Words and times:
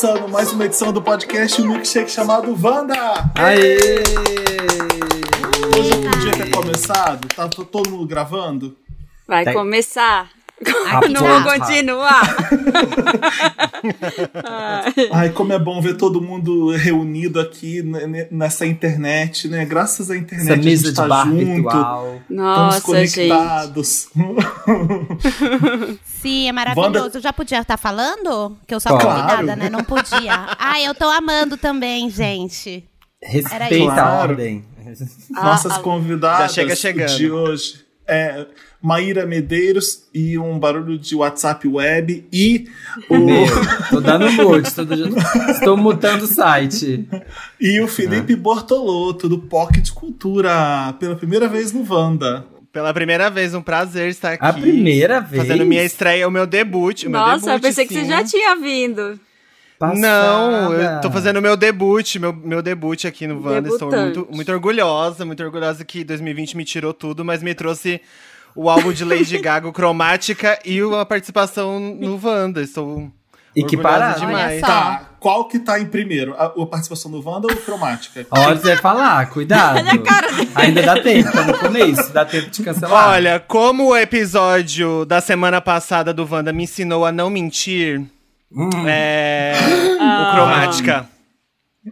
Começando 0.00 0.30
mais 0.30 0.50
uma 0.50 0.64
edição 0.64 0.94
do 0.94 1.02
podcast, 1.02 1.60
um 1.60 1.66
milkshake 1.72 2.10
chamado 2.10 2.56
Wanda! 2.58 2.94
Aê! 3.34 3.76
Hoje 5.78 5.90
eu 5.92 6.10
podia 6.10 6.32
ter 6.32 6.50
começado, 6.50 7.28
tá 7.28 7.46
todo 7.46 7.90
mundo 7.90 8.06
gravando? 8.06 8.74
Vai 9.28 9.44
Tá- 9.44 9.52
começar. 9.52 10.30
Ah, 10.66 11.00
Não 11.08 11.26
vou 11.26 11.42
continuar. 11.52 12.20
Ai. 15.10 15.30
Como 15.30 15.52
é 15.52 15.58
bom 15.58 15.80
ver 15.80 15.96
todo 15.96 16.20
mundo 16.20 16.70
reunido 16.70 17.40
aqui 17.40 17.82
nessa 18.30 18.66
internet, 18.66 19.48
né? 19.48 19.64
Graças 19.64 20.10
à 20.10 20.16
internet 20.16 20.50
Essa 20.50 20.60
a 20.60 20.62
gente 20.62 20.82
de 20.82 20.92
tá 20.94 21.06
bar 21.08 21.26
junto. 21.26 21.44
virtual. 21.46 22.20
Estamos 22.22 22.28
Nossa, 22.28 23.06
gente. 23.06 23.28
conectados. 23.28 24.08
Sim, 26.04 26.48
é 26.48 26.52
maravilhoso. 26.52 27.18
Eu 27.18 27.22
já 27.22 27.32
podia 27.32 27.60
estar 27.60 27.76
falando? 27.76 28.56
Que 28.66 28.74
eu 28.74 28.80
sou 28.80 28.98
Claro. 28.98 29.22
convidada, 29.22 29.56
né? 29.56 29.70
Não 29.70 29.82
podia. 29.82 30.46
Ai, 30.58 30.86
eu 30.86 30.94
tô 30.94 31.08
amando 31.08 31.56
também, 31.56 32.10
gente. 32.10 32.84
Respeita 33.22 34.02
a 34.02 34.20
ordem. 34.20 34.64
Nossas 35.30 35.72
ah, 35.72 35.78
convidadas 35.78 36.52
já 36.54 36.62
chega 36.62 36.76
chegando. 36.76 37.16
de 37.16 37.30
hoje 37.30 37.84
é 38.06 38.46
Maíra 38.82 39.26
Medeiros 39.26 40.04
e 40.12 40.38
um 40.38 40.58
barulho 40.58 40.98
de 40.98 41.14
WhatsApp 41.14 41.68
web 41.68 42.26
e 42.32 42.66
o, 43.10 43.18
Meu, 43.18 43.46
tô 43.90 44.00
dando 44.00 44.30
mute, 44.32 44.74
tô, 44.74 44.82
estou 45.50 45.76
mutando 45.76 46.24
o 46.24 46.26
site. 46.26 47.06
e 47.60 47.80
o 47.80 47.86
Felipe 47.86 48.34
Bortolotto 48.34 49.28
do 49.28 49.38
Pocket 49.38 49.90
Cultura 49.90 50.94
pela 50.98 51.14
primeira 51.14 51.46
vez 51.46 51.72
no 51.72 51.84
Wanda. 51.92 52.46
Pela 52.72 52.94
primeira 52.94 53.28
vez, 53.28 53.52
um 53.52 53.60
prazer 53.60 54.08
estar 54.08 54.32
aqui. 54.32 54.44
A 54.44 54.52
primeira 54.52 55.20
vez? 55.20 55.42
Fazendo 55.42 55.66
minha 55.66 55.82
estreia, 55.82 56.26
o 56.26 56.30
meu 56.30 56.46
debut. 56.46 57.02
O 57.04 57.10
meu 57.10 57.20
Nossa, 57.20 57.46
debut, 57.46 57.54
eu 57.54 57.60
pensei 57.60 57.84
que 57.86 57.92
sim. 57.94 58.00
você 58.00 58.06
já 58.06 58.24
tinha 58.24 58.56
vindo. 58.56 59.18
Não, 59.96 60.72
eu 60.74 60.78
Passada. 60.78 61.00
tô 61.00 61.10
fazendo 61.10 61.38
o 61.38 61.42
meu 61.42 61.56
debut, 61.56 62.16
meu, 62.16 62.34
meu 62.34 62.62
debut 62.62 63.06
aqui 63.06 63.26
no 63.26 63.42
Wanda. 63.42 63.68
Estou 63.70 63.90
muito, 63.90 64.28
muito 64.30 64.52
orgulhosa, 64.52 65.24
muito 65.24 65.42
orgulhosa 65.42 65.84
que 65.84 66.04
2020 66.04 66.56
me 66.56 66.64
tirou 66.64 66.92
tudo, 66.92 67.24
mas 67.24 67.42
me 67.42 67.54
trouxe 67.54 68.00
o 68.54 68.68
álbum 68.70 68.92
de 68.92 69.04
Lady 69.04 69.36
Gaga, 69.42 69.68
o 69.68 69.72
Cromática, 69.72 70.58
e 70.64 70.80
a 70.80 71.04
participação 71.04 71.78
no 71.78 72.20
Wanda. 72.22 72.60
Estou 72.62 73.10
E 73.54 73.62
que 73.64 73.76
orgulhosa 73.76 73.98
parada. 73.98 74.20
demais. 74.20 74.60
Tá, 74.60 75.02
qual 75.20 75.46
que 75.48 75.58
tá 75.58 75.78
em 75.78 75.86
primeiro? 75.86 76.34
A, 76.38 76.46
a 76.46 76.66
participação 76.66 77.10
do 77.10 77.22
Wanda 77.26 77.46
ou 77.50 77.56
Cromática? 77.56 78.26
Olha, 78.30 78.56
você 78.56 78.68
vai 78.68 78.76
falar, 78.76 79.28
cuidado. 79.30 79.80
Ainda 80.54 80.82
dá 80.82 81.02
tempo, 81.02 81.30
tá 81.30 81.44
no 81.44 81.58
começo, 81.58 82.12
dá 82.12 82.24
tempo 82.24 82.50
de 82.50 82.62
cancelar. 82.62 83.08
Olha, 83.10 83.38
como 83.40 83.88
o 83.90 83.96
episódio 83.96 85.04
da 85.04 85.20
semana 85.20 85.60
passada 85.60 86.12
do 86.14 86.26
Wanda 86.30 86.52
me 86.52 86.64
ensinou 86.64 87.04
a 87.04 87.12
não 87.12 87.28
mentir, 87.30 88.00
Hum. 88.52 88.68
é. 88.86 89.52
Ah. 90.00 90.30
O 90.30 90.34
Cromática. 90.34 91.06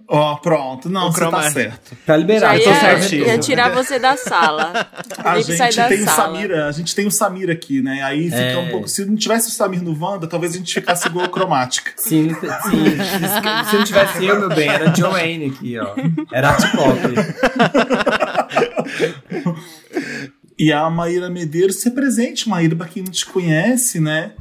Ó, 0.07 0.37
pronto. 0.37 0.91
Não, 0.91 1.09
O 1.09 1.13
você 1.13 1.21
tá 1.21 1.29
cromática. 1.29 1.53
certo. 1.61 1.91
Tá 2.05 2.13
Já 2.13 2.17
liberado. 2.19 2.59
eu 2.59 2.65
tô 2.65 2.71
ia, 2.71 2.77
certíssimo. 2.81 3.25
ia 3.27 3.39
tirar 3.39 3.71
você 3.73 3.99
da 3.99 4.17
sala. 4.19 4.87
A 5.25 5.41
gente 5.41 5.77
da 5.77 5.89
tem 5.89 6.03
o 6.03 6.05
sala. 6.05 6.17
Samira, 6.35 6.67
a 6.69 6.73
gente 6.73 6.95
tem 6.95 7.07
o 7.07 7.11
Samir 7.11 7.51
aqui, 7.51 7.81
né? 7.81 8.03
Aí 8.03 8.25
fica 8.25 8.37
É. 8.39 8.57
um 8.59 8.69
pouco. 8.71 8.87
Se 8.89 9.05
não 9.07 9.17
tivesse 9.17 9.49
o 9.49 9.51
Samir 9.51 9.83
no 9.83 9.99
Wanda, 9.99 10.27
talvez 10.27 10.55
a 10.55 10.59
gente 10.59 10.75
ficasse 10.75 11.09
igual 11.09 11.25
o 11.27 11.31
Cromática. 11.31 11.91
Sim, 11.97 12.29
sim. 12.35 13.65
Se 13.71 13.77
não 13.79 13.85
tivesse 13.85 14.25
eu, 14.27 14.39
meu 14.41 14.49
bem, 14.51 14.69
era 14.69 14.95
Joanne 14.95 15.47
aqui, 15.47 15.79
ó. 15.79 15.95
Era 16.33 16.51
art 16.51 16.71
pop. 16.73 16.99
E 20.59 20.73
a 20.73 20.91
Maíra 20.91 21.31
Medeiros, 21.31 21.77
se 21.77 21.91
presente, 21.93 22.49
Maíra, 22.49 22.75
pra 22.77 22.87
quem 22.89 23.03
não 23.03 23.11
te 23.13 23.25
conhece, 23.25 24.01
né? 24.01 24.33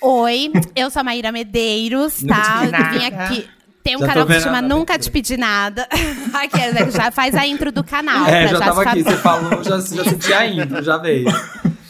Oi, 0.00 0.50
eu 0.74 0.90
sou 0.90 1.00
a 1.00 1.04
Maíra 1.04 1.30
Medeiros, 1.30 2.22
tá? 2.26 2.62
vim 2.92 3.04
aqui. 3.06 3.48
Tem 3.82 3.96
um 3.96 4.00
Já 4.00 4.06
canal 4.06 4.26
que 4.26 4.34
se 4.34 4.40
chama 4.40 4.58
a 4.58 4.62
Nunca. 4.62 4.98
Te 4.98 5.10
Pedi 5.10 5.36
Nada. 5.36 5.88
Aqui, 6.32 6.58
né, 6.58 6.90
já 6.90 7.10
faz 7.10 7.34
a 7.34 7.46
intro 7.46 7.72
do 7.72 7.82
canal. 7.82 8.26
É, 8.26 8.48
pra 8.48 8.58
já 8.58 8.58
tava 8.58 8.82
aqui, 8.82 9.02
você 9.02 9.16
falou, 9.16 9.62
já, 9.64 9.78
já 9.80 10.04
senti 10.04 10.32
a 10.32 10.46
intro, 10.46 10.82
já 10.82 10.96
veio. 10.96 11.28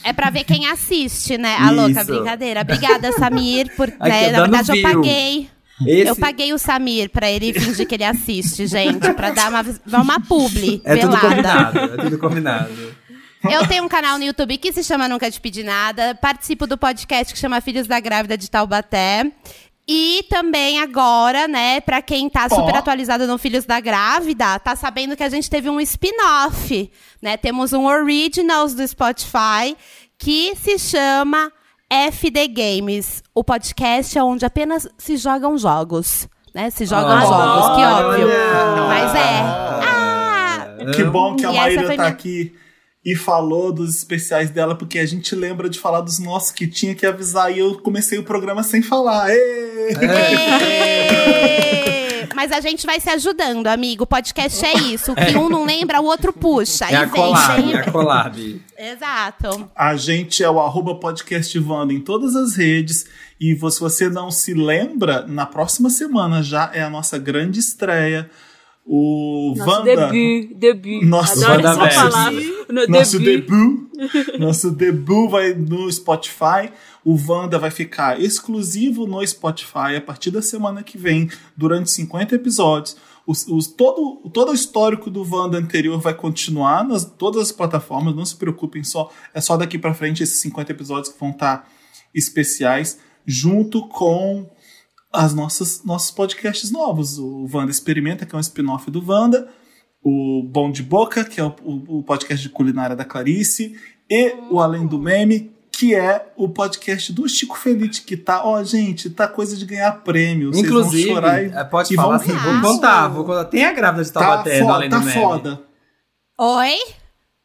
É 0.05 0.13
pra 0.13 0.31
ver 0.31 0.45
quem 0.45 0.67
assiste, 0.67 1.39
né? 1.39 1.57
A 1.59 1.71
louca 1.71 2.01
Isso. 2.01 2.13
brincadeira. 2.13 2.63
Obrigada, 2.63 3.13
Samir, 3.13 3.75
por. 3.77 3.89
Aqui, 3.89 4.09
né, 4.09 4.31
na 4.33 4.41
verdade, 4.43 4.71
eu 4.71 4.75
view. 4.75 4.83
paguei. 4.83 5.51
Esse 5.87 6.09
Eu 6.09 6.17
paguei 6.17 6.53
o 6.53 6.59
Samir 6.59 7.11
pra 7.11 7.31
ele 7.31 7.53
fingir 7.53 7.87
que 7.87 7.95
ele 7.95 8.05
assiste, 8.05 8.67
gente, 8.67 9.13
pra 9.15 9.31
dar 9.31 9.49
uma, 9.51 9.65
uma 10.03 10.21
publi 10.21 10.81
é 10.85 10.97
tudo 10.97 11.19
combinado, 11.19 11.79
é 11.79 11.97
tudo 11.97 12.19
combinado. 12.19 12.71
Eu 13.51 13.67
tenho 13.67 13.83
um 13.83 13.89
canal 13.89 14.19
no 14.19 14.25
YouTube 14.25 14.57
que 14.59 14.73
se 14.73 14.85
chama 14.85 15.09
Nunca 15.09 15.29
Te 15.29 15.41
Pedi 15.41 15.65
Nada. 15.65 16.15
Participo 16.15 16.67
do 16.67 16.79
podcast 16.79 17.33
que 17.35 17.39
chama 17.41 17.61
Filhos 17.61 17.89
da 17.89 17.99
Grávida 17.99 18.39
de 18.39 18.49
Taubaté. 18.49 19.33
E 19.87 20.25
também 20.31 20.81
agora, 20.81 21.49
né, 21.49 21.81
pra 21.81 22.01
quem 22.01 22.31
tá 22.31 22.49
super 22.49 22.77
atualizado 22.77 23.27
no 23.27 23.37
Filhos 23.37 23.65
da 23.65 23.81
Grávida, 23.81 24.59
tá 24.61 24.77
sabendo 24.77 25.17
que 25.17 25.25
a 25.25 25.29
gente 25.29 25.51
teve 25.51 25.69
um 25.69 25.81
spin-off, 25.81 26.91
né? 27.21 27.37
Temos 27.37 27.73
um 27.73 27.87
Originals 27.87 28.75
do 28.75 28.87
Spotify 28.87 29.77
que 30.17 30.55
se 30.55 30.79
chama 30.79 31.51
FD 31.91 32.47
Games. 32.49 33.23
O 33.35 33.43
podcast 33.43 34.17
é 34.17 34.23
onde 34.23 34.47
apenas 34.47 34.89
se 34.97 35.17
jogam 35.17 35.59
jogos, 35.59 36.29
né? 36.55 36.71
Se 36.71 36.87
jogam 36.87 37.19
Oh, 37.19 37.27
jogos, 37.27 37.77
que 37.77 37.85
óbvio. 37.85 38.27
olha. 38.29 38.87
Mas 38.87 39.15
é. 39.17 39.41
Ah! 39.41 40.67
Que 40.95 41.05
bom 41.05 41.35
que 41.37 41.45
a 41.45 41.53
Maíra 41.53 41.83
tá 41.83 41.89
minha- 41.89 42.07
aqui 42.07 42.55
e 43.05 43.17
falou 43.17 43.73
dos 43.73 43.97
especiais 43.97 44.51
dela, 44.51 44.77
porque 44.77 44.99
a 44.99 45.07
gente 45.07 45.35
lembra 45.35 45.69
de 45.69 45.79
falar 45.79 46.01
dos 46.03 46.19
nossos 46.19 46.53
que 46.53 46.67
tinha 46.67 46.95
que 46.95 47.05
avisar 47.05 47.53
e 47.53 47.59
eu 47.59 47.75
comecei 47.81 48.19
o 48.19 48.23
programa 48.23 48.63
sem 48.63 48.81
falar. 48.81 49.31
Ê! 49.31 49.89
Ê! 50.01 51.23
Mas 52.35 52.51
a 52.51 52.61
gente 52.61 52.87
vai 52.87 52.99
se 52.99 53.11
ajudando, 53.11 53.67
amigo. 53.67 54.05
O 54.05 54.07
podcast 54.07 54.65
é 54.65 54.75
isso. 54.75 55.13
O 55.13 55.15
que 55.15 55.37
um 55.37 55.49
não 55.49 55.65
lembra, 55.65 56.01
o 56.01 56.05
outro 56.05 56.33
puxa. 56.33 56.87
É 56.87 56.97
a 56.97 57.03
e 57.03 57.07
vem, 57.07 57.15
collab, 57.15 57.63
vem. 57.63 57.73
é 57.73 57.79
a 57.79 57.91
collab. 57.91 58.63
Exato. 58.79 59.71
A 59.77 59.97
gente 59.97 60.43
é 60.43 60.51
o 60.51 60.61
arroba 60.61 60.99
em 61.93 62.01
todas 62.01 62.35
as 62.35 62.57
redes. 62.57 63.07
E 63.41 63.55
se 63.55 63.81
você 63.81 64.09
não 64.09 64.31
se 64.31 64.55
lembra, 64.55 65.27
na 65.27 65.47
próxima 65.47 65.91
semana 65.91 66.43
já 66.43 66.71
é 66.73 66.83
a 66.83 66.91
nossa 66.91 67.19
grande 67.19 67.61
estreia. 67.61 68.31
O 68.85 69.55
Nosso 69.57 69.71
Wanda. 69.71 70.11
debut, 70.11 70.55
debut. 70.57 71.05
Nosso 71.05 71.45
Adoro 71.45 71.61
essa 71.61 71.69
Wandaverse. 71.71 71.97
palavra. 72.11 72.41
No 72.69 72.87
Nosso 72.89 73.19
debut. 73.19 73.47
debut. 73.49 73.93
nosso 74.41 74.71
debut 74.73 75.31
vai 75.31 75.55
no 75.55 75.91
Spotify. 75.91 76.73
O 77.05 77.17
Wanda 77.29 77.59
vai 77.59 77.71
ficar 77.71 78.21
exclusivo 78.21 79.07
no 79.07 79.25
Spotify 79.27 79.97
a 79.97 80.01
partir 80.01 80.31
da 80.31 80.43
semana 80.43 80.83
que 80.83 80.99
vem, 80.99 81.31
durante 81.57 81.91
50 81.91 82.35
episódios. 82.35 82.97
Os, 83.25 83.47
os- 83.47 83.69
todo, 83.69 84.29
todo 84.31 84.51
o 84.51 84.55
histórico 84.55 85.09
do 85.09 85.23
Wanda 85.23 85.57
anterior 85.59 86.01
vai 86.01 86.13
continuar 86.15 86.83
nas 86.85 87.05
todas 87.05 87.41
as 87.43 87.53
plataformas, 87.53 88.17
não 88.17 88.25
se 88.25 88.35
preocupem, 88.35 88.83
só 88.83 89.13
é 89.33 89.41
só 89.41 89.57
daqui 89.57 89.79
pra 89.79 89.95
frente 89.95 90.25
esses 90.25 90.41
50 90.41 90.73
episódios 90.73 91.13
que 91.13 91.21
vão 91.21 91.31
estar 91.31 91.69
especiais, 92.13 92.99
junto 93.25 93.87
com 93.89 94.51
as 95.13 95.35
nossas 95.35 95.85
nossos 95.85 96.11
podcasts 96.11 96.71
novos. 96.71 97.19
O 97.19 97.47
Wanda 97.53 97.71
Experimenta, 97.71 98.25
que 98.27 98.35
é 98.35 98.39
um 98.39 98.41
spin-off 98.41 98.91
do 98.91 99.05
Wanda, 99.07 99.49
o 100.03 100.43
Bom 100.45 100.71
de 100.71 100.83
Boca, 100.83 101.25
que 101.25 101.41
é 101.41 101.45
o, 101.45 101.55
o- 101.63 101.99
o 101.99 102.03
podcast 102.03 102.43
de 102.47 102.53
culinária 102.53 102.97
da 102.97 103.05
Clarice, 103.05 103.77
e 104.11 104.35
o 104.51 104.61
Além 104.61 104.87
do 104.87 104.99
Meme, 104.99 105.53
que 105.71 105.95
é 105.95 106.33
o 106.37 106.49
podcast 106.49 107.13
do 107.13 107.29
Chico 107.29 107.57
Felite, 107.57 108.03
que 108.03 108.17
tá, 108.17 108.45
ó, 108.45 108.63
gente, 108.63 109.09
tá 109.11 109.27
coisa 109.27 109.57
de 109.57 109.65
ganhar 109.65 109.91
prêmio. 110.03 110.53
Vocês 110.53 110.67
Inclusive, 110.67 111.07
vão 111.07 111.15
chorar 111.15 111.43
e, 111.43 111.47
é, 111.47 111.65
pode 111.65 111.93
e 111.93 111.97
falar 111.97 112.19
vão 112.19 112.27
assim, 112.27 112.33
rir. 112.33 112.61
vou 112.61 112.61
contar, 112.75 113.09
vou 113.09 113.25
contar. 113.25 113.45
Tem 113.47 113.65
a 113.65 113.73
grávida 113.73 114.05
de 114.05 114.13
Tá, 114.13 114.21
Taubaté 114.21 114.59
no 114.61 114.65
foda, 114.67 114.75
Além 114.77 114.91
tá 114.91 114.99
do 114.99 115.05
Meme. 115.07 115.21
foda. 115.23 115.63
Oi? 116.39 116.77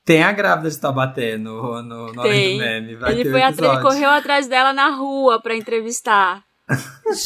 Tem 0.06 0.24
a 0.24 0.32
grávida 0.32 0.70
de 0.70 0.78
Taubaté 0.80 1.38
no, 1.38 1.82
no, 1.82 2.14
no 2.14 2.22
Além 2.22 2.58
do 2.58 2.64
Meme. 2.64 2.96
Vai 2.96 3.12
Ele, 3.14 3.24
ter 3.24 3.32
foi 3.32 3.42
um 3.42 3.46
atrás, 3.46 3.74
ele 3.74 3.82
correu 3.82 4.10
atrás 4.10 4.48
dela 4.48 4.74
na 4.74 4.90
rua 4.96 5.42
pra 5.42 5.56
entrevistar. 5.56 6.44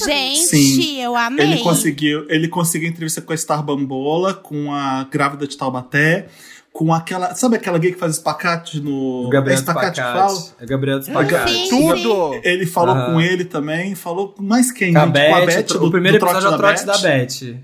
Gente, 0.05 0.45
Sim. 0.45 1.01
eu 1.01 1.15
amei. 1.15 1.45
Ele 1.53 1.63
conseguiu, 1.63 2.25
ele 2.29 2.47
conseguiu 2.47 2.87
entrevista 2.89 3.21
com 3.21 3.33
a 3.33 3.37
Star 3.37 3.63
Bambola, 3.63 4.33
com 4.33 4.71
a 4.73 5.03
grávida 5.11 5.47
de 5.47 5.57
Taubaté, 5.57 6.27
com 6.71 6.93
aquela. 6.93 7.33
Sabe 7.33 7.55
aquela 7.55 7.79
gay 7.79 7.91
que 7.91 7.97
faz 7.99 8.13
espacate 8.13 8.79
no. 8.79 9.25
O 9.25 9.29
Gabriel 9.29 9.57
é 9.57 9.59
espacate 9.59 9.99
que 9.99 10.07
fala? 10.07 10.39
É 10.59 10.65
Gabriel 10.65 11.01
Spacate. 11.01 11.51
Sim. 11.51 11.69
Tudo! 11.69 12.39
Ele 12.43 12.65
falou 12.67 12.95
Aham. 12.95 13.13
com 13.13 13.21
ele 13.21 13.43
também, 13.45 13.95
falou 13.95 14.35
mais 14.39 14.71
quem? 14.71 14.93
Com 14.93 14.99
a 14.99 15.05
gente? 15.05 15.13
Com 15.13 15.35
a 15.35 15.39
Beth, 15.39 15.45
Beth 15.47 15.71
o 15.75 15.79
do, 15.79 15.91
primeiro 15.91 16.19
do 16.19 16.25
episódio 16.25 16.47
é 16.47 16.51
o 16.51 16.57
trote 16.57 16.85
da 16.85 16.97
Beth. 16.99 17.27
Beth. 17.41 17.57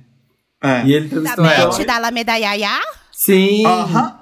É. 0.64 0.84
E 0.86 0.94
ele 0.94 1.08
Da 1.08 1.20
entrevistou 1.20 1.46
ela. 1.46 1.78
Beth, 1.78 1.86
da 1.86 1.96
Alameda 1.96 2.36
Yaya? 2.36 2.80
Sim. 3.19 3.66
Aham. 3.66 4.14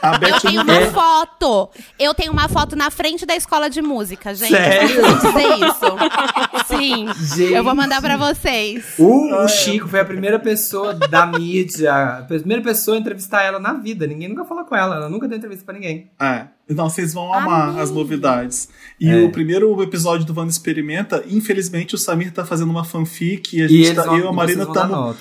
A 0.00 0.16
Beth 0.16 0.28
Eu 0.30 0.40
tenho 0.40 0.62
uma 0.62 0.74
É. 0.74 0.86
foto. 0.90 1.68
Eu 1.98 2.14
tenho 2.14 2.32
uma 2.32 2.48
foto 2.48 2.74
na 2.74 2.90
frente 2.90 3.26
da 3.26 3.36
escola 3.36 3.68
de 3.68 3.82
música, 3.82 4.34
gente. 4.34 4.48
Sério? 4.52 5.00
Eu 5.00 5.14
dizer 5.18 5.66
isso. 5.66 6.66
Sim. 6.66 7.06
Gente. 7.36 7.52
Eu 7.52 7.62
vou 7.62 7.74
mandar 7.74 8.00
pra 8.00 8.16
vocês. 8.16 8.94
O, 8.98 9.34
o 9.34 9.48
Chico 9.48 9.86
foi 9.86 10.00
a 10.00 10.04
primeira 10.04 10.38
pessoa 10.38 10.94
da 10.94 11.26
mídia, 11.26 11.92
a 11.92 12.22
primeira 12.22 12.62
pessoa 12.62 12.96
a 12.96 13.00
entrevistar 13.00 13.42
ela 13.42 13.58
na 13.58 13.74
vida. 13.74 14.06
Ninguém 14.06 14.30
nunca 14.30 14.46
falou 14.46 14.64
com 14.64 14.74
ela, 14.74 14.96
ela 14.96 15.08
nunca 15.10 15.28
deu 15.28 15.36
entrevista 15.36 15.66
pra 15.66 15.74
ninguém. 15.74 16.10
É. 16.18 16.46
Não, 16.70 16.88
vocês 16.88 17.12
vão 17.12 17.32
amar 17.34 17.68
Amei. 17.70 17.82
as 17.82 17.90
novidades. 17.90 18.70
E 18.98 19.10
É. 19.10 19.16
o 19.24 19.30
primeiro 19.30 19.82
episódio 19.82 20.24
do 20.26 20.34
Wanda 20.38 20.50
Experimenta, 20.50 21.22
infelizmente 21.28 21.94
o 21.94 21.98
Samir 21.98 22.32
tá 22.32 22.46
fazendo 22.46 22.70
uma 22.70 22.84
fanfic 22.84 23.56
e 23.58 23.60
a 23.60 23.64
E 23.66 23.68
gente 23.68 23.84
eles 23.84 23.94
tá, 23.96 24.04
vão, 24.04 24.16
eu 24.16 24.24
e 24.24 24.28
a 24.28 24.32
Marina 24.32 24.62
estamos 24.64 25.16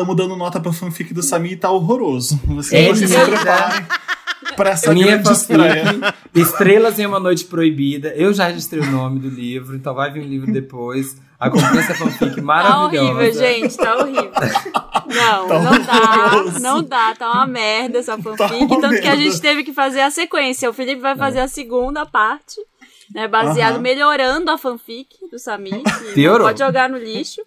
nota. 0.00 0.14
dando 0.14 0.36
nota 0.36 0.60
pra 0.60 0.72
fanfic 0.72 1.12
do 1.12 1.22
Samir 1.22 1.52
e 1.52 1.56
tá 1.56 1.70
horroroso. 1.70 2.40
Vocês 2.46 2.72
É, 2.72 2.88
vocês 2.88 3.10
se 3.10 3.16
preparem 3.24 3.86
pra 4.56 4.70
essa 4.70 4.92
Minha 4.92 5.22
fanfic, 5.22 6.00
Estrelas 6.34 6.98
em 6.98 7.06
uma 7.06 7.20
Noite 7.20 7.44
Proibida. 7.44 8.08
Eu 8.16 8.32
já 8.32 8.46
registrei 8.48 8.82
o 8.82 8.90
nome 8.90 9.18
do 9.20 9.28
livro, 9.28 9.74
então 9.76 9.94
vai 9.94 10.10
vir 10.10 10.22
um 10.22 10.26
livro 10.28 10.52
depois. 10.52 11.16
Acompanhe 11.38 11.78
essa 11.78 11.94
fanfic 11.94 12.36
Tá 12.36 12.42
maravilhosa. 12.42 13.12
horrível, 13.12 13.32
gente, 13.34 13.76
tá 13.76 13.96
horrível. 13.96 14.30
Não, 15.08 15.48
Tá 15.48 15.58
não 15.58 15.82
dá, 15.82 16.60
não 16.60 16.82
dá, 16.82 17.14
tá 17.16 17.32
uma 17.32 17.46
merda 17.46 17.98
essa 17.98 18.16
fanfic. 18.16 18.38
Tá 18.38 18.48
tanto 18.80 19.00
que 19.00 19.08
a 19.08 19.10
merda. 19.10 19.16
gente 19.16 19.40
teve 19.40 19.64
que 19.64 19.72
fazer 19.72 20.00
a 20.02 20.10
sequência. 20.10 20.70
O 20.70 20.72
Felipe 20.72 21.00
vai 21.00 21.16
fazer 21.16 21.40
a 21.40 21.48
segunda 21.48 22.06
parte, 22.06 22.56
né? 23.12 23.26
Baseado, 23.26 23.80
melhorando 23.80 24.50
a 24.50 24.56
fanfic 24.58 25.08
do 25.30 25.38
Samir. 25.38 25.82
Piorou. 26.14 26.46
Pode 26.46 26.60
jogar 26.60 26.88
no 26.88 26.96
lixo. 26.96 27.42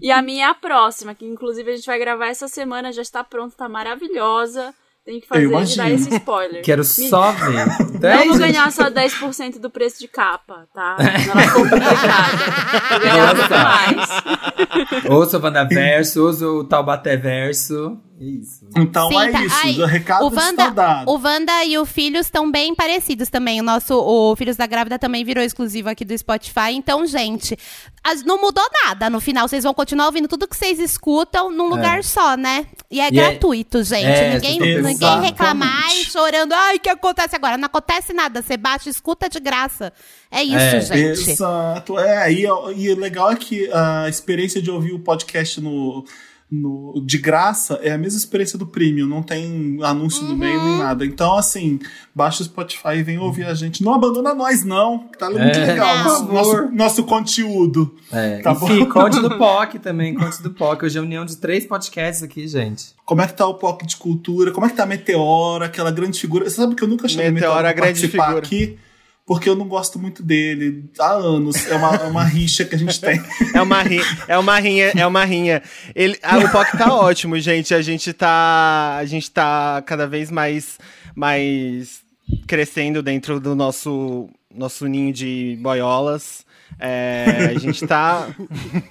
E 0.00 0.10
a 0.10 0.22
minha 0.22 0.46
é 0.46 0.48
a 0.48 0.54
próxima, 0.54 1.14
que 1.14 1.26
inclusive 1.26 1.70
a 1.70 1.76
gente 1.76 1.86
vai 1.86 1.98
gravar 1.98 2.28
essa 2.28 2.48
semana, 2.48 2.92
já 2.92 3.02
está 3.02 3.22
pronta, 3.22 3.56
tá 3.56 3.68
maravilhosa. 3.68 4.74
Tem 5.04 5.18
que 5.18 5.26
fazer 5.26 5.42
e 5.42 5.46
imagino. 5.46 5.76
dar 5.82 5.90
esse 5.90 6.14
spoiler. 6.14 6.62
Quero 6.62 6.84
só 6.84 7.32
ver. 7.32 7.66
Não 8.00 8.08
é 8.08 8.16
vou 8.18 8.26
isso, 8.26 8.38
ganhar 8.38 8.70
só 8.70 8.90
10% 8.90 9.58
do 9.58 9.70
preço 9.70 9.98
de 9.98 10.06
capa, 10.06 10.68
tá? 10.74 10.96
Ela 10.98 11.42
ficou 11.42 11.62
publicada. 11.62 12.88
Vou 12.90 13.00
ganhar 13.00 13.34
muito 13.34 13.50
Nossa. 13.50 13.64
mais. 13.64 15.04
Ouça 15.10 15.38
o 15.38 15.42
Wandaverso, 15.42 16.22
ouça 16.24 16.46
o 16.46 16.64
Taubaté 16.64 17.16
Verso. 17.16 17.98
Isso. 18.20 18.66
Então 18.76 19.08
Sim, 19.08 19.18
é 19.18 19.30
tá- 19.32 19.44
isso, 19.44 19.56
ai, 19.64 19.78
o 19.80 19.86
recado 19.86 20.24
o 20.26 20.28
está 20.28 20.42
Wanda, 20.44 20.70
dado. 20.70 21.10
o 21.10 21.18
Wanda 21.18 21.64
e 21.64 21.78
o 21.78 21.86
Filhos 21.86 22.26
estão 22.26 22.50
bem 22.50 22.74
parecidos 22.74 23.30
também. 23.30 23.58
O 23.60 23.62
nosso 23.64 23.94
o 23.98 24.36
Filhos 24.36 24.56
da 24.58 24.66
Grávida 24.66 24.98
também 24.98 25.24
virou 25.24 25.42
exclusivo 25.42 25.88
aqui 25.88 26.04
do 26.04 26.16
Spotify. 26.18 26.72
Então, 26.74 27.06
gente, 27.06 27.56
as- 28.04 28.22
não 28.22 28.38
mudou 28.38 28.62
nada. 28.84 29.08
No 29.08 29.20
final, 29.20 29.48
vocês 29.48 29.64
vão 29.64 29.72
continuar 29.72 30.04
ouvindo 30.04 30.28
tudo 30.28 30.46
que 30.46 30.54
vocês 30.54 30.78
escutam 30.78 31.50
num 31.50 31.68
lugar 31.68 32.04
só, 32.04 32.36
né? 32.36 32.66
E 32.90 33.00
é 33.00 33.04
E 33.04 33.06
é- 33.06 33.10
gratuito, 33.10 33.82
gente. 33.82 34.04
É, 34.04 34.34
ninguém, 34.34 34.82
ninguém 34.82 35.20
reclamar 35.22 35.90
e 35.96 36.04
chorando. 36.04 36.52
Ai, 36.52 36.76
o 36.76 36.80
que 36.80 36.90
acontece 36.90 37.34
agora? 37.34 37.56
Não 37.56 37.64
acontece 37.66 38.12
nada. 38.12 38.42
Você 38.42 38.58
baixa, 38.58 38.90
escuta 38.90 39.30
de 39.30 39.40
graça. 39.40 39.94
É 40.30 40.42
isso, 40.42 40.56
É. 40.58 40.80
gente. 40.82 41.30
Exato. 41.30 41.98
É, 41.98 42.30
e, 42.30 42.42
e 42.42 42.92
o 42.92 42.98
legal 42.98 43.32
é 43.32 43.36
que 43.36 43.70
a 43.72 44.10
experiência 44.10 44.60
de 44.60 44.70
ouvir 44.70 44.92
o 44.92 44.98
podcast 44.98 45.58
no, 45.58 46.04
no, 46.50 47.00
de 47.06 47.16
graça 47.18 47.78
é 47.82 47.92
a 47.92 47.98
mesma 47.98 48.18
experiência 48.18 48.58
do 48.58 48.66
Premium, 48.66 49.06
não 49.06 49.22
tem 49.22 49.78
anúncio 49.82 50.24
no 50.24 50.36
meio 50.36 50.58
Uhum. 50.58 50.64
nem 50.70 50.78
nada. 50.78 51.06
Então, 51.06 51.36
assim, 51.38 51.78
baixa 52.14 52.42
o 52.42 52.46
Spotify 52.46 52.96
e 52.96 53.02
vem 53.04 53.18
ouvir 53.18 53.44
a 53.44 53.54
gente. 53.54 53.84
Não 53.84 53.94
abandona 53.94 54.34
nós, 54.34 54.64
não. 54.64 54.98
que 55.08 55.18
Tá 55.18 55.30
muito 55.30 55.42
É, 55.42 55.64
legal 55.66 55.98
nosso, 56.04 56.24
nosso, 56.32 56.70
nosso 56.72 57.04
conteúdo. 57.04 57.94
É, 58.12 58.38
Tá 58.38 58.52
enfim, 58.52 58.80
bom. 58.80 58.86
conte 58.90 59.20
do 59.20 59.30
POC 59.38 59.78
também, 59.78 60.14
conte 60.14 60.42
do 60.42 60.50
POC. 60.50 60.86
Hoje 60.86 60.98
é 60.98 61.00
a 61.00 61.04
união 61.04 61.24
de 61.24 61.36
três 61.36 61.64
podcasts 61.66 62.22
aqui, 62.22 62.48
gente. 62.48 62.94
Como 63.04 63.20
é 63.22 63.26
que 63.26 63.34
tá 63.34 63.46
o 63.46 63.54
POC 63.54 63.86
de 63.86 63.96
cultura? 63.96 64.50
Como 64.50 64.66
é 64.66 64.70
que 64.70 64.76
tá 64.76 64.82
a 64.82 64.86
Meteora, 64.86 65.66
aquela 65.66 65.90
grande 65.90 66.18
figura? 66.18 66.48
Você 66.50 66.56
sabe 66.56 66.74
que 66.74 66.82
eu 66.82 66.88
nunca 66.88 67.06
chamei 67.08 67.30
Meteora, 67.30 67.54
Meteora 67.62 67.68
a 67.70 67.72
grande 67.72 68.00
participar 68.00 68.26
figura. 68.26 68.46
aqui, 68.46 68.78
porque 69.30 69.48
eu 69.48 69.54
não 69.54 69.68
gosto 69.68 69.96
muito 69.96 70.24
dele. 70.24 70.90
Há 70.98 71.12
anos. 71.12 71.64
É 71.68 71.76
uma, 71.76 71.94
é 71.94 72.06
uma 72.08 72.24
rixa 72.24 72.64
que 72.64 72.74
a 72.74 72.78
gente 72.78 73.00
tem. 73.00 73.22
É 73.54 73.62
uma 73.62 73.80
rinha, 73.80 74.04
é 74.26 74.36
uma 74.36 74.58
rinha, 74.58 74.92
é 74.96 75.06
uma 75.06 75.24
rinha. 75.24 75.62
Ele, 75.94 76.18
ah, 76.20 76.38
o 76.38 76.50
POC 76.50 76.76
tá 76.76 76.92
ótimo, 76.92 77.38
gente. 77.38 77.72
A 77.72 77.80
gente 77.80 78.12
tá, 78.12 78.96
a 78.96 79.04
gente 79.04 79.30
tá 79.30 79.84
cada 79.86 80.04
vez 80.08 80.32
mais, 80.32 80.78
mais 81.14 82.00
crescendo 82.48 83.04
dentro 83.04 83.38
do 83.38 83.54
nosso, 83.54 84.28
nosso 84.52 84.88
ninho 84.88 85.12
de 85.12 85.56
boiolas. 85.62 86.44
É, 86.80 87.52
a 87.54 87.58
gente 87.58 87.86
tá, 87.86 88.26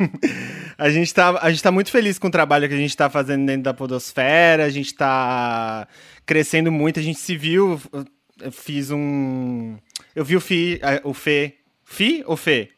a 0.77 0.89
gente 0.89 1.13
tá, 1.13 1.37
a 1.41 1.49
gente 1.49 1.61
tá 1.61 1.71
muito 1.71 1.91
feliz 1.91 2.17
com 2.17 2.27
o 2.27 2.31
trabalho 2.31 2.69
que 2.69 2.75
a 2.75 2.77
gente 2.77 2.95
tá 2.95 3.09
fazendo 3.09 3.45
dentro 3.45 3.63
da 3.63 3.73
podosfera. 3.73 4.63
A 4.63 4.69
gente 4.69 4.93
tá 4.93 5.85
crescendo 6.25 6.71
muito. 6.71 6.97
A 6.97 7.03
gente 7.03 7.19
se 7.19 7.35
viu, 7.35 7.77
eu 8.41 8.51
fiz 8.51 8.91
um, 8.91 9.77
eu 10.15 10.25
vi 10.25 10.35
o 10.35 10.41
Fi, 10.41 10.79
eh, 10.81 11.01
o 11.03 11.13
Fê, 11.13 11.55
Fi 11.83 12.23
ou 12.25 12.37
Fê? 12.37 12.69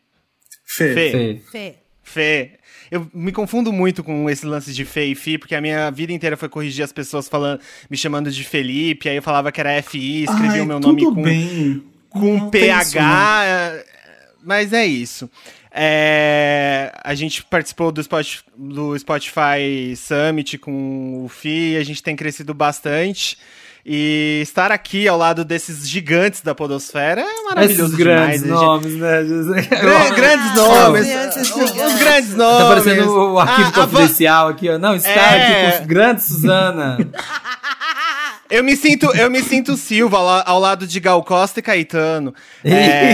Fê. 0.66 0.94
Fê. 0.94 1.12
Fê. 1.12 1.42
Fê. 1.52 1.76
Fê. 2.04 2.52
Eu 2.90 3.10
me 3.14 3.32
confundo 3.32 3.72
muito 3.72 4.04
com 4.04 4.30
esse 4.30 4.46
lance 4.46 4.74
de 4.74 4.84
Fê 4.84 5.06
e 5.06 5.16
Fi, 5.16 5.38
porque 5.38 5.56
a 5.56 5.62
minha 5.62 5.90
vida 5.92 6.12
inteira 6.12 6.36
foi 6.36 6.50
corrigir 6.50 6.84
as 6.84 6.92
pessoas 6.92 7.30
falando, 7.30 7.62
me 7.90 7.96
chamando 7.96 8.30
de 8.30 8.44
Felipe, 8.44 9.08
aí 9.08 9.16
eu 9.16 9.24
falava 9.24 9.52
que 9.52 9.62
era 9.62 9.82
FI, 9.82 10.24
escrevi 10.24 10.56
Ai, 10.56 10.62
o 10.62 10.66
meu 10.66 10.80
nome 10.80 11.06
com, 11.06 11.22
bem. 11.22 11.84
com 12.10 12.38
Não. 12.38 12.50
PH, 12.50 13.44
é, 13.46 13.86
mas 14.44 14.74
é 14.74 14.86
isso. 14.86 15.30
É, 15.74 16.92
a 17.02 17.16
gente 17.16 17.46
participou 17.46 17.94
do 17.94 18.04
Spotify, 18.04 18.44
do 18.58 19.00
Spotify 19.00 19.96
Summit 19.96 20.58
com 20.58 21.24
o 21.24 21.30
Fi, 21.30 21.78
a 21.78 21.84
gente 21.84 22.04
tem 22.04 22.14
crescido 22.14 22.54
bastante. 22.54 23.38
E 23.86 24.40
estar 24.44 24.72
aqui 24.72 25.08
ao 25.08 25.18
lado 25.18 25.44
desses 25.44 25.90
gigantes 25.90 26.42
da 26.42 26.54
podosfera 26.54 27.22
é 27.22 27.44
maravilhoso 27.50 27.86
Esses 27.86 27.96
grandes 27.96 28.44
demais. 28.44 28.44
a 28.44 28.46
gente- 28.46 28.66
nomes, 28.66 28.96
né? 28.96 29.62
Gran- 29.82 30.14
grandes 30.16 30.54
nomes. 30.56 31.08
Deus, 31.08 31.36
esses 31.38 31.56
Os 31.56 32.00
grandes 32.00 32.36
nomes. 32.36 32.58
Tá 32.60 32.68
parecendo 32.68 33.12
o 33.34 33.40
arquivo 33.40 33.62
Ah, 33.62 33.68
a 33.68 33.86
Van- 33.86 33.88
confidencial 34.00 34.48
aqui, 34.50 34.70
ó. 34.70 34.78
Não, 34.78 34.96
está 34.96 35.10
É. 35.10 35.42
aqui 35.42 35.54
com 35.78 35.82
os 35.82 35.88
grandes 35.88 36.26
Suzana. 36.26 36.98
Eu 38.52 38.66
me 38.66 38.76
sinto, 38.76 39.06
eu 39.16 39.32
me 39.32 39.42
sinto 39.42 39.78
Silva 39.78 40.18
ao, 40.18 40.26
la- 40.26 40.44
ao 40.46 40.60
lado 40.60 40.86
de 40.86 41.00
Gal 41.00 41.24
Costa 41.24 41.62
e 41.62 41.64
Caetano. 41.64 42.36
É, 42.66 43.14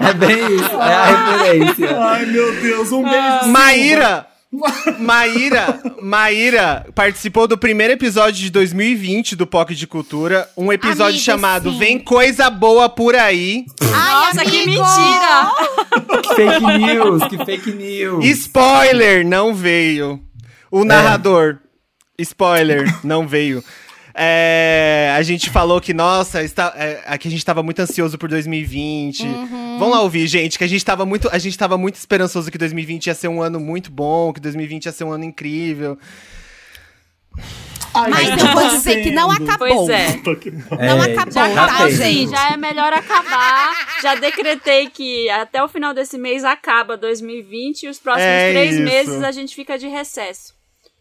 É 0.00 0.14
bem 0.16 0.56
isso, 0.56 0.72
é 0.74 0.94
a 0.94 1.04
referência. 1.36 1.98
Ai, 2.00 2.24
meu 2.26 2.54
Deus, 2.62 2.92
um 2.92 3.02
beijo. 3.02 3.48
Maíra, 3.48 4.26
Maíra, 4.98 5.78
Maíra 6.00 6.86
participou 6.94 7.46
do 7.46 7.58
primeiro 7.58 7.92
episódio 7.92 8.40
de 8.40 8.50
2020 8.50 9.36
do 9.36 9.46
POC 9.46 9.74
de 9.74 9.86
Cultura, 9.86 10.48
um 10.56 10.72
episódio 10.72 11.04
Amigo, 11.04 11.22
chamado 11.24 11.70
sim. 11.72 11.78
Vem 11.78 11.98
Coisa 11.98 12.48
Boa 12.48 12.88
por 12.88 13.14
aí. 13.14 13.66
Ai, 13.92 14.14
Nossa, 14.14 14.44
que 14.44 14.64
mentira! 14.64 15.52
Que 16.22 16.34
fake 16.34 16.78
news, 16.78 17.28
que 17.28 17.44
fake 17.44 17.72
news. 17.72 18.24
Spoiler, 18.24 19.26
não 19.26 19.54
veio. 19.54 20.18
O 20.70 20.82
narrador, 20.84 21.58
spoiler, 22.18 22.86
não 23.04 23.28
veio. 23.28 23.62
É, 24.20 25.14
a 25.16 25.22
gente 25.22 25.48
falou 25.48 25.80
que, 25.80 25.94
nossa, 25.94 26.42
está, 26.42 26.72
é, 26.76 27.02
aqui 27.06 27.28
a 27.28 27.30
gente 27.30 27.44
tava 27.44 27.62
muito 27.62 27.78
ansioso 27.80 28.18
por 28.18 28.28
2020. 28.28 29.22
Vamos 29.78 29.90
lá 29.90 30.00
ouvir, 30.02 30.26
gente, 30.26 30.58
que 30.58 30.64
a 30.64 30.66
gente 30.66 30.84
tava 30.84 31.06
muito, 31.06 31.28
a 31.30 31.38
gente 31.38 31.56
tava 31.56 31.78
muito 31.78 31.94
esperançoso 31.94 32.50
que 32.50 32.58
2020 32.58 33.06
ia 33.06 33.14
ser 33.14 33.28
um 33.28 33.40
ano 33.40 33.60
muito 33.60 33.92
bom, 33.92 34.32
que 34.32 34.40
2020 34.40 34.86
ia 34.86 34.92
ser 34.92 35.04
um 35.04 35.12
ano 35.12 35.22
incrível. 35.22 35.96
Ai, 37.94 38.10
Mas 38.10 38.26
gente, 38.26 38.40
eu 38.40 38.52
vou 38.52 38.62
tá 38.62 38.68
dizer 38.68 39.02
que 39.02 39.10
não 39.10 39.30
acabou. 39.30 39.86
Pois 39.86 39.88
é. 39.88 40.12
Que. 40.36 40.50
Não 40.50 41.02
É, 41.02 41.12
acabou, 41.12 41.32
já 41.32 41.66
tá, 41.66 41.90
gente? 41.90 42.30
já 42.30 42.52
é 42.52 42.56
melhor 42.56 42.92
acabar. 42.92 43.72
Já 44.02 44.14
decretei 44.16 44.90
que 44.90 45.30
até 45.30 45.62
o 45.62 45.68
final 45.68 45.94
desse 45.94 46.18
mês 46.18 46.44
acaba 46.44 46.96
2020 46.96 47.84
e 47.84 47.88
os 47.88 47.98
próximos 47.98 48.26
É 48.28 48.50
três 48.50 48.74
isso. 48.74 48.82
meses 48.84 49.22
a 49.22 49.32
gente 49.32 49.54
fica 49.54 49.78
de 49.78 49.86
recesso. 49.88 50.57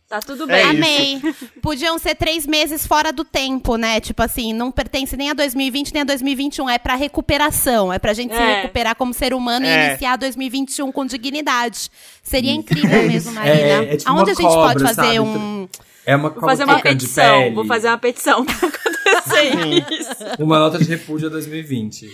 Tá 0.09 0.21
tudo 0.21 0.49
É 0.49 0.73
bem. 0.73 1.17
isso. 1.17 1.27
Amei. 1.27 1.35
Podiam 1.61 1.99
ser 1.99 2.15
três 2.15 2.47
meses 2.47 2.87
fora 2.87 3.11
do 3.11 3.25
tempo, 3.25 3.75
né? 3.75 3.99
Tipo 3.99 4.23
assim, 4.23 4.53
não 4.53 4.71
pertence 4.71 5.17
nem 5.17 5.29
a 5.29 5.33
2020 5.33 5.93
nem 5.93 6.01
a 6.01 6.05
2021. 6.05 6.69
É 6.69 6.77
pra 6.79 6.95
recuperação. 6.95 7.91
É 7.91 7.99
pra 7.99 8.13
gente 8.13 8.33
se 8.33 8.41
É. 8.41 8.61
recuperar 8.61 8.95
como 8.95 9.13
ser 9.13 9.33
humano 9.33 9.65
e 9.65 9.69
É. 9.69 9.89
iniciar 9.89 10.15
2021 10.15 10.91
com 10.93 11.05
dignidade. 11.05 11.89
Seria 12.23 12.53
incrível 12.53 13.03
mesmo, 13.03 13.33
Marina. 13.33 13.53
É, 13.57 13.93
é 13.93 13.97
tipo 13.97 14.09
Aonde 14.09 14.31
uma 14.31 14.31
a 14.31 14.41
gente 14.41 14.53
cobra, 14.53 14.73
pode 14.73 14.83
fazer 14.95 14.95
sabe? 15.15 15.19
um. 15.19 15.69
É 16.05 16.15
uma 16.15 16.29
Vou 16.29 16.41
fazer 16.41 16.63
uma 16.63 16.79
petição. 16.79 17.53
Vou 17.53 17.65
fazer 17.65 17.87
uma 17.89 17.97
petição 17.97 18.45
pra 18.45 18.55
acontecer 18.55 19.85
isso. 19.99 20.15
Uma 20.39 20.57
nota 20.57 20.77
de 20.79 20.85
repúdio 20.85 21.27
a 21.27 21.31
2020. 21.31 22.09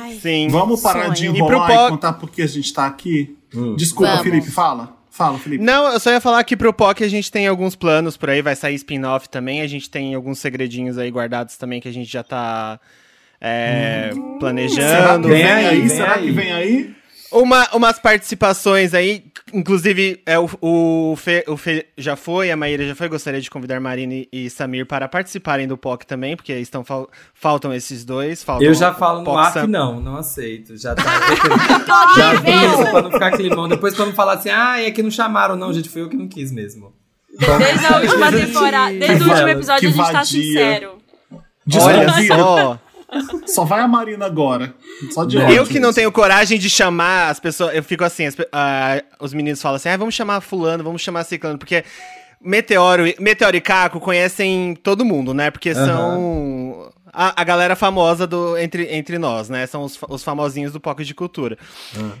Ai, 0.00 0.14
Sim. 0.22 0.46
Vamos 0.48 0.80
parar 0.80 1.06
Sonho. 1.06 1.14
de 1.14 1.26
E 1.26 1.32
pro 1.32 1.38
enrolar 1.56 1.70
e, 1.70 1.74
POC 1.74 1.90
contar 1.90 2.12
por 2.12 2.30
que 2.30 2.40
a 2.40 2.46
gente 2.46 2.72
tá 2.72 2.86
aqui? 2.86 3.36
Desculpa, 3.76 4.10
Vamos. 4.12 4.22
Felipe, 4.22 4.50
fala. 4.52 4.95
Fala, 5.16 5.38
Felipe. 5.38 5.64
Não, 5.64 5.92
eu 5.92 5.98
só 5.98 6.10
ia 6.10 6.20
falar 6.20 6.44
que 6.44 6.54
pro 6.56 6.74
POC 6.74 7.02
a 7.02 7.08
gente 7.08 7.32
tem 7.32 7.46
alguns 7.46 7.74
planos 7.74 8.18
por 8.18 8.28
aí, 8.28 8.42
vai 8.42 8.54
sair 8.54 8.74
spin-off 8.74 9.28
também, 9.30 9.62
a 9.62 9.66
gente 9.66 9.88
tem 9.88 10.14
alguns 10.14 10.38
segredinhos 10.38 10.98
aí 10.98 11.10
guardados 11.10 11.56
também 11.56 11.80
que 11.80 11.88
a 11.88 11.92
gente 11.92 12.12
já 12.12 12.22
tá 12.22 12.78
é, 13.40 14.10
Será 14.12 14.22
que 14.24 14.38
planejando. 14.38 15.28
Vem 15.28 15.42
vem 15.42 15.52
aí? 15.52 15.66
aí, 15.66 15.78
vem 15.80 15.88
Será 15.88 16.14
aí. 16.14 16.26
que 16.26 16.32
vem 16.32 16.52
aí? 16.52 16.96
Uma, 17.32 17.68
umas 17.74 17.98
participações 17.98 18.94
aí, 18.94 19.24
inclusive 19.52 20.22
é, 20.24 20.38
o, 20.38 20.48
o, 20.60 21.16
Fê, 21.16 21.44
o 21.48 21.56
Fê 21.56 21.86
já 21.98 22.16
foi, 22.16 22.50
a 22.50 22.56
Maíra 22.56 22.86
já 22.86 22.94
foi. 22.94 23.08
Gostaria 23.08 23.40
de 23.40 23.50
convidar 23.50 23.80
Marina 23.80 24.24
e 24.32 24.48
Samir 24.48 24.86
para 24.86 25.08
participarem 25.08 25.66
do 25.66 25.76
POC 25.76 26.06
também, 26.06 26.36
porque 26.36 26.52
estão 26.54 26.84
fal, 26.84 27.08
faltam 27.34 27.72
esses 27.74 28.04
dois. 28.04 28.42
Faltam 28.44 28.66
Eu 28.66 28.74
já 28.74 28.94
falo 28.94 29.22
no 29.22 29.36
ar 29.36 29.52
Sam- 29.52 29.62
que 29.62 29.66
não, 29.66 30.00
não 30.00 30.16
aceito. 30.16 30.76
Já 30.76 30.94
tá. 30.94 31.02
já 32.16 32.30
aviso 32.30 32.84
pra 32.90 33.02
não 33.02 33.10
ficar 33.10 33.32
climão. 33.32 33.68
Depois 33.68 33.94
quando 33.94 34.14
falar 34.14 34.34
assim, 34.34 34.50
ah, 34.50 34.80
é 34.80 34.90
que 34.90 35.02
não 35.02 35.10
chamaram, 35.10 35.56
não, 35.56 35.72
gente, 35.72 35.88
foi 35.88 36.02
eu 36.02 36.08
que 36.08 36.16
não 36.16 36.28
quis 36.28 36.52
mesmo. 36.52 36.94
Desde 37.58 37.86
a 37.86 37.98
última 37.98 38.32
temporada, 38.32 38.98
desde 38.98 39.24
o 39.24 39.28
último 39.28 39.48
episódio 39.48 39.80
que 39.92 40.00
a 40.00 40.04
gente 40.04 40.12
tá 40.12 40.24
sincero. 40.24 40.98
Olha 41.80 42.26
só. 42.26 42.78
Só 43.46 43.64
vai 43.64 43.80
a 43.80 43.88
Marina 43.88 44.26
agora. 44.26 44.74
Só 45.12 45.24
de 45.24 45.36
Eu 45.36 45.42
ódio. 45.44 45.56
Eu 45.56 45.66
que 45.66 45.78
não 45.80 45.92
tenho 45.92 46.10
coragem 46.10 46.58
de 46.58 46.68
chamar 46.68 47.30
as 47.30 47.38
pessoas. 47.38 47.74
Eu 47.74 47.82
fico 47.82 48.04
assim, 48.04 48.26
as 48.26 48.36
ah, 48.52 49.02
os 49.20 49.32
meninos 49.32 49.62
falam 49.62 49.76
assim: 49.76 49.88
ah, 49.88 49.96
vamos 49.96 50.14
chamar 50.14 50.40
Fulano, 50.40 50.82
vamos 50.82 51.02
chamar 51.02 51.24
Ciclano, 51.24 51.58
porque 51.58 51.84
Meteoro, 52.40 53.06
e- 53.06 53.16
Meteoro 53.18 53.56
e 53.56 53.60
Caco 53.60 53.98
conhecem 54.00 54.74
todo 54.82 55.04
mundo, 55.04 55.32
né? 55.32 55.50
Porque 55.50 55.74
são 55.74 56.75
a, 57.16 57.40
a 57.40 57.44
galera 57.44 57.74
famosa 57.74 58.26
do, 58.26 58.58
entre, 58.58 58.94
entre 58.94 59.16
nós, 59.18 59.48
né? 59.48 59.66
São 59.66 59.82
os, 59.82 59.98
os 60.08 60.22
famosinhos 60.22 60.72
do 60.72 60.78
Pocket 60.78 61.06
de 61.06 61.14
Cultura. 61.14 61.56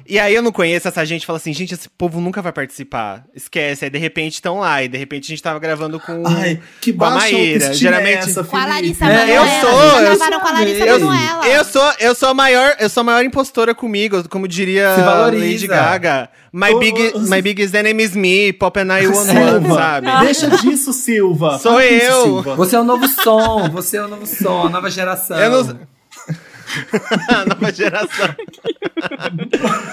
E 0.06 0.18
aí 0.18 0.34
eu 0.34 0.42
não 0.42 0.50
conheço 0.50 0.88
essa 0.88 1.04
gente 1.04 1.22
e 1.22 1.26
falo 1.26 1.36
assim: 1.36 1.52
gente, 1.52 1.74
esse 1.74 1.88
povo 1.88 2.18
nunca 2.20 2.40
vai 2.40 2.52
participar. 2.52 3.24
Esquece. 3.34 3.84
Aí 3.84 3.90
de 3.90 3.98
repente 3.98 4.34
estão 4.34 4.58
lá, 4.60 4.82
e 4.82 4.88
de 4.88 4.96
repente 4.96 5.24
a 5.24 5.28
gente 5.28 5.42
tava 5.42 5.58
gravando 5.58 6.00
com, 6.00 6.22
Ai, 6.26 6.58
que 6.80 6.92
com 6.92 7.04
a 7.04 7.10
Maíra. 7.10 7.36
autoestima 7.66 7.74
Geralmente. 7.74 8.16
é 8.26 8.30
essa, 8.30 8.44
Com 8.44 8.56
a? 8.56 8.66
Larissa 8.66 9.04
É, 9.04 9.18
Manoela. 9.18 9.46
eu 9.46 9.60
sou, 9.60 9.80
eu 9.82 10.00
gravaram 10.16 10.40
com 10.40 10.48
a 10.48 10.52
Larissa 10.52 10.84
eu- 10.86 11.00
Manoela. 11.00 11.46
Eu 11.48 11.64
sou, 11.64 11.92
eu 12.00 12.14
sou 12.14 12.28
a 12.30 12.34
maior, 12.34 12.74
eu 12.80 12.88
sou 12.88 13.02
a 13.02 13.04
maior 13.04 13.24
impostora 13.24 13.74
comigo, 13.74 14.26
como 14.28 14.48
diria. 14.48 14.96
Lady 14.96 15.66
Gaga. 15.66 16.28
My, 16.58 16.72
big, 16.78 16.96
my 17.28 17.42
biggest 17.42 17.74
enemy 17.74 18.02
is 18.04 18.16
me, 18.16 18.50
Pop 18.50 18.78
and 18.78 18.90
I 18.90 19.06
one 19.06 19.28
one, 19.28 19.68
sabe? 19.74 20.06
deixa 20.24 20.48
disso, 20.56 20.90
Silva. 20.92 21.58
Sou 21.58 21.78
isso, 21.82 22.04
eu. 22.06 22.22
Silva. 22.22 22.54
Você 22.56 22.76
é 22.76 22.80
o 22.80 22.84
novo 22.84 23.06
som, 23.08 23.68
você 23.70 23.98
é 23.98 24.02
o 24.04 24.08
novo 24.08 24.26
som, 24.26 24.62
a 24.66 24.70
nova 24.70 24.90
geração. 24.90 25.38
Eu 25.38 25.50
não- 25.50 25.64
Nova 27.46 27.72
geração. 27.72 28.34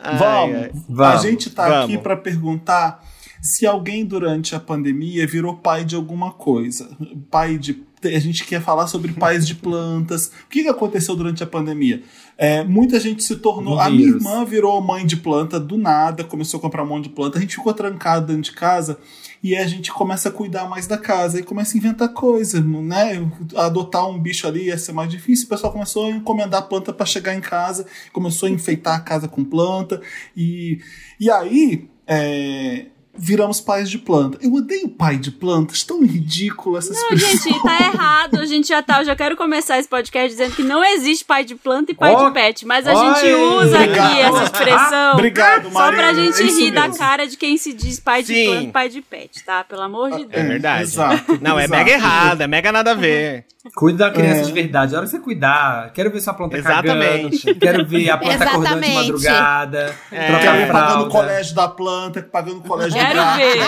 Ai, 0.00 0.16
Vamos. 0.18 0.56
ai. 0.56 0.70
Vamos, 0.88 1.14
A 1.24 1.28
gente 1.28 1.50
tá 1.50 1.68
vamos. 1.68 1.84
aqui 1.94 1.98
pra 1.98 2.16
perguntar 2.16 3.02
se 3.42 3.66
alguém 3.66 4.04
durante 4.04 4.54
a 4.54 4.60
pandemia 4.60 5.26
virou 5.26 5.56
pai 5.56 5.84
de 5.84 5.96
alguma 5.96 6.30
coisa. 6.32 6.88
Pai 7.30 7.58
de. 7.58 7.82
A 8.04 8.18
gente 8.18 8.44
quer 8.44 8.60
falar 8.60 8.86
sobre 8.86 9.12
pais 9.12 9.46
de 9.46 9.54
plantas. 9.54 10.30
O 10.44 10.48
que, 10.48 10.68
aconteceu 10.68 11.16
durante 11.16 11.42
a 11.42 11.46
pandemia? 11.46 12.02
É, 12.36 12.62
muita 12.62 13.00
gente 13.00 13.24
se 13.24 13.36
tornou. 13.36 13.80
A 13.80 13.90
minha 13.90 14.08
irmã 14.08 14.44
virou 14.44 14.80
mãe 14.80 15.04
de 15.04 15.16
planta 15.16 15.58
do 15.58 15.76
nada, 15.76 16.22
começou 16.22 16.58
a 16.58 16.60
comprar 16.60 16.84
um 16.84 16.86
monte 16.86 17.04
de 17.04 17.10
planta. 17.10 17.38
A 17.38 17.40
gente 17.40 17.56
ficou 17.56 17.74
trancado 17.74 18.26
dentro 18.26 18.42
de 18.42 18.52
casa 18.52 18.98
e 19.42 19.56
a 19.56 19.66
gente 19.66 19.90
começa 19.92 20.28
a 20.28 20.32
cuidar 20.32 20.68
mais 20.68 20.86
da 20.86 20.96
casa 20.96 21.40
e 21.40 21.42
começa 21.42 21.76
a 21.76 21.78
inventar 21.78 22.08
coisa, 22.10 22.60
né? 22.60 23.28
Adotar 23.56 24.08
um 24.08 24.18
bicho 24.18 24.46
ali 24.46 24.66
ia 24.66 24.78
ser 24.78 24.92
mais 24.92 25.10
difícil. 25.10 25.46
O 25.46 25.48
pessoal 25.48 25.72
começou 25.72 26.06
a 26.06 26.10
encomendar 26.10 26.68
planta 26.68 26.92
para 26.92 27.06
chegar 27.06 27.34
em 27.34 27.40
casa, 27.40 27.86
começou 28.12 28.48
a 28.48 28.52
enfeitar 28.52 28.96
a 28.96 29.00
casa 29.00 29.26
com 29.26 29.44
planta 29.44 30.00
e, 30.36 30.80
e 31.18 31.30
aí 31.30 31.88
é, 32.06 32.86
viramos 33.18 33.60
pais 33.60 33.90
de 33.90 33.98
planta. 33.98 34.38
Eu 34.40 34.52
odeio 34.54 34.88
pai 34.88 35.16
de 35.16 35.30
plantas, 35.30 35.82
tão 35.82 36.02
ridículo 36.04 36.78
essa 36.78 36.92
Não, 36.92 37.02
expressão. 37.14 37.52
gente, 37.52 37.62
tá 37.62 37.78
errado. 37.92 38.38
A 38.40 38.46
gente 38.46 38.68
já 38.68 38.82
tá. 38.82 39.00
Eu 39.00 39.04
já 39.04 39.16
quero 39.16 39.36
começar 39.36 39.78
esse 39.78 39.88
podcast 39.88 40.28
dizendo 40.30 40.54
que 40.54 40.62
não 40.62 40.84
existe 40.84 41.24
pai 41.24 41.44
de 41.44 41.54
planta 41.54 41.92
e 41.92 41.94
pai 41.94 42.14
Ó, 42.14 42.26
de 42.28 42.34
pet. 42.34 42.66
Mas 42.66 42.86
a 42.86 42.92
oi, 42.94 43.14
gente 43.14 43.32
usa 43.34 43.76
obrigado. 43.76 44.06
aqui 44.12 44.20
essa 44.20 44.42
expressão. 44.44 45.12
Obrigado, 45.14 45.64
Só 45.64 45.70
Marina. 45.78 46.02
pra 46.02 46.14
gente 46.14 46.42
é 46.42 46.44
rir 46.46 46.70
da 46.70 46.82
mesmo. 46.82 46.98
cara 46.98 47.26
de 47.26 47.36
quem 47.36 47.56
se 47.56 47.72
diz 47.72 47.98
pai 48.00 48.22
de 48.22 48.34
Sim. 48.34 48.44
planta 48.46 48.62
e 48.64 48.68
pai 48.72 48.88
de 48.88 49.02
pet, 49.02 49.44
tá? 49.44 49.64
Pelo 49.64 49.82
amor 49.82 50.10
de 50.10 50.22
É 50.22 50.26
Deus. 50.26 50.46
verdade. 50.48 50.82
exato, 50.82 51.38
Não, 51.40 51.58
é 51.58 51.64
exato. 51.64 51.78
mega 51.78 51.90
errado, 51.92 52.40
é 52.42 52.46
mega 52.46 52.70
nada 52.72 52.92
a 52.92 52.94
ver. 52.94 53.44
Cuida 53.74 54.06
da 54.06 54.10
criança 54.10 54.40
É. 54.40 54.44
de 54.44 54.52
verdade. 54.52 54.94
A 54.94 54.98
hora 54.98 55.06
que 55.06 55.12
você 55.12 55.18
cuidar, 55.20 55.92
quero 55.92 56.10
ver 56.10 56.20
sua 56.20 56.34
planta 56.34 56.56
Exatamente. 56.58 57.38
cagando. 57.44 57.60
Quero 57.60 57.86
ver 57.86 58.10
a 58.10 58.18
planta 58.18 58.44
acordando 58.44 58.80
de 58.80 58.92
madrugada. 58.94 59.94
É. 60.12 60.26
Trocar 60.26 60.42
Quero 60.42 60.60
ir 60.62 60.72
pagando 60.72 61.04
o 61.04 61.08
colégio 61.08 61.54
da 61.54 61.68
planta, 61.68 62.22
pagando 62.22 62.58
o 62.58 62.62
colégio 62.62 62.92
do 62.92 62.98
Quero 62.98 63.14
gato, 63.18 63.36
ver. 63.38 63.58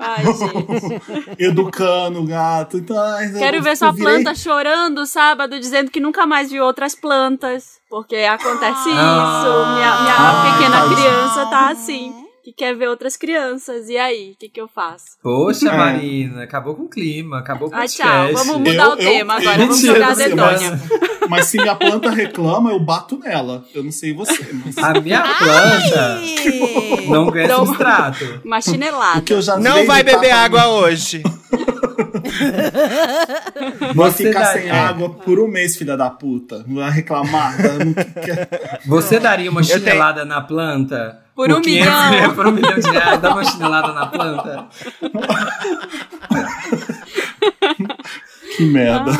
Ai, 0.00 0.24
gente. 0.24 1.42
educando 1.42 2.20
o 2.20 2.26
gato. 2.26 2.76
Então, 2.78 2.98
ai, 2.98 3.30
eu- 3.34 3.38
Quero 3.38 3.62
ver 3.62 3.76
sua 3.76 3.90
virei- 3.92 4.14
planta 4.14 4.34
chorando 4.34 5.06
sábado, 5.06 5.58
dizendo 5.58 5.90
que 5.90 6.00
nunca 6.00 6.26
mais 6.26 6.50
viu 6.50 6.64
outras 6.64 6.94
plantas. 6.94 7.78
Porque 7.88 8.16
acontece 8.16 8.88
isso. 8.90 8.98
Ah. 8.98 9.72
minha 9.76 10.00
minha 10.02 10.14
Ah, 10.14 10.52
pequena 10.52 10.88
criança 10.94 11.46
tá 11.46 11.70
assim. 11.70 12.12
Que 12.48 12.54
quer 12.54 12.74
ver 12.74 12.88
outras 12.88 13.14
crianças. 13.14 13.90
E 13.90 13.98
aí, 13.98 14.32
o 14.32 14.36
que, 14.38 14.48
que 14.48 14.58
eu 14.58 14.66
faço? 14.66 15.18
Poxa, 15.22 15.68
É. 15.68 15.76
Marina, 15.76 16.44
acabou 16.44 16.74
com 16.74 16.84
o 16.84 16.88
clima, 16.88 17.40
acabou 17.40 17.68
com 17.68 17.74
o 17.74 17.78
Ah, 17.78 17.82
podcast. 17.82 18.02
tchau. 18.10 18.32
Vamos 18.32 18.56
mudar 18.70 18.84
Eu- 18.84 18.92
o 18.92 18.96
tema 18.96 19.34
eu- 19.34 19.38
agora. 19.40 19.58
Vamos 19.58 19.80
jogar 19.82 20.12
a 20.12 20.14
dedonha. 20.14 20.80
Mas 21.28 21.44
se 21.44 21.58
minha 21.58 21.74
planta 21.76 22.08
reclama, 22.10 22.70
eu 22.70 22.80
bato 22.80 23.18
nela. 23.18 23.66
Eu 23.74 23.84
não 23.84 23.92
sei 23.92 24.14
você, 24.14 24.48
mas. 24.64 24.78
A 24.78 24.98
minha 24.98 25.20
planta 25.20 26.20
Ai! 26.22 27.06
não 27.10 27.26
ganha 27.30 27.54
substrato. 27.54 28.40
Uma 28.42 28.62
chinelada. 28.62 29.22
O 29.30 29.34
eu 29.38 29.60
Não 29.60 29.84
vai 29.84 30.02
beber 30.02 30.30
água 30.30 30.68
hoje. 30.68 31.22
Vai 33.94 34.10
Você 34.10 34.26
ficar 34.28 34.40
dá- 34.40 34.52
sem 34.52 34.68
é. 34.68 34.70
água 34.70 35.10
por 35.10 35.38
um 35.38 35.48
mês, 35.48 35.76
filha 35.76 35.96
da 35.96 36.10
puta. 36.10 36.64
Não 36.66 36.76
vai 36.76 36.90
reclamar. 36.90 37.54
Você 38.86 39.18
daria 39.18 39.50
uma 39.50 39.62
tenho- 39.62 39.78
chinelada 39.78 40.24
na 40.24 40.40
planta? 40.40 41.20
Por 41.34 41.50
um 41.52 41.60
500 41.60 41.70
milhão. 41.70 42.10
reais, 42.10 42.32
Por 42.32 42.46
um 42.46 42.52
milhão 42.52 42.78
de 42.78 42.90
reais, 42.90 43.20
dá 43.20 43.30
uma 43.30 43.44
chinelada 43.44 43.92
na 43.92 44.06
planta? 44.06 44.66
Que 48.58 48.64
merda. 48.64 49.12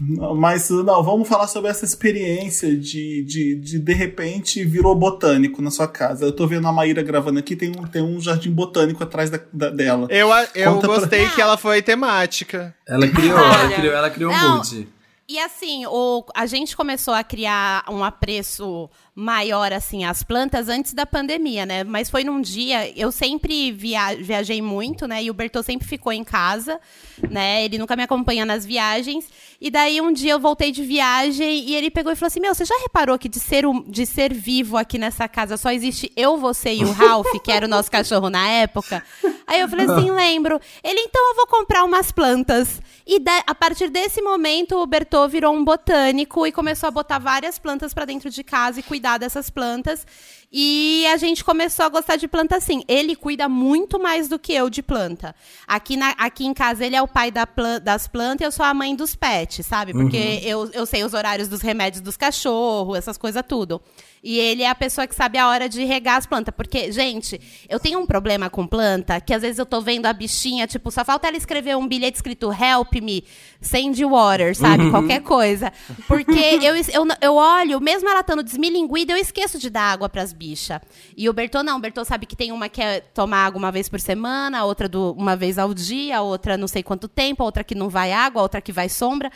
Não, 0.00 0.34
Mas 0.38 0.70
não, 0.70 1.02
vamos 1.02 1.28
falar 1.28 1.48
sobre 1.48 1.70
essa 1.70 1.84
experiência 1.84 2.76
de, 2.76 3.22
de, 3.24 3.54
de 3.56 3.78
de 3.78 3.92
repente 3.92 4.64
virou 4.64 4.94
botânico 4.94 5.60
na 5.60 5.70
sua 5.70 5.88
casa. 5.88 6.24
Eu 6.26 6.32
tô 6.32 6.46
vendo 6.46 6.68
a 6.68 6.72
Maíra 6.72 7.02
gravando 7.02 7.38
aqui, 7.40 7.56
tem 7.56 7.70
um, 7.70 7.86
tem 7.86 8.02
um 8.02 8.20
jardim 8.20 8.50
botânico 8.52 9.02
atrás 9.02 9.30
da, 9.30 9.40
da- 9.52 9.70
dela. 9.70 10.06
Eu, 10.10 10.28
eu 10.54 10.74
Conta 10.74 10.86
pra- 10.86 10.96
gostei 10.98 11.28
que 11.30 11.40
ela 11.40 11.56
foi 11.56 11.82
temática. 11.82 12.74
Ela 12.86 13.08
criou, 13.08 13.38
ela 13.38 13.70
criou, 13.72 13.94
ela 13.94 14.10
criou 14.10 14.32
um 14.32 14.48
mood. 14.56 14.88
E 15.28 15.38
assim, 15.38 15.86
o, 15.86 16.24
a 16.34 16.44
gente 16.44 16.76
começou 16.76 17.14
a 17.14 17.22
criar 17.22 17.84
um 17.88 18.02
apreço 18.02 18.90
maior 19.14 19.72
assim 19.72 20.04
às 20.04 20.22
plantas 20.22 20.68
antes 20.68 20.94
da 20.94 21.04
pandemia, 21.04 21.66
né? 21.66 21.84
Mas 21.84 22.08
foi 22.08 22.24
num 22.24 22.40
dia, 22.40 22.90
eu 22.98 23.10
sempre 23.12 23.72
via, 23.72 24.14
viajei 24.16 24.62
muito, 24.62 25.06
né? 25.06 25.22
E 25.22 25.30
o 25.30 25.34
Bertô 25.34 25.62
sempre 25.62 25.86
ficou 25.86 26.12
em 26.12 26.24
casa, 26.24 26.80
né? 27.28 27.64
Ele 27.64 27.76
nunca 27.76 27.96
me 27.96 28.02
acompanha 28.02 28.44
nas 28.46 28.64
viagens. 28.64 29.28
E 29.60 29.70
daí 29.70 30.00
um 30.00 30.12
dia 30.12 30.32
eu 30.32 30.40
voltei 30.40 30.72
de 30.72 30.82
viagem 30.82 31.68
e 31.68 31.74
ele 31.74 31.90
pegou 31.90 32.12
e 32.12 32.16
falou 32.16 32.28
assim: 32.28 32.40
"Meu, 32.40 32.54
você 32.54 32.64
já 32.64 32.74
reparou 32.82 33.18
que 33.18 33.28
de 33.28 33.38
ser 33.38 33.66
um, 33.66 33.82
de 33.82 34.06
ser 34.06 34.32
vivo 34.32 34.76
aqui 34.76 34.96
nessa 34.96 35.28
casa 35.28 35.56
só 35.56 35.70
existe 35.70 36.10
eu, 36.16 36.38
você 36.38 36.72
e 36.72 36.84
o 36.84 36.92
Ralph, 36.92 37.32
que 37.44 37.52
era 37.52 37.66
o 37.66 37.68
nosso 37.68 37.90
cachorro 37.90 38.30
na 38.30 38.48
época?" 38.48 39.04
Aí 39.46 39.60
eu 39.60 39.68
falei 39.68 39.86
assim: 39.86 40.10
"Lembro". 40.10 40.60
Ele: 40.82 41.00
"Então 41.00 41.30
eu 41.30 41.36
vou 41.36 41.46
comprar 41.46 41.84
umas 41.84 42.10
plantas". 42.10 42.80
E 43.06 43.20
a 43.46 43.54
partir 43.54 43.90
desse 43.90 44.22
momento, 44.22 44.76
o 44.76 44.86
Bertô 44.86 45.26
virou 45.26 45.52
um 45.52 45.64
botânico 45.64 46.46
e 46.46 46.52
começou 46.52 46.86
a 46.86 46.90
botar 46.92 47.18
várias 47.18 47.58
plantas 47.58 47.92
para 47.92 48.04
dentro 48.04 48.30
de 48.30 48.44
casa 48.44 48.78
e 48.78 48.82
cuidar 48.84 48.99
dessas 49.18 49.50
plantas. 49.50 50.06
E 50.52 51.06
a 51.06 51.16
gente 51.16 51.44
começou 51.44 51.84
a 51.84 51.88
gostar 51.88 52.16
de 52.16 52.26
planta 52.26 52.56
assim. 52.56 52.82
Ele 52.88 53.14
cuida 53.14 53.48
muito 53.48 54.00
mais 54.00 54.26
do 54.28 54.36
que 54.38 54.52
eu 54.52 54.68
de 54.68 54.82
planta. 54.82 55.34
Aqui, 55.66 55.96
na- 55.96 56.14
aqui 56.18 56.44
em 56.44 56.52
casa, 56.52 56.84
ele 56.84 56.96
é 56.96 57.02
o 57.02 57.06
pai 57.06 57.30
da 57.30 57.46
plan- 57.46 57.80
das 57.80 58.08
plantas 58.08 58.40
e 58.40 58.44
eu 58.44 58.50
sou 58.52 58.66
a 58.66 58.74
mãe 58.74 58.96
dos 58.96 59.14
pets, 59.14 59.64
sabe? 59.64 59.92
Porque 59.92 60.40
eu, 60.42 60.68
eu 60.72 60.84
sei 60.86 61.04
os 61.04 61.14
horários 61.14 61.46
dos 61.48 61.60
remédios 61.60 62.00
dos 62.02 62.16
cachorros, 62.16 62.98
essas 62.98 63.16
coisas 63.16 63.44
tudo. 63.46 63.80
E 64.22 64.38
ele 64.38 64.62
é 64.62 64.68
a 64.68 64.74
pessoa 64.74 65.06
que 65.06 65.14
sabe 65.14 65.38
a 65.38 65.48
hora 65.48 65.66
de 65.66 65.82
regar 65.84 66.18
as 66.18 66.26
plantas. 66.26 66.52
Porque, 66.54 66.92
gente, 66.92 67.40
eu 67.68 67.78
tenho 67.80 67.98
um 68.00 68.04
problema 68.04 68.50
com 68.50 68.66
planta 68.66 69.18
que 69.18 69.32
às 69.32 69.40
vezes 69.40 69.58
eu 69.58 69.64
tô 69.64 69.80
vendo 69.80 70.04
a 70.04 70.12
bichinha, 70.12 70.66
tipo, 70.66 70.90
só 70.90 71.02
falta 71.04 71.26
ela 71.28 71.36
escrever 71.38 71.74
um 71.76 71.86
bilhete 71.88 72.16
escrito 72.16 72.52
Help 72.52 72.92
me, 73.00 73.24
send 73.62 74.04
water, 74.04 74.54
sabe? 74.54 74.90
Qualquer 74.90 75.22
coisa. 75.22 75.72
Porque 76.06 76.38
eu, 76.60 76.74
eu, 76.76 77.06
eu 77.22 77.34
olho, 77.34 77.80
mesmo 77.80 78.10
ela 78.10 78.20
estando 78.20 78.42
desmilinguida, 78.42 79.12
eu 79.12 79.16
esqueço 79.16 79.58
de 79.58 79.70
dar 79.70 79.84
água 79.92 80.08
pras 80.08 80.34
bichas. 80.40 80.80
E 81.14 81.28
o 81.28 81.32
Bertô 81.34 81.62
não. 81.62 81.76
O 81.76 81.80
Bertô 81.80 82.02
sabe 82.02 82.24
que 82.24 82.34
tem 82.34 82.50
uma 82.50 82.70
que 82.70 82.80
é 82.80 83.00
tomar 83.00 83.44
água 83.44 83.58
uma 83.58 83.70
vez 83.70 83.90
por 83.90 84.00
semana, 84.00 84.64
outra 84.64 84.88
do, 84.88 85.12
uma 85.12 85.36
vez 85.36 85.58
ao 85.58 85.74
dia, 85.74 86.22
outra 86.22 86.56
não 86.56 86.66
sei 86.66 86.82
quanto 86.82 87.06
tempo, 87.06 87.44
outra 87.44 87.62
que 87.62 87.74
não 87.74 87.90
vai 87.90 88.10
água, 88.10 88.40
outra 88.40 88.62
que 88.62 88.72
vai 88.72 88.88
sombra. 88.88 89.30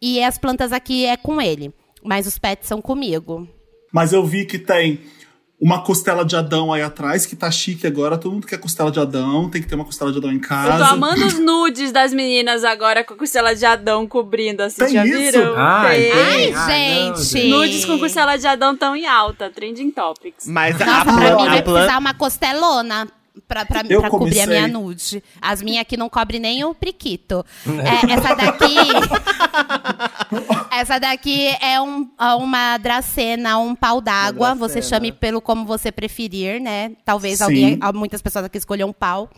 E 0.00 0.22
as 0.22 0.38
plantas 0.38 0.72
aqui 0.72 1.04
é 1.06 1.16
com 1.16 1.42
ele. 1.42 1.74
Mas 2.04 2.26
os 2.26 2.38
pets 2.38 2.68
são 2.68 2.80
comigo. 2.80 3.48
Mas 3.92 4.12
eu 4.12 4.24
vi 4.24 4.44
que 4.44 4.58
tem 4.58 5.00
uma 5.64 5.82
costela 5.82 6.26
de 6.26 6.36
Adão 6.36 6.74
aí 6.74 6.82
atrás, 6.82 7.24
que 7.24 7.34
tá 7.34 7.50
chique 7.50 7.86
agora. 7.86 8.18
Todo 8.18 8.32
mundo 8.34 8.46
quer 8.46 8.58
costela 8.58 8.90
de 8.90 9.00
Adão, 9.00 9.48
tem 9.48 9.62
que 9.62 9.66
ter 9.68 9.74
uma 9.74 9.84
costela 9.86 10.12
de 10.12 10.18
Adão 10.18 10.30
em 10.30 10.38
casa. 10.38 10.72
Eu 10.72 10.78
tô 10.88 10.92
amando 10.92 11.24
os 11.24 11.38
nudes 11.38 11.90
das 11.90 12.12
meninas 12.12 12.62
agora 12.64 13.02
com 13.02 13.14
a 13.14 13.16
costela 13.16 13.54
de 13.56 13.64
Adão 13.64 14.06
cobrindo, 14.06 14.62
assim, 14.62 14.84
Tem 14.84 14.92
já 14.92 15.06
isso? 15.06 15.16
viram? 15.18 15.54
Ai, 15.56 16.00
Tem. 16.02 16.12
tem. 16.12 16.54
Ai, 16.54 16.54
Ah, 16.54 17.08
não, 17.08 17.16
gente. 17.24 17.48
Nudes 17.48 17.84
com 17.86 17.98
costela 17.98 18.36
de 18.36 18.46
Adão 18.46 18.76
tão 18.76 18.94
em 18.94 19.06
alta, 19.06 19.48
trending 19.48 19.90
topics. 19.90 20.46
Mas 20.46 20.78
a, 20.80 20.84
pra 20.84 21.04
mim 21.36 21.46
a 21.46 21.50
vai 21.50 21.62
plan- 21.62 21.74
precisar 21.74 21.98
uma 21.98 22.12
costelona. 22.12 23.08
Pra, 23.46 23.64
pra, 23.64 23.84
pra 23.84 24.10
cobrir 24.10 24.40
a 24.40 24.46
minha 24.46 24.66
nude. 24.68 25.22
As 25.40 25.60
minhas 25.62 25.82
aqui 25.82 25.96
não 25.96 26.08
cobrem 26.08 26.40
nem 26.40 26.64
o 26.64 26.74
priquito. 26.74 27.44
É, 27.66 28.12
essa 28.12 28.34
daqui. 28.34 28.76
essa 30.72 30.98
daqui 30.98 31.48
é 31.60 31.80
um, 31.80 32.08
é 32.18 32.34
uma 32.34 32.78
dracena, 32.78 33.58
um 33.58 33.74
pau 33.74 34.00
d'água. 34.00 34.54
Você 34.54 34.80
chame 34.80 35.12
pelo 35.12 35.40
como 35.40 35.66
você 35.66 35.92
preferir, 35.92 36.60
né? 36.60 36.92
Talvez 37.04 37.38
Sim. 37.38 37.44
alguém. 37.44 37.78
Muitas 37.94 38.22
pessoas 38.22 38.46
aqui 38.46 38.58
escolham 38.58 38.88
um 38.88 38.92
pau. 38.92 39.30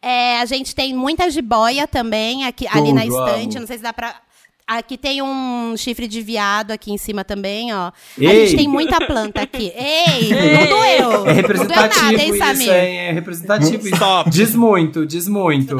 É, 0.00 0.40
a 0.40 0.44
gente 0.44 0.74
tem 0.74 0.94
muita 0.94 1.28
jiboia 1.28 1.86
também 1.86 2.44
aqui, 2.44 2.66
ali 2.68 2.92
na 2.92 3.04
estante. 3.04 3.56
amo. 3.56 3.60
Não 3.60 3.66
sei 3.66 3.78
se 3.78 3.82
dá 3.82 3.92
pra. 3.92 4.14
Aqui 4.68 4.98
tem 4.98 5.22
um 5.22 5.74
chifre 5.78 6.06
de 6.06 6.20
viado 6.20 6.72
aqui 6.72 6.92
em 6.92 6.98
cima 6.98 7.24
também, 7.24 7.72
ó. 7.74 7.86
A 7.86 7.92
Ei! 8.18 8.46
gente 8.46 8.58
tem 8.58 8.68
muita 8.68 8.98
planta 9.06 9.40
aqui. 9.40 9.72
Ei, 9.74 10.30
Ei! 10.30 10.52
não 10.52 10.66
doeu. 10.66 11.12
É 11.26 11.28
Não 11.28 11.34
representativo 11.34 12.04
doeu 12.04 12.10
nada, 12.10 12.22
hein, 12.22 12.52
isso, 12.52 12.70
hein? 12.70 12.98
É 12.98 13.12
representativo 13.12 13.86
isso. 13.86 13.94
Stop. 13.94 14.28
Diz 14.30 14.54
muito, 14.54 15.06
diz 15.06 15.26
muito. 15.26 15.76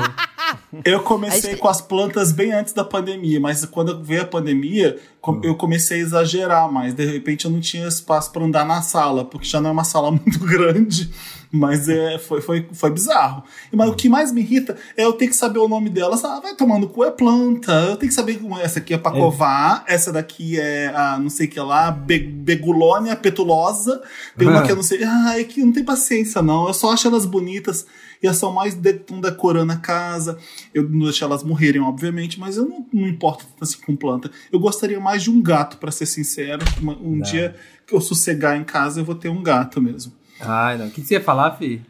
Eu 0.85 1.01
comecei 1.01 1.57
com 1.57 1.69
as 1.69 1.83
plantas 1.83 2.33
bem 2.33 2.53
antes 2.53 2.73
da 2.73 2.83
pandemia, 2.83 3.39
mas 3.39 3.63
quando 3.67 4.03
veio 4.03 4.23
a 4.23 4.25
pandemia, 4.25 4.97
com- 5.21 5.41
eu 5.45 5.55
comecei 5.55 5.99
a 5.99 6.01
exagerar 6.03 6.73
mais. 6.73 6.95
De 6.95 7.05
repente 7.05 7.45
eu 7.45 7.51
não 7.51 7.61
tinha 7.61 7.87
espaço 7.87 8.33
para 8.33 8.43
andar 8.45 8.65
na 8.65 8.81
sala, 8.81 9.23
porque 9.25 9.47
já 9.47 9.61
não 9.61 9.69
é 9.69 9.73
uma 9.75 9.85
sala 9.85 10.09
muito 10.13 10.39
grande. 10.41 11.11
Mas 11.51 11.89
é, 11.89 12.19
foi, 12.19 12.43
foi, 12.43 12.69
foi 12.73 12.91
bizarro. 12.91 13.43
Mas 13.73 13.89
o 13.89 13.95
que 13.95 14.09
mais 14.09 14.31
me 14.31 14.43
irrita 14.43 14.77
é 14.97 15.05
eu 15.05 15.15
ter 15.15 15.29
que 15.29 15.35
saber 15.37 15.59
o 15.59 15.67
nome 15.69 15.89
delas. 15.89 16.23
Ah, 16.25 16.41
vai 16.41 16.55
tomando 16.55 16.87
cu, 16.89 17.05
é 17.05 17.11
planta. 17.11 17.73
Eu 17.73 17.97
tenho 17.97 18.11
que 18.11 18.15
saber 18.15 18.39
como 18.39 18.59
essa 18.59 18.79
aqui 18.81 18.93
é 18.93 18.99
pra 18.99 19.11
covar, 19.13 19.83
essa 19.87 20.13
daqui 20.13 20.61
é 20.61 20.89
a 20.95 21.19
não 21.19 21.31
sei 21.31 21.47
o 21.47 21.51
que 21.51 21.59
lá, 21.59 21.91
be, 21.91 22.19
begulônia 22.19 23.17
petulosa. 23.17 24.03
Tem 24.37 24.47
uma 24.49 24.63
que 24.67 24.73
eu 24.73 24.77
não 24.77 24.83
sei. 24.83 25.03
Ah, 25.05 25.39
é 25.41 25.45
que 25.45 25.63
não 25.65 25.73
tem 25.73 25.83
paciência, 25.85 26.43
não. 26.43 26.67
Eu 26.69 26.75
só 26.75 26.93
acho 26.93 27.09
elas 27.09 27.25
bonitas 27.25 27.87
e 28.23 28.27
elas 28.27 28.37
são 28.37 28.53
mais 28.53 28.75
de, 28.75 28.93
decorando 28.93 29.73
a 29.73 29.77
casa. 29.77 30.37
Eu 30.75 30.83
não 30.89 31.05
deixo 31.07 31.25
elas 31.25 31.43
morrerem, 31.43 31.81
obviamente, 31.81 32.39
mas 32.39 32.59
eu 32.59 32.67
não, 32.69 32.85
não 32.93 33.09
importo 33.09 33.47
tanto 33.47 33.65
assim 33.65 33.79
com 33.87 33.97
planta. 33.97 34.31
Eu 34.53 34.61
gostaria 34.61 35.01
mais 35.01 35.23
de 35.23 35.31
um 35.31 35.41
gato, 35.41 35.79
pra 35.79 35.91
ser 35.91 36.05
sincero. 36.07 36.63
Uma- 36.81 36.99
Um 37.01 37.21
dia 37.23 37.55
que 37.87 37.95
eu 37.95 38.01
sossegar 38.03 38.55
em 38.57 38.65
casa, 38.65 39.01
eu 39.01 39.05
vou 39.05 39.15
ter 39.15 39.31
um 39.31 39.43
gato 39.43 39.81
mesmo. 39.81 40.13
Ai, 40.41 40.77
não. 40.79 40.87
O 40.87 40.91
que 40.91 41.03
você 41.03 41.15
ia 41.15 41.21
falar, 41.21 41.53
Fi? 41.57 41.81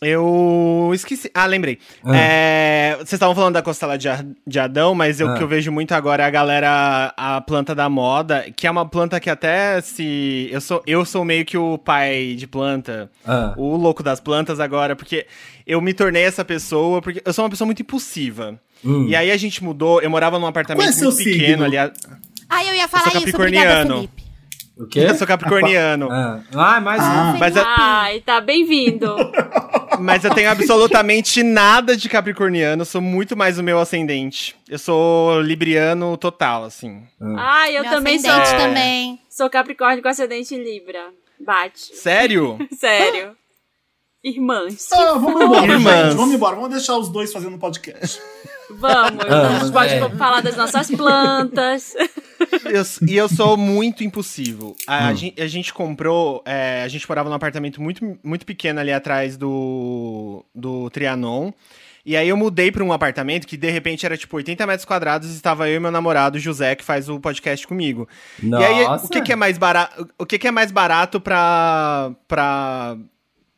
Eu 0.00 0.92
esqueci. 0.94 1.28
Ah, 1.34 1.44
lembrei. 1.46 1.78
Ah. 2.04 2.16
É, 2.16 2.94
vocês 2.98 3.14
estavam 3.14 3.34
falando 3.34 3.54
da 3.54 3.62
costela 3.62 3.98
de, 3.98 4.08
Ar- 4.08 4.24
de 4.46 4.58
Adão, 4.60 4.94
mas 4.94 5.20
o 5.20 5.26
Ah. 5.26 5.34
que 5.34 5.42
eu 5.42 5.48
vejo 5.48 5.72
muito 5.72 5.90
agora 5.92 6.22
é 6.22 6.26
a 6.26 6.30
galera, 6.30 7.12
a 7.16 7.40
planta 7.40 7.74
da 7.74 7.88
moda, 7.88 8.46
que 8.54 8.64
é 8.68 8.70
uma 8.70 8.86
planta 8.88 9.18
que 9.18 9.28
até 9.28 9.80
se. 9.80 10.48
Eu 10.52 10.60
sou, 10.60 10.82
eu 10.86 11.04
sou 11.04 11.24
meio 11.24 11.44
que 11.44 11.58
o 11.58 11.76
pai 11.78 12.36
de 12.38 12.46
planta, 12.46 13.10
Ah. 13.26 13.54
o 13.56 13.76
louco 13.76 14.00
das 14.02 14.20
plantas 14.20 14.60
agora, 14.60 14.94
porque 14.94 15.26
eu 15.66 15.80
me 15.80 15.92
tornei 15.92 16.22
essa 16.22 16.44
pessoa, 16.44 17.02
porque 17.02 17.20
eu 17.24 17.32
sou 17.32 17.44
uma 17.44 17.50
pessoa 17.50 17.66
muito 17.66 17.82
impulsiva. 17.82 18.56
Hum. 18.84 19.06
E 19.08 19.16
aí 19.16 19.32
a 19.32 19.36
gente 19.36 19.64
mudou, 19.64 20.00
eu 20.00 20.08
morava 20.10 20.38
num 20.38 20.46
apartamento 20.46 20.86
Qual 20.86 20.92
é 20.92 21.02
muito 21.04 21.16
pequeno 21.16 21.40
signo? 21.40 21.64
ali. 21.64 21.76
Ah, 22.48 22.64
eu 22.64 22.72
ia 22.76 22.86
falar 22.86 23.10
sou 23.10 23.20
isso. 23.26 23.34
Obrigada. 23.36 23.94
Felipe. 23.96 24.27
O 24.78 24.86
quê? 24.86 25.00
Eu 25.00 25.14
sou 25.16 25.26
capricorniano. 25.26 26.08
Ah, 26.10 26.40
ah 26.54 26.80
mais 26.80 27.02
Ah. 27.02 27.32
um. 27.34 27.38
Mas 27.38 27.56
eu, 27.56 27.64
Ai, 27.66 28.20
tá 28.20 28.40
bem-vindo. 28.40 29.16
mas 29.98 30.24
eu 30.24 30.32
tenho 30.32 30.48
absolutamente 30.50 31.42
nada 31.42 31.96
de 31.96 32.08
capricorniano, 32.08 32.82
eu 32.82 32.86
sou 32.86 33.00
muito 33.00 33.36
mais 33.36 33.58
o 33.58 33.62
meu 33.62 33.80
ascendente. 33.80 34.54
Eu 34.68 34.78
sou 34.78 35.40
libriano 35.40 36.16
total, 36.16 36.64
assim. 36.64 37.02
Ai, 37.36 37.76
eu 37.76 37.82
Meu 37.82 37.92
também 37.92 38.20
sou, 38.20 38.30
ascendente 38.30 38.62
também. 38.62 39.20
sou 39.28 39.50
Capricórnio 39.50 40.02
com 40.02 40.08
ascendente 40.08 40.56
Libra. 40.56 41.08
Bate. 41.40 41.96
Sério? 41.96 42.58
Sério. 42.78 43.36
Irmãs. 44.22 44.88
Ah, 44.92 45.14
vamos 45.14 45.42
embora, 45.42 45.72
Irmãs. 45.72 46.04
gente. 46.06 46.16
Vamos 46.16 46.34
embora. 46.34 46.56
Vamos 46.56 46.70
deixar 46.70 46.96
os 46.96 47.08
dois 47.08 47.32
fazendo 47.32 47.58
podcast. 47.58 48.20
Vamos. 48.70 49.24
Ah, 49.28 49.48
a 49.48 49.58
gente 49.60 49.72
pode 49.72 49.94
é. 49.94 50.10
falar 50.10 50.40
das 50.42 50.56
nossas 50.56 50.90
plantas. 50.90 51.94
Eu- 52.64 53.08
e 53.08 53.16
eu 53.16 53.28
sou 53.28 53.56
muito 53.56 54.04
impulsivo. 54.04 54.76
A, 54.86 55.04
Hum. 55.04 55.06
a 55.08 55.14
gen- 55.14 55.34
a 55.38 55.46
gente, 55.46 55.74
comprou, 55.74 56.42
é, 56.46 56.82
a 56.84 56.88
gente 56.88 57.06
morava 57.08 57.28
num 57.28 57.34
apartamento 57.34 57.82
muito, 57.82 58.18
muito 58.22 58.46
pequeno 58.46 58.78
ali 58.80 58.92
atrás 58.92 59.36
do, 59.36 60.44
do 60.54 60.88
Trianon. 60.90 61.50
E 62.06 62.16
aí 62.16 62.28
eu 62.28 62.36
mudei 62.36 62.70
pra 62.72 62.82
um 62.84 62.92
apartamento 62.92 63.46
que 63.46 63.56
de 63.56 63.68
repente 63.70 64.06
era 64.06 64.16
tipo 64.16 64.36
80 64.36 64.66
metros 64.66 64.84
quadrados 64.86 65.28
e 65.30 65.34
estava 65.34 65.68
eu 65.68 65.76
e 65.76 65.80
meu 65.80 65.90
namorado 65.90 66.38
José, 66.38 66.74
que 66.74 66.84
faz 66.84 67.08
o 67.08 67.18
podcast 67.20 67.66
comigo. 67.66 68.08
Nossa. 68.42 68.62
E 68.62 68.66
aí, 68.66 68.84
o 69.04 69.08
que, 69.08 69.20
que 69.20 69.32
é 69.32 69.36
mais 69.36 69.58
barato? 69.58 70.08
O 70.16 70.24
que, 70.24 70.38
que 70.38 70.46
é 70.48 70.50
mais 70.50 70.70
barato 70.70 71.20
pra, 71.20 72.12
pra 72.26 72.96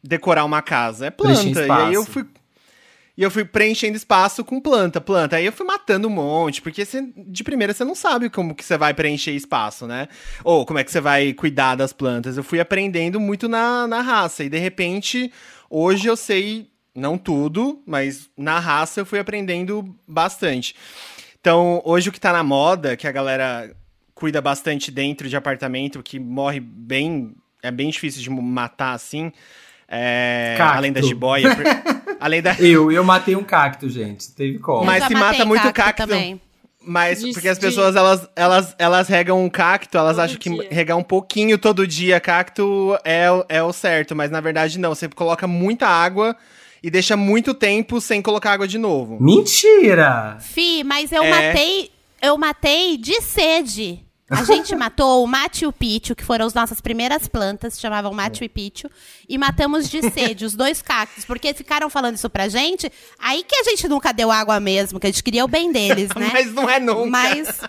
decorar 0.03 0.45
uma 0.45 0.63
casa? 0.63 1.07
É 1.07 1.11
planta. 1.11 1.65
E 1.67 1.71
aí 1.71 1.95
eu 1.95 2.05
fui. 2.05 2.25
E 3.21 3.23
eu 3.23 3.31
fui 3.31 3.45
preenchendo 3.45 3.99
espaço 3.99 4.43
com 4.43 4.59
planta, 4.59 4.99
planta. 4.99 5.37
Aí 5.37 5.45
eu 5.45 5.53
fui 5.53 5.67
matando 5.67 6.09
um 6.09 6.11
monte, 6.11 6.63
porque 6.63 6.87
você, 6.87 7.07
de 7.15 7.45
primeira 7.45 7.75
você 7.75 7.85
não 7.85 7.95
sabe 7.95 8.31
como 8.31 8.55
que 8.55 8.65
você 8.65 8.79
vai 8.79 8.95
preencher 8.95 9.33
espaço, 9.33 9.87
né? 9.87 10.09
Ou 10.43 10.65
como 10.65 10.79
é 10.79 10.85
que 10.85 10.91
você 10.91 11.03
vai 11.03 11.35
cuidar 11.35 11.75
das 11.75 11.93
plantas. 11.93 12.39
Eu 12.39 12.43
fui 12.43 12.59
aprendendo 12.61 13.21
muito 13.21 13.47
na, 13.47 13.87
na 13.87 14.01
raça. 14.01 14.43
E 14.43 14.49
de 14.49 14.57
repente, 14.57 15.31
hoje 15.69 16.09
eu 16.09 16.17
sei, 16.17 16.71
não 16.95 17.19
tudo, 17.19 17.83
mas 17.87 18.31
na 18.39 18.59
raça 18.59 19.03
eu 19.03 19.05
fui 19.05 19.19
aprendendo 19.19 19.95
bastante. 20.09 20.75
Então, 21.39 21.83
hoje 21.85 22.09
o 22.09 22.13
que 22.13 22.21
tá 22.21 22.33
na 22.33 22.43
moda, 22.43 22.97
que 22.97 23.07
a 23.07 23.13
galera 23.13 23.71
cuida 24.15 24.41
bastante 24.41 24.91
dentro 24.91 25.29
de 25.29 25.37
apartamento, 25.37 26.03
que 26.03 26.19
morre 26.19 26.59
bem. 26.59 27.37
É 27.63 27.71
bem 27.71 27.91
difícil 27.91 28.23
de 28.23 28.31
matar 28.31 28.95
assim. 28.95 29.31
É, 29.87 30.57
além 30.59 30.91
da 30.91 31.03
jiboia. 31.03 31.51
além 32.21 32.43
da. 32.43 32.55
Eu, 32.59 32.93
eu 32.93 33.03
matei 33.03 33.35
um 33.35 33.43
cacto, 33.45 33.89
gente. 33.89 34.31
Teve 34.33 34.59
como. 34.59 34.85
Mas 34.85 35.05
se 35.05 35.15
mata 35.15 35.45
muito 35.45 35.63
cacto 35.63 35.75
cacto. 35.75 36.07
também. 36.07 36.41
Mas 36.83 37.21
De- 37.21 37.33
porque 37.35 37.49
as 37.49 37.59
de- 37.59 37.67
pessoas 37.67 37.95
elas, 37.95 38.27
elas, 38.35 38.75
elas 38.79 39.07
regam 39.09 39.45
um 39.45 39.51
cacto, 39.51 39.99
elas 39.99 40.17
Todo 40.17 40.25
acham 40.25 40.39
que 40.39 40.49
dia. 40.51 40.69
regar 40.71 40.97
um 40.97 41.03
pouquinho 41.03 41.59
todo 41.59 41.87
dia 41.87 42.19
cacto 42.21 42.97
é, 43.05 43.31
o- 43.31 43.45
é 43.51 43.63
o 43.63 43.71
certo, 43.73 44.17
mas 44.17 44.31
na 44.31 44.41
verdade 44.41 44.79
não. 44.79 44.95
Você 44.95 45.07
coloca 45.09 45.47
muita 45.47 45.87
água 45.87 46.35
e 46.83 46.91
deixa 46.91 47.17
muito 47.19 47.53
tempo 47.53 48.01
sem 48.01 48.23
colocar 48.23 48.53
água 48.53 48.67
de 48.67 48.79
novo. 48.79 49.19
Mentira! 49.23 50.39
Fi, 50.41 50.83
mas 50.83 51.13
eu 51.13 51.23
É. 51.23 51.49
matei. 51.49 51.91
Eu 52.23 52.37
matei 52.39 52.97
de 52.97 53.21
sede. 53.21 54.01
A 54.31 54.45
gente 54.45 54.75
matou 54.77 55.25
o 55.25 55.27
Machu 55.27 55.73
Picchu, 55.73 56.15
que 56.15 56.25
foram 56.25 56.47
as 56.47 56.55
nossas 56.55 56.81
primeiras 56.81 57.27
plantas, 57.27 57.75
se 57.75 57.81
chamavam 57.81 58.13
Machu 58.15 58.49
Picchu, 58.49 58.89
e 59.29 59.37
matamos 59.37 59.91
de 59.91 60.09
sede 60.11 60.45
os 60.45 60.55
dois 60.55 60.81
cactos, 60.81 61.25
porque 61.25 61.53
ficaram 61.53 61.91
falando 61.91 62.15
isso 62.15 62.31
pra 62.31 62.49
gente, 62.49 62.91
aí 63.19 63.43
que 63.43 63.57
a 63.57 63.65
gente 63.65 63.89
nunca 63.89 64.13
deu 64.13 64.31
água 64.31 64.61
mesmo, 64.61 65.01
que 65.01 65.07
a 65.09 65.11
gente 65.11 65.23
queria 65.25 65.45
o 65.45 65.49
bem 65.49 65.73
deles, 65.73 66.11
né? 66.15 66.31
Mas 66.33 66.53
não 66.55 66.71
é 66.71 66.79
nunca. 66.79 67.07
Mas 67.11 67.61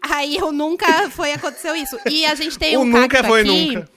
aí 0.00 0.36
eu 0.36 0.50
nunca 0.52 1.10
foi 1.10 1.32
aconteceu 1.32 1.76
isso. 1.76 1.98
E 2.10 2.24
a 2.24 2.34
gente 2.34 2.58
tem 2.58 2.76
O 2.76 2.80
um 2.80 2.84
nunca 2.86 3.08
cacto 3.18 3.28
foi 3.28 3.40
aqui. 3.42 3.74
nunca. 3.74 3.96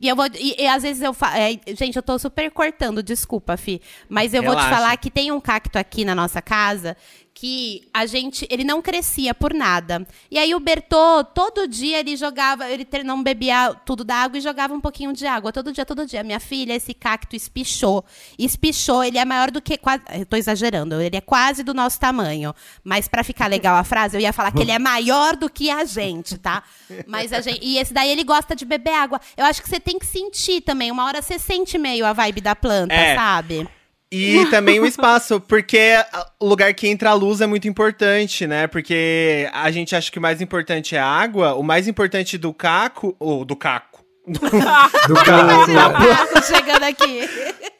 E 0.00 0.08
eu 0.08 0.16
vou. 0.16 0.26
E, 0.34 0.54
e 0.58 0.66
às 0.66 0.82
vezes 0.82 1.02
eu 1.02 1.12
falo. 1.12 1.34
gente, 1.76 1.94
eu 1.96 2.02
tô 2.02 2.18
super 2.18 2.50
cortando, 2.50 3.02
desculpa, 3.02 3.56
Fi. 3.58 3.82
Mas 4.08 4.32
eu 4.32 4.42
vou 4.42 4.54
te 4.54 4.58
Relaxa. 4.62 4.74
falar 4.74 4.96
que 4.96 5.10
tem 5.10 5.30
um 5.30 5.38
cacto 5.40 5.78
aqui 5.78 6.06
na 6.06 6.14
nossa 6.14 6.40
casa 6.40 6.96
que 7.40 7.88
a 7.94 8.04
gente. 8.04 8.46
Ele 8.50 8.64
não 8.64 8.82
crescia 8.82 9.32
por 9.32 9.54
nada. 9.54 10.06
E 10.30 10.38
aí 10.38 10.54
o 10.54 10.60
Bertô, 10.60 11.24
todo 11.24 11.66
dia 11.66 11.98
ele 12.00 12.14
jogava. 12.14 12.68
Ele 12.68 12.86
não 13.02 13.22
bebia 13.22 13.74
tudo 13.86 14.04
da 14.04 14.16
água 14.16 14.36
e 14.36 14.42
jogava 14.42 14.74
um 14.74 14.80
pouquinho 14.80 15.10
de 15.14 15.26
água. 15.26 15.50
Todo 15.50 15.72
dia, 15.72 15.86
todo 15.86 16.04
dia. 16.04 16.22
Minha 16.22 16.38
filha, 16.38 16.74
esse 16.74 16.92
cacto 16.92 17.34
espichou. 17.34 18.04
Espichou, 18.38 19.02
ele 19.02 19.16
é 19.16 19.24
maior 19.24 19.50
do 19.50 19.62
que. 19.62 19.78
Quase, 19.78 20.02
eu 20.18 20.26
tô 20.26 20.36
exagerando, 20.36 21.00
ele 21.00 21.16
é 21.16 21.20
quase 21.22 21.62
do 21.62 21.72
nosso 21.72 21.98
tamanho. 21.98 22.54
Mas 22.84 23.08
pra 23.08 23.24
ficar 23.24 23.46
legal 23.46 23.74
a 23.74 23.84
frase, 23.84 24.18
eu 24.18 24.20
ia 24.20 24.34
falar 24.34 24.52
que 24.52 24.60
ele 24.60 24.72
é 24.72 24.78
maior 24.78 25.34
do 25.34 25.48
que 25.48 25.70
a 25.70 25.86
gente, 25.86 26.36
tá? 26.36 26.62
Mas 27.06 27.32
a 27.32 27.40
gente. 27.40 27.60
E 27.62 27.78
esse 27.78 27.94
daí 27.94 28.10
ele 28.10 28.22
gosta 28.22 28.54
de 28.54 28.66
beber 28.66 28.92
água. 28.92 29.18
Eu 29.34 29.46
acho 29.46 29.62
que 29.62 29.68
você 29.68 29.80
tem 29.80 29.98
que 29.98 30.04
sentir 30.04 30.60
também. 30.60 30.90
Uma 30.90 31.06
hora 31.06 31.22
você 31.22 31.38
sente 31.38 31.78
meio 31.78 32.04
a 32.04 32.12
vibe 32.12 32.42
da 32.42 32.54
planta, 32.54 32.92
É. 32.92 33.14
sabe? 33.14 33.66
E 34.12 34.44
também 34.46 34.80
o 34.80 34.86
espaço, 34.86 35.40
porque 35.40 35.94
o 36.40 36.46
lugar 36.46 36.74
que 36.74 36.88
entra 36.88 37.10
a 37.10 37.14
luz 37.14 37.40
é 37.40 37.46
muito 37.46 37.68
importante, 37.68 38.44
né? 38.44 38.66
Porque 38.66 39.48
a 39.52 39.70
gente 39.70 39.94
acha 39.94 40.10
que 40.10 40.18
o 40.18 40.22
mais 40.22 40.40
importante 40.40 40.96
é 40.96 40.98
a 40.98 41.06
água, 41.06 41.54
o 41.54 41.62
mais 41.62 41.86
importante 41.86 42.36
do 42.36 42.52
caco, 42.52 43.14
ou 43.20 43.44
do 43.44 43.54
caco. 43.54 44.00
Do 44.30 45.14
caco. 45.14 45.70
Marco 45.72 46.42
chegando 46.44 46.84
aqui. 46.84 47.28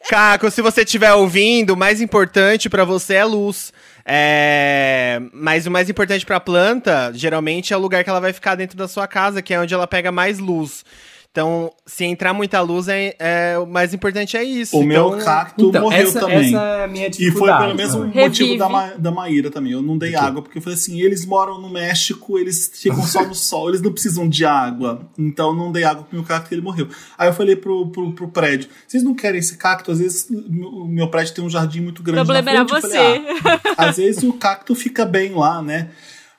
Caco, 0.09 0.49
se 0.49 0.61
você 0.61 0.81
estiver 0.81 1.13
ouvindo, 1.13 1.71
o 1.73 1.77
mais 1.77 2.01
importante 2.01 2.69
pra 2.69 2.83
você 2.83 3.13
é 3.13 3.23
luz. 3.23 3.71
É, 4.03 5.21
Mas 5.31 5.67
o 5.67 5.71
mais 5.71 5.89
importante 5.89 6.25
pra 6.25 6.39
planta, 6.39 7.11
geralmente, 7.13 7.73
é 7.73 7.77
o 7.77 7.79
lugar 7.79 8.03
que 8.03 8.09
ela 8.09 8.19
vai 8.19 8.33
ficar 8.33 8.55
dentro 8.55 8.75
da 8.75 8.87
sua 8.87 9.07
casa, 9.07 9.41
que 9.41 9.53
é 9.53 9.59
onde 9.59 9.73
ela 9.73 9.87
pega 9.87 10.11
mais 10.11 10.39
luz. 10.39 10.83
Então, 11.31 11.71
se 11.85 12.03
entrar 12.03 12.33
muita 12.33 12.59
luz, 12.59 12.89
é, 12.89 13.15
é- 13.17 13.57
o 13.57 13.65
mais 13.65 13.93
importante 13.93 14.35
é 14.35 14.43
isso. 14.43 14.77
O 14.77 14.83
meu 14.83 15.07
Então, 15.07 15.19
cacto 15.23 15.69
Então, 15.69 15.81
morreu 15.83 16.01
essa, 16.07 16.19
também. 16.19 16.47
essa 16.49 16.57
é 16.61 16.83
a 16.83 16.87
minha 16.89 17.07
E 17.07 17.31
foi 17.31 17.49
pelo 17.57 17.73
mesmo 17.73 18.05
motivo 18.05 18.57
da, 18.57 18.67
Ma 18.67 18.87
da 18.97 19.11
Maíra 19.11 19.49
também. 19.49 19.71
Eu 19.71 19.81
não 19.81 19.97
dei 19.97 20.13
água, 20.13 20.41
porque 20.41 20.57
eu 20.57 20.61
falei 20.61 20.77
assim: 20.77 20.99
eles 20.99 21.25
moram 21.25 21.57
no 21.61 21.69
México, 21.69 22.37
eles 22.37 22.69
ficam 22.73 23.01
só 23.03 23.25
no 23.25 23.33
sol, 23.33 23.69
eles 23.69 23.81
não 23.81 23.93
precisam 23.93 24.27
de 24.27 24.43
água. 24.45 25.09
Então 25.17 25.55
não 25.55 25.71
dei 25.71 25.85
água 25.85 26.03
pro 26.03 26.17
meu 26.17 26.25
cacto 26.25 26.53
e 26.53 26.55
ele 26.55 26.61
morreu. 26.61 26.89
Aí 27.17 27.29
eu 27.29 27.33
falei 27.33 27.55
pro, 27.55 27.87
pro, 27.87 28.11
pro 28.11 28.27
prédio: 28.27 28.67
vocês 28.85 29.01
não 29.01 29.15
querem 29.15 29.39
esse 29.39 29.55
cacto? 29.55 29.89
Às 29.89 29.99
vezes 29.99 30.27
o 30.29 30.85
meu 30.85 31.07
prédio 31.09 31.33
tem 31.33 31.45
um 31.45 31.49
jardim 31.49 31.79
muito 31.79 31.99
O 31.99 32.03
grande. 32.03 32.25
problema 32.25 32.51
na 32.51 32.59
era 32.59 32.63
você. 32.65 32.89
falei, 32.89 33.59
"Ah, 33.77 33.85
às 33.87 33.95
vezes 33.95 34.21
o 34.23 34.33
cacto 34.33 34.75
fica 34.75 35.05
bem 35.05 35.31
lá, 35.33 35.61
né? 35.61 35.91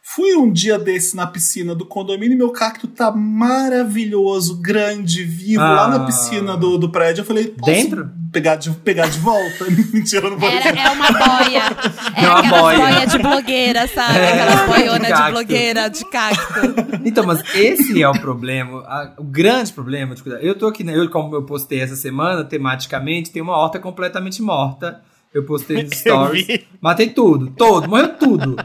Fui 0.05 0.35
um 0.35 0.51
dia 0.53 0.81
desse 0.81 1.15
na 1.15 1.29
piscina 1.29 1.77
do 1.77 1.87
condomínio 1.87 2.35
e 2.35 2.37
meu 2.37 2.51
cacto 2.51 2.88
tá 2.88 3.12
maravilhoso, 3.12 4.61
grande, 4.61 5.23
vivo, 5.23 5.62
lá 5.62 5.87
na 5.87 5.97
Ah. 5.97 6.05
piscina 6.07 6.57
do, 6.57 6.77
do 6.77 6.88
prédio. 6.88 7.23
Eu 7.23 7.25
falei, 7.25 7.47
posso 7.47 7.71
Dentro? 7.73 8.11
pegar 8.33 8.57
de, 8.57 8.71
pegar 8.73 9.07
de 9.09 9.19
volta? 9.21 9.65
Mentira, 9.95 10.27
eu 10.27 10.31
não 10.33 10.38
vou 10.38 10.51
Era, 10.51 10.69
é 10.77 10.91
uma 10.91 11.07
boia. 11.12 11.62
É 12.17 12.25
É 12.25 12.29
uma 12.29 12.38
aquela 12.41 12.61
boia. 12.61 12.79
boia 12.79 13.07
de 13.07 13.19
blogueira, 13.19 13.87
sabe? 13.88 14.19
É, 14.19 14.33
Aquela 14.43 14.67
boiona 14.67 14.99
de 15.05 15.09
cacto. 15.12 15.31
blogueira, 15.31 15.88
de 15.88 16.05
cacto. 16.07 16.75
Então, 17.07 17.25
mas 17.25 17.41
esse 17.55 18.03
é 18.03 18.09
o 18.09 18.12
problema, 18.12 18.81
a- 18.81 19.12
o 19.19 19.25
grande 19.25 19.73
problema 19.73 20.15
de 20.17 20.23
cuidar. 20.23 20.43
Eu 20.43 20.57
tô 20.59 20.67
aqui, 20.67 20.83
né, 20.83 20.97
eu, 20.97 21.09
como 21.11 21.35
eu 21.35 21.45
postei 21.45 21.81
essa 21.81 21.95
semana, 21.97 22.43
tematicamente, 22.45 23.31
tem 23.31 23.41
uma 23.41 23.57
horta 23.57 23.79
completamente 23.79 24.43
morta. 24.43 25.01
Eu 25.35 25.45
postei 25.45 25.83
nos 25.83 25.95
stories. 25.99 26.47
Matei 26.81 27.11
tudo, 27.11 27.51
todo, 27.51 27.88
morreu 27.88 28.16
tudo. 28.16 28.57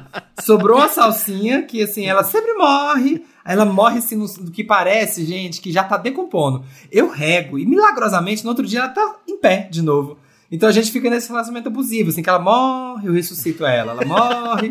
Sobrou 0.42 0.78
uma 0.78 0.90
salsinha 0.90 1.64
que, 1.64 1.82
assim, 1.82 2.06
ela 2.06 2.24
sempre 2.24 2.54
morre. 2.54 3.24
aí 3.46 3.54
Ela 3.54 3.66
morre, 3.66 4.00
assim, 4.00 4.16
no, 4.16 4.26
no 4.26 4.52
que 4.52 4.64
parece, 4.64 5.26
gente, 5.26 5.62
que 5.62 5.72
já 5.72 5.84
tá 5.84 5.98
decompondo. 5.98 6.64
Eu 6.92 7.10
rego 7.10 7.58
e, 7.58 7.66
milagrosamente, 7.66 8.44
no 8.44 8.50
outro 8.50 8.66
dia 8.66 8.80
ela 8.80 8.90
tá 8.90 9.16
em 9.28 9.38
pé 9.38 9.68
de 9.72 9.82
novo. 9.82 10.18
Então 10.52 10.70
a 10.70 10.72
gente 10.72 10.92
fica 10.92 11.10
nesse 11.10 11.30
relacionamento 11.30 11.68
abusivo, 11.70 12.10
assim, 12.10 12.22
que 12.24 12.30
ela 12.30 12.40
morre, 12.40 13.08
eu 13.08 13.14
ressuscito 13.14 13.66
ela. 13.66 13.92
Ela 13.92 14.06
morre. 14.06 14.70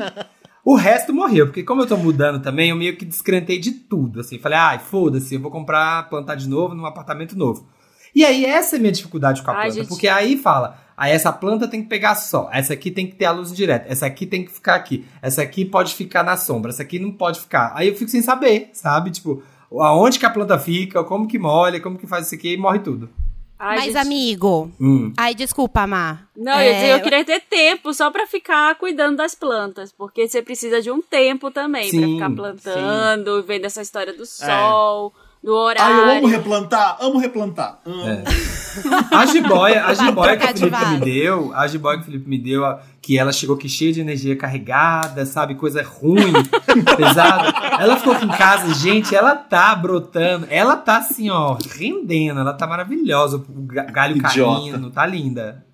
O 0.65 0.75
resto 0.75 1.15
morreu, 1.15 1.47
porque 1.47 1.63
como 1.63 1.83
eu 1.83 1.87
tô 1.87 1.97
mudando 1.97 2.43
também, 2.43 2.71
eu 2.71 2.77
meio 2.77 2.97
que 2.97 3.05
descrentei 3.05 3.59
de 3.59 3.71
tudo, 3.71 4.21
assim. 4.21 4.39
Falei, 4.39 4.59
ai, 4.59 4.79
foda-se, 4.81 5.35
eu 5.35 5.41
vou 5.41 5.51
comprar, 5.51 6.09
plantar 6.09 6.35
de 6.35 6.49
novo 6.49 6.75
num 6.75 6.87
apartamento 6.87 7.39
novo. 7.39 7.69
E 8.15 8.25
aí, 8.25 8.45
essa 8.45 8.75
é 8.75 8.79
a 8.79 8.81
minha 8.81 8.93
dificuldade 8.93 9.43
com 9.43 9.51
a 9.51 9.55
Ai, 9.55 9.61
planta, 9.67 9.75
gente. 9.77 9.89
porque 9.89 10.09
aí 10.09 10.37
fala, 10.39 10.79
aí 10.97 11.13
essa 11.13 11.33
planta 11.33 11.69
tem 11.69 11.83
que 11.83 11.89
pegar 11.89 12.15
sol, 12.15 12.49
essa 12.53 12.73
aqui 12.73 12.91
tem 12.91 13.07
que 13.07 13.15
ter 13.17 13.27
a 13.27 13.33
luz 13.33 13.53
direta, 13.55 13.87
essa 13.89 14.07
aqui 14.07 14.27
tem 14.27 14.45
que 14.45 14.51
ficar 14.51 14.75
aqui, 14.77 15.05
essa 15.21 15.43
aqui 15.43 15.65
pode 15.65 15.95
ficar 15.95 16.23
na 16.23 16.37
sombra, 16.37 16.71
essa 16.71 16.83
aqui 16.83 16.99
não 16.99 17.13
pode 17.13 17.41
ficar. 17.41 17.73
Aí 17.75 17.89
eu 17.89 17.95
fico 17.95 18.11
sem 18.11 18.23
saber, 18.23 18.71
sabe? 18.73 19.11
Tipo, 19.11 19.43
aonde 19.71 20.19
que 20.19 20.27
a 20.27 20.31
planta 20.31 20.59
fica, 20.59 21.03
como 21.05 21.27
que 21.29 21.39
molha, 21.39 21.81
como 21.81 21.99
que 21.99 22.07
faz 22.07 22.27
isso 22.27 22.35
aqui 22.35 22.55
e 22.55 22.57
morre 22.57 22.79
tudo. 22.79 23.09
Ai, 23.59 23.77
Mas, 23.77 23.87
gente. 23.87 23.97
amigo. 23.99 24.71
Hum. 24.79 25.15
Ai, 25.17 25.35
desculpa, 25.35 25.87
Mar. 25.87 26.29
Não, 26.37 26.61
eu, 26.61 26.75
dizer, 26.75 26.87
É, 26.87 26.95
eu 26.95 27.01
queria 27.01 27.25
ter 27.25 27.41
tempo 27.41 27.93
só 27.95 28.11
pra 28.11 28.27
ficar 28.27 28.75
cuidando 28.75 29.17
das 29.17 29.35
plantas, 29.35 29.91
porque 29.91 30.29
você 30.29 30.43
precisa 30.43 30.83
de 30.83 30.91
um 30.91 31.01
tempo 31.01 31.51
também 31.51 31.89
pra 31.89 32.01
Sim, 32.01 32.15
ficar 32.15 32.31
plantando, 32.31 33.43
vendo 33.45 33.65
essa 33.65 33.81
história 33.81 34.13
do 34.13 34.27
sol, 34.27 35.15
do 35.47 35.53
Ah, 35.69 35.75
eu 35.91 35.95
amo 36.03 36.03
horário. 36.03 36.27
replantar, 36.29 36.97
amo 37.01 37.19
replantar. 37.19 37.79
Amo. 37.87 38.03
É. 38.05 38.25
A 39.11 39.25
jiboia, 39.25 39.87
a 39.87 39.95
jiboia 39.95 40.37
que 40.37 40.45
o 40.45 40.59
Felipe 40.59 40.87
me 40.91 40.99
deu, 41.01 41.53
a 41.55 41.67
jiboia 41.67 41.97
que 41.97 42.03
o 42.03 42.07
Felipe 42.07 42.29
me 42.29 42.39
deu, 42.39 42.63
que 43.01 43.17
ela 43.19 43.33
chegou 43.33 43.57
aqui 43.57 43.69
cheia 43.69 43.93
de 43.93 44.01
energia 44.01 44.37
carregada, 44.37 45.25
sabe? 45.25 45.55
Coisa 45.55 45.83
ruim, 45.83 46.33
pesada. 46.97 47.55
Ela 47.81 47.97
ficou 47.97 48.13
aqui 48.13 48.25
em 48.27 48.29
casa, 48.29 48.75
gente, 48.75 49.15
ela 49.15 49.35
tá 49.35 49.75
brotando. 49.75 50.47
Ela 50.51 50.77
tá 50.77 50.99
assim, 50.99 51.31
ó, 51.31 51.57
rendendo. 51.77 52.41
Ela 52.41 52.53
tá 52.53 52.67
maravilhosa. 52.67 53.37
O 53.37 53.63
ga- 53.63 53.85
galho 53.85 54.17
Idiota. 54.17 54.61
caindo, 54.61 54.91
tá 54.91 55.07
linda. 55.07 55.65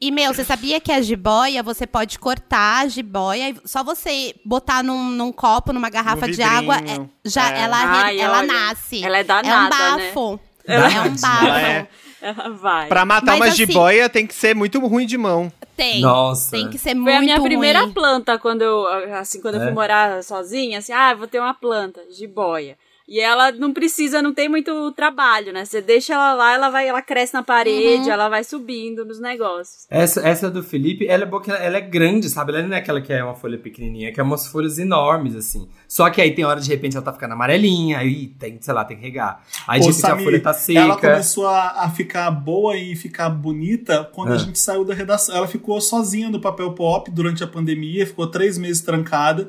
E, 0.00 0.12
meu, 0.12 0.32
você 0.32 0.44
sabia 0.44 0.80
que 0.80 0.92
a 0.92 1.00
jiboia, 1.02 1.60
você 1.62 1.84
pode 1.86 2.18
cortar 2.20 2.82
a 2.84 2.88
jiboia 2.88 3.50
e 3.50 3.56
só 3.64 3.82
você 3.82 4.34
botar 4.44 4.82
num, 4.84 5.10
num 5.10 5.32
copo, 5.32 5.72
numa 5.72 5.90
garrafa 5.90 6.26
de 6.26 6.36
vidrinho. 6.36 6.50
água, 6.56 6.76
é- 6.76 7.04
já 7.24 7.50
É. 7.52 7.60
ela, 7.62 7.76
Ai, 8.04 8.20
ela 8.20 8.38
olha, 8.38 8.46
nasce. 8.46 9.04
ela 9.04 9.16
é 9.16 9.20
É 9.20 9.24
um 9.24 9.26
danada, 9.26 9.96
né? 9.96 10.06
bafo. 10.06 10.40
Ela 10.64 10.86
é 10.92 11.00
um 11.00 11.04
é 11.06 11.08
bafo. 11.08 11.46
É. 11.48 11.88
Ela 12.20 12.48
vai. 12.50 12.86
Pra 12.88 13.04
matar 13.04 13.26
Mas 13.26 13.38
uma 13.38 13.46
assim- 13.46 13.56
jiboia 13.66 14.08
tem 14.08 14.26
que 14.26 14.34
ser 14.34 14.54
muito 14.54 14.78
ruim 14.86 15.06
de 15.06 15.16
mão. 15.18 15.52
Tem. 15.76 16.00
Nossa. 16.00 16.50
Tem 16.52 16.68
que 16.68 16.76
ser 16.78 16.90
Foi 16.90 16.94
muito 17.00 17.16
a 17.16 17.20
minha 17.20 17.40
primeira 17.40 17.80
ruim. 17.82 17.92
planta 17.92 18.36
quando 18.38 18.62
eu, 18.62 18.86
assim, 19.14 19.40
quando 19.40 19.54
eu 19.56 19.62
É? 19.62 19.64
fui 19.66 19.72
morar 19.72 20.22
sozinha, 20.24 20.78
assim, 20.78 20.92
ah, 20.92 21.14
vou 21.14 21.26
ter 21.28 21.38
uma 21.40 21.54
planta, 21.54 22.00
jiboia. 22.10 22.76
E 23.10 23.18
ela 23.20 23.50
não 23.52 23.72
precisa, 23.72 24.20
não 24.20 24.34
tem 24.34 24.50
muito 24.50 24.92
trabalho, 24.92 25.50
né? 25.50 25.64
Você 25.64 25.80
deixa 25.80 26.12
ela 26.12 26.34
lá, 26.34 26.52
ela 26.52 26.68
vai, 26.68 26.86
ela 26.86 27.00
cresce 27.00 27.32
na 27.32 27.42
parede, 27.42 28.02
Uhum. 28.04 28.10
ela 28.12 28.28
vai 28.28 28.44
subindo 28.44 29.02
nos 29.02 29.18
negócios. 29.18 29.86
Essa, 29.88 30.20
essa 30.28 30.50
do 30.50 30.62
Felipe, 30.62 31.06
ela 31.06 31.22
é 31.22 31.26
boa 31.26 31.42
que 31.42 31.50
ela, 31.50 31.58
ela 31.58 31.78
é 31.78 31.80
grande, 31.80 32.28
sabe? 32.28 32.52
Ela 32.52 32.62
não 32.68 32.74
é 32.76 32.78
aquela 32.80 33.00
que 33.00 33.10
é 33.10 33.24
uma 33.24 33.34
folha 33.34 33.56
pequenininha, 33.56 34.12
que 34.12 34.20
é 34.20 34.22
umas 34.22 34.46
folhas 34.48 34.78
enormes, 34.78 35.34
assim. 35.34 35.66
Só 35.88 36.10
que 36.10 36.20
aí 36.20 36.34
tem 36.34 36.44
hora, 36.44 36.60
de 36.60 36.68
repente, 36.68 36.96
ela 36.96 37.04
tá 37.04 37.12
ficando 37.14 37.32
amarelinha, 37.32 37.96
aí 37.96 38.26
tem, 38.26 38.60
sei 38.60 38.74
lá, 38.74 38.84
tem 38.84 38.98
que 38.98 39.02
regar. 39.02 39.42
Aí, 39.66 39.80
de 39.80 39.86
Ô, 39.86 39.88
repente, 39.88 40.04
a 40.04 40.08
Samir, 40.10 40.24
folha 40.24 40.42
tá 40.42 40.52
seca. 40.52 40.78
Ela 40.80 40.96
começou 40.98 41.46
a, 41.46 41.84
a 41.84 41.90
ficar 41.90 42.30
boa 42.30 42.76
e 42.76 42.94
ficar 42.94 43.30
bonita 43.30 44.04
quando 44.12 44.32
a 44.32 44.36
É. 44.36 44.38
gente 44.38 44.58
saiu 44.58 44.84
da 44.84 44.92
redação. 44.92 45.34
Ela 45.34 45.46
ficou 45.48 45.80
sozinha 45.80 46.28
no 46.28 46.42
papel 46.42 46.72
pop 46.74 47.10
durante 47.10 47.42
a 47.42 47.46
pandemia, 47.46 48.06
ficou 48.06 48.26
três 48.26 48.58
meses 48.58 48.82
trancada. 48.82 49.48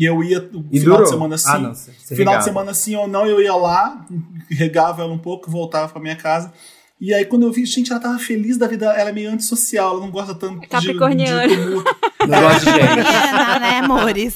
E 0.00 0.04
eu 0.06 0.24
ia 0.24 0.40
no 0.40 0.66
E 0.72 0.80
final 0.80 0.96
durou? 0.96 1.04
de 1.04 1.10
semana 1.10 1.36
sim. 1.38 1.48
Ah, 1.50 1.58
não, 1.58 1.74
final 1.74 1.94
regava. 2.16 2.38
de 2.38 2.44
semana 2.44 2.72
sim 2.74 2.96
ou 2.96 3.06
não, 3.06 3.26
eu 3.26 3.38
ia 3.40 3.54
lá, 3.54 4.06
regava 4.50 5.02
ela 5.02 5.12
um 5.12 5.18
pouco, 5.18 5.50
voltava 5.50 5.88
pra 5.92 6.00
minha 6.00 6.16
casa. 6.16 6.50
E 6.98 7.14
aí, 7.14 7.24
quando 7.24 7.44
eu 7.46 7.52
vi, 7.52 7.64
gente, 7.64 7.90
ela 7.90 8.00
tava 8.00 8.18
feliz 8.18 8.58
da 8.58 8.66
vida, 8.66 8.86
ela 8.94 9.08
é 9.08 9.12
meio 9.12 9.30
antissocial, 9.30 9.92
ela 9.92 10.00
não 10.00 10.10
gosta 10.10 10.34
tanto 10.34 10.60
de, 10.60 10.66
Capricorniana. 10.68 11.48
de 11.48 11.56
tumulto. 11.56 11.96
Não 12.28 12.38
gosto 12.42 12.58
de 12.60 12.64
gente. 12.72 12.80
Capricorniana, 12.86 13.58
né, 13.60 13.78
amores? 13.82 14.34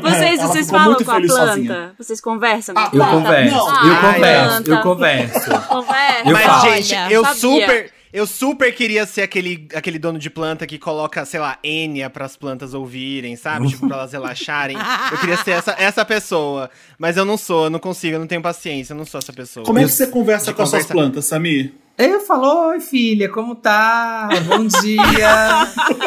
Vocês, 0.00 0.38
ela 0.40 0.46
vocês 0.52 0.70
falam 0.70 0.94
com 0.94 1.02
a 1.10 1.16
planta? 1.20 1.28
sozinha. 1.28 1.92
Vocês 1.98 2.20
conversam 2.20 2.74
com 2.76 2.80
a 2.80 2.84
Ah, 2.84 2.86
Eu 2.86 2.90
planta? 3.00 3.12
converso, 3.16 3.56
Não. 3.56 3.88
eu 3.88 3.96
converso, 4.00 4.56
eu 4.58 4.64
planta. 4.64 4.82
converso. 4.82 5.50
Conversa. 5.68 6.22
Eu 6.28 6.32
Mas, 6.32 6.46
falo. 6.46 6.70
gente, 6.70 7.12
eu 7.12 7.24
sabia. 7.24 7.40
super. 7.40 7.92
Eu 8.12 8.26
super 8.26 8.74
queria 8.74 9.04
ser 9.06 9.22
aquele, 9.22 9.68
aquele 9.74 9.98
dono 9.98 10.18
de 10.18 10.30
planta 10.30 10.66
que 10.66 10.78
coloca, 10.78 11.24
sei 11.24 11.40
lá, 11.40 11.58
Enya 11.62 12.08
pras 12.08 12.36
plantas 12.36 12.74
ouvirem, 12.74 13.36
sabe? 13.36 13.68
tipo, 13.68 13.86
pra 13.86 13.98
elas 13.98 14.12
relaxarem. 14.12 14.76
Eu 15.12 15.18
queria 15.18 15.36
ser 15.36 15.50
essa, 15.52 15.76
essa 15.78 16.04
pessoa. 16.04 16.70
Mas 16.98 17.16
eu 17.16 17.24
não 17.24 17.36
sou, 17.36 17.64
eu 17.64 17.70
não 17.70 17.78
consigo, 17.78 18.16
eu 18.16 18.20
não 18.20 18.26
tenho 18.26 18.42
paciência, 18.42 18.92
eu 18.92 18.96
não 18.96 19.04
sou 19.04 19.18
essa 19.18 19.32
pessoa. 19.32 19.64
Como 19.64 19.78
é 19.78 19.84
que 19.84 19.90
você 19.90 20.06
conversa 20.06 20.52
com 20.52 20.62
as 20.62 20.68
suas 20.68 20.86
plantas, 20.86 21.26
Samir? 21.26 21.72
Eu 21.98 22.20
falo, 22.20 22.68
oi 22.68 22.78
filha, 22.80 23.28
como 23.28 23.56
tá? 23.56 24.28
Bom 24.46 24.66
dia. 24.68 25.66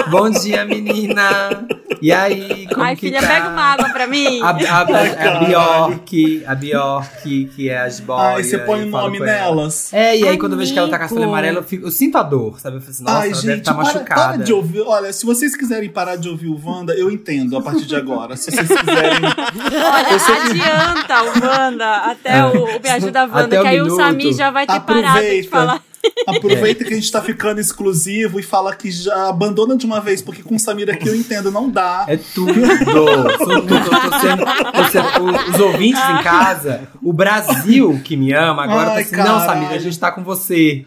Bom 0.09 0.29
dia, 0.29 0.63
menina. 0.63 1.67
E 2.01 2.13
aí, 2.13 2.65
como 2.69 2.81
Ai, 2.81 2.95
que 2.95 3.07
filha, 3.07 3.19
tá? 3.19 3.27
pega 3.27 3.49
uma 3.49 3.61
água 3.61 3.89
pra 3.89 4.07
mim. 4.07 4.41
A, 4.41 4.49
a, 4.51 4.51
a, 4.51 5.35
a 5.35 5.39
Bjork, 5.45 6.43
a 6.47 6.55
Bjork, 6.55 7.45
que 7.53 7.69
é 7.69 7.77
as 7.81 7.99
boias. 7.99 8.23
Ai, 8.37 8.43
você 8.43 8.57
põe 8.59 8.83
o 8.83 8.85
nome 8.85 9.19
nelas. 9.19 9.93
É, 9.93 10.17
e 10.17 10.25
aí 10.25 10.37
quando 10.37 10.53
eu 10.53 10.59
vejo 10.59 10.71
que 10.71 10.79
ela 10.79 10.89
tá 10.89 10.97
com 10.97 11.03
a 11.03 11.07
folha 11.09 11.19
Amigo. 11.23 11.31
amarela, 11.33 11.57
eu, 11.59 11.63
fico- 11.63 11.85
eu 11.85 11.91
sinto 11.91 12.17
a 12.17 12.23
dor, 12.23 12.57
sabe? 12.61 12.77
Eu 12.77 12.81
falo 12.81 12.91
assim, 12.91 13.03
nossa, 13.03 13.17
Ai, 13.17 13.27
ela 13.27 13.35
gente, 13.35 13.45
deve 13.47 13.59
estar 13.59 13.73
para, 13.73 13.83
machucada. 13.83 14.21
para 14.29 14.37
de 14.37 14.53
ouvir. 14.53 14.81
Olha, 14.81 15.11
se 15.11 15.25
vocês 15.25 15.55
quiserem 15.57 15.89
parar 15.89 16.15
de 16.15 16.29
ouvir 16.29 16.47
o 16.47 16.59
Wanda, 16.65 16.93
eu 16.93 17.11
entendo 17.11 17.57
a 17.57 17.61
partir 17.61 17.85
de 17.85 17.95
agora. 17.97 18.37
Se 18.37 18.49
vocês 18.49 18.67
quiserem. 18.67 19.19
Olha, 19.25 20.41
adianta 20.41 21.23
o 21.23 21.45
Wanda 21.45 21.95
até 21.97 22.45
o, 22.45 22.77
o 22.77 22.81
Me 22.81 22.89
Ajuda 22.89 23.23
Wanda, 23.25 23.39
Até 23.43 23.59
o 23.59 23.63
que 23.63 23.67
aí 23.67 23.81
o 23.81 23.83
minuto. 23.83 23.99
Samir 24.01 24.33
já 24.33 24.49
vai 24.51 24.65
ter 24.65 24.79
parado 24.79 25.01
de 25.01 25.07
Aproveita. 25.09 25.49
falar. 25.49 25.80
Aproveita 26.27 26.83
que 26.83 26.93
a 26.93 26.95
gente 26.95 27.11
tá 27.11 27.21
ficando 27.21 27.59
exclusivo 27.59 28.39
e 28.39 28.43
fala 28.43 28.75
que 28.75 28.89
já 28.91 29.29
abandona 29.29 29.75
de 29.75 29.85
uma 29.85 29.99
vez, 29.99 30.21
porque 30.21 30.43
com 30.43 30.55
o 30.55 30.59
Samir 30.59 30.89
aqui 30.89 31.07
eu 31.07 31.15
entendo, 31.15 31.51
não 31.51 31.69
dá. 31.69 32.05
É 32.07 32.17
tudo. 32.17 32.53
Sou 32.53 33.61
tudo. 33.61 33.79
Tô, 33.83 34.09
tô 34.09 34.19
sendo, 34.19 34.45
tô 34.71 34.83
sendo- 34.91 35.49
os 35.53 35.59
ouvintes 35.59 36.01
em 36.01 36.23
casa, 36.23 36.87
o 37.01 37.11
Brasil 37.13 37.99
que 38.03 38.15
me 38.15 38.33
ama, 38.33 38.63
agora 38.63 38.87
tá 38.91 38.95
Ai, 38.95 39.01
assim, 39.03 39.15
não, 39.15 39.23
caralho. 39.25 39.45
Samir, 39.45 39.69
a 39.71 39.77
gente 39.79 39.99
tá 39.99 40.11
com 40.11 40.23
você. 40.23 40.85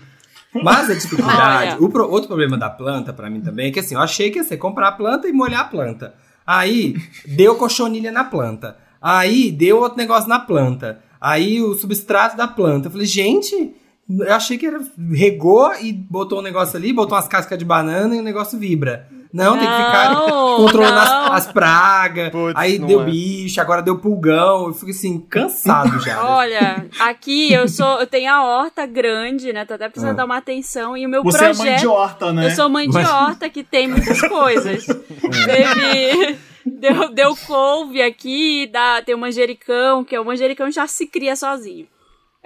Mas 0.62 0.88
a 0.88 0.94
dificuldade, 0.94 1.76
o 1.82 1.88
pro- 1.88 2.08
outro 2.08 2.28
problema 2.28 2.56
da 2.56 2.70
planta 2.70 3.12
pra 3.12 3.28
mim 3.28 3.40
também 3.40 3.68
é 3.68 3.70
que 3.72 3.80
assim, 3.80 3.96
eu 3.96 4.00
achei 4.00 4.30
que 4.30 4.38
ia 4.38 4.44
ser 4.44 4.56
comprar 4.56 4.88
a 4.88 4.92
planta 4.92 5.26
e 5.28 5.32
molhar 5.32 5.62
a 5.62 5.64
planta. 5.64 6.14
Aí 6.46 6.94
deu 7.26 7.56
cochonilha 7.56 8.12
na 8.12 8.22
planta. 8.24 8.76
Aí 9.02 9.50
deu 9.50 9.78
outro 9.78 9.98
negócio 9.98 10.28
na 10.28 10.38
planta. 10.38 11.00
Aí 11.20 11.60
o 11.60 11.74
substrato 11.74 12.36
da 12.36 12.46
planta. 12.46 12.86
Eu 12.86 12.92
falei, 12.92 13.06
gente, 13.06 13.74
eu 14.08 14.32
achei 14.34 14.58
que 14.58 14.66
era. 14.66 14.80
Regou 15.12 15.72
e 15.80 15.92
botou 15.92 16.38
um 16.38 16.42
negócio 16.42 16.76
ali, 16.76 16.92
botou 16.92 17.16
umas 17.16 17.28
cascas 17.28 17.58
de 17.58 17.64
banana 17.64 18.14
e 18.14 18.20
o 18.20 18.22
negócio 18.22 18.58
vibra. 18.58 19.08
Não, 19.32 19.58
tem 19.58 19.66
que 19.66 19.74
ficar 19.74 20.14
Não, 20.14 20.56
controlando 20.62 20.96
as, 21.00 21.08
não. 21.10 21.32
as 21.32 21.46
pragas. 21.52 22.30
Putz, 22.30 22.52
aí 22.56 22.78
não 22.78 22.86
deu 22.86 23.00
é. 23.02 23.04
bicho, 23.04 23.60
agora 23.60 23.82
deu 23.82 23.98
pulgão. 23.98 24.68
Eu 24.68 24.72
fico 24.72 24.92
assim, 24.92 25.18
cansado 25.18 25.98
já. 26.00 26.22
Olha, 26.36 26.86
aqui 27.00 27.52
eu 27.52 27.66
sou, 27.66 27.98
eu 27.98 28.06
tenho 28.06 28.30
a 28.32 28.44
horta 28.44 28.86
grande, 28.86 29.52
né? 29.52 29.64
Tô 29.64 29.74
até 29.74 29.88
precisando 29.88 30.12
Ah. 30.12 30.18
dar 30.18 30.24
uma 30.26 30.36
atenção 30.36 30.96
e 30.96 31.04
o 31.04 31.08
meu 31.08 31.24
Você 31.24 31.38
projeto. 31.38 31.66
é 31.66 31.70
mãe 31.70 31.76
de 31.80 31.86
horta, 31.88 32.32
né? 32.32 32.46
Eu 32.46 32.50
sou 32.52 32.68
mãe 32.68 32.88
de 32.88 32.96
horta 32.98 33.50
que 33.50 33.64
tem 33.64 33.88
muitas 33.88 34.20
coisas. 34.28 34.86
Teve. 34.86 36.38
Deu, 36.66 37.10
deu 37.12 37.36
couve 37.46 38.00
aqui, 38.00 38.66
dá, 38.72 39.02
tem 39.02 39.14
o 39.14 39.18
manjericão, 39.18 40.02
que 40.02 40.14
é 40.16 40.20
o 40.20 40.24
manjericão 40.24 40.70
já 40.70 40.86
se 40.86 41.06
cria 41.06 41.36
sozinho. 41.36 41.86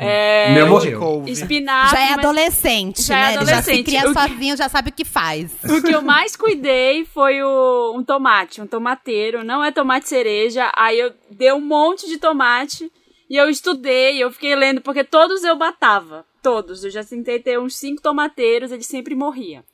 É, 0.01 0.55
meu 0.55 0.65
De 0.67 0.71
morreu. 0.71 1.25
espinafre. 1.27 1.97
já 1.99 2.05
é 2.05 2.13
adolescente, 2.15 3.03
já 3.03 3.17
é 3.19 3.21
né? 3.21 3.27
Ele 3.27 3.35
já 3.35 3.45
se 3.47 3.53
adolescente. 3.53 3.85
cria 3.85 4.03
que- 4.03 4.13
sozinho, 4.15 4.57
já 4.57 4.69
sabe 4.69 4.91
o 4.91 4.93
que 4.93 5.05
faz. 5.05 5.51
O 5.65 5.83
que 5.83 5.91
eu 5.93 6.03
mais 6.03 6.37
cuidei 6.37 7.05
foi 7.05 7.43
o, 7.43 7.95
um 7.97 8.05
tomate, 8.05 8.61
um 8.63 8.67
tomateiro. 8.67 9.43
Não 9.43 9.65
é 9.65 9.73
tomate 9.73 10.09
cereja. 10.09 10.71
Aí 10.77 10.99
eu 11.01 11.13
dei 11.31 11.53
um 11.53 11.61
monte 11.61 12.07
de 12.09 12.17
tomate 12.17 12.91
e 13.29 13.37
eu 13.37 13.51
estudei, 13.51 14.23
eu 14.23 14.31
fiquei 14.31 14.55
lendo, 14.55 14.81
porque 14.81 15.03
todos 15.03 15.43
eu 15.43 15.57
batava. 15.57 16.25
Todos. 16.41 16.85
Eu 16.85 16.91
já 16.91 17.03
tentei 17.03 17.41
ter 17.41 17.59
uns 17.59 17.77
cinco 17.77 18.01
tomateiros, 18.01 18.71
ele 18.71 18.85
sempre 18.85 19.15
morria. 19.17 19.65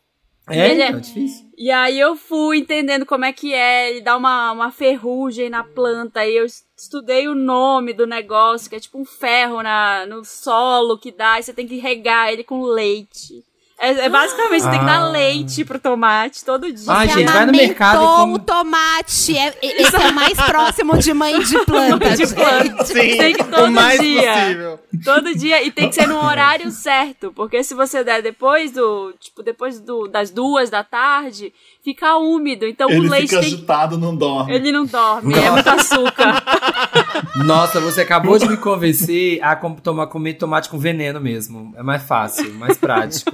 É, 0.49 0.59
é- 0.59 0.89
então, 0.89 1.01
difícil. 1.01 1.47
E 1.57 1.71
aí 1.71 1.99
eu 1.99 2.17
fui 2.17 2.59
entendendo 2.59 3.07
como 3.07 3.25
é 3.25 3.33
que 3.33 3.55
é, 3.55 3.91
ele 3.91 4.01
dá 4.01 4.17
uma, 4.17 4.53
uma 4.53 4.71
ferrugem 4.71 5.49
na 5.49 5.63
planta, 5.63 6.21
aí 6.21 6.37
eu 6.37 6.45
estudei 6.45 7.29
o 7.29 7.35
nome 7.35 7.93
do 7.93 8.07
negócio, 8.07 8.69
que 8.69 8.77
é 8.77 8.81
tipo 8.81 8.99
um 8.99 9.05
ferro 9.05 9.63
na, 9.63 10.05
no 10.05 10.25
solo 10.25 10.99
que 10.99 11.13
dá, 11.13 11.39
e 11.39 11.43
você 11.43 11.53
tem 11.53 11.67
que 11.67 11.79
regar 11.79 12.33
ele 12.33 12.45
com 12.45 12.63
leite. 12.63 13.45
É, 13.85 14.05
é 14.07 14.09
basicamente, 14.09 14.63
você 14.63 14.71
tem 14.71 14.79
que 14.81 14.85
dar 14.87 15.01
Ah. 15.03 15.09
leite 15.11 15.65
pro 15.65 15.79
tomate 15.79 16.45
todo 16.45 16.67
dia. 16.73 16.77
Você 16.85 17.09
gente, 17.09 17.33
vai 17.33 17.47
no 17.47 17.53
mercado 17.53 18.03
e 18.03 18.07
come- 18.17 18.35
o 18.35 18.39
tomate. 18.39 19.37
É, 19.39 19.55
esse 19.63 19.95
é 19.97 19.99
o 19.99 20.13
mais 20.15 20.35
próximo 20.35 20.99
de 20.99 21.13
mãe 21.15 21.39
de 21.41 21.59
planta, 21.65 22.17
de 22.17 22.27
planta. 22.35 22.85
Sim, 22.85 22.95
Tem 22.95 23.35
que 23.35 23.43
o 23.43 23.45
todo 23.47 23.71
mais 23.71 24.01
dia. 24.01 24.33
possível. 24.33 24.81
Todo 25.05 25.35
dia. 25.35 25.63
E 25.63 25.71
tem 25.71 25.89
que 25.89 25.95
ser 25.95 26.07
no 26.09 26.17
horário 26.25 26.71
certo. 26.71 27.33
Porque 27.35 27.63
se 27.63 27.75
você 27.75 28.03
der 28.05 28.23
depois 28.23 28.71
do. 28.73 29.13
Tipo, 29.21 29.43
depois 29.43 29.81
do, 29.81 30.07
das 30.09 30.31
duas 30.31 30.71
da 30.71 30.83
tarde, 30.85 31.53
fica 31.83 32.17
úmido. 32.17 32.67
Então 32.67 32.89
o 32.89 32.93
Ele 32.93 33.09
leite 33.09 33.29
fica 33.31 33.41
tem. 33.43 33.53
agitado, 33.55 33.99
não 33.99 34.15
dorme. 34.17 34.55
Ele 34.55 34.73
não 34.73 34.87
dorme, 34.87 35.35
é 35.35 35.37
Nossa. 35.37 35.53
muito 35.53 35.69
açúcar. 35.69 36.43
Nossa, 37.37 37.81
você 37.81 38.01
acabou 38.03 38.39
de 38.39 38.49
me 38.49 38.57
convencer 38.57 39.43
a 39.43 39.55
tomar, 39.57 40.07
comer 40.09 40.35
tomate 40.35 40.69
com 40.69 40.79
veneno 40.79 41.21
mesmo. 41.21 41.73
É 41.77 41.83
mais 41.83 42.03
fácil, 42.03 42.53
mais 42.55 42.77
prático. 42.79 43.33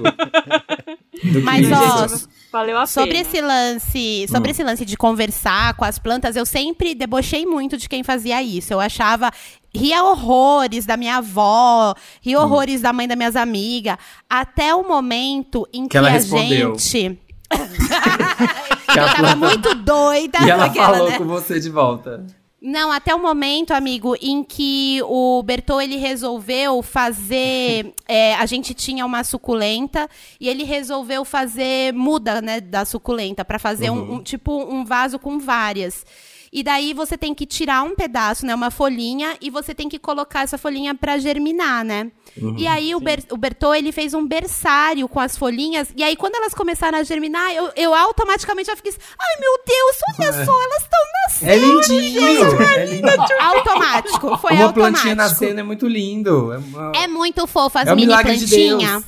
que 1.19 1.39
Mas, 1.39 1.67
isso. 1.67 2.27
ó, 2.27 2.41
Valeu 2.51 2.77
a 2.77 2.85
Sobre 2.85 3.11
pena. 3.11 3.21
esse 3.21 3.41
lance, 3.41 4.25
sobre 4.29 4.51
esse 4.51 4.61
lance 4.61 4.83
de 4.85 4.97
conversar 4.97 5.73
com 5.75 5.85
as 5.85 5.97
plantas, 5.97 6.35
eu 6.35 6.45
sempre 6.45 6.93
debochei 6.93 7.45
muito 7.45 7.77
de 7.77 7.87
quem 7.87 8.03
fazia 8.03 8.43
isso. 8.43 8.73
Eu 8.73 8.79
achava 8.81 9.31
ria 9.73 10.03
horrores 10.03 10.85
da 10.85 10.97
minha 10.97 11.17
avó, 11.17 11.93
ria 12.21 12.39
horrores 12.41 12.81
da 12.81 12.91
mãe 12.91 13.07
das 13.07 13.17
minhas 13.17 13.37
amigas, 13.37 13.95
até 14.29 14.75
o 14.75 14.85
momento 14.85 15.65
em 15.71 15.87
que, 15.87 15.97
ela 15.97 16.09
a 16.09 16.11
respondeu. 16.11 16.77
gente 16.77 17.17
Que 17.49 18.99
a 18.99 19.03
eu 19.03 19.15
tava 19.15 19.35
muito 19.37 19.73
doida. 19.75 20.39
E 20.45 20.49
ela 20.49 20.65
aquela, 20.65 20.97
falou 20.97 21.09
né? 21.09 21.17
com 21.17 21.25
você 21.25 21.57
de 21.57 21.69
volta. 21.69 22.25
Não, 22.63 22.91
até 22.91 23.13
o 23.15 23.19
momento, 23.19 23.71
amigo, 23.71 24.15
em 24.21 24.43
que 24.43 25.01
o 25.05 25.41
Bertô 25.41 25.81
ele 25.81 25.95
resolveu 25.95 26.83
fazer. 26.83 27.91
é, 28.07 28.35
a 28.35 28.45
gente 28.45 28.75
tinha 28.75 29.03
uma 29.03 29.23
suculenta 29.23 30.07
e 30.39 30.47
ele 30.47 30.63
resolveu 30.63 31.25
fazer 31.25 31.91
muda, 31.91 32.39
né, 32.39 32.61
da 32.61 32.85
suculenta 32.85 33.43
para 33.43 33.57
fazer 33.57 33.89
um, 33.89 34.13
um- 34.17 34.23
tipo 34.23 34.51
um 34.63 34.85
vaso 34.85 35.17
com 35.17 35.39
várias. 35.39 36.05
E 36.53 36.63
daí 36.63 36.93
você 36.93 37.17
tem 37.17 37.33
que 37.33 37.45
tirar 37.45 37.81
um 37.83 37.95
pedaço, 37.95 38.45
né, 38.45 38.53
uma 38.53 38.69
folhinha 38.69 39.37
e 39.39 39.49
você 39.49 39.73
tem 39.73 39.87
que 39.87 39.97
colocar 39.97 40.41
essa 40.41 40.57
folhinha 40.57 40.93
para 40.93 41.17
germinar, 41.17 41.85
né? 41.85 42.11
e 42.57 42.67
aí 42.67 42.93
o, 42.95 42.99
Ber, 42.99 43.23
o 43.31 43.37
Bertô 43.37 43.73
ele 43.73 43.91
fez 43.91 44.13
um 44.13 44.25
berçário 44.27 45.07
com 45.07 45.19
as 45.19 45.37
folhinhas 45.37 45.89
e 45.95 46.03
aí 46.03 46.15
quando 46.15 46.35
elas 46.35 46.53
começaram 46.53 46.97
a 46.97 47.03
germinar, 47.03 47.53
eu, 47.53 47.71
eu 47.75 47.93
automaticamente 47.93 48.67
já 48.67 48.75
fiquei, 48.75 48.91
assim, 48.91 48.99
ai 49.17 49.39
meu 49.39 49.51
Deus, 49.65 49.97
olha 50.19 50.45
só, 50.45 50.63
elas 50.63 50.81
estão 50.83 50.99
nascendo. 51.25 51.51
É 51.51 51.55
lindinho! 51.55 52.61
É 52.61 52.85
lindinho. 52.85 53.41
Automático, 53.41 54.37
foi 54.37 54.53
Uma 54.53 54.63
automático. 54.65 54.73
plantinha 54.73 55.15
nascendo 55.15 55.59
é 55.59 55.63
muito 55.63 55.87
lindo. 55.87 56.51
É, 56.53 56.57
uma- 56.57 56.91
É 56.95 57.07
muito 57.07 57.47
fofa 57.47 57.81
as 57.81 57.87
É 57.87 57.93
um 57.93 57.95
mini 57.95 58.13
de 58.15 58.21
plantinhas. 58.23 58.91
Deus. 58.91 59.03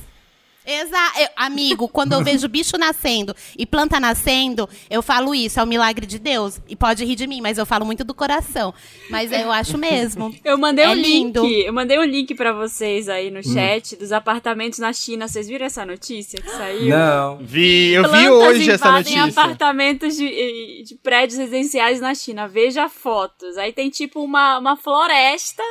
Exato. 0.66 1.18
Amigo, 1.36 1.88
quando 1.88 2.12
eu 2.14 2.22
vejo 2.24 2.48
bicho 2.48 2.78
nascendo 2.78 3.34
e 3.58 3.66
planta 3.66 4.00
nascendo, 4.00 4.68
eu 4.88 5.02
falo 5.02 5.34
isso, 5.34 5.60
é 5.60 5.62
um 5.62 5.66
milagre 5.66 6.06
de 6.06 6.18
Deus. 6.18 6.60
E 6.68 6.74
pode 6.76 7.04
rir 7.04 7.16
de 7.16 7.26
mim, 7.26 7.40
mas 7.40 7.58
eu 7.58 7.66
falo 7.66 7.84
muito 7.84 8.02
do 8.04 8.14
coração. 8.14 8.72
Mas 9.10 9.30
eu 9.32 9.50
acho 9.52 9.76
mesmo. 9.76 10.34
Eu 10.44 10.56
mandei 10.58 10.84
É 10.84 10.88
um 10.90 10.94
lindo. 10.94 11.42
link. 11.44 11.66
Eu 11.66 11.72
mandei 11.72 11.98
um 11.98 12.04
link 12.04 12.34
pra 12.34 12.52
vocês 12.52 13.08
aí 13.08 13.28
Hum. 13.30 13.34
no 13.34 13.42
chat 13.42 13.96
dos 13.96 14.12
apartamentos 14.12 14.78
na 14.78 14.92
China. 14.92 15.28
Vocês 15.28 15.48
viram 15.48 15.66
essa 15.66 15.84
notícia 15.84 16.40
que 16.40 16.50
saiu? 16.50 16.88
Não. 16.96 17.38
Vi, 17.38 17.92
eu 17.92 18.02
vi 18.04 18.08
Plantas 18.08 18.30
hoje 18.30 18.70
essa 18.70 18.88
invadem 18.88 19.16
notícia. 19.18 19.42
apartamentos 19.42 20.16
de, 20.16 20.82
de 20.86 20.94
prédios 20.96 21.38
residenciais 21.38 22.00
na 22.00 22.14
China. 22.14 22.48
Veja 22.48 22.88
fotos. 22.88 23.56
Aí 23.58 23.72
tem 23.72 23.90
tipo 23.90 24.22
uma, 24.22 24.58
uma 24.58 24.76
floresta 24.76 25.62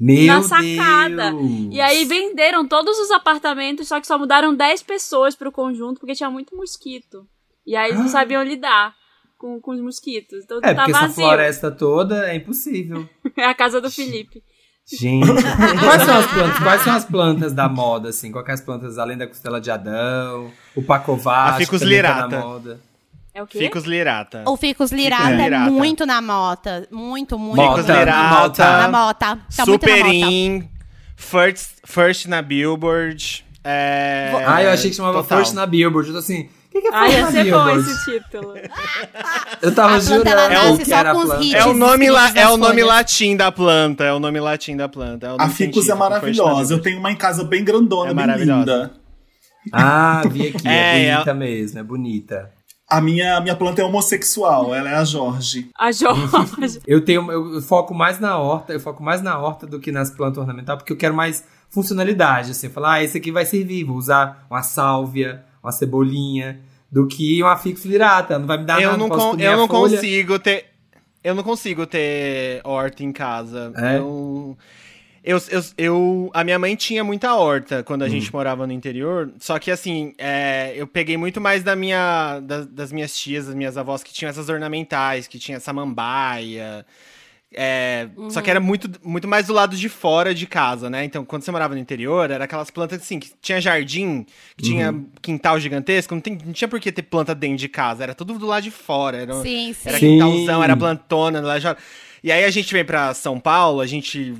Meu 0.00 0.26
na 0.26 0.42
sacada. 0.42 1.30
Deus. 1.32 1.68
E 1.72 1.80
aí 1.80 2.04
venderam 2.04 2.66
todos 2.66 2.98
os 2.98 3.10
apartamentos, 3.10 3.86
só 3.88 4.00
que 4.00 4.06
só 4.06 4.18
mudaram 4.18 4.54
10 4.54 4.82
pessoas 4.82 5.34
pro 5.36 5.52
conjunto 5.52 6.00
porque 6.00 6.14
tinha 6.14 6.30
muito 6.30 6.56
mosquito. 6.56 7.26
E 7.66 7.76
aí 7.76 7.90
eles 7.90 8.00
não 8.00 8.08
sabiam 8.08 8.42
lidar 8.42 8.94
com, 9.36 9.60
com 9.60 9.72
os 9.72 9.80
mosquitos. 9.80 10.42
Então 10.44 10.58
É, 10.62 10.72
tá 10.74 10.82
porque 10.84 10.90
essa 10.92 11.00
vazio. 11.02 11.24
floresta 11.24 11.70
toda 11.70 12.30
é 12.30 12.36
impossível. 12.36 13.06
É 13.36 13.44
a 13.44 13.54
casa 13.54 13.80
do 13.80 13.90
Felipe. 13.90 14.42
Gente, 14.98 15.26
quais 15.84 16.02
são 16.02 16.16
as 16.18 16.26
plantas? 16.26 16.58
Quais 16.58 16.82
são 16.82 16.92
as 16.94 17.04
plantas 17.04 17.52
da 17.52 17.68
moda, 17.68 18.08
assim? 18.08 18.32
Quais 18.32 18.44
são 18.46 18.54
as 18.54 18.60
plantas 18.60 18.98
além 18.98 19.16
da 19.16 19.26
costela 19.26 19.60
de 19.60 19.70
Adão, 19.70 20.50
o 20.74 20.82
pacovate, 20.82 21.56
A 21.56 21.58
ficus 21.58 21.80
também 21.80 22.02
tá 22.02 22.08
lirata. 22.14 22.28
na 22.38 22.44
moda. 22.44 22.80
É 23.40 23.42
o 23.42 23.46
quê? 23.46 23.58
Ficus 23.58 23.84
lirata. 23.84 24.42
O 24.46 24.56
ficus 24.56 24.92
lirata 24.92 25.24
Ficus 25.24 25.40
é 25.40 25.44
lirata. 25.44 25.70
muito 25.70 26.04
na 26.06 26.20
mota. 26.20 26.86
Muito, 26.90 27.38
muito. 27.38 27.56
Mota, 27.56 27.82
Ficus 27.82 27.96
lirata. 27.96 28.34
mota. 28.40 28.64
Na 28.82 28.88
mota. 28.88 29.18
Tá 29.26 29.36
muito 29.36 29.56
na 29.58 29.64
Super 29.64 30.04
mota. 30.04 30.14
in, 30.16 30.68
first, 31.16 31.70
first 31.86 32.26
na 32.26 32.42
Billboard. 32.42 33.44
É, 33.64 34.32
Ah, 34.46 34.62
eu 34.62 34.70
achei 34.70 34.90
que 34.90 34.96
chamava 34.96 35.22
total. 35.22 35.38
First 35.38 35.54
na 35.54 35.66
Billboard. 35.66 36.08
Eu 36.08 36.14
tô 36.14 36.18
assim, 36.20 36.42
o 36.42 36.70
que, 36.70 36.80
que 36.82 36.88
é 36.88 36.92
First 36.92 37.12
ia 37.12 37.22
na 37.24 37.30
ser 37.30 37.50
bom 37.50 37.64
Billboard? 37.64 37.90
esse 37.90 38.04
título. 38.04 38.54
Eu 39.62 39.74
tava 39.74 39.96
A 39.96 40.00
planta, 40.00 40.30
ela 40.30 40.48
jurando 40.48 40.84
que 40.84 40.92
era 40.94 41.12
com 41.12 41.18
os 41.20 41.24
planta. 41.26 41.44
hits. 41.44 41.54
É 41.54 41.66
o 41.66 41.74
nome, 41.74 42.06
é 42.34 42.48
o 42.48 42.56
nome 42.56 42.82
latim 42.82 43.36
da 43.36 43.52
planta. 43.52 44.04
É 44.04 44.12
o 44.12 44.18
nome 44.18 44.40
latim 44.40 44.76
da 44.76 44.88
planta. 44.88 45.26
É 45.26 45.32
o 45.32 45.36
A 45.38 45.48
ficus 45.48 45.86
é 45.86 45.90
na 45.90 45.96
maravilhosa. 45.96 46.72
Eu 46.74 46.80
tenho 46.80 46.98
uma 46.98 47.10
em 47.12 47.16
casa 47.16 47.44
bem 47.44 47.62
grandona, 47.64 48.10
É 48.10 48.14
bem 48.14 48.26
maravilhosa. 48.26 48.60
linda. 48.60 48.90
Ah, 49.72 50.22
vi 50.30 50.48
aqui. 50.48 50.66
É, 50.66 51.04
É, 51.10 51.12
bonita 51.16 51.34
mesmo, 51.34 51.78
é 51.78 51.82
bonita. 51.82 52.50
A 52.90 53.00
minha, 53.00 53.36
a 53.36 53.40
minha 53.40 53.54
planta 53.54 53.80
é 53.80 53.84
homossexual, 53.84 54.74
ela 54.74 54.90
é 54.90 54.94
a 54.96 55.04
Jorge. 55.04 55.70
A 55.78 55.92
Jorge. 55.92 56.80
Eu 56.84 57.04
tenho, 57.04 57.30
eu, 57.30 57.62
foco 57.62 57.94
mais 57.94 58.18
na 58.18 58.36
horta, 58.36 58.72
eu 58.72 58.80
foco 58.80 59.00
mais 59.02 59.22
na 59.22 59.38
horta 59.38 59.64
do 59.64 59.78
que 59.78 59.92
nas 59.92 60.10
plantas 60.10 60.38
ornamentais, 60.38 60.76
porque 60.76 60.92
eu 60.92 60.96
quero 60.96 61.14
mais 61.14 61.44
funcionalidade, 61.68 62.50
assim, 62.50 62.68
falar, 62.68 62.94
ah, 62.94 63.04
esse 63.04 63.16
aqui 63.16 63.30
vai 63.30 63.46
servir, 63.46 63.84
vou 63.84 63.96
usar 63.96 64.44
uma 64.50 64.62
sálvia, 64.62 65.44
uma 65.62 65.70
cebolinha, 65.70 66.60
do 66.90 67.06
que 67.06 67.40
uma 67.42 67.56
fix 67.56 67.84
lirata, 67.84 68.38
não 68.38 68.46
vai 68.46 68.58
me 68.58 68.64
dar 68.64 68.82
Eu 68.82 68.88
nada, 68.88 68.98
não, 68.98 69.08
posso 69.08 69.30
comer 69.30 69.44
eu 69.44 69.56
não 69.56 69.68
folha. 69.68 69.96
consigo 69.96 70.38
ter. 70.38 70.66
Eu 71.22 71.34
não 71.34 71.42
consigo 71.42 71.86
ter 71.86 72.60
horta 72.64 73.04
em 73.04 73.12
casa. 73.12 73.72
É? 73.76 73.98
Eu, 73.98 74.56
eu, 75.22 75.38
eu, 75.50 75.62
eu- 75.76 76.30
a 76.32 76.42
minha 76.42 76.58
mãe 76.58 76.74
tinha 76.76 77.04
muita 77.04 77.34
horta 77.34 77.82
quando 77.82 78.02
a 78.02 78.06
Hum. 78.06 78.10
gente 78.10 78.32
morava 78.32 78.66
no 78.66 78.72
interior. 78.72 79.30
Só 79.38 79.58
que 79.58 79.70
assim, 79.70 80.14
é, 80.18 80.72
eu 80.76 80.86
peguei 80.86 81.16
muito 81.16 81.40
mais 81.40 81.62
da 81.62 81.76
minha, 81.76 82.40
da- 82.40 82.64
das 82.64 82.90
minhas 82.92 83.16
tias, 83.18 83.46
das 83.46 83.54
minhas 83.54 83.76
avós, 83.76 84.02
que 84.02 84.12
tinham 84.12 84.30
essas 84.30 84.48
ornamentais, 84.48 85.26
que 85.28 85.38
tinha 85.38 85.60
samambaia. 85.60 86.84
é, 87.52 88.08
Só 88.30 88.40
que 88.40 88.48
era 88.48 88.60
muito, 88.60 88.88
muito 89.02 89.26
mais 89.26 89.48
do 89.48 89.52
lado 89.52 89.76
de 89.76 89.88
fora 89.88 90.32
de 90.32 90.46
casa, 90.46 90.88
né? 90.88 91.04
Então, 91.04 91.24
quando 91.24 91.42
você 91.42 91.50
morava 91.50 91.74
no 91.74 91.80
interior, 91.80 92.30
era 92.30 92.44
aquelas 92.44 92.70
plantas 92.70 93.02
assim, 93.02 93.18
que 93.18 93.32
tinha 93.42 93.60
jardim, 93.60 94.24
que 94.56 94.62
tinha 94.62 94.92
Uhum. 94.92 95.06
quintal 95.20 95.58
gigantesco, 95.58 96.14
não, 96.14 96.20
tem- 96.22 96.38
não 96.46 96.52
tinha 96.52 96.68
por 96.68 96.78
que 96.78 96.92
ter 96.92 97.02
planta 97.02 97.34
dentro 97.34 97.56
de 97.56 97.68
casa, 97.68 98.04
era 98.04 98.14
tudo 98.14 98.38
do 98.38 98.46
lado 98.46 98.62
de 98.62 98.70
fora. 98.70 99.16
Era, 99.18 99.34
Sim, 99.34 99.72
sim. 99.72 99.88
era 99.88 99.98
quintalzão, 99.98 100.62
era 100.62 100.76
plantona, 100.76 101.40
lá 101.40 101.58
já. 101.58 101.76
E 102.22 102.30
aí 102.30 102.44
a 102.44 102.50
gente 102.50 102.72
vem 102.72 102.84
pra 102.84 103.12
São 103.14 103.40
Paulo, 103.40 103.80
a 103.80 103.86
gente 103.86 104.32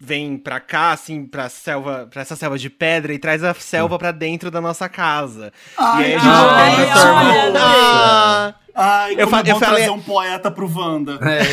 vem 0.00 0.36
pra 0.36 0.60
cá, 0.60 0.92
assim, 0.92 1.24
pra 1.24 1.48
selva, 1.48 2.06
pra 2.10 2.22
essa 2.22 2.36
selva 2.36 2.58
de 2.58 2.68
pedra 2.68 3.12
e 3.14 3.18
traz 3.18 3.42
a 3.44 3.54
selva 3.54 3.98
pra 3.98 4.12
dentro 4.12 4.50
da 4.50 4.60
nossa 4.60 4.88
casa. 4.88 5.52
Ai, 5.78 6.02
e 6.02 6.04
aí 6.04 6.14
a 6.14 6.18
gente 6.18 6.90
ai, 6.90 7.48
olha, 7.48 7.60
Ah, 7.60 8.54
Ai, 8.76 9.14
Eu 9.16 9.28
fa- 9.28 9.40
é 9.46 9.50
eu 9.52 9.58
falei- 9.60 9.88
um 9.88 10.00
poeta 10.00 10.50
pro 10.50 10.68
Wanda. 10.68 11.18
É, 11.22 11.44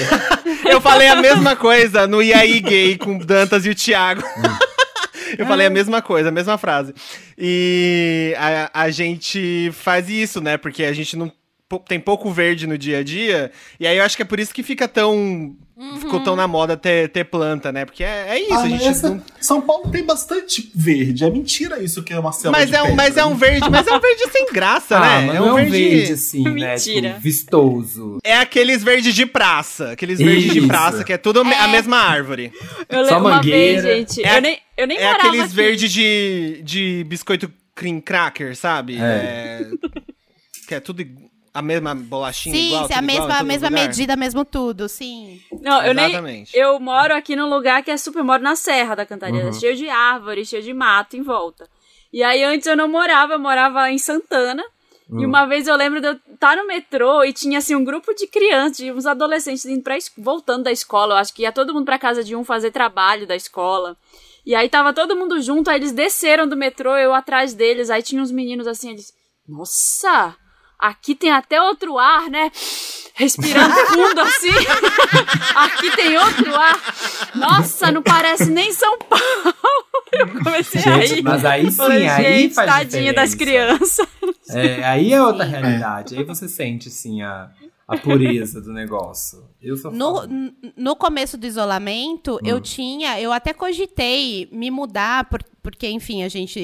Eu 0.73 0.81
falei 0.81 1.07
a 1.07 1.15
mesma 1.17 1.55
coisa 1.55 2.07
no 2.07 2.21
E 2.21 2.33
aí 2.33 2.59
Gay 2.59 2.97
com 2.97 3.17
o 3.17 3.25
Dantas 3.25 3.63
e 3.65 3.69
o 3.69 3.75
Thiago. 3.75 4.23
Eu 5.37 5.45
falei 5.45 5.67
a 5.67 5.69
mesma 5.69 6.01
coisa, 6.01 6.29
a 6.29 6.31
mesma 6.31 6.57
frase. 6.57 6.93
E 7.37 8.35
a, 8.37 8.81
a 8.85 8.89
gente 8.89 9.71
faz 9.73 10.09
isso, 10.09 10.41
né? 10.41 10.57
Porque 10.57 10.83
a 10.83 10.93
gente 10.93 11.15
não 11.15 11.31
tem 11.87 11.99
pouco 11.99 12.31
verde 12.31 12.65
no 12.67 12.77
dia 12.77 12.99
a 12.99 13.03
dia. 13.03 13.51
E 13.79 13.85
aí 13.87 13.97
eu 13.97 14.03
acho 14.03 14.15
que 14.17 14.23
é 14.23 14.25
por 14.25 14.39
isso 14.39 14.53
que 14.53 14.63
fica 14.63 14.87
tão 14.87 15.55
ficou 15.99 16.19
tão 16.19 16.35
na 16.35 16.47
moda 16.47 16.77
ter, 16.77 17.09
ter 17.09 17.23
planta, 17.25 17.71
né? 17.71 17.85
Porque 17.85 18.03
é, 18.03 18.25
é 18.29 18.39
isso, 18.41 18.53
Ah, 18.53 18.61
a 18.63 18.69
gente 18.69 18.87
essa- 18.87 19.09
não- 19.09 19.23
São 19.39 19.61
Paulo 19.61 19.89
tem 19.89 20.03
bastante 20.05 20.71
verde. 20.75 21.23
É 21.23 21.29
mentira 21.29 21.81
isso 21.81 22.03
que 22.03 22.13
é 22.13 22.19
uma 22.19 22.31
selva 22.31 22.57
Mas 22.57 22.69
de 22.69 22.75
é, 22.75 22.79
um, 22.81 22.85
pedra, 22.87 22.95
mas 22.97 23.17
é 23.17 23.25
um 23.25 23.35
verde, 23.35 23.69
mas 23.69 23.87
é 23.87 23.93
um 23.95 23.99
verde 23.99 24.29
sem 24.31 24.45
graça, 24.51 24.97
Ah, 24.99 25.01
né? 25.21 25.27
mas 25.27 25.35
é 25.35 25.39
não 25.39 25.45
um 25.45 25.49
é 25.49 25.51
um 25.53 25.55
verde. 25.69 25.89
verde 25.89 26.13
assim, 26.13 26.43
né? 26.43 26.51
Mentira. 26.75 27.09
Tipo, 27.09 27.19
vistoso. 27.21 28.17
É 28.23 28.37
aqueles 28.37 28.83
verdes 28.83 29.13
de 29.15 29.25
praça. 29.25 29.91
Aqueles 29.91 30.19
verdes 30.19 30.53
de 30.53 30.61
praça, 30.67 31.03
que 31.03 31.13
é 31.13 31.17
tudo 31.17 31.41
a 31.41 31.67
mesma 31.67 31.97
árvore. 31.97 32.51
Eu 32.89 33.05
Só 33.05 33.15
lembro 33.15 33.29
uma 33.29 33.41
vez, 33.41 33.77
mangueira. 33.83 33.97
gente. 33.99 34.23
É- 34.25 34.37
eu 34.37 34.41
nem, 34.41 34.59
eu 34.77 34.87
nem 34.87 34.97
É 34.97 35.03
morava 35.03 35.19
aqueles 35.27 35.45
aqui. 35.45 35.55
verdes 35.55 35.91
de, 35.91 36.61
de 36.63 37.03
biscoito 37.07 37.51
cream 37.75 37.99
cracker, 38.01 38.55
sabe? 38.55 38.97
É. 38.99 39.65
que 40.67 40.75
é 40.75 40.79
tudo 40.79 41.03
a 41.53 41.61
mesma 41.61 41.93
bolachinha 41.93 42.55
Sim, 42.55 42.67
igual, 42.67 42.81
é 42.81 42.85
a 42.85 42.87
tudo 42.99 43.11
igual 43.11 43.27
mesma, 43.27 43.39
a 43.39 43.43
mesma 43.43 43.69
lugar. 43.69 43.87
medida, 43.87 44.15
mesmo 44.15 44.45
tudo, 44.45 44.87
sim. 44.87 45.39
Não, 45.61 45.83
eu 45.83 45.93
nem. 45.93 46.05
Exatamente. 46.07 46.57
Eu 46.57 46.79
moro 46.79 47.13
aqui 47.13 47.35
num 47.35 47.49
lugar 47.49 47.83
que 47.83 47.91
é 47.91 47.97
super. 47.97 48.19
Eu 48.19 48.25
moro 48.25 48.41
na 48.41 48.55
Serra 48.55 48.95
da 48.95 49.05
Cantareira, 49.05 49.47
Uhum. 49.47 49.53
cheio 49.53 49.75
de 49.75 49.89
árvores, 49.89 50.47
cheio 50.47 50.63
de 50.63 50.73
mato 50.73 51.15
em 51.17 51.21
volta. 51.21 51.69
E 52.13 52.23
aí 52.23 52.43
antes 52.43 52.67
eu 52.67 52.75
não 52.75 52.87
morava, 52.87 53.33
eu 53.33 53.39
morava 53.39 53.89
em 53.91 53.97
Santana. 53.97 54.63
Hum. 55.09 55.21
E 55.21 55.25
uma 55.25 55.45
vez 55.45 55.67
eu 55.67 55.75
lembro 55.75 55.99
de 55.99 56.07
eu 56.07 56.19
estar 56.33 56.55
no 56.55 56.65
metrô 56.65 57.23
e 57.23 57.33
tinha 57.33 57.57
assim 57.59 57.75
um 57.75 57.83
grupo 57.83 58.13
de 58.13 58.27
crianças, 58.27 58.77
de 58.77 58.91
uns 58.91 59.05
adolescentes 59.05 59.65
indo 59.65 59.83
pra, 59.83 59.97
voltando 60.17 60.63
da 60.63 60.71
escola. 60.71 61.15
Eu 61.15 61.17
acho 61.17 61.33
que 61.33 61.41
ia 61.43 61.51
todo 61.51 61.73
mundo 61.73 61.85
pra 61.85 61.99
casa 61.99 62.23
de 62.23 62.33
um 62.35 62.43
fazer 62.45 62.71
trabalho 62.71 63.27
da 63.27 63.35
escola. 63.35 63.97
E 64.45 64.55
aí 64.55 64.67
tava 64.69 64.93
todo 64.93 65.15
mundo 65.15 65.39
junto, 65.41 65.69
aí 65.69 65.75
eles 65.77 65.91
desceram 65.91 66.47
do 66.47 66.55
metrô, 66.57 66.95
eu 66.97 67.13
atrás 67.13 67.53
deles, 67.53 67.89
aí 67.89 68.01
tinha 68.01 68.21
uns 68.21 68.31
meninos 68.31 68.65
assim, 68.67 68.89
eles. 68.91 69.13
Nossa! 69.47 70.35
Aqui 70.81 71.13
tem 71.13 71.31
até 71.31 71.61
outro 71.61 71.97
ar, 71.99 72.29
né? 72.29 72.51
Respirando 73.13 73.73
fundo 73.87 74.19
assim. 74.21 74.49
Aqui 75.55 75.95
tem 75.95 76.17
outro 76.17 76.55
ar. 76.55 76.79
Nossa, 77.35 77.91
não 77.91 78.01
parece 78.01 78.49
nem 78.49 78.71
São 78.73 78.97
Paulo. 78.97 79.23
Eu 80.11 80.27
comecei 80.43 80.81
a 80.81 80.99
Gente, 81.01 81.15
rir. 81.15 81.21
mas 81.21 81.45
aí 81.45 81.69
sim, 81.69 81.77
Falei, 81.77 82.07
aí 82.07 82.41
gente, 82.41 82.53
faz 82.55 82.69
tadinha 82.69 83.13
das 83.13 83.29
diferença. 83.31 84.05
crianças. 84.07 84.55
É, 84.55 84.83
aí 84.83 85.13
é 85.13 85.21
outra 85.21 85.45
realidade. 85.45 86.17
Aí 86.17 86.23
você 86.23 86.47
sente, 86.49 86.87
assim, 86.89 87.21
a, 87.21 87.49
a 87.93 87.97
pureza 87.97 88.61
do 88.61 88.71
negócio. 88.73 89.43
Eu 89.61 89.75
sou 89.77 89.91
No, 89.91 90.23
no 90.75 90.95
começo 90.95 91.37
do 91.37 91.45
isolamento, 91.45 92.39
eu 92.43 92.59
tinha, 92.61 93.19
eu 93.19 93.31
até 93.31 93.53
cogitei 93.53 94.47
me 94.51 94.71
mudar, 94.71 95.25
por- 95.29 95.43
porque, 95.61 95.87
enfim, 95.89 96.23
a 96.23 96.29
gente 96.29 96.59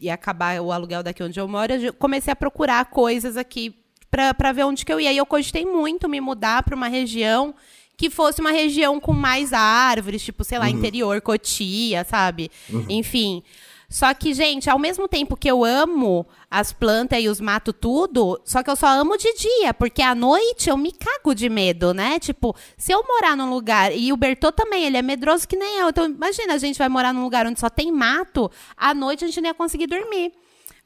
ia- 0.00 0.14
acabar 0.14 0.60
o 0.60 0.72
aluguel 0.72 1.02
daqui 1.02 1.22
onde 1.22 1.38
eu 1.38 1.46
moro, 1.46 1.72
eu 1.72 1.92
comecei 1.92 2.32
a 2.32 2.36
procurar 2.36 2.84
coisas 2.86 3.36
aqui 3.36 3.74
pra 4.10 4.52
ver 4.52 4.64
onde 4.64 4.84
que 4.84 4.92
eu 4.92 4.98
ia. 4.98 5.12
E 5.12 5.16
eu 5.16 5.26
cogitei 5.26 5.64
muito 5.64 6.08
me 6.08 6.20
mudar 6.20 6.62
pra 6.64 6.74
uma 6.74 6.88
região 6.88 7.54
que 7.96 8.08
fosse 8.10 8.40
uma 8.40 8.50
região 8.50 8.98
com 8.98 9.12
mais 9.12 9.52
árvores, 9.52 10.22
tipo, 10.22 10.42
sei 10.42 10.58
lá, 10.58 10.68
interior, 10.70 11.20
Cotia, 11.20 12.02
sabe? 12.02 12.50
Enfim. 12.88 13.42
Só 13.90 14.14
que, 14.14 14.32
gente, 14.32 14.70
ao 14.70 14.78
mesmo 14.78 15.08
tempo 15.08 15.36
que 15.36 15.50
eu 15.50 15.64
amo 15.64 16.24
as 16.48 16.72
plantas 16.72 17.20
e 17.20 17.28
os 17.28 17.40
mato 17.40 17.72
tudo, 17.72 18.40
só 18.44 18.62
que 18.62 18.70
eu 18.70 18.76
só 18.76 18.86
amo 18.86 19.18
de 19.18 19.34
dia, 19.34 19.74
porque 19.74 20.00
à 20.00 20.14
noite 20.14 20.70
eu 20.70 20.76
me 20.76 20.92
cago 20.92 21.34
de 21.34 21.48
medo, 21.48 21.92
né? 21.92 22.20
Tipo, 22.20 22.54
se 22.78 22.92
eu 22.92 23.02
morar 23.02 23.36
num 23.36 23.50
lugar, 23.50 23.92
e 23.92 24.12
o 24.12 24.16
Bertô 24.16 24.52
também, 24.52 24.84
ele 24.84 24.96
é 24.96 25.02
medroso 25.02 25.48
que 25.48 25.56
nem 25.56 25.78
eu. 25.78 25.88
Então, 25.88 26.06
imagina, 26.06 26.54
a 26.54 26.58
gente 26.58 26.78
vai 26.78 26.88
morar 26.88 27.12
num 27.12 27.24
lugar 27.24 27.44
onde 27.48 27.58
só 27.58 27.68
tem 27.68 27.90
mato, 27.90 28.48
à 28.76 28.94
noite 28.94 29.24
a 29.24 29.26
gente 29.26 29.40
não 29.40 29.48
ia 29.48 29.54
conseguir 29.54 29.88
dormir. 29.88 30.32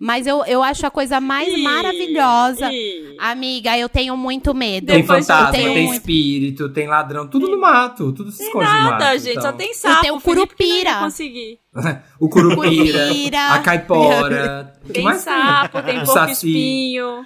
Mas 0.04 0.26
eu, 0.26 0.44
eu 0.44 0.62
acho 0.62 0.84
a 0.86 0.90
coisa 0.90 1.18
mais 1.18 1.48
Ih, 1.48 1.62
maravilhosa. 1.62 2.70
ih. 2.70 3.16
Amiga, 3.18 3.78
eu 3.78 3.88
tenho 3.88 4.14
muito 4.18 4.52
medo. 4.52 4.88
Tem 4.88 5.00
Depois 5.00 5.26
fantasma, 5.26 5.50
tem 5.52 5.82
muito- 5.84 5.94
espírito, 5.94 6.68
tem 6.68 6.86
ladrão, 6.86 7.26
tudo 7.26 7.48
no 7.48 7.58
mato, 7.58 8.12
tudo 8.12 8.30
se 8.30 8.42
esconde 8.42 8.66
no 8.66 8.70
mato. 8.70 8.90
Nada, 9.00 9.18
gente, 9.18 9.30
então. 9.38 9.42
só 9.42 9.52
tem 9.52 9.72
sapo. 9.72 10.02
tem 10.02 10.10
o 10.10 10.20
curupira. 10.20 10.96
conseguir. 10.98 11.58
o 12.20 12.28
curupira, 12.28 13.54
a 13.54 13.58
caipora. 13.60 14.74
Tem 14.92 15.02
mais 15.02 15.22
sapo, 15.22 15.80
tem 15.82 15.98
O 16.02 16.04
porco 16.04 16.30
espinho. 16.30 17.24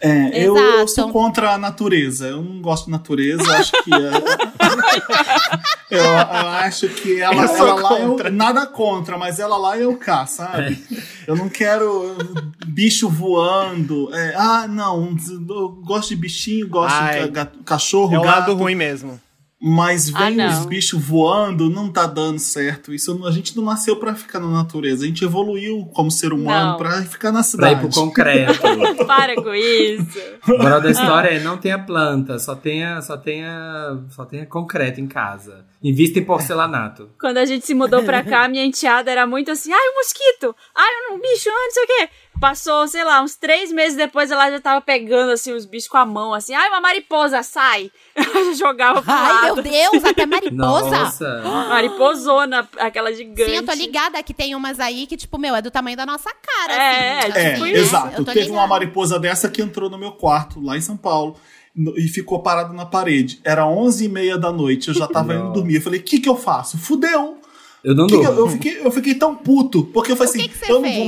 É, 0.00 0.44
eu, 0.44 0.56
eu 0.56 0.88
sou 0.88 1.10
contra 1.12 1.52
a 1.52 1.58
natureza. 1.58 2.26
Eu 2.26 2.42
não 2.42 2.60
gosto 2.60 2.86
de 2.86 2.90
natureza. 2.90 3.42
Eu 3.42 3.52
acho 3.52 3.72
que. 3.84 3.94
é- 3.94 3.98
eu, 5.90 6.00
eu 6.04 6.48
acho 6.48 6.88
que 6.88 7.20
ela, 7.20 7.44
Eu 7.44 7.56
ela 7.56 7.74
lá. 7.74 7.88
contra. 7.96 8.28
Eu, 8.28 8.32
nada 8.32 8.66
contra, 8.66 9.16
mas 9.16 9.38
ela 9.38 9.56
lá 9.56 9.78
eu 9.78 9.96
cá, 9.96 10.26
sabe? 10.26 10.76
Eu 11.26 11.36
não 11.36 11.48
quero 11.48 12.16
bicho 12.66 13.08
voando. 13.08 14.12
É, 14.14 14.34
ah, 14.36 14.66
não. 14.68 15.16
Eu 15.48 15.68
gosto 15.84 16.08
de 16.10 16.16
bichinho, 16.16 16.68
gosto 16.68 16.94
Ai. 16.94 17.28
de 17.30 17.46
cachorro, 17.64 18.14
É 18.14 18.18
o 18.18 18.22
gato. 18.22 18.38
lado 18.40 18.54
ruim 18.56 18.74
mesmo. 18.74 19.20
Mas 19.60 20.12
Ah, 20.14 20.26
vem 20.26 20.36
não. 20.36 20.60
os 20.60 20.66
bichos 20.66 21.02
voando, 21.02 21.70
não 21.70 21.90
tá 21.90 22.06
dando 22.06 22.38
certo. 22.38 22.92
Isso 22.92 23.26
a 23.26 23.30
gente 23.30 23.56
não 23.56 23.64
nasceu 23.64 23.96
pra 23.96 24.14
ficar 24.14 24.38
na 24.38 24.48
natureza. 24.48 25.04
A 25.04 25.06
gente 25.08 25.24
evoluiu 25.24 25.86
como 25.94 26.10
ser 26.10 26.32
humano 26.32 26.76
pra 26.76 27.02
ficar 27.02 27.28
na 27.32 27.38
Pra 27.38 27.42
cidade. 27.42 27.74
ir 27.74 27.78
pro 27.80 27.88
concreto. 28.00 28.60
Para 29.06 29.34
com 29.36 29.54
isso. 29.54 30.18
O 30.46 30.58
moral 30.58 30.80
da 30.82 30.90
história 30.90 31.28
é 31.30 31.40
não 31.42 31.56
tenha 31.56 31.78
planta, 31.78 32.38
só 32.38 32.54
tenha, 32.54 33.00
só 33.00 33.16
tenha, 33.16 33.98
só 34.10 34.26
tenha 34.26 34.44
concreto 34.44 35.00
em 35.00 35.06
casa. 35.06 35.64
Invista 35.88 36.18
em 36.18 36.24
porcelanato. 36.24 37.10
Quando 37.20 37.38
a 37.38 37.44
gente 37.44 37.64
se 37.66 37.74
mudou 37.74 38.02
pra 38.02 38.22
cá, 38.22 38.48
minha 38.48 38.64
enteada 38.64 39.10
era 39.10 39.26
muito 39.26 39.50
assim, 39.50 39.72
ai, 39.72 39.88
um 39.90 39.94
mosquito, 39.96 40.54
ai, 40.74 40.90
um 41.12 41.20
bicho, 41.20 41.48
ai, 41.48 41.64
não 41.64 41.70
sei 41.72 41.84
o 41.84 41.86
quê. 41.86 42.08
Passou, 42.38 42.86
sei 42.86 43.02
lá, 43.02 43.22
uns 43.22 43.34
três 43.34 43.72
meses 43.72 43.96
depois 43.96 44.30
ela 44.30 44.50
já 44.50 44.60
tava 44.60 44.82
pegando, 44.82 45.32
assim, 45.32 45.54
os 45.54 45.64
bichos 45.64 45.88
com 45.88 45.96
a 45.96 46.04
mão, 46.04 46.34
assim, 46.34 46.54
ai, 46.54 46.68
uma 46.68 46.82
mariposa, 46.82 47.42
sai. 47.42 47.90
Ela 48.14 48.54
jogava 48.54 49.00
pro 49.00 49.10
Ai, 49.10 49.44
meu 49.46 49.54
lado. 49.56 49.62
Deus, 49.62 50.04
até 50.04 50.24
mariposa. 50.26 50.90
Nossa! 50.98 51.42
Mariposona, 51.70 52.68
aquela 52.78 53.12
gigante. 53.14 53.44
Sim, 53.50 53.56
eu 53.56 53.64
tô 53.64 53.72
ligada 53.72 54.22
que 54.22 54.34
tem 54.34 54.54
umas 54.54 54.78
aí 54.80 55.06
que, 55.06 55.16
tipo, 55.16 55.38
meu, 55.38 55.54
é 55.54 55.62
do 55.62 55.70
tamanho 55.70 55.96
da 55.96 56.04
nossa 56.04 56.30
cara. 56.30 56.72
É, 56.74 57.18
assim. 57.20 57.30
É, 57.38 57.50
Tipo 57.54 57.64
Sim, 57.64 57.72
isso. 57.72 57.80
exato. 57.82 58.20
eu 58.20 58.24
tô 58.24 58.32
Teve 58.32 58.40
uma 58.40 58.48
ligada. 58.50 58.66
mariposa 58.68 59.18
dessa 59.18 59.48
que 59.48 59.62
entrou 59.62 59.88
no 59.88 59.96
meu 59.98 60.12
quarto, 60.12 60.60
lá 60.62 60.76
em 60.76 60.80
São 60.82 60.96
Paulo, 60.96 61.36
e 61.96 62.08
ficou 62.08 62.40
parada 62.42 62.72
na 62.72 62.86
parede. 62.86 63.40
Era 63.44 63.66
11 63.66 64.04
e 64.04 64.08
meia 64.08 64.38
da 64.38 64.50
noite, 64.50 64.88
eu 64.88 64.94
já 64.94 65.06
tava 65.06 65.34
indo 65.34 65.52
dormir. 65.52 65.76
Eu 65.76 65.82
falei, 65.82 66.00
o 66.00 66.02
que 66.02 66.18
que 66.20 66.28
eu 66.28 66.36
faço? 66.36 66.78
Fudeu! 66.78 67.38
Eu 67.84 67.94
não 67.94 68.06
Que 68.06 68.18
que 68.18 68.26
eu, 68.26 68.32
eu 68.34 68.48
fiquei, 68.48 68.80
eu 68.84 68.90
fiquei 68.90 69.14
tão 69.14 69.34
puto, 69.34 69.84
porque 69.84 70.10
eu 70.12 70.16
falei 70.16 70.32
O 70.32 70.36
assim, 70.36 70.48
que 70.48 70.72
eu, 70.72 70.80
não 70.80 70.92
vou 70.92 71.06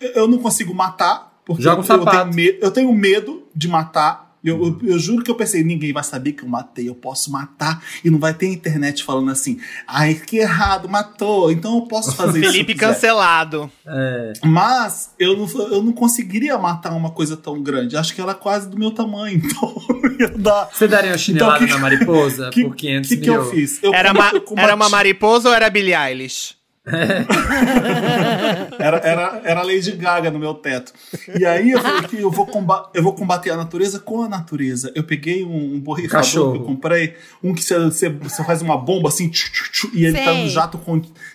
eu, 0.00 0.10
eu 0.14 0.28
não 0.28 0.38
consigo 0.38 0.72
matar, 0.74 1.40
porque 1.44 1.62
Joga 1.62 1.80
um 1.82 1.84
eu, 1.84 2.04
tenho 2.06 2.26
me- 2.34 2.58
eu 2.60 2.70
tenho 2.70 2.92
medo 2.92 3.42
de 3.54 3.66
matar. 3.66 4.23
Eu, 4.44 4.62
eu, 4.62 4.78
eu 4.90 4.98
juro 4.98 5.24
que 5.24 5.30
eu 5.30 5.34
pensei, 5.34 5.64
ninguém 5.64 5.92
vai 5.92 6.04
saber 6.04 6.32
que 6.32 6.44
eu 6.44 6.48
matei, 6.48 6.88
eu 6.88 6.94
posso 6.94 7.32
matar 7.32 7.82
e 8.04 8.10
não 8.10 8.18
vai 8.18 8.34
ter 8.34 8.46
internet 8.46 9.02
falando 9.02 9.30
assim, 9.30 9.58
ai, 9.86 10.14
que 10.14 10.36
errado, 10.36 10.88
matou, 10.88 11.50
então 11.50 11.76
eu 11.76 11.82
posso 11.82 12.12
fazer 12.16 12.40
isso. 12.40 12.40
se 12.40 12.46
eu 12.46 12.52
Felipe 12.52 12.74
quiser." 12.74 12.92
cancelado. 12.94 13.70
É, 13.86 14.32
Mas 14.44 15.12
eu 15.18 15.36
não, 15.36 15.48
eu 15.72 15.82
não 15.82 15.92
conseguiria 15.92 16.58
matar 16.58 16.92
uma 16.92 17.10
coisa 17.10 17.36
tão 17.36 17.62
grande. 17.62 17.96
Acho 17.96 18.14
que 18.14 18.20
ela 18.20 18.32
é 18.32 18.34
quase 18.34 18.68
do 18.68 18.78
meu 18.78 18.90
tamanho, 18.90 19.40
então 19.44 19.74
não 19.88 20.38
dar. 20.38 20.68
Você 20.72 20.86
daria 20.86 21.10
uma 21.12 21.18
chinelada 21.18 21.56
Então, 21.56 21.66
que- 21.68 21.72
na 21.74 21.78
mariposa 21.80 22.50
que, 22.50 22.62
por 22.64 22.76
500 22.76 23.08
que, 23.08 23.16
que 23.16 23.30
mil? 23.30 23.34
eu 23.40 23.50
fiz? 23.50 23.82
Eu 23.82 23.94
Era, 23.94 24.12
ma- 24.12 24.30
eu 24.34 24.40
combati- 24.42 24.64
era 24.66 24.74
uma 24.74 24.88
mariposa 24.88 25.48
ou 25.48 25.54
era 25.54 25.70
Billie 25.70 25.94
Eilish? 25.94 26.54
Era, 28.78 28.98
era, 28.98 29.42
era 29.44 29.60
a 29.60 29.62
Lady 29.62 29.92
Gaga 29.92 30.30
no 30.30 30.38
meu 30.38 30.52
teto. 30.54 30.92
E 31.38 31.46
aí 31.46 31.70
eu 31.70 31.80
falei 31.80 32.02
que 32.02 32.20
eu 32.20 32.30
vou, 32.30 32.46
comba 32.46 32.90
eu 32.92 33.02
vou 33.02 33.14
combater 33.14 33.50
a 33.50 33.56
natureza 33.56 33.98
com 33.98 34.22
a 34.22 34.28
natureza. 34.28 34.92
Eu 34.94 35.04
peguei 35.04 35.44
um, 35.44 35.74
um 35.74 35.80
borrifador 35.80 36.20
Cachorro. 36.20 36.52
que 36.52 36.58
eu 36.58 36.64
comprei, 36.64 37.14
um 37.42 37.54
que 37.54 37.62
você, 37.62 38.10
faz 38.44 38.60
uma 38.60 38.76
bomba 38.76 39.08
assim, 39.08 39.28
tchu, 39.28 39.50
tchu, 39.50 39.72
tchu, 39.72 39.90
e 39.94 40.04
ele 40.04 40.18
tá 40.18 40.34
no 40.34 40.48
jato 40.48 40.78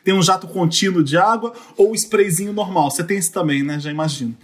tem 0.04 0.14
um 0.14 0.22
jato 0.22 0.48
contínuo 0.48 1.04
de 1.04 1.18
água, 1.18 1.54
ou 1.76 1.92
o 1.92 1.96
sprayzinho 1.96 2.54
normal. 2.54 2.92
Você 2.92 3.04
tem 3.04 3.18
esse 3.18 3.32
também, 3.32 3.64
né? 3.64 3.80
Já 3.80 3.90
imagino. 3.90 4.36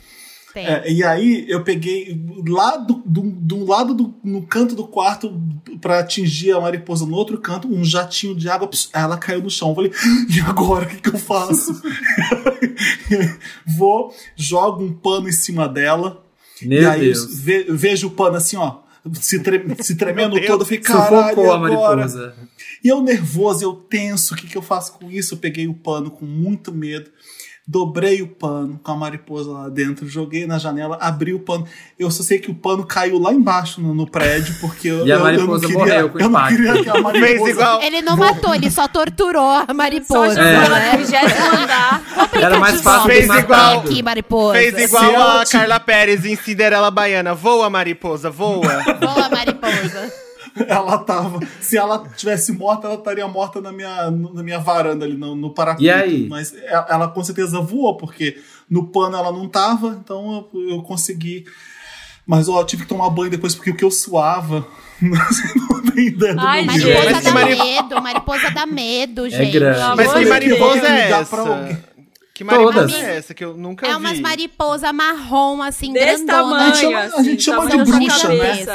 Tem. 0.56 0.66
É, 0.66 0.90
e 0.90 1.04
aí 1.04 1.46
eu 1.50 1.66
peguei 1.66 2.18
lá 2.48 2.78
do, 2.78 3.04
do, 3.06 3.22
do 3.24 3.66
lado 3.66 3.94
do 3.94 4.16
no 4.24 4.42
canto 4.44 4.74
do 4.74 4.88
quarto 4.88 5.38
pra 5.82 6.00
atingir 6.00 6.54
a 6.54 6.62
mariposa 6.62 7.06
no 7.06 7.14
outro 7.14 7.38
canto, 7.38 7.68
um 7.68 7.84
jatinho 7.84 8.34
de 8.34 8.50
água, 8.50 8.66
pss, 8.66 8.88
ela 8.94 9.18
caiu 9.18 9.42
no 9.44 9.50
chão. 9.50 9.68
Eu 9.70 9.76
falei, 9.76 9.92
e 10.34 10.40
agora 10.40 10.86
o 10.86 10.88
que, 10.88 10.96
que 11.02 11.10
eu 11.14 11.20
faço? 11.20 11.74
Vou, 13.78 14.14
jogo 14.36 14.84
um 14.84 14.94
pano 14.94 15.28
em 15.30 15.32
cima 15.34 15.68
dela. 15.68 16.24
e 16.62 16.68
Meu 16.68 16.90
aí 16.90 17.02
Deus. 17.02 17.20
eu 17.24 17.28
ve- 17.38 17.66
vejo 17.70 18.08
o 18.08 18.12
pano 18.12 18.38
assim, 18.38 18.56
ó. 18.58 18.78
Se, 19.22 19.40
tre- 19.44 19.64
se 19.82 19.96
tremendo 19.96 20.40
todo, 20.48 20.62
eu 20.62 20.66
falei, 20.66 20.80
caralho, 20.80 21.16
e 21.16 21.30
Sufocou 21.30 21.52
a 21.52 21.56
agora? 21.56 21.98
mariposa. 21.98 22.36
E 22.84 22.88
eu 22.88 23.02
nervoso, 23.02 23.64
eu 23.64 23.74
tenso, 23.74 24.34
o 24.34 24.38
que, 24.38 24.48
que 24.48 24.58
eu 24.58 24.62
faço 24.64 24.94
com 24.94 25.12
isso? 25.12 25.36
Eu 25.36 25.38
peguei 25.38 25.68
o 25.68 25.74
pano 25.76 26.10
com 26.10 26.26
muito 26.26 26.72
medo, 26.74 27.10
dobrei 27.68 28.22
o 28.22 28.28
pano 28.28 28.80
com 28.84 28.92
a 28.92 28.96
mariposa 28.96 29.50
lá 29.52 29.70
dentro, 29.70 30.08
joguei 30.08 30.46
na 30.46 30.60
janela, 30.60 30.98
abri 31.02 31.34
o 31.34 31.40
pano. 31.40 31.66
Eu 31.98 32.12
só 32.12 32.22
sei 32.22 32.38
que 32.38 32.52
o 32.52 32.54
pano 32.54 32.86
caiu 32.86 33.18
lá 33.20 33.34
embaixo 33.34 33.82
no, 33.82 33.94
no 33.94 34.06
prédio, 34.10 34.56
porque 34.62 34.88
eu, 34.88 35.06
E 35.08 35.12
a 35.12 35.16
eu- 35.16 35.20
eu 35.20 35.24
mariposa 35.24 35.50
não 35.52 35.60
queria, 35.70 35.78
morreu 35.80 36.10
com 36.10 36.20
eu 36.20 36.30
não 36.30 36.48
queria 36.48 36.84
que 36.84 36.90
a 36.90 37.02
mariposa... 37.02 37.80
Ele 37.82 38.02
não 38.04 38.16
matou, 38.18 38.54
ele 38.54 38.70
só 38.70 38.88
torturou 38.88 39.50
a 39.50 39.66
Só 39.66 39.74
mariposa. 39.74 40.36
jogou 40.36 40.44
É. 40.44 40.66
ela 40.66 40.92
no 40.92 40.98
vigésimo 41.00 41.58
andar. 41.64 42.04
Era 42.34 42.60
mais 42.60 42.82
fácil 42.82 43.08
Fez 43.10 43.26
igual- 43.30 43.80
Aqui, 43.80 44.04
mariposa. 44.04 44.60
Fez 44.60 44.76
Se 44.76 44.84
igual 44.84 45.04
ela 45.06 45.42
a 45.42 45.46
te- 45.46 45.52
Carla 45.54 45.80
Pérez 45.80 46.24
em 46.26 46.36
Cinderela 46.36 46.92
Baiana. 46.92 47.34
Voa, 47.34 47.70
mariposa, 47.70 48.30
voa. 48.30 48.84
Boa, 49.00 49.30
mariposa. 49.30 50.25
ela 50.68 50.98
tava. 51.00 51.40
Se 51.60 51.78
ela 51.78 52.08
tivesse 52.16 52.52
morta, 52.54 52.88
ela 52.88 52.96
estaria 52.96 53.28
morta 53.28 53.60
na 53.60 53.72
minha, 53.72 54.10
na 54.10 54.42
minha 54.42 54.60
varanda 54.60 55.06
ali, 55.06 55.18
no, 55.18 55.36
no 55.36 55.54
parapeito. 55.54 55.84
E 55.84 55.92
aí? 55.92 56.28
Mas 56.30 56.54
ela, 56.64 56.88
ela 56.90 57.08
com 57.10 57.24
certeza 57.24 57.60
voou, 57.60 57.98
porque 57.98 58.38
no 58.70 58.88
pano 58.88 59.18
ela 59.18 59.32
não 59.32 59.48
tava, 59.48 60.00
então 60.04 60.50
eu, 60.54 60.70
eu 60.70 60.82
consegui. 60.82 61.46
Mas 62.26 62.50
ó, 62.50 62.62
eu 62.62 62.66
tive 62.66 62.84
que 62.84 62.90
tomar 62.90 63.10
banho 63.10 63.30
depois, 63.30 63.54
porque 63.54 63.70
o 63.70 63.76
que 63.76 63.84
eu 63.84 63.92
suava. 63.92 64.66
Não 65.02 65.82
tem 65.92 66.08
ideia 66.08 66.34
do 66.34 66.40
Ai. 66.40 66.64
Mariposa 66.64 67.12
Mas 67.12 67.24
dá 67.24 67.46
medo, 67.46 68.02
mariposa 68.02 68.52
dá 68.52 68.66
medo, 68.66 69.30
gente. 69.30 69.52
grande. 69.52 69.78
Pelo 69.78 69.96
Mas 69.98 70.14
que 70.14 70.26
mariposa 70.26 70.88
é 70.88 71.12
essa? 71.12 71.95
Que 72.36 72.44
mariposa 72.44 72.74
Todas. 72.82 72.94
é 72.96 73.16
essa 73.18 73.34
que 73.34 73.46
eu 73.46 73.56
nunca 73.56 73.88
É 73.88 73.92
vi? 73.92 73.96
umas 73.96 74.20
mariposa 74.20 74.92
marrom, 74.92 75.62
assim, 75.62 75.94
Desse 75.94 76.26
grandona. 76.26 76.34
tamanho, 76.60 76.62
A 76.62 76.66
gente 76.76 76.82
chama- 76.82 77.00
a 77.00 77.06
assim, 77.06 77.24
gente 77.24 77.44
chama 77.44 77.66
de 77.70 77.78
bruxa, 77.78 78.28
né? 78.28 78.66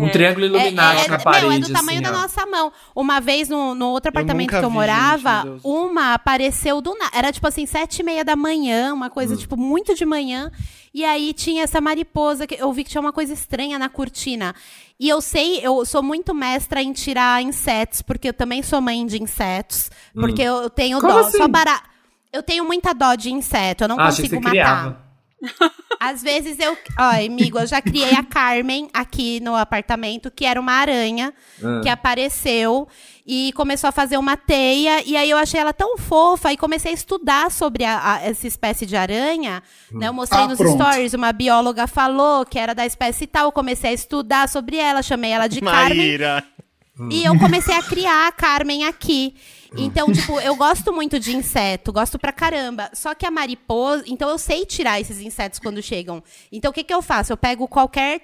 Um 0.00 0.08
triângulo 0.10 0.44
É, 0.44 0.48
iluminado 0.48 0.98
é, 0.98 1.02
na 1.02 1.08
meu, 1.16 1.20
parede, 1.24 1.54
é 1.54 1.58
do 1.60 1.72
tamanho 1.72 2.00
assim, 2.00 2.10
da 2.12 2.18
ó. 2.18 2.20
nossa 2.22 2.44
mão. 2.46 2.72
Uma 2.96 3.20
vez, 3.20 3.48
no, 3.48 3.72
no 3.76 3.86
outro 3.90 4.08
apartamento 4.08 4.48
nunca 4.50 4.58
que 4.58 4.64
eu 4.64 4.68
vi, 4.70 4.74
morava, 4.74 5.42
gente, 5.46 5.60
uma 5.62 6.12
apareceu 6.14 6.80
do 6.80 6.92
nada. 6.98 7.12
Era 7.16 7.30
tipo 7.32 7.46
assim, 7.46 7.66
sete 7.66 8.00
e 8.00 8.02
meia 8.02 8.24
da 8.24 8.34
manhã, 8.34 8.92
uma 8.92 9.08
coisa, 9.08 9.34
Hum. 9.34 9.36
tipo, 9.38 9.56
muito 9.56 9.94
de 9.94 10.04
manhã. 10.04 10.50
E 10.92 11.04
aí 11.04 11.32
tinha 11.32 11.62
essa 11.62 11.80
mariposa, 11.80 12.48
que 12.48 12.56
eu 12.60 12.72
vi 12.72 12.82
que 12.82 12.90
tinha 12.90 13.00
uma 13.00 13.12
coisa 13.12 13.32
estranha 13.32 13.78
na 13.78 13.88
cortina. 13.88 14.52
E 14.98 15.08
eu 15.08 15.20
sei, 15.20 15.60
eu 15.62 15.84
sou 15.86 16.02
muito 16.02 16.34
mestra 16.34 16.82
em 16.82 16.92
tirar 16.92 17.40
insetos, 17.42 18.02
porque 18.02 18.28
eu 18.28 18.32
também 18.34 18.60
sou 18.60 18.80
mãe 18.80 19.06
de 19.06 19.22
insetos. 19.22 19.88
Porque 20.12 20.42
eu 20.42 20.62
eu 20.62 20.70
tenho 20.70 20.98
Hum. 20.98 21.00
Como 21.00 21.12
dó. 21.12 21.20
assim? 21.20 21.38
Só 21.38 21.46
bara... 21.46 21.80
Eu 22.32 22.42
tenho 22.42 22.64
muita 22.64 22.92
dó 22.92 23.14
de 23.14 23.30
inseto, 23.32 23.84
eu 23.84 23.88
não 23.88 23.98
Ah, 23.98 24.08
achei 24.08 24.24
que 24.28 24.36
consigo 24.36 24.42
você 24.50 24.56
matar. 24.58 24.80
criava. 24.82 25.08
Às 26.00 26.20
vezes 26.20 26.58
eu. 26.58 26.76
Ai, 26.96 27.26
amigo, 27.28 27.58
eu 27.60 27.66
já 27.66 27.80
criei 27.80 28.12
a 28.12 28.24
Carmen 28.24 28.88
aqui 28.92 29.38
no 29.40 29.54
apartamento, 29.54 30.30
que 30.32 30.44
era 30.44 30.60
uma 30.60 30.72
aranha 30.72 31.32
Ah. 31.62 31.80
que 31.80 31.88
apareceu 31.88 32.88
e 33.24 33.52
começou 33.54 33.86
a 33.88 33.92
fazer 33.92 34.16
uma 34.16 34.36
teia. 34.36 35.00
E 35.06 35.16
aí 35.16 35.30
eu 35.30 35.36
achei 35.38 35.60
ela 35.60 35.72
tão 35.72 35.96
fofa 35.96 36.52
e 36.52 36.56
comecei 36.56 36.90
a 36.90 36.94
estudar 36.94 37.52
sobre 37.52 37.84
a- 37.84 38.14
a- 38.14 38.20
essa 38.22 38.48
espécie 38.48 38.84
de 38.84 38.96
aranha. 38.96 39.62
Né? 39.92 40.08
Eu 40.08 40.12
mostrei 40.12 40.42
Ah, 40.42 40.48
nos 40.48 40.58
pronto. 40.58 40.74
stories, 40.82 41.14
uma 41.14 41.32
bióloga 41.32 41.86
falou 41.86 42.44
que 42.44 42.58
era 42.58 42.74
da 42.74 42.84
espécie 42.84 43.26
tal. 43.26 43.46
Eu 43.46 43.52
comecei 43.52 43.90
a 43.90 43.94
estudar 43.94 44.48
sobre 44.48 44.76
ela, 44.76 45.02
chamei 45.02 45.30
ela 45.30 45.46
de 45.46 45.60
Carmen. 45.60 45.98
Maíra. 45.98 46.44
E 47.12 47.24
eu 47.24 47.38
comecei 47.38 47.74
a 47.76 47.82
criar 47.82 48.26
a 48.26 48.32
Carmen 48.32 48.84
aqui. 48.84 49.36
Então, 49.76 50.10
tipo, 50.12 50.40
eu 50.40 50.56
gosto 50.56 50.92
muito 50.92 51.20
de 51.20 51.36
inseto, 51.36 51.92
gosto 51.92 52.18
pra 52.18 52.32
caramba. 52.32 52.90
Só 52.94 53.14
que 53.14 53.26
a 53.26 53.30
mariposa. 53.30 54.04
Então, 54.06 54.28
eu 54.28 54.38
sei 54.38 54.64
tirar 54.64 55.00
esses 55.00 55.20
insetos 55.20 55.58
quando 55.58 55.82
chegam. 55.82 56.22
Então, 56.50 56.70
o 56.70 56.74
que, 56.74 56.84
que 56.84 56.94
eu 56.94 57.02
faço? 57.02 57.32
Eu 57.32 57.36
pego 57.36 57.68
qualquer 57.68 58.20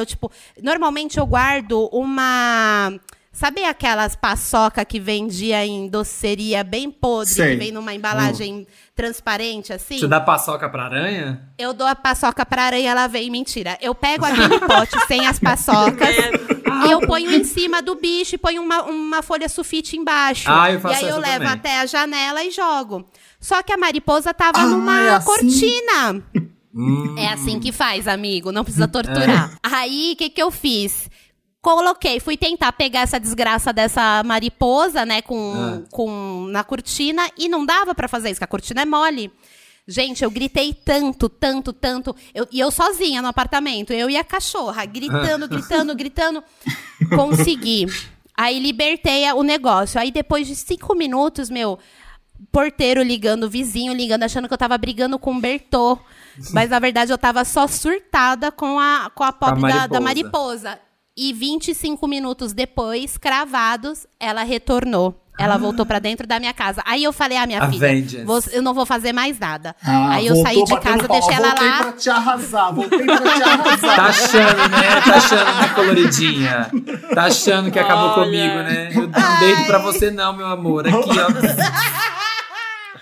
ou 0.00 0.06
tipo. 0.06 0.30
Normalmente 0.60 1.18
eu 1.18 1.26
guardo 1.26 1.88
uma. 1.92 2.98
Sabe 3.36 3.62
aquelas 3.64 4.16
paçoca 4.16 4.82
que 4.82 4.98
vendia 4.98 5.62
em 5.66 5.88
doceria 5.88 6.64
bem 6.64 6.90
podre, 6.90 7.34
Sei. 7.34 7.50
que 7.50 7.56
vem 7.56 7.70
numa 7.70 7.92
embalagem 7.92 8.66
transparente 8.94 9.74
assim? 9.74 9.98
Você 9.98 10.08
dá 10.08 10.18
paçoca 10.18 10.66
pra 10.70 10.84
aranha? 10.86 11.46
Eu 11.58 11.74
dou 11.74 11.86
a 11.86 11.94
paçoca 11.94 12.46
pra 12.46 12.62
aranha, 12.62 12.90
ela 12.92 13.06
vem. 13.06 13.28
Mentira. 13.30 13.76
Eu 13.78 13.94
pego 13.94 14.24
aquele 14.26 14.58
pote 14.60 14.98
sem 15.06 15.26
as 15.26 15.38
paçocas 15.38 16.16
e 16.86 16.90
eu 16.90 17.02
ponho 17.06 17.30
em 17.30 17.44
cima 17.44 17.82
do 17.82 17.94
bicho 17.96 18.36
e 18.36 18.38
ponho 18.38 18.62
uma, 18.62 18.84
uma 18.84 19.20
folha 19.22 19.50
sulfite 19.50 19.98
embaixo. 19.98 20.50
Ah, 20.50 20.72
eu 20.72 20.80
faço 20.80 20.94
e 20.94 21.04
aí 21.04 21.10
eu 21.10 21.18
levo 21.18 21.32
também. 21.40 21.48
até 21.52 21.80
a 21.80 21.84
janela 21.84 22.42
e 22.42 22.50
jogo. 22.50 23.04
Só 23.38 23.62
que 23.62 23.70
a 23.70 23.76
mariposa 23.76 24.32
tava 24.32 24.60
Ah, 24.60 24.66
numa 24.66 24.98
é 24.98 25.10
assim? 25.10 25.26
cortina. 25.26 26.22
Hum. 26.74 27.14
É 27.18 27.28
assim 27.28 27.60
que 27.60 27.70
faz, 27.70 28.08
amigo. 28.08 28.50
Não 28.50 28.64
precisa 28.64 28.88
torturar. 28.88 29.52
É. 29.52 29.58
Aí, 29.62 30.12
o 30.14 30.16
que, 30.16 30.30
que 30.30 30.42
eu 30.42 30.50
fiz? 30.50 31.10
Coloquei, 31.66 32.20
fui 32.20 32.36
tentar 32.36 32.70
pegar 32.70 33.00
essa 33.00 33.18
desgraça 33.18 33.72
dessa 33.72 34.22
mariposa, 34.24 35.04
né, 35.04 35.20
com, 35.20 35.52
Ah. 35.56 35.82
com 35.90 36.46
na 36.48 36.62
cortina 36.62 37.28
e 37.36 37.48
não 37.48 37.66
dava 37.66 37.92
pra 37.92 38.06
fazer 38.06 38.30
isso, 38.30 38.38
que 38.38 38.44
a 38.44 38.46
cortina 38.46 38.82
é 38.82 38.84
mole. 38.84 39.32
Gente, 39.88 40.22
eu 40.22 40.30
gritei 40.30 40.72
tanto, 40.72 41.28
tanto, 41.28 41.72
tanto. 41.72 42.14
Eu- 42.32 42.46
e 42.52 42.60
eu 42.60 42.70
sozinha 42.70 43.20
no 43.20 43.26
apartamento, 43.26 43.92
eu 43.92 44.08
e 44.08 44.16
a 44.16 44.22
cachorra, 44.22 44.84
gritando, 44.84 45.48
gritando, 45.48 45.92
gritando. 45.96 46.44
Consegui. 47.16 47.86
Aí 48.36 48.60
libertei 48.60 49.24
o 49.32 49.42
negócio. 49.42 50.00
Aí 50.00 50.12
depois 50.12 50.46
de 50.46 50.54
cinco 50.54 50.94
minutos, 50.94 51.50
meu, 51.50 51.80
porteiro 52.52 53.02
ligando, 53.02 53.50
vizinho 53.50 53.92
ligando, 53.92 54.22
achando 54.22 54.46
que 54.46 54.54
eu 54.54 54.58
tava 54.58 54.78
brigando 54.78 55.18
com 55.18 55.34
o 55.34 55.40
Bertô. 55.40 55.98
Mas 56.52 56.70
na 56.70 56.78
verdade 56.78 57.12
eu 57.12 57.18
tava 57.18 57.44
só 57.44 57.66
surtada 57.66 58.52
com 58.52 58.78
a, 58.78 59.10
com 59.14 59.24
a 59.24 59.32
pobre 59.32 59.62
da, 59.62 59.86
da 59.88 60.00
mariposa. 60.00 60.78
E 61.16 61.32
25 61.32 62.06
minutos 62.06 62.52
depois, 62.52 63.16
cravados, 63.16 64.06
ela 64.20 64.42
retornou. 64.42 65.22
Ela 65.38 65.58
voltou 65.58 65.84
pra 65.84 65.98
dentro 65.98 66.26
da 66.26 66.40
minha 66.40 66.52
casa. 66.54 66.82
Aí 66.86 67.04
eu 67.04 67.12
falei, 67.12 67.36
ah, 67.36 67.46
minha 67.46 67.62
A 67.62 67.70
filha, 67.70 68.24
você- 68.24 68.56
eu 68.56 68.62
não 68.62 68.72
vou 68.72 68.86
fazer 68.86 69.12
mais 69.12 69.38
nada. 69.38 69.76
Ah, 69.84 70.14
Aí 70.14 70.26
eu 70.26 70.34
voltou 70.34 70.50
saí 70.54 70.64
de 70.64 70.80
casa, 70.80 71.08
deixei 71.08 71.34
ela 71.34 71.48
voltei 71.48 71.68
lá. 71.68 71.76
pra 71.78 71.92
te 71.92 72.08
arrasar, 72.10 72.74
voltei 72.74 73.04
pra 73.04 73.18
te 73.18 73.42
arrasar. 73.44 73.96
Tá 73.96 74.04
achando, 74.06 74.68
né? 74.70 75.00
Tá 75.04 75.14
achando, 75.16 75.60
né, 75.60 75.68
coloridinha? 75.74 76.70
Tá 77.14 77.24
achando 77.24 77.70
que 77.70 77.78
acabou 77.78 78.06
Olha. 78.12 78.24
comigo, 78.24 78.54
né? 78.62 78.90
Eu 78.94 79.08
não 79.08 79.38
deito 79.40 79.64
pra 79.66 79.78
você 79.78 80.10
não, 80.10 80.32
meu 80.34 80.46
amor. 80.46 80.86
Aqui, 80.88 80.96
ó. 81.20 81.26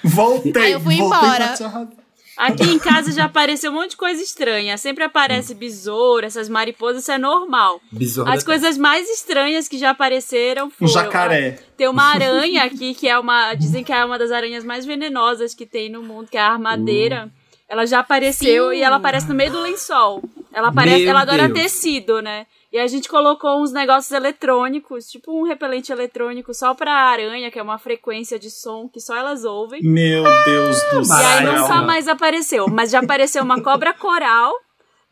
Voltei, 0.02 0.52
Aí 0.62 0.72
eu 0.72 0.80
fui 0.80 0.96
voltei 0.96 1.18
embora. 1.18 1.54
Aqui 2.36 2.64
em 2.64 2.78
casa 2.78 3.12
já 3.12 3.24
apareceu 3.26 3.70
um 3.70 3.74
monte 3.74 3.90
de 3.90 3.96
coisa 3.96 4.22
estranha. 4.22 4.76
Sempre 4.76 5.04
aparece 5.04 5.54
besouro, 5.54 6.26
essas 6.26 6.48
mariposas, 6.48 7.02
isso 7.02 7.12
é 7.12 7.18
normal. 7.18 7.80
Besouro 7.92 8.30
As 8.30 8.40
da- 8.40 8.46
coisas 8.46 8.76
mais 8.76 9.08
estranhas 9.08 9.68
que 9.68 9.78
já 9.78 9.90
apareceram 9.90 10.66
Um 10.66 10.70
foram. 10.70 10.92
jacaré. 10.92 11.58
Tem 11.76 11.88
uma 11.88 12.04
aranha 12.12 12.64
aqui 12.64 12.94
que 12.94 13.08
é 13.08 13.18
uma. 13.18 13.54
Dizem 13.54 13.84
que 13.84 13.92
é 13.92 14.04
uma 14.04 14.18
das 14.18 14.30
aranhas 14.32 14.64
mais 14.64 14.84
venenosas 14.84 15.54
que 15.54 15.66
tem 15.66 15.88
no 15.90 16.02
mundo, 16.02 16.28
que 16.30 16.36
é 16.36 16.40
a 16.40 16.52
armadeira. 16.52 17.30
Ela 17.68 17.86
já 17.86 18.00
apareceu 18.00 18.70
Sim. 18.70 18.76
e 18.76 18.82
ela 18.82 18.96
aparece 18.96 19.26
no 19.28 19.34
meio 19.34 19.50
do 19.50 19.60
lençol. 19.60 20.22
Ela 20.52 20.68
aparece, 20.68 21.00
Meu 21.00 21.10
ela 21.10 21.22
adora 21.22 21.48
Deus. 21.48 21.60
tecido, 21.62 22.20
né? 22.20 22.46
E 22.74 22.78
a 22.80 22.88
gente 22.88 23.08
colocou 23.08 23.62
uns 23.62 23.70
negócios 23.70 24.10
eletrônicos, 24.10 25.06
tipo 25.08 25.30
um 25.30 25.44
repelente 25.44 25.92
eletrônico 25.92 26.52
só 26.52 26.74
pra 26.74 26.92
aranha, 26.92 27.48
que 27.48 27.56
é 27.56 27.62
uma 27.62 27.78
frequência 27.78 28.36
de 28.36 28.50
som 28.50 28.88
que 28.88 28.98
só 28.98 29.14
elas 29.14 29.44
ouvem. 29.44 29.80
Meu 29.80 30.24
Deus 30.44 30.82
do 30.90 31.00
E 31.02 31.04
céu. 31.04 31.16
aí 31.16 31.22
Maravilha. 31.44 31.60
nunca 31.60 31.82
mais 31.82 32.08
apareceu. 32.08 32.66
Mas 32.66 32.90
já 32.90 32.98
apareceu 32.98 33.44
uma 33.44 33.62
cobra 33.62 33.94
coral 33.94 34.52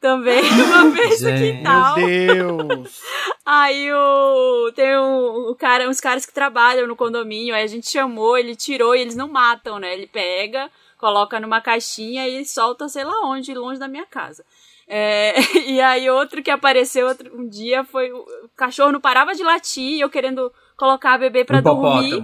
também, 0.00 0.42
uma 0.60 0.90
vez 0.90 1.22
no 1.22 1.28
Gente. 1.28 1.58
quintal. 1.58 1.96
Meu 1.98 2.56
Deus. 2.64 3.00
Aí 3.46 3.92
o, 3.92 4.72
tem 4.74 4.98
um, 4.98 5.50
o 5.50 5.54
cara, 5.54 5.88
uns 5.88 6.00
caras 6.00 6.26
que 6.26 6.32
trabalham 6.34 6.88
no 6.88 6.96
condomínio, 6.96 7.54
aí 7.54 7.62
a 7.62 7.66
gente 7.68 7.88
chamou, 7.88 8.36
ele 8.36 8.56
tirou 8.56 8.96
e 8.96 9.00
eles 9.02 9.14
não 9.14 9.28
matam, 9.28 9.78
né? 9.78 9.94
Ele 9.94 10.08
pega, 10.08 10.68
coloca 10.98 11.38
numa 11.38 11.60
caixinha 11.60 12.26
e 12.26 12.44
solta 12.44 12.88
sei 12.88 13.04
lá 13.04 13.20
onde, 13.24 13.54
longe 13.54 13.78
da 13.78 13.86
minha 13.86 14.04
casa. 14.04 14.44
É, 14.88 15.34
e 15.68 15.80
aí 15.80 16.08
outro 16.10 16.42
que 16.42 16.50
apareceu 16.50 17.06
outro, 17.06 17.30
um 17.36 17.48
dia 17.48 17.84
foi 17.84 18.12
o, 18.12 18.24
cachorro 18.56 18.92
não 18.92 19.00
parava 19.00 19.34
de 19.34 19.42
latir, 19.42 20.00
eu 20.00 20.10
querendo 20.10 20.52
colocar 20.76 21.14
a 21.14 21.18
bebê 21.18 21.44
pra 21.44 21.60
dormir. 21.60 22.22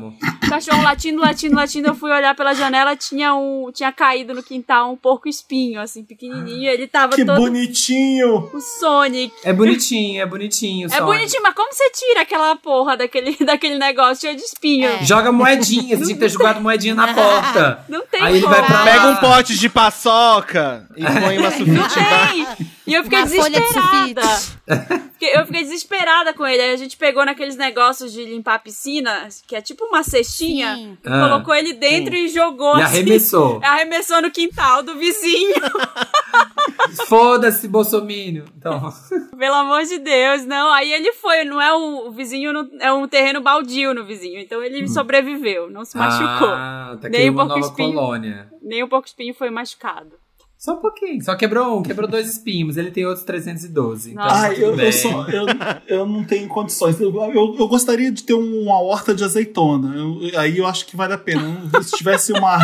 Cachorro 0.48 0.82
latindo, 0.82 1.20
latindo, 1.20 1.54
latindo. 1.56 1.88
Eu 1.88 1.94
fui 1.94 2.10
olhar 2.10 2.34
pela 2.34 2.54
janela, 2.54 2.96
tinha 2.96 3.34
um. 3.34 3.70
Tinha 3.72 3.92
caído 3.92 4.34
no 4.34 4.42
quintal 4.42 4.92
um 4.92 4.96
porco 4.96 5.28
espinho, 5.28 5.80
assim, 5.80 6.02
pequenininho. 6.04 6.68
Ele 6.70 6.86
tava 6.86 7.14
Que 7.14 7.24
todo. 7.24 7.36
bonitinho. 7.36 8.50
O 8.52 8.60
Sonic. 8.60 9.32
É 9.44 9.52
bonitinho, 9.52 10.20
é 10.22 10.26
bonitinho. 10.26 10.86
É 10.86 10.90
só. 10.90 11.04
bonitinho, 11.04 11.42
mas 11.42 11.54
como 11.54 11.72
você 11.72 11.90
tira 11.90 12.22
aquela 12.22 12.56
porra 12.56 12.96
daquele, 12.96 13.36
daquele 13.44 13.78
negócio 13.78 14.22
cheio 14.22 14.36
de 14.36 14.42
espinho? 14.42 14.88
É. 14.88 15.04
Joga 15.04 15.30
moedinha, 15.32 15.96
você 15.96 16.04
tinha 16.04 16.14
que 16.14 16.20
ter 16.20 16.28
jogado 16.28 16.60
moedinha 16.60 16.94
na 16.94 17.12
porta. 17.14 17.84
Não 17.88 18.04
tem 18.06 18.22
Aí 18.22 18.36
ele 18.36 18.46
vai 18.46 18.64
pra 18.64 18.78
lá. 18.78 18.84
Pega 18.84 19.06
um 19.08 19.16
pote 19.16 19.56
de 19.56 19.68
paçoca 19.68 20.86
e 20.96 21.02
põe 21.04 21.38
uma 21.38 21.50
Não 21.50 21.56
sulfite 21.56 21.98
embaixo. 21.98 22.56
E 22.88 22.94
eu 22.94 23.04
fiquei 23.04 23.18
Uma 23.18 23.26
desesperada. 23.50 24.22
Eu 25.20 25.44
fiquei 25.46 25.62
desesperada 25.64 26.32
com 26.32 26.46
ele. 26.46 26.62
Aí 26.62 26.70
a 26.72 26.76
gente 26.76 26.96
pegou 26.96 27.24
naqueles 27.24 27.56
negócios 27.56 28.12
de 28.12 28.24
limpar 28.24 28.54
a 28.54 28.58
piscina, 28.60 29.28
que 29.48 29.56
é 29.56 29.60
tipo 29.60 29.84
uma 29.86 30.04
cestinha, 30.04 30.76
Sim. 30.76 30.96
e 31.04 31.08
Ah. 31.08 31.28
colocou 31.28 31.54
ele 31.54 31.72
dentro 31.72 32.14
e 32.14 32.28
jogou 32.28 32.78
E 32.78 32.82
assim. 32.82 32.98
arremessou. 32.98 33.60
Arremessou 33.64 34.22
no 34.22 34.30
quintal 34.30 34.82
do 34.84 34.96
vizinho. 34.96 35.54
Foda-se, 37.08 37.66
Bolsomínio. 37.68 38.44
Então, 38.56 38.92
Pelo 39.36 39.54
amor 39.54 39.82
de 39.84 39.98
Deus, 39.98 40.44
não. 40.44 40.72
Aí 40.72 40.92
ele 40.92 41.12
foi, 41.14 41.44
não 41.44 41.60
é 41.60 41.74
um 41.74 42.06
o 42.08 42.12
vizinho, 42.12 42.52
não- 42.52 42.68
é 42.80 42.92
um 42.92 43.06
terreno 43.08 43.40
baldio 43.40 43.92
no 43.94 44.04
vizinho. 44.04 44.38
Então 44.40 44.62
ele 44.62 44.86
sobreviveu, 44.88 45.68
não 45.70 45.84
se 45.84 45.96
machucou. 45.96 46.48
Ah, 46.48 46.96
tá 47.00 47.08
Nem 47.08 47.30
um 47.30 47.34
pouco 47.34 47.48
nova 47.48 47.60
espinho. 47.60 47.92
colônia. 47.94 48.48
Nem 48.62 48.82
um 48.84 48.88
pouco 48.88 49.06
espinho 49.08 49.34
foi 49.34 49.50
machucado. 49.50 50.12
Só 50.58 50.74
um 50.74 50.78
pouquinho. 50.78 51.22
Só 51.24 51.36
quebrou 51.36 51.78
um, 51.78 51.82
quebrou 51.84 52.08
dois 52.10 52.28
espinhos. 52.28 52.76
Ele 52.76 52.90
tem 52.90 53.06
outros 53.06 53.24
312. 53.24 54.10
Então, 54.10 54.24
Nossa. 54.24 54.34
tá 54.34 54.40
Ai, 54.48 54.56
eu, 54.60 54.76
eu, 54.76 54.92
só, 54.92 55.26
eu, 55.28 55.46
eu 55.86 56.04
não 56.06 56.24
tenho 56.24 56.48
condições. 56.48 57.00
Eu, 57.00 57.14
eu, 57.14 57.56
eu 57.56 57.68
gostaria 57.68 58.10
de 58.10 58.24
ter 58.24 58.34
uma 58.34 58.80
horta 58.80 59.14
de 59.14 59.22
azeitona. 59.22 59.94
Eu- 59.96 60.38
aí 60.38 60.58
eu 60.58 60.66
acho 60.66 60.84
que 60.86 60.96
vale 60.96 61.12
a 61.14 61.18
pena. 61.18 61.60
Se 61.80 61.96
tivesse 61.96 62.32
uma. 62.32 62.58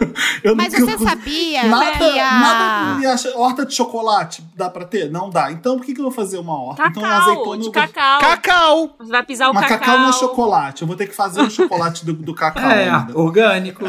Eu 0.42 0.56
Mas 0.56 0.72
não- 0.72 0.80
você 0.86 0.98
sabia 0.98 1.64
Nada, 1.64 1.96
que 1.98 2.18
a... 2.18 2.32
nada. 2.40 3.20
Horta 3.36 3.66
de 3.66 3.74
chocolate 3.74 4.42
dá 4.56 4.68
pra 4.70 4.84
ter? 4.84 5.10
Não 5.10 5.28
dá. 5.30 5.52
Então 5.52 5.76
por 5.76 5.84
que, 5.84 5.92
que 5.94 6.00
eu 6.00 6.04
vou 6.04 6.12
fazer 6.12 6.38
uma 6.38 6.58
horta? 6.60 6.86
então 6.86 7.02
Cacau, 7.02 7.56
de 7.56 7.66
eu- 7.66 7.72
cacau. 7.72 8.20
Cacau! 8.20 8.96
Você 8.98 9.10
vai 9.10 9.22
pisar 9.22 9.50
o 9.50 9.54
Mas 9.54 9.64
cacau. 9.66 9.78
cacau 9.80 9.98
não 10.00 10.08
é 10.08 10.12
chocolate. 10.12 10.82
Eu 10.82 10.88
vou 10.88 10.96
ter 10.96 11.06
que 11.06 11.14
fazer 11.14 11.42
o 11.42 11.50
chocolate 11.50 12.04
do, 12.04 12.12
do 12.12 12.34
cacau. 12.34 12.70
É, 12.70 12.88
ainda. 12.90 13.18
orgânico. 13.18 13.84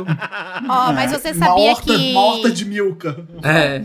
Ó, 0.70 0.94
mas 0.94 1.12
você 1.12 1.32
uma 1.32 1.46
sabia 1.46 1.72
horta, 1.72 1.84
que 1.84 2.12
Uma 2.12 2.22
horta 2.22 2.52
de 2.52 2.66
milka. 2.66 3.26
É. 3.44 3.84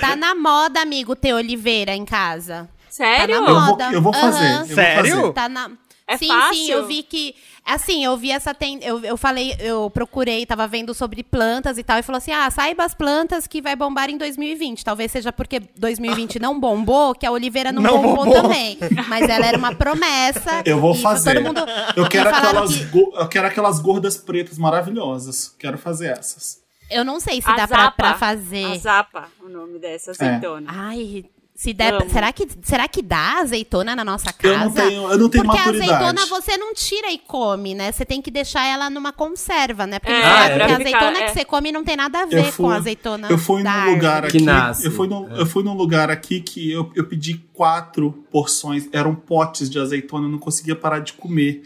tá 0.00 0.16
na 0.16 0.34
moda, 0.34 0.80
amigo, 0.80 1.14
ter 1.16 1.32
oliveira 1.34 1.94
em 1.94 2.04
casa. 2.04 2.68
Sério? 2.88 3.36
Tá 3.36 3.40
na 3.40 3.48
Eu 3.48 3.54
vou, 3.54 3.66
moda. 3.70 3.90
eu 3.92 4.02
vou 4.02 4.12
fazer. 4.12 4.52
Eu 4.52 4.58
vou 4.66 4.74
Sério? 4.74 5.16
fazer. 5.16 5.32
Tá 5.32 5.48
na. 5.48 5.70
É 6.06 6.16
sim, 6.18 6.28
fácil? 6.28 6.54
sim, 6.54 6.70
eu 6.70 6.86
vi 6.86 7.02
que. 7.02 7.34
Assim, 7.64 8.04
eu 8.04 8.16
vi 8.16 8.30
essa. 8.32 8.52
Ten... 8.52 8.80
Eu, 8.82 8.98
eu 9.04 9.16
falei, 9.16 9.54
eu 9.60 9.88
procurei, 9.88 10.44
tava 10.44 10.66
vendo 10.66 10.92
sobre 10.92 11.22
plantas 11.22 11.78
e 11.78 11.82
tal, 11.84 11.96
e 11.98 12.02
falou 12.02 12.16
assim: 12.18 12.32
ah, 12.32 12.50
saiba 12.50 12.84
as 12.84 12.92
plantas 12.94 13.46
que 13.46 13.62
vai 13.62 13.76
bombar 13.76 14.10
em 14.10 14.18
2020. 14.18 14.84
Talvez 14.84 15.12
seja 15.12 15.32
porque 15.32 15.60
2020 15.78 16.38
não 16.40 16.58
bombou, 16.58 17.14
que 17.14 17.24
a 17.24 17.30
oliveira 17.30 17.70
não, 17.70 17.80
Não 17.80 18.02
bombou, 18.02 18.24
bombou. 18.24 18.42
também. 18.42 18.76
Mas 19.08 19.28
ela 19.28 19.46
era 19.46 19.56
uma 19.56 19.74
promessa. 19.74 20.62
Eu 20.66 20.80
vou 20.80 20.92
fazer. 20.94 21.34
Todo 21.34 21.44
mundo... 21.44 21.60
Eu 21.96 22.08
quero, 22.08 22.30
aquelas, 22.30 22.74
que- 22.76 22.84
go- 22.86 23.12
eu 23.16 23.28
quero 23.28 23.46
aquelas 23.46 23.78
gordas 23.78 24.16
pretas 24.16 24.58
maravilhosas. 24.58 25.54
Quero 25.58 25.78
fazer 25.78 26.08
essas. 26.18 26.60
Eu 26.90 27.04
não 27.04 27.20
sei 27.20 27.40
se 27.40 27.48
A 27.48 27.54
dá 27.56 27.68
pra, 27.68 27.78
zapa. 27.84 27.92
pra 27.96 28.14
fazer. 28.14 28.64
A 28.66 28.76
zapa, 28.78 29.28
o 29.40 29.48
nome 29.48 29.78
dessa 29.78 30.10
azeitona. 30.10 30.66
Ai, 30.68 31.24
se 31.62 31.72
der. 31.72 31.94
Amo. 31.94 32.10
Será 32.10 32.32
que, 32.32 32.48
será 32.62 32.88
que 32.88 33.00
dá 33.02 33.38
azeitona 33.40 33.94
na 33.94 34.04
nossa 34.04 34.32
casa? 34.32 34.48
Eu 34.54 34.58
não 34.58 34.72
tenho, 34.72 35.02
eu 35.12 35.18
não 35.18 35.28
tenho 35.28 35.44
Porque 35.44 35.58
a 35.58 35.64
maturidade. 35.66 35.92
azeitona 35.92 36.26
você 36.26 36.56
não 36.56 36.74
tira 36.74 37.12
e 37.12 37.18
come, 37.18 37.74
né? 37.74 37.92
Você 37.92 38.04
tem 38.04 38.20
que 38.20 38.30
deixar 38.30 38.66
ela 38.66 38.90
numa 38.90 39.12
conserva, 39.12 39.86
né? 39.86 39.98
Porque, 39.98 40.12
É, 40.12 40.20
não- 40.22 40.28
é, 40.28 40.48
porque 40.48 40.62
a 40.62 40.66
pra 40.66 40.74
azeitona 40.76 41.06
ficar- 41.06 41.12
que 41.18 41.22
é. 41.22 41.28
você 41.34 41.44
come 41.44 41.70
não 41.72 41.84
tem 41.84 41.96
nada 41.96 42.22
a 42.22 42.26
ver 42.26 42.44
fui- 42.52 42.64
com 42.66 42.70
a 42.70 42.76
azeitona. 42.76 43.28
Eu 43.30 43.38
fui 43.38 43.62
num 43.62 43.90
lugar 43.94 44.24
aqui. 44.24 44.38
Que 44.38 44.44
nasce. 44.44 44.84
Eu 44.86 44.90
fui, 44.90 45.06
num, 45.06 45.30
É. 45.36 45.40
eu 45.40 45.46
fui 45.46 45.62
num 45.62 45.74
lugar 45.74 46.10
aqui 46.10 46.40
que 46.40 46.70
eu, 46.72 46.90
eu 46.96 47.04
pedi 47.06 47.34
quatro 47.54 48.10
porções. 48.32 48.88
Eram 48.92 49.14
potes 49.14 49.70
de 49.70 49.78
azeitona, 49.78 50.26
eu 50.26 50.30
não 50.30 50.38
conseguia 50.38 50.74
parar 50.74 50.98
de 50.98 51.12
comer. 51.12 51.62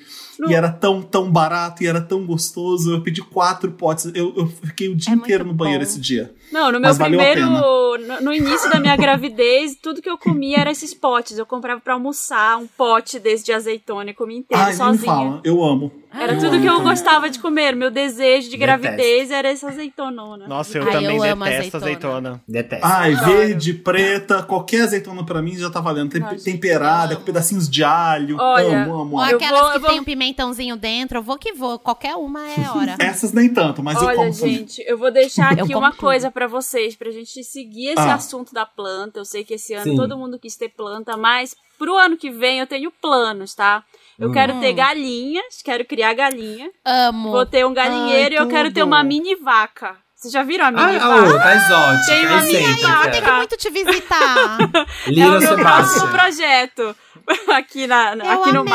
E 0.48 0.52
era 0.54 0.70
tão, 0.70 1.00
tão 1.00 1.30
barato 1.30 1.82
e 1.82 1.86
era 1.86 1.98
tão 1.98 2.26
gostoso. 2.26 2.92
Eu 2.92 3.00
pedi 3.00 3.22
quatro 3.22 3.70
potes. 3.72 4.04
Eu, 4.14 4.34
eu 4.36 4.46
fiquei 4.46 4.88
o 4.88 4.94
dia 4.94 5.14
É 5.14 5.16
inteiro 5.16 5.46
no 5.46 5.54
banheiro 5.54 5.82
bom. 5.82 5.88
esse 5.90 5.98
dia. 5.98 6.34
Não, 6.52 6.66
no 6.72 6.80
meu 6.80 6.88
Mas 6.90 6.98
primeiro. 6.98 7.46
No, 7.50 7.98
no 8.22 8.32
início 8.32 8.70
da 8.70 8.78
minha 8.80 8.96
gravidez, 8.96 9.76
tudo 9.82 10.00
que 10.02 10.08
eu 10.10 10.16
comia 10.18 10.58
era 10.58 10.70
esses 10.70 10.92
potes. 10.94 11.38
Eu 11.38 11.46
comprava 11.46 11.80
pra 11.80 11.94
almoçar 11.94 12.56
um 12.58 12.66
pote 12.66 13.18
desse 13.18 13.44
de 13.44 13.52
azeitona 13.52 14.10
e 14.10 14.14
comia 14.14 14.38
inteiro 14.38 14.62
Ai, 14.62 14.72
sozinha. 14.74 15.04
fala. 15.12 15.40
Eu 15.44 15.62
amo. 15.64 15.92
Era 16.18 16.32
Eu 16.32 16.38
tudo 16.38 16.52
amo 16.54 16.60
que 16.62 16.66
eu 16.66 16.72
também. 16.76 16.88
gostava 16.88 17.28
de 17.28 17.38
comer. 17.38 17.76
Meu 17.76 17.90
desejo 17.90 18.48
de 18.48 18.56
Detesto. 18.56 18.80
gravidez 18.82 19.30
era 19.30 19.48
essa 19.48 19.68
azeitonona. 19.68 20.46
Nossa, 20.48 20.78
eu 20.78 20.84
Ai, 20.84 20.92
também 20.92 21.16
eu 21.16 21.22
amo 21.22 21.44
detesto 21.44 21.76
azeitona. 21.76 22.16
azeitona. 22.30 22.42
Detesto. 22.48 22.86
Ai, 22.86 23.14
verde, 23.14 23.74
preta, 23.74 24.42
qualquer 24.42 24.82
azeitona 24.82 25.24
pra 25.26 25.42
mim 25.42 25.56
já 25.56 25.68
tá 25.68 25.80
valendo. 25.80 26.10
Tem, 26.12 26.20
Nossa, 26.22 26.42
temperada, 26.44 27.16
com 27.16 27.22
pedacinhos 27.22 27.68
de 27.68 27.84
alho. 27.84 28.38
Olha, 28.40 28.84
amo, 28.84 28.94
amo, 28.94 29.14
Ou 29.16 29.20
amo. 29.20 29.30
Eu 29.30 29.36
aquelas 29.36 29.60
vou- 29.60 29.70
que 29.72 29.76
eu 29.76 29.80
vou- 29.80 29.90
tem 29.90 30.00
um 30.00 30.04
pimentãozinho 30.04 30.76
dentro, 30.76 31.18
eu 31.18 31.22
vou 31.22 31.36
que 31.36 31.52
vou. 31.52 31.78
Qualquer 31.78 32.14
uma 32.14 32.40
é 32.48 32.70
hora. 32.74 32.96
Essas 33.00 33.32
nem 33.32 33.52
tanto, 33.52 33.82
mas 33.82 34.00
eu 34.00 34.06
Olha, 34.06 34.16
como 34.16 34.32
também. 34.34 34.54
gente, 34.58 34.82
eu 34.86 34.96
vou 34.96 35.10
deixar 35.10 35.56
Eu 35.58 35.64
aqui 35.64 35.74
uma 35.74 35.90
tudo. 35.90 36.00
coisa 36.00 36.30
pra 36.36 36.46
vocês, 36.46 36.94
pra 36.94 37.10
gente 37.10 37.42
seguir 37.42 37.88
esse 37.88 37.98
Ah. 37.98 38.14
assunto 38.16 38.52
da 38.52 38.66
planta. 38.66 39.18
Eu 39.18 39.24
sei 39.24 39.42
que 39.42 39.54
esse 39.54 39.72
ano 39.72 39.84
Sim. 39.92 39.96
todo 39.96 40.18
mundo 40.18 40.38
quis 40.38 40.54
ter 40.54 40.68
planta, 40.68 41.16
mas 41.16 41.56
pro 41.78 41.96
ano 41.96 42.14
que 42.14 42.28
vem 42.30 42.60
eu 42.60 42.66
tenho 42.66 42.90
planos, 42.90 43.54
tá? 43.54 43.82
Eu 44.18 44.28
Hum. 44.28 44.32
quero 44.32 44.60
ter 44.60 44.74
galinhas, 44.74 45.62
quero 45.64 45.82
criar 45.86 46.12
galinha. 46.12 46.70
Amo. 46.84 47.30
Vou 47.30 47.46
ter 47.46 47.64
um 47.64 47.72
galinheiro 47.72 48.34
Ai, 48.34 48.40
e 48.40 48.44
eu 48.44 48.48
quero 48.48 48.70
ter 48.70 48.82
uma 48.82 49.02
mini 49.02 49.34
vaca. 49.34 49.96
Vocês 50.14 50.30
já 50.30 50.42
viram 50.42 50.66
a 50.66 50.70
mini 50.70 50.96
Ah, 50.96 50.98
vaca? 50.98 51.28
oh, 51.28 51.38
tá 51.38 51.56
exótica, 51.56 52.06
Tem 52.06 52.26
uma 52.26 52.42
mini 52.42 52.82
vaca. 52.82 53.10
Tem 53.10 53.22
que 53.22 53.30
muito 53.32 53.56
te 53.56 53.70
visitar. 53.70 54.58
é 55.06 55.10
Little 55.10 55.36
o 55.38 55.40
meu 55.40 55.56
próximo 55.56 56.08
projeto 56.08 56.96
aqui, 57.48 57.86
na, 57.86 58.14
Eu 58.14 58.30
aqui 58.42 58.52
no 58.52 58.60
amei. 58.60 58.74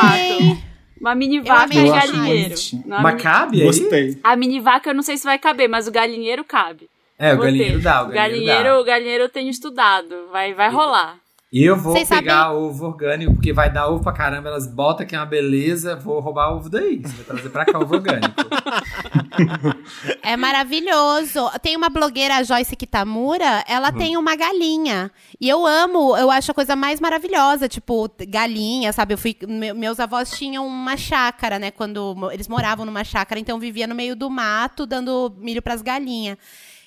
mato. 0.50 0.62
Uma 1.00 1.14
mini 1.16 1.40
vaca 1.40 1.74
e 1.74 1.88
galinheiro. 1.90 2.54
Mas 2.86 3.02
mini- 3.12 3.22
cabe 3.22 3.60
aí? 3.60 3.66
Gostei. 3.66 4.18
A 4.22 4.36
mini 4.36 4.58
vaca 4.60 4.90
eu 4.90 4.94
não 4.94 5.02
sei 5.02 5.16
se 5.16 5.24
vai 5.24 5.38
caber, 5.38 5.68
mas 5.68 5.86
o 5.88 5.92
galinheiro 5.92 6.44
cabe. 6.44 6.88
É, 7.22 7.32
o 7.34 7.36
Vou 7.36 7.44
galinheiro 7.44 7.74
ter. 7.78 7.82
dá, 7.82 8.02
o 8.02 8.08
galinheiro, 8.08 8.64
dá. 8.64 8.80
o 8.80 8.84
galinheiro 8.84 9.24
eu 9.24 9.28
tenho 9.28 9.48
estudado. 9.48 10.14
Vai, 10.32 10.54
vai 10.54 10.70
rolar. 10.70 11.16
E 11.52 11.62
eu 11.64 11.76
vou 11.76 11.92
Vocês 11.92 12.08
pegar 12.08 12.50
ovo 12.52 12.86
orgânico, 12.86 13.34
porque 13.34 13.52
vai 13.52 13.70
dar 13.70 13.86
ovo 13.86 14.02
pra 14.02 14.10
caramba, 14.12 14.48
elas 14.48 14.66
botam 14.66 15.04
que 15.06 15.14
é 15.14 15.18
uma 15.18 15.26
beleza, 15.26 15.94
vou 15.94 16.18
roubar 16.18 16.50
ovo 16.54 16.70
daí. 16.70 17.02
Você 17.02 17.14
vai 17.14 17.24
trazer 17.26 17.50
pra 17.50 17.64
cá 17.66 17.78
ovo 17.78 17.94
orgânico. 17.94 18.34
É 20.22 20.36
maravilhoso. 20.36 21.50
Tem 21.62 21.76
uma 21.76 21.88
blogueira, 21.88 22.36
a 22.36 22.42
Joyce 22.42 22.74
Kitamura, 22.76 23.64
ela 23.66 23.90
Uhum. 23.90 23.98
tem 23.98 24.16
uma 24.16 24.34
galinha. 24.36 25.10
E 25.40 25.48
eu 25.48 25.66
amo, 25.66 26.16
eu 26.16 26.30
acho 26.30 26.50
a 26.50 26.54
coisa 26.54 26.74
mais 26.76 27.00
maravilhosa, 27.00 27.68
tipo, 27.68 28.08
galinha, 28.28 28.92
sabe? 28.92 29.14
Eu 29.14 29.18
fui, 29.18 29.36
me- 29.46 29.72
meus 29.72 29.98
avós 30.00 30.30
tinham 30.30 30.66
uma 30.66 30.96
chácara, 30.96 31.58
né? 31.58 31.70
Quando 31.70 32.30
eles 32.32 32.48
moravam 32.48 32.86
numa 32.86 33.04
chácara, 33.04 33.40
então 33.40 33.58
vivia 33.58 33.86
no 33.86 33.94
meio 33.94 34.14
do 34.16 34.30
mato, 34.30 34.86
dando 34.86 35.32
milho 35.38 35.60
pras 35.62 35.82
galinhas. 35.82 36.36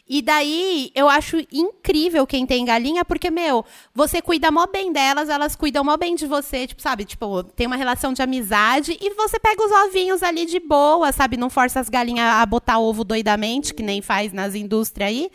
E 0.08 0.22
daí, 0.22 0.92
eu 0.94 1.10
acho 1.10 1.38
incrível 1.52 2.28
quem 2.28 2.46
tem 2.46 2.64
galinha, 2.64 3.04
porque, 3.04 3.32
meu, 3.32 3.66
você 3.94 4.22
cuida 4.22 4.52
mó 4.52 4.68
bem 4.68 4.94
delas, 4.94 5.30
elas 5.30 5.56
cuidam 5.56 5.84
mó 5.84 5.98
bem 5.98 6.14
de 6.14 6.28
você, 6.28 6.68
tipo, 6.68 6.80
sabe? 6.80 7.06
Tipo, 7.06 7.42
tem 7.44 7.66
uma 7.66 7.76
relação 7.76 8.14
de 8.14 8.22
amizade 8.22 8.96
e 9.02 9.10
você 9.16 9.40
pega 9.40 9.66
os 9.66 9.72
ovinhos 9.88 10.22
ali 10.22 10.46
de 10.46 10.60
boa, 10.60 11.12
sabe? 11.12 11.38
Não 11.38 11.50
força 11.50 11.80
as 11.80 11.90
galinhas 11.90 12.28
a 12.28 12.46
botar 12.46 12.78
ovo 12.78 13.04
doidamente, 13.04 13.74
que 13.74 13.82
nem 13.82 14.00
faz 14.00 14.32
nas 14.32 14.54
indústrias 14.54 15.10
aí. 15.10 15.32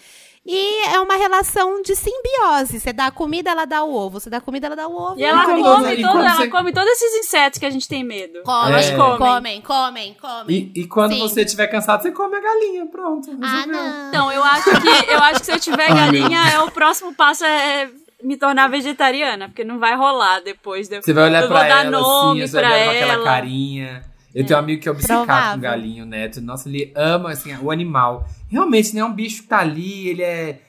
E 0.53 0.83
é 0.89 0.99
uma 0.99 1.15
relação 1.15 1.81
de 1.81 1.95
simbiose. 1.95 2.81
Você 2.81 2.93
dá 2.93 3.07
a 3.07 3.11
comida, 3.13 3.51
ela 3.51 3.65
dá 3.65 3.85
o 3.85 3.95
ovo. 3.95 4.19
Você 4.19 4.29
dá 4.29 4.39
a 4.39 4.41
comida, 4.41 4.67
ela 4.67 4.75
dá 4.75 4.89
o 4.89 4.97
ovo. 4.97 5.15
E 5.17 5.23
ela 5.23 5.45
come, 5.45 5.63
quando 5.63 5.87
ela 5.87 6.35
você- 6.35 6.49
come 6.49 6.73
todos 6.73 6.91
esses 6.91 7.25
insetos 7.25 7.59
que 7.61 7.67
a 7.67 7.71
gente 7.71 7.87
tem 7.87 8.03
medo. 8.03 8.43
Comem, 8.43 8.73
Elas 8.73 8.91
É. 8.91 8.97
comem. 8.97 9.19
comem, 9.19 9.61
comem, 9.63 10.15
comem. 10.21 10.73
E, 10.75 10.81
e 10.81 10.87
quando 10.89 11.13
Sim. 11.13 11.21
você 11.21 11.43
estiver 11.43 11.69
cansado, 11.69 12.03
você 12.03 12.11
come 12.11 12.35
a 12.37 12.41
galinha. 12.41 12.87
Pronto. 12.87 13.31
Ah, 13.41 13.47
resolveu. 13.47 13.73
não. 13.73 14.09
Então, 14.09 14.33
eu 14.33 14.43
acho 14.43 14.65
que 14.81 15.13
eu 15.13 15.19
acho 15.23 15.41
que 15.41 15.47
se 15.47 15.53
eu 15.53 15.61
tiver 15.61 15.87
galinha, 15.95 16.41
é 16.53 16.59
o 16.61 16.71
próximo 16.71 17.15
passo 17.15 17.45
é 17.45 17.89
me 18.23 18.37
tornar 18.37 18.69
vegetariana, 18.69 19.49
porque 19.49 19.63
não 19.65 19.79
vai 19.79 19.95
rolar 19.97 20.41
depois. 20.41 20.89
De... 20.89 21.01
Você 21.01 21.13
vai 21.13 21.25
olhar 21.25 21.43
eu 21.43 21.49
pra 21.49 21.59
vou 21.61 21.69
dar 21.69 21.81
ela 21.87 21.91
nome 21.91 22.43
assim, 22.43 22.51
você 22.51 22.61
vai 22.61 22.65
pra 22.65 22.73
olhar 22.81 22.85
com 22.87 22.91
aquela 22.97 23.13
ela. 23.15 23.25
carinha. 23.25 24.10
Eu 24.35 24.47
tenho 24.47 24.59
um 24.59 24.63
amigo 24.63 24.81
que 24.83 24.89
é 24.89 24.93
obcecado 24.93 25.27
Provável. 25.27 25.55
com 25.55 25.61
galinho, 25.61 26.07
Neto. 26.07 26.41
Nossa, 26.41 26.69
ele 26.69 26.93
ama 26.95 27.31
assim, 27.31 27.55
o 27.61 27.71
animal. 27.71 28.29
Realmente, 28.49 28.95
não 28.95 29.03
é 29.03 29.05
um 29.05 29.13
bicho 29.13 29.43
que 29.43 29.49
tá 29.49 29.59
ali, 29.59 30.09
ele 30.09 30.23
é 30.23 30.61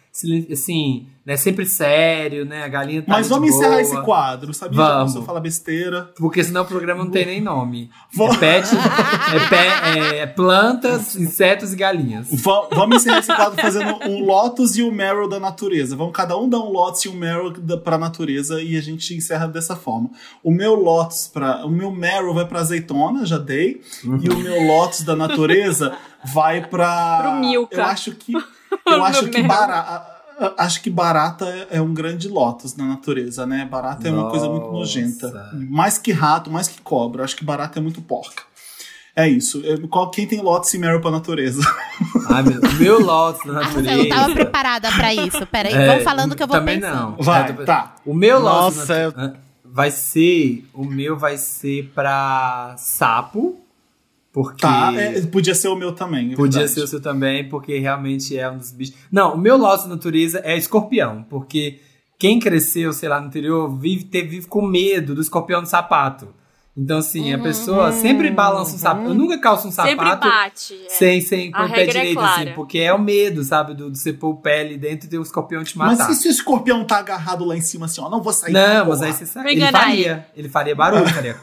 assim, 0.52 1.08
né, 1.26 1.38
sempre 1.38 1.66
sério, 1.66 2.46
né? 2.46 2.64
A 2.64 2.68
galinha 2.68 3.02
tá 3.02 3.14
Mas 3.14 3.28
vamos 3.30 3.50
encerrar 3.50 3.70
boa. 3.72 3.82
esse 3.82 4.02
quadro, 4.02 4.54
sabia? 4.54 4.78
Vamos. 4.78 4.92
Já 4.92 5.00
começou 5.00 5.22
a 5.22 5.26
falar 5.26 5.40
besteira. 5.40 6.10
Porque 6.18 6.44
senão 6.44 6.64
o 6.64 6.66
programa 6.66 7.04
não 7.04 7.12
tem 7.12 7.26
nem 7.26 7.40
nome. 7.42 7.90
Vamos- 8.14 8.36
É 8.38 8.40
pet, 8.40 8.68
é, 8.76 9.40
pe- 9.50 10.16
é 10.18 10.26
plantas, 10.28 11.16
insetos 11.16 11.74
e 11.74 11.76
galinhas. 11.76 12.28
Va- 12.42 12.68
Vamos 12.72 12.98
encerrar 12.98 13.20
esse 13.20 13.36
quadro 13.36 13.62
fazendo 13.62 14.00
um 14.10 14.26
Lotus 14.26 14.76
e 14.78 14.84
o 14.84 14.92
Meryl 14.92 15.30
da 15.30 15.40
natureza. 15.40 15.96
Vamos 15.96 16.14
cada 16.14 16.36
um 16.38 16.50
dar 16.50 16.60
um 16.60 16.72
Lotus 16.72 17.06
e 17.06 17.10
um 17.10 17.14
Meryl 17.14 17.52
da, 17.52 17.78
pra 17.78 17.98
natureza 17.98 18.62
e 18.62 18.76
a 18.76 18.82
gente 18.82 19.14
encerra 19.16 19.48
dessa 19.48 19.76
forma. 19.76 20.10
O 20.44 20.52
meu 20.52 20.74
Lotus 20.76 21.28
para, 21.28 21.66
o 21.66 21.70
meu 21.70 21.92
Meryl 21.92 22.34
vai 22.34 22.46
pra 22.46 22.60
azeitona, 22.62 23.26
já 23.26 23.38
dei, 23.38 23.82
e 24.04 24.30
o 24.30 24.38
meu 24.40 24.62
Lotus 24.68 25.02
da 25.04 25.16
natureza 25.16 25.96
vai 26.34 26.62
pra 26.68 27.20
Pro 27.22 27.34
Milka. 27.40 27.76
Eu 27.76 27.84
acho 27.86 28.12
que 28.16 28.34
eu 28.88 29.04
acho 29.04 29.28
que 29.30 29.44
barata 29.44 30.11
Acho 30.58 30.82
que 30.82 30.90
barata 30.90 31.46
é- 31.46 31.78
é 31.78 31.82
um 31.82 31.94
grande 31.94 32.28
lotus 32.28 32.76
na 32.76 32.86
natureza, 32.86 33.46
né? 33.46 33.66
Barata 33.70 34.08
é 34.08 34.12
uma 34.12 34.30
coisa 34.30 34.50
muito 34.50 34.72
nojenta. 34.72 35.52
Mais 35.70 35.98
que 35.98 36.12
rato, 36.12 36.50
mais 36.50 36.68
que 36.68 36.82
cobra. 36.82 37.24
Acho 37.24 37.36
que 37.36 37.44
barata 37.46 37.80
é 37.80 37.82
muito 37.82 38.02
porca. 38.02 38.44
É 39.16 39.28
isso. 39.28 39.60
Eu- 39.60 39.88
qual- 39.90 40.10
Quem 40.10 40.26
tem 40.26 40.42
lotus 40.42 40.74
e 40.74 40.78
Meryl 40.78 41.02
pra 41.02 41.12
natureza? 41.12 41.62
Ai, 42.32 42.44
meu, 42.44 42.62
o 42.62 42.74
meu 42.76 43.00
Lotus 43.06 43.46
eu 43.46 43.54
natureza. 43.54 43.98
não 43.98 44.08
tava 44.10 44.34
preparada 44.34 44.90
pra 44.92 45.14
isso. 45.14 45.46
Peraí, 45.48 45.74
É, 45.74 45.88
vão 45.96 46.00
falando 46.00 46.34
que 46.36 46.42
eu 46.42 46.48
vou 46.48 46.58
também 46.58 46.80
pensando. 46.80 46.96
não. 46.96 47.16
Vai, 47.18 47.50
É, 47.50 47.54
tô- 47.54 47.66
tá. 47.66 47.96
O 48.06 48.14
meu 48.14 48.40
Lotus 48.40 48.78
Nossa, 48.78 48.94
na- 48.94 49.00
eu- 49.02 49.14
ah, 49.18 49.34
vai 49.66 49.92
ser. 49.92 50.66
O 50.74 50.86
meu 50.86 51.18
vai 51.18 51.38
ser 51.38 51.92
pra 51.94 52.74
sapo. 52.78 53.60
Porque. 54.32 54.62
Tá, 54.62 54.94
é, 54.96 55.22
podia 55.24 55.54
ser 55.54 55.68
o 55.68 55.76
meu 55.76 55.92
também. 55.92 56.34
é 56.34 56.36
Podia 56.36 56.60
verdade. 56.60 56.74
ser 56.74 56.84
o 56.84 56.88
seu 56.88 57.02
também, 57.02 57.48
porque 57.50 57.78
realmente 57.80 58.38
é 58.38 58.50
um 58.50 58.58
dos 58.58 58.72
bichos. 58.72 58.96
Não, 59.12 59.36
o 59.36 59.38
meu 59.38 59.58
Lotus 59.58 59.84
da 59.84 59.90
natureza 59.96 60.42
é 60.44 60.58
escorpião, 60.58 61.24
porque 61.30 61.80
quem 62.18 62.40
cresceu, 62.40 62.94
sei 62.94 63.10
lá, 63.10 63.20
no 63.20 63.28
interior, 63.28 63.70
vive, 63.78 64.06
teve, 64.06 64.28
vive 64.30 64.48
com 64.48 64.62
medo 64.62 65.14
do 65.16 65.22
escorpião 65.22 65.62
no 65.62 65.68
sapato. 65.68 66.28
Então, 66.82 66.98
assim, 66.98 67.32
a 67.32 67.38
pessoa 67.38 67.92
sempre 67.92 68.32
balança 68.32 68.76
um 68.76 68.80
sapato. 68.80 69.10
Eu 69.10 69.14
nunca 69.14 69.38
calço 69.38 69.68
um 69.68 69.72
Sempre 69.72 69.92
sapato 69.92 70.28
bate. 70.28 70.74
é. 70.74 70.90
sem, 70.90 71.22
sem 71.22 71.52
pôr 71.52 71.66
o 71.66 71.70
pé 71.70 71.84
é 71.84 71.86
direito, 71.86 72.14
clara. 72.16 72.42
assim, 72.42 72.52
porque 72.54 72.80
é 72.80 72.92
o 72.92 72.98
medo, 72.98 73.44
sabe, 73.44 73.76
do, 73.76 73.92
de 73.92 74.00
você 74.00 74.12
pôr 74.12 74.30
o 74.30 74.38
pé 74.38 74.62
ali 74.62 74.78
dentro 74.78 75.06
e 75.06 75.10
ter 75.10 75.20
o 75.20 75.22
escorpião 75.22 75.64
te 75.64 75.78
Mas 75.78 76.00
matar. 76.00 76.12
e 76.12 76.16
se 76.16 76.28
o 76.28 76.32
escorpião 76.32 76.84
tá 76.84 76.98
agarrado 76.98 77.46
lá 77.46 77.56
em 77.56 77.62
cima 77.62 77.86
assim, 77.86 78.02
ó? 78.02 78.10
Não 78.10 78.20
vou 78.24 78.34
sair. 78.34 78.52
Não, 78.52 78.86
mas 78.88 78.98
porra. 78.98 79.06
aí 79.06 79.14
você. 79.14 79.26
Vou 79.26 79.48
Ele 79.52 79.72
faria. 79.72 80.26
Ele 80.36 80.50
faria 80.50 80.76
barulho, 80.76 81.08
faria. 81.10 81.38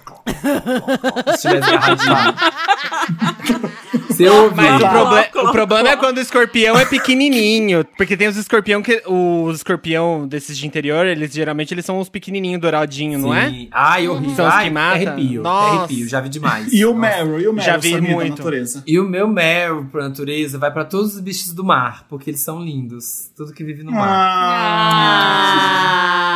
Se 1.37 1.49
tivesse 1.49 1.71
agarradinho. 3.55 3.79
Você 4.09 4.29
ouviu? 4.29 4.57
Mas 4.57 4.83
o, 4.83 4.89
proble- 4.89 5.31
o 5.49 5.53
problema 5.53 5.89
é 5.91 5.97
quando 5.97 6.19
o 6.19 6.21
escorpião 6.21 6.77
é 6.79 6.85
pequenininho. 6.85 7.85
Porque 7.97 8.17
tem 8.17 8.27
os 8.29 8.37
escorpião 8.37 8.83
que. 8.83 9.03
Os 9.07 9.57
escorpião 9.57 10.27
desses 10.27 10.59
de 10.59 10.67
interior, 10.67 11.07
eles 11.07 11.33
geralmente 11.33 11.73
eles 11.73 11.85
são 11.85 11.99
os 12.01 12.09
pequenininhos, 12.09 12.61
douradinhos, 12.61 13.23
não 13.23 13.33
é? 13.35 13.49
Sim. 13.49 13.69
Ai, 13.71 14.09
horrível. 14.09 14.35
São 14.35 14.49
os 14.49 14.55
que 14.57 14.71
matam? 14.71 15.13
Arrepio. 15.13 15.43
Nossa. 15.43 15.79
Arrepio, 15.85 16.09
já 16.09 16.21
vi 16.21 16.29
demais. 16.29 16.73
E 16.73 16.85
o. 16.85 16.95
Meryl, 16.95 17.41
e 17.41 17.49
o 17.49 17.53
Meryl, 17.53 17.73
Já 17.73 17.77
vi 17.77 18.01
muito. 18.01 18.39
natureza. 18.39 18.83
E 18.87 18.99
o 18.99 19.05
meu 19.05 19.29
Meryl 19.29 19.85
pra 19.91 20.09
natureza 20.09 20.59
vai 20.59 20.73
pra 20.73 20.85
todos 20.85 21.15
os 21.15 21.21
bichos 21.21 21.53
do 21.53 21.65
mar, 21.65 22.05
porque 22.09 22.31
eles 22.31 22.41
são 22.41 22.61
lindos. 22.63 23.31
Tudo 23.37 23.53
que 23.53 23.63
vive 23.63 23.83
no 23.85 23.93
mar. 23.93 24.09
Ah, 24.09 26.23
Ai. 26.23 26.28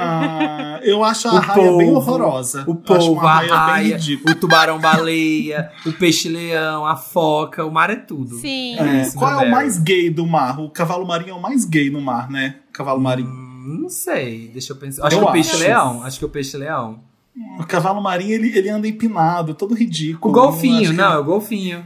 Ah, 0.00 0.80
eu 0.82 1.04
acho 1.04 1.28
a 1.28 1.32
O 1.34 1.38
raia 1.38 1.76
bem 1.76 1.90
horrorosa. 1.94 2.64
O 2.66 2.74
polvo, 2.74 3.12
uma 3.12 3.30
a 3.30 3.66
raia 3.66 3.98
o 4.26 4.34
tubarão-baleia, 4.34 5.70
o 5.86 5.92
peixe-leão, 5.92 6.86
a 6.86 6.96
foca, 6.96 7.64
o 7.64 7.70
mar 7.70 7.90
é 7.90 7.96
tudo. 7.96 8.36
Sim. 8.36 8.76
É, 8.78 9.02
Isso, 9.02 9.16
qual 9.18 9.42
é 9.42 9.48
o 9.48 9.50
mais 9.50 9.78
gay 9.78 10.10
do 10.10 10.26
mar? 10.26 10.58
O 10.60 10.70
cavalo 10.70 11.06
marinho 11.06 11.30
é 11.30 11.34
o 11.34 11.40
mais 11.40 11.64
gay 11.64 11.90
no 11.90 12.00
mar, 12.00 12.30
né? 12.30 12.56
Cavalo 12.72 13.00
marinho. 13.00 13.28
Hum, 13.28 13.78
Não 13.82 13.88
sei, 13.88 14.48
deixa 14.52 14.72
eu 14.72 14.76
pensar. 14.76 15.06
Acho 15.06 15.16
Eu 15.16 15.20
que 15.22 15.28
o 15.28 15.32
peixe-leão. 15.32 16.02
Acho 16.02 16.18
que 16.18 16.24
o 16.24 16.28
peixe-leão. 16.28 17.00
O 17.58 17.64
cavalo 17.64 18.00
marinho, 18.02 18.32
ele, 18.32 18.56
ele 18.56 18.68
anda 18.68 18.88
empinado, 18.88 19.54
todo 19.54 19.74
ridículo. 19.74 20.32
O 20.32 20.34
golfinho, 20.34 20.90
que- 20.90 20.96
não, 20.96 21.12
é 21.12 21.18
o 21.18 21.24
golfinho. 21.24 21.84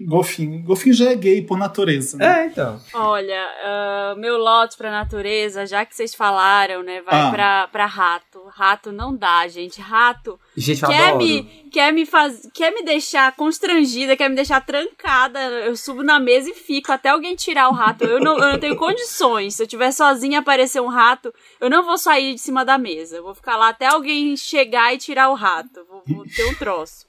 Golfinho. 0.00 0.62
Golfinho 0.64 0.94
já 0.94 1.10
é 1.10 1.14
gay 1.14 1.40
por 1.42 1.56
natureza. 1.56 2.16
né? 2.16 2.42
É, 2.42 2.46
então. 2.46 2.80
Olha, 2.92 3.40
ah, 3.64 4.14
meu 4.18 4.36
lote 4.36 4.76
pra 4.76 4.90
natureza, 4.90 5.64
já 5.66 5.84
que 5.86 5.94
vocês 5.94 6.14
falaram, 6.14 6.82
né, 6.82 7.00
vai 7.02 7.20
Ah. 7.20 7.30
pra, 7.30 7.68
pra 7.68 7.86
rato. 7.86 8.42
Rato 8.52 8.90
não 8.92 9.14
dá, 9.16 9.46
gente. 9.48 9.80
Rato 9.80 10.38
Gente, 10.56 10.84
quer 10.84 11.08
adoro. 11.10 11.18
me, 11.24 11.42
quer, 11.72 11.92
me 11.92 12.04
faz, 12.04 12.48
quer 12.52 12.72
me 12.72 12.82
deixar 12.84 13.34
constrangida, 13.36 14.16
quer 14.16 14.28
me 14.28 14.34
deixar 14.36 14.60
trancada. 14.64 15.38
Eu 15.40 15.76
subo 15.76 16.02
na 16.02 16.18
mesa 16.18 16.50
e 16.50 16.54
fico 16.54 16.90
até 16.92 17.10
alguém 17.10 17.36
tirar 17.36 17.68
o 17.68 17.72
rato. 17.72 18.04
Eu 18.04 18.18
não, 18.20 18.36
eu 18.38 18.52
não 18.52 18.58
tenho 18.58 18.76
condições. 18.76 19.54
Se 19.54 19.62
eu 19.62 19.66
estiver 19.66 19.92
sozinha 19.92 20.38
e 20.38 20.40
aparecer 20.40 20.80
um 20.80 20.88
rato, 20.88 21.32
eu 21.60 21.70
não 21.70 21.84
vou 21.84 21.96
sair 21.96 22.34
de 22.34 22.40
cima 22.40 22.64
da 22.64 22.76
mesa. 22.76 23.16
Eu 23.16 23.22
vou 23.22 23.34
ficar 23.34 23.56
lá 23.56 23.68
até 23.68 23.86
alguém 23.86 24.36
chegar 24.36 24.92
e 24.92 24.98
tirar 24.98 25.30
o 25.30 25.34
rato. 25.34 25.84
Vou, 25.88 26.02
vou 26.06 26.24
ter 26.26 26.44
um 26.46 26.54
troço. 26.54 27.06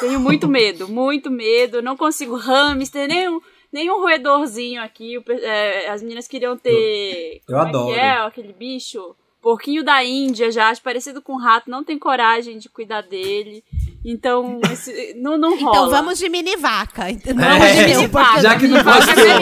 Tenho 0.00 0.18
muito 0.20 0.48
medo, 0.48 0.88
muito 0.88 1.30
medo. 1.30 1.80
Não 1.82 1.96
consigo 1.96 2.36
hamster, 2.36 3.06
nenhum, 3.08 3.40
nenhum 3.72 4.00
roedorzinho 4.00 4.82
aqui. 4.82 5.18
O 5.18 5.24
é, 5.30 5.88
as 5.88 6.02
meninas 6.02 6.26
queriam 6.28 6.56
ter. 6.56 7.40
Eu 7.48 7.56
como 7.56 7.68
adoro. 7.68 7.90
É, 7.92 7.94
que 7.94 8.00
é 8.00 8.10
aquele 8.18 8.52
bicho? 8.52 9.14
Porquinho 9.40 9.82
da 9.82 10.04
Índia, 10.04 10.52
já 10.52 10.68
acho 10.68 10.80
parecido 10.82 11.20
com 11.20 11.32
um 11.32 11.38
rato, 11.38 11.68
não 11.68 11.82
tem 11.82 11.98
coragem 11.98 12.58
de 12.58 12.68
cuidar 12.68 13.00
dele. 13.02 13.64
Então, 14.04 14.60
esse- 14.70 15.14
não, 15.20 15.36
não 15.36 15.58
rola. 15.60 15.76
Então 15.78 15.90
vamos 15.90 16.18
de 16.18 16.28
mini 16.28 16.56
vaca. 16.56 17.02
Vamos 17.34 17.44
É, 17.64 17.86
de 17.86 17.94
mini 17.94 18.06
vaca. 18.06 18.40
já 18.40 18.56
que 18.58 18.68
não 18.68 18.82
posso 18.84 19.14
ter 19.14 19.28
é 19.30 19.38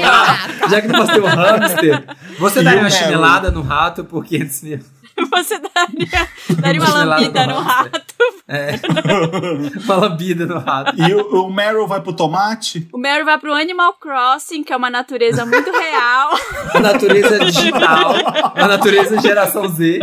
um 1.20 1.24
um 1.24 1.26
hamster, 1.26 2.16
você 2.38 2.62
daria 2.62 2.80
o 2.80 2.82
uma 2.84 2.90
chinelada 2.90 3.50
no 3.50 3.60
rato 3.60 4.02
por 4.04 4.24
500 4.24 4.62
mil. 4.62 4.80
Você 5.30 5.58
daria, 5.58 6.28
daria 6.60 6.80
uma 6.80 7.04
lambida 7.04 7.46
no 7.46 7.60
rato. 7.60 8.00
É. 8.48 8.72
Uma 9.84 9.96
lambida 9.96 10.44
no 10.44 10.58
rato. 10.58 10.94
E 11.00 11.14
o, 11.14 11.44
o 11.46 11.52
Meryl 11.52 11.86
vai 11.86 12.00
pro 12.00 12.12
tomate? 12.12 12.88
O 12.92 12.98
Mary 12.98 13.22
vai 13.22 13.38
pro 13.38 13.52
Animal 13.54 13.94
Crossing, 13.94 14.64
que 14.64 14.72
é 14.72 14.76
uma 14.76 14.90
natureza 14.90 15.46
muito 15.46 15.70
real. 15.70 16.30
A 16.74 16.80
natureza 16.80 17.38
digital, 17.44 18.14
a 18.54 18.68
natureza 18.68 19.20
geração 19.20 19.68
Z. 19.68 20.00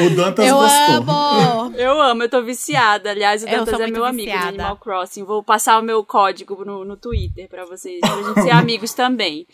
O 0.00 0.10
Dantas 0.10 0.46
Eu 0.46 0.56
gostou. 0.56 0.96
amo. 0.96 1.74
Eu 1.76 2.00
amo, 2.00 2.22
eu 2.22 2.28
tô 2.28 2.42
viciada. 2.42 3.10
Aliás, 3.10 3.42
o 3.42 3.46
Dantas 3.46 3.80
é 3.80 3.86
meu 3.86 4.04
amigo 4.04 4.30
viciada. 4.30 4.48
Animal 4.48 4.76
Crossing. 4.78 5.24
Vou 5.24 5.42
passar 5.42 5.78
o 5.78 5.82
meu 5.82 6.04
código 6.04 6.64
no, 6.64 6.84
no 6.84 6.96
Twitter 6.96 7.48
pra 7.48 7.64
vocês, 7.64 8.00
pra 8.00 8.16
gente 8.16 8.42
ser 8.42 8.50
amigos 8.50 8.92
também. 8.94 9.46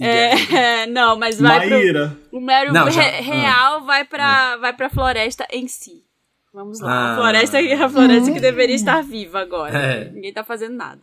É, 0.00 0.86
não, 0.86 1.18
mas 1.18 1.38
vai 1.40 1.60
pro... 1.66 1.70
Maíra. 1.78 2.16
O 2.32 2.40
Meryl 2.40 2.72
Não, 2.72 2.90
já- 2.90 3.00
re- 3.02 3.20
real 3.20 3.84
vai 3.84 4.04
pra, 4.04 4.56
vai 4.58 4.72
pra 4.72 4.90
floresta 4.90 5.46
em 5.50 5.66
si. 5.68 6.04
Vamos 6.52 6.80
lá. 6.80 6.90
Ah. 6.90 7.12
A 7.12 7.16
floresta, 7.16 7.58
a 7.58 7.88
floresta 7.88 8.32
que 8.32 8.40
deveria 8.40 8.74
estar 8.76 9.02
viva 9.02 9.40
agora. 9.40 9.76
É. 9.78 10.10
Ninguém 10.10 10.32
tá 10.32 10.42
fazendo 10.44 10.74
nada. 10.74 11.02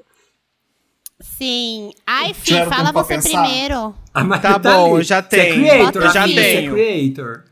Sim. 1.19 1.91
Ai, 2.05 2.33
Fih, 2.33 2.65
fala 2.65 2.91
você 2.91 3.15
pensar? 3.15 3.41
primeiro. 3.43 3.95
Ah, 4.13 4.23
mas 4.23 4.41
Tá 4.41 4.57
bom, 4.59 4.85
ali. 4.85 4.93
eu 4.95 5.03
já 5.03 5.21
Você 5.21 5.35
é 5.39 5.45
tenho. 5.45 5.67
creator, 5.67 6.01
Eu 6.03 6.11
já 6.11 6.23
amigo, 6.23 6.39
Você 6.39 6.45
é 6.45 6.55
tenho. 6.57 6.73
creator. 6.73 7.43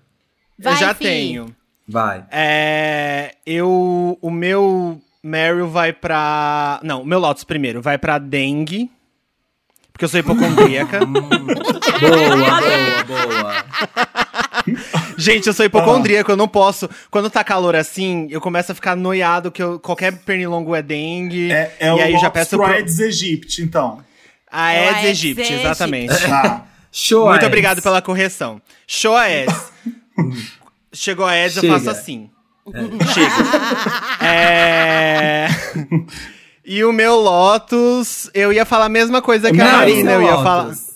Vai, 0.60 0.74
eu 0.74 0.78
já 0.78 0.94
Fih. 0.94 1.04
tenho. 1.06 1.56
Vai. 1.88 2.26
É, 2.32 3.36
eu. 3.46 4.18
O 4.22 4.30
meu 4.32 5.00
Meryl 5.24 5.68
vai 5.68 5.94
pra. 5.94 6.80
Não, 6.84 7.02
o 7.02 7.06
meu 7.06 7.20
Lotus 7.20 7.44
primeiro 7.44 7.82
vai 7.82 7.98
pra 7.98 8.18
dengue. 8.18 8.90
Porque 10.02 10.06
eu 10.06 10.10
sou 10.10 10.20
hipocondríaca. 10.20 11.00
Boa, 11.06 12.36
boa, 13.06 13.28
boa. 13.28 13.66
Gente, 15.16 15.46
eu 15.46 15.54
sou 15.54 15.64
hipocondríaco, 15.64 16.32
eu 16.32 16.38
não 16.38 16.48
posso. 16.48 16.90
Quando 17.12 17.30
tá 17.30 17.44
calor 17.44 17.76
assim, 17.76 18.28
eu 18.32 18.42
começo 18.42 18.72
a 18.72 18.76
ficar 18.76 18.96
noiado 18.96 19.52
que 19.52 19.62
eu- 19.62 19.80
qualquer 19.80 20.18
pernilongo 20.18 20.76
é 20.76 20.82
dengue. 20.82 21.52
É, 21.52 21.76
é 21.80 21.88
e 21.88 21.92
o 21.92 22.02
aí 22.02 22.18
já 22.18 22.32
peço 22.32 22.58
pro. 22.58 22.66
Aedes 22.66 23.00
aegypti, 23.00 23.62
então. 23.62 24.04
A 24.52 24.74
É 24.74 24.88
Aedes 24.90 25.04
aegypti, 25.06 25.54
exatamente. 25.54 26.18
Tá. 26.28 26.66
Show 26.92 27.26
Muito 27.26 27.34
Aedes. 27.34 27.48
obrigado 27.48 27.82
pela 27.84 28.02
correção. 28.02 28.60
Show 28.88 29.16
Aedes. 29.16 29.72
Chegou 30.92 31.26
a 31.28 31.32
Aedes, 31.32 31.58
eu 31.58 31.70
faço 31.70 31.92
assim. 31.92 32.28
Chega. 33.14 34.26
É... 34.26 35.48
E 36.64 36.84
o 36.84 36.94
meu 36.94 37.16
Lotus, 37.16 38.30
eu 38.34 38.54
ia 38.54 38.66
falar 38.66 38.86
a 38.86 38.90
mesma 38.90 39.22
coisa 39.22 39.52
que 39.52 39.60
a 39.60 39.66
Marina. 39.66 40.12
Eu 40.12 40.22
ia 40.22 40.38
falar. 40.38 40.91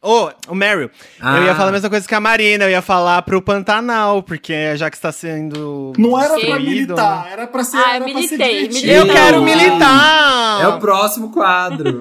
Ô, 0.00 0.30
o 0.48 0.54
Meryl. 0.54 0.88
Ah. 1.20 1.38
Eu 1.38 1.44
ia 1.44 1.54
falar 1.56 1.70
a 1.70 1.72
mesma 1.72 1.90
coisa 1.90 2.06
que 2.06 2.14
a 2.14 2.20
Marina. 2.20 2.64
Eu 2.64 2.70
ia 2.70 2.80
falar 2.80 3.20
pro 3.22 3.42
Pantanal, 3.42 4.22
porque 4.22 4.76
já 4.76 4.88
que 4.88 4.96
está 4.96 5.10
sendo. 5.10 5.92
Não 5.98 6.16
era 6.20 6.38
pra 6.38 6.58
militar, 6.60 7.24
né? 7.24 7.32
era 7.32 7.46
pra 7.48 7.64
ser, 7.64 7.78
Ah, 7.78 7.96
era 7.96 8.04
pra 8.04 8.08
ser 8.08 8.14
militei, 8.14 8.68
divertido. 8.68 8.74
militei. 8.74 8.96
Eu 8.98 9.06
quero 9.08 9.36
Ah. 9.38 9.40
militar! 9.40 10.62
É 10.62 10.68
o 10.68 10.78
próximo 10.78 11.32
quadro. 11.32 11.98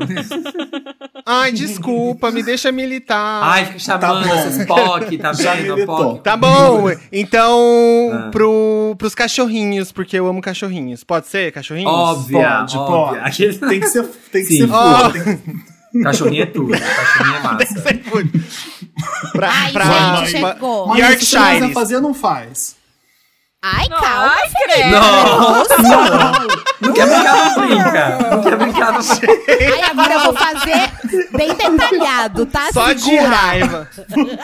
Ai, 1.26 1.52
desculpa, 1.52 2.30
me 2.32 2.43
deixa 2.43 2.72
militar. 2.72 3.41
Ai, 3.43 3.66
fica 3.66 3.80
chamando 3.80 4.28
bom. 4.28 4.36
esses 4.36 4.66
POC, 4.66 5.18
tá 5.18 5.32
vendo? 5.56 5.86
POC. 5.88 6.22
Tá 6.24 6.38
bom, 6.38 6.86
então 7.12 8.12
Ah. 8.14 8.30
pro, 8.32 8.95
pros 8.98 9.16
cachorrinhos, 9.16 9.91
porque 9.91 10.18
eu 10.18 10.28
amo 10.28 10.39
cachorrinhos. 10.39 11.04
Pode 11.04 11.28
ser, 11.28 11.52
cachorrinhos? 11.52 11.91
Pode, 11.91 12.36
óbvia. 12.36 12.68
pode. 12.76 13.20
Aquele- 13.20 13.58
Tem 13.58 13.80
que 13.80 13.88
ser, 13.88 14.04
tem 14.32 14.41
que 14.45 14.48
Sim. 14.54 14.68
ser 14.68 14.72
Ó. 14.72 15.12
Cachorrinho 16.03 16.43
é 16.43 16.45
tudo. 16.47 16.69
Cachorrinho 16.77 17.35
é 17.35 17.39
massa. 17.41 17.81
pra, 19.33 19.49
Ai, 19.49 19.71
pra, 19.71 19.83
gente, 19.85 20.39
pra- 20.39 20.53
chegou. 20.53 20.88
Mas 20.88 20.97
se 20.97 21.01
você 21.01 21.07
não 21.07 21.17
quiser 21.17 21.38
Yorkshires. 21.39 21.73
fazer, 21.73 21.99
não 22.01 22.13
faz. 22.13 22.75
Ai, 23.63 23.89
calma, 23.89 24.33
Ai, 24.35 24.49
Felipe. 24.49 24.73
credo. 24.73 24.91
Não, 24.91 26.47
não 26.81 26.93
quer 26.93 27.07
brincar, 27.07 27.35
não 27.57 27.67
brinca. 27.67 28.17
Não 28.31 28.43
quer 28.43 28.55
brincar, 28.55 28.93
não 28.93 29.01
brinca. 29.01 29.73
Ai, 29.73 29.81
agora 29.81 30.13
eu 30.13 30.19
vou 30.21 30.33
fazer 30.33 31.27
bem 31.35 31.53
detalhado, 31.55 32.45
tá? 32.45 32.69
Só 32.71 32.93
de 32.93 33.01
Segura. 33.01 33.27
raiva. 33.35 33.89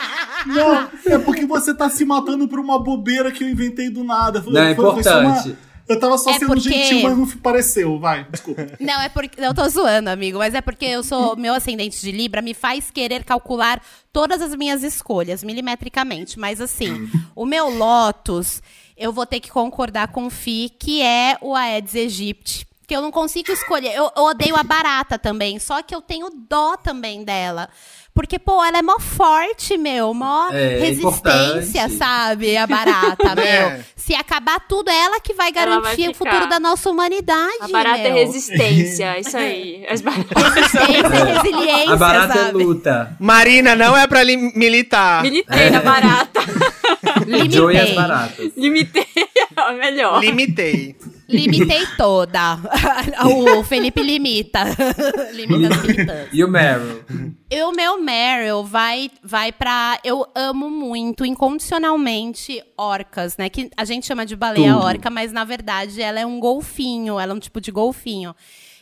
Não, 0.46 0.90
é 1.06 1.18
porque 1.20 1.46
você 1.46 1.74
tá 1.74 1.90
se 1.90 2.04
matando 2.04 2.50
por 2.50 2.60
uma 2.60 2.78
bobeira 2.78 3.32
que 3.32 3.46
eu 3.46 3.50
inventei 3.50 3.90
do 3.90 4.04
nada. 4.04 4.42
Foi- 4.42 4.52
Não, 4.52 4.62
é 4.62 4.76
foi- 4.76 4.84
foi 4.84 4.86
uma- 4.86 5.00
importante. 5.00 5.56
Eu 5.88 6.00
tava 6.00 6.18
só 6.18 6.30
É 6.30 6.34
sendo 6.40 6.48
porque- 6.48 6.62
gentil, 6.70 7.02
mas 7.04 7.18
não 7.18 7.28
pareceu. 7.40 8.00
Vai, 8.00 8.26
desculpa. 8.30 8.68
Não, 8.80 9.02
é 9.02 9.10
porque. 9.10 9.40
Eu 9.42 9.54
tô 9.54 9.68
zoando, 9.68 10.10
amigo, 10.10 10.38
mas 10.38 10.54
é 10.54 10.62
porque 10.62 10.86
eu 10.86 11.04
sou. 11.04 11.36
Meu 11.36 11.54
ascendente 11.54 12.00
de 12.00 12.12
Libra 12.12 12.42
me 12.42 12.54
faz 12.54 12.90
querer 12.90 13.24
calcular 13.24 13.82
todas 14.12 14.42
as 14.42 14.56
minhas 14.56 14.82
escolhas, 14.84 15.44
milimetricamente. 15.44 16.40
Mas 16.40 16.62
assim, 16.62 17.10
o 17.36 17.46
meu 17.46 17.70
Lotus, 17.70 18.62
eu 18.96 19.12
vou 19.12 19.26
ter 19.26 19.40
que 19.40 19.52
concordar 19.52 20.08
com 20.10 20.26
o 20.28 20.30
Fi, 20.30 20.70
que 20.80 21.02
é 21.02 21.38
o 21.42 21.54
Aedes 21.56 21.96
aegypti. 21.96 22.66
Que 22.86 22.96
eu 22.96 23.02
não 23.02 23.12
consigo 23.12 23.50
escolher. 23.52 23.94
Eu, 23.96 24.12
eu 24.16 24.24
odeio 24.24 24.56
a 24.58 24.64
barata 24.64 25.18
também, 25.18 25.58
só 25.58 25.82
que 25.82 25.96
eu 25.96 26.02
tenho 26.02 26.30
dó 26.50 26.76
também 26.76 27.24
dela. 27.24 27.70
Porque, 28.14 28.38
pô, 28.38 28.64
ela 28.64 28.78
é 28.78 28.82
mó 28.84 29.00
forte, 29.00 29.76
meu, 29.76 30.14
mó 30.14 30.50
É, 30.52 30.78
resistência, 30.80 31.82
importante. 31.86 31.98
sabe? 31.98 32.56
A 32.56 32.68
barata, 32.68 33.34
É. 33.42 33.70
meu. 33.72 33.84
Se 33.96 34.14
acabar 34.14 34.60
tudo, 34.68 34.90
é 34.92 34.96
ela 34.96 35.20
que 35.20 35.34
vai 35.34 35.48
Ela 35.56 35.80
vai 35.80 35.82
garantir 35.82 36.10
o 36.10 36.14
futuro 36.14 36.48
da 36.48 36.60
nossa 36.60 36.90
humanidade. 36.92 37.58
A 37.62 37.68
barata 37.70 38.00
é 38.00 38.12
meu. 38.12 38.14
resistência, 38.14 39.18
isso 39.20 39.36
aí. 39.36 39.84
As 39.90 40.02
Resistência 40.02 40.84
e 40.94 41.34
resiliência, 41.34 41.94
A 41.94 41.96
barata 41.96 42.34
é 42.38 42.44
sabe? 42.46 42.64
luta. 42.64 43.16
Marina, 43.20 43.76
não 43.76 43.98
é 43.98 44.06
pra 44.06 44.22
li- 44.22 44.38
militar. 44.56 45.24
Militei 45.24 45.70
na 45.72 45.80
barata. 45.80 46.40
Limitei. 47.26 47.96
baratas. 47.96 48.52
Limitei, 48.56 49.06
melhor. 49.80 50.22
Limitei. 50.22 50.96
Limitei 51.28 51.86
toda. 51.98 52.60
o 53.26 53.64
Felipe 53.64 54.02
limita. 54.02 54.64
limita 55.34 55.74
as. 55.74 56.34
E 56.34 56.44
o 56.44 56.48
Meryl? 56.48 57.04
E 57.50 57.64
o 57.64 57.72
meu 57.72 58.02
Meryl 58.02 58.64
vai, 58.64 59.10
vai 59.24 59.52
pra. 59.52 60.00
Eu 60.04 60.26
amo 60.36 60.70
muito, 60.70 61.26
incondicionalmente, 61.26 62.64
orcas, 62.78 63.38
né? 63.38 63.50
Que 63.50 63.70
a 63.76 63.86
gente 63.86 64.06
chama 64.06 64.26
de 64.26 64.36
baleia 64.36 64.74
Tudo. 64.74 64.86
orca, 64.86 65.10
mas 65.10 65.32
na 65.32 65.44
verdade 65.44 66.02
ela 66.02 66.20
é 66.20 66.26
um 66.26 66.40
golfinho, 66.40 67.20
ela 67.20 67.32
é 67.32 67.36
um 67.36 67.40
tipo 67.40 67.60
de 67.60 67.72
golfinho. 67.72 68.36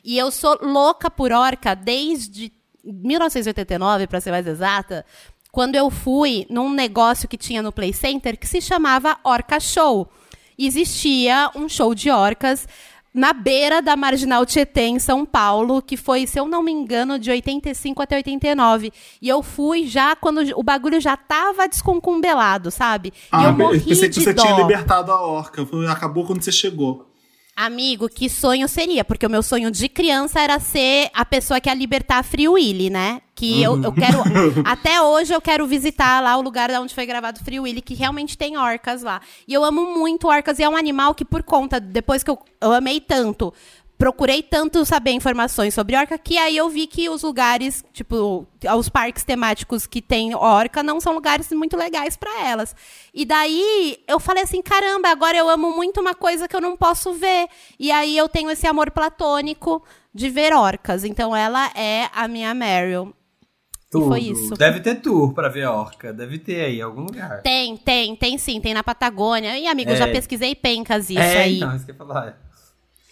E 0.03 0.17
eu 0.17 0.31
sou 0.31 0.57
louca 0.61 1.09
por 1.09 1.31
orca 1.31 1.75
desde 1.75 2.51
1989, 2.83 4.07
para 4.07 4.19
ser 4.19 4.31
mais 4.31 4.47
exata, 4.47 5.05
quando 5.51 5.75
eu 5.75 5.89
fui 5.89 6.45
num 6.49 6.71
negócio 6.71 7.27
que 7.27 7.37
tinha 7.37 7.61
no 7.61 7.71
Play 7.71 7.91
Center 7.93 8.37
que 8.37 8.47
se 8.47 8.61
chamava 8.61 9.17
Orca 9.23 9.59
Show. 9.59 10.07
Existia 10.57 11.49
um 11.55 11.67
show 11.67 11.93
de 11.95 12.09
orcas 12.09 12.67
na 13.13 13.33
beira 13.33 13.81
da 13.81 13.97
Marginal 13.97 14.45
Tietê, 14.45 14.83
em 14.83 14.97
São 14.99 15.25
Paulo, 15.25 15.81
que 15.81 15.97
foi, 15.97 16.25
se 16.25 16.39
eu 16.39 16.45
não 16.47 16.63
me 16.63 16.71
engano, 16.71 17.19
de 17.19 17.29
85 17.29 18.01
até 18.01 18.15
89. 18.15 18.93
E 19.21 19.27
eu 19.27 19.43
fui 19.43 19.85
já 19.85 20.15
quando 20.15 20.41
o 20.55 20.63
bagulho 20.63 21.01
já 21.01 21.17
tava 21.17 21.67
desconcumbelado, 21.67 22.71
sabe? 22.71 23.09
E 23.09 23.13
Ah, 23.31 23.45
eu 23.45 23.53
morri 23.53 23.81
pensei 23.81 24.07
que 24.07 24.15
você 24.21 24.31
dó. 24.33 24.41
tinha 24.43 24.55
libertado 24.55 25.11
a 25.11 25.19
orca. 25.21 25.67
Acabou 25.89 26.25
quando 26.25 26.41
você 26.41 26.53
chegou. 26.53 27.10
Amigo, 27.63 28.09
que 28.09 28.27
sonho 28.27 28.67
seria? 28.67 29.05
Porque 29.05 29.23
o 29.23 29.29
meu 29.29 29.43
sonho 29.43 29.69
de 29.69 29.87
criança 29.87 30.39
era 30.39 30.59
ser 30.59 31.11
a 31.13 31.23
pessoa 31.23 31.61
que 31.61 31.69
ia 31.69 31.75
libertar 31.75 32.17
a 32.17 32.23
Free 32.23 32.47
Willy, 32.47 32.89
né? 32.89 33.21
Que 33.35 33.61
eu, 33.61 33.79
eu 33.83 33.93
quero. 33.93 34.17
até 34.65 34.99
hoje 34.99 35.31
eu 35.31 35.39
quero 35.39 35.67
visitar 35.67 36.23
lá 36.23 36.35
o 36.37 36.41
lugar 36.41 36.71
onde 36.71 36.95
foi 36.95 37.05
gravado 37.05 37.39
Free 37.43 37.59
Willy, 37.59 37.79
que 37.79 37.93
realmente 37.93 38.35
tem 38.35 38.57
orcas 38.57 39.03
lá. 39.03 39.21
E 39.47 39.53
eu 39.53 39.63
amo 39.63 39.95
muito 39.95 40.27
orcas, 40.27 40.57
e 40.57 40.63
é 40.63 40.69
um 40.69 40.75
animal 40.75 41.13
que, 41.13 41.23
por 41.23 41.43
conta, 41.43 41.79
depois 41.79 42.23
que 42.23 42.31
eu, 42.31 42.39
eu 42.59 42.71
amei 42.71 42.99
tanto. 42.99 43.53
Procurei 44.01 44.41
tanto 44.41 44.83
saber 44.83 45.11
informações 45.11 45.75
sobre 45.75 45.95
orca 45.95 46.17
que 46.17 46.35
aí 46.35 46.57
eu 46.57 46.67
vi 46.67 46.87
que 46.87 47.07
os 47.07 47.21
lugares, 47.21 47.85
tipo, 47.93 48.47
os 48.75 48.89
parques 48.89 49.23
temáticos 49.23 49.85
que 49.85 50.01
tem 50.01 50.33
orca 50.33 50.81
não 50.81 50.99
são 50.99 51.13
lugares 51.13 51.51
muito 51.51 51.77
legais 51.77 52.17
pra 52.17 52.47
elas. 52.47 52.75
E 53.13 53.25
daí 53.25 53.99
eu 54.07 54.19
falei 54.19 54.41
assim, 54.41 54.59
caramba, 54.59 55.09
agora 55.09 55.37
eu 55.37 55.47
amo 55.47 55.75
muito 55.75 56.01
uma 56.01 56.15
coisa 56.15 56.47
que 56.47 56.55
eu 56.55 56.59
não 56.59 56.75
posso 56.75 57.13
ver. 57.13 57.47
E 57.79 57.91
aí 57.91 58.17
eu 58.17 58.27
tenho 58.27 58.49
esse 58.49 58.65
amor 58.65 58.89
platônico 58.89 59.83
de 60.11 60.31
ver 60.31 60.51
orcas. 60.51 61.03
Então 61.03 61.35
ela 61.35 61.69
é 61.75 62.09
a 62.11 62.27
minha 62.27 62.55
Meryl. 62.55 63.13
Tudo. 63.91 64.07
foi 64.07 64.21
isso. 64.21 64.55
Deve 64.55 64.79
ter 64.79 64.95
tour 64.95 65.31
pra 65.31 65.47
ver 65.47 65.67
orca. 65.67 66.11
Deve 66.11 66.39
ter 66.39 66.65
aí 66.65 66.79
em 66.79 66.81
algum 66.81 67.01
lugar. 67.03 67.43
Tem, 67.43 67.77
tem, 67.77 68.15
tem 68.15 68.35
sim, 68.39 68.59
tem 68.59 68.73
na 68.73 68.81
Patagônia. 68.81 69.59
E 69.59 69.67
amigo, 69.67 69.91
eu 69.91 69.95
É. 69.95 69.97
já 69.99 70.07
pesquisei 70.07 70.55
pencas 70.55 71.07
isso 71.07 71.19
é, 71.19 71.37
aí. 71.43 71.57
então, 71.57 71.75
isso 71.75 71.85
que 71.85 71.91
eu 71.91 71.95
ia 71.95 71.97
falar. 71.99 72.50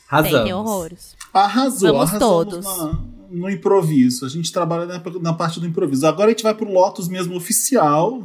Tem, 0.10 0.32
Razão. 0.32 0.44
tem 0.44 0.54
horrores. 0.54 1.16
Arrasou, 1.34 1.94
Vamos 1.94 2.10
arrasamos 2.10 2.20
todos. 2.20 2.66
na- 2.66 3.00
no 3.32 3.50
improviso. 3.50 4.26
A 4.26 4.30
gente 4.30 4.52
trabalha 4.52 4.86
na, 4.86 5.02
na 5.22 5.34
parte 5.34 5.60
do 5.60 5.68
improviso. 5.68 6.08
Agora 6.08 6.28
a 6.28 6.32
gente 6.32 6.42
vai 6.44 6.54
pro 6.56 6.72
Lotus 6.72 7.08
mesmo 7.08 7.36
oficial. 7.36 8.24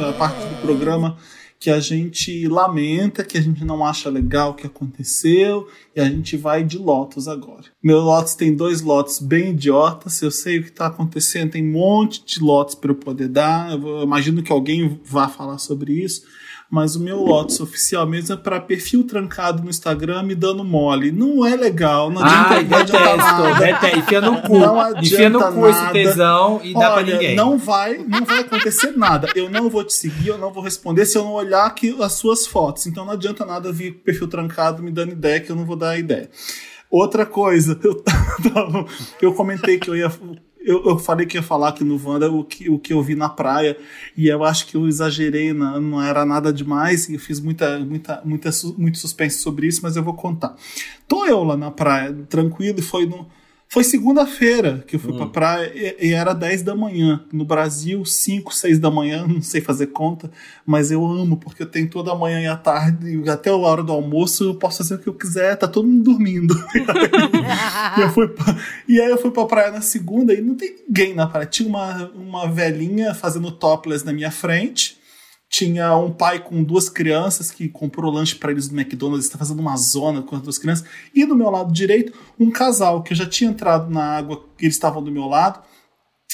É 0.00 0.08
a 0.08 0.12
parte 0.12 0.36
do 0.46 0.60
programa 0.60 1.16
que 1.60 1.70
a 1.70 1.80
gente 1.80 2.46
lamenta, 2.46 3.24
que 3.24 3.36
a 3.36 3.40
gente 3.40 3.64
não 3.64 3.84
acha 3.84 4.08
legal 4.08 4.50
o 4.50 4.54
que 4.54 4.64
aconteceu, 4.64 5.66
e 5.94 6.00
a 6.00 6.04
gente 6.04 6.36
vai 6.36 6.62
de 6.62 6.78
Lotus 6.78 7.26
agora. 7.26 7.64
Meu 7.82 7.98
Lotus 7.98 8.34
tem 8.36 8.54
dois 8.54 8.80
lotes 8.80 9.18
bem 9.18 9.50
idiotas, 9.50 10.22
eu 10.22 10.30
sei 10.30 10.58
o 10.60 10.62
que 10.62 10.68
está 10.68 10.86
acontecendo, 10.86 11.50
tem 11.50 11.68
um 11.68 11.72
monte 11.72 12.24
de 12.24 12.40
lotes 12.40 12.76
para 12.76 12.92
eu 12.92 12.94
poder 12.94 13.26
dar, 13.26 13.72
eu 13.72 14.02
imagino 14.04 14.40
que 14.40 14.52
alguém 14.52 15.00
vá 15.04 15.26
falar 15.28 15.58
sobre 15.58 15.92
isso, 15.94 16.22
mas 16.70 16.94
o 16.96 17.00
meu 17.00 17.18
Lotus 17.22 17.60
oficial 17.60 18.06
mesmo 18.06 18.34
é 18.34 18.36
para 18.36 18.60
perfil 18.60 19.02
trancado 19.04 19.62
no 19.62 19.70
Instagram 19.70 20.22
me 20.22 20.34
dando 20.34 20.62
mole. 20.62 21.10
Não 21.10 21.46
é 21.46 21.56
legal, 21.56 22.10
não 22.10 22.22
adianta, 22.22 22.54
Ai, 22.54 22.64
não 22.64 22.78
adianta 22.78 23.02
detesto, 23.08 23.16
nada. 23.42 23.54
detesto. 23.66 23.98
Enfia 23.98 24.20
no 24.20 24.42
cu. 24.42 24.58
Não 24.58 25.00
Enfia 25.00 25.30
no 25.30 25.38
adianta 25.38 25.52
cu 25.60 25.66
esse 25.68 25.80
nada. 25.80 25.92
tesão 25.92 26.60
e 26.62 26.74
dá 26.74 26.80
pra 26.90 26.94
Olha, 26.96 27.12
ninguém. 27.14 27.34
Não 27.36 27.56
vai, 27.56 27.96
não 27.98 28.24
vai 28.24 28.40
acontecer 28.40 28.92
nada. 28.96 29.28
Eu 29.34 29.48
não 29.48 29.70
vou 29.70 29.82
te 29.82 29.94
seguir, 29.94 30.28
eu 30.28 30.38
não 30.38 30.52
vou 30.52 30.62
responder 30.62 31.06
se 31.06 31.16
eu 31.16 31.24
não 31.24 31.32
olhar 31.32 31.64
aqui 31.64 31.96
as 32.02 32.12
suas 32.12 32.46
fotos. 32.46 32.86
Então 32.86 33.04
não 33.04 33.14
adianta 33.14 33.46
nada 33.46 33.72
vir 33.72 33.92
perfil 34.04 34.28
trancado 34.28 34.82
me 34.82 34.90
dando 34.90 35.12
ideia 35.12 35.40
que 35.40 35.50
eu 35.50 35.56
não 35.56 35.64
vou 35.64 35.76
dar 35.76 35.98
ideia. 35.98 36.28
Outra 36.90 37.24
coisa, 37.26 37.78
eu, 37.84 38.02
eu 39.22 39.34
comentei 39.34 39.78
que 39.78 39.88
eu 39.90 39.96
ia. 39.96 40.10
Eu, 40.68 40.84
eu 40.84 40.98
falei 40.98 41.26
que 41.26 41.36
ia 41.36 41.42
falar 41.42 41.68
aqui 41.70 41.82
no 41.82 41.98
Wanda 42.04 42.30
o 42.30 42.44
que, 42.44 42.68
o 42.68 42.78
que 42.78 42.92
eu 42.92 43.02
vi 43.02 43.14
na 43.14 43.28
praia, 43.28 43.76
e 44.16 44.28
eu 44.28 44.44
acho 44.44 44.66
que 44.66 44.76
eu 44.76 44.86
exagerei, 44.86 45.52
na- 45.52 45.80
não 45.80 46.02
era 46.02 46.24
nada 46.26 46.52
demais, 46.52 47.08
e 47.08 47.14
eu 47.14 47.18
fiz 47.20 47.40
muita, 47.40 47.78
muita, 47.78 48.20
muita, 48.24 48.50
muito 48.76 48.98
suspense 48.98 49.38
sobre 49.38 49.66
isso, 49.66 49.80
mas 49.82 49.96
eu 49.96 50.02
vou 50.02 50.14
contar. 50.14 50.54
Tô 51.06 51.24
eu 51.24 51.42
lá 51.42 51.56
na 51.56 51.70
praia, 51.70 52.12
tranquilo, 52.28 52.78
e 52.78 52.82
foi 52.82 53.06
no. 53.06 53.26
Foi 53.70 53.84
segunda-feira 53.84 54.82
que 54.86 54.96
eu 54.96 55.00
fui 55.00 55.12
pra 55.14 55.26
praia 55.26 55.70
e, 55.74 56.08
e 56.08 56.12
era 56.14 56.32
10 56.32 56.62
da 56.62 56.74
manhã. 56.74 57.22
No 57.30 57.44
Brasil, 57.44 58.02
5, 58.04 58.54
6 58.54 58.78
da 58.78 58.90
manhã, 58.90 59.26
não 59.28 59.42
sei 59.42 59.60
fazer 59.60 59.88
conta, 59.88 60.30
mas 60.64 60.90
eu 60.90 61.04
amo, 61.06 61.36
porque 61.36 61.62
eu 61.62 61.66
tenho 61.66 61.88
toda 61.90 62.10
a 62.10 62.14
manhã 62.14 62.40
e 62.40 62.46
a 62.46 62.56
tarde, 62.56 63.20
e 63.24 63.28
até 63.28 63.50
a 63.50 63.56
hora 63.56 63.82
do 63.82 63.92
almoço, 63.92 64.44
eu 64.44 64.54
posso 64.54 64.78
fazer 64.78 64.94
o 64.94 64.98
que 64.98 65.08
eu 65.08 65.12
quiser, 65.14 65.54
tá 65.56 65.68
todo 65.68 65.86
mundo 65.86 66.02
dormindo. 66.04 66.54
E, 67.98 68.00
eu 68.00 68.10
fui 68.10 68.28
pra- 68.28 68.56
e 68.88 69.00
aí 69.00 69.10
eu 69.10 69.18
fui 69.18 69.30
pra 69.30 69.44
praia 69.46 69.70
na 69.70 69.80
segunda 69.80 70.32
e 70.32 70.40
não 70.40 70.54
tem 70.54 70.74
ninguém 70.86 71.14
na 71.14 71.26
praia. 71.26 71.46
Tinha 71.46 71.68
uma, 71.68 72.10
uma 72.14 72.50
velhinha 72.50 73.14
fazendo 73.14 73.50
topless 73.50 74.04
na 74.04 74.12
minha 74.12 74.30
frente. 74.30 74.96
Tinha 75.50 75.96
um 75.96 76.12
pai 76.12 76.40
com 76.40 76.62
duas 76.62 76.88
crianças 76.88 77.50
que 77.50 77.68
comprou 77.68 78.12
lanche 78.12 78.34
pra 78.34 78.50
eles 78.50 78.68
do 78.68 78.78
McDonald's, 78.78 79.24
está 79.24 79.38
fazendo 79.38 79.60
uma 79.60 79.76
zona 79.76 80.22
com 80.22 80.36
as 80.36 80.42
duas 80.42 80.58
crianças. 80.58 80.86
E 81.14 81.24
do 81.24 81.34
meu 81.34 81.48
lado 81.50 81.72
direito, 81.72 82.12
um 82.38 82.50
casal 82.50 83.02
que 83.02 83.12
eu 83.12 83.16
já 83.16 83.26
tinha 83.26 83.50
entrado 83.50 83.90
na 83.90 84.02
água, 84.02 84.44
que 84.58 84.66
eles 84.66 84.74
estavam 84.74 85.02
do 85.02 85.10
meu 85.10 85.26
lado, 85.26 85.62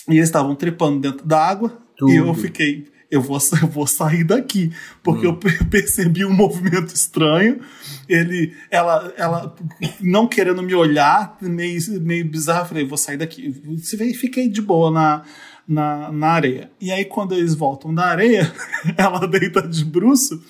e 0.08 0.12
eles 0.12 0.28
estavam 0.28 0.54
trepando 0.54 1.00
dentro 1.00 1.26
da 1.26 1.40
água. 1.40 1.78
Tudo. 1.96 2.12
E 2.12 2.16
eu 2.16 2.34
fiquei, 2.34 2.88
eu 3.14 3.20
vou, 3.22 3.38
eu 3.62 3.68
vou 3.68 3.86
sair 3.86 4.24
daqui, 4.24 4.72
porque 5.02 5.26
eu 5.26 5.36
pe- 5.36 5.64
percebi 5.66 6.24
um 6.24 6.32
movimento 6.32 6.94
estranho. 6.94 7.60
Ele, 8.08 8.52
ela, 8.70 9.12
ela 9.16 9.54
não 10.00 10.26
querendo 10.26 10.62
me 10.62 10.74
olhar, 10.74 11.36
meio, 11.40 11.78
meio 12.00 12.24
bizarro, 12.28 12.62
eu 12.62 12.66
falei, 12.68 12.84
vou 12.86 12.98
sair 12.98 13.16
daqui. 13.16 13.54
Se 13.82 13.96
vê, 13.96 14.12
Fiquei 14.14 14.48
de 14.48 14.60
boa 14.62 14.90
na, 14.90 15.22
na, 15.66 16.12
na 16.12 16.28
areia. 16.28 16.70
E 16.80 16.90
aí, 16.92 17.04
quando 17.04 17.34
eles 17.34 17.54
voltam 17.54 17.94
da 17.94 18.04
areia, 18.06 18.52
ela 18.96 19.26
deita 19.26 19.62
de 19.66 19.84
bruço. 19.84 20.42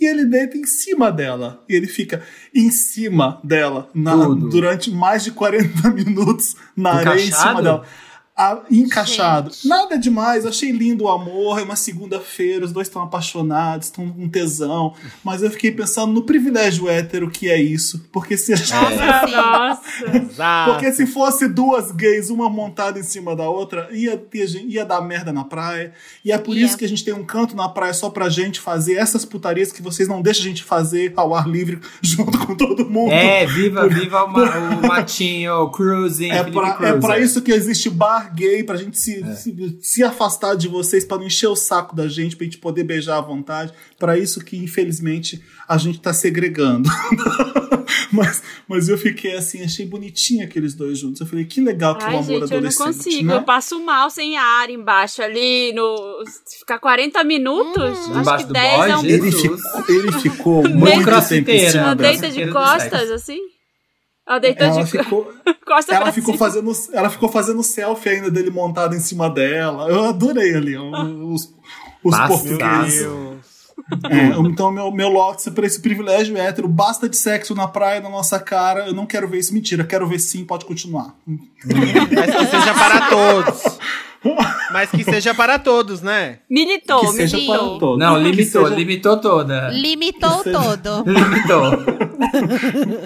E 0.00 0.04
ele 0.06 0.24
deita 0.24 0.56
em 0.56 0.64
cima 0.66 1.12
dela. 1.12 1.62
E 1.68 1.74
ele 1.74 1.86
fica 1.86 2.22
em 2.54 2.70
cima 2.70 3.40
dela 3.44 3.88
na- 3.94 4.26
durante 4.28 4.90
mais 4.90 5.22
de 5.22 5.30
40 5.30 5.90
minutos 5.90 6.56
na 6.76 6.92
areia 6.94 7.14
em 7.20 7.26
cima 7.26 7.36
Encaixado? 7.36 7.62
dela. 7.62 7.84
Encaixado. 8.70 9.50
Nada 9.64 9.96
demais, 9.98 10.46
achei 10.46 10.70
lindo 10.72 11.04
o 11.04 11.08
amor, 11.08 11.58
é 11.60 11.62
uma 11.62 11.76
segunda-feira, 11.76 12.64
os 12.64 12.72
dois 12.72 12.88
estão 12.88 13.02
apaixonados, 13.02 13.86
estão 13.88 14.08
com 14.10 14.28
tesão. 14.28 14.94
Mas 15.22 15.42
eu 15.42 15.50
fiquei 15.50 15.70
pensando 15.70 16.12
no 16.12 16.22
privilégio 16.22 16.88
hétero 16.88 17.30
que 17.30 17.48
é 17.50 17.60
isso. 17.60 18.04
Porque 18.10 18.36
se, 18.36 18.52
Ah, 18.72 19.26
Nossa. 19.78 20.16
Exato. 20.16 20.72
porque 20.72 20.92
se 20.92 21.06
fosse 21.06 21.46
duas 21.48 21.92
gays, 21.92 22.30
uma 22.30 22.48
montada 22.48 22.98
em 22.98 23.02
cima 23.02 23.36
da 23.36 23.48
outra, 23.48 23.88
ia, 23.92 24.16
ter, 24.16 24.46
gen- 24.46 24.66
ia 24.68 24.84
dar 24.84 25.00
merda 25.02 25.32
na 25.32 25.44
praia. 25.44 25.92
E 26.24 26.32
é 26.32 26.38
por 26.38 26.56
Ia. 26.56 26.64
isso 26.66 26.76
que 26.76 26.84
a 26.84 26.88
gente 26.88 27.04
tem 27.04 27.14
um 27.14 27.24
canto 27.24 27.54
na 27.54 27.68
praia 27.68 27.92
só 27.94 28.10
pra 28.10 28.28
gente 28.28 28.60
fazer 28.60 28.94
essas 28.94 29.24
putarias 29.24 29.70
que 29.72 29.82
vocês 29.82 30.08
não 30.08 30.22
deixam 30.22 30.44
a 30.44 30.48
gente 30.48 30.64
fazer 30.64 31.12
ao 31.16 31.34
ar 31.34 31.46
livre 31.48 31.80
junto 32.02 32.38
com 32.46 32.54
todo 32.54 32.88
mundo. 32.88 33.12
É, 33.12 33.46
viva, 33.46 33.86
viva 33.88 34.24
o, 34.24 34.28
ma- 34.28 34.58
o 34.82 34.86
matinho, 34.86 35.70
cruising, 35.70 36.30
É 36.30 36.42
pra, 36.44 36.78
é 36.82 36.92
pra 36.98 37.18
isso 37.18 37.42
que 37.42 37.52
existe 37.52 37.88
bar 37.90 38.21
gay, 38.28 38.62
pra 38.64 38.76
gente 38.76 38.98
se, 38.98 39.22
É. 39.22 39.34
se, 39.34 39.78
se 39.80 40.02
afastar 40.02 40.54
de 40.56 40.68
vocês, 40.68 41.04
pra 41.04 41.18
não 41.18 41.26
encher 41.26 41.48
o 41.48 41.56
saco 41.56 41.94
da 41.94 42.08
gente, 42.08 42.36
pra 42.36 42.44
gente 42.44 42.58
poder 42.58 42.84
beijar 42.84 43.18
à 43.18 43.20
vontade. 43.20 43.72
Pra 43.98 44.18
isso 44.18 44.44
que, 44.44 44.56
infelizmente, 44.56 45.42
a 45.68 45.76
gente 45.78 46.00
tá 46.00 46.12
segregando. 46.12 46.88
mas, 48.12 48.42
mas 48.68 48.88
eu 48.88 48.98
fiquei 48.98 49.36
assim, 49.36 49.62
achei 49.62 49.86
bonitinho 49.86 50.44
aqueles 50.44 50.74
dois 50.74 50.98
juntos. 50.98 51.20
Eu 51.20 51.26
falei, 51.26 51.44
que 51.44 51.60
legal 51.60 51.96
que 51.96 52.04
o 52.04 52.06
Ai, 52.06 52.14
amor 52.14 52.24
gente, 52.24 52.34
eu 52.34 52.40
não 52.40 52.46
adolescente, 52.46 52.84
consigo. 52.86 53.26
né? 53.28 53.36
Eu 53.36 53.42
passo 53.42 53.82
mal 53.84 54.10
sem 54.10 54.36
ar 54.36 54.70
embaixo 54.70 55.22
ali. 55.22 55.72
No... 55.72 56.22
Ficar 56.58 56.78
40 56.78 57.22
minutos? 57.24 57.82
Acho 57.98 58.18
Embaixo 58.20 58.44
que 58.44 58.48
do 58.48 58.52
10 58.54 58.76
boy, 58.76 58.90
é 58.90 58.96
um. 58.96 59.04
Ele 59.04 59.32
ficou, 59.32 59.58
ele 59.88 60.12
ficou 60.12 60.68
muito 60.68 61.28
tempo 61.28 61.50
em 61.50 61.70
cima 61.70 61.94
deita 61.94 62.30
de 62.30 62.50
costas, 62.50 63.10
assim? 63.10 63.38
Ela 64.26 64.38
deitou 64.38 64.66
Ela 64.68 64.84
de 64.84 64.90
ficou, 64.90 65.32
costas 65.66 65.96
ela 65.96 66.12
ficou 66.12 66.34
cima. 66.34 66.38
fazendo, 66.46 66.72
ela 66.92 67.10
ficou 67.10 67.28
fazendo 67.28 67.62
selfie 67.62 68.08
ainda 68.10 68.30
dele 68.30 68.50
montado 68.50 68.94
em 68.94 69.00
cima 69.00 69.28
dela. 69.28 69.88
Eu 69.88 70.04
adorei 70.04 70.54
ali 70.54 70.76
os, 70.78 71.52
os 72.04 72.16
portugueses. 72.28 73.00
Deus. 73.02 73.32
É, 74.10 74.26
então, 74.48 74.70
meu, 74.70 74.92
meu 74.92 75.08
Lotus 75.08 75.46
é 75.48 75.50
pra 75.50 75.66
esse 75.66 75.80
privilégio 75.82 76.36
hétero. 76.36 76.68
Basta 76.68 77.08
de 77.08 77.16
sexo 77.16 77.52
na 77.54 77.66
praia, 77.66 78.00
na 78.00 78.08
nossa 78.08 78.38
cara. 78.38 78.86
Eu 78.86 78.94
não 78.94 79.04
quero 79.06 79.26
ver 79.28 79.38
isso. 79.38 79.52
Mentira, 79.52 79.82
quero 79.82 80.06
ver 80.06 80.20
sim, 80.20 80.44
pode 80.44 80.64
continuar. 80.64 81.14
Mas 81.26 82.30
que 82.30 82.46
seja 82.46 82.74
para 82.74 83.08
todos. 83.10 83.62
Mas 84.72 84.90
que 84.90 85.02
seja 85.04 85.34
para 85.34 85.58
todos, 85.58 86.00
né? 86.00 86.38
Militou, 86.48 87.00
que 87.00 87.08
seja 87.08 87.36
militou. 87.36 87.70
para 87.70 87.78
todos. 87.80 87.98
Não, 87.98 88.16
limitou, 88.22 88.62
seja- 88.64 88.76
limitou 88.76 89.16
toda. 89.20 89.68
Limitou 89.70 90.42
seja- 90.44 90.62
todo. 90.62 91.04
Limitou. 91.10 91.72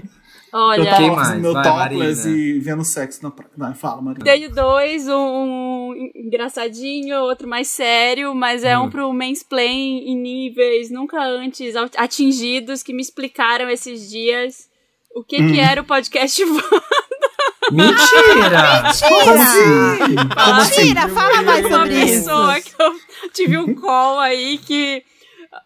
Eu 0.57 0.63
Olha, 0.63 0.85
tava 0.91 0.97
Quem 0.97 1.15
fazendo 1.15 1.31
mais? 1.33 1.43
meu 1.43 1.53
Vai, 1.53 1.63
topless 1.65 2.27
Marina. 2.29 2.39
e 2.47 2.61
vendo 2.61 2.85
sexo 2.85 3.23
na 3.23 3.31
praia. 3.31 3.51
Vai, 3.57 3.75
fala, 3.75 4.01
Marina. 4.03 4.25
tenho 4.25 4.51
dois, 4.55 5.07
um 5.09 5.93
engraçadinho, 6.15 7.17
outro 7.21 7.47
mais 7.49 7.69
sério, 7.69 8.35
mas 8.35 8.65
é 8.65 8.79
Hum. 8.79 8.85
um 8.85 8.91
pro 8.91 9.13
mansplain 9.13 9.99
em 10.07 10.17
níveis 10.17 10.91
nunca 10.91 11.23
antes 11.23 11.75
atingidos 11.97 12.83
que 12.83 12.93
me 12.93 13.03
explicaram 13.03 13.69
esses 13.71 14.09
dias 14.11 14.69
o 15.15 15.23
que 15.25 15.41
Hum. 15.41 15.53
que 15.53 15.61
era 15.61 15.81
o 15.81 15.85
podcast 15.85 16.43
Mentira! 17.73 18.83
Como 19.01 19.43
assim? 19.43 20.15
Como 20.17 20.61
assim? 20.61 20.81
Mentira, 20.83 21.09
fala 21.09 21.43
mais 21.43 21.67
uma 21.67 21.79
sobre 21.79 22.05
isso. 22.05 22.25
pessoa 22.25 22.61
que 22.63 22.73
eu 22.83 22.93
tive 23.33 23.59
um 23.59 23.75
call 23.75 24.19
aí 24.21 24.59
que. 24.59 25.03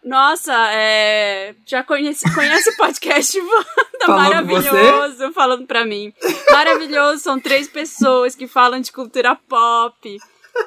Nossa, 0.03 0.53
é, 0.73 1.53
já 1.65 1.83
conhece, 1.83 2.23
conhece 2.33 2.69
o 2.71 2.75
podcast 2.77 3.37
Wanda, 3.39 4.07
maravilhoso, 4.07 5.31
falando 5.31 5.67
pra 5.67 5.85
mim. 5.85 6.11
Maravilhoso, 6.49 7.21
são 7.21 7.39
três 7.39 7.67
pessoas 7.67 8.35
que 8.35 8.47
falam 8.47 8.79
de 8.81 8.91
cultura 8.91 9.35
pop. 9.47 10.17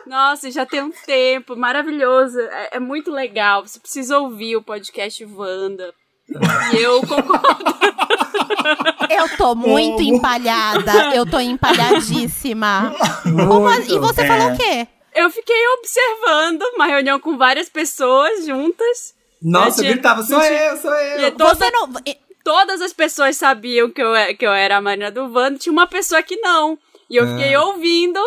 Nossa, 0.07 0.51
já 0.51 0.65
tem 0.65 0.83
um 0.83 0.93
tempo, 1.05 1.57
maravilhoso, 1.57 2.39
é, 2.41 2.71
é 2.75 2.81
muito 2.81 3.11
legal. 3.11 3.67
Você 3.67 3.79
precisa 3.81 4.19
ouvir 4.19 4.57
o 4.57 4.63
podcast 4.63 5.25
Wanda. 5.25 5.93
E 6.73 6.77
eu 6.81 7.01
concordo. 7.07 7.65
Eu 9.11 9.37
tô 9.37 9.55
muito 9.55 9.97
Como? 9.99 10.17
empalhada. 10.17 11.15
Eu 11.15 11.29
tô 11.29 11.39
empalhadíssima. 11.39 12.95
Como 13.25 13.69
E 13.71 13.99
você 13.99 14.23
É. 14.23 14.27
falou 14.27 14.53
o 14.53 14.57
quê? 14.57 14.87
Eu 15.15 15.29
fiquei 15.31 15.69
observando 15.79 16.63
uma 16.75 16.87
reunião 16.87 17.21
com 17.21 17.37
várias 17.37 17.69
pessoas 17.69 18.47
juntas. 18.47 19.15
Nossa, 19.45 19.81
eu 19.81 19.85
tinha- 19.85 19.93
gritava, 19.93 20.23
sou 20.23 20.41
eu, 20.43 20.77
sou 20.79 20.91
eu. 20.95 21.31
toda, 21.33 21.55
Você 21.55 21.71
não. 21.71 21.89
todas 22.43 22.81
as 22.81 22.93
pessoas 22.93 23.37
sabiam 23.37 23.91
que 23.91 24.03
eu, 24.03 24.15
é- 24.15 24.33
que 24.35 24.47
eu 24.47 24.53
era 24.53 24.79
a 24.79 24.81
Marina 24.81 25.11
do 25.11 25.31
Wanda, 25.33 25.59
tinha 25.59 25.73
uma 25.73 25.87
pessoa 25.87 26.23
que 26.23 26.37
não. 26.37 26.79
E 27.11 27.17
eu 27.17 27.27
fiquei 27.29 27.55
ouvindo, 27.57 28.19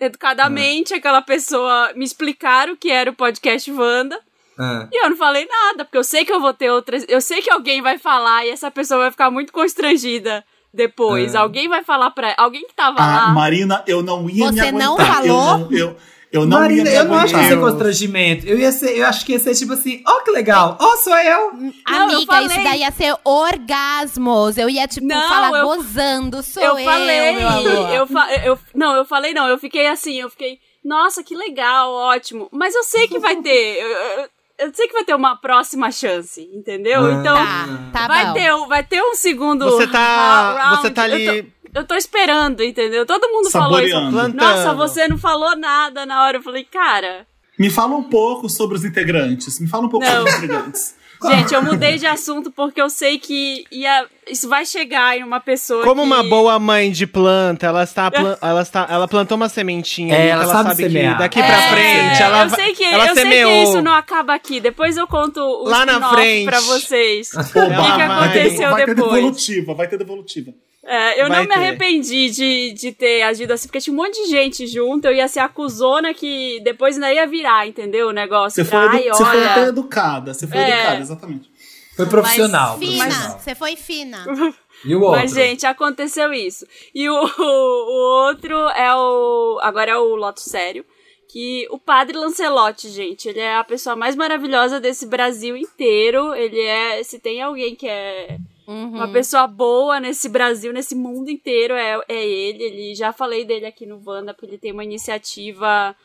educadamente, 0.00 0.94
aquela 0.94 1.22
pessoa 1.22 1.92
me 1.94 2.04
explicar 2.04 2.68
o 2.68 2.76
que 2.76 2.90
era 2.90 3.10
o 3.10 3.14
podcast 3.14 3.70
Wanda. 3.70 4.18
Ah. 4.58 4.86
E 4.92 5.04
eu 5.04 5.10
não 5.10 5.16
falei 5.16 5.46
nada, 5.46 5.84
porque 5.84 5.96
eu 5.98 6.04
sei 6.04 6.24
que 6.24 6.32
eu 6.32 6.40
vou 6.40 6.52
ter 6.52 6.70
outras. 6.70 7.04
Eu 7.08 7.20
sei 7.20 7.40
que 7.40 7.50
alguém 7.50 7.80
vai 7.80 7.98
falar 7.98 8.44
e 8.44 8.50
essa 8.50 8.70
pessoa 8.70 9.00
vai 9.00 9.10
ficar 9.10 9.30
muito 9.30 9.52
constrangida 9.52 10.44
depois. 10.72 11.34
É. 11.34 11.38
Alguém 11.38 11.68
vai 11.68 11.82
falar 11.82 12.10
pra. 12.10 12.34
Alguém 12.36 12.66
que 12.66 12.74
tava 12.74 12.98
Ah, 13.00 13.06
lá. 13.06 13.28
Marina, 13.28 13.82
eu 13.86 14.02
não 14.02 14.28
ia 14.28 14.50
me 14.50 14.58
Você 14.58 14.60
aguentar. 14.68 14.72
não 14.88 14.96
falou? 14.98 15.52
Eu 15.52 15.58
não, 15.58 15.72
eu, 15.72 15.96
eu 16.32 16.46
não 16.46 16.58
Marina, 16.60 16.88
eu 16.90 17.04
não 17.04 17.14
acho 17.14 17.34
que 17.34 17.40
ia 17.40 17.48
ser 17.48 17.60
constrangimento. 17.60 18.46
Eu 18.46 18.58
ia 18.58 18.72
ser, 18.72 18.96
eu 18.96 19.06
acho 19.06 19.24
que 19.26 19.32
ia 19.32 19.38
ser 19.38 19.54
tipo 19.54 19.72
assim, 19.74 20.02
ó 20.06 20.20
que 20.22 20.30
legal, 20.30 20.76
ó 20.80 20.96
sou 20.96 21.14
eu. 21.16 21.52
Não, 21.52 21.72
eu 22.10 22.16
Amiga, 22.16 22.32
falei. 22.32 22.46
isso 22.56 22.64
daí 22.64 22.80
ia 22.80 22.90
ser 22.90 23.14
orgasmos. 23.24 24.56
Eu 24.58 24.68
ia, 24.70 24.86
tipo, 24.88 25.06
Não, 25.06 25.28
falar 25.28 25.58
eu- 25.58 25.66
gozando. 25.66 26.42
Sou 26.42 26.62
eu 26.62 26.78
eu, 26.78 26.84
falei, 26.84 27.36
meu 27.36 27.48
amor. 27.48 27.94
eu, 27.94 28.06
fa- 28.06 28.34
eu 28.44 28.58
não, 28.74 28.94
eu 28.96 29.04
falei 29.04 29.32
não, 29.34 29.46
eu 29.48 29.58
fiquei 29.58 29.86
assim, 29.86 30.20
eu 30.20 30.30
fiquei, 30.30 30.58
nossa, 30.84 31.22
que 31.22 31.34
legal, 31.36 31.90
ótimo. 31.92 32.48
Mas 32.52 32.74
eu 32.74 32.82
sei 32.82 33.06
que 33.08 33.18
vai 33.18 33.36
ter, 33.36 33.50
eu, 33.80 33.88
eu- 33.88 34.28
eu 34.58 34.74
sei 34.74 34.86
que 34.86 34.92
vai 34.92 35.04
ter 35.04 35.14
uma 35.14 35.36
próxima 35.36 35.90
chance, 35.90 36.40
entendeu? 36.54 37.04
Ah. 37.04 37.12
Então 37.12 37.36
Tá, 37.36 38.00
tá 38.00 38.08
vai 38.08 38.26
bom. 38.26 38.32
ter, 38.34 38.54
um- 38.54 38.68
vai 38.68 38.82
ter 38.84 39.02
um 39.02 39.14
segundo. 39.14 39.64
Você 39.64 39.86
tá- 39.86 40.52
round. 40.58 40.82
você 40.82 40.90
tá 40.90 41.02
ali- 41.04 41.52
Eu 41.74 41.84
tô, 41.86 41.94
esperando, 41.94 42.62
entendeu? 42.62 43.06
Todo 43.06 43.28
mundo 43.30 43.50
falou 43.50 43.80
isso. 43.80 43.90
Saboreando. 43.90 44.12
Plantando. 44.16 44.36
Nossa, 44.36 44.74
você 44.74 45.08
não 45.08 45.18
falou 45.18 45.56
nada 45.56 46.04
na 46.04 46.24
hora. 46.24 46.36
Eu 46.38 46.42
falei, 46.42 46.64
cara. 46.64 47.26
Me 47.58 47.70
fala 47.70 47.94
um 47.96 48.02
pouco 48.04 48.48
sobre 48.48 48.76
os 48.76 48.84
integrantes. 48.84 49.58
Me 49.60 49.68
fala 49.68 49.86
um 49.86 49.88
pouco 49.88 50.04
Não. 50.06 50.12
sobre 50.16 50.30
os 50.30 50.36
integrantes. 50.38 50.94
Gente, 51.24 51.54
eu 51.54 51.62
mudei 51.62 51.98
de 51.98 52.06
assunto 52.06 52.50
porque 52.50 52.82
eu 52.82 52.90
sei 52.90 53.16
que 53.16 53.64
ia, 53.70 54.06
isso 54.28 54.48
vai 54.48 54.66
chegar 54.66 55.16
em 55.16 55.22
uma 55.22 55.38
pessoa. 55.38 55.84
Como 55.84 56.00
que- 56.00 56.06
uma 56.08 56.24
boa 56.24 56.58
mãe 56.58 56.90
de 56.90 57.06
planta, 57.06 57.64
ela 57.66 57.84
está, 57.84 58.10
ela 58.42 58.62
está, 58.62 58.88
ela 58.90 59.06
plantou 59.06 59.36
uma 59.36 59.48
sementinha, 59.48 60.16
É, 60.16 60.26
ela 60.30 60.42
ela 60.42 60.52
sabe 60.52 60.68
sabe 60.70 60.88
que 60.88 61.14
daqui 61.18 61.38
É, 61.38 61.46
pra 61.46 61.58
frente 61.70 62.22
ela 62.22 62.42
eu 62.42 62.50
sei 62.50 62.74
que, 62.74 62.82
ela 62.82 63.06
eu 63.06 63.14
sei 63.14 63.22
semeou. 63.22 63.52
que 63.52 63.62
isso 63.68 63.82
não 63.82 63.94
acaba 63.94 64.34
aqui. 64.34 64.58
Depois 64.60 64.96
eu 64.96 65.06
conto 65.06 65.38
o 65.40 65.68
Lá 65.68 65.86
na 65.86 66.10
frente. 66.10 66.44
pra 66.44 66.58
vocês. 66.58 67.30
Oba, 67.34 67.46
o 67.46 67.52
que, 67.52 67.60
que 67.62 67.68
vai- 67.70 68.02
aconteceu 68.02 68.70
vai 68.72 68.84
ter 68.84 68.94
depois. 68.96 69.14
devolutiva, 69.14 69.74
vai 69.74 69.86
ter 69.86 69.98
devolutiva. 69.98 70.52
É, 70.84 71.22
eu 71.22 71.28
Vai 71.28 71.36
não 71.38 71.42
me 71.42 71.48
ter. 71.48 71.54
arrependi 71.54 72.30
de, 72.30 72.72
de 72.72 72.92
ter 72.92 73.22
agido 73.22 73.52
assim, 73.52 73.68
porque 73.68 73.80
tinha 73.80 73.94
um 73.94 73.96
monte 73.96 74.20
de 74.24 74.28
gente 74.30 74.66
junto, 74.66 75.04
eu 75.06 75.12
ia 75.14 75.28
ser 75.28 75.38
a 75.40 75.48
cuzona 75.48 76.12
que 76.12 76.58
depois 76.64 76.96
ainda 76.96 77.12
ia 77.12 77.26
virar, 77.26 77.68
entendeu? 77.68 78.08
O 78.08 78.12
negócio. 78.12 78.64
Você 78.64 78.68
foi, 78.68 78.84
edu- 78.96 79.14
você 79.16 79.24
foi 79.24 79.36
olha. 79.38 79.50
até 79.50 79.62
educada. 79.68 80.34
Você 80.34 80.46
foi 80.48 80.58
É. 80.58 80.70
educada, 80.78 81.00
exatamente. 81.00 81.50
Foi 81.96 82.06
profissional. 82.06 82.78
Fina. 82.78 83.04
profissional. 83.04 83.38
Você 83.38 83.54
foi 83.54 83.76
fina. 83.76 84.24
E 84.84 84.96
o 84.96 85.00
outro? 85.00 85.20
Mas, 85.20 85.32
gente, 85.32 85.64
aconteceu 85.64 86.32
isso. 86.32 86.66
E 86.92 87.08
o, 87.08 87.14
o 87.38 88.26
outro 88.26 88.56
é 88.70 88.92
o. 88.96 89.60
Agora 89.62 89.92
é 89.92 89.96
o 89.96 90.16
Loto 90.16 90.40
Sério. 90.40 90.84
Que 91.28 91.68
o 91.70 91.78
padre 91.78 92.18
Lancelotti, 92.18 92.88
gente, 92.88 93.28
ele 93.28 93.38
é 93.38 93.54
a 93.54 93.62
pessoa 93.62 93.94
mais 93.94 94.16
maravilhosa 94.16 94.80
desse 94.80 95.06
Brasil 95.06 95.56
inteiro. 95.56 96.34
Ele 96.34 96.60
é. 96.60 97.00
Se 97.04 97.20
tem 97.20 97.40
alguém 97.40 97.76
que 97.76 97.86
é 97.86 98.38
Uhum. 98.66 98.90
uma 98.90 99.12
pessoa 99.12 99.46
boa 99.46 99.98
nesse 99.98 100.28
Brasil, 100.28 100.72
nesse 100.72 100.94
mundo 100.94 101.28
inteiro, 101.30 101.74
é, 101.74 102.00
é 102.08 102.26
ele. 102.26 102.62
Ele 102.62 102.94
já 102.94 103.12
falei 103.12 103.44
dele 103.44 103.66
aqui 103.66 103.86
no 103.86 104.00
Wanda, 104.04 104.32
porque 104.32 104.46
ele 104.46 104.58
tem 104.58 104.72
uma 104.72 104.84
iniciativa 104.84 105.96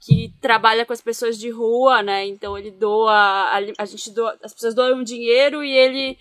que 0.00 0.32
trabalha 0.40 0.84
com 0.84 0.92
as 0.92 1.00
pessoas 1.00 1.38
de 1.38 1.50
rua, 1.50 2.02
né? 2.02 2.26
Então 2.26 2.56
ele 2.56 2.70
doa, 2.70 3.12
a, 3.12 3.58
a 3.78 3.84
gente 3.84 4.10
doa, 4.10 4.36
as 4.42 4.52
pessoas 4.52 4.74
doam 4.74 5.02
dinheiro 5.02 5.64
e 5.64 5.70
ele 5.70 6.18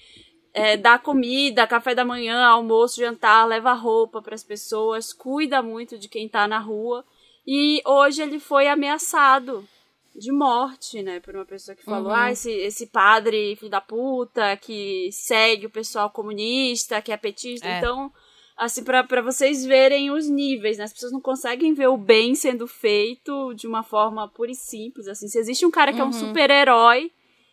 é, 0.54 0.78
dá 0.78 0.98
comida, 0.98 1.68
café 1.68 1.94
da 1.94 2.06
manhã, 2.06 2.46
almoço, 2.46 3.00
jantar, 3.00 3.46
leva 3.46 3.74
roupa 3.74 4.22
para 4.22 4.36
as 4.36 4.44
pessoas, 4.44 5.12
cuida 5.14 5.62
muito 5.62 5.98
de 5.98 6.08
quem 6.08 6.28
tá 6.30 6.48
na 6.48 6.60
rua. 6.60 7.04
E 7.46 7.82
hoje 7.86 8.22
ele 8.22 8.40
foi 8.40 8.68
ameaçado 8.68 9.68
de 10.18 10.32
morte, 10.32 11.04
né, 11.04 11.20
por 11.20 11.36
uma 11.36 11.46
pessoa 11.46 11.76
que 11.76 11.84
falou: 11.84 12.12
"Ah, 12.12 12.32
esse 12.32 12.50
esse 12.52 12.88
padre 12.88 13.56
filho 13.58 13.70
da 13.70 13.82
puta 13.82 14.56
que 14.58 15.10
segue 15.12 15.66
o 15.66 15.70
pessoal 15.70 16.10
comunista, 16.10 17.02
que 17.02 17.12
é 17.12 17.18
petista". 17.18 17.68
É. 17.68 17.78
Então, 17.80 18.12
assim, 18.58 18.84
pra 18.84 19.04
pra 19.04 19.22
vocês 19.22 19.66
verem 19.66 20.12
os 20.12 20.30
níveis, 20.30 20.78
né? 20.78 20.86
As 20.86 20.94
pessoas 20.94 21.12
não 21.12 21.20
conseguem 21.22 21.74
ver 21.74 21.88
o 21.88 21.98
bem 21.98 22.34
sendo 22.36 22.66
feito 22.68 23.54
de 23.54 23.68
uma 23.68 23.84
forma 23.84 24.28
pura 24.30 24.52
e 24.52 24.56
simples, 24.56 25.08
assim. 25.08 25.28
Se 25.28 25.38
existe 25.38 25.66
um 25.66 25.72
cara 25.72 25.92
que 25.92 26.00
é 26.00 26.04
um 26.06 26.14
super-herói, 26.14 27.12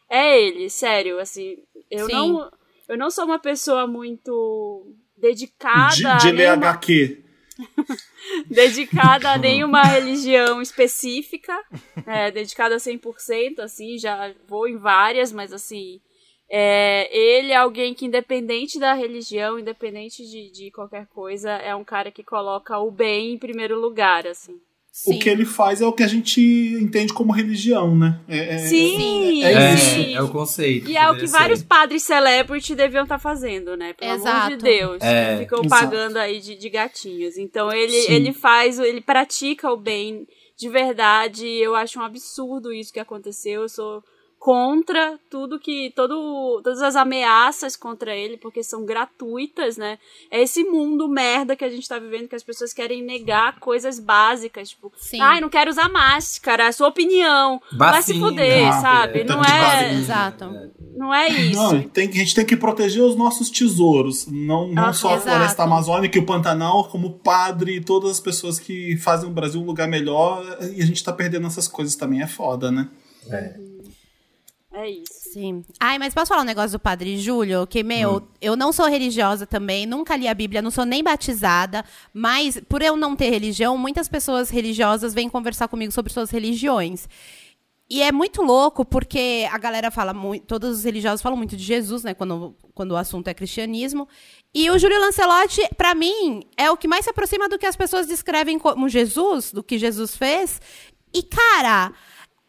é 0.08 0.40
ele, 0.40 0.70
sério, 0.70 1.18
assim. 1.18 1.56
Eu 1.90 2.06
Sim. 2.06 2.12
não 2.12 2.50
eu 2.88 2.96
não 2.98 3.10
sou 3.10 3.24
uma 3.24 3.38
pessoa 3.38 3.86
muito 3.86 4.92
dedicada 5.16 5.94
De, 5.94 6.06
a 6.06 6.16
de 6.18 6.26
ler 6.30 6.48
nenhuma- 6.50 6.68
HQ. 6.70 7.21
dedicada 8.46 9.30
a 9.30 9.38
nenhuma 9.38 9.82
religião 9.82 10.60
específica, 10.60 11.56
é, 12.06 12.30
dedicada 12.30 12.76
a 12.76 12.78
100%, 12.78 13.60
assim, 13.60 13.98
já 13.98 14.32
vou 14.46 14.68
em 14.68 14.76
várias, 14.76 15.32
mas 15.32 15.52
assim, 15.52 16.00
é, 16.48 17.08
ele 17.16 17.52
é 17.52 17.56
alguém 17.56 17.94
que 17.94 18.04
independente 18.04 18.78
da 18.78 18.92
religião, 18.92 19.58
independente 19.58 20.22
de, 20.28 20.50
de 20.50 20.70
qualquer 20.70 21.06
coisa, 21.06 21.50
é 21.50 21.74
um 21.74 21.84
cara 21.84 22.10
que 22.10 22.22
coloca 22.22 22.78
o 22.78 22.90
bem 22.90 23.32
em 23.32 23.38
primeiro 23.38 23.80
lugar, 23.80 24.26
assim. 24.26 24.60
Sim. 24.92 25.14
O 25.16 25.18
que 25.18 25.26
ele 25.30 25.46
faz 25.46 25.80
é 25.80 25.86
o 25.86 25.92
que 25.92 26.02
a 26.02 26.06
gente 26.06 26.38
entende 26.78 27.14
como 27.14 27.32
religião, 27.32 27.96
né? 27.96 28.20
É, 28.28 28.56
é- 28.56 28.58
Sim, 28.58 29.42
é 29.42 29.76
sim. 29.78 30.12
É, 30.12 30.18
é 30.18 30.22
o 30.22 30.28
conceito. 30.28 30.90
E 30.90 30.98
é 30.98 31.10
o 31.10 31.14
que 31.14 31.26
ser. 31.26 31.32
vários 31.32 31.62
padres 31.62 32.02
celebrity 32.02 32.74
deviam 32.74 33.04
estar 33.04 33.18
fazendo, 33.18 33.74
né? 33.74 33.94
Pelo 33.94 34.12
amor 34.12 34.20
Exato. 34.22 34.50
de 34.50 34.62
Deus. 34.62 35.02
É. 35.02 35.38
ficam 35.38 35.64
Exato. 35.64 35.82
pagando 35.82 36.18
aí 36.18 36.40
de, 36.40 36.56
de 36.56 36.68
gatinhos. 36.68 37.38
Então 37.38 37.72
ele, 37.72 38.02
Sim. 38.02 38.12
ele 38.12 38.32
faz, 38.34 38.78
ele 38.78 39.00
pratica 39.00 39.72
o 39.72 39.78
bem 39.78 40.26
de 40.58 40.68
verdade. 40.68 41.46
Eu 41.46 41.74
acho 41.74 41.98
um 41.98 42.04
absurdo 42.04 42.70
isso 42.70 42.92
que 42.92 43.00
aconteceu. 43.00 43.62
Eu 43.62 43.68
sou 43.70 44.04
contra 44.42 45.20
tudo 45.30 45.56
que. 45.56 45.92
Todo, 45.94 46.60
todas 46.64 46.82
as 46.82 46.96
ameaças 46.96 47.76
contra 47.76 48.12
ele, 48.12 48.36
porque 48.36 48.60
são 48.64 48.84
gratuitas, 48.84 49.76
né? 49.76 50.00
É 50.32 50.42
esse 50.42 50.64
mundo 50.64 51.08
merda 51.08 51.54
que 51.54 51.64
a 51.64 51.70
gente 51.70 51.88
tá 51.88 51.96
vivendo, 51.96 52.26
que 52.26 52.34
as 52.34 52.42
pessoas 52.42 52.72
querem 52.72 53.04
negar 53.04 53.60
coisas 53.60 54.00
básicas. 54.00 54.70
Tipo, 54.70 54.92
Sim. 54.96 55.20
ai, 55.20 55.40
não 55.40 55.48
quero 55.48 55.70
usar 55.70 55.88
máscara, 55.88 56.64
é 56.64 56.66
a 56.66 56.72
sua 56.72 56.88
opinião. 56.88 57.62
Vai 57.72 58.02
se 58.02 58.14
Vacina, 58.14 58.28
fuder, 58.28 58.68
ah, 58.68 58.80
sabe? 58.80 59.20
é, 59.20 59.24
não 59.24 59.40
é. 59.44 59.60
vacina. 59.60 60.00
Exato. 60.00 60.72
Não 60.96 61.14
é 61.14 61.28
isso. 61.28 61.62
Não, 61.62 61.82
tem, 61.84 62.08
a 62.08 62.12
gente 62.12 62.34
tem 62.34 62.44
que 62.44 62.56
proteger 62.56 63.02
os 63.04 63.14
nossos 63.14 63.48
tesouros, 63.48 64.26
não, 64.26 64.66
não 64.66 64.86
Ah, 64.86 64.92
só 64.92 65.10
a 65.10 65.12
exato. 65.12 65.28
floresta 65.30 65.62
amazônica 65.62 66.18
e 66.18 66.20
o 66.20 66.26
Pantanal, 66.26 66.88
como 66.88 67.06
o 67.06 67.12
padre 67.12 67.76
e 67.76 67.80
todas 67.80 68.10
as 68.10 68.20
pessoas 68.20 68.58
que 68.58 68.96
fazem 68.96 69.28
o 69.28 69.32
Brasil 69.32 69.60
um 69.60 69.64
lugar 69.66 69.86
melhor, 69.86 70.44
e 70.74 70.82
a 70.82 70.84
gente 70.84 71.02
tá 71.02 71.12
perdendo 71.12 71.46
essas 71.46 71.68
coisas 71.68 71.94
também, 71.94 72.22
é 72.22 72.26
foda, 72.26 72.72
né? 72.72 72.88
É 73.30 73.71
isso. 74.88 75.32
Sim. 75.32 75.64
Ai, 75.78 75.98
mas 75.98 76.14
posso 76.14 76.28
falar 76.28 76.42
um 76.42 76.46
negócio 76.46 76.72
do 76.72 76.78
Padre 76.80 77.18
Júlio? 77.18 77.66
Que, 77.66 77.82
meu, 77.82 78.26
eu 78.40 78.56
não 78.56 78.72
sou 78.72 78.86
religiosa 78.86 79.46
também, 79.46 79.84
nunca 79.86 80.16
li 80.16 80.26
a 80.26 80.34
Bíblia, 80.34 80.62
não 80.62 80.70
sou 80.70 80.84
nem 80.84 81.02
batizada, 81.02 81.84
mas 82.12 82.60
por 82.68 82.80
eu 82.82 82.96
não 82.96 83.14
ter 83.14 83.30
religião, 83.30 83.76
muitas 83.76 84.08
pessoas 84.08 84.50
religiosas 84.50 85.12
vêm 85.14 85.28
conversar 85.28 85.68
comigo 85.68 85.92
sobre 85.92 86.12
suas 86.12 86.30
religiões. 86.30 87.08
e 87.90 88.00
é 88.02 88.10
muito 88.10 88.40
louco 88.40 88.84
porque 88.86 89.46
a 89.52 89.58
galera 89.58 89.90
fala 89.90 90.14
muito, 90.14 90.46
todos 90.46 90.78
os 90.78 90.84
religiosos 90.84 91.20
falam 91.20 91.36
muito 91.36 91.54
de 91.54 91.62
Jesus, 91.62 92.02
né, 92.02 92.14
quando, 92.14 92.56
quando 92.74 92.92
o 92.92 92.96
assunto 92.96 93.28
é 93.28 93.34
cristianismo. 93.34 94.08
E 94.54 94.70
o 94.70 94.78
Júlio 94.78 94.98
Lancelotti, 94.98 95.60
pra 95.76 95.94
mim, 95.94 96.42
é 96.56 96.70
o 96.70 96.76
que 96.78 96.88
mais 96.88 97.04
se 97.04 97.10
aproxima 97.10 97.50
do 97.50 97.58
que 97.58 97.66
as 97.66 97.76
pessoas 97.76 98.06
descrevem 98.06 98.58
como 98.58 98.88
Jesus, 98.88 99.52
do 99.52 99.62
que 99.62 99.76
Jesus 99.78 100.16
fez. 100.16 100.58
E, 101.14 101.22
cara, 101.22 101.92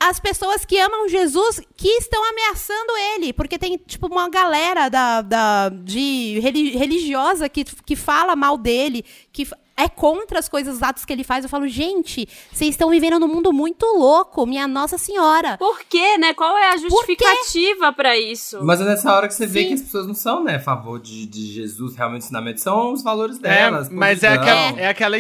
as 0.10 0.20
pessoas 0.20 0.66
que 0.66 0.80
amam 0.80 1.08
Jesus 1.08 1.62
que 1.78 1.88
estão 1.88 2.24
ameaçando 2.30 2.91
ele, 3.16 3.34
porque 3.34 3.58
tem 3.58 3.78
tipo 3.78 4.08
uma 4.08 4.30
galera 4.30 4.89
da, 4.89 5.22
da 5.22 5.70
de 5.70 6.39
religiosa 6.39 7.47
que, 7.47 7.64
que 7.64 7.95
fala 7.95 8.36
mal 8.36 8.58
dele, 8.58 9.06
que 9.32 9.47
é 9.76 9.89
contra 9.89 10.39
as 10.39 10.47
coisas, 10.47 10.76
os 10.76 10.84
atos 10.84 11.06
que 11.06 11.12
ele 11.12 11.24
faz. 11.24 11.43
Eu 11.43 11.49
falo, 11.49 11.68
gente, 11.68 12.28
vocês 12.51 12.72
estão 12.72 12.89
vivendo 12.89 13.20
num 13.20 13.28
mundo 13.28 13.51
muito 13.51 13.86
louco, 13.86 14.45
minha 14.45 14.68
Nossa 14.68 14.97
Senhora. 14.97 15.58
Por 15.58 15.84
quê, 15.86 16.18
né? 16.18 16.34
Qual 16.34 16.58
é 16.58 16.74
a 16.74 16.78
justificativa 16.78 17.91
para 17.91 18.18
isso? 18.18 18.64
Mas 18.64 18.82
é 18.82 18.86
nessa 18.86 19.12
hora 19.14 19.28
que 19.28 19.34
você 19.34 19.47
Sim. 19.47 19.54
vê 19.54 19.66
que 19.66 19.74
as 19.74 19.82
pessoas 19.82 20.06
não 20.06 20.14
são, 20.14 20.43
né, 20.43 20.56
a 20.56 20.60
favor 20.60 20.99
de, 20.99 21.26
de 21.26 21.54
Jesus, 21.54 21.95
realmente 21.95 22.24
ensinamento, 22.24 22.62
são 22.62 22.93
os 22.93 23.01
valores 23.01 23.38
é, 23.38 23.41
delas. 23.41 23.89
É, 23.89 23.93
mas 23.93 24.22
é 24.22 24.28
aquela, 24.28 24.80
é 24.80 24.88
aquela, 24.88 25.18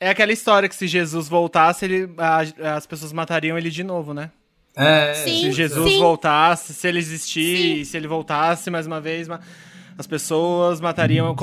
é 0.00 0.10
aquela 0.10 0.32
história 0.32 0.68
que 0.68 0.74
se 0.74 0.86
Jesus 0.86 1.28
voltasse, 1.28 1.84
ele, 1.84 2.10
a, 2.18 2.76
as 2.76 2.86
pessoas 2.86 3.12
matariam 3.12 3.58
ele 3.58 3.70
de 3.70 3.82
novo, 3.82 4.14
né? 4.14 4.30
É, 4.76 5.12
sim, 5.14 5.42
se 5.42 5.52
Jesus 5.52 5.92
sim. 5.92 5.98
voltasse, 5.98 6.72
se 6.72 6.86
ele 6.86 6.98
existir, 7.00 7.84
se 7.84 7.96
ele 7.96 8.06
voltasse 8.06 8.70
mais 8.70 8.86
uma 8.86 9.00
vez, 9.00 9.26
as 9.98 10.06
pessoas 10.06 10.80
matariam, 10.80 11.34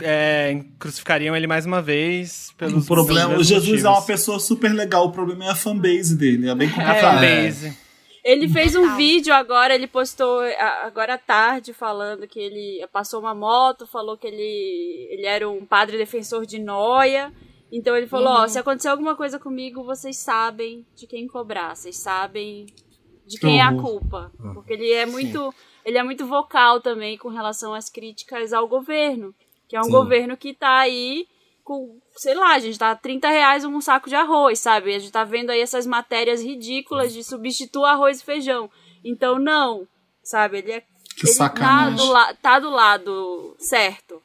é, 0.00 0.62
crucificariam 0.78 1.34
ele 1.34 1.48
mais 1.48 1.66
uma 1.66 1.82
vez 1.82 2.52
pelos 2.56 2.84
O 2.84 2.86
problema, 2.86 3.34
o 3.34 3.42
Jesus 3.42 3.64
motivos. 3.64 3.84
é 3.84 3.88
uma 3.88 4.02
pessoa 4.02 4.38
super 4.38 4.72
legal, 4.72 5.06
o 5.06 5.10
problema 5.10 5.46
é 5.46 5.50
a 5.50 5.56
fanbase 5.56 6.16
dele, 6.16 6.48
é 6.48 6.54
bem 6.54 6.68
complicado. 6.68 6.96
É. 6.96 7.00
A 7.00 7.12
fanbase. 7.12 7.84
Ele 8.24 8.48
fez 8.48 8.74
um 8.76 8.96
vídeo 8.96 9.34
agora, 9.34 9.74
ele 9.74 9.88
postou 9.88 10.40
agora 10.82 11.14
à 11.14 11.18
tarde 11.18 11.74
falando 11.74 12.26
que 12.26 12.38
ele 12.38 12.86
passou 12.92 13.20
uma 13.20 13.34
moto, 13.34 13.86
falou 13.86 14.16
que 14.16 14.26
ele, 14.26 15.08
ele 15.10 15.26
era 15.26 15.50
um 15.50 15.66
padre 15.66 15.98
defensor 15.98 16.46
de 16.46 16.58
noia. 16.58 17.30
Então 17.72 17.96
ele 17.96 18.06
falou, 18.06 18.28
ó, 18.28 18.42
uhum. 18.42 18.48
se 18.48 18.58
acontecer 18.58 18.88
alguma 18.88 19.16
coisa 19.16 19.38
comigo, 19.38 19.82
vocês 19.82 20.18
sabem 20.18 20.86
de 20.94 21.06
quem 21.06 21.26
cobrar, 21.26 21.74
vocês 21.74 21.96
sabem 21.96 22.66
de 23.26 23.38
quem 23.38 23.58
é 23.58 23.62
a 23.62 23.74
culpa. 23.74 24.30
Ah. 24.38 24.52
Porque 24.54 24.74
ele 24.74 24.92
é 24.92 25.06
muito. 25.06 25.52
Ele 25.84 25.98
é 25.98 26.02
muito 26.02 26.26
vocal 26.26 26.80
também 26.80 27.18
com 27.18 27.28
relação 27.28 27.74
às 27.74 27.90
críticas 27.90 28.52
ao 28.52 28.66
governo. 28.66 29.34
Que 29.68 29.76
é 29.76 29.80
um 29.80 29.84
Sim. 29.84 29.90
governo 29.90 30.36
que 30.36 30.54
tá 30.54 30.78
aí 30.78 31.26
com, 31.62 31.98
sei 32.16 32.34
lá, 32.34 32.54
a 32.54 32.58
gente 32.58 32.78
tá 32.78 32.94
30 32.94 33.28
reais 33.28 33.64
um 33.64 33.80
saco 33.80 34.08
de 34.08 34.14
arroz, 34.14 34.58
sabe? 34.58 34.94
A 34.94 34.98
gente 34.98 35.10
tá 35.10 35.24
vendo 35.24 35.50
aí 35.50 35.60
essas 35.60 35.86
matérias 35.86 36.42
ridículas 36.42 37.12
de 37.12 37.24
substituir 37.24 37.86
arroz 37.86 38.20
e 38.20 38.24
feijão. 38.24 38.70
Então, 39.02 39.38
não, 39.38 39.86
sabe? 40.22 40.58
Ele 40.58 40.72
é. 40.72 40.80
Que 41.16 41.28
ele 41.28 41.36
tá 41.36 41.90
do, 41.90 42.36
tá 42.42 42.58
do 42.58 42.70
lado 42.70 43.54
certo. 43.58 44.20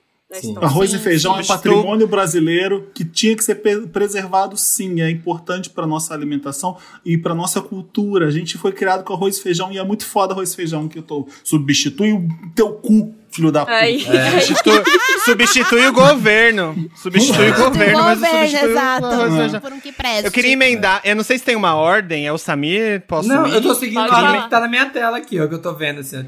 Arroz 0.61 0.91
sim, 0.91 0.97
e 0.97 0.99
feijão 0.99 1.34
sim. 1.36 1.41
é 1.41 1.43
patrimônio 1.43 2.07
brasileiro 2.07 2.91
que 2.93 3.03
tinha 3.03 3.36
que 3.36 3.43
ser 3.43 3.55
preservado, 3.91 4.55
sim. 4.55 5.01
É 5.01 5.09
importante 5.09 5.71
para 5.71 5.88
nossa 5.88 6.13
alimentação 6.13 6.77
e 7.03 7.17
para 7.17 7.34
nossa 7.34 7.61
cultura. 7.61 8.27
A 8.27 8.32
gente 8.32 8.55
foi 8.55 8.71
criado 8.71 9.03
com 9.03 9.11
arroz 9.13 9.38
e 9.38 9.41
feijão 9.41 9.71
e 9.71 9.80
é 9.80 9.84
muito 9.84 10.05
foda 10.05 10.34
arroz 10.34 10.53
e 10.53 10.55
feijão 10.55 10.88
que 10.88 10.99
eu 10.99 11.03
tô. 11.03 11.27
Substitui 11.43 12.13
o 12.13 12.27
teu 12.53 12.73
cu 12.73 13.15
filho 13.32 13.51
da 13.51 13.61
puta. 13.61 13.73
É. 13.73 14.39
Substitui, 14.41 14.84
substitui, 15.25 15.88
o 15.88 15.93
governo. 15.93 16.89
Substitui 16.95 17.51
o 17.51 17.55
governo, 17.55 18.03
mas 18.03 18.19
substitui 18.19 18.71
exato. 18.71 19.07
o 19.57 19.61
Por 19.61 19.73
um 19.73 19.80
que 19.80 19.91
preste. 19.91 20.25
Eu 20.25 20.32
queria 20.32 20.51
emendar, 20.51 21.01
eu 21.03 21.15
não 21.15 21.23
sei 21.23 21.38
se 21.38 21.43
tem 21.43 21.55
uma 21.55 21.75
ordem, 21.75 22.25
é 22.25 22.34
o 22.34 22.38
Samir? 22.38 23.01
Posso 23.07 23.27
Não, 23.27 23.47
ir? 23.47 23.53
eu 23.53 23.61
tô 23.61 23.75
seguindo 23.75 23.99
a 23.99 24.23
ordem 24.23 24.41
que 24.43 24.49
tá 24.49 24.59
na 24.59 24.67
minha 24.67 24.86
tela 24.88 25.17
aqui, 25.17 25.39
ó, 25.39 25.47
que 25.47 25.53
eu 25.53 25.61
tô 25.61 25.73
vendo 25.73 25.99
assim, 25.99 26.17
ó, 26.17 26.23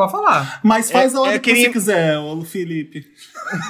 pode 0.00 0.12
falar. 0.12 0.60
Mas 0.62 0.90
faz 0.90 1.14
é, 1.14 1.34
a 1.34 1.38
queria... 1.38 1.40
que 1.40 1.54
você 1.64 1.70
quiser, 1.70 2.18
ô 2.18 2.40
Felipe. 2.42 3.06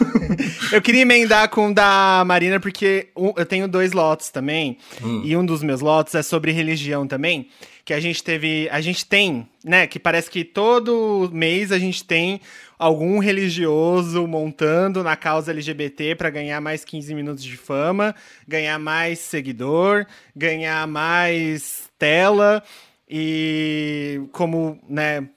eu 0.72 0.80
queria 0.80 1.02
emendar 1.02 1.48
com 1.48 1.70
o 1.70 1.74
da 1.74 2.22
Marina, 2.26 2.60
porque 2.60 3.08
eu 3.36 3.46
tenho 3.46 3.66
dois 3.66 3.92
lotes 3.92 4.30
também, 4.30 4.78
hum. 5.02 5.22
e 5.24 5.36
um 5.36 5.44
dos 5.44 5.62
meus 5.62 5.80
lotes 5.80 6.14
é 6.14 6.22
sobre 6.22 6.52
religião 6.52 7.06
também 7.06 7.48
que 7.90 7.94
a 7.94 7.98
gente 7.98 8.22
teve, 8.22 8.68
a 8.70 8.80
gente 8.80 9.04
tem, 9.04 9.48
né, 9.64 9.84
que 9.84 9.98
parece 9.98 10.30
que 10.30 10.44
todo 10.44 11.28
mês 11.32 11.72
a 11.72 11.78
gente 11.78 12.04
tem 12.04 12.40
algum 12.78 13.18
religioso 13.18 14.28
montando 14.28 15.02
na 15.02 15.16
causa 15.16 15.50
LGBT 15.50 16.14
para 16.14 16.30
ganhar 16.30 16.60
mais 16.60 16.84
15 16.84 17.12
minutos 17.16 17.42
de 17.42 17.56
fama, 17.56 18.14
ganhar 18.46 18.78
mais 18.78 19.18
seguidor, 19.18 20.06
ganhar 20.36 20.86
mais 20.86 21.90
tela 21.98 22.62
e 23.08 24.22
como, 24.30 24.78
né, 24.88 25.28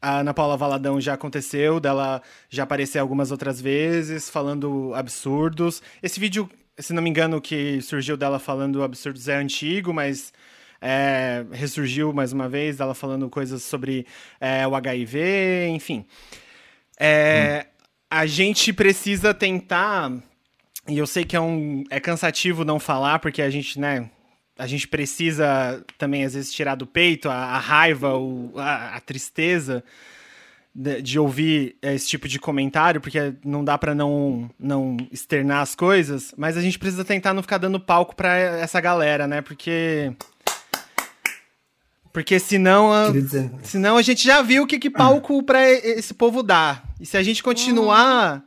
a 0.00 0.20
Ana 0.20 0.32
Paula 0.32 0.56
Valadão 0.56 1.00
já 1.00 1.14
aconteceu, 1.14 1.80
dela 1.80 2.22
já 2.48 2.62
aparecer 2.62 2.98
algumas 2.98 3.30
outras 3.30 3.60
vezes 3.60 4.30
falando 4.30 4.92
absurdos. 4.94 5.82
Esse 6.02 6.20
vídeo, 6.20 6.48
se 6.78 6.92
não 6.92 7.02
me 7.02 7.10
engano, 7.10 7.40
que 7.40 7.80
surgiu 7.82 8.16
dela 8.16 8.38
falando 8.38 8.82
absurdos 8.82 9.28
é 9.28 9.36
antigo, 9.36 9.92
mas 9.92 10.32
é, 10.80 11.44
ressurgiu 11.52 12.12
mais 12.12 12.32
uma 12.32 12.48
vez, 12.48 12.78
ela 12.80 12.94
falando 12.94 13.28
coisas 13.28 13.62
sobre 13.62 14.06
é, 14.40 14.66
o 14.66 14.74
HIV, 14.74 15.68
enfim. 15.68 16.06
É, 16.98 17.66
hum. 17.66 17.70
A 18.10 18.26
gente 18.26 18.72
precisa 18.72 19.34
tentar, 19.34 20.10
e 20.88 20.96
eu 20.96 21.06
sei 21.06 21.24
que 21.24 21.36
é, 21.36 21.40
um, 21.40 21.84
é 21.90 22.00
cansativo 22.00 22.64
não 22.64 22.78
falar, 22.78 23.18
porque 23.18 23.42
a 23.42 23.50
gente, 23.50 23.78
né, 23.78 24.08
a 24.58 24.66
gente 24.66 24.88
precisa 24.88 25.84
também, 25.96 26.24
às 26.24 26.34
vezes, 26.34 26.52
tirar 26.52 26.74
do 26.74 26.86
peito 26.86 27.30
a, 27.30 27.34
a 27.34 27.58
raiva, 27.58 28.16
o, 28.16 28.52
a, 28.56 28.96
a 28.96 29.00
tristeza 29.00 29.84
de, 30.74 31.00
de, 31.00 31.18
ouvir 31.18 31.76
esse 31.80 32.08
tipo 32.08 32.26
de 32.26 32.38
comentário, 32.38 33.00
porque 33.00 33.34
não 33.44 33.64
dá 33.64 33.78
para 33.78 33.94
não, 33.94 34.50
não 34.58 34.96
externar 35.12 35.62
as 35.62 35.74
coisas, 35.74 36.34
mas 36.36 36.56
a 36.56 36.60
gente 36.60 36.78
precisa 36.78 37.04
tentar 37.04 37.32
não 37.32 37.42
ficar 37.42 37.58
dando 37.58 37.78
palco 37.78 38.16
para 38.16 38.36
essa 38.36 38.80
galera, 38.80 39.26
né? 39.26 39.40
Porque 39.40 40.12
porque 42.12 42.40
senão, 42.40 42.92
a, 42.92 43.12
senão 43.62 43.96
a 43.96 44.02
gente 44.02 44.24
já 44.24 44.42
viu 44.42 44.64
o 44.64 44.66
que, 44.66 44.78
que 44.78 44.90
palco 44.90 45.40
pra 45.42 45.70
esse 45.70 46.12
povo 46.12 46.42
dá. 46.42 46.82
E 47.00 47.06
se 47.06 47.16
a 47.16 47.22
gente 47.22 47.42
continuar 47.42 48.42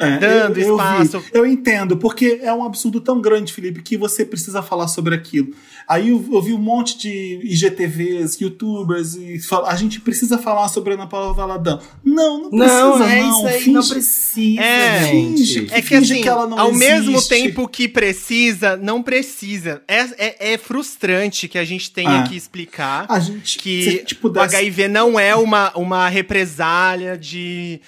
é, 0.00 0.18
dando 0.18 0.58
eu, 0.58 0.76
espaço. 0.76 1.16
Eu, 1.32 1.44
eu, 1.44 1.46
entendo, 1.46 1.96
porque 1.96 2.40
é 2.42 2.52
um 2.52 2.64
absurdo 2.64 3.00
tão 3.00 3.20
grande, 3.20 3.52
Felipe, 3.52 3.82
que 3.82 3.96
você 3.96 4.24
precisa 4.24 4.62
falar 4.62 4.88
sobre 4.88 5.14
aquilo. 5.14 5.54
Aí 5.86 6.08
eu, 6.08 6.24
eu 6.32 6.40
vi 6.40 6.52
um 6.54 6.58
monte 6.58 6.96
de 6.96 7.40
IGTVs, 7.42 8.40
youtubers, 8.40 9.14
e 9.14 9.38
a 9.66 9.76
gente 9.76 10.00
precisa 10.00 10.38
falar 10.38 10.68
sobre 10.68 10.92
a 10.92 10.96
Ana 10.96 11.06
Paula 11.06 11.34
Valadão. 11.34 11.80
Não, 12.02 12.42
não 12.42 12.50
precisa. 12.50 12.80
Não, 12.80 13.02
é 13.02 13.20
não. 13.20 13.30
isso 13.30 13.46
aí, 13.46 13.58
finge, 13.58 13.70
não 13.72 13.88
precisa. 13.88 14.62
É, 14.62 15.08
finge, 15.10 15.66
é 15.70 15.82
que 15.82 15.94
assim, 15.94 16.22
que 16.22 16.28
ela 16.28 16.46
não 16.46 16.58
ao 16.58 16.70
existe. 16.70 16.88
mesmo 16.88 17.22
tempo 17.28 17.68
que 17.68 17.88
precisa, 17.88 18.76
não 18.76 19.02
precisa. 19.02 19.82
É, 19.86 20.00
é, 20.16 20.52
é 20.52 20.58
frustrante 20.58 21.46
que 21.46 21.58
a 21.58 21.64
gente 21.64 21.90
tenha 21.90 22.20
ah, 22.20 22.22
que 22.22 22.36
explicar 22.36 23.06
a 23.08 23.18
gente, 23.18 23.58
que 23.58 23.98
tipo, 24.04 24.28
o 24.28 24.40
HIV 24.40 24.88
não 24.88 25.18
é 25.18 25.34
uma, 25.34 25.72
uma 25.76 26.08
represália 26.08 27.18
de. 27.18 27.80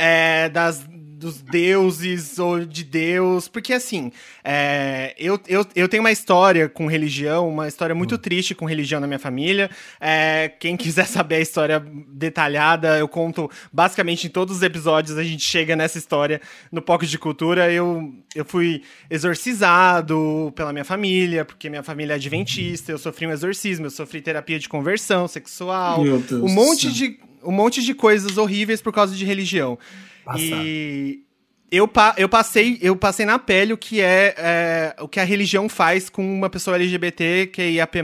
É, 0.00 0.48
das, 0.48 0.86
dos 1.18 1.42
deuses 1.42 2.38
ou 2.38 2.64
de 2.64 2.84
Deus. 2.84 3.48
Porque, 3.48 3.72
assim, 3.72 4.12
é, 4.44 5.14
eu, 5.18 5.38
eu, 5.48 5.66
eu 5.74 5.88
tenho 5.88 6.02
uma 6.02 6.12
história 6.12 6.68
com 6.68 6.86
religião, 6.86 7.48
uma 7.48 7.66
história 7.66 7.94
muito 7.94 8.14
hum. 8.14 8.18
triste 8.18 8.54
com 8.54 8.64
religião 8.64 9.00
na 9.00 9.06
minha 9.06 9.18
família. 9.18 9.68
É, 10.00 10.52
quem 10.60 10.76
quiser 10.76 11.06
saber 11.08 11.36
a 11.36 11.40
história 11.40 11.84
detalhada, 12.08 12.96
eu 12.98 13.08
conto 13.08 13.50
basicamente 13.72 14.28
em 14.28 14.30
todos 14.30 14.56
os 14.56 14.62
episódios. 14.62 15.18
A 15.18 15.24
gente 15.24 15.42
chega 15.42 15.74
nessa 15.74 15.98
história 15.98 16.40
no 16.70 16.80
Poco 16.80 17.04
de 17.04 17.18
Cultura. 17.18 17.70
Eu, 17.72 18.14
eu 18.34 18.44
fui 18.44 18.82
exorcizado 19.10 20.52
pela 20.54 20.72
minha 20.72 20.84
família, 20.84 21.44
porque 21.44 21.68
minha 21.68 21.82
família 21.82 22.12
é 22.12 22.16
adventista. 22.16 22.92
Eu 22.92 22.98
sofri 22.98 23.26
um 23.26 23.32
exorcismo, 23.32 23.86
eu 23.86 23.90
sofri 23.90 24.22
terapia 24.22 24.58
de 24.58 24.68
conversão 24.68 25.26
sexual. 25.26 26.00
um 26.00 26.48
monte 26.48 26.92
de 26.92 27.18
um 27.42 27.52
monte 27.52 27.82
de 27.82 27.94
coisas 27.94 28.36
horríveis 28.36 28.82
por 28.82 28.92
causa 28.92 29.14
de 29.14 29.24
religião. 29.24 29.78
Passar. 30.28 30.40
E 30.40 31.24
eu, 31.70 31.90
eu, 32.18 32.28
passei, 32.28 32.78
eu 32.82 32.94
passei 32.94 33.24
na 33.24 33.38
pele 33.38 33.72
o 33.72 33.78
que 33.78 34.00
é, 34.00 34.34
é, 34.36 34.96
o 35.00 35.08
que 35.08 35.18
a 35.18 35.24
religião 35.24 35.68
faz 35.68 36.10
com 36.10 36.22
uma 36.22 36.50
pessoa 36.50 36.76
LGBT 36.76 37.46
que 37.46 37.62
é 37.62 37.70
IAP+. 37.72 37.98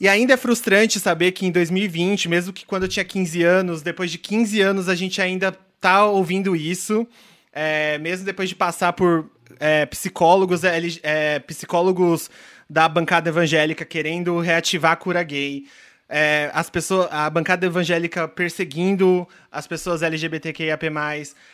E 0.00 0.08
ainda 0.08 0.34
é 0.34 0.36
frustrante 0.36 0.98
saber 0.98 1.30
que 1.32 1.46
em 1.46 1.52
2020, 1.52 2.28
mesmo 2.28 2.52
que 2.52 2.66
quando 2.66 2.84
eu 2.84 2.88
tinha 2.88 3.04
15 3.04 3.42
anos, 3.42 3.82
depois 3.82 4.10
de 4.10 4.18
15 4.18 4.60
anos 4.60 4.88
a 4.88 4.96
gente 4.96 5.22
ainda 5.22 5.52
tá 5.80 6.06
ouvindo 6.06 6.56
isso, 6.56 7.06
é, 7.52 7.98
mesmo 7.98 8.24
depois 8.24 8.48
de 8.48 8.56
passar 8.56 8.92
por 8.92 9.30
é, 9.60 9.86
psicólogos, 9.86 10.64
é, 10.64 10.80
é 11.02 11.38
psicólogos 11.38 12.30
da 12.68 12.88
bancada 12.88 13.28
evangélica 13.28 13.84
querendo 13.84 14.38
reativar 14.40 14.92
a 14.92 14.96
cura 14.96 15.22
gay, 15.22 15.64
é, 16.12 16.50
as 16.52 16.68
pessoas, 16.68 17.08
a 17.12 17.30
bancada 17.30 17.64
evangélica 17.64 18.26
perseguindo 18.26 19.26
as 19.50 19.68
pessoas 19.68 20.02
LGBTQIAP+, 20.02 20.86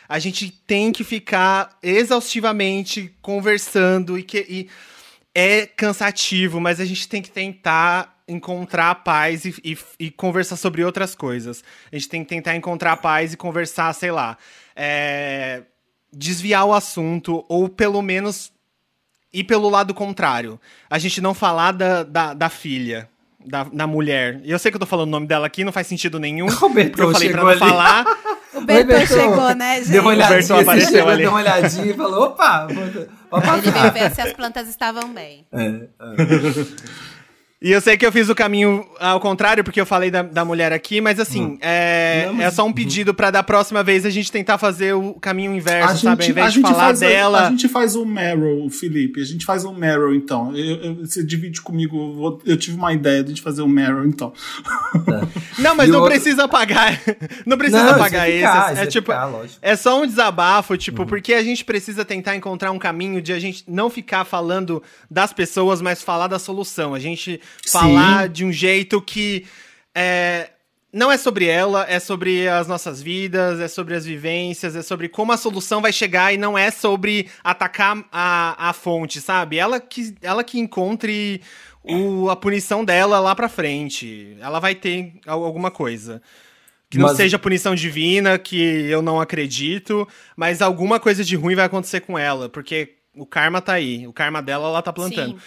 a 0.09 0.19
gente 0.19 0.49
tem 0.49 0.91
que 0.91 1.03
ficar 1.03 1.77
exaustivamente 1.83 3.15
conversando 3.21 4.17
e 4.17 4.23
que 4.23 4.45
e 4.49 4.69
é 5.35 5.67
cansativo, 5.67 6.59
mas 6.59 6.79
a 6.79 6.85
gente 6.85 7.07
tem 7.07 7.21
que 7.21 7.29
tentar 7.29 8.17
encontrar 8.27 8.95
paz 8.95 9.45
e, 9.45 9.53
e, 9.63 9.77
e 9.99 10.11
conversar 10.11 10.55
sobre 10.55 10.83
outras 10.83 11.13
coisas. 11.13 11.63
A 11.91 11.95
gente 11.95 12.09
tem 12.09 12.23
que 12.23 12.29
tentar 12.29 12.55
encontrar 12.55 12.97
paz 12.97 13.33
e 13.33 13.37
conversar, 13.37 13.93
sei 13.93 14.09
lá, 14.09 14.35
é, 14.75 15.61
desviar 16.11 16.65
o 16.65 16.73
assunto 16.73 17.45
ou 17.47 17.69
pelo 17.69 18.01
menos 18.01 18.51
ir 19.31 19.43
pelo 19.43 19.69
lado 19.69 19.93
contrário. 19.93 20.59
A 20.89 20.97
gente 20.97 21.21
não 21.21 21.35
falar 21.35 21.71
da, 21.73 22.01
da, 22.01 22.33
da 22.33 22.49
filha. 22.49 23.07
Da, 23.47 23.63
da 23.63 23.87
mulher. 23.87 24.39
E 24.43 24.51
eu 24.51 24.59
sei 24.59 24.71
que 24.71 24.75
eu 24.75 24.79
tô 24.79 24.85
falando 24.85 25.07
o 25.07 25.11
nome 25.11 25.25
dela 25.27 25.47
aqui, 25.47 25.63
não 25.63 25.71
faz 25.71 25.87
sentido 25.87 26.19
nenhum. 26.19 26.47
O 26.61 26.69
Bertô 26.69 26.89
porque 26.91 27.01
eu 27.03 27.11
falei 27.11 27.29
pra 27.29 27.41
não 27.41 27.49
ali. 27.49 27.59
falar. 27.59 28.05
O 28.53 28.61
Bertô 28.61 28.87
Bertô. 28.87 29.13
chegou, 29.13 29.53
né, 29.55 29.75
gente? 29.77 29.91
Deu 29.91 30.01
uma 30.01 30.11
olhadinha, 30.11 30.37
Bertô 30.39 30.55
você 30.55 30.61
apareceu 30.63 30.91
chegou, 30.91 31.09
ali. 31.09 31.21
deu 31.21 31.29
uma 31.29 31.39
olhadinha 31.39 31.85
e 31.85 31.93
falou, 31.93 32.23
opa, 32.23 32.67
vou, 32.67 32.77
Ele 33.57 33.71
veio 33.71 33.91
ver 33.93 34.15
se 34.15 34.21
as 34.21 34.33
plantas 34.33 34.67
estavam 34.67 35.13
bem. 35.13 35.45
É, 35.51 35.65
é. 35.65 35.87
E 37.59 37.71
eu 37.71 37.81
sei 37.81 37.97
que 37.97 38.05
eu 38.05 38.11
fiz 38.11 38.29
o 38.29 38.35
caminho 38.35 38.85
ao 38.99 39.19
contrário, 39.19 39.63
porque 39.63 39.81
eu 39.81 39.85
falei 39.85 40.11
da, 40.11 40.21
da 40.21 40.45
mulher 40.45 40.71
aqui, 40.71 41.01
mas 41.01 41.19
assim, 41.19 41.57
é, 41.59 42.25
Não, 42.27 42.35
mas- 42.35 42.45
é 42.45 42.51
só 42.51 42.63
um 42.63 42.71
pedido 42.71 43.15
pra 43.15 43.31
da 43.31 43.41
próxima 43.41 43.81
vez 43.83 44.05
a 44.05 44.11
gente 44.11 44.31
tentar 44.31 44.59
fazer 44.59 44.93
o 44.93 45.15
caminho 45.15 45.55
inverso, 45.55 45.93
A 45.93 45.95
sabe? 45.95 46.07
Ao 46.07 46.15
gente, 46.21 46.27
a 46.27 46.29
invés 46.29 46.53
de 46.53 46.59
gente 46.59 46.69
falar 46.69 46.83
faz, 46.83 46.99
dela. 46.99 47.47
a 47.47 47.49
gente 47.49 47.67
faz 47.67 47.95
um 47.95 48.05
Meryl, 48.05 48.69
Felipe. 48.69 49.19
A 49.21 49.25
gente 49.25 49.43
faz 49.43 49.65
um 49.65 49.73
Meryl, 49.73 50.13
então. 50.13 50.55
Eu- 50.55 50.75
eu- 50.83 50.95
você 50.97 51.23
divide 51.25 51.59
comigo. 51.59 51.97
eu 51.97 52.13
vou- 52.13 52.41
Eu 52.45 52.57
tive 52.57 52.77
uma 52.77 52.93
ideia 52.93 53.23
de 53.23 53.31
a 53.31 53.33
gente 53.33 53.41
fazer 53.41 53.63
um 53.63 53.67
Meryl, 53.67 54.05
então. 54.05 54.31
Não, 55.57 55.73
mas 55.75 55.89
E 55.89 55.91
não 55.91 56.01
outro- 56.01 56.13
precisa 56.13 56.43
apagar. 56.43 57.01
não 57.43 57.57
precisa 57.57 57.79
Não, 57.79 57.87
isso 57.87 57.95
apagar 57.95 58.29
esse. 58.29 58.37
ficar, 58.37 58.75
é 58.77 58.79
ia 58.81 58.87
tipo. 58.87 59.11
ficar, 59.11 59.25
lógico. 59.25 59.57
É 59.63 59.75
só 59.75 59.99
um 59.99 60.05
desabafo, 60.05 60.77
tipo, 60.77 61.01
Uhum. 61.01 61.07
porque 61.07 61.33
a 61.33 61.43
gente 61.43 61.65
precisa 61.65 62.05
tentar 62.05 62.35
encontrar 62.35 62.71
um 62.71 62.77
caminho 62.77 63.19
de 63.19 63.33
a 63.33 63.39
gente 63.39 63.63
não 63.67 63.89
ficar 63.89 64.25
falando 64.25 64.83
das 65.09 65.33
pessoas, 65.33 65.81
mas 65.81 66.03
falar 66.03 66.27
da 66.27 66.37
solução. 66.37 66.93
A 66.93 66.99
gente 66.99 67.41
falar 67.67 68.27
de 68.29 68.43
um 68.45 68.51
jeito 68.51 69.01
que 69.01 69.45
é, 69.95 70.49
não 70.93 71.11
é 71.11 71.17
sobre 71.17 71.45
ela, 71.47 71.85
é 71.89 71.99
sobre 71.99 72.47
as 72.47 72.67
nossas 72.67 73.01
vidas, 73.01 73.59
é 73.59 73.67
sobre 73.67 73.93
as 73.95 74.05
vivências, 74.05 74.75
é 74.75 74.81
sobre 74.81 75.09
como 75.09 75.31
a 75.31 75.37
solução 75.37 75.81
vai 75.81 75.91
chegar 75.91 76.33
e 76.33 76.37
não 76.37 76.57
é 76.57 76.71
sobre 76.71 77.29
atacar 77.43 78.03
a, 78.11 78.69
a 78.69 78.73
fonte, 78.73 79.19
sabe? 79.21 79.57
Ela 79.57 79.79
que, 79.79 80.15
ela 80.21 80.43
que 80.43 80.59
encontre 80.59 81.41
o, 81.83 82.29
a 82.29 82.35
punição 82.35 82.83
dela 82.83 83.19
lá 83.19 83.33
pra 83.35 83.49
frente. 83.49 84.35
Ela 84.39 84.59
vai 84.59 84.75
ter 84.75 85.13
al- 85.25 85.43
alguma 85.43 85.71
coisa. 85.71 86.21
Que 86.89 86.97
não 86.97 87.07
Mas- 87.07 87.17
seja 87.17 87.37
punição 87.37 87.75
divina, 87.75 88.37
que 88.39 88.57
eu 88.89 89.01
não 89.01 89.19
acredito, 89.19 90.07
mas 90.37 90.61
alguma 90.61 90.99
coisa 91.01 91.21
de 91.23 91.35
ruim 91.35 91.53
vai 91.53 91.65
acontecer 91.65 91.99
com 91.99 92.17
ela, 92.17 92.47
porque 92.47 92.93
o 93.13 93.25
karma 93.25 93.59
tá 93.61 93.73
aí. 93.73 94.07
O 94.07 94.13
karma 94.13 94.41
dela, 94.41 94.67
ela 94.69 94.81
tá 94.81 94.93
plantando. 94.93 95.31
Sim. 95.33 95.39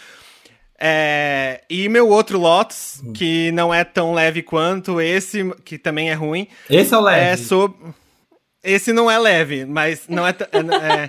É, 0.82 1.62
e 1.68 1.88
meu 1.90 2.08
outro 2.08 2.38
Lotus, 2.38 3.02
que 3.14 3.52
não 3.52 3.72
é 3.72 3.84
tão 3.84 4.14
leve 4.14 4.42
quanto 4.42 4.98
esse, 5.00 5.44
que 5.64 5.76
também 5.76 6.08
é 6.10 6.14
ruim, 6.14 6.48
Esse 6.70 6.94
é 6.94 6.96
o 6.96 7.00
leve. 7.02 7.20
é 7.26 7.36
sobre. 7.36 7.76
Esse 8.64 8.92
não 8.92 9.10
é 9.10 9.18
leve, 9.18 9.64
mas 9.66 10.02
não 10.08 10.26
é. 10.26 10.32
t- 10.32 10.44
é, 10.44 11.08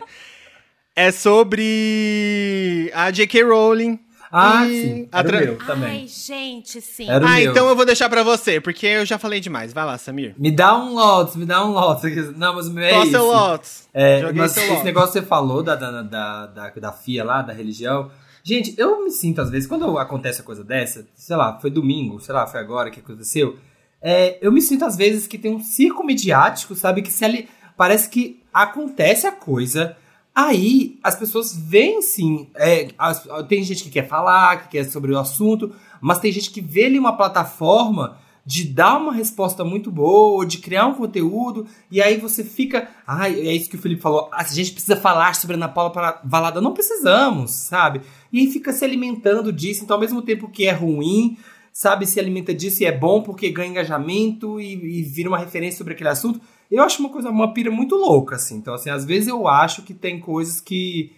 é 0.95 1.11
sobre 1.11 2.91
a 2.93 3.11
J.K. 3.11 3.43
Rowling. 3.43 3.99
Ah, 4.33 4.65
e 4.65 4.81
sim. 4.81 5.09
a 5.11 5.19
Era 5.19 5.27
o 5.27 5.31
tra- 5.31 5.41
meu 5.41 5.57
também. 5.57 5.89
Ai, 6.03 6.07
gente, 6.07 6.79
sim. 6.79 7.09
Era 7.09 7.25
o 7.25 7.27
Ah, 7.27 7.31
meu. 7.35 7.51
então 7.51 7.67
eu 7.67 7.75
vou 7.75 7.85
deixar 7.85 8.07
pra 8.09 8.23
você, 8.23 8.61
porque 8.61 8.85
eu 8.87 9.05
já 9.05 9.17
falei 9.19 9.41
demais. 9.41 9.73
Vai 9.73 9.83
lá, 9.85 9.97
Samir. 9.97 10.33
Me 10.37 10.49
dá 10.51 10.77
um 10.77 10.93
Lotus, 10.93 11.35
me 11.35 11.45
dá 11.45 11.65
um 11.65 11.71
Lotus. 11.71 12.03
Não, 12.37 12.55
mas 12.55 12.67
o 12.67 12.71
meu 12.73 12.83
é 12.85 12.89
Qual 12.91 13.01
esse. 13.03 13.11
seu 13.11 13.25
Lotus? 13.25 13.89
É, 13.93 14.21
Joguei 14.21 14.37
mas 14.41 14.51
seu 14.53 14.61
esse 14.63 14.69
Lotus. 14.71 14.85
negócio 14.85 15.11
que 15.13 15.19
você 15.19 15.25
falou 15.25 15.61
da, 15.61 15.75
da, 15.75 16.01
da, 16.01 16.45
da, 16.47 16.69
da 16.69 16.91
FIA 16.93 17.25
lá, 17.25 17.41
da 17.41 17.51
religião. 17.51 18.09
Gente, 18.43 18.73
eu 18.77 19.03
me 19.03 19.11
sinto 19.11 19.39
às 19.41 19.49
vezes, 19.49 19.67
quando 19.67 19.97
acontece 19.97 20.41
a 20.41 20.43
coisa 20.43 20.63
dessa, 20.63 21.07
sei 21.15 21.35
lá, 21.35 21.59
foi 21.59 21.69
domingo, 21.69 22.19
sei 22.19 22.33
lá, 22.33 22.47
foi 22.47 22.59
agora 22.59 22.89
que 22.89 22.99
aconteceu. 22.99 23.57
é, 24.01 24.37
eu 24.41 24.51
me 24.51 24.61
sinto 24.61 24.83
às 24.85 24.95
vezes 24.95 25.27
que 25.27 25.37
tem 25.37 25.53
um 25.55 25.59
circo 25.59 26.03
midiático, 26.03 26.73
sabe? 26.75 27.01
Que 27.01 27.11
se 27.11 27.23
ali. 27.23 27.47
Parece 27.77 28.09
que 28.09 28.41
acontece 28.53 29.25
a 29.27 29.31
coisa. 29.31 29.95
Aí 30.33 30.97
as 31.03 31.15
pessoas 31.15 31.55
veem 31.55 32.01
sim. 32.01 32.47
é, 32.55 32.89
as- 32.97 33.27
tem 33.47 33.63
gente 33.63 33.83
que 33.83 33.89
quer 33.89 34.07
falar, 34.07 34.63
que 34.63 34.69
quer 34.69 34.85
sobre 34.85 35.11
o 35.11 35.19
assunto, 35.19 35.73
mas 35.99 36.19
tem 36.19 36.31
gente 36.31 36.49
que 36.51 36.61
vê 36.61 36.85
ali 36.85 36.97
uma 36.97 37.15
plataforma 37.17 38.17
de 38.45 38.63
dar 38.63 38.97
uma 38.97 39.13
resposta 39.13 39.63
muito 39.63 39.91
boa, 39.91 40.45
de 40.47 40.57
criar 40.57 40.87
um 40.87 40.95
conteúdo, 40.95 41.67
e 41.91 42.01
aí 42.01 42.17
você 42.17 42.43
fica. 42.43 42.89
Ai, 43.05 43.33
é 43.39 43.53
isso 43.53 43.69
que 43.69 43.75
o 43.75 43.79
Felipe 43.79 44.01
falou. 44.01 44.29
A 44.33 44.43
gente 44.43 44.71
precisa 44.71 44.95
falar 44.95 45.35
sobre 45.35 45.55
a 45.55 45.57
Ana 45.59 45.67
Paula 45.69 46.19
Valada. 46.23 46.59
Não 46.61 46.73
precisamos, 46.73 47.51
sabe? 47.51 48.01
E 48.31 48.47
fica 48.47 48.71
se 48.73 48.83
alimentando 48.85 49.51
disso. 49.51 49.83
Então, 49.83 49.95
ao 49.95 50.01
mesmo 50.01 50.21
tempo 50.21 50.47
que 50.49 50.65
é 50.65 50.71
ruim, 50.71 51.37
sabe, 51.73 52.05
se 52.05 52.19
alimenta 52.19 52.53
disso 52.53 52.81
e 52.83 52.85
é 52.85 52.91
bom 52.97 53.21
porque 53.21 53.49
ganha 53.49 53.69
engajamento 53.69 54.59
e, 54.59 54.99
e 54.99 55.03
vira 55.03 55.29
uma 55.29 55.37
referência 55.37 55.77
sobre 55.77 55.93
aquele 55.93 56.09
assunto. 56.09 56.39
Eu 56.69 56.81
acho 56.83 56.99
uma 57.01 57.09
coisa, 57.09 57.29
uma 57.29 57.53
pira 57.53 57.69
muito 57.69 57.95
louca, 57.95 58.35
assim. 58.37 58.55
Então, 58.55 58.73
assim, 58.73 58.89
às 58.89 59.03
vezes 59.05 59.27
eu 59.27 59.47
acho 59.47 59.81
que 59.83 59.93
tem 59.93 60.19
coisas 60.19 60.61
que, 60.61 61.11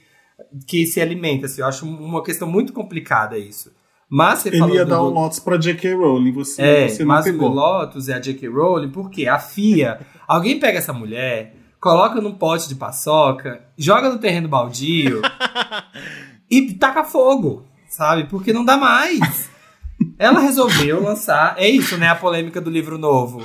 que 0.68 0.86
se 0.88 1.00
alimentam, 1.00 1.46
assim. 1.46 1.62
Eu 1.62 1.68
acho 1.68 1.86
uma 1.86 2.24
questão 2.24 2.48
muito 2.48 2.74
complicada 2.74 3.38
isso. 3.38 3.72
Mas 4.10 4.40
você 4.40 4.50
Ele 4.50 4.74
ia 4.74 4.84
do- 4.86 4.90
dar 4.90 4.98
do- 4.98 5.06
um 5.06 5.10
Lotus 5.10 5.40
pra 5.40 5.58
J.K. 5.58 5.94
Rowling. 5.96 6.32
Você, 6.34 6.62
é, 6.62 6.88
você 6.88 7.00
não 7.04 7.08
mas 7.10 7.26
o 7.26 7.32
pegou. 7.32 7.50
Lotus 7.50 8.10
é 8.10 8.14
a 8.16 8.20
J.K. 8.20 8.48
Rowling, 8.48 8.90
porque 8.90 9.28
a 9.28 9.40
FIA, 9.40 10.00
alguém 10.28 10.60
pega 10.60 10.78
essa 10.80 10.94
mulher, 10.94 11.56
coloca 11.80 12.22
num 12.22 12.34
pote 12.34 12.68
de 12.68 12.76
paçoca, 12.76 13.64
joga 13.78 14.10
no 14.10 14.20
terreno 14.20 14.48
baldio 14.48 15.22
e 16.58 16.74
taca 16.74 17.04
fogo, 17.04 17.64
sabe? 17.88 18.26
Porque 18.26 18.54
não 18.54 18.64
dá 18.64 18.78
mais. 18.78 19.50
Ela 20.20 20.40
resolveu 20.40 21.02
lançar, 21.02 21.56
é 21.58 21.68
isso, 21.68 21.98
né? 21.98 22.10
A 22.10 22.16
polêmica 22.16 22.62
do 22.62 22.70
livro 22.70 22.98
novo. 22.98 23.44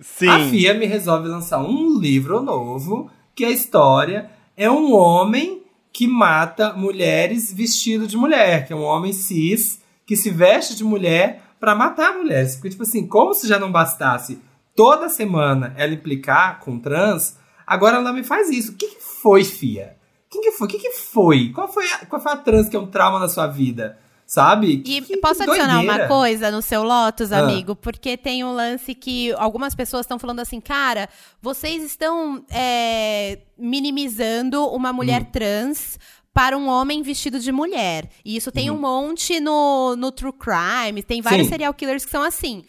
Sim. 0.00 0.28
A 0.28 0.40
FIA 0.40 0.74
me 0.74 0.86
resolve 0.86 1.28
lançar 1.28 1.58
um 1.58 1.98
livro 1.98 2.42
novo, 2.42 3.10
que 3.34 3.44
a 3.44 3.50
história 3.50 4.30
é 4.56 4.70
um 4.70 4.94
homem 4.94 5.62
que 5.92 6.06
mata 6.06 6.72
mulheres 6.72 7.52
vestido 7.52 8.06
de 8.06 8.16
mulher, 8.16 8.66
que 8.66 8.72
é 8.72 8.76
um 8.76 8.84
homem 8.84 9.12
cis 9.12 9.80
que 10.06 10.16
se 10.16 10.30
veste 10.30 10.76
de 10.76 10.84
mulher 10.84 11.42
pra 11.58 11.74
matar 11.74 12.12
mulheres. 12.16 12.54
Porque, 12.54 12.70
tipo 12.70 12.82
assim, 12.82 13.06
como 13.06 13.34
se 13.34 13.48
já 13.48 13.58
não 13.58 13.72
bastasse 13.72 14.38
toda 14.74 15.08
semana 15.08 15.74
ela 15.76 15.94
implicar 15.94 16.60
com 16.60 16.78
trans, 16.78 17.38
agora 17.66 17.96
ela 17.96 18.12
me 18.12 18.22
faz 18.22 18.50
isso. 18.50 18.72
O 18.72 18.74
que, 18.74 18.88
que 18.88 19.02
foi, 19.02 19.42
FIA? 19.42 19.95
Quem 20.36 20.42
que 20.42 20.52
foi? 20.52 20.66
O 20.66 20.70
que, 20.70 20.78
que 20.78 20.90
foi? 20.92 21.52
Qual 21.52 21.68
foi, 21.68 21.84
a, 21.92 22.06
qual 22.06 22.20
foi 22.20 22.32
a 22.32 22.36
trans 22.36 22.68
que 22.68 22.76
é 22.76 22.78
um 22.78 22.86
trauma 22.86 23.18
na 23.18 23.28
sua 23.28 23.46
vida? 23.46 23.98
Sabe? 24.26 24.82
E 24.84 25.00
Que- 25.02 25.16
posso 25.18 25.42
adicionar 25.44 25.74
doideira. 25.76 26.02
uma 26.02 26.08
coisa 26.08 26.50
no 26.50 26.60
seu 26.60 26.82
Lotus, 26.82 27.30
Ah. 27.30 27.38
amigo? 27.38 27.76
Porque 27.76 28.16
tem 28.16 28.42
um 28.44 28.52
lance 28.52 28.92
que 28.92 29.32
algumas 29.34 29.72
pessoas 29.74 30.00
estão 30.02 30.18
falando 30.18 30.40
assim, 30.40 30.60
cara, 30.60 31.08
vocês 31.40 31.82
estão 31.84 32.44
é, 32.50 33.38
minimizando 33.56 34.66
uma 34.66 34.92
mulher 34.92 35.22
Hum. 35.22 35.26
trans 35.32 35.98
para 36.34 36.58
um 36.58 36.68
homem 36.68 37.02
vestido 37.02 37.38
de 37.38 37.50
mulher. 37.52 38.10
E 38.24 38.36
isso 38.36 38.50
tem 38.52 38.70
um 38.70 38.76
monte 38.78 39.38
no, 39.40 39.94
no 39.96 40.10
True 40.12 40.32
Crime, 40.32 41.02
tem 41.02 41.22
vários 41.22 41.42
Uhum. 41.42 41.44
Sim. 41.46 41.50
serial 41.50 41.72
killers 41.72 42.04
que 42.04 42.10
são 42.10 42.22
assim. 42.22 42.64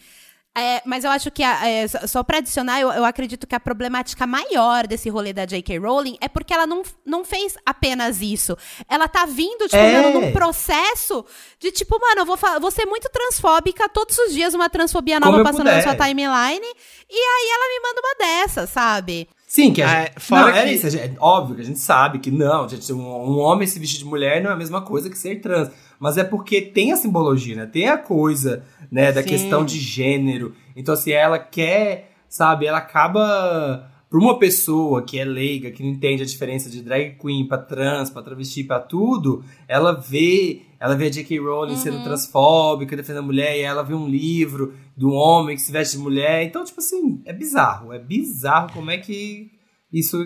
É, 0.60 0.82
mas 0.86 1.04
eu 1.04 1.12
acho 1.12 1.30
que, 1.30 1.44
a- 1.44 1.68
é, 1.68 1.88
só- 1.88 2.08
só 2.08 2.24
pra 2.24 2.40
adicionar, 2.40 2.80
eu, 2.82 2.90
eu 2.92 3.06
acredito 3.06 3.46
que 3.46 3.54
a 3.56 3.60
problemática 3.60 4.26
maior 4.26 4.88
desse 4.88 5.10
rolê 5.10 5.32
da 5.34 5.46
J.K. 5.46 5.78
Rowling 5.78 6.18
é 6.20 6.28
porque 6.28 6.54
ela 6.54 6.66
não, 6.66 6.82
não 7.06 7.24
fez 7.24 7.56
apenas 7.66 8.22
isso. 8.22 8.58
Ela 8.90 9.08
tá 9.08 9.26
vindo, 9.26 9.66
tipo, 9.66 9.78
É. 9.78 10.02
num 10.12 10.32
processo 10.32 11.24
de 11.60 11.72
tipo, 11.72 12.00
mano, 12.00 12.22
eu 12.22 12.26
vou, 12.26 12.38
vou 12.60 12.72
ser 12.72 12.86
muito 12.86 13.10
transfóbica, 13.10 13.88
todos 13.90 14.18
os 14.18 14.34
dias 14.34 14.54
uma 14.54 14.70
transfobia 14.70 15.20
nova 15.20 15.44
passando 15.44 15.58
puder. 15.66 15.76
na 15.78 15.84
sua 15.84 15.96
timeline, 15.96 16.66
e 17.10 17.16
aí 17.16 17.50
ela 17.52 17.70
me 17.70 17.80
manda 17.88 18.02
uma 18.02 18.16
dessa, 18.18 18.66
sabe? 18.68 19.28
Sim, 19.50 19.72
que 19.72 19.82
a 19.82 19.90
É, 19.90 20.06
gente, 20.08 20.20
fora 20.20 20.42
não, 20.52 20.58
é 20.58 20.64
que- 20.66 20.72
isso, 20.74 20.88
a 20.88 20.90
gente- 20.90 21.04
é 21.04 21.16
óbvio 21.22 21.56
que 21.56 21.62
a 21.62 21.66
gente 21.66 21.80
sabe 21.80 22.20
que 22.20 22.30
não, 22.30 22.68
gente, 22.68 22.92
um, 22.92 23.00
um 23.00 23.40
homem 23.40 23.66
se 23.66 23.80
vestir 23.80 24.00
de 24.00 24.06
mulher 24.06 24.44
não 24.44 24.50
é 24.52 24.54
a 24.54 24.58
mesma 24.58 24.82
coisa 24.82 25.10
que 25.10 25.18
ser 25.18 25.40
trans. 25.40 25.72
Mas 25.98 26.18
é 26.18 26.24
porque 26.24 26.62
tem 26.62 26.92
a 26.92 26.98
simbologia, 26.98 27.56
né? 27.56 27.66
Tem 27.66 27.88
a 27.88 27.98
coisa, 27.98 28.64
né, 28.92 29.12
da 29.14 29.24
Sim. 29.24 29.30
questão 29.30 29.64
de 29.66 29.80
gênero. 29.80 30.54
Então, 30.76 30.94
assim, 30.94 31.12
ela 31.12 31.40
quer, 31.40 32.12
sabe, 32.30 32.66
ela 32.68 32.78
acaba. 32.80 33.90
Pra 34.10 34.20
uma 34.20 34.40
pessoa 34.40 35.02
que 35.02 35.20
é 35.20 35.26
leiga, 35.26 35.70
que 35.72 35.84
não 35.84 35.90
entende 35.90 36.24
a 36.24 36.26
diferença 36.26 36.70
de 36.70 36.82
drag 36.82 37.18
queen 37.20 37.46
pra 37.46 37.58
trans, 37.58 38.10
pra 38.10 38.22
travesti, 38.22 38.64
pra 38.64 38.80
tudo, 38.80 39.44
ela 39.68 39.92
vê, 39.92 40.62
ela 40.80 40.96
vê 40.96 41.08
a 41.08 41.10
J.K. 41.10 41.40
Rowling 41.40 41.76
sendo 41.78 42.04
transfóbica, 42.04 42.96
defendendo 42.96 43.24
a 43.24 43.26
mulher, 43.26 43.58
e 43.58 43.62
ela 43.62 43.84
vê 43.84 43.94
um 43.94 44.08
livro 44.08 44.76
do 44.96 45.10
homem 45.12 45.56
que 45.56 45.62
se 45.62 45.72
veste 45.72 45.98
de 45.98 46.04
mulher. 46.04 46.44
Então, 46.44 46.64
tipo 46.64 46.80
assim, 46.80 47.22
é 47.26 47.34
bizarro. 47.34 47.92
É 47.94 48.00
bizarro 48.00 48.72
como 48.74 48.92
é 48.92 48.98
que 48.98 49.52
isso 49.92 50.18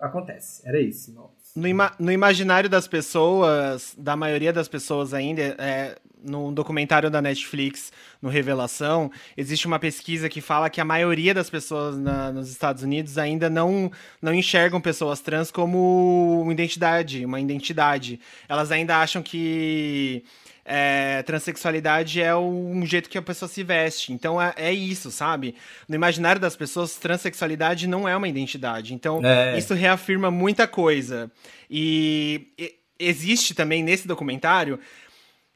acontece. 0.00 0.62
Era 0.66 0.80
isso. 0.80 1.12
No, 1.56 1.66
ima- 1.66 1.92
no 1.98 2.12
imaginário 2.12 2.68
das 2.70 2.86
pessoas, 2.86 3.94
da 3.98 4.14
maioria 4.14 4.52
das 4.52 4.68
pessoas 4.68 5.12
ainda, 5.12 5.42
é, 5.58 5.96
num 6.22 6.52
documentário 6.52 7.10
da 7.10 7.20
Netflix, 7.20 7.92
no 8.20 8.28
Revelação, 8.28 9.10
existe 9.36 9.66
uma 9.66 9.78
pesquisa 9.78 10.28
que 10.28 10.40
fala 10.40 10.68
que 10.68 10.80
a 10.80 10.84
maioria 10.84 11.32
das 11.32 11.48
pessoas 11.48 11.96
na- 11.96 12.32
nos 12.32 12.50
Estados 12.50 12.82
Unidos 12.82 13.16
ainda 13.18 13.48
não, 13.48 13.90
não 14.20 14.34
enxergam 14.34 14.80
pessoas 14.80 15.20
trans 15.20 15.50
como 15.50 16.40
uma 16.42 16.52
identidade, 16.52 17.24
uma 17.24 17.40
identidade. 17.40 18.18
Elas 18.48 18.72
ainda 18.72 18.96
acham 18.98 19.22
que 19.22 20.24
é, 20.70 21.22
transexualidade 21.22 22.20
é 22.20 22.36
um 22.36 22.84
jeito 22.84 23.08
que 23.08 23.16
a 23.16 23.22
pessoa 23.22 23.48
se 23.48 23.62
veste. 23.62 24.12
Então 24.12 24.40
é, 24.42 24.52
é, 24.56 24.72
isso, 24.72 25.10
sabe? 25.10 25.54
No 25.88 25.94
imaginário 25.94 26.38
das 26.40 26.54
pessoas, 26.56 26.96
transexualidade 26.96 27.86
não 27.86 28.06
é 28.06 28.14
uma 28.14 28.28
identidade. 28.28 28.92
Então 28.92 29.24
É. 29.24 29.56
isso 29.56 29.72
reafirma 29.72 30.30
muita 30.30 30.66
coisa. 30.68 31.30
E, 31.70 32.48
e 32.58 32.74
existe 32.98 33.54
também 33.54 33.82
nesse 33.82 34.06
documentário 34.06 34.78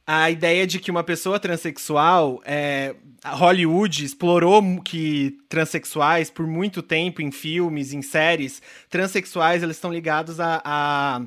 a 0.06 0.30
ideia 0.30 0.66
de 0.66 0.78
que 0.78 0.90
uma 0.90 1.04
pessoa 1.04 1.38
transexual, 1.38 2.40
é, 2.44 2.94
Hollywood 3.24 4.04
explorou 4.04 4.62
que 4.80 5.38
transexuais 5.48 6.28
por 6.28 6.46
muito 6.46 6.82
tempo 6.82 7.22
em 7.22 7.30
filmes, 7.30 7.92
em 7.92 8.02
séries, 8.02 8.60
transexuais 8.90 9.62
eles 9.62 9.76
estão 9.76 9.92
ligados 9.92 10.40
a, 10.40 10.60
a, 10.64 11.22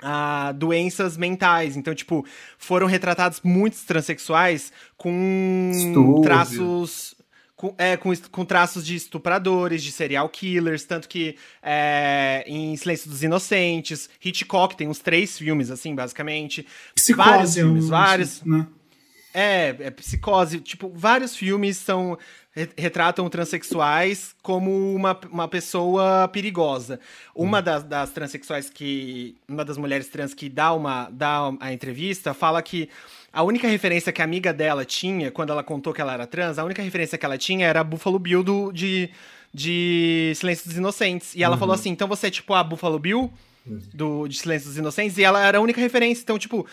a 0.00 0.52
doenças 0.52 1.16
mentais. 1.16 1.76
Então, 1.76 1.94
tipo, 1.94 2.24
foram 2.58 2.86
retratados 2.86 3.40
muitos 3.42 3.82
transexuais 3.84 4.72
com 4.96 5.70
Distúrbio. 5.72 6.22
traços 6.22 7.14
com, 7.62 7.72
é, 7.78 7.96
com, 7.96 8.12
com 8.32 8.44
traços 8.44 8.84
de 8.84 8.96
estupradores, 8.96 9.84
de 9.84 9.92
serial 9.92 10.28
killers, 10.28 10.82
tanto 10.82 11.08
que 11.08 11.36
é, 11.62 12.42
em 12.44 12.76
Silêncio 12.76 13.08
dos 13.08 13.22
Inocentes, 13.22 14.10
Hitchcock 14.20 14.76
tem 14.76 14.88
uns 14.88 14.98
três 14.98 15.38
filmes, 15.38 15.70
assim, 15.70 15.94
basicamente. 15.94 16.66
Psicose, 16.92 17.28
vários 17.28 17.54
filmes, 17.54 17.84
eu- 17.84 17.88
vários. 17.90 18.42
Né? 18.42 18.66
É, 19.32 19.76
é 19.78 19.90
psicose. 19.92 20.58
Tipo, 20.58 20.90
vários 20.92 21.36
filmes 21.36 21.76
são 21.76 22.18
re- 22.50 22.68
retratam 22.76 23.30
transexuais 23.30 24.34
como 24.42 24.92
uma, 24.92 25.18
uma 25.30 25.46
pessoa 25.46 26.26
perigosa. 26.28 26.98
Uma 27.32 27.62
das, 27.62 27.84
das 27.84 28.10
transexuais 28.10 28.68
que. 28.68 29.36
Uma 29.48 29.64
das 29.64 29.78
mulheres 29.78 30.08
trans 30.08 30.34
que 30.34 30.48
dá, 30.48 30.72
uma, 30.72 31.08
dá 31.12 31.52
a 31.60 31.72
entrevista 31.72 32.34
fala 32.34 32.60
que 32.60 32.88
a 33.32 33.42
única 33.42 33.66
referência 33.66 34.12
que 34.12 34.20
a 34.20 34.24
amiga 34.24 34.52
dela 34.52 34.84
tinha, 34.84 35.30
quando 35.30 35.50
ela 35.50 35.62
contou 35.62 35.92
que 35.92 36.00
ela 36.00 36.12
era 36.12 36.26
trans, 36.26 36.58
a 36.58 36.64
única 36.64 36.82
referência 36.82 37.16
que 37.16 37.24
ela 37.24 37.38
tinha 37.38 37.66
era 37.66 37.80
a 37.80 37.84
Buffalo 37.84 38.18
Bill 38.18 38.42
do, 38.42 38.70
de, 38.72 39.08
de 39.52 40.32
Silêncio 40.36 40.68
dos 40.68 40.76
Inocentes. 40.76 41.34
E 41.34 41.42
ela 41.42 41.56
falou 41.56 41.74
assim: 41.74 41.90
então 41.90 42.06
você 42.06 42.26
é 42.26 42.30
tipo 42.30 42.52
a 42.52 42.62
Buffalo 42.62 42.98
Bill 42.98 43.32
do, 43.94 44.28
de 44.28 44.38
Silêncio 44.38 44.68
dos 44.68 44.76
Inocentes? 44.76 45.16
E 45.16 45.24
ela 45.24 45.44
era 45.46 45.58
a 45.58 45.60
única 45.60 45.80
referência. 45.80 46.22
Então, 46.22 46.38
tipo. 46.38 46.66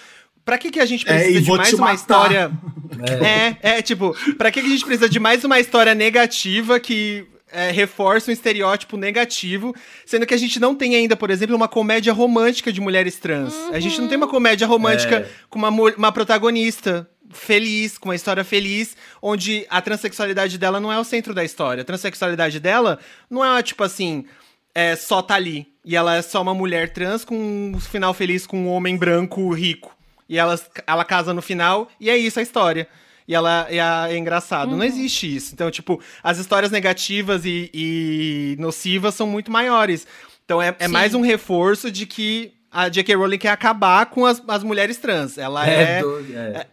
Pra 0.43 0.57
que, 0.57 0.71
que 0.71 0.79
a 0.79 0.85
gente 0.85 1.07
É, 1.07 1.13
precisa 1.13 1.37
e 1.37 1.41
de 1.43 1.51
mais 1.51 1.73
uma 1.73 1.93
história 1.93 2.51
é, 3.61 3.77
é, 3.77 3.81
tipo, 3.83 4.15
pra 4.35 4.49
que 4.49 4.61
que 4.61 4.67
a 4.67 4.69
gente 4.69 4.83
precisa 4.83 5.07
de 5.07 5.19
mais 5.19 5.43
uma 5.43 5.59
história 5.59 5.93
negativa 5.93 6.79
que 6.79 7.27
é, 7.51 7.71
reforça 7.71 8.29
um 8.29 8.33
estereótipo 8.33 8.97
negativo, 8.97 9.75
sendo 10.05 10.25
que 10.25 10.33
a 10.33 10.37
gente 10.37 10.59
não 10.59 10.75
tem 10.75 10.95
ainda, 10.95 11.15
por 11.15 11.29
exemplo, 11.29 11.55
uma 11.55 11.67
comédia 11.67 12.13
romântica 12.13 12.71
de 12.71 12.79
mulheres 12.81 13.15
trans. 13.17 13.53
A 13.71 13.79
gente 13.79 13.99
não 13.99 14.07
tem 14.07 14.17
uma 14.17 14.27
comédia 14.27 14.67
romântica 14.67 15.17
É. 15.17 15.29
com 15.49 15.59
uma, 15.59 15.69
uma 15.69 16.11
protagonista 16.11 17.09
feliz, 17.31 17.97
com 17.97 18.09
uma 18.09 18.15
história 18.15 18.43
feliz, 18.43 18.95
onde 19.21 19.65
a 19.69 19.81
transexualidade 19.81 20.57
dela 20.57 20.79
não 20.79 20.91
é 20.91 20.99
o 20.99 21.03
centro 21.03 21.33
da 21.33 21.43
história. 21.43 21.81
A 21.81 21.85
transexualidade 21.85 22.59
dela 22.59 22.97
não 23.29 23.45
é, 23.45 23.61
tipo 23.61 23.83
assim, 23.83 24.25
é, 24.73 24.95
só 24.95 25.21
tá 25.21 25.35
ali. 25.35 25.67
E 25.85 25.95
ela 25.95 26.15
é 26.15 26.21
só 26.21 26.41
uma 26.41 26.53
mulher 26.53 26.91
trans 26.91 27.23
com 27.23 27.35
um 27.75 27.79
final 27.79 28.13
feliz 28.13 28.45
com 28.47 28.57
um 28.57 28.67
homem 28.69 28.97
branco 28.97 29.51
rico. 29.53 29.95
E 30.27 30.37
ela, 30.37 30.59
ela 30.85 31.03
casa 31.05 31.33
no 31.33 31.41
final, 31.41 31.87
e 31.99 32.09
é 32.09 32.17
isso 32.17 32.39
a 32.39 32.43
história. 32.43 32.87
E 33.29 33.35
ela 33.35 33.67
e 33.69 33.79
a- 33.79 34.07
é 34.09 34.17
engraçado. 34.17 34.75
Não 34.75 34.83
existe 34.83 35.35
isso. 35.35 35.53
Então, 35.53 35.69
tipo, 35.69 36.01
as 36.23 36.39
histórias 36.39 36.71
negativas 36.71 37.45
e, 37.45 37.69
e 37.71 38.55
nocivas 38.57 39.13
são 39.13 39.27
muito 39.27 39.51
maiores. 39.51 40.07
Então, 40.43 40.59
é, 40.59 40.75
é 40.79 40.87
mais 40.87 41.13
um 41.13 41.21
reforço 41.21 41.91
de 41.91 42.07
que 42.07 42.51
a 42.71 42.89
J.K. 42.89 43.13
Rowling 43.13 43.37
quer 43.37 43.51
acabar 43.51 44.07
com 44.07 44.25
as, 44.25 44.41
as 44.47 44.63
mulheres 44.63 44.97
trans. 44.97 45.37
Ela 45.37 45.69
é. 45.69 45.99
É, 45.99 46.01
doido, 46.01 46.33
é. 46.35 46.65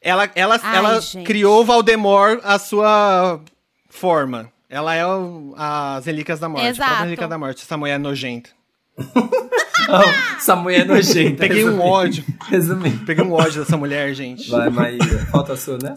ela 0.00 0.30
ela, 0.36 0.60
Ai, 0.62 0.76
ela 0.76 1.00
gente. 1.00 1.26
criou 1.26 1.64
Voldemort 1.64 2.40
a 2.44 2.56
sua 2.60 3.40
forma. 3.88 4.48
Ela 4.68 4.94
é 4.94 5.04
o, 5.04 5.52
as 5.58 6.06
Relíquias 6.06 6.38
da 6.38 6.48
Morte. 6.48 6.66
A 6.66 6.70
Exato. 6.70 6.86
própria 6.88 7.04
Relíquia 7.04 7.26
da 7.26 7.36
Morte. 7.36 7.62
Essa 7.64 7.76
mulher 7.76 7.98
nojenta. 7.98 8.50
Não, 9.88 10.36
essa 10.36 10.54
mulher 10.54 10.82
é 10.82 10.84
nojenta. 10.84 11.38
Peguei 11.38 11.68
um 11.68 11.80
ódio. 11.80 12.24
Resumindo. 12.48 13.04
Peguei 13.04 13.24
um 13.24 13.32
ódio 13.32 13.64
dessa 13.64 13.76
mulher, 13.76 14.14
gente. 14.14 14.48
Vai, 14.50 14.70
Maíra. 14.70 15.26
Falta 15.26 15.54
a 15.54 15.56
sua, 15.56 15.78
né? 15.78 15.96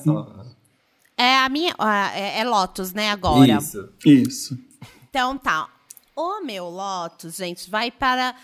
É 1.18 1.38
a 1.38 1.50
minha. 1.50 1.76
É, 2.16 2.40
é 2.40 2.44
Lotus, 2.44 2.94
né, 2.94 3.12
agora. 3.12 3.58
Isso. 3.58 3.90
Isso. 4.06 4.58
Então 5.10 5.38
tá. 5.38 5.70
O 6.16 6.42
meu 6.42 6.70
Lotus, 6.70 7.36
gente, 7.36 7.70
vai 7.70 7.90
para 7.92 8.36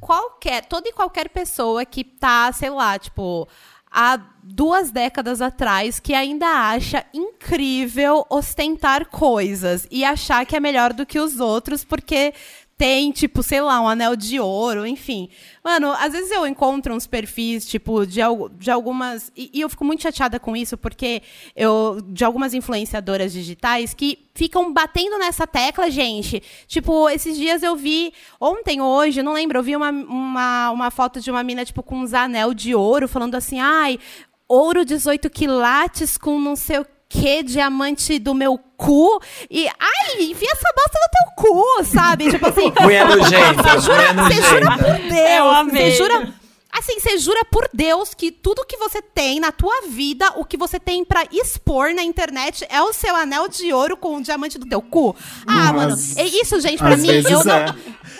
qualquer, 0.00 0.64
toda 0.64 0.88
e 0.88 0.92
qualquer 0.92 1.28
pessoa 1.28 1.84
que 1.84 2.04
tá, 2.04 2.52
sei 2.52 2.70
lá, 2.70 2.96
tipo, 2.96 3.48
há 3.90 4.20
duas 4.42 4.90
décadas 4.90 5.40
atrás, 5.40 5.98
que 5.98 6.14
ainda 6.14 6.46
acha 6.46 7.04
incrível 7.12 8.24
ostentar 8.30 9.06
coisas 9.06 9.86
e 9.90 10.04
achar 10.04 10.46
que 10.46 10.54
é 10.56 10.60
melhor 10.60 10.92
do 10.92 11.04
que 11.04 11.18
os 11.18 11.40
outros, 11.40 11.84
porque 11.84 12.32
tem, 12.78 13.10
tipo, 13.10 13.42
sei 13.42 13.60
lá, 13.60 13.80
um 13.80 13.88
anel 13.88 14.14
de 14.14 14.38
ouro, 14.38 14.86
enfim. 14.86 15.28
Mano, 15.64 15.90
às 15.98 16.12
vezes 16.12 16.30
eu 16.30 16.46
encontro 16.46 16.94
uns 16.94 17.08
perfis, 17.08 17.66
tipo, 17.66 18.06
de, 18.06 18.20
de 18.56 18.70
algumas. 18.70 19.32
E, 19.36 19.50
e 19.52 19.60
eu 19.60 19.68
fico 19.68 19.84
muito 19.84 20.04
chateada 20.04 20.38
com 20.38 20.56
isso, 20.56 20.78
porque 20.78 21.20
eu. 21.56 22.00
De 22.06 22.24
algumas 22.24 22.54
influenciadoras 22.54 23.32
digitais 23.32 23.92
que 23.92 24.30
ficam 24.32 24.72
batendo 24.72 25.18
nessa 25.18 25.44
tecla, 25.44 25.90
gente. 25.90 26.40
Tipo, 26.68 27.10
esses 27.10 27.36
dias 27.36 27.64
eu 27.64 27.74
vi. 27.74 28.12
Ontem, 28.40 28.80
hoje, 28.80 29.24
não 29.24 29.32
lembro, 29.32 29.58
eu 29.58 29.62
vi 29.64 29.74
uma, 29.74 29.90
uma, 29.90 30.70
uma 30.70 30.90
foto 30.92 31.20
de 31.20 31.32
uma 31.32 31.42
mina, 31.42 31.64
tipo, 31.64 31.82
com 31.82 31.98
uns 31.98 32.14
anel 32.14 32.54
de 32.54 32.76
ouro, 32.76 33.08
falando 33.08 33.34
assim, 33.34 33.58
ai, 33.58 33.98
ouro 34.46 34.84
18 34.84 35.28
quilates 35.28 36.16
com 36.16 36.40
não 36.40 36.54
sei 36.54 36.78
o 36.78 36.86
que, 37.08 37.42
diamante 37.42 38.18
do 38.18 38.34
meu 38.34 38.58
cu. 38.76 39.20
E, 39.50 39.66
ai, 39.68 40.22
enfia 40.22 40.50
essa 40.52 40.68
bosta 40.76 40.98
no 41.00 41.10
teu 41.10 41.52
cu, 41.52 41.84
sabe? 41.84 42.30
Tipo 42.30 42.46
assim. 42.48 42.72
Mulher 42.80 43.06
nojenta. 43.06 43.62
Você 43.62 43.80
jura, 43.80 44.12
você 44.14 44.42
jura 44.42 44.78
por 44.78 44.86
Eu 44.88 45.08
Deus. 45.08 45.56
amei. 45.56 45.90
Você 45.92 45.96
jura. 45.96 46.34
Assim, 46.70 47.00
você 47.00 47.16
jura 47.18 47.44
por 47.46 47.66
Deus 47.72 48.12
que 48.12 48.30
tudo 48.30 48.64
que 48.64 48.76
você 48.76 49.00
tem 49.00 49.40
na 49.40 49.50
tua 49.50 49.80
vida, 49.88 50.30
o 50.36 50.44
que 50.44 50.56
você 50.56 50.78
tem 50.78 51.02
pra 51.02 51.24
expor 51.32 51.94
na 51.94 52.02
internet 52.02 52.64
é 52.68 52.80
o 52.82 52.92
seu 52.92 53.16
anel 53.16 53.48
de 53.48 53.72
ouro 53.72 53.96
com 53.96 54.16
o 54.16 54.22
diamante 54.22 54.58
do 54.58 54.66
teu 54.68 54.82
cu? 54.82 55.16
Ah, 55.46 55.72
mano, 55.72 55.96
é 56.16 56.24
isso, 56.26 56.60
gente, 56.60 56.76
pra 56.78 56.90
Às 56.90 57.00
mim, 57.00 57.06
vezes 57.08 57.30
eu 57.30 57.42
não. 57.42 57.54
é. 57.56 57.74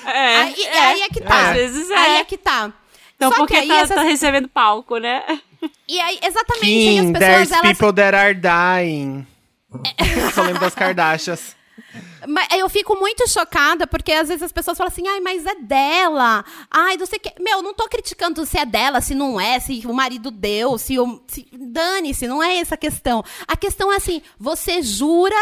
É, 0.06 0.36
Aí, 0.38 0.66
aí 0.66 1.00
é 1.02 1.08
que 1.08 1.20
tá. 1.20 1.50
Às 1.50 1.56
vezes 1.56 1.90
é. 1.90 1.94
Aí 1.94 2.16
é 2.16 2.24
que 2.24 2.38
tá. 2.38 2.72
Então, 3.18 3.30
Só 3.32 3.38
porque 3.38 3.54
que 3.54 3.60
aí 3.60 3.68
tá, 3.68 3.76
essas- 3.80 3.96
tá 3.96 4.02
recebendo 4.02 4.48
palco, 4.48 4.96
né? 4.98 5.24
E 5.88 5.98
aí, 6.00 6.20
exatamente, 6.22 6.64
aí 6.66 6.94
Kim, 7.00 7.00
as 7.12 7.18
there's 7.18 7.48
pessoas, 7.48 7.50
elas. 7.64 7.78
people 7.78 7.92
that 7.92 8.16
are 8.16 8.32
dying. 8.32 9.26
Só 10.32 10.42
lembro 10.42 10.60
das 10.60 10.74
Kardashians. 10.74 11.56
Mas 12.28 12.46
eu 12.52 12.68
fico 12.68 12.94
muito 12.96 13.28
chocada, 13.28 13.86
porque 13.86 14.12
às 14.12 14.28
vezes 14.28 14.42
as 14.42 14.52
pessoas 14.52 14.76
falam 14.78 14.88
assim, 14.92 15.06
ai, 15.08 15.20
mas 15.20 15.44
é 15.46 15.54
dela. 15.56 16.44
Ai, 16.70 16.96
não 16.96 17.06
sei 17.06 17.18
o 17.18 17.20
que. 17.20 17.42
Meu, 17.42 17.60
não 17.62 17.72
tô 17.74 17.88
criticando 17.88 18.44
se 18.46 18.56
é 18.58 18.64
dela, 18.64 19.00
se 19.00 19.14
não 19.14 19.40
é, 19.40 19.58
se 19.58 19.82
o 19.86 19.92
marido 19.92 20.30
deu, 20.30 20.76
se 20.78 20.98
o. 20.98 21.20
se- 21.26 21.48
Dane-se, 21.52 22.26
não 22.28 22.42
é 22.42 22.56
essa 22.58 22.74
a 22.74 22.78
questão. 22.78 23.24
A 23.46 23.56
questão 23.56 23.92
é 23.92 23.96
assim, 23.96 24.22
você 24.38 24.80
jura. 24.82 25.34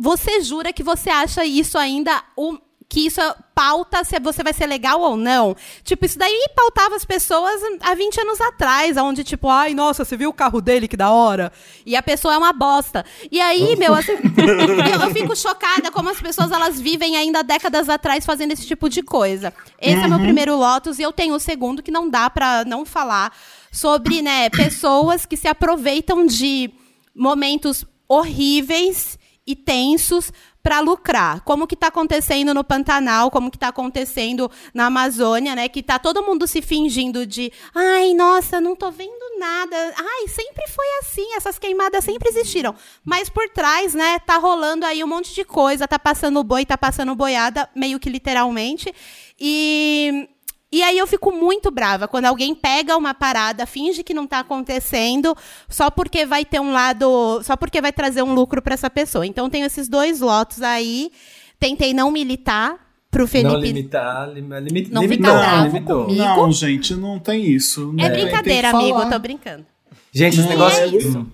Você 0.00 0.40
jura 0.40 0.72
que 0.72 0.82
você 0.82 1.08
acha 1.10 1.44
isso 1.44 1.78
ainda. 1.78 2.22
O, 2.36 2.58
que 2.94 3.06
isso 3.06 3.20
pauta 3.56 4.04
se 4.04 4.20
você 4.20 4.40
vai 4.44 4.52
ser 4.52 4.66
legal 4.66 5.00
ou 5.00 5.16
não. 5.16 5.56
Tipo, 5.82 6.06
isso 6.06 6.16
daí 6.16 6.48
pautava 6.54 6.94
as 6.94 7.04
pessoas 7.04 7.60
há 7.80 7.92
20 7.92 8.20
anos 8.20 8.40
atrás, 8.40 8.96
onde, 8.96 9.24
tipo, 9.24 9.48
ai, 9.48 9.74
nossa, 9.74 10.04
você 10.04 10.16
viu 10.16 10.30
o 10.30 10.32
carro 10.32 10.60
dele, 10.60 10.86
que 10.86 10.96
da 10.96 11.10
hora? 11.10 11.50
E 11.84 11.96
a 11.96 12.02
pessoa 12.04 12.34
é 12.34 12.38
uma 12.38 12.52
bosta. 12.52 13.04
E 13.32 13.40
aí, 13.40 13.74
meu, 13.74 13.94
assim, 13.94 14.12
eu, 14.14 15.00
eu 15.08 15.10
fico 15.12 15.34
chocada 15.34 15.90
como 15.90 16.08
as 16.08 16.20
pessoas, 16.20 16.52
elas 16.52 16.80
vivem 16.80 17.16
ainda 17.16 17.42
décadas 17.42 17.88
atrás 17.88 18.24
fazendo 18.24 18.52
esse 18.52 18.64
tipo 18.64 18.88
de 18.88 19.02
coisa. 19.02 19.52
Esse 19.80 20.04
é 20.04 20.06
meu 20.06 20.20
primeiro 20.20 20.54
Lotus, 20.54 21.00
e 21.00 21.02
eu 21.02 21.12
tenho 21.12 21.34
o 21.34 21.40
segundo, 21.40 21.82
que 21.82 21.90
não 21.90 22.08
dá 22.08 22.30
pra 22.30 22.64
não 22.64 22.86
falar 22.86 23.36
sobre, 23.72 24.22
né, 24.22 24.48
pessoas 24.50 25.26
que 25.26 25.36
se 25.36 25.48
aproveitam 25.48 26.24
de 26.24 26.70
momentos 27.12 27.84
horríveis 28.08 29.18
e 29.44 29.56
tensos 29.56 30.32
para 30.64 30.80
lucrar. 30.80 31.42
Como 31.42 31.66
que 31.66 31.76
tá 31.76 31.88
acontecendo 31.88 32.54
no 32.54 32.64
Pantanal, 32.64 33.30
como 33.30 33.50
que 33.50 33.58
tá 33.58 33.68
acontecendo 33.68 34.50
na 34.72 34.86
Amazônia, 34.86 35.54
né? 35.54 35.68
Que 35.68 35.82
tá 35.82 35.98
todo 35.98 36.22
mundo 36.22 36.46
se 36.46 36.62
fingindo 36.62 37.26
de, 37.26 37.52
ai, 37.74 38.14
nossa, 38.14 38.62
não 38.62 38.74
tô 38.74 38.90
vendo 38.90 39.38
nada. 39.38 39.76
Ai, 39.94 40.26
sempre 40.26 40.66
foi 40.68 40.86
assim, 41.00 41.34
essas 41.34 41.58
queimadas 41.58 42.02
sempre 42.02 42.30
existiram. 42.30 42.74
Mas 43.04 43.28
por 43.28 43.46
trás, 43.50 43.92
né, 43.92 44.18
tá 44.20 44.38
rolando 44.38 44.86
aí 44.86 45.04
um 45.04 45.06
monte 45.06 45.34
de 45.34 45.44
coisa, 45.44 45.86
tá 45.86 45.98
passando 45.98 46.42
boi, 46.42 46.64
tá 46.64 46.78
passando 46.78 47.14
boiada, 47.14 47.68
meio 47.76 48.00
que 48.00 48.08
literalmente. 48.08 48.92
E 49.38 50.30
e 50.78 50.82
aí 50.82 50.98
eu 50.98 51.06
fico 51.06 51.30
muito 51.32 51.70
brava 51.70 52.06
quando 52.08 52.24
alguém 52.26 52.54
pega 52.54 52.96
uma 52.96 53.14
parada, 53.14 53.66
finge 53.66 54.02
que 54.02 54.12
não 54.14 54.26
tá 54.26 54.40
acontecendo, 54.40 55.36
só 55.68 55.90
porque 55.90 56.24
vai 56.26 56.44
ter 56.44 56.60
um 56.60 56.72
lado, 56.72 57.40
só 57.42 57.56
porque 57.56 57.80
vai 57.80 57.92
trazer 57.92 58.22
um 58.22 58.34
lucro 58.34 58.60
para 58.62 58.74
essa 58.74 58.90
pessoa. 58.90 59.26
Então 59.26 59.48
tem 59.50 59.62
esses 59.62 59.88
dois 59.88 60.20
lotos 60.20 60.62
aí. 60.62 61.10
Tentei 61.58 61.94
não 61.94 62.10
militar 62.10 62.76
pro 63.10 63.22
Não 63.22 63.28
Felipe. 63.28 63.60
limitar, 63.60 64.28
lim, 64.28 64.48
limit, 64.60 64.92
Não 64.92 65.02
limitou, 65.02 65.32
bravo 65.32 65.64
limitou. 65.66 66.04
comigo. 66.06 66.22
Não, 66.24 66.52
gente, 66.52 66.94
não 66.96 67.18
tem 67.18 67.44
isso. 67.46 67.92
Não 67.92 68.04
é 68.04 68.08
tem- 68.08 68.16
tem 68.16 68.24
brincadeira, 68.26 68.70
que 68.70 68.76
amigo, 68.76 68.98
eu 69.00 69.08
tô 69.10 69.18
brincando. 69.18 69.64
Gente, 70.12 70.32
esse 70.34 70.42
Não, 70.42 70.48
negócio. 70.48 70.82
é 70.82 70.86
isso. 70.88 71.26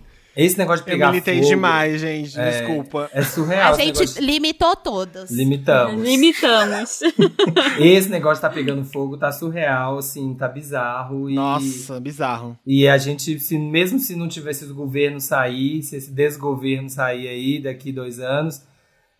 Esse 0.44 0.56
negócio 0.58 0.84
de 0.84 0.90
Eu 0.90 0.94
pegar 0.94 1.10
militei 1.10 1.36
fogo 1.36 1.46
demais, 1.48 2.00
gente. 2.00 2.38
É. 2.38 2.50
Desculpa. 2.50 3.10
É 3.12 3.22
surreal. 3.22 3.74
A 3.74 3.76
gente 3.76 3.98
negócio- 4.00 4.22
limitou 4.24 4.76
todos. 4.76 5.30
Limitamos. 5.30 6.02
Limitamos. 6.02 7.00
Esse 7.78 8.08
negócio 8.08 8.36
de 8.36 8.40
tá 8.42 8.50
pegando 8.50 8.84
fogo 8.84 9.16
tá 9.16 9.30
surreal, 9.32 9.98
assim, 9.98 10.34
tá 10.34 10.48
bizarro. 10.48 11.28
E, 11.30 11.34
Nossa, 11.34 12.00
bizarro. 12.00 12.58
E 12.66 12.88
a 12.88 12.96
gente, 12.98 13.38
se, 13.38 13.58
mesmo 13.58 13.98
se 13.98 14.14
não 14.16 14.28
tivesse 14.28 14.64
o 14.64 14.74
governo 14.74 15.20
sair, 15.20 15.82
se 15.82 15.96
esse 15.96 16.10
desgoverno 16.10 16.88
sair 16.88 17.28
aí 17.28 17.60
daqui 17.62 17.92
dois 17.92 18.18
anos, 18.18 18.62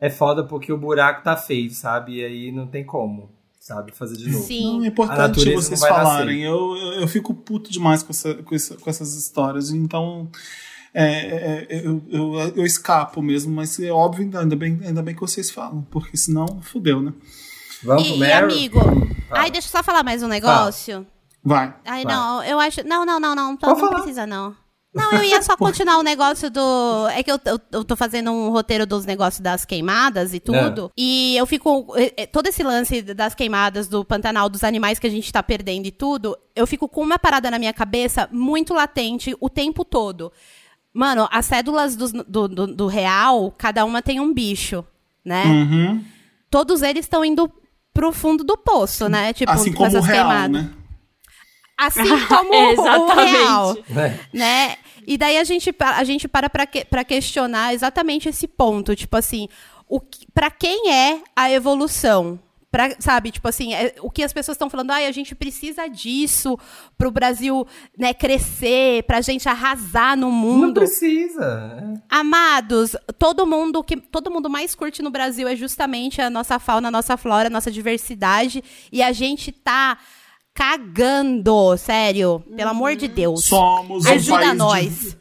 é 0.01 0.09
foda 0.09 0.45
porque 0.45 0.73
o 0.73 0.79
buraco 0.79 1.23
tá 1.23 1.37
feio, 1.37 1.71
sabe? 1.71 2.17
E 2.21 2.25
aí 2.25 2.53
não 2.53 2.67
tem 2.67 2.85
como, 2.85 3.29
sabe, 3.61 3.93
fazer 3.95 4.17
de 4.17 4.31
novo. 4.31 4.45
Sim. 4.45 4.79
Não, 4.79 4.85
é 4.85 4.89
importante 4.89 5.53
vocês 5.53 5.81
falarem. 5.81 6.41
Eu, 6.43 6.77
eu, 6.77 6.93
eu 7.03 7.09
fico 7.09 7.35
puto 7.35 7.71
demais 7.71 8.03
com, 8.03 8.11
essa- 8.11 8.35
com, 8.35 8.55
essa- 8.55 8.77
com 8.77 8.89
essas 8.89 9.15
histórias. 9.15 9.71
Então, 9.71 10.29
é, 10.95 11.05
é, 11.05 11.67
é, 11.71 11.87
eu, 11.87 12.03
eu, 12.11 12.35
eu 12.57 12.65
escapo 12.67 13.23
mesmo. 13.23 13.55
Mas 13.55 13.79
é 13.81 13.91
óbvio, 13.91 14.31
ainda 14.39 14.57
bem, 14.57 14.81
ainda 14.85 15.03
bem 15.03 15.15
que 15.15 15.21
vocês 15.21 15.51
falam. 15.51 15.83
Porque 15.91 16.17
senão, 16.17 16.61
fudeu, 16.63 17.01
né? 17.01 17.13
Vamos 17.83 18.07
E, 18.09 18.19
e 18.19 18.33
amigo, 18.33 18.79
fala. 18.81 19.07
ai, 19.31 19.51
deixa 19.51 19.69
eu 19.69 19.73
só 19.73 19.83
falar 19.83 20.03
mais 20.03 20.23
um 20.23 20.29
negócio. 20.29 21.07
Vai. 21.43 21.75
Ai, 21.87 22.05
Vai. 22.05 22.13
não, 22.15 22.43
eu 22.45 22.61
acho. 22.61 22.87
Não, 22.87 23.05
não, 23.07 23.19
não, 23.19 23.35
não. 23.35 23.53
Não, 23.53 23.59
não 23.63 23.77
falar. 23.77 23.95
precisa, 23.95 24.27
não. 24.27 24.55
Não, 24.93 25.13
eu 25.13 25.23
ia 25.23 25.41
só 25.41 25.55
continuar 25.57 25.99
o 25.99 26.03
negócio 26.03 26.51
do. 26.51 27.07
É 27.15 27.23
que 27.23 27.31
eu, 27.31 27.39
eu, 27.45 27.61
eu 27.73 27.85
tô 27.85 27.95
fazendo 27.97 28.31
um 28.33 28.51
roteiro 28.51 28.85
dos 28.85 29.07
negócios 29.07 29.41
das 29.41 29.65
queimadas 29.65 30.35
e 30.35 30.41
tudo. 30.41 30.91
E 30.97 31.37
eu 31.37 31.47
fico. 31.47 31.87
Todo 32.33 32.49
esse 32.49 32.63
lance 32.63 33.01
das 33.01 33.35
queimadas 33.35 33.87
do 33.89 34.05
Pantanal, 34.05 34.49
dos 34.51 34.65
animais 34.65 34.99
que 34.99 35.07
a 35.07 35.11
gente 35.11 35.33
tá 35.33 35.43
perdendo 35.43 35.87
e 35.87 35.93
tudo, 35.93 36.37
eu 36.55 36.67
fico 36.67 36.89
com 36.89 37.03
uma 37.03 37.19
parada 37.19 37.51
na 37.51 37.59
minha 37.59 37.73
cabeça 37.73 38.29
muito 38.33 38.75
latente 38.75 39.35
o 39.41 39.49
tempo 39.49 39.85
todo. 39.85 40.33
Mano, 40.93 41.29
as 41.31 41.47
cédulas 41.47 41.95
dos- 41.97 42.13
do, 42.13 42.49
do, 42.49 42.67
do 42.67 42.87
real, 42.87 43.53
cada 43.57 43.85
uma 43.85 44.03
tem 44.03 44.19
um 44.21 44.33
bicho, 44.35 44.85
né? 45.25 45.45
Uhum. 45.45 46.05
Todos 46.51 46.83
eles 46.83 47.05
estão 47.05 47.25
indo 47.25 47.51
pro 47.95 48.13
fundo 48.13 48.43
do 48.43 48.57
poço, 48.57 49.09
né? 49.09 49.33
Tipo, 49.33 49.53
Assim 49.53 49.71
com 49.73 49.79
como 49.85 49.85
o 49.93 49.97
essas 49.99 50.07
real, 50.07 50.29
queimadas. 50.29 50.63
né? 50.65 50.71
Assim 51.79 52.03
como 52.27 52.55
É, 52.55 52.75
o- 52.99 53.15
real. 53.15 53.77
É. 53.97 54.19
né? 54.37 54.77
E 55.07 55.17
daí 55.17 55.39
a 55.39 55.45
gente, 55.45 55.75
a 55.79 56.05
gente 56.05 56.29
para 56.29 56.51
pra, 56.51 56.67
que- 56.67 56.85
pra 56.85 57.05
questionar 57.05 57.73
exatamente 57.73 58.29
esse 58.29 58.47
ponto. 58.47 58.95
Tipo 58.97 59.17
assim, 59.17 59.49
o 59.89 59.99
que, 60.01 60.27
pra 60.35 60.51
quem 60.51 60.93
é 60.93 61.23
a 61.35 61.51
evolução? 61.51 62.39
Pra, 62.73 62.95
sabe, 63.01 63.33
tipo 63.33 63.49
assim, 63.49 63.75
é- 63.75 63.97
o 64.01 64.09
que 64.09 64.23
as 64.23 64.33
pessoas 64.33 64.55
estão 64.55 64.71
falando, 64.71 64.93
ai, 64.93 65.07
a 65.07 65.11
gente 65.11 65.35
precisa 65.35 65.89
disso 65.89 66.57
pro 66.97 67.11
Brasil 67.11 67.67
né, 67.99 68.15
crescer, 68.15 69.03
pra 69.09 69.21
gente 69.21 69.49
arrasar 69.49 70.17
no 70.17 70.29
Não 70.29 70.33
mundo. 70.33 70.75
precisa. 70.75 72.01
Amados, 72.09 72.95
todo 73.19 73.45
mundo 73.45 73.83
que 73.83 73.97
todo 73.97 74.31
mundo 74.31 74.49
mais 74.49 74.73
curte 74.77 75.03
no 75.03 75.11
Brasil 75.11 75.49
é 75.49 75.57
justamente 75.57 76.23
a 76.23 76.31
nossa 76.31 76.61
fauna, 76.61 76.87
a 76.87 76.93
nossa 76.93 77.17
flora, 77.17 77.49
a 77.49 77.51
nossa 77.51 77.73
diversidade 77.73 78.63
e 78.93 79.03
a 79.03 79.11
gente 79.11 79.51
tá 79.51 79.99
cagando, 80.55 81.77
sério, 81.77 82.43
pelo 82.57 82.71
amor 82.71 82.95
de 82.95 83.09
Deus. 83.09 83.45
Somos 83.47 84.07
um 84.07 84.11
Ajuda 84.13 84.39
país 84.41 84.57
nós. 84.57 85.01
de- 85.01 85.20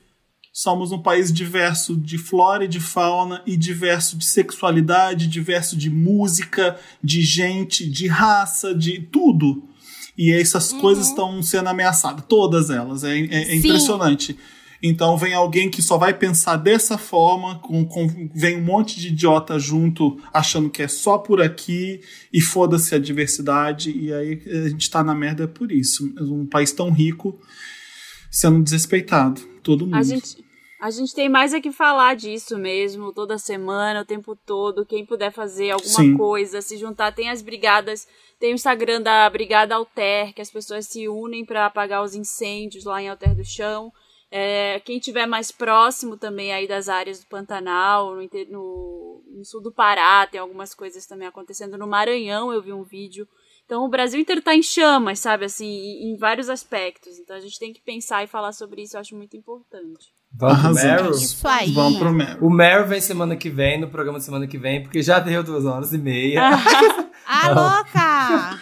somos 0.61 0.91
um 0.91 1.01
país 1.01 1.31
diverso 1.31 1.95
de 1.95 2.17
flora 2.17 2.65
e 2.65 2.67
de 2.67 2.81
fauna 2.81 3.41
e 3.47 3.55
diverso 3.55 4.17
de 4.17 4.25
sexualidade, 4.25 5.25
diverso 5.27 5.77
de 5.77 5.89
música, 5.89 6.77
de 7.01 7.21
gente, 7.21 7.89
de 7.89 8.07
raça, 8.07 8.75
de 8.75 8.99
tudo. 8.99 9.63
E 10.17 10.33
essas 10.33 10.73
coisas 10.73 11.07
estão 11.07 11.41
sendo 11.41 11.69
ameaçadas, 11.69 12.25
todas 12.27 12.69
elas. 12.69 13.05
É, 13.05 13.17
é- 13.17 13.21
é 13.23 13.45
Uhum. 13.53 13.53
Impressionante. 13.59 14.37
Então 14.83 15.17
vem 15.17 15.33
alguém 15.33 15.69
que 15.69 15.81
só 15.81 15.97
vai 15.97 16.13
pensar 16.13 16.57
dessa 16.57 16.97
forma, 16.97 17.59
com, 17.59 17.85
com- 17.85 18.29
vem 18.35 18.57
um 18.57 18.63
monte 18.65 18.99
de 18.99 19.07
idiota 19.09 19.57
junto, 19.57 20.17
achando 20.33 20.69
que 20.69 20.81
é 20.81 20.89
só 20.89 21.17
por 21.17 21.41
aqui, 21.41 22.01
e 22.33 22.41
foda-se 22.41 22.93
a 22.93 22.99
diversidade, 22.99 23.91
e 23.91 24.13
aí 24.13 24.41
a 24.65 24.67
gente 24.69 24.89
tá 24.89 25.01
na 25.03 25.15
merda 25.15 25.47
por 25.47 25.71
isso. 25.71 26.13
Um 26.19 26.45
país 26.45 26.73
tão 26.73 26.91
rico 26.91 27.39
sendo 28.29 28.61
desrespeitado. 28.61 29.39
Todo 29.63 29.85
mundo. 29.85 29.95
A 29.95 30.03
gente, 30.03 30.37
a 30.79 30.89
gente 30.89 31.13
tem 31.13 31.27
mais 31.27 31.53
é 31.53 31.59
que 31.59 31.71
falar 31.71 32.15
disso 32.15 32.57
mesmo, 32.57 33.11
toda 33.13 33.37
semana, 33.37 34.01
o 34.01 34.05
tempo 34.05 34.35
todo. 34.35 34.85
Quem 34.85 35.05
puder 35.05 35.31
fazer 35.31 35.71
alguma 35.71 35.89
Sim. 36.03 36.15
coisa, 36.17 36.61
se 36.61 36.77
juntar. 36.77 37.11
Tem 37.13 37.29
as 37.29 37.41
brigadas, 37.41 38.07
tem 38.39 38.51
o 38.53 38.55
Instagram 38.55 39.01
da 39.01 39.29
Brigada 39.29 39.75
Alter, 39.75 40.33
que 40.33 40.41
as 40.41 40.49
pessoas 40.49 40.85
se 40.87 41.07
unem 41.07 41.43
para 41.45 41.65
apagar 41.65 42.03
os 42.03 42.15
incêndios 42.15 42.85
lá 42.85 43.01
em 43.01 43.09
Alter 43.09 43.35
do 43.35 43.43
Chão. 43.43 43.91
É, 44.31 44.79
quem 44.81 44.99
tiver 44.99 45.25
mais 45.25 45.51
próximo 45.51 46.15
também 46.15 46.53
aí 46.53 46.67
das 46.67 46.87
áreas 46.87 47.19
do 47.19 47.25
Pantanal, 47.27 48.15
no, 48.15 48.21
no- 48.49 49.23
no 49.27 49.45
sul 49.45 49.61
do 49.61 49.71
Pará, 49.71 50.27
tem 50.27 50.39
algumas 50.39 50.73
coisas 50.73 51.05
também 51.05 51.27
acontecendo. 51.27 51.77
No 51.77 51.87
Maranhão 51.87 52.53
eu 52.53 52.61
vi 52.61 52.71
um 52.71 52.83
vídeo. 52.83 53.27
Então 53.65 53.83
o 53.83 53.89
Brasil 53.89 54.19
inteiro 54.19 54.41
tá 54.41 54.55
em 54.55 54.63
chamas, 54.63 55.19
sabe, 55.19 55.45
assim, 55.45 55.65
em, 55.67 56.11
em 56.11 56.15
vários 56.15 56.49
aspectos. 56.49 57.17
Então 57.19 57.35
a 57.35 57.39
gente 57.39 57.59
tem 57.59 57.73
que 57.73 57.81
pensar 57.81 58.23
e 58.23 58.27
falar 58.27 58.51
sobre 58.51 58.81
isso, 58.83 58.95
eu 58.95 59.01
acho 59.01 59.15
muito 59.15 59.35
importante. 59.35 60.13
Vamos 60.31 60.61
pro. 60.61 60.73
Meryl? 60.73 61.11
Isso 61.11 61.47
aí. 61.47 61.71
Vamos 61.73 61.99
pro 61.99 62.11
Meryl. 62.13 62.37
O 62.39 62.49
Meryl 62.49 62.87
vem 62.87 63.01
semana 63.01 63.35
que 63.35 63.49
vem, 63.49 63.79
no 63.79 63.87
programa 63.87 64.19
de 64.19 64.25
semana 64.25 64.47
que 64.47 64.57
vem, 64.57 64.83
porque 64.83 65.01
já 65.01 65.19
deu 65.19 65.43
duas 65.43 65.65
horas 65.65 65.93
e 65.93 65.97
meia. 65.97 66.41
Ah, 67.31 67.49
louca! 67.51 68.59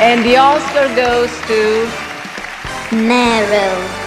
And 0.00 0.22
the 0.22 0.38
Oscar 0.38 0.88
goes 0.94 1.32
to 1.48 1.88
Meryl. 2.94 4.03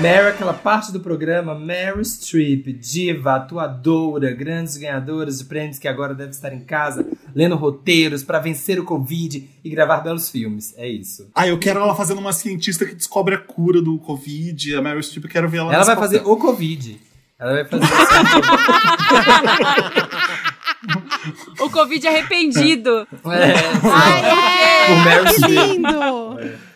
Meryl 0.00 0.26
é 0.28 0.30
aquela 0.30 0.52
parte 0.52 0.92
do 0.92 1.00
programa 1.00 1.54
Meryl 1.54 2.04
Streep, 2.04 2.66
diva, 2.78 3.36
atuadora, 3.36 4.30
grandes 4.32 4.76
ganhadoras 4.76 5.38
de 5.38 5.44
prêmios 5.44 5.78
que 5.78 5.88
agora 5.88 6.14
deve 6.14 6.30
estar 6.30 6.52
em 6.52 6.60
casa 6.60 7.06
lendo 7.34 7.56
roteiros 7.56 8.22
para 8.22 8.38
vencer 8.38 8.78
o 8.78 8.84
Covid 8.84 9.48
e 9.64 9.70
gravar 9.70 9.98
belos 10.00 10.28
filmes. 10.30 10.74
É 10.76 10.86
isso. 10.88 11.28
Ah, 11.34 11.48
eu 11.48 11.58
quero 11.58 11.80
ela 11.80 11.94
fazendo 11.94 12.18
uma 12.18 12.32
cientista 12.32 12.84
que 12.84 12.94
descobre 12.94 13.34
a 13.34 13.38
cura 13.38 13.80
do 13.80 13.98
Covid, 13.98 14.76
a 14.76 14.82
Meryl 14.82 15.02
Streep, 15.02 15.24
eu 15.24 15.30
quero 15.30 15.48
ver 15.48 15.58
ela 15.58 15.74
Ela 15.74 15.84
vai 15.84 15.96
fazer 15.96 16.22
o 16.24 16.36
Covid. 16.36 17.00
Ela 17.38 17.52
vai 17.54 17.64
fazer 17.64 17.86
O 21.60 21.70
Covid 21.70 22.06
arrependido. 22.08 23.06
é, 23.26 23.54
Ai, 23.90 24.92
O 24.92 25.04
Meryl 25.04 25.24
é! 25.24 25.28
Que 25.28 25.32
Streep. 25.34 25.72
lindo! 25.76 26.73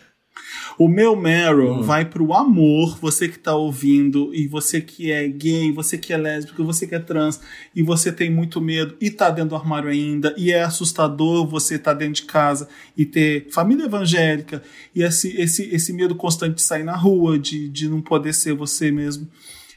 O 0.79 0.87
meu 0.87 1.13
Meryl 1.13 1.73
Hum. 1.73 1.81
vai 1.81 2.05
pro 2.05 2.33
amor, 2.33 2.97
você 3.01 3.27
que 3.27 3.37
tá 3.37 3.53
ouvindo, 3.53 4.33
e 4.33 4.47
você 4.47 4.79
que 4.79 5.11
é 5.11 5.27
gay, 5.27 5.73
você 5.73 5.97
que 5.97 6.13
é 6.13 6.17
lésbico, 6.17 6.63
você 6.63 6.87
que 6.87 6.95
é 6.95 6.99
trans, 6.99 7.41
e 7.75 7.83
você 7.83 8.13
tem 8.13 8.29
muito 8.29 8.61
medo 8.61 8.95
e 9.01 9.11
tá 9.11 9.29
dentro 9.29 9.49
do 9.49 9.55
armário 9.57 9.89
ainda, 9.89 10.33
e 10.37 10.53
é 10.53 10.63
assustador 10.63 11.45
você 11.45 11.77
tá 11.77 11.93
dentro 11.93 12.13
de 12.13 12.21
casa 12.23 12.69
e 12.95 13.05
ter 13.05 13.47
família 13.51 13.83
evangélica, 13.87 14.63
e 14.95 15.03
esse, 15.03 15.35
esse, 15.39 15.63
esse 15.69 15.91
medo 15.91 16.15
constante 16.15 16.55
de 16.55 16.61
sair 16.61 16.85
na 16.85 16.95
rua, 16.95 17.37
de, 17.37 17.67
de 17.67 17.89
não 17.89 17.99
poder 18.01 18.33
ser 18.33 18.53
você 18.53 18.89
mesmo. 18.89 19.27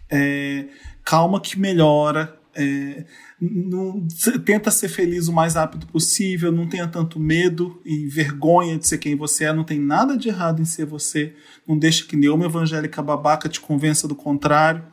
É, 0.09 0.67
calma 1.05 1.41
que 1.41 1.59
melhora. 1.59 2.39
é, 2.55 3.05
não- 3.43 4.07
tenta 4.45 4.71
ser 4.71 4.89
feliz 4.89 5.27
o 5.27 5.33
mais 5.33 5.55
rápido 5.55 5.85
possível, 5.87 6.53
não 6.53 6.69
tenha 6.69 6.87
tanto 6.87 7.19
medo 7.19 7.81
e 7.85 8.07
vergonha 8.07 8.79
de 8.79 8.87
ser 8.87 8.99
quem 8.99 9.17
você 9.17 9.45
é, 9.47 9.53
não 9.53 9.65
tem 9.65 9.81
nada 9.81 10.17
de 10.17 10.29
errado 10.29 10.63
em 10.63 10.65
ser 10.65 10.87
você, 10.87 11.35
não 11.67 11.77
deixa 11.77 12.07
que 12.07 12.15
nenhuma 12.15 12.47
evangélica 12.47 13.03
babaca 13.03 13.49
te 13.49 13.61
convença 13.61 14.07
do 14.07 14.15
contrário. 14.15 14.85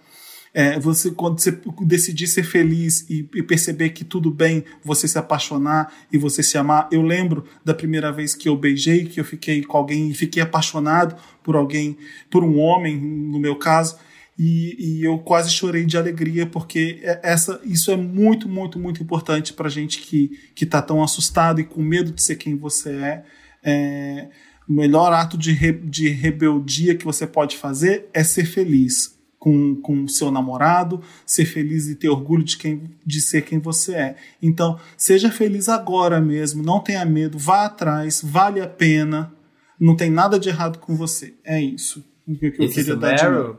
É, 0.52 0.80
você 0.80 1.12
quando 1.12 1.40
você 1.40 1.62
decidir 1.82 2.26
ser 2.26 2.42
feliz 2.42 3.08
e, 3.08 3.30
e 3.36 3.44
perceber 3.44 3.92
que 3.92 4.04
tudo 4.04 4.32
bem 4.32 4.64
você 4.84 5.08
se 5.08 5.20
apaixonar 5.20 5.94
e 6.12 6.18
você 6.18 6.42
se 6.42 6.58
amar. 6.58 6.90
Eu 6.92 7.04
lembro 7.04 7.46
da 7.64 7.72
primeira 7.72 8.12
vez 8.12 8.34
que 8.34 8.50
eu 8.50 8.58
beijei, 8.58 9.06
que 9.06 9.20
eu 9.20 9.24
fiquei 9.24 9.62
com 9.62 9.78
alguém 9.78 10.10
e 10.10 10.16
fiquei 10.16 10.42
apaixonado 10.42 11.16
por 11.44 11.56
alguém, 11.56 11.96
por 12.32 12.44
um 12.44 12.58
homem, 12.58 13.00
no 13.00 13.40
meu 13.40 13.58
caso. 13.58 13.98
E, 14.41 14.99
e 14.99 15.03
eu 15.03 15.20
quase 15.20 15.49
chorei 15.52 15.86
de 15.86 15.98
alegria, 15.98 16.45
porque 16.45 16.99
é- 17.03 17.20
essa, 17.24 17.60
isso 17.66 17.91
é 17.91 17.98
muito, 17.98 18.48
muito, 18.48 18.80
muito 18.80 19.03
importante 19.03 19.52
pra 19.52 19.68
gente 19.68 19.99
que, 19.99 20.32
que 20.56 20.66
tá 20.66 20.82
tão 20.82 21.03
assustado 21.03 21.60
e 21.60 21.66
com 21.66 21.82
medo 21.82 22.11
de 22.14 22.24
ser 22.24 22.38
quem 22.38 22.56
você 22.56 22.91
é. 22.91 23.24
É, 23.61 24.30
o 24.68 24.72
melhor 24.74 25.11
ato 25.11 25.38
de, 25.38 25.52
re- 25.52 25.74
de 25.84 26.07
rebeldia 26.07 26.95
que 26.95 27.03
você 27.03 27.28
pode 27.28 27.57
fazer 27.57 28.07
é 28.14 28.24
ser 28.24 28.45
feliz 28.45 29.18
com 29.38 29.76
com 29.82 30.03
o 30.03 30.10
seu 30.10 30.30
namorado, 30.32 31.02
ser 31.26 31.45
feliz 31.45 31.88
e 31.88 31.95
ter 31.95 32.10
orgulho 32.10 32.44
de, 32.44 32.57
quem, 32.57 32.84
de 33.06 33.22
ser 33.22 33.41
quem 33.41 33.57
você 33.60 33.94
é. 33.95 34.16
Então, 34.41 34.78
seja 34.98 35.30
feliz 35.32 35.68
agora 35.70 36.20
mesmo, 36.22 36.61
não 36.64 36.80
tenha 36.82 37.03
medo, 37.06 37.38
vá 37.38 37.66
atrás, 37.66 38.22
vale 38.24 38.60
a 38.61 38.68
pena, 38.68 39.34
não 39.80 39.95
tem 39.95 40.10
nada 40.10 40.38
de 40.40 40.49
errado 40.49 40.78
com 40.80 40.94
você. 40.95 41.34
É 41.44 41.61
isso. 41.61 42.03
O 42.28 42.36
que 42.38 42.45
eu 42.48 42.66
Esse 42.66 42.76
queria 42.76 42.95
dar 42.98 43.16
de 43.16 43.24
Meryl? 43.24 43.57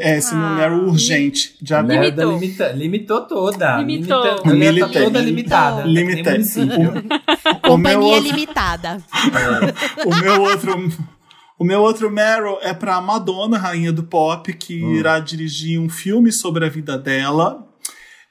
É, 0.00 0.16
esse 0.18 0.34
Ah, 0.34 0.38
não 0.38 0.58
era 0.60 0.74
urgente. 0.74 1.56
Já 1.62 1.82
Meryl 1.82 2.10
da 2.12 2.24
Limitou. 2.24 2.40
limita, 2.40 2.72
limitou 2.72 3.20
toda. 3.22 3.76
Limitou. 3.78 4.22
Limita- 4.24 4.42
a 4.42 4.46
mulher 4.46 4.66
tá 4.66 4.72
Limitei. 4.80 5.02
toda 5.04 5.20
limitada. 5.20 5.76
tá 5.82 5.86
Limitei. 5.88 6.34
O 6.34 6.66
meu, 6.66 7.60
Companhia 7.62 7.98
outro, 7.98 8.22
limitada. 8.30 8.98
o 10.06 10.14
meu 10.20 10.42
outro, 10.42 10.92
O 11.58 11.64
meu 11.64 11.80
outro 11.82 12.10
Meryl 12.10 12.58
é 12.62 12.74
pra 12.74 13.00
Madonna, 13.00 13.56
rainha 13.56 13.92
do 13.92 14.02
pop, 14.02 14.52
que 14.52 14.82
Hum. 14.84 14.94
irá 14.96 15.20
dirigir 15.20 15.78
um 15.80 15.88
filme 15.88 16.32
sobre 16.32 16.64
a 16.66 16.68
vida 16.68 16.98
dela. 16.98 17.64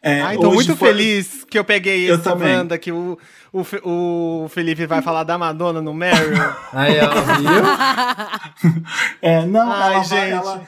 É, 0.05 0.19
Ai, 0.21 0.35
tô 0.37 0.47
hoje 0.49 0.55
muito 0.55 0.75
foi- 0.75 0.89
feliz 0.89 1.45
que 1.49 1.57
eu 1.57 1.63
peguei 1.63 2.09
Eu 2.11 2.15
essa 2.15 2.23
também. 2.31 2.53
banda 2.57 2.77
que 2.77 2.91
o, 2.91 3.17
o, 3.53 3.63
o 4.43 4.49
Felipe 4.49 4.85
vai 4.85 5.01
falar 5.01 5.23
da 5.23 5.37
Madonna 5.37 5.81
no 5.81 5.93
Meryl. 5.93 6.33
Aí, 6.73 6.97
ó, 6.99 7.09
viu? 7.37 7.63
É, 9.21 9.45
não, 9.45 9.71
Ai, 9.71 9.93
ela, 9.93 10.03
vai- 10.03 10.03
gente. 10.03 10.31
ela, 10.31 10.61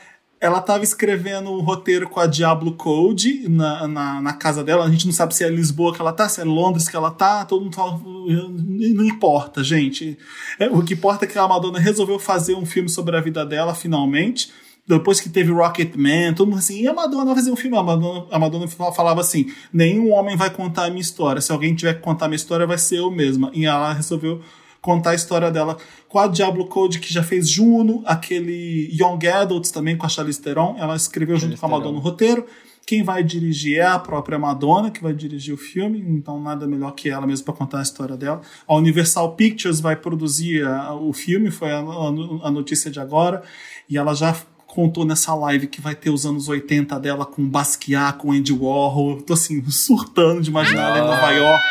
ela 0.45 0.61
tava 0.61 0.83
escrevendo 0.83 1.51
um 1.51 1.59
roteiro 1.59 2.07
com 2.07 2.19
a 2.19 2.27
Diablo 2.27 2.73
Code 2.73 3.49
na, 3.49 3.87
na, 3.87 4.21
na 4.21 4.33
casa 4.33 4.63
dela. 4.63 4.85
A 4.85 4.89
gente 4.89 5.07
não 5.07 5.13
sabe 5.13 5.33
se 5.33 5.43
é 5.43 5.49
Lisboa 5.49 5.93
que 5.93 5.99
ela 5.99 6.13
tá, 6.13 6.29
se 6.29 6.39
é 6.39 6.43
Londres 6.43 6.87
que 6.87 6.95
ela 6.95 7.09
tá. 7.09 7.43
Todo 7.45 7.63
mundo 7.63 7.75
fala. 7.75 7.99
Não 7.99 9.03
importa, 9.03 9.63
gente. 9.63 10.17
É, 10.59 10.69
o 10.69 10.83
que 10.83 10.93
importa 10.93 11.25
é 11.25 11.27
que 11.27 11.37
a 11.37 11.47
Madonna 11.47 11.79
resolveu 11.79 12.19
fazer 12.19 12.53
um 12.53 12.65
filme 12.65 12.87
sobre 12.87 13.17
a 13.17 13.21
vida 13.21 13.43
dela, 13.43 13.73
finalmente. 13.73 14.51
Depois 14.87 15.19
que 15.19 15.29
teve 15.29 15.51
Rocketman, 15.51 16.35
todo 16.35 16.47
mundo 16.47 16.59
assim, 16.59 16.79
e 16.81 16.87
a 16.87 16.93
Madonna 16.93 17.25
vai 17.25 17.35
fazer 17.35 17.51
um 17.51 17.55
filme? 17.55 17.75
A 17.75 17.81
Madonna, 17.81 18.27
a 18.29 18.37
Madonna 18.37 18.67
falava 18.67 19.21
assim: 19.21 19.51
nenhum 19.73 20.11
homem 20.11 20.37
vai 20.37 20.51
contar 20.51 20.85
a 20.85 20.89
minha 20.89 21.01
história. 21.01 21.41
Se 21.41 21.51
alguém 21.51 21.73
tiver 21.73 21.95
que 21.95 22.01
contar 22.01 22.25
a 22.25 22.27
minha 22.27 22.35
história, 22.35 22.67
vai 22.67 22.77
ser 22.77 22.99
eu 22.99 23.09
mesma. 23.09 23.49
E 23.51 23.65
ela 23.65 23.93
resolveu 23.93 24.41
contar 24.85 25.09
a 25.11 25.15
história 25.15 25.49
dela 25.49 25.77
com 26.07 26.19
a 26.19 26.27
Diablo 26.27 26.67
Code, 26.67 26.99
que 26.99 27.11
já 27.11 27.23
fez 27.23 27.49
Juno, 27.49 28.03
aquele 28.05 28.89
Young 28.93 29.25
Adults 29.27 29.71
também 29.71 29.97
com 29.97 30.05
a 30.05 30.09
Charlize 30.09 30.39
Theron. 30.41 30.75
Ela 30.77 30.95
escreveu 30.95 31.37
junto 31.37 31.57
com 31.57 31.65
a 31.65 31.69
Madonna 31.69 31.97
o 31.97 32.01
roteiro. 32.01 32.45
Quem 32.87 33.01
vai 33.01 33.23
dirigir 33.23 33.79
é 33.79 33.81
a 33.85 33.97
própria 33.97 34.37
Madonna, 34.37 34.91
que 34.91 35.01
vai 35.01 35.11
dirigir 35.11 35.51
o 35.55 35.57
filme, 35.57 35.99
então 36.07 36.39
nada 36.39 36.67
melhor 36.67 36.91
que 36.91 37.09
ela 37.09 37.25
mesmo 37.25 37.43
para 37.45 37.55
contar 37.55 37.79
a 37.79 37.81
história 37.81 38.15
dela. 38.15 38.41
A 38.67 38.75
Universal 38.75 39.35
Pictures 39.35 39.79
vai 39.79 39.95
produzir 39.95 40.63
a- 40.63 40.93
o 40.93 41.11
filme, 41.11 41.49
foi 41.49 41.71
a, 41.71 41.79
a- 41.79 42.51
notícia 42.51 42.91
de 42.91 42.99
agora, 42.99 43.41
e 43.89 43.97
ela 43.97 44.13
já 44.13 44.35
contou 44.67 45.03
nessa 45.03 45.33
live 45.33 45.65
que 45.65 45.81
vai 45.81 45.95
ter 45.95 46.11
os 46.11 46.25
anos 46.27 46.47
80 46.47 46.99
dela 46.99 47.25
com 47.25 47.47
Basquiat, 47.49 48.19
com 48.19 48.31
Andy 48.31 48.53
Warhol. 48.53 49.15
Eu 49.17 49.21
tô 49.23 49.33
assim, 49.33 49.63
surtando 49.71 50.41
de 50.43 50.49
imaginar 50.51 50.89
ela 50.89 50.99
em 50.99 51.09
Nova 51.09 51.31
York. 51.31 51.63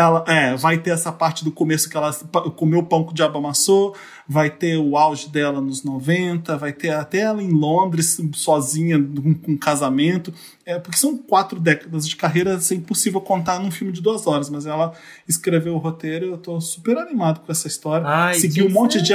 Ela, 0.00 0.24
é, 0.26 0.56
vai 0.56 0.78
ter 0.78 0.90
essa 0.90 1.12
parte 1.12 1.44
do 1.44 1.52
começo 1.52 1.88
que 1.88 1.96
ela 1.96 2.12
comeu 2.56 2.82
pão 2.82 3.04
que 3.04 3.12
o 3.12 3.14
diabo 3.14 3.38
amassou, 3.38 3.94
vai 4.26 4.48
ter 4.48 4.76
o 4.78 4.96
auge 4.96 5.28
dela 5.28 5.60
nos 5.60 5.82
90, 5.82 6.56
vai 6.56 6.72
ter 6.72 6.90
até 6.90 7.18
ela 7.18 7.42
em 7.42 7.50
Londres, 7.50 8.20
sozinha, 8.34 8.98
com, 8.98 9.34
com 9.34 9.58
casamento. 9.58 10.32
É, 10.64 10.78
porque 10.78 10.96
são 10.96 11.18
quatro 11.18 11.58
décadas 11.58 12.08
de 12.08 12.16
carreira, 12.16 12.58
é 12.58 12.74
impossível 12.74 13.20
contar 13.20 13.58
num 13.58 13.70
filme 13.70 13.92
de 13.92 14.00
duas 14.00 14.26
horas, 14.26 14.48
mas 14.48 14.66
ela 14.66 14.92
escreveu 15.28 15.74
o 15.74 15.78
roteiro 15.78 16.30
eu 16.30 16.38
tô 16.38 16.60
super 16.60 16.98
animado 16.98 17.40
com 17.40 17.50
essa 17.50 17.68
história. 17.68 18.06
Ai, 18.06 18.34
Seguiu 18.34 18.66
um 18.66 18.70
monte 18.70 19.00
de. 19.00 19.12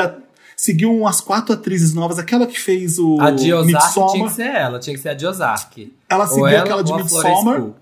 Seguiu 0.58 0.96
umas 0.96 1.20
quatro 1.20 1.54
atrizes 1.54 1.94
novas, 1.94 2.18
aquela 2.18 2.48
que 2.48 2.58
fez 2.58 2.98
o 2.98 3.20
A 3.20 3.30
de 3.30 3.54
Ozark 3.54 3.74
Midsommar. 3.74 4.12
tinha 4.12 4.28
que 4.28 4.34
ser 4.34 4.56
ela, 4.56 4.80
tinha 4.80 4.96
que 4.96 5.02
ser 5.02 5.10
a 5.10 5.14
de 5.14 5.26
Ozark. 5.28 5.94
Ela 6.10 6.28
seguiu 6.28 6.44
Ou 6.44 6.48
ela 6.48 6.64
aquela 6.64 6.84
de 6.84 6.92
ou 6.94 7.00
a 7.00 7.06
Florence 7.06 7.28
Midsommar. 7.28 7.62
Pugh. 7.62 7.76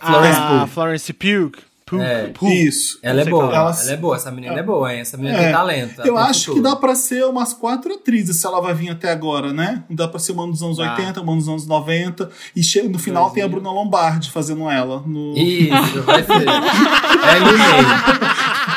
Florence 0.00 0.38
ah, 0.40 0.48
Pugh. 0.48 0.66
Florence 0.68 1.12
Pugh. 1.12 1.52
É. 1.92 2.32
Isso. 2.50 2.98
Ela 3.02 3.20
é 3.20 3.24
boa. 3.26 3.44
Ela- 3.54 3.76
ela 3.78 3.90
é 3.92 3.96
boa, 3.96 4.16
essa 4.16 4.30
menina 4.30 4.58
é 4.58 4.62
boa, 4.62 4.92
hein? 4.92 5.00
Essa 5.00 5.16
menina 5.18 5.36
É, 5.36 5.42
tem 5.44 5.52
talento. 5.52 5.98
Eu 6.00 6.14
tem 6.14 6.16
acho 6.22 6.40
que 6.40 6.46
futuro. 6.46 6.62
dá 6.62 6.76
pra 6.76 6.94
ser 6.94 7.24
umas 7.26 7.52
quatro 7.52 7.92
atrizes 7.92 8.40
se 8.40 8.46
ela 8.46 8.60
vai 8.60 8.72
vir 8.72 8.88
até 8.90 9.12
agora, 9.12 9.52
né? 9.52 9.84
Dá 9.90 10.08
pra 10.08 10.18
ser 10.18 10.32
uma 10.32 10.46
dos 10.46 10.62
anos 10.62 10.78
Dá. 10.78 10.92
80, 10.92 11.20
uma 11.20 11.36
dos 11.36 11.46
anos 11.48 11.66
90. 11.66 12.30
E 12.56 12.62
che- 12.62 12.82
no 12.88 12.98
final 12.98 13.30
tem 13.30 13.42
a 13.42 13.46
2000. 13.46 13.60
Bruna 13.70 13.70
Lombardi 13.70 14.30
fazendo 14.30 14.68
ela. 14.70 15.02
No... 15.06 15.34
Isso, 15.36 16.02
vai 16.02 16.22
ser. 16.24 16.44
É 17.24 17.40
meio. 17.40 18.73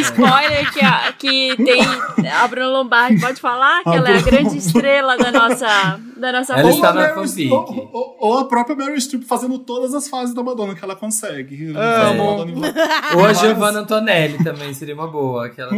Spoiler 0.00 0.72
que, 0.72 0.80
a- 0.84 1.12
que 1.18 1.56
tem 1.56 1.80
a 2.30 2.46
Bruna 2.48 2.68
Lombardi, 2.68 3.20
pode 3.20 3.40
falar? 3.40 3.82
Que 3.82 3.90
A 3.90 3.94
ela 3.96 4.10
é 4.10 4.18
a 4.18 4.22
grande 4.22 4.56
estrela 4.58 5.16
da 5.16 5.30
nossa, 5.32 6.00
da 6.16 6.32
nossa 6.32 6.54
Ela 6.54 6.70
está 6.70 6.92
na 6.92 7.08
fanfic. 7.14 7.50
ou, 7.52 7.90
ou- 7.92 8.16
ou 8.20 8.38
a 8.38 8.44
própria 8.48 8.76
Meryl 8.76 8.96
Streep 9.00 9.24
fazendo 9.24 9.58
todas 9.58 9.94
as 9.94 10.08
fases 10.08 10.34
da 10.34 10.42
Madonna 10.42 10.74
que 10.74 10.84
ela 10.84 10.96
consegue. 10.96 11.72
Amo. 11.76 12.44
Em- 12.48 13.16
Ou 13.18 13.24
a 13.24 13.32
Giovanna 13.32 13.80
Antonelli 13.80 14.42
também 14.44 14.72
seria 14.74 14.94
uma 14.94 15.06
boa. 15.06 15.48
Que 15.50 15.60
ela 15.60 15.70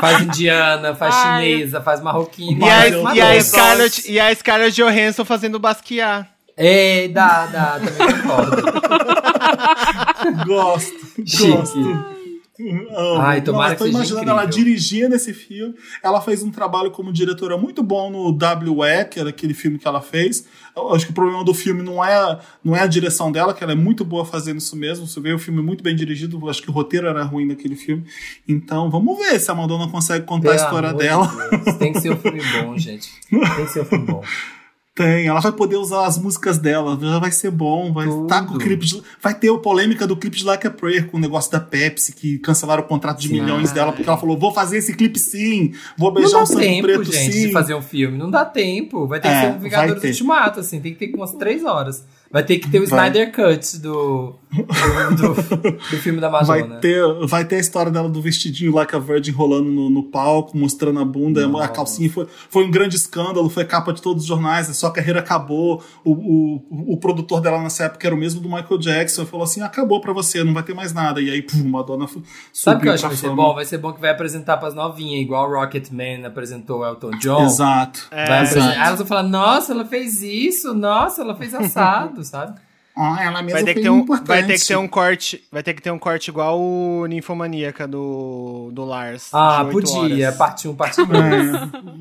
faz 0.00 0.20
indiana, 0.22 0.94
faz 0.94 1.14
Ai. 1.14 1.44
chinesa, 1.52 1.80
faz 1.80 2.00
marroquina. 2.02 2.66
E 2.66 2.70
a, 2.70 2.88
e, 3.14 3.20
a. 3.38 3.42
Scarlett, 3.42 4.10
e 4.10 4.20
a 4.20 4.34
Scarlett 4.34 4.74
Johansson 4.80 5.24
fazendo 5.24 5.58
Basquiat. 5.58 6.28
Ei, 6.56 7.08
dá, 7.08 7.46
dá, 7.46 7.80
também 7.80 8.22
concordo. 8.22 8.62
Gosto, 10.46 11.06
Chique. 11.24 11.50
gosto. 11.52 12.16
Amo. 12.58 13.20
Ai, 13.20 13.42
tomara 13.42 13.72
Nossa, 13.72 13.84
tô 13.84 13.86
imaginando 13.86 14.30
ela 14.30 14.46
dirigindo 14.46 15.14
esse 15.14 15.34
filme. 15.34 15.74
Ela 16.02 16.22
fez 16.22 16.42
um 16.42 16.50
trabalho 16.50 16.90
como 16.90 17.12
diretora 17.12 17.58
muito 17.58 17.82
bom 17.82 18.10
no 18.10 18.32
W.E., 18.32 19.04
que 19.04 19.20
era 19.20 19.28
aquele 19.28 19.52
filme 19.52 19.78
que 19.78 19.86
ela 19.86 20.00
fez. 20.00 20.46
Eu 20.74 20.94
acho 20.94 21.04
que 21.04 21.10
o 21.12 21.14
problema 21.14 21.44
do 21.44 21.52
filme 21.52 21.82
não 21.82 22.02
é, 22.02 22.38
não 22.64 22.74
é 22.74 22.80
a 22.80 22.86
direção 22.86 23.30
dela, 23.30 23.52
que 23.52 23.62
ela 23.62 23.72
é 23.72 23.76
muito 23.76 24.06
boa 24.06 24.24
fazendo 24.24 24.56
isso 24.56 24.74
mesmo. 24.74 25.06
Você 25.06 25.20
vê 25.20 25.34
o 25.34 25.38
filme 25.38 25.60
muito 25.62 25.84
bem 25.84 25.94
dirigido, 25.94 26.40
eu 26.42 26.48
acho 26.48 26.62
que 26.62 26.70
o 26.70 26.72
roteiro 26.72 27.06
era 27.06 27.22
ruim 27.24 27.46
naquele 27.46 27.76
filme. 27.76 28.04
Então, 28.48 28.90
vamos 28.90 29.18
ver 29.18 29.38
se 29.38 29.50
a 29.50 29.54
Madonna 29.54 29.90
consegue 29.90 30.24
contar 30.24 30.52
a 30.52 30.54
Pelo 30.54 30.64
história 30.64 30.88
amor 30.88 31.02
de 31.02 31.06
dela. 31.08 31.48
Deus, 31.50 31.76
Tem 31.76 31.92
que 31.92 32.00
ser 32.00 32.10
um 32.10 32.16
filme 32.16 32.40
bom, 32.52 32.78
gente. 32.78 33.10
Tem 33.28 33.66
que 33.66 33.72
ser 33.72 33.82
um 33.82 33.84
filme 33.84 34.06
bom. 34.06 34.22
Tem, 34.96 35.26
ela 35.26 35.40
vai 35.40 35.52
poder 35.52 35.76
usar 35.76 36.06
as 36.06 36.16
músicas 36.16 36.56
dela, 36.56 36.98
já 36.98 37.18
vai 37.18 37.30
ser 37.30 37.50
bom, 37.50 37.92
vai 37.92 38.06
Tudo. 38.08 38.22
estar 38.22 38.46
com 38.46 38.54
o 38.54 38.58
clipe 38.58 38.86
de, 38.86 39.02
vai 39.20 39.34
ter 39.34 39.50
a 39.52 39.58
polêmica 39.58 40.06
do 40.06 40.16
clipe 40.16 40.38
de 40.38 40.44
Like 40.44 40.66
a 40.66 40.70
Prayer 40.70 41.10
com 41.10 41.18
o 41.18 41.20
negócio 41.20 41.52
da 41.52 41.60
Pepsi 41.60 42.14
que 42.14 42.38
cancelaram 42.38 42.82
o 42.82 42.86
contrato 42.86 43.20
de 43.20 43.28
Sim. 43.28 43.34
milhões 43.34 43.70
dela 43.72 43.92
porque 43.92 44.08
ela 44.08 44.18
falou, 44.18 44.38
vou 44.38 44.54
fazer 44.54 44.78
esse 44.78 44.96
clipe 44.96 45.18
sim, 45.18 45.74
vou 45.98 46.10
beijar 46.10 46.38
um 46.38 46.40
dá 46.40 46.46
sangue 46.46 46.62
tempo, 46.62 46.82
preto 46.84 47.12
gente, 47.12 47.30
sim. 47.32 47.46
de 47.48 47.52
fazer 47.52 47.74
um 47.74 47.82
filme. 47.82 48.16
Não 48.16 48.30
dá 48.30 48.44
tempo. 48.46 49.06
Vai 49.06 49.20
ter 49.20 49.28
É, 49.28 49.32
que 49.32 49.40
ser 49.40 49.46
um 49.48 49.50
vai 49.50 49.60
Vingadores. 49.60 50.04
Ultimato, 50.04 50.60
assim. 50.60 50.80
Tem 50.80 50.94
que 50.94 51.06
ter 51.06 51.14
umas 51.14 51.32
três 51.34 51.62
horas. 51.62 52.02
Vai 52.30 52.42
ter 52.42 52.58
que 52.58 52.70
ter 52.70 52.80
o 52.80 52.86
Vai. 52.86 53.08
Snyder 53.10 53.32
Cut 53.32 53.78
do, 53.78 54.34
do, 55.16 55.72
do, 55.72 55.96
filme 55.98 56.20
da 56.20 56.28
Vai 56.28 56.60
Madonna. 56.62 56.80
ter, 56.80 57.02
vai 57.26 57.44
ter 57.44 57.56
a 57.56 57.58
história 57.60 57.90
dela 57.92 58.08
do 58.08 58.20
vestidinho 58.22 58.72
Like 58.74 58.94
a 58.94 58.98
Virgin 58.98 59.30
rolando 59.32 59.70
no, 59.70 59.90
no 59.90 60.02
palco, 60.04 60.56
mostrando 60.56 61.00
a 61.00 61.04
bunda, 61.04 61.46
a 61.62 61.68
calcinha. 61.68 62.10
Foi, 62.10 62.26
foi 62.48 62.64
um 62.64 62.70
grande 62.70 62.96
escândalo, 62.96 63.48
foi 63.48 63.64
capa 63.64 63.92
de 63.92 64.00
todos 64.02 64.22
os 64.22 64.28
jornais, 64.28 64.68
a 64.70 64.74
sua 64.74 64.90
carreira 64.92 65.20
acabou. 65.20 65.82
O, 66.04 66.12
o, 66.12 66.92
o 66.94 66.96
produtor 66.98 67.40
dela 67.40 67.60
nessa 67.62 67.84
época 67.84 68.06
era 68.06 68.14
o 68.14 68.18
mesmo 68.18 68.40
do 68.40 68.48
Michael 68.48 68.78
Jackson. 68.78 69.22
Ele 69.22 69.30
falou 69.30 69.44
assim: 69.44 69.60
acabou 69.62 70.00
pra 70.00 70.12
você, 70.12 70.42
não 70.44 70.54
vai 70.54 70.62
ter 70.62 70.74
mais 70.74 70.92
nada. 70.92 71.20
E 71.20 71.30
aí, 71.30 71.42
pum, 71.42 71.68
Madonna 71.68 72.06
fu- 72.06 72.22
Sabe 72.52 72.78
o 72.78 72.80
que 72.82 72.88
eu 72.88 72.92
subiu 72.92 72.94
acho 72.94 73.02
que 73.02 73.08
vai 73.08 73.16
ser 73.30 73.36
bom? 73.36 73.54
Vai 73.54 73.64
ser 73.64 73.78
bom 73.78 73.92
que 73.92 74.00
vai 74.00 74.10
apresentar 74.10 74.56
pras 74.56 74.74
novinhas, 74.74 75.20
igual 75.22 75.48
o 75.50 75.54
Rocketman 75.54 76.24
apresentou 76.26 76.80
o 76.80 76.86
Elton 76.86 77.10
John. 77.18 77.44
Exato. 77.46 78.06
Vai 78.10 78.18
É, 78.20 78.22
apresentar- 78.24 78.58
exato. 78.60 78.80
Aí 78.80 78.86
elas 78.86 78.98
vão 78.98 79.06
falar, 79.06 79.22
nossa, 79.22 79.72
ela 79.72 79.84
fez 79.84 80.22
isso, 80.22 80.74
nossa, 80.74 81.22
ela 81.22 81.34
fez 81.34 81.54
assado, 81.54 82.22
sabe? 82.24 82.58
Ela 82.96 83.42
mesma 83.42 83.58
Vai 83.60 83.64
ter, 83.64 83.74
que 83.74 83.82
ter 83.82 83.90
um, 83.90 83.98
importante. 83.98 84.26
vai 84.26 84.42
ter 84.44 84.58
que 84.58 84.66
ter 84.66 84.76
um 84.76 84.88
corte. 84.88 85.44
Vai 85.52 85.62
ter 85.62 85.74
que 85.74 85.82
ter 85.82 85.90
um 85.90 85.98
corte 85.98 86.28
igual 86.28 86.58
o 86.60 87.04
Ninfomaníaca 87.06 87.86
do, 87.86 88.70
do 88.72 88.84
Lars. 88.84 89.28
Ah, 89.34 89.66
podia, 89.70 90.26
horas. 90.28 90.36
parte 90.36 90.66
1, 90.68 90.74
parte 90.74 91.04
2. 91.04 91.20
É. 91.22 91.50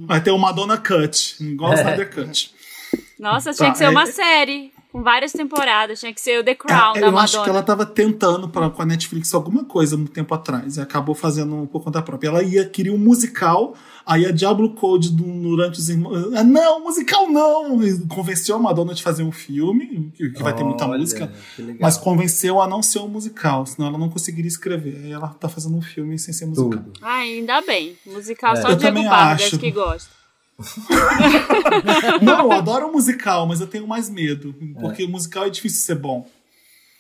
Vai 0.05 0.21
ter 0.21 0.31
o 0.31 0.37
Madonna 0.37 0.77
Cut, 0.77 1.35
igual 1.43 1.71
o 1.71 1.73
É. 1.73 1.77
Snyder 1.81 2.13
Cut. 2.13 2.53
Nossa, 3.19 3.51
Tá, 3.51 3.57
tinha 3.57 3.71
que 3.71 3.77
ser 3.77 3.85
é- 3.85 3.89
uma 3.89 4.05
série 4.05 4.71
com 4.95 5.03
várias 5.03 5.33
temporadas. 5.33 5.99
Tinha 5.99 6.13
que 6.13 6.21
ser 6.21 6.39
o 6.39 6.43
The 6.43 6.55
Crown 6.55 6.95
É, 6.95 7.01
da 7.01 7.07
eu 7.07 7.17
acho 7.17 7.33
que 7.33 7.39
Madonna. 7.39 7.57
ela 7.57 7.63
tava 7.65 7.85
tentando 7.85 8.47
pra, 8.47 8.69
com 8.69 8.81
a 8.81 8.85
Netflix 8.85 9.33
alguma 9.33 9.65
coisa 9.65 9.97
muito 9.97 10.11
tempo 10.13 10.33
atrás 10.33 10.77
e 10.77 10.81
acabou 10.81 11.13
fazendo 11.13 11.67
por 11.69 11.83
conta 11.83 12.01
própria. 12.01 12.29
Ela 12.29 12.43
ia 12.43 12.65
queria 12.65 12.93
um 12.93 12.97
musical, 12.97 13.73
aí 14.05 14.25
a 14.25 14.31
Diablo 14.31 14.73
Code 14.73 15.11
do- 15.11 15.23
durante 15.41 15.79
os 15.79 15.89
irmãos. 15.89 16.33
Ah, 16.33 16.43
não, 16.45 16.81
musical 16.81 17.29
não! 17.29 17.83
E 17.83 17.99
convenceu 18.07 18.55
a 18.55 18.59
Madonna 18.59 18.93
de 18.93 19.03
fazer 19.03 19.23
um 19.23 19.31
filme, 19.33 20.11
que, 20.15 20.29
que 20.29 20.41
vai 20.41 20.55
ter 20.55 20.63
muita 20.63 20.85
Olha, 20.87 20.97
música, 20.99 21.29
mas 21.79 21.97
convenceu 21.97 22.61
a 22.61 22.67
não 22.67 22.81
ser 22.81 22.99
um 22.99 23.09
musical, 23.09 23.65
senão 23.65 23.89
ela 23.89 23.97
não 23.97 24.09
conseguiria 24.09 24.47
escrever. 24.47 25.01
Aí 25.03 25.11
ela 25.11 25.27
tá 25.27 25.49
fazendo 25.49 25.75
um 25.75 25.81
filme 25.81 26.17
sem 26.17 26.33
ser 26.33 26.45
musical. 26.45 26.69
Tudo. 26.71 26.93
Ai, 27.01 27.33
ainda 27.33 27.59
bem. 27.61 27.97
Musical 28.05 28.53
É. 28.55 28.61
só 28.61 28.69
Eu 28.69 28.75
Diego 28.77 29.03
Vargas 29.03 29.47
acho. 29.47 29.57
que 29.59 29.71
gosta. 29.71 30.09
Não, 32.21 32.39
eu 32.45 32.51
adoro 32.53 32.91
musical, 32.91 33.45
mas 33.47 33.59
eu 33.61 33.67
tenho 33.67 33.87
mais 33.87 34.09
medo, 34.09 34.55
É. 34.77 34.79
porque 34.81 35.07
musical 35.07 35.45
é 35.45 35.49
difícil 35.49 35.81
ser 35.81 35.95
bom. 35.95 36.27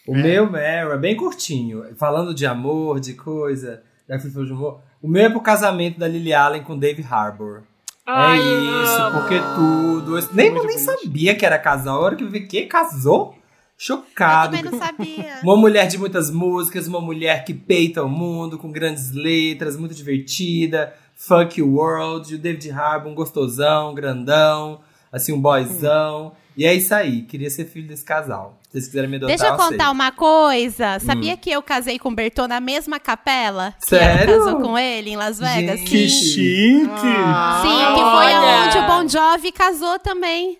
O 0.07 0.13
meu 0.15 0.49
Meryl 0.51 0.91
é 0.93 0.97
bem 0.97 1.15
curtinho. 1.15 1.83
Falando 1.97 2.33
de 2.33 2.45
amor, 2.45 2.99
de 2.99 3.13
coisa, 3.13 3.81
já 4.07 4.19
que 4.19 4.29
de 4.29 4.51
amor. 4.51 4.79
O 5.01 5.07
meu 5.07 5.25
é 5.25 5.29
pro 5.29 5.41
casamento 5.41 5.97
da 5.99 6.07
Lily 6.07 6.31
Allen 6.33 6.63
com 6.63 6.77
Dave 6.77 7.03
Harbour. 7.09 7.63
Ai, 8.05 8.39
é 8.39 8.43
eu 8.43 8.83
isso, 8.83 9.01
amo. 9.01 9.19
porque 9.19 9.39
tudo. 9.55 10.19
Eu 10.19 10.27
nem, 10.33 10.51
nem 10.53 10.77
sabia 10.77 11.33
que 11.35 11.43
era 11.43 11.57
casal. 11.57 11.97
A 11.97 12.01
hora 12.01 12.15
que 12.15 12.23
eu 12.23 12.29
vi 12.29 12.41
que 12.41 12.67
casou, 12.67 13.33
Eu 13.33 13.41
chocado. 13.79 14.55
também 14.55 14.71
não 14.71 14.77
sabia. 14.77 15.39
Uma 15.41 15.57
mulher 15.57 15.87
de 15.87 15.97
muitas 15.97 16.29
músicas, 16.29 16.87
uma 16.87 17.01
mulher 17.01 17.43
que 17.43 17.53
peita 17.55 18.03
o 18.03 18.09
mundo, 18.09 18.59
com 18.59 18.71
grandes 18.71 19.11
letras, 19.11 19.75
muito 19.75 19.95
divertida. 19.95 20.93
Fuck 21.15 21.59
you 21.59 21.67
world. 21.67 22.33
O 22.35 22.37
David 22.37 22.69
Harbour, 22.71 23.11
um 23.11 23.15
gostosão, 23.15 23.93
grandão, 23.95 24.81
assim, 25.11 25.31
um 25.33 25.39
boyzão. 25.41 26.33
E 26.57 26.65
é 26.65 26.73
isso 26.73 26.93
aí, 26.95 27.23
queria 27.23 27.49
ser 27.49 27.65
filho 27.65 27.87
desse 27.87 28.05
casal. 28.05 28.57
Se 28.63 28.71
vocês 28.71 28.85
quiserem 28.87 29.09
me 29.09 29.17
adotar, 29.17 29.35
Deixa 29.37 29.51
eu 29.51 29.57
contar 29.57 29.65
aceito. 29.75 29.91
uma 29.91 30.11
coisa. 30.11 30.99
Sabia 30.99 31.35
que 31.35 31.49
eu 31.51 31.61
casei 31.61 31.99
com 31.99 32.09
o 32.09 32.15
Bertô 32.15 32.47
na 32.47 32.59
mesma 32.61 32.97
capela? 32.99 33.73
Sério? 33.79 34.37
casou 34.37 34.61
com 34.61 34.77
ele 34.77 35.09
em 35.11 35.15
Las 35.17 35.37
Vegas? 35.39 35.79
Gente. 35.79 35.89
Que 35.89 36.09
Sim. 36.09 36.17
chique! 36.17 36.87
Sim, 36.87 37.93
que 37.93 38.01
foi 38.01 38.33
Olha. 38.33 38.65
onde 38.67 38.77
o 38.77 38.87
Bon 38.87 39.07
Jovi 39.07 39.51
casou 39.51 39.99
também. 39.99 40.57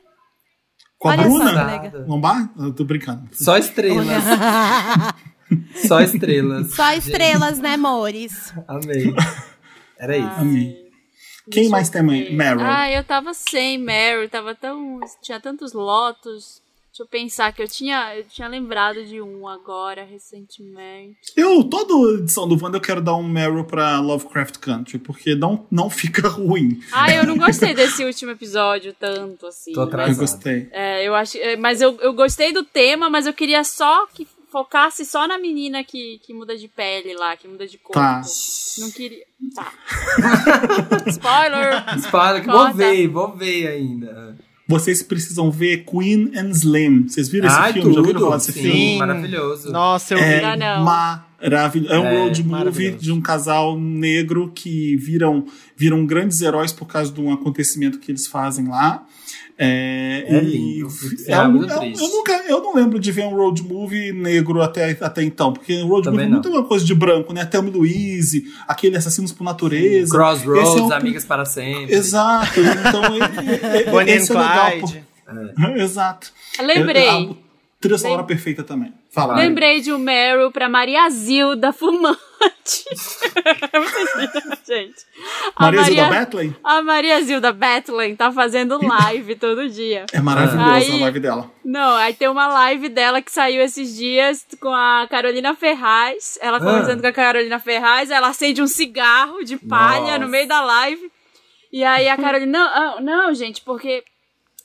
Com 1.00 1.10
a 1.10 1.12
Olha 1.12 1.24
Bruna? 1.24 1.64
legal. 1.66 2.02
Lombar? 2.08 2.50
Eu 2.58 2.74
tô 2.74 2.84
brincando. 2.84 3.24
Só 3.32 3.58
estrelas. 3.58 4.08
Só 5.88 6.02
estrelas. 6.02 6.74
Só 6.74 6.92
estrelas, 6.94 7.60
né, 7.60 7.74
amores? 7.76 8.54
Amei. 8.68 9.14
Era 10.00 10.18
isso. 10.18 10.30
Amei. 10.40 10.86
Quem 11.52 11.70
mais 11.70 11.90
tem 11.90 12.02
Meryl? 12.02 12.62
Ah, 12.62 12.92
eu 12.92 13.04
tava 13.04 13.34
sem 13.34 13.78
Meryl, 13.78 14.28
tava 14.30 14.56
tão. 14.56 15.00
Tinha 15.22 15.40
tantos 15.40 15.74
lotos. 15.74 16.64
Deixa 16.90 17.04
eu 17.04 17.08
pensar 17.08 17.52
que 17.52 17.62
eu 17.62 17.68
tinha, 17.68 18.16
eu 18.16 18.24
tinha 18.24 18.48
lembrado 18.48 19.04
de 19.04 19.22
um 19.22 19.46
agora, 19.50 20.06
recentemente. 20.06 21.18
Eu, 21.36 21.62
toda 21.66 22.20
edição 22.22 22.48
do 22.48 22.58
Wanda, 22.64 22.78
eu 22.78 22.82
quero 22.82 23.02
dar 23.02 23.16
um 23.16 23.28
Meryl 23.28 23.66
pra 23.66 24.00
Lovecraft 24.00 24.60
Country, 24.60 24.98
porque 24.98 25.36
não, 25.36 25.68
não 25.70 25.90
fica 25.90 26.26
ruim. 26.30 26.80
Ah, 26.94 27.14
eu 27.14 27.26
não 27.26 27.38
gostei 27.38 27.74
desse 27.74 28.06
último 28.06 28.32
episódio 28.32 28.96
tanto, 28.98 29.46
assim. 29.46 29.74
Tô 29.74 29.82
Eu 29.82 29.88
atrasado. 29.88 30.18
gostei. 30.18 30.70
É, 30.72 31.06
eu 31.06 31.14
acho. 31.14 31.38
é, 31.38 31.58
Mas 31.58 31.82
eu, 31.82 31.98
eu 32.00 32.14
gostei 32.14 32.54
do 32.54 32.64
tema, 32.64 33.10
mas 33.10 33.28
eu 33.28 33.34
queria 33.34 33.64
só 33.66 34.08
que 34.08 34.26
focasse 34.56 35.04
só 35.04 35.28
na 35.28 35.38
menina 35.38 35.84
que, 35.84 36.18
que 36.26 36.34
muda 36.34 36.56
de 36.58 36.70
pele 36.70 37.14
lá, 37.14 37.36
que 37.36 37.46
muda 37.46 37.68
de 37.68 37.78
corpo. 37.78 38.00
Tá. 38.00 38.22
Não 38.78 38.90
queria. 38.90 39.24
Tá. 39.54 39.74
Spoiler! 41.08 41.84
Spoiler 41.98 42.42
que 42.42 42.48
Corta. 42.50 42.68
vou 42.68 42.74
ver, 42.74 43.08
vou 43.10 43.36
ver 43.36 43.68
ainda. 43.68 44.38
Vocês 44.68 45.04
precisam 45.04 45.52
ver 45.52 45.84
Queen 45.86 46.32
and 46.38 46.52
Slim. 46.52 47.08
Vocês 47.08 47.28
viram 47.28 47.48
esse 47.48 47.58
Ai, 47.58 47.74
filme? 47.74 47.94
Já 47.94 48.00
ouviram 48.00 48.14
tudo. 48.20 48.26
falar 48.26 48.38
desse 48.38 48.54
Sim, 48.54 48.62
filme? 48.62 48.98
maravilhoso. 48.98 49.72
Nossa, 49.74 50.14
eu 50.14 50.18
É 50.20 50.40
vi. 50.54 50.58
Não. 50.58 50.84
maravilhoso. 50.84 51.94
É 51.94 52.00
um 52.00 52.06
É, 52.06 52.20
road 52.24 52.44
movie 52.44 52.92
de 52.92 53.12
um 53.12 53.22
casal 53.22 53.78
negro 53.78 54.52
que 54.56 54.96
viram, 54.96 55.46
viram 55.76 56.04
grandes 56.06 56.42
heróis 56.42 56.72
por 56.72 56.88
causa 56.88 57.12
de 57.12 57.20
um 57.22 57.32
acontecimento 57.32 58.00
que 58.00 58.10
eles 58.12 58.26
fazem 58.26 58.68
lá. 58.70 59.06
É, 59.58 60.26
É 60.28 60.38
e- 60.38 60.46
lindo. 60.46 60.90
é 61.28 61.32
É 61.32 61.48
muito 61.48 61.72
eu, 61.72 61.80
triste. 61.80 62.04
eu 62.04 62.10
nunca, 62.10 62.34
eu 62.50 62.62
não 62.62 62.76
lembro 62.76 63.00
de 63.00 63.10
ver 63.12 63.24
um 63.26 63.36
road 63.36 63.64
movie 63.64 64.12
negro 64.12 64.62
até, 64.62 64.98
até 65.00 65.24
então, 65.24 65.54
porque 65.54 65.82
road 65.82 66.04
Também 66.04 66.26
movie 66.26 66.28
é 66.28 66.30
muito 66.34 66.50
uma 66.50 66.64
coisa 66.64 66.84
de 66.86 66.94
branco, 66.94 67.32
né? 67.32 67.46
Thelma 67.46 67.70
e 67.70 67.72
Louise, 67.72 68.46
aquele 68.68 68.98
Assassinos 68.98 69.32
por 69.32 69.44
Natureza. 69.46 70.04
Esse 70.04 70.12
Crossroads, 70.12 70.76
é 70.76 70.82
um- 70.82 70.92
Amigas 70.94 71.24
para 71.24 71.46
Sempre. 71.46 71.96
Exato. 71.96 72.60
Então, 72.60 73.02
e- 73.16 73.20
e- 73.20 74.00
and 74.00 74.16
esse 74.16 74.32
é 74.32 74.36
legal. 74.38 74.72
Clyde. 74.72 75.04
pô. 75.56 75.68
Exato. 75.82 76.32
Lembrei. 76.62 77.08
É, 77.08 77.12
a 77.12 77.34
trilha 77.80 77.98
sonora 77.98 78.24
perfeita 78.24 78.64
também. 78.64 78.92
Fala. 79.16 79.36
Lembrei 79.36 79.80
de 79.80 79.94
um 79.94 79.98
Meryl 79.98 80.52
pra 80.52 80.68
Maria 80.68 81.10
Zilda 81.10 81.72
Fumante. 81.72 82.20
Vocês 82.66 84.10
viram, 84.18 84.58
gente? 84.68 85.06
A 85.56 85.64
Maria 85.72 85.84
Zilda 85.84 86.10
Bethlen? 86.10 86.56
A 86.62 86.82
Maria 86.82 87.22
Zilda 87.22 87.54
Bethlen 87.54 88.16
tá 88.18 88.30
fazendo 88.30 88.78
live 88.86 89.36
todo 89.36 89.70
dia. 89.70 90.06
É 90.12 90.20
maravilhosa 90.20 90.70
Aí- 90.70 90.98
a 90.98 91.06
live 91.06 91.20
dela. 91.22 91.50
Não, 91.64 91.96
aí 91.96 92.14
tem 92.14 92.28
uma 92.28 92.48
live 92.48 92.90
dela 92.90 93.22
que 93.22 93.32
saiu 93.32 93.62
esses 93.62 93.96
dias 93.96 94.46
com 94.60 94.74
a 94.74 95.08
Carolina 95.10 95.56
Ferraz. 95.56 96.38
Ela 96.42 96.60
conversando 96.60 97.02
com 97.02 97.08
a 97.08 97.14
Carolina 97.14 97.58
Ferraz, 97.58 98.12
ela 98.12 98.28
acende 98.28 98.62
um 98.62 98.68
cigarro 98.68 99.46
de 99.46 99.56
palha 99.56 100.02
Nossa. 100.02 100.20
no 100.20 100.28
meio 100.28 100.48
da 100.48 100.62
live. 100.62 101.10
E 101.72 101.86
aí 101.86 102.10
a 102.10 102.18
Carolina, 102.18 102.52
não, 102.52 102.68
ah, 102.68 103.02
não, 103.02 103.34
gente, 103.34 103.62
porque. 103.62 104.04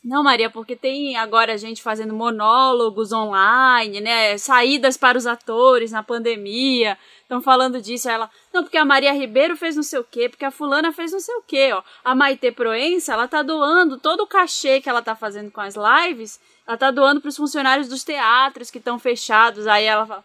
Não, 0.03 0.23
Maria, 0.23 0.49
porque 0.49 0.75
tem 0.75 1.15
agora 1.17 1.59
gente 1.59 1.83
fazendo 1.83 2.15
monólogos 2.15 3.13
online, 3.13 4.01
né? 4.01 4.39
Saídas 4.39 4.97
para 4.97 5.19
os 5.19 5.27
atores 5.27 5.93
na 5.93 6.03
pandemia. 6.03 6.97
Estão 7.21 7.43
falando 7.43 7.83
disso. 7.83 8.09
Aí 8.09 8.15
ela, 8.15 8.31
não, 8.53 8.63
porque 8.63 8.79
a 8.79 8.85
Maria 8.85 9.13
Ribeiro 9.13 9.57
fez 9.59 9.77
não 9.77 9.83
sei 9.83 9.99
o 9.99 10.05
quê, 10.05 10.31
porque 10.31 10.45
a 10.45 10.51
fulana 10.51 10.91
fez 10.91 11.13
não 11.13 11.21
sei 11.21 11.35
o 11.35 11.43
quê, 11.43 11.71
ó. 11.75 11.83
A 12.03 12.15
Maite 12.15 12.51
Proença, 12.51 13.13
ela 13.13 13.29
tá 13.29 13.43
doando 13.43 13.99
todo 13.99 14.23
o 14.23 14.27
cachê 14.27 14.81
que 14.81 14.89
ela 14.89 15.03
tá 15.03 15.15
fazendo 15.15 15.51
com 15.51 15.61
as 15.61 15.75
lives, 15.77 16.41
ela 16.67 16.79
tá 16.79 16.91
doando 16.91 17.21
pros 17.21 17.37
funcionários 17.37 17.87
dos 17.87 18.03
teatros 18.03 18.71
que 18.71 18.79
estão 18.79 18.99
fechados. 18.99 19.67
Aí 19.67 19.85
ela 19.85 20.07
fala, 20.07 20.25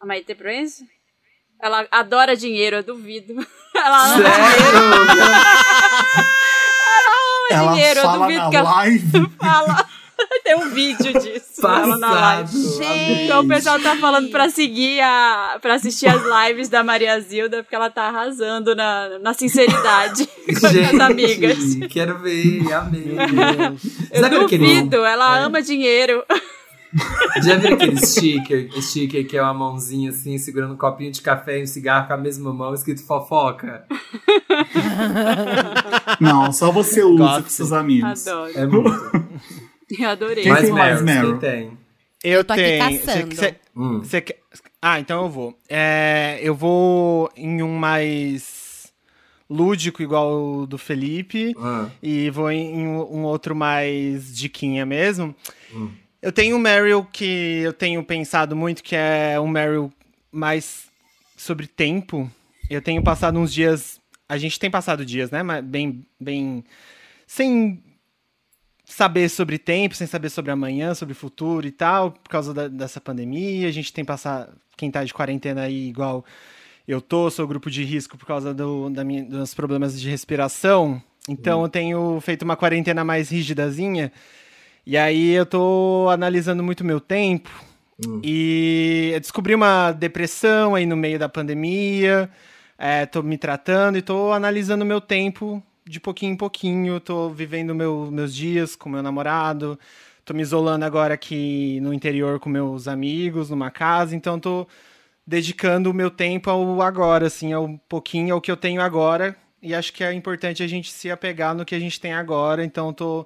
a 0.00 0.06
Maite 0.06 0.36
Proença? 0.36 0.84
Ela 1.60 1.84
adora 1.90 2.36
dinheiro, 2.36 2.76
eu 2.76 2.82
duvido. 2.84 3.34
Ela 3.74 4.14
ama 4.14 4.30
Sério? 4.30 4.80
Ela 7.52 7.72
dinheiro, 7.72 8.00
eu 8.00 8.04
fala 8.04 8.18
duvido 8.26 8.42
na 8.44 8.50
que 8.50 8.56
ela- 8.56 8.76
live. 8.76 9.30
fala. 9.38 9.86
Tem 10.44 10.54
um 10.54 10.68
vídeo 10.70 11.12
disso. 11.18 11.66
ela 11.66 11.96
na 11.96 12.12
live. 12.12 12.52
Gente. 12.76 13.22
Então 13.24 13.40
o 13.42 13.48
pessoal 13.48 13.80
tá 13.80 13.96
falando 13.96 14.28
pra 14.30 14.50
seguir 14.50 15.00
a. 15.00 15.58
pra 15.62 15.74
assistir 15.74 16.06
as 16.08 16.20
lives 16.22 16.68
da 16.68 16.84
Maria 16.84 17.18
Zilda, 17.20 17.62
porque 17.62 17.74
ela 17.74 17.88
tá 17.88 18.04
arrasando 18.08 18.76
na, 18.76 19.18
na 19.18 19.32
sinceridade 19.32 20.26
com 20.60 20.66
as 20.66 20.72
Gente, 20.72 21.00
amigas. 21.00 21.58
Quero 21.88 22.18
ver, 22.18 22.70
amei. 22.72 23.16
Eu 24.12 24.20
Sabe 24.20 24.36
duvido, 24.40 25.04
ela 25.04 25.38
ama 25.38 25.62
dinheiro. 25.62 26.22
Já 27.44 27.56
viu 27.56 27.74
aquele 27.74 27.96
sticker, 28.04 28.68
sticker 28.82 29.24
que 29.26 29.36
é 29.36 29.42
uma 29.42 29.54
mãozinha 29.54 30.10
assim, 30.10 30.36
segurando 30.38 30.74
um 30.74 30.76
copinho 30.76 31.12
de 31.12 31.22
café 31.22 31.60
e 31.60 31.62
um 31.62 31.66
cigarro 31.66 32.08
com 32.08 32.14
a 32.14 32.16
mesma 32.16 32.52
mão, 32.52 32.74
escrito 32.74 33.04
fofoca? 33.06 33.84
Não, 36.20 36.52
só 36.52 36.70
você 36.70 37.02
usa 37.02 37.18
Gosto. 37.24 37.42
com 37.44 37.50
seus 37.50 37.72
amigos. 37.72 38.26
Adoro. 38.26 38.52
É 38.58 38.66
muito. 38.66 39.30
Eu 39.98 40.10
adorei. 40.10 40.42
Quem 40.44 40.52
Mais 40.52 40.64
tem 40.64 40.72
mais 40.72 41.02
Meryl, 41.02 41.38
quem 41.38 41.50
tem? 41.50 41.78
Eu 42.22 42.44
tô 42.44 42.52
aqui 42.52 42.62
tenho. 42.62 43.00
caçando. 43.00 43.34
Cê- 43.34 43.40
cê- 43.40 43.54
Hum. 43.76 44.00
quer- 44.02 44.38
Ah, 44.82 45.00
então 45.00 45.24
eu 45.24 45.30
vou. 45.30 45.58
É, 45.68 46.38
eu 46.42 46.54
vou 46.54 47.30
em 47.36 47.62
um 47.62 47.76
mais 47.76 48.92
lúdico, 49.48 50.02
igual 50.02 50.60
o 50.60 50.66
do 50.66 50.78
Felipe. 50.78 51.54
Ah, 51.58 51.86
E 52.02 52.30
vou 52.30 52.50
em 52.50 52.86
um 52.86 53.24
outro 53.24 53.54
mais 53.54 54.34
diquinha 54.36 54.84
mesmo. 54.86 55.34
Hum. 55.74 55.90
Eu 56.22 56.30
tenho 56.32 56.56
um 56.56 56.58
Meryl 56.58 57.04
que 57.10 57.60
eu 57.62 57.72
tenho 57.72 58.02
pensado 58.04 58.54
muito, 58.54 58.82
que 58.82 58.94
é 58.94 59.40
um 59.40 59.48
Meryl 59.48 59.90
mais 60.30 60.86
sobre 61.36 61.66
tempo. 61.66 62.30
Eu 62.68 62.82
tenho 62.82 63.02
passado 63.02 63.38
uns 63.38 63.52
dias. 63.52 63.98
A 64.28 64.36
gente 64.36 64.58
tem 64.58 64.70
passado 64.70 65.04
dias, 65.04 65.30
né? 65.30 65.42
Mas 65.42 65.64
bem. 65.64 66.04
bem 66.18 66.64
sem 67.26 67.82
saber 68.84 69.28
sobre 69.28 69.56
tempo, 69.56 69.94
sem 69.94 70.06
saber 70.06 70.30
sobre 70.30 70.50
amanhã, 70.50 70.94
sobre 70.94 71.14
futuro 71.14 71.64
e 71.66 71.70
tal, 71.70 72.10
por 72.10 72.28
causa 72.28 72.52
da- 72.52 72.66
dessa 72.68 73.00
pandemia. 73.00 73.68
A 73.68 73.72
gente 73.72 73.92
tem 73.92 74.04
passado. 74.04 74.52
Quem 74.76 74.90
tá 74.90 75.04
de 75.04 75.14
quarentena 75.14 75.62
aí, 75.62 75.88
igual 75.88 76.24
eu 76.88 77.00
tô, 77.00 77.30
sou 77.30 77.46
grupo 77.46 77.70
de 77.70 77.84
risco 77.84 78.18
por 78.18 78.26
causa 78.26 78.52
do, 78.52 78.90
da 78.90 79.04
minha, 79.04 79.24
dos 79.24 79.54
problemas 79.54 79.98
de 80.00 80.08
respiração. 80.10 81.00
Então 81.28 81.62
eu 81.62 81.68
tenho 81.68 82.20
feito 82.20 82.42
uma 82.42 82.56
quarentena 82.56 83.04
mais 83.04 83.30
rigidazinha. 83.30 84.10
E 84.90 84.96
aí 84.96 85.30
eu 85.30 85.46
tô 85.46 86.08
analisando 86.10 86.64
muito 86.64 86.84
meu 86.84 86.98
tempo. 86.98 87.48
E 88.24 89.12
eu 89.14 89.20
descobri 89.20 89.54
uma 89.54 89.92
depressão 89.92 90.74
aí 90.74 90.84
no 90.84 90.96
meio 90.96 91.16
da 91.16 91.28
pandemia. 91.28 92.28
É, 92.76 93.06
tô 93.06 93.22
me 93.22 93.38
tratando 93.38 93.98
e 93.98 94.02
tô 94.02 94.32
analisando 94.32 94.84
meu 94.84 95.00
tempo 95.00 95.62
de 95.86 96.00
pouquinho 96.00 96.32
em 96.32 96.36
pouquinho. 96.36 96.98
Tô 96.98 97.30
vivendo 97.30 97.72
meu, 97.72 98.10
meus 98.10 98.34
dias 98.34 98.74
com 98.74 98.88
meu 98.88 99.00
namorado. 99.00 99.78
Tô 100.24 100.34
me 100.34 100.42
isolando 100.42 100.84
agora 100.84 101.14
aqui 101.14 101.78
no 101.80 101.94
interior 101.94 102.40
com 102.40 102.50
meus 102.50 102.88
amigos, 102.88 103.48
numa 103.48 103.70
casa. 103.70 104.16
Então 104.16 104.40
tô 104.40 104.66
dedicando 105.24 105.88
o 105.88 105.94
meu 105.94 106.10
tempo 106.10 106.50
ao 106.50 106.82
agora, 106.82 107.28
assim, 107.28 107.52
ao 107.52 107.78
pouquinho, 107.88 108.34
ao 108.34 108.40
que 108.40 108.50
eu 108.50 108.56
tenho 108.56 108.82
agora. 108.82 109.36
E 109.62 109.72
acho 109.72 109.92
que 109.92 110.02
é 110.02 110.12
importante 110.12 110.64
a 110.64 110.66
gente 110.66 110.90
se 110.90 111.08
apegar 111.12 111.54
no 111.54 111.64
que 111.64 111.76
a 111.76 111.78
gente 111.78 112.00
tem 112.00 112.12
agora. 112.12 112.64
Então 112.64 112.92
tô 112.92 113.24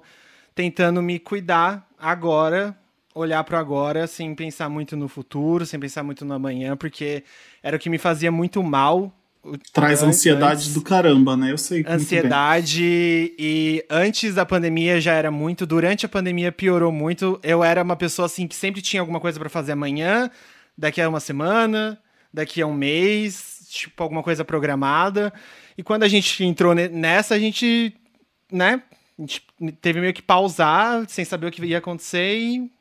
tentando 0.55 1.01
me 1.01 1.19
cuidar 1.19 1.85
agora, 1.99 2.75
olhar 3.13 3.43
para 3.43 3.59
agora, 3.59 4.07
sem 4.07 4.33
pensar 4.33 4.69
muito 4.69 4.95
no 4.97 5.07
futuro, 5.07 5.65
sem 5.65 5.79
pensar 5.79 6.01
muito 6.03 6.23
no 6.25 6.33
amanhã, 6.33 6.75
porque 6.75 7.23
era 7.61 7.75
o 7.77 7.79
que 7.79 7.89
me 7.89 7.97
fazia 7.97 8.31
muito 8.31 8.63
mal. 8.63 9.13
Traz 9.71 10.01
antes- 10.01 10.17
ansiedade 10.17 10.53
antes. 10.61 10.73
do 10.73 10.81
caramba, 10.81 11.37
né? 11.37 11.51
Eu 11.51 11.57
sei. 11.57 11.85
Ansiedade 11.87 12.81
e 13.37 13.85
antes 13.89 14.33
da 14.33 14.45
pandemia 14.45 14.99
já 14.99 15.13
era 15.13 15.29
muito, 15.29 15.65
durante 15.67 16.05
a 16.05 16.09
pandemia 16.09 16.51
piorou 16.51 16.91
muito. 16.91 17.39
Eu 17.43 17.63
era 17.63 17.83
uma 17.83 17.95
pessoa 17.95 18.25
assim 18.25 18.47
que 18.47 18.55
sempre 18.55 18.81
tinha 18.81 19.01
alguma 19.01 19.19
coisa 19.19 19.39
para 19.39 19.49
fazer 19.49 19.73
amanhã, 19.73 20.31
daqui 20.77 20.99
a 20.99 21.07
uma 21.07 21.19
semana, 21.19 21.99
daqui 22.33 22.59
a 22.61 22.65
um 22.67 22.73
mês, 22.73 23.67
tipo 23.69 24.01
alguma 24.01 24.23
coisa 24.23 24.43
programada. 24.43 25.31
E 25.77 25.83
quando 25.83 26.03
a 26.03 26.07
gente 26.07 26.43
entrou 26.43 26.73
ne- 26.73 26.87
nessa, 26.89 27.35
a 27.35 27.39
gente, 27.39 27.93
né, 28.51 28.81
a 29.17 29.21
gente 29.21 29.41
teve 29.81 30.01
meio 30.01 30.13
que 30.13 30.21
pausar, 30.21 31.03
sem 31.07 31.23
saber 31.25 31.47
o 31.47 31.51
que 31.51 31.63
ia 31.65 31.77
acontecer 31.77 32.37
e 32.37 32.71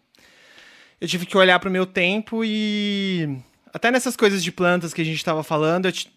eu 1.01 1.07
tive 1.09 1.27
que 1.27 1.37
olhar 1.37 1.59
para 1.59 1.69
o 1.69 1.73
meu 1.73 1.87
tempo 1.87 2.43
e 2.45 3.39
até 3.73 3.91
nessas 3.91 4.17
coisas 4.17 4.43
de 4.43 4.51
plantas 4.53 4.93
que 4.95 5.01
a 5.03 5.05
gente 5.05 5.17
estava 5.17 5.43
falando, 5.43 5.87
eu 5.87 5.93
t- 5.93 6.09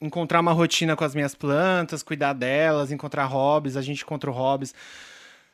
encontrar 0.00 0.40
uma 0.40 0.52
rotina 0.52 0.96
com 0.96 1.04
as 1.04 1.14
minhas 1.14 1.34
plantas, 1.34 2.02
cuidar 2.02 2.32
delas, 2.32 2.90
encontrar 2.90 3.24
hobbies, 3.26 3.76
a 3.76 3.82
gente 3.82 4.02
encontrou 4.02 4.34
hobbies. 4.34 4.74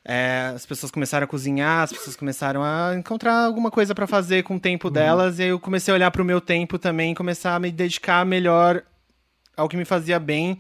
é, 0.09 0.53
as 0.55 0.65
pessoas 0.65 0.93
começaram 0.93 1.25
a 1.25 1.27
cozinhar, 1.27 1.83
as 1.83 1.93
pessoas 1.93 2.15
começaram 2.15 2.63
a 2.63 2.95
encontrar 2.97 3.45
alguma 3.45 3.73
coisa 3.73 3.93
pra 3.93 4.07
fazer 4.07 4.45
com 4.45 4.55
o 4.55 4.61
tempo 4.61 4.89
delas, 4.89 5.41
e 5.41 5.43
aí 5.43 5.49
eu 5.49 5.59
comecei 5.59 5.91
a 5.93 5.97
olhar 5.97 6.11
pro 6.13 6.25
meu 6.25 6.41
tempo 6.41 6.79
também, 6.79 7.13
começar 7.13 7.57
a 7.57 7.59
me 7.59 7.73
dedicar 7.73 8.25
melhor 8.25 8.83
ao 9.57 9.69
que 9.69 9.77
me 9.77 9.85
fazia 9.85 10.21
bem. 10.21 10.59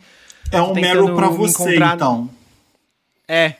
É 0.50 0.60
um 0.60 0.68
Tô 0.68 0.74
Meryl 0.74 1.00
tentando 1.06 1.14
pra 1.16 1.30
me 1.30 1.36
você, 1.36 1.62
encontrar- 1.62 1.94
então. 1.94 2.30
É, 3.28 3.54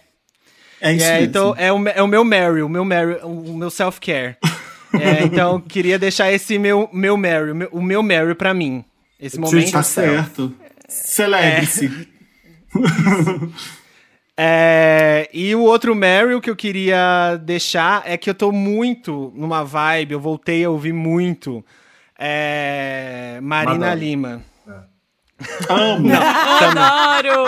É 0.80 0.92
isso 0.92 1.04
é, 1.04 1.12
mesmo. 1.14 1.26
então 1.26 1.54
é 1.58 1.72
o, 1.72 1.88
é 1.88 2.02
o 2.02 2.06
meu 2.06 2.24
Meryl, 2.24 2.66
o 2.66 2.68
meu 2.68 2.84
Meryl, 2.84 3.18
o 3.26 3.54
meu 3.56 3.70
self-care. 3.70 4.36
É, 4.98 5.24
então 5.24 5.60
queria 5.60 5.98
deixar 5.98 6.32
esse 6.32 6.58
meu 6.58 6.88
meu 6.90 7.16
Meryl, 7.18 7.52
o 7.52 7.56
meu- 7.56 7.68
o 7.72 7.82
meu 7.82 8.02
Meryl 8.02 8.34
pra 8.34 8.54
mim. 8.54 8.82
Esse 9.20 9.38
momento. 9.38 9.70
tá 9.72 9.82
certo. 9.82 10.54
Celebre-se. 10.88 12.08
É, 14.38 15.30
e 15.32 15.54
o 15.54 15.62
outro 15.62 15.94
Meryl 15.94 16.40
que 16.42 16.50
eu 16.50 16.56
queria 16.56 17.36
deixar 17.42 18.02
é 18.04 18.18
que 18.18 18.28
eu 18.28 18.34
tô 18.34 18.52
muito 18.52 19.32
numa 19.34 19.64
vibe, 19.64 20.12
eu 20.12 20.20
voltei 20.20 20.62
a 20.64 20.68
ouvir 20.70 20.92
muito. 20.92 21.64
É, 22.18 23.38
Marina 23.42 23.72
Madonna. 23.78 23.94
Lima. 23.94 24.42
Amo. 25.70 26.08
Adoro! 26.14 27.44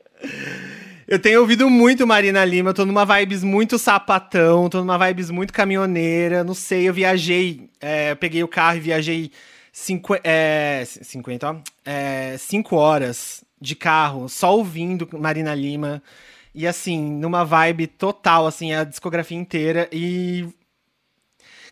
Eu 1.10 1.18
tenho 1.18 1.40
ouvido 1.40 1.68
muito 1.68 2.06
Marina 2.06 2.44
Lima, 2.44 2.70
eu 2.70 2.74
tô 2.74 2.86
numa 2.86 3.04
vibes 3.04 3.42
muito 3.42 3.80
sapatão, 3.80 4.68
tô 4.68 4.78
numa 4.78 4.96
vibes 4.96 5.28
muito 5.28 5.52
caminhoneira, 5.52 6.44
não 6.44 6.54
sei, 6.54 6.88
eu 6.88 6.94
viajei, 6.94 7.68
é, 7.80 8.12
eu 8.12 8.16
peguei 8.16 8.44
o 8.44 8.48
carro 8.48 8.76
e 8.76 8.80
viajei 8.80 9.32
cinqu 9.72 10.14
é, 10.22 10.84
50, 10.86 11.50
ó, 11.50 11.56
é, 11.84 12.36
cinco 12.38 12.76
horas 12.76 13.42
de 13.60 13.74
carro, 13.74 14.28
só 14.28 14.56
ouvindo 14.56 15.08
Marina 15.18 15.52
Lima, 15.52 16.00
e 16.54 16.64
assim, 16.64 17.10
numa 17.10 17.44
vibe 17.44 17.88
total, 17.88 18.46
assim, 18.46 18.72
a 18.72 18.84
discografia 18.84 19.36
inteira, 19.36 19.88
e 19.90 20.46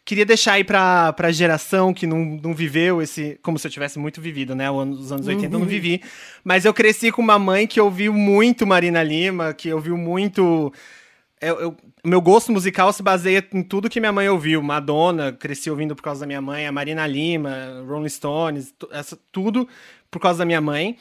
queria 0.09 0.25
deixar 0.25 0.53
aí 0.55 0.65
pra, 0.65 1.13
pra 1.13 1.31
geração 1.31 1.93
que 1.93 2.07
não, 2.07 2.25
não 2.43 2.55
viveu 2.55 3.03
esse. 3.03 3.39
Como 3.43 3.59
se 3.59 3.67
eu 3.67 3.71
tivesse 3.71 3.99
muito 3.99 4.23
vivido, 4.23 4.55
né? 4.55 4.71
Os 4.71 5.13
anos 5.13 5.27
80 5.27 5.55
eu 5.55 5.59
não 5.59 5.67
vivi. 5.67 6.01
Mas 6.43 6.65
eu 6.65 6.73
cresci 6.73 7.13
com 7.13 7.21
uma 7.21 7.39
mãe 7.39 7.67
que 7.67 7.79
ouviu 7.79 8.15
muito 8.15 8.67
Marina 8.67 9.03
Lima, 9.03 9.53
que 9.53 9.71
ouviu 9.71 9.99
muito. 9.99 10.73
Eu, 11.41 11.61
eu- 11.61 11.77
meu 12.03 12.23
gosto 12.23 12.51
musical 12.51 12.91
se 12.91 13.03
baseia 13.03 13.47
em 13.53 13.63
tudo 13.63 13.91
que 13.91 14.01
minha 14.01 14.11
mãe 14.13 14.27
ouviu. 14.31 14.63
Madonna, 14.63 15.31
cresci 15.31 15.71
ouvindo 15.71 15.95
por 15.95 16.03
causa 16.03 16.21
da 16.21 16.27
minha 16.27 16.41
mãe, 16.41 16.67
a 16.67 16.73
Marina 16.73 17.07
Lima, 17.07 17.85
Rolling 17.87 18.09
Stones, 18.09 18.73
essa, 18.91 19.19
tudo 19.31 19.69
por 20.11 20.21
causa 20.21 20.39
da 20.39 20.45
minha 20.47 20.61
mãe. 20.61 20.97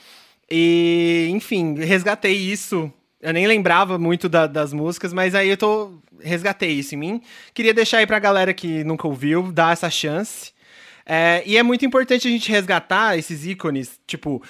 E, 0.52 1.30
enfim, 1.32 1.76
resgatei 1.76 2.36
isso. 2.36 2.92
Eu 3.22 3.34
nem 3.34 3.48
lembrava 3.48 3.98
muito 3.98 4.30
da- 4.30 4.48
das 4.48 4.72
músicas, 4.74 5.12
mas 5.14 5.34
aí 5.34 5.50
eu 5.50 5.58
tô. 5.58 5.92
Resgatei 6.20 6.72
isso 6.72 6.96
em 6.96 6.98
mim. 6.98 7.22
Queria 7.54 7.74
deixar 7.74 7.98
aí 8.00 8.08
pra 8.08 8.20
galera 8.20 8.54
que 8.54 8.84
nunca 8.84 9.08
ouviu, 9.08 9.52
dar 9.52 9.74
essa 9.74 9.90
chance. 9.90 10.52
É, 11.06 11.42
e 11.46 11.58
é 11.58 11.64
muito 11.64 11.86
importante 11.86 12.28
a 12.28 12.32
gente 12.32 12.52
resgatar 12.52 13.18
esses 13.18 13.46
ícones, 13.46 14.00
tipo. 14.06 14.42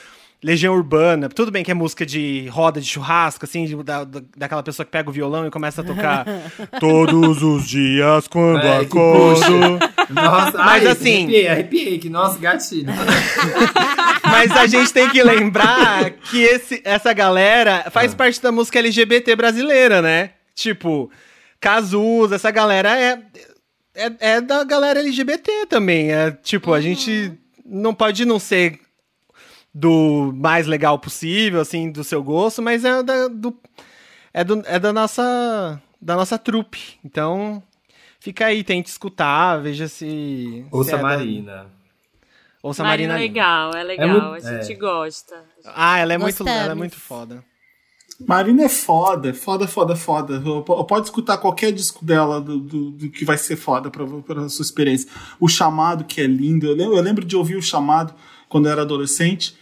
Legião 0.44 0.76
Urbana, 0.76 1.30
tudo 1.30 1.52
bem 1.52 1.64
que 1.64 1.72
é 1.72 1.74
música 1.74 2.06
de 2.06 2.48
roda 2.50 2.80
de 2.80 2.86
churrasco, 2.88 3.44
assim, 3.44 3.66
de- 3.66 3.84
da, 3.84 4.04
da- 4.04 4.22
daquela 4.38 4.62
pessoa 4.62 4.86
que 4.86 4.92
pega 4.92 5.10
o 5.10 5.12
violão 5.14 5.48
e 5.48 5.50
começa 5.50 5.82
a 5.82 5.84
tocar 5.84 6.26
todos 6.80 7.42
os 7.42 7.68
dias 7.68 8.28
quando 8.28 8.60
É, 8.64 8.78
acordo. 8.82 9.80
Nossa, 10.12 10.58
Mas 10.60 10.86
ai, 10.86 10.88
assim- 10.88 11.24
Arrepiei, 11.24 11.48
arrepiei, 11.48 11.98
que 11.98 12.08
nossa, 12.10 12.38
gatilho. 12.38 12.86
Mas 14.30 14.52
a 14.52 14.68
gente 14.68 14.94
tem 14.94 15.10
que 15.10 15.24
lembrar 15.24 16.12
que 16.12 16.42
esse, 16.42 16.82
essa 16.84 17.14
galera 17.14 17.86
faz 17.90 18.14
parte 18.14 18.42
da 18.42 18.52
música 18.52 18.78
LGBT 18.80 19.36
brasileira, 19.36 20.02
né? 20.02 20.32
Tipo, 20.54 21.10
Cazuza, 21.60 22.36
essa 22.36 22.52
galera 22.52 22.96
é, 22.96 23.20
é, 23.96 24.12
é 24.20 24.42
da 24.42 24.64
galera 24.64 25.00
LGBT 25.00 25.66
também. 25.68 26.12
É, 26.12 26.30
tipo, 26.32 26.74
a 26.74 26.82
gente 26.82 27.32
não 27.66 27.94
pode 27.94 28.26
não 28.26 28.38
ser 28.40 28.80
do 29.80 30.32
mais 30.36 30.66
legal 30.66 30.98
possível, 30.98 31.62
assim, 31.62 31.92
do 31.92 32.04
seu 32.04 32.24
gosto, 32.24 32.62
mas 32.64 32.84
é 32.84 33.04
da, 33.04 33.28
do, 33.28 33.56
é, 34.34 34.44
do, 34.44 34.64
é 34.66 34.80
da 34.80 34.92
nossa 34.92 35.80
da 36.02 36.16
nossa 36.16 36.38
trupe. 36.38 36.80
Então, 37.06 37.62
fica 38.20 38.48
aí, 38.48 38.64
tente 38.64 38.90
escutar, 38.90 39.58
veja 39.62 39.88
se... 39.88 40.66
Ouça 40.72 40.90
se 40.90 40.96
é 40.96 40.98
da- 40.98 41.04
Marina. 41.04 41.68
Ouça 42.64 42.84
Marina 42.84 43.14
Marina 43.14 43.14
é 43.14 43.18
legal, 43.28 43.72
é 43.76 43.84
legal, 43.84 44.32
muito- 44.32 44.48
a 44.48 44.62
gente 44.62 44.74
é. 44.74 44.76
gosta. 44.76 45.44
Ah, 45.66 46.00
ela 46.00 46.14
é 46.14 46.18
muito, 46.18 46.48
ela 46.48 46.72
é 46.72 46.76
muito 46.76 46.96
foda. 47.00 47.44
Marina 48.28 48.64
é 48.64 48.70
foda, 48.70 49.32
foda, 49.32 49.68
foda, 49.68 49.96
foda. 49.96 50.42
Pode 50.88 51.06
escutar 51.06 51.38
qualquer 51.38 51.72
disco 51.72 52.04
dela 52.04 52.42
do, 52.42 52.60
do- 52.60 52.92
do 52.92 53.10
que 53.12 53.24
vai 53.24 53.38
ser 53.38 53.56
foda 53.56 53.92
pra 53.92 54.50
sua 54.50 54.64
experiência. 54.64 55.08
O 55.40 55.48
Chamado, 55.48 56.04
que 56.04 56.20
é 56.22 56.26
lindo. 56.26 56.66
Eu 56.66 56.74
lembro, 56.76 56.96
eu 56.98 57.02
lembro 57.04 57.24
de 57.24 57.36
ouvir 57.36 57.56
o 57.58 57.62
Chamado 57.62 58.14
quando 58.50 58.66
eu 58.66 58.72
era 58.72 58.82
adolescente. 58.82 59.56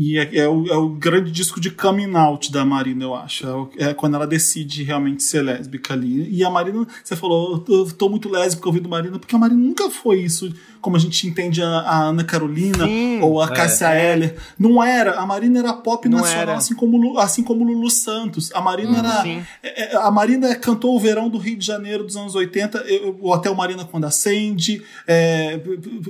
E 0.00 0.16
é, 0.16 0.36
é 0.36 0.48
o, 0.48 0.64
é 0.68 0.76
o 0.76 0.90
grande 0.90 1.28
disco 1.32 1.60
de 1.60 1.72
coming 1.72 2.14
out 2.14 2.52
da 2.52 2.64
Marina, 2.64 3.02
eu 3.02 3.16
acho. 3.16 3.44
É, 3.44 3.52
o- 3.52 3.70
é 3.78 3.92
quando 3.92 4.14
ela 4.14 4.28
decide 4.28 4.84
realmente 4.84 5.24
ser 5.24 5.42
lésbica 5.42 5.92
ali. 5.92 6.28
E 6.32 6.44
a 6.44 6.48
Marina, 6.50 6.86
você 7.02 7.16
falou, 7.16 7.64
eu 7.68 7.90
tô, 7.90 8.08
muito 8.08 8.28
lésbica 8.28 8.68
ouvindo 8.68 8.88
Marina, 8.88 9.18
porque 9.18 9.34
a 9.34 9.38
Marina 9.38 9.60
nunca 9.60 9.90
foi 9.90 10.20
isso, 10.20 10.54
como 10.80 10.96
a 10.96 10.98
gente 10.98 11.26
entende 11.26 11.62
a, 11.62 11.68
a 11.68 11.98
Ana 12.04 12.24
Carolina 12.24 12.84
Sim, 12.86 13.20
ou 13.22 13.40
a 13.40 13.48
Cássia 13.48 13.94
Eller. 13.94 14.36
Não 14.58 14.82
era. 14.82 15.12
A 15.18 15.26
Marina 15.26 15.58
era 15.58 15.72
pop 15.72 16.08
Não 16.08 16.18
nacional, 16.18 16.42
era. 16.42 16.54
assim 16.56 16.74
como, 16.74 17.18
assim 17.18 17.42
como 17.42 17.64
Lulu 17.64 17.90
Santos. 17.90 18.50
A 18.54 18.60
Marina 18.60 18.98
era. 18.98 19.22
sim. 19.22 19.42
é, 19.62 19.94
é, 19.94 19.96
A 19.96 20.10
Marina 20.10 20.54
cantou 20.54 20.94
o 20.96 21.00
verão 21.00 21.28
do 21.28 21.38
Rio 21.38 21.56
de 21.56 21.64
Janeiro 21.66 22.04
dos 22.04 22.16
anos 22.16 22.34
80, 22.34 22.78
eu- 22.86 23.16
o 23.20 23.30
Hotel 23.30 23.54
Marina 23.54 23.84
quando 23.84 24.04
acende. 24.04 24.82
é, 25.06 25.60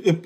é, 0.05 0.11
é, 0.11 0.17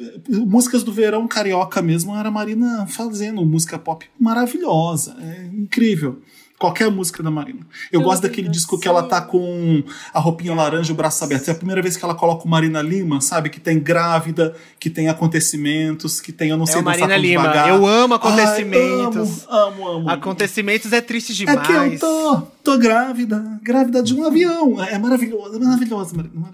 músicas 0.44 0.82
do 0.82 0.92
verão 0.92 1.26
carioca 1.28 1.80
mesmo, 1.82 2.16
era 2.16 2.28
a 2.28 2.32
Marina 2.32 2.86
fazendo 2.86 3.44
música 3.44 3.78
pop 3.78 4.06
maravilhosa. 4.18 5.16
É 5.20 5.46
incrível. 5.54 6.20
Qualquer 6.62 6.88
música 6.92 7.24
da 7.24 7.30
Marina. 7.30 7.58
Eu 7.90 8.02
gosto 8.02 8.22
daquele 8.22 8.48
disco 8.48 8.78
que 8.78 8.86
ela 8.86 9.02
tá 9.02 9.20
com 9.20 9.82
a 10.14 10.20
roupinha 10.20 10.54
laranja 10.54 10.90
e 10.90 10.94
o 10.94 10.96
braço 10.96 11.24
aberto. 11.24 11.48
É 11.48 11.50
a 11.50 11.54
primeira 11.56 11.82
vez 11.82 11.96
que 11.96 12.04
ela 12.04 12.14
coloca 12.14 12.44
o 12.44 12.48
Marina 12.48 12.80
Lima, 12.80 13.20
sabe? 13.20 13.50
Que 13.50 13.58
tem 13.58 13.80
grávida, 13.80 14.54
que 14.78 14.88
tem 14.88 15.08
acontecimentos, 15.08 16.20
que 16.20 16.30
tem 16.30 16.50
eu 16.50 16.56
não 16.56 16.62
É 16.62 16.66
sei 16.68 16.76
dançar 16.82 17.00
Marina 17.00 17.16
Lima. 17.16 17.42
devagar. 17.42 17.68
Eu 17.68 17.84
amo 17.84 18.14
Ai, 18.14 18.20
acontecimentos. 18.20 19.44
amo, 19.48 19.88
amo, 19.88 19.88
amo. 19.88 20.10
Acontecimentos 20.10 20.92
é 20.92 21.00
triste 21.00 21.32
É 21.32 21.46
demais. 21.46 21.66
que 21.66 21.72
eu 21.72 21.98
tô, 21.98 22.42
tô 22.62 22.78
grávida, 22.78 23.42
grávida 23.60 24.00
de 24.00 24.14
um 24.14 24.24
avião. 24.24 24.80
É 24.84 24.96
maravilhoso, 24.98 25.56
é 25.56 25.58
maravilhoso. 25.58 26.16
Marina. 26.16 26.46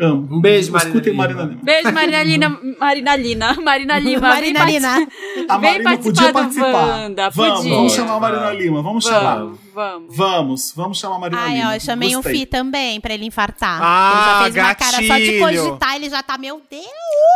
Amo. 0.00 0.28
Um 0.30 0.40
beijo, 0.40 0.70
Marina 0.72 0.90
Escutem 0.90 1.12
Lima. 1.12 1.22
Marina 1.24 1.42
Lima. 1.44 1.60
Beijo, 1.62 1.92
Marina 1.92 2.22
Lina. 2.22 2.58
Marina 2.78 3.16
Lina. 3.16 3.54
Marina 3.60 3.98
Lima. 3.98 4.20
Marina 4.28 4.64
Lina. 4.64 5.06
A 5.48 5.58
Vem 5.58 5.82
Marina 5.82 5.98
podia 5.98 6.30
participar 6.30 6.30
do 6.30 6.32
participar. 6.32 6.86
Wanda, 6.86 7.30
vamos, 7.30 7.58
podia. 7.58 7.74
vamos 7.76 7.92
chamar 7.94 8.14
a 8.16 8.20
Marina 8.20 8.42
Vamos. 8.44 8.58
Lima, 8.62 8.82
vamos 8.82 9.04
chamar. 9.04 9.38
Vamos, 9.38 9.58
vamos. 9.74 10.16
Vamos, 10.16 10.72
vamos 10.76 10.98
chamar 11.00 11.16
a 11.16 11.18
Marina 11.18 11.40
Ai, 11.42 11.54
Lima. 11.56 11.70
ó, 11.70 11.74
eu 11.74 11.80
chamei 11.80 12.14
Gostei. 12.14 12.32
um 12.32 12.36
Fi 12.38 12.46
também 12.46 13.00
pra 13.00 13.14
ele 13.14 13.24
infartar. 13.24 13.80
Ah, 13.82 14.12
ele 14.12 14.24
já 14.24 14.44
fez 14.44 14.54
uma 14.66 14.74
cara 14.74 14.92
só 14.92 14.98
de 15.00 15.08
gatilho. 15.08 15.40
cogitar, 15.40 15.96
ele 15.96 16.08
já 16.10 16.22
tá, 16.22 16.38
meu 16.38 16.62
Deus. 16.70 16.84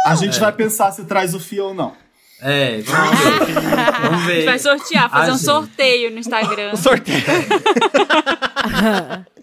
A 0.06 0.14
gente 0.14 0.38
vai 0.38 0.52
pensar 0.52 0.92
se 0.92 1.04
traz 1.04 1.34
o 1.34 1.40
Fi 1.40 1.58
ou 1.60 1.74
não. 1.74 1.92
É, 2.44 2.80
vamos 2.82 3.18
ver. 3.20 3.52
vamos 3.52 4.02
A 4.02 4.16
gente 4.16 4.26
ver. 4.26 4.44
vai 4.46 4.58
sortear, 4.58 5.08
fazer 5.10 5.30
Ah, 5.30 5.34
um 5.34 5.36
gente. 5.36 5.44
sorteio 5.44 6.10
no 6.10 6.18
Instagram. 6.18 6.74
Sorteio. 6.76 7.22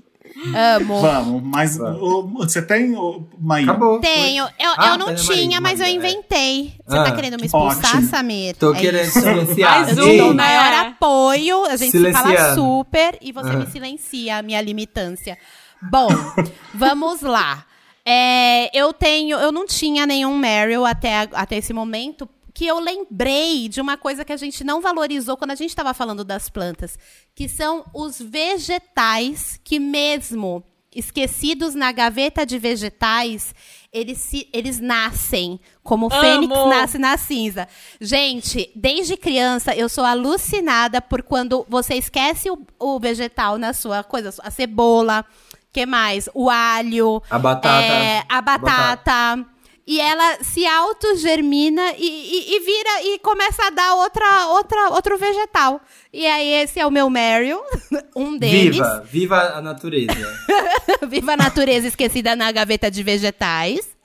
Amo. 0.56 1.02
Vamos, 1.02 1.42
mas 1.44 1.80
ô, 1.80 2.28
você 2.28 2.62
tem, 2.62 2.96
ô, 2.96 3.24
Maíra? 3.40 3.72
Acabou. 3.72 4.00
Tenho. 4.00 4.46
Eu, 4.60 4.72
Ah, 4.78 4.88
eu 4.90 4.98
não 4.98 5.14
tinha, 5.16 5.60
mas 5.60 5.80
eu 5.80 5.86
é. 5.86 5.92
inventei. 5.92 6.74
Você 6.88 6.98
Ah. 6.98 7.04
tá 7.04 7.12
querendo 7.12 7.38
me 7.40 7.46
expulsar, 7.48 7.96
Ótimo. 7.96 8.08
Samir? 8.10 8.56
Tô 8.56 8.74
É 8.74 8.80
querendo 8.80 9.06
isso. 9.08 9.20
silenciar. 9.20 9.86
Mais 9.86 9.98
um, 9.98 10.02
Eu 10.10 10.34
né? 10.34 10.44
maior 10.44 10.88
apoio, 10.88 11.66
a 11.66 11.76
gente 11.76 11.92
se 11.92 12.12
fala 12.14 12.56
super 12.56 13.18
e 13.22 13.32
você 13.32 13.50
Ah. 13.50 13.54
me 13.54 13.68
silencia 13.68 14.38
a 14.38 14.42
minha 14.42 14.62
limitância. 14.62 15.38
Bom, 15.82 16.08
vamos 16.74 17.22
lá. 17.22 17.66
É, 18.06 18.76
eu 18.78 18.92
tenho, 18.94 19.38
eu 19.38 19.52
não 19.52 19.66
tinha 19.68 20.06
nenhum 20.08 20.38
Meryl 20.38 20.86
até, 20.86 21.28
até 21.34 21.58
esse 21.58 21.74
momento, 21.74 22.28
que 22.54 22.66
eu 22.66 22.80
lembrei 22.80 23.68
de 23.70 23.80
uma 23.82 23.98
coisa 23.98 24.26
que 24.26 24.34
a 24.34 24.38
gente 24.38 24.64
não 24.64 24.82
valorizou 24.82 25.38
quando 25.38 25.52
a 25.52 25.56
gente 25.56 25.70
estava 25.70 25.94
falando 25.94 26.24
das 26.24 26.50
plantas, 26.50 26.98
que 27.36 27.48
são 27.48 27.86
os 27.94 28.20
vegetais 28.20 29.60
que 29.64 29.80
mesmo 29.80 30.64
esquecidos 30.94 31.76
na 31.76 31.92
gaveta 31.92 32.46
de 32.46 32.58
vegetais, 32.58 33.54
eles, 33.94 34.18
se, 34.18 34.50
eles 34.52 34.80
nascem, 34.80 35.60
como 35.84 36.08
o 36.08 36.10
fênix 36.10 36.52
nasce 36.68 36.98
na 36.98 37.16
cinza. 37.16 37.68
Gente, 38.02 38.72
desde 38.76 39.16
criança 39.16 39.76
eu 39.76 39.88
sou 39.88 40.04
alucinada 40.04 41.00
por 41.02 41.22
quando 41.22 41.66
você 41.70 41.94
esquece 41.96 42.50
o, 42.50 42.66
o 42.80 43.00
vegetal 43.00 43.58
na 43.58 43.72
sua 43.72 44.04
coisa, 44.04 44.34
a 44.42 44.50
cebola, 44.50 45.24
que 45.72 45.86
mais? 45.86 46.28
O 46.34 46.50
alho, 46.50 47.22
A 47.30 47.38
batata. 47.38 47.84
é, 47.86 48.24
a 48.28 48.42
batata. 48.42 49.46
E 49.90 50.00
ela 50.00 50.38
se 50.44 50.68
autogermina 50.68 51.94
e, 51.98 52.06
e, 52.06 52.56
e 52.56 52.60
vira 52.60 53.04
e 53.06 53.20
começa 53.24 53.66
a 53.66 53.70
dar 53.72 53.96
outra, 53.96 54.48
outra, 54.50 54.90
outro 54.90 55.18
vegetal. 55.18 55.82
E 56.14 56.28
aí 56.28 56.62
esse 56.62 56.80
é 56.80 56.86
o 56.86 56.92
meu 56.92 57.10
Meryl, 57.10 57.60
um 58.16 58.38
deles. 58.38 58.76
Viva, 58.76 59.04
viva 59.10 59.40
a 59.56 59.62
natureza. 59.64 60.14
Viva 61.10 61.34
a 61.34 61.38
natureza 61.38 61.88
esquecida 61.88 62.36
na 62.36 62.52
gaveta 62.52 62.92
de 62.92 63.02
vegetais. 63.02 63.98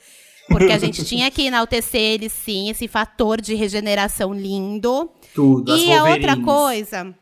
Porque 0.49 0.73
a 0.73 0.79
gente 0.79 1.05
tinha 1.05 1.31
que 1.31 1.43
enaltecer 1.43 2.01
ele, 2.01 2.31
sim, 2.31 2.71
esse 2.71 2.89
fator 2.89 3.39
de 3.39 3.55
regeneração 3.55 4.33
lindo. 4.33 5.11
Tudo, 5.35 5.77
e 5.77 5.93
a 5.93 6.05
outra 6.05 6.35
coisa. 6.39 7.15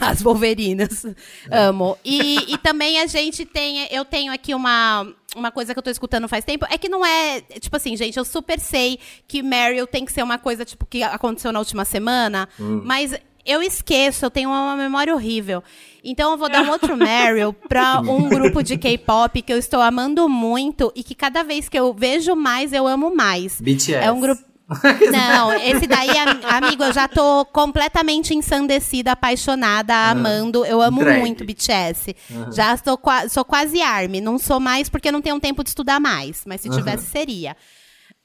As 0.00 0.22
Wolverinas. 0.22 1.06
Amo. 1.50 1.98
E, 2.04 2.52
e 2.52 2.58
também 2.58 3.00
a 3.00 3.06
gente 3.06 3.44
tem. 3.44 3.88
Eu 3.90 4.04
tenho 4.04 4.32
aqui 4.32 4.54
uma, 4.54 5.12
uma 5.36 5.50
coisa 5.50 5.72
que 5.72 5.78
eu 5.78 5.82
tô 5.82 5.90
escutando 5.90 6.28
faz 6.28 6.44
tempo. 6.44 6.66
É 6.70 6.78
que 6.78 6.88
não 6.88 7.04
é. 7.04 7.40
Tipo 7.40 7.76
assim, 7.76 7.96
gente, 7.96 8.16
eu 8.18 8.24
super 8.24 8.58
sei 8.58 8.98
que 9.26 9.42
Meryl 9.42 9.86
tem 9.86 10.04
que 10.04 10.12
ser 10.12 10.22
uma 10.22 10.38
coisa, 10.38 10.64
tipo, 10.64 10.86
que 10.86 11.02
aconteceu 11.02 11.52
na 11.52 11.58
última 11.58 11.84
semana. 11.84 12.48
Mas 12.58 13.14
eu 13.44 13.62
esqueço, 13.62 14.24
eu 14.24 14.30
tenho 14.30 14.50
uma 14.50 14.76
memória 14.76 15.14
horrível. 15.14 15.62
Então 16.04 16.32
eu 16.32 16.38
vou 16.38 16.48
dar 16.48 16.62
um 16.62 16.70
outro 16.72 16.96
Meryl 16.96 17.52
pra 17.52 18.00
um 18.00 18.28
grupo 18.28 18.62
de 18.62 18.76
K-pop 18.76 19.42
que 19.42 19.52
eu 19.52 19.58
estou 19.58 19.80
amando 19.80 20.28
muito 20.28 20.92
e 20.94 21.02
que 21.02 21.14
cada 21.14 21.42
vez 21.42 21.68
que 21.68 21.78
eu 21.78 21.92
vejo 21.92 22.34
mais, 22.34 22.72
eu 22.72 22.86
amo 22.86 23.14
mais. 23.14 23.60
BTS. 23.60 23.94
É 23.94 24.10
um 24.10 24.20
grupo. 24.20 24.49
Não, 25.10 25.52
esse 25.52 25.86
daí, 25.86 26.10
am- 26.16 26.40
amigo, 26.48 26.84
eu 26.84 26.92
já 26.92 27.08
tô 27.08 27.44
completamente 27.46 28.34
ensandecida, 28.34 29.12
apaixonada, 29.12 29.94
amando. 30.10 30.64
Eu 30.64 30.80
amo 30.80 31.00
Entregue. 31.00 31.20
muito 31.20 31.44
BTS. 31.44 32.14
Já 32.54 32.76
sou, 32.76 32.98
sou 33.28 33.44
quase 33.44 33.82
ARMY. 33.82 34.20
Não 34.20 34.38
sou 34.38 34.60
mais 34.60 34.88
porque 34.88 35.10
não 35.10 35.20
tenho 35.20 35.40
tempo 35.40 35.62
de 35.64 35.70
estudar 35.70 35.98
mais. 35.98 36.42
Mas 36.46 36.60
se 36.60 36.70
tivesse, 36.70 37.06
seria. 37.06 37.56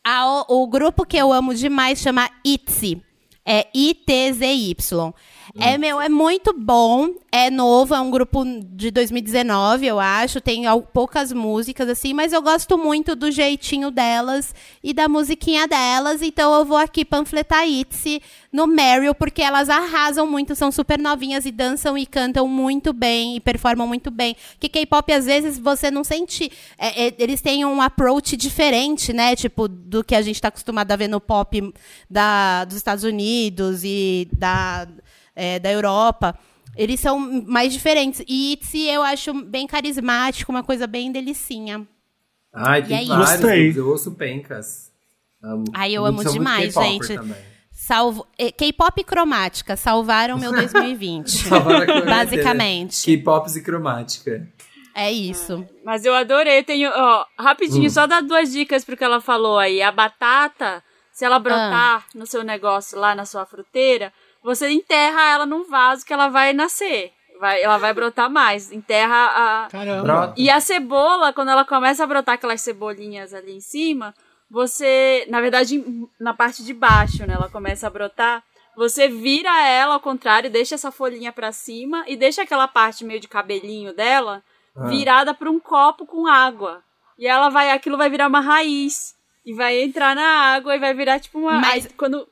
A- 0.05 0.45
o, 0.47 0.63
o 0.63 0.67
grupo 0.67 1.05
que 1.05 1.17
eu 1.17 1.33
amo 1.33 1.53
demais 1.55 1.99
chama 1.99 2.29
ITZY. 2.45 3.01
É 3.47 3.67
I-T-Z-Y. 3.73 5.13
É, 5.59 5.77
meu, 5.77 6.01
é 6.01 6.09
muito 6.09 6.53
bom, 6.53 7.09
é 7.31 7.49
novo, 7.49 7.93
é 7.93 7.99
um 7.99 8.09
grupo 8.09 8.43
de 8.45 8.89
2019, 8.89 9.85
eu 9.85 9.99
acho, 9.99 10.41
tem 10.41 10.63
poucas 10.91 11.31
músicas, 11.31 11.87
assim, 11.87 12.13
mas 12.13 12.33
eu 12.33 12.41
gosto 12.41 12.77
muito 12.77 13.15
do 13.15 13.29
jeitinho 13.31 13.91
delas 13.91 14.53
e 14.83 14.93
da 14.93 15.07
musiquinha 15.07 15.67
delas, 15.67 16.21
então 16.21 16.53
eu 16.53 16.65
vou 16.65 16.77
aqui 16.77 17.05
panfletar 17.05 17.67
Itzy 17.67 18.21
no 18.55 18.65
Meryl, 18.65 19.13
porque 19.13 19.41
elas 19.41 19.69
arrasam 19.69 20.25
muito, 20.25 20.55
são 20.55 20.71
super 20.71 20.97
novinhas 20.97 21.45
e 21.45 21.51
dançam 21.51 21.97
e 21.97 22.05
cantam 22.05 22.47
muito 22.47 22.93
bem 22.93 23.35
e 23.35 23.39
performam 23.41 23.85
muito 23.85 24.09
bem. 24.09 24.33
Que 24.57 24.69
K-pop, 24.69 25.11
às 25.11 25.25
vezes, 25.25 25.59
você 25.59 25.91
não 25.91 26.05
sente. 26.05 26.49
é, 26.77 27.07
é, 27.07 27.15
eles 27.19 27.41
têm 27.41 27.65
um 27.65 27.81
approach 27.81 28.37
diferente, 28.37 29.11
né? 29.11 29.35
Tipo, 29.35 29.67
do 29.67 30.03
que 30.05 30.15
a 30.15 30.21
gente 30.21 30.41
tá 30.41 30.47
acostumado 30.47 30.89
a 30.89 30.95
ver 30.95 31.09
no 31.09 31.19
pop 31.19 31.73
da, 32.09 32.63
dos 32.63 32.77
Estados 32.77 33.03
Unidos 33.03 33.83
e 33.83 34.29
da, 34.31 34.87
é, 35.35 35.59
da 35.59 35.71
Europa. 35.71 36.37
Eles 36.75 36.99
são 36.99 37.19
mais 37.19 37.71
diferentes. 37.73 38.23
E 38.27 38.53
Itzy 38.53 38.87
eu 38.89 39.01
acho 39.01 39.33
bem 39.33 39.65
carismático, 39.67 40.51
uma 40.51 40.63
coisa 40.63 40.85
bem 40.87 41.11
delicinha. 41.11 41.87
Ai, 42.53 42.81
E 42.81 42.83
é 42.93 42.97
tem 42.99 43.07
vários. 43.07 43.29
Gostei. 43.31 43.73
Eu 43.77 43.89
ouço 43.89 44.11
pencas. 44.13 44.91
Amo. 45.43 45.65
Ai, 45.73 45.93
eu 45.93 46.05
amo 46.05 46.23
demais, 46.23 46.73
gente. 46.73 47.13
também. 47.15 47.35
Salvo. 47.71 48.25
eh, 48.39 48.51
K-pop 48.51 49.03
cromática 49.03 49.75
salvaram 49.75 50.37
meu 50.37 50.51
2020. 50.55 51.27
Salvaram 51.49 51.77
a 51.81 51.85
quarentena. 51.85 52.15
Basicamente. 52.15 53.03
K-pops 53.05 53.55
e 53.57 53.61
cromática. 53.61 54.47
É 54.95 55.11
isso. 55.11 55.65
Mas 55.83 56.05
eu 56.05 56.13
adorei. 56.13 56.63
Tenho, 56.63 56.89
ó, 56.93 57.25
rapidinho, 57.37 57.89
só 57.89 58.07
dar 58.07 58.21
duas 58.21 58.51
dicas 58.51 58.85
pro 58.85 58.95
que 58.95 59.03
ela 59.03 59.19
falou 59.19 59.57
aí. 59.59 59.81
A 59.81 59.91
batata, 59.91 60.81
se 61.11 61.25
ela 61.25 61.37
brotar 61.37 62.05
no 62.15 62.25
seu 62.25 62.43
negócio 62.43 62.97
lá 62.97 63.13
na 63.13 63.25
sua 63.25 63.45
fruteira, 63.45 64.11
você 64.45 64.69
enterra 64.69 65.21
ela 65.33 65.45
num 65.45 65.63
vaso 65.65 66.05
que 66.05 66.13
ela 66.13 66.29
vai 66.29 66.53
nascer. 66.53 67.11
Vai, 67.39 67.61
ela 67.61 67.77
vai 67.77 67.93
brotar 67.93 68.29
mais. 68.29 68.71
Enterra 68.71 69.65
a. 69.65 69.67
Caramba. 69.69 70.33
E 70.37 70.49
a 70.49 70.61
cebola, 70.61 71.33
quando 71.33 71.49
ela 71.49 71.65
começa 71.65 72.03
a 72.03 72.07
brotar 72.07 72.35
aquelas 72.35 72.61
cebolinhas 72.61 73.33
ali 73.33 73.51
em 73.51 73.59
cima, 73.59 74.13
você, 74.49 75.25
na 75.29 75.41
verdade, 75.41 75.83
na 76.19 76.33
parte 76.33 76.63
de 76.63 76.73
baixo, 76.73 77.25
né, 77.25 77.33
ela 77.33 77.49
começa 77.49 77.87
a 77.87 77.89
brotar, 77.89 78.41
você 78.77 79.09
vira 79.09 79.49
ela 79.67 79.95
ao 79.95 79.99
contrário, 79.99 80.49
deixa 80.49 80.75
essa 80.75 80.91
folhinha 80.91 81.31
pra 81.33 81.51
cima 81.51 82.05
e 82.07 82.15
deixa 82.15 82.41
aquela 82.43 82.67
parte 82.67 83.03
meio 83.03 83.19
de 83.19 83.27
cabelinho 83.27 83.93
dela 83.93 84.41
Ah. 84.77 84.87
virada 84.87 85.33
pra 85.33 85.49
um 85.49 85.59
copo 85.59 86.05
com 86.05 86.27
água. 86.27 86.81
E 87.17 87.27
ela 87.27 87.49
vai, 87.49 87.71
aquilo 87.71 87.97
vai 87.97 88.09
virar 88.09 88.27
uma 88.27 88.41
raiz 88.41 89.13
e 89.45 89.53
vai 89.53 89.81
entrar 89.81 90.15
na 90.15 90.25
água 90.55 90.75
e 90.75 90.79
vai 90.79 90.93
virar 90.93 91.19
tipo 91.19 91.37
uma 91.39 91.59
Mas- 91.59 91.85
aí, 91.85 91.91
quando 91.93 92.27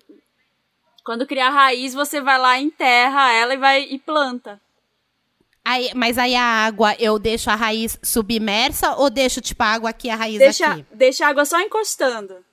quando 1.04 1.28
criar 1.28 1.50
raiz, 1.50 1.94
você 1.94 2.22
vai 2.22 2.38
lá, 2.38 2.60
enterra 2.60 3.32
ela 3.34 3.54
e 3.54 3.58
vai 3.58 3.82
e 3.84 4.00
planta. 4.00 4.60
Aí, 5.66 5.92
mas 5.96 6.18
aí 6.18 6.36
a 6.36 6.44
água, 6.44 6.94
eu 7.00 7.18
deixo 7.18 7.50
a 7.50 7.56
raiz 7.56 7.98
submersa 8.04 8.96
ou 8.96 9.10
deixo, 9.10 9.40
tipo, 9.40 9.64
a 9.64 9.68
água 9.68 9.90
aqui, 9.92 10.10
a 10.10 10.16
raiz 10.16 10.38
Deixa, 10.38 10.68
aqui? 10.68 10.86
deixa 10.92 11.26
a 11.26 11.30
água 11.30 11.46
só 11.46 11.60
encostando. 11.62 12.44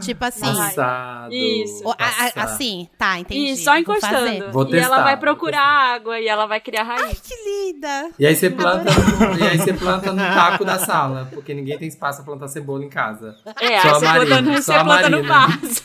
Tipo 0.00 0.24
assim. 0.24 0.40
Passado. 0.40 1.32
Isso. 1.32 1.88
A- 1.90 1.94
a- 2.40 2.44
assim, 2.44 2.88
tá, 2.98 3.18
entendi. 3.18 3.52
E 3.52 3.56
só 3.56 3.70
Vou 3.72 3.80
encostando. 3.80 4.50
Vou 4.52 4.64
e 4.68 4.76
ela 4.76 4.80
testar, 4.88 5.02
vai 5.04 5.12
vou 5.14 5.20
procurar 5.20 5.62
água 5.94 6.18
e 6.20 6.26
ela 6.26 6.46
vai 6.46 6.60
criar 6.60 6.82
raiz. 6.82 7.20
Que 7.20 7.34
linda! 7.72 8.10
E 8.18 8.26
aí 8.26 8.34
você 8.34 8.50
planta, 8.50 8.90
no, 8.90 9.38
e 9.38 9.42
aí 9.48 9.56
você 9.58 9.72
planta 9.72 10.12
no 10.12 10.22
taco 10.22 10.64
da 10.64 10.78
sala, 10.78 11.28
porque 11.32 11.54
ninguém 11.54 11.78
tem 11.78 11.86
espaço 11.88 12.18
pra 12.24 12.32
plantar 12.32 12.48
cebola 12.48 12.84
em 12.84 12.88
casa. 12.88 13.36
É, 13.60 13.80
Só 13.80 13.88
aí 13.88 13.90
a 13.90 13.94
você 13.94 14.04
Marina, 14.06 14.26
planta, 14.26 14.42
no- 14.50 14.56
só 14.62 14.72
você 14.72 14.72
a 14.72 14.84
planta 14.84 15.08
no 15.10 15.22
vaso. 15.24 15.82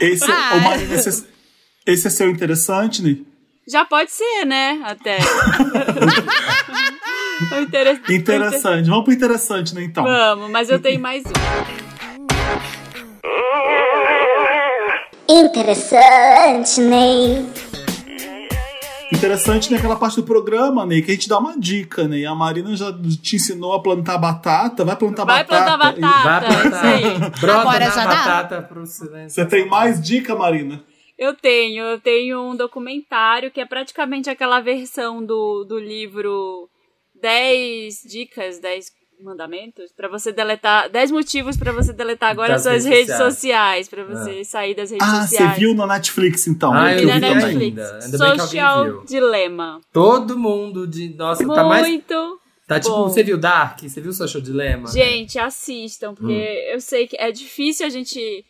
Esse, 0.00 0.30
Ah, 0.30 0.56
é. 0.56 0.60
Marina, 0.60 0.94
esse, 0.94 1.26
esse 1.86 2.06
é 2.06 2.10
seu 2.10 2.28
interessante, 2.30 3.02
né? 3.02 3.16
Já 3.66 3.84
pode 3.84 4.10
ser, 4.10 4.44
né? 4.44 4.80
Até. 4.84 5.18
O 7.50 7.60
inter- 7.60 8.00
Interessante. 8.08 8.88
Vamos 8.88 9.04
pro 9.04 9.12
interessante, 9.12 9.74
né, 9.74 9.82
então? 9.82 10.04
Vamos, 10.04 10.48
mas 10.50 10.70
eu 10.70 10.78
tenho 10.80 11.00
mais 11.00 11.24
um. 11.26 12.83
Interessante, 15.44 16.80
Ney. 16.80 17.44
Interessante 19.12 19.70
naquela 19.72 19.96
parte 19.96 20.16
do 20.16 20.22
programa, 20.24 20.84
Ney, 20.84 21.00
que 21.02 21.10
a 21.10 21.14
gente 21.14 21.28
dá 21.28 21.38
uma 21.38 21.58
dica, 21.58 22.06
Ney. 22.08 22.26
A 22.26 22.34
Marina 22.34 22.74
já 22.76 22.92
te 23.22 23.36
ensinou 23.36 23.72
a 23.72 23.82
plantar 23.82 24.18
batata. 24.18 24.84
Vai 24.84 24.96
plantar 24.96 25.24
Vai 25.24 25.44
batata. 25.44 25.78
plantar 25.78 25.96
E- 25.96 26.00
batata. 26.00 26.46
Vai 26.48 26.60
isso 26.60 26.70
plantar. 26.70 26.86
aí. 26.94 27.18
Brota 27.40 27.60
Agora 27.60 27.84
já 27.90 28.04
dá? 28.04 28.06
batata 28.06 28.62
pro. 28.62 28.84
Você 28.86 29.46
tem 29.46 29.66
mais 29.68 30.02
dica, 30.02 30.34
Marina? 30.34 30.82
Eu 31.16 31.32
tenho, 31.34 31.84
eu 31.84 32.00
tenho 32.00 32.42
um 32.42 32.56
documentário 32.56 33.50
que 33.50 33.60
é 33.60 33.64
praticamente 33.66 34.28
aquela 34.28 34.60
versão 34.60 35.24
do, 35.24 35.64
do 35.64 35.78
livro 35.78 36.68
10 37.22 38.02
dicas, 38.10 38.58
10 38.58 38.86
mandamentos 39.20 39.92
pra 39.92 40.08
você 40.08 40.32
deletar, 40.32 40.88
10 40.90 41.10
motivos 41.10 41.56
pra 41.56 41.72
você 41.72 41.92
deletar 41.92 42.30
agora 42.30 42.54
Das 42.54 42.62
suas 42.62 42.84
redes 42.84 43.08
redes 43.10 43.16
sociais, 43.16 43.88
pra 43.88 44.04
você 44.04 44.44
sair 44.44 44.74
das 44.74 44.90
redes 44.90 45.06
Ah, 45.06 45.22
você 45.22 45.36
sociais. 45.36 45.58
viu 45.58 45.74
na 45.74 45.86
Netflix, 45.86 46.46
então. 46.46 46.72
Ah, 46.72 46.92
Eu 46.92 47.00
eu 47.08 47.14
vi 47.14 47.20
na. 47.20 47.34
Netflix. 47.34 47.78
ainda. 47.80 47.98
Ainda 48.04 48.18
Social. 48.38 49.04
Dilema. 49.04 49.80
Todo 49.92 50.38
mundo 50.38 50.86
de. 50.86 51.08
Nossa, 51.14 51.46
tá 51.46 51.64
mais. 51.64 51.86
Muito. 51.86 52.40
Tá 52.66 52.80
tipo, 52.80 52.94
bom. 52.96 53.08
você 53.08 53.22
viu 53.22 53.36
Dark? 53.36 53.80
Você 53.82 54.00
viu 54.00 54.12
Social 54.12 54.42
Dilemma? 54.42 54.88
Gente, 54.90 55.38
assistam, 55.38 56.14
porque 56.14 56.70
eu 56.72 56.80
sei 56.80 57.06
que 57.06 57.16
é 57.18 57.30
difícil 57.30 57.84
a 57.84 57.90
gente 57.90 58.44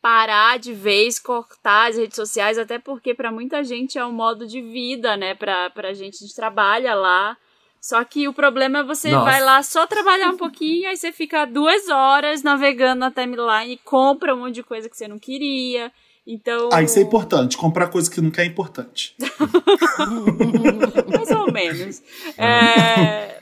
parar 0.00 0.58
de 0.58 0.72
vez, 0.72 1.18
cortar 1.18 1.90
as 1.90 1.96
redes 1.98 2.16
sociais, 2.16 2.56
até 2.56 2.78
porque 2.78 3.14
pra 3.14 3.30
muita 3.32 3.62
gente 3.64 3.98
é 3.98 4.06
um 4.06 4.12
modo 4.12 4.46
de 4.46 4.62
vida, 4.62 5.16
né? 5.16 5.34
Pra, 5.34 5.68
pra 5.70 5.92
gente, 5.92 6.14
a 6.16 6.18
gente 6.26 6.34
trabalha 6.34 6.94
lá. 6.94 7.36
Só 7.80 8.02
que 8.04 8.26
o 8.28 8.32
problema 8.32 8.80
é 8.80 8.82
você 8.82 9.10
Nossa. 9.10 9.24
vai 9.24 9.40
lá 9.40 9.62
só 9.62 9.86
trabalhar 9.86 10.30
um 10.30 10.36
pouquinho, 10.36 10.88
aí 10.88 10.96
você 10.96 11.12
fica 11.12 11.44
duas 11.44 11.88
horas 11.88 12.42
navegando 12.42 13.00
na 13.00 13.10
timeline 13.10 13.72
e 13.72 13.78
compra 13.78 14.34
um 14.34 14.40
monte 14.40 14.56
de 14.56 14.62
coisa 14.62 14.88
que 14.88 14.96
você 14.96 15.06
não 15.08 15.18
queria. 15.18 15.92
Então. 16.26 16.68
Ah, 16.72 16.82
isso 16.82 16.98
é 16.98 17.02
importante. 17.02 17.56
Comprar 17.56 17.88
coisa 17.88 18.10
que 18.10 18.20
não 18.20 18.30
quer 18.30 18.42
é 18.42 18.46
importante. 18.46 19.16
mais 21.08 21.30
ou 21.30 21.50
menos. 21.50 22.02
É, 22.36 23.38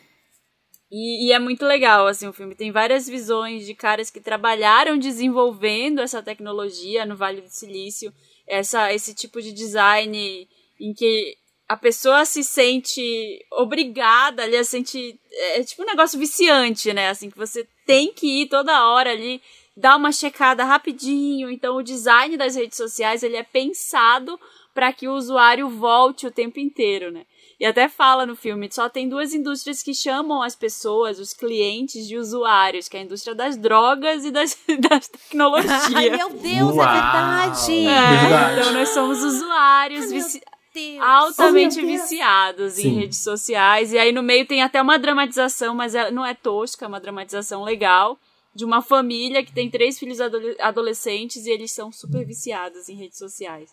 E, 0.90 1.28
e 1.28 1.32
é 1.32 1.38
muito 1.38 1.64
legal, 1.64 2.06
assim, 2.06 2.28
o 2.28 2.32
filme. 2.32 2.54
Tem 2.54 2.70
várias 2.70 3.08
visões 3.08 3.66
de 3.66 3.74
caras 3.74 4.08
que 4.08 4.20
trabalharam 4.20 4.96
desenvolvendo 4.96 6.00
essa 6.00 6.22
tecnologia 6.22 7.04
no 7.04 7.16
Vale 7.16 7.40
do 7.40 7.48
Silício. 7.48 8.12
Essa, 8.46 8.92
esse 8.92 9.12
tipo 9.12 9.42
de 9.42 9.52
design 9.52 10.48
em 10.80 10.94
que 10.94 11.36
a 11.68 11.76
pessoa 11.76 12.24
se 12.24 12.42
sente 12.44 13.44
obrigada 13.52 14.42
ali, 14.44 14.56
se 14.64 14.70
sente... 14.70 15.18
É 15.54 15.62
tipo 15.62 15.82
um 15.82 15.86
negócio 15.86 16.18
viciante, 16.18 16.92
né? 16.92 17.08
Assim, 17.08 17.30
que 17.30 17.36
você 17.38 17.66
tem 17.84 18.12
que 18.12 18.42
ir 18.42 18.48
toda 18.48 18.86
hora 18.88 19.10
ali, 19.10 19.42
dar 19.76 19.96
uma 19.96 20.12
checada 20.12 20.64
rapidinho. 20.64 21.50
Então, 21.50 21.76
o 21.76 21.82
design 21.82 22.36
das 22.36 22.54
redes 22.54 22.76
sociais, 22.76 23.22
ele 23.22 23.36
é 23.36 23.42
pensado 23.42 24.38
para 24.74 24.92
que 24.92 25.08
o 25.08 25.14
usuário 25.14 25.68
volte 25.68 26.26
o 26.26 26.30
tempo 26.30 26.60
inteiro, 26.60 27.10
né? 27.10 27.24
E 27.58 27.64
até 27.64 27.88
fala 27.88 28.26
no 28.26 28.36
filme, 28.36 28.68
só 28.70 28.86
tem 28.86 29.08
duas 29.08 29.32
indústrias 29.32 29.82
que 29.82 29.94
chamam 29.94 30.42
as 30.42 30.54
pessoas, 30.54 31.18
os 31.18 31.32
clientes, 31.32 32.06
de 32.06 32.18
usuários, 32.18 32.86
que 32.86 32.98
é 32.98 33.00
a 33.00 33.02
indústria 33.02 33.34
das 33.34 33.56
drogas 33.56 34.26
e 34.26 34.30
das, 34.30 34.58
das 34.88 35.08
tecnologias. 35.08 35.94
Ai, 35.94 36.10
meu 36.10 36.28
Deus, 36.30 36.76
Uau. 36.76 36.86
é 36.86 36.92
verdade. 36.92 37.86
É, 37.86 38.20
Verdade. 38.20 38.60
Então 38.60 38.72
nós 38.74 38.88
somos 38.90 39.22
usuários 39.22 40.04
Ai, 40.04 40.10
vici- 40.12 40.42
Deus. 40.76 41.02
altamente 41.08 41.78
Oh, 41.78 41.82
Deus. 41.86 42.02
viciados 42.02 42.72
Sim. 42.74 42.88
em 42.88 42.94
redes 43.00 43.18
sociais. 43.18 43.92
E 43.92 43.98
aí 43.98 44.12
no 44.12 44.22
meio 44.22 44.46
tem 44.46 44.62
até 44.62 44.80
uma 44.80 44.98
dramatização, 44.98 45.74
mas 45.74 45.94
ela 45.94 46.10
não 46.10 46.24
é 46.24 46.34
tosca, 46.34 46.84
é 46.84 46.88
uma 46.88 47.00
dramatização 47.00 47.64
legal. 47.64 48.18
De 48.54 48.64
uma 48.64 48.80
família 48.80 49.44
que 49.44 49.52
tem 49.52 49.68
três 49.68 49.98
filhos 49.98 50.18
adole- 50.18 50.56
adolescentes 50.60 51.44
e 51.44 51.50
eles 51.50 51.72
são 51.72 51.92
super 51.92 52.24
viciados 52.24 52.88
em 52.88 52.94
redes 52.96 53.18
sociais. 53.18 53.68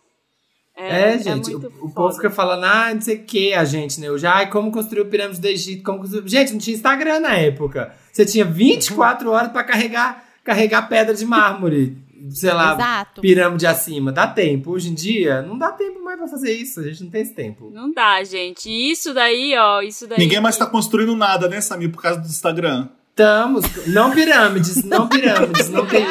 É, 0.76 1.18
gente, 1.20 1.52
muito 1.52 1.72
o, 1.82 1.86
o 1.86 1.94
povo 1.94 2.14
fica 2.16 2.30
falando, 2.32 2.64
ah, 2.66 2.94
não 2.94 3.00
sei 3.00 3.18
o 3.18 3.24
que, 3.24 3.54
a 3.54 3.64
gente, 3.64 4.02
né? 4.02 4.08
Eu 4.08 4.18
já, 4.18 4.34
ai, 4.34 4.50
como 4.50 4.72
construiu 4.72 5.04
o 5.06 5.08
pirâmide 5.08 5.40
do 5.40 5.46
Egito, 5.48 5.84
como 5.84 6.00
construiu... 6.00 6.28
Gente, 6.28 6.52
não 6.52 6.60
tinha 6.60 6.76
Instagram 6.76 7.20
na 7.20 7.36
época. 7.36 7.96
Você 8.12 8.26
tinha 8.26 8.44
24 8.44 9.30
horas 9.30 9.52
pra 9.52 9.64
carregar, 9.64 10.26
carregar 10.44 10.90
pedra 10.90 11.14
de 11.14 11.26
mármore, 11.26 11.96
sei 12.32 12.54
lá, 12.54 12.74
Exato. 12.74 13.22
pirâmide 13.22 13.66
acima. 13.68 14.12
Dá 14.12 14.28
tempo. 14.28 14.72
Hoje 14.72 14.90
em 14.90 14.94
dia, 14.94 15.42
não 15.42 15.58
dá 15.58 15.72
tempo 15.72 16.04
mais 16.04 16.18
pra 16.18 16.28
fazer 16.28 16.54
isso. 16.54 16.80
A 16.80 16.84
gente 16.84 17.04
não 17.04 17.10
tem 17.10 17.22
esse 17.22 17.34
tempo. 17.34 17.70
Não 17.74 17.92
dá, 17.92 18.24
gente. 18.24 18.70
E 18.70 18.92
isso 18.92 19.14
daí, 19.14 19.56
ó, 19.58 19.82
isso 19.82 20.08
daí. 20.08 20.18
Ninguém 20.20 20.40
mais 20.40 20.58
tá 20.58 20.66
construindo 20.66 21.16
nada, 21.16 21.48
né, 21.48 21.62
Samir, 21.62 21.92
por 21.92 22.02
causa 22.02 22.20
do 22.20 22.28
Instagram. 22.28 22.90
Estamos, 23.10 23.88
não 23.88 24.12
pirâmides, 24.12 24.84
não 24.84 25.08
pirâmides, 25.08 25.70
não 25.70 25.86
tem... 25.86 26.04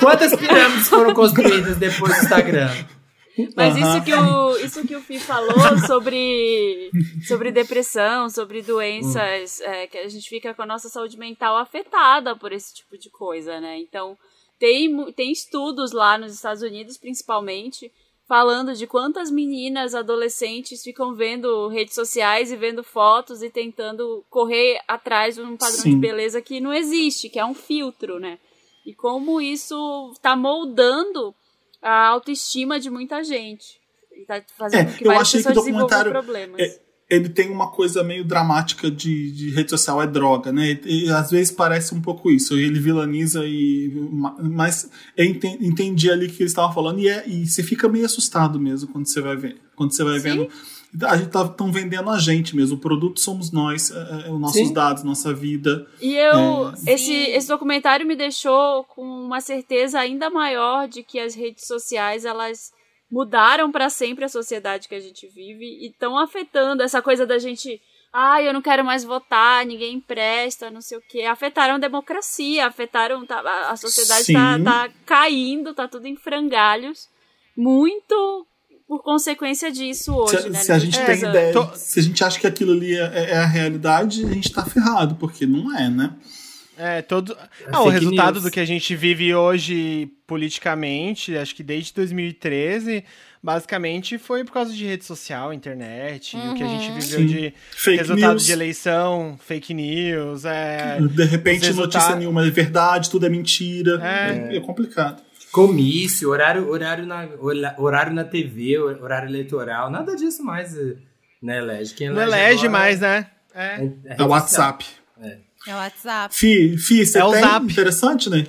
Quantas 0.00 0.34
pirâmides 0.34 0.88
foram 0.88 1.12
construídas 1.12 1.76
depois 1.76 2.14
do 2.16 2.24
Instagram? 2.24 2.70
Mas 3.54 3.76
Aham. 3.76 3.98
isso 3.98 4.04
que 4.04 4.14
o 4.14 4.56
isso 4.56 4.86
que 4.86 4.96
o 4.96 5.00
Fih 5.00 5.18
falou 5.18 5.78
sobre 5.86 6.90
sobre 7.26 7.52
depressão, 7.52 8.30
sobre 8.30 8.62
doenças, 8.62 9.60
é, 9.60 9.86
que 9.86 9.98
a 9.98 10.08
gente 10.08 10.28
fica 10.28 10.54
com 10.54 10.62
a 10.62 10.66
nossa 10.66 10.88
saúde 10.88 11.18
mental 11.18 11.58
afetada 11.58 12.34
por 12.34 12.52
esse 12.52 12.74
tipo 12.74 12.96
de 12.96 13.10
coisa, 13.10 13.60
né? 13.60 13.78
Então 13.78 14.16
tem 14.58 15.12
tem 15.12 15.32
estudos 15.32 15.92
lá 15.92 16.16
nos 16.18 16.34
Estados 16.34 16.62
Unidos, 16.62 16.96
principalmente, 16.96 17.92
falando 18.28 18.74
de 18.74 18.86
quantas 18.86 19.30
meninas 19.30 19.94
adolescentes 19.94 20.82
ficam 20.82 21.14
vendo 21.14 21.68
redes 21.68 21.94
sociais 21.94 22.50
e 22.50 22.56
vendo 22.56 22.82
fotos 22.82 23.42
e 23.42 23.50
tentando 23.50 24.24
correr 24.28 24.80
atrás 24.88 25.36
de 25.36 25.42
um 25.42 25.56
padrão 25.56 25.82
Sim. 25.82 25.90
de 25.90 25.96
beleza 25.96 26.42
que 26.42 26.60
não 26.60 26.72
existe, 26.72 27.28
que 27.28 27.38
é 27.38 27.44
um 27.44 27.54
filtro, 27.54 28.18
né? 28.18 28.38
E 28.84 28.94
como 28.94 29.40
isso 29.40 30.10
está 30.12 30.36
moldando 30.36 31.34
a 31.82 32.06
autoestima 32.08 32.80
de 32.80 32.90
muita 32.90 33.22
gente. 33.22 33.80
E 34.12 34.24
tá 34.24 34.42
fazendo 34.56 34.80
É, 34.80 34.84
com 34.92 34.98
que 34.98 35.04
eu 35.04 35.08
várias 35.08 35.28
achei 35.28 35.42
que 35.42 35.48
o 35.48 35.54
documentário 35.54 36.10
problemas. 36.12 36.60
é, 36.60 36.80
ele 37.08 37.28
tem 37.28 37.50
uma 37.50 37.70
coisa 37.70 38.02
meio 38.02 38.24
dramática 38.24 38.90
de, 38.90 39.30
de 39.30 39.50
rede 39.50 39.70
social, 39.70 40.02
é 40.02 40.06
droga, 40.06 40.50
né? 40.52 40.78
E, 40.84 41.04
e 41.06 41.10
às 41.10 41.30
vezes 41.30 41.52
parece 41.52 41.94
um 41.94 42.00
pouco 42.00 42.30
isso. 42.30 42.54
Ele 42.56 42.80
vilaniza 42.80 43.44
e. 43.46 43.90
ma- 44.10 44.36
Mas 44.40 44.90
eu 45.16 45.24
enten- 45.24 45.58
entendi 45.60 46.10
ali 46.10 46.26
o 46.26 46.30
que 46.30 46.42
eles 46.42 46.50
estavam 46.52 46.72
falando 46.74 46.98
e, 46.98 47.08
é, 47.08 47.22
e 47.28 47.46
você 47.46 47.62
fica 47.62 47.88
meio 47.88 48.06
assustado 48.06 48.58
mesmo 48.58 48.88
quando 48.92 49.06
você 49.06 49.20
vai 49.20 49.36
ver. 49.36 49.56
Quando 49.76 49.92
você 49.92 50.02
vai 50.02 50.18
vendo. 50.18 50.48
A 51.04 51.16
gente 51.16 51.28
tá 51.28 51.46
tão 51.46 51.70
vendendo 51.70 52.08
a 52.08 52.18
gente 52.18 52.56
mesmo. 52.56 52.76
O 52.76 52.80
produto 52.80 53.20
somos 53.20 53.52
nós, 53.52 53.90
é, 53.90 54.28
é, 54.28 54.32
os 54.32 54.40
nossos 54.40 54.56
Sim. 54.68 54.72
dados, 54.72 55.02
nossa 55.04 55.32
vida. 55.34 55.86
E 56.00 56.14
eu, 56.14 56.68
É. 56.86 56.92
esse, 56.94 57.04
Sim. 57.04 57.32
esse 57.32 57.48
documentário 57.48 58.06
me 58.06 58.16
deixou 58.16 58.82
com 58.84 59.02
uma 59.02 59.40
certeza 59.40 59.98
ainda 60.00 60.30
maior 60.30 60.88
de 60.88 61.02
que 61.02 61.18
as 61.18 61.34
redes 61.34 61.66
sociais, 61.66 62.24
elas 62.24 62.72
mudaram 63.10 63.70
para 63.70 63.88
sempre 63.88 64.24
a 64.24 64.28
sociedade 64.28 64.88
que 64.88 64.94
a 64.94 65.00
gente 65.00 65.26
vive 65.28 65.64
e 65.64 65.86
estão 65.88 66.18
afetando 66.18 66.82
essa 66.82 67.00
coisa 67.00 67.24
da 67.26 67.38
gente, 67.38 67.80
ah, 68.12 68.42
eu 68.42 68.52
não 68.52 68.60
quero 68.62 68.84
mais 68.84 69.04
votar, 69.04 69.64
ninguém 69.64 69.94
empresta, 69.94 70.70
não 70.70 70.80
sei 70.80 70.98
o 70.98 71.02
quê. 71.08 71.22
Afetaram 71.22 71.74
a 71.76 71.78
democracia, 71.78 72.66
afetaram, 72.66 73.24
tá, 73.24 73.40
a- 73.70 73.76
sociedade 73.76 74.32
tá, 74.32 74.56
Sim. 74.58 74.64
tá 74.64 74.88
caindo, 75.04 75.72
tá 75.74 75.86
tudo 75.86 76.06
em 76.06 76.16
frangalhos, 76.16 77.08
muito 77.56 78.46
por 78.88 79.02
consequência 79.02 79.70
disso 79.72 80.14
hoje, 80.14 80.42
Se, 80.42 80.50
né? 80.50 80.58
se 80.60 80.72
a 80.72 80.78
gente 80.78 80.96
tem 81.04 81.18
ideia, 81.18 81.52
Tô- 81.52 81.74
se 81.74 81.98
a 81.98 82.02
gente 82.02 82.22
acha 82.22 82.38
que 82.38 82.46
aquilo 82.46 82.72
ali 82.72 82.94
é, 82.96 83.30
é 83.32 83.36
a 83.38 83.46
realidade, 83.46 84.24
a 84.24 84.28
gente 84.32 84.52
tá 84.52 84.64
ferrado, 84.64 85.16
porque 85.16 85.44
não 85.46 85.76
é, 85.76 85.88
né? 85.90 86.14
É, 86.78 87.00
todo. 87.02 87.36
Ah, 87.72 87.82
o 87.82 87.88
resultado 87.88 88.34
news. 88.34 88.44
do 88.44 88.50
que 88.50 88.60
a 88.60 88.64
gente 88.64 88.94
vive 88.94 89.34
hoje 89.34 90.10
politicamente, 90.26 91.36
acho 91.36 91.54
que 91.54 91.62
desde 91.62 91.94
2013, 91.94 93.04
basicamente 93.42 94.18
foi 94.18 94.44
por 94.44 94.52
causa 94.52 94.72
de 94.72 94.84
rede 94.84 95.04
social, 95.04 95.52
internet, 95.52 96.36
o 96.36 96.54
que 96.54 96.62
a 96.62 96.66
gente 96.68 96.90
viveu 96.92 97.20
Sim. 97.20 97.26
de 97.26 97.54
Fake 97.70 97.98
resultado 97.98 98.30
news. 98.32 98.44
de 98.46 98.52
eleição, 98.52 99.38
fake 99.46 99.72
news, 99.72 100.44
é. 100.44 100.98
De 101.00 101.24
repente, 101.24 101.66
resulta- 101.66 101.98
notícia 101.98 102.16
nenhuma 102.16 102.46
é 102.46 102.50
verdade, 102.50 103.08
tudo 103.10 103.26
é 103.26 103.28
mentira. 103.28 104.00
É. 104.02 104.56
É, 104.56 104.60
complicado. 104.60 105.22
Comício, 105.52 106.28
horário, 106.30 106.68
horário, 106.68 107.06
na, 107.06 107.26
horário 107.78 108.12
na 108.12 108.24
TV, 108.24 108.78
horário 108.78 109.28
eleitoral, 109.28 109.90
nada 109.90 110.14
disso 110.14 110.44
mais, 110.44 110.74
né, 111.42 111.58
elege. 111.58 111.94
Quem 111.94 112.10
Não 112.10 112.20
elege 112.20 112.66
agora 112.66 112.70
mais, 112.70 113.00
né? 113.00 113.26
É. 113.54 113.64
É, 113.64 113.84
é 113.84 114.16
É 114.18 114.22
o 114.22 114.26
WhatsApp. 114.28 114.84
É 115.66 115.74
o 115.74 115.76
WhatsApp. 115.76 116.34
Fi, 116.34 116.76
Fi, 116.78 117.04
você 117.06 117.18
É 117.18 117.24
o 117.24 117.32
tem? 117.32 117.40
Zap. 117.40 117.64
Interessante, 117.72 118.30
né? 118.30 118.46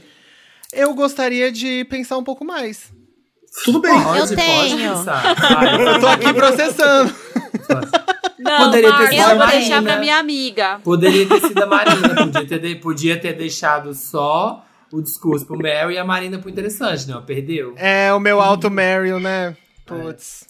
Eu 0.71 0.93
gostaria 0.93 1.51
de 1.51 1.83
pensar 1.85 2.17
um 2.17 2.23
pouco 2.23 2.43
mais. 2.45 2.91
Tudo 3.63 3.79
bem. 3.79 3.91
Pode, 4.03 4.19
Eu 4.19 4.25
pode 4.27 4.35
tenho. 4.35 4.93
pensar. 4.97 5.33
Vai. 5.35 5.87
Eu 5.95 5.99
tô 5.99 6.07
aqui 6.07 6.33
processando. 6.33 7.15
Não, 8.39 8.65
Poderia 8.65 8.95
ter 8.97 9.07
sido 9.07 9.19
eu 9.21 9.27
vou 9.29 9.37
Marina. 9.37 9.59
deixar 9.59 9.83
pra 9.83 9.97
minha 9.97 10.17
amiga. 10.19 10.79
Poderia 10.83 11.27
ter 11.27 11.41
sido 11.41 11.63
a 11.63 11.65
Marina, 11.65 12.31
podia 12.31 12.59
ter, 12.59 12.75
podia 12.75 13.19
ter 13.19 13.33
deixado 13.33 13.93
só 13.95 14.63
o 14.93 15.01
discurso 15.01 15.45
pro 15.45 15.57
Mel 15.57 15.89
e 15.91 15.97
a 15.97 16.05
Marina 16.05 16.37
pro 16.37 16.49
interessante, 16.49 17.07
não? 17.07 17.23
Perdeu? 17.25 17.73
É 17.77 18.13
o 18.13 18.19
meu 18.19 18.39
alto 18.39 18.69
Meryl, 18.69 19.19
né? 19.19 19.57
Putz. 19.85 20.45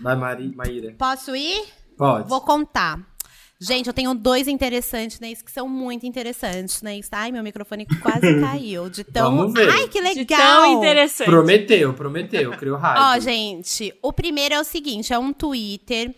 Vai, 0.00 0.14
Mari, 0.16 0.54
Maíra. 0.54 0.94
Posso 0.98 1.34
ir? 1.34 1.64
Pode. 1.96 2.28
Vou 2.28 2.40
contar. 2.42 3.00
Gente, 3.60 3.88
eu 3.88 3.92
tenho 3.92 4.14
dois 4.14 4.46
interessantes, 4.46 5.18
né? 5.18 5.34
Que 5.34 5.50
são 5.50 5.68
muito 5.68 6.06
interessantes, 6.06 6.80
né? 6.80 7.00
Ai, 7.10 7.32
meu 7.32 7.42
microfone 7.42 7.86
quase 8.00 8.20
caiu. 8.40 8.88
De 8.88 9.02
tão. 9.02 9.36
Vamos 9.36 9.52
ver. 9.52 9.68
Ai, 9.68 9.88
que 9.88 10.00
De 10.00 10.18
legal! 10.18 10.38
tão 10.62 10.78
interessante. 10.78 11.26
Prometeu, 11.26 11.92
prometeu, 11.92 12.50
criou 12.52 12.76
raiva. 12.78 13.16
Ó, 13.16 13.20
gente, 13.20 13.92
o 14.00 14.12
primeiro 14.12 14.54
é 14.54 14.60
o 14.60 14.64
seguinte: 14.64 15.12
é 15.12 15.18
um 15.18 15.32
Twitter 15.32 16.14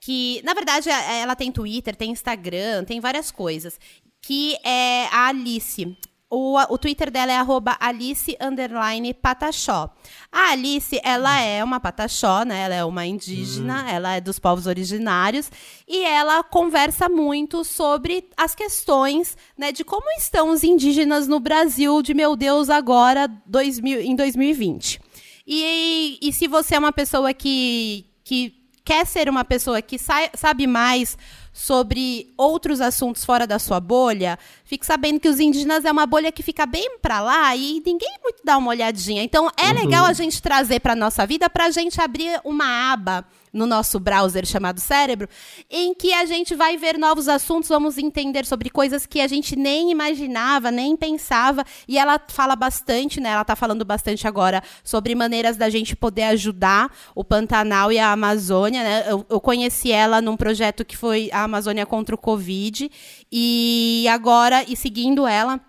que, 0.00 0.40
na 0.44 0.52
verdade, 0.52 0.88
é- 0.90 1.20
ela 1.20 1.36
tem 1.36 1.52
Twitter, 1.52 1.94
tem 1.94 2.10
Instagram, 2.10 2.84
tem 2.84 2.98
várias 3.00 3.30
coisas. 3.30 3.78
Que 4.22 4.56
é 4.64 5.06
a 5.12 5.28
Alice. 5.28 5.96
O, 6.32 6.56
o 6.56 6.78
Twitter 6.78 7.10
dela 7.10 7.32
é 7.32 7.36
arroba 7.36 7.76
Alice 7.80 8.36
underline 8.40 9.12
Pataxó. 9.12 9.90
A 10.30 10.52
Alice, 10.52 11.00
ela 11.02 11.40
é 11.40 11.62
uma 11.64 11.80
Pataxó, 11.80 12.44
né? 12.44 12.60
Ela 12.60 12.74
é 12.76 12.84
uma 12.84 13.04
indígena, 13.04 13.90
ela 13.90 14.14
é 14.14 14.20
dos 14.20 14.38
povos 14.38 14.68
originários. 14.68 15.50
E 15.88 16.04
ela 16.04 16.44
conversa 16.44 17.08
muito 17.08 17.64
sobre 17.64 18.28
as 18.36 18.54
questões, 18.54 19.36
né? 19.58 19.72
De 19.72 19.82
como 19.82 20.06
estão 20.16 20.50
os 20.50 20.62
indígenas 20.62 21.26
no 21.26 21.40
Brasil 21.40 22.00
de, 22.00 22.14
meu 22.14 22.36
Deus, 22.36 22.70
agora, 22.70 23.26
2000, 23.46 24.00
em 24.00 24.14
2020. 24.14 25.00
E, 25.44 26.16
e 26.22 26.32
se 26.32 26.46
você 26.46 26.76
é 26.76 26.78
uma 26.78 26.92
pessoa 26.92 27.34
que, 27.34 28.06
que 28.22 28.54
quer 28.84 29.04
ser 29.04 29.28
uma 29.28 29.44
pessoa 29.44 29.82
que 29.82 29.98
sai- 29.98 30.30
sabe 30.34 30.64
mais 30.66 31.18
sobre 31.52 32.32
outros 32.36 32.80
assuntos 32.80 33.24
fora 33.24 33.46
da 33.46 33.58
sua 33.58 33.80
bolha, 33.80 34.38
fique 34.64 34.86
sabendo 34.86 35.20
que 35.20 35.28
os 35.28 35.40
indígenas 35.40 35.84
é 35.84 35.90
uma 35.90 36.06
bolha 36.06 36.30
que 36.30 36.42
fica 36.42 36.64
bem 36.64 36.98
pra 37.02 37.20
lá 37.20 37.54
e 37.56 37.82
ninguém 37.84 38.14
muito 38.22 38.42
dá 38.44 38.56
uma 38.56 38.70
olhadinha. 38.70 39.22
Então 39.22 39.50
é 39.56 39.72
legal 39.72 40.04
a 40.04 40.12
gente 40.12 40.40
trazer 40.40 40.80
pra 40.80 40.94
nossa 40.94 41.26
vida 41.26 41.50
pra 41.50 41.70
gente 41.70 42.00
abrir 42.00 42.40
uma 42.44 42.92
aba 42.92 43.24
no 43.52 43.66
nosso 43.66 43.98
browser 43.98 44.46
chamado 44.46 44.80
cérebro, 44.80 45.28
em 45.68 45.94
que 45.94 46.12
a 46.12 46.24
gente 46.24 46.54
vai 46.54 46.76
ver 46.76 46.98
novos 46.98 47.28
assuntos, 47.28 47.68
vamos 47.68 47.98
entender 47.98 48.46
sobre 48.46 48.70
coisas 48.70 49.06
que 49.06 49.20
a 49.20 49.26
gente 49.26 49.56
nem 49.56 49.90
imaginava, 49.90 50.70
nem 50.70 50.96
pensava, 50.96 51.64
e 51.88 51.98
ela 51.98 52.20
fala 52.28 52.54
bastante, 52.54 53.20
né? 53.20 53.30
Ela 53.30 53.44
tá 53.44 53.56
falando 53.56 53.84
bastante 53.84 54.26
agora 54.26 54.62
sobre 54.84 55.14
maneiras 55.14 55.56
da 55.56 55.68
gente 55.68 55.96
poder 55.96 56.24
ajudar 56.24 56.94
o 57.14 57.24
Pantanal 57.24 57.90
e 57.90 57.98
a 57.98 58.12
Amazônia, 58.12 58.82
né? 58.82 59.04
Eu, 59.08 59.26
eu 59.28 59.40
conheci 59.40 59.90
ela 59.90 60.20
num 60.20 60.36
projeto 60.36 60.84
que 60.84 60.96
foi 60.96 61.28
a 61.32 61.44
Amazônia 61.44 61.86
contra 61.86 62.14
o 62.14 62.18
Covid, 62.18 62.90
e 63.32 64.06
agora, 64.08 64.64
e 64.68 64.76
seguindo 64.76 65.26
ela, 65.26 65.60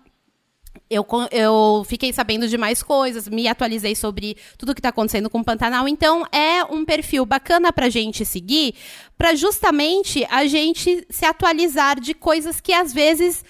eu, 0.90 1.06
eu 1.30 1.84
fiquei 1.86 2.12
sabendo 2.12 2.46
de 2.46 2.58
mais 2.58 2.82
coisas, 2.82 3.28
me 3.28 3.48
atualizei 3.48 3.94
sobre 3.94 4.36
tudo 4.58 4.74
que 4.74 4.80
está 4.80 4.90
acontecendo 4.90 5.30
com 5.30 5.40
o 5.40 5.44
Pantanal. 5.44 5.88
Então, 5.88 6.24
é 6.30 6.64
um 6.64 6.84
perfil 6.84 7.24
bacana 7.24 7.72
para 7.72 7.86
a 7.86 7.90
gente 7.90 8.24
seguir, 8.24 8.74
para 9.16 9.34
justamente 9.34 10.26
a 10.30 10.46
gente 10.46 11.06
se 11.08 11.24
atualizar 11.24 11.98
de 11.98 12.14
coisas 12.14 12.60
que 12.60 12.72
às 12.72 12.92
vezes 12.92 13.44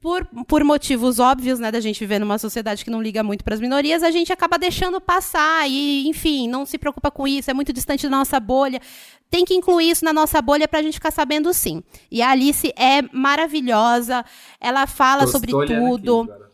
por, 0.00 0.24
por 0.46 0.62
motivos 0.62 1.18
óbvios, 1.18 1.58
né, 1.58 1.72
da 1.72 1.80
gente 1.80 1.98
viver 1.98 2.20
numa 2.20 2.38
sociedade 2.38 2.84
que 2.84 2.90
não 2.90 3.02
liga 3.02 3.22
muito 3.22 3.42
para 3.42 3.54
as 3.54 3.60
minorias, 3.60 4.02
a 4.02 4.10
gente 4.10 4.32
acaba 4.32 4.56
deixando 4.56 5.00
passar 5.00 5.68
e, 5.68 6.06
enfim, 6.06 6.48
não 6.48 6.64
se 6.64 6.78
preocupa 6.78 7.10
com 7.10 7.26
isso, 7.26 7.50
é 7.50 7.54
muito 7.54 7.72
distante 7.72 8.08
da 8.08 8.16
nossa 8.16 8.38
bolha. 8.38 8.80
Tem 9.28 9.44
que 9.44 9.54
incluir 9.54 9.90
isso 9.90 10.04
na 10.04 10.12
nossa 10.12 10.40
bolha 10.40 10.68
para 10.68 10.78
a 10.78 10.82
gente 10.82 10.94
ficar 10.94 11.10
sabendo 11.10 11.52
sim. 11.52 11.82
E 12.10 12.22
a 12.22 12.30
Alice 12.30 12.72
é 12.76 13.02
maravilhosa, 13.12 14.24
ela 14.60 14.86
fala 14.86 15.24
Tô- 15.24 15.32
sobre 15.32 15.50
aqui 15.50 15.74
tudo. 15.74 16.20
agora. 16.20 16.47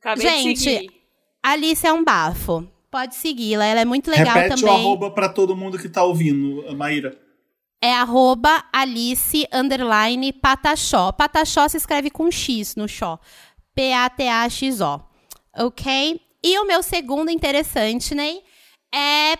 Acabei 0.00 0.26
Gente, 0.26 0.90
Alice 1.42 1.86
é 1.86 1.92
um 1.92 2.02
bafo. 2.02 2.66
Pode 2.90 3.14
segui-la, 3.14 3.64
ela 3.64 3.80
é 3.80 3.84
muito 3.84 4.10
legal 4.10 4.34
Repete 4.34 4.60
também. 4.60 4.74
o 4.74 4.78
arroba 4.78 5.10
pra 5.10 5.28
todo 5.28 5.54
mundo 5.54 5.78
que 5.78 5.88
tá 5.88 6.02
ouvindo, 6.02 6.74
Maíra. 6.74 7.16
É 7.82 7.92
arroba 7.94 8.64
Alice 8.72 9.46
underline 9.52 10.32
Pataxó. 10.32 11.12
Pataxó 11.12 11.68
se 11.68 11.76
escreve 11.76 12.10
com 12.10 12.30
X 12.30 12.74
no 12.76 12.88
xó. 12.88 13.18
P-A-T-A-X-O. 13.74 15.00
Ok? 15.56 16.20
E 16.42 16.58
o 16.58 16.66
meu 16.66 16.82
segundo 16.82 17.30
interessante, 17.30 18.14
né? 18.14 18.38
É 18.92 19.38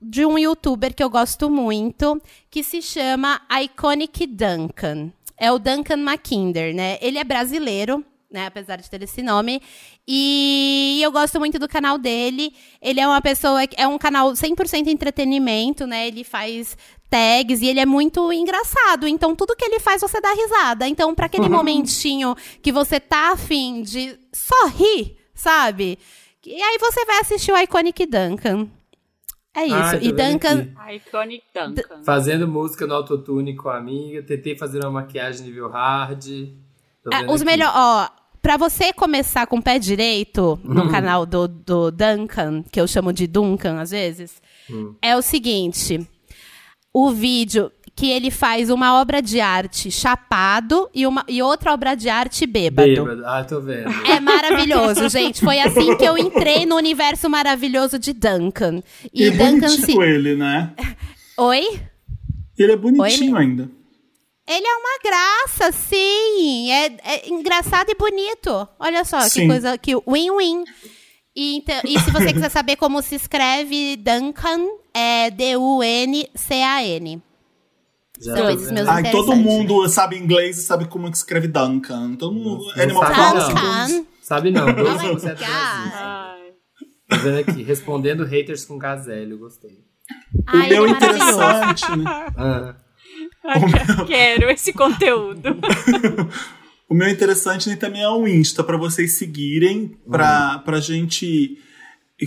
de 0.00 0.24
um 0.24 0.38
youtuber 0.38 0.94
que 0.94 1.02
eu 1.02 1.10
gosto 1.10 1.50
muito, 1.50 2.20
que 2.50 2.62
se 2.62 2.82
chama 2.82 3.40
Iconic 3.62 4.26
Duncan. 4.26 5.12
É 5.38 5.50
o 5.50 5.58
Duncan 5.58 5.98
McKinder, 5.98 6.74
né? 6.74 6.98
Ele 7.00 7.18
é 7.18 7.24
brasileiro, 7.24 8.04
né? 8.32 8.46
Apesar 8.46 8.76
de 8.76 8.88
ter 8.88 9.02
esse 9.02 9.22
nome. 9.22 9.60
E 10.06 11.00
eu 11.02 11.12
gosto 11.12 11.38
muito 11.38 11.58
do 11.58 11.68
canal 11.68 11.98
dele. 11.98 12.54
Ele 12.80 13.00
é 13.00 13.06
uma 13.06 13.20
pessoa. 13.20 13.62
É 13.76 13.86
um 13.86 13.98
canal 13.98 14.32
100% 14.32 14.86
entretenimento, 14.88 15.86
né? 15.86 16.08
Ele 16.08 16.24
faz 16.24 16.76
tags 17.10 17.60
e 17.60 17.66
ele 17.66 17.78
é 17.78 17.86
muito 17.86 18.32
engraçado. 18.32 19.06
Então, 19.06 19.36
tudo 19.36 19.54
que 19.54 19.64
ele 19.64 19.78
faz, 19.78 20.00
você 20.00 20.20
dá 20.20 20.32
risada. 20.32 20.88
Então, 20.88 21.14
para 21.14 21.26
aquele 21.26 21.48
momentinho 21.48 22.34
que 22.62 22.72
você 22.72 22.98
tá 22.98 23.32
afim 23.32 23.82
de 23.82 24.18
só 24.32 24.66
rir, 24.68 25.18
sabe? 25.34 25.98
E 26.44 26.60
aí 26.60 26.78
você 26.78 27.04
vai 27.04 27.20
assistir 27.20 27.52
o 27.52 27.58
Iconic 27.58 28.06
Duncan. 28.06 28.68
É 29.54 29.66
isso. 29.66 29.76
Ai, 29.76 29.98
e 30.02 30.12
Duncan. 30.12 30.68
Iconic 30.94 31.44
Duncan. 31.54 32.02
Fazendo 32.02 32.48
música 32.48 32.86
no 32.86 32.94
autotune 32.94 33.54
com 33.54 33.68
a 33.68 33.76
amiga, 33.76 34.22
tentei 34.22 34.56
fazer 34.56 34.78
uma 34.80 34.90
maquiagem 34.90 35.46
nível 35.46 35.68
hard. 35.68 36.24
Vendo 37.04 37.32
os 37.32 37.42
melhores, 37.42 37.74
ó, 37.76 38.08
pra 38.42 38.56
você 38.56 38.92
começar 38.92 39.46
com 39.46 39.56
o 39.58 39.62
pé 39.62 39.78
direito 39.78 40.58
no 40.64 40.84
Hum. 40.84 40.90
canal 40.90 41.24
do, 41.24 41.46
do 41.48 41.90
Duncan, 41.90 42.62
que 42.70 42.80
eu 42.80 42.86
chamo 42.88 43.12
de 43.12 43.26
Duncan 43.26 43.80
às 43.80 43.90
vezes, 43.92 44.42
Hum. 44.70 44.94
é 45.00 45.16
o 45.16 45.22
seguinte: 45.22 46.06
o 46.92 47.10
vídeo 47.12 47.70
que 47.94 48.10
ele 48.10 48.30
faz 48.30 48.70
uma 48.70 48.98
obra 49.00 49.20
de 49.20 49.38
arte 49.38 49.90
chapado 49.90 50.88
e, 50.94 51.06
uma, 51.06 51.24
e 51.28 51.42
outra 51.42 51.74
obra 51.74 51.94
de 51.94 52.08
arte 52.08 52.46
bêbado. 52.46 52.88
Bêbado. 52.88 53.22
Ah, 53.26 53.44
tô 53.44 53.60
vendo. 53.60 53.90
É 54.06 54.18
maravilhoso, 54.18 55.08
gente. 55.10 55.40
Foi 55.44 55.58
assim 55.60 55.94
que 55.98 56.04
eu 56.04 56.16
entrei 56.16 56.64
no 56.64 56.74
universo 56.76 57.28
maravilhoso 57.28 57.98
de 57.98 58.14
Duncan. 58.14 58.82
E, 59.12 59.24
E, 59.26 59.30
Duncan 59.30 59.60
bonitinho 59.68 59.84
se. 59.86 59.98
ele, 60.08 60.34
né? 60.36 60.72
Oi? 61.38 61.80
Ele 62.58 62.72
é 62.72 62.76
bonitinho 62.76 63.34
Oi, 63.36 63.42
ainda. 63.42 63.70
Ele 64.46 64.66
é 64.66 64.74
uma 64.76 64.98
graça, 65.04 65.72
sim. 65.72 66.70
É, 66.70 66.86
é 67.04 67.28
engraçado 67.28 67.90
e 67.90 67.94
bonito. 67.94 68.68
Olha 68.78 69.04
só, 69.04 69.20
que 69.22 69.30
Sim. 69.30 69.48
coisa 69.48 69.78
que 69.78 69.94
win-win. 69.96 70.64
E, 71.34 71.56
então- 71.58 71.80
e 71.84 71.98
se 72.00 72.10
você 72.10 72.32
quiser 72.32 72.50
saber 72.50 72.76
como 72.76 73.00
se 73.02 73.14
escreve 73.14 73.96
Duncan, 73.96 74.66
é 74.92 75.30
D-U-N-C-A-N. 75.30 77.22
São 78.20 78.50
esses 78.50 78.70
meus 78.70 78.88
Ai, 78.88 79.10
todo 79.10 79.34
mundo 79.34 79.88
sabe 79.88 80.16
inglês 80.16 80.58
e 80.58 80.62
sabe 80.62 80.86
como 80.86 81.06
é 81.08 81.10
que 81.10 81.16
escreve 81.16 81.48
Duncan. 81.48 82.14
Todo 82.16 82.34
mundo. 82.34 82.64
Não 82.76 82.82
Animal 82.82 83.02
sabe 83.02 83.16
não. 83.18 83.54
todos- 83.54 84.06
Sabe 84.22 84.50
não, 84.52 84.68
Oh 84.68 84.72
12% 84.72 84.72
my 84.72 84.76
do 84.76 84.84
Brasil. 84.84 85.34
God. 85.36 85.42
Ai. 85.48 86.52
Tô 87.10 87.16
vendo 87.16 87.38
aqui, 87.38 87.62
respondendo 87.62 88.24
haters 88.24 88.64
com 88.64 88.78
gazélio, 88.78 89.38
gostei. 89.38 89.70
O 89.72 90.42
Ai, 90.46 90.68
meu 90.68 90.84
ele 90.84 90.92
é 90.92 90.96
interessante, 90.96 91.96
né? 91.96 92.04
Ah, 92.36 92.74
Quero 94.06 94.48
esse 94.50 94.72
conteúdo. 94.72 95.56
O 96.88 96.94
meu 96.94 97.08
interessante 97.08 97.70
né, 97.70 97.76
também 97.76 98.02
é 98.02 98.08
o 98.10 98.28
Insta, 98.28 98.62
para 98.62 98.76
vocês 98.76 99.14
seguirem, 99.14 99.96
pra, 100.10 100.58
pra 100.58 100.78
gente 100.78 101.56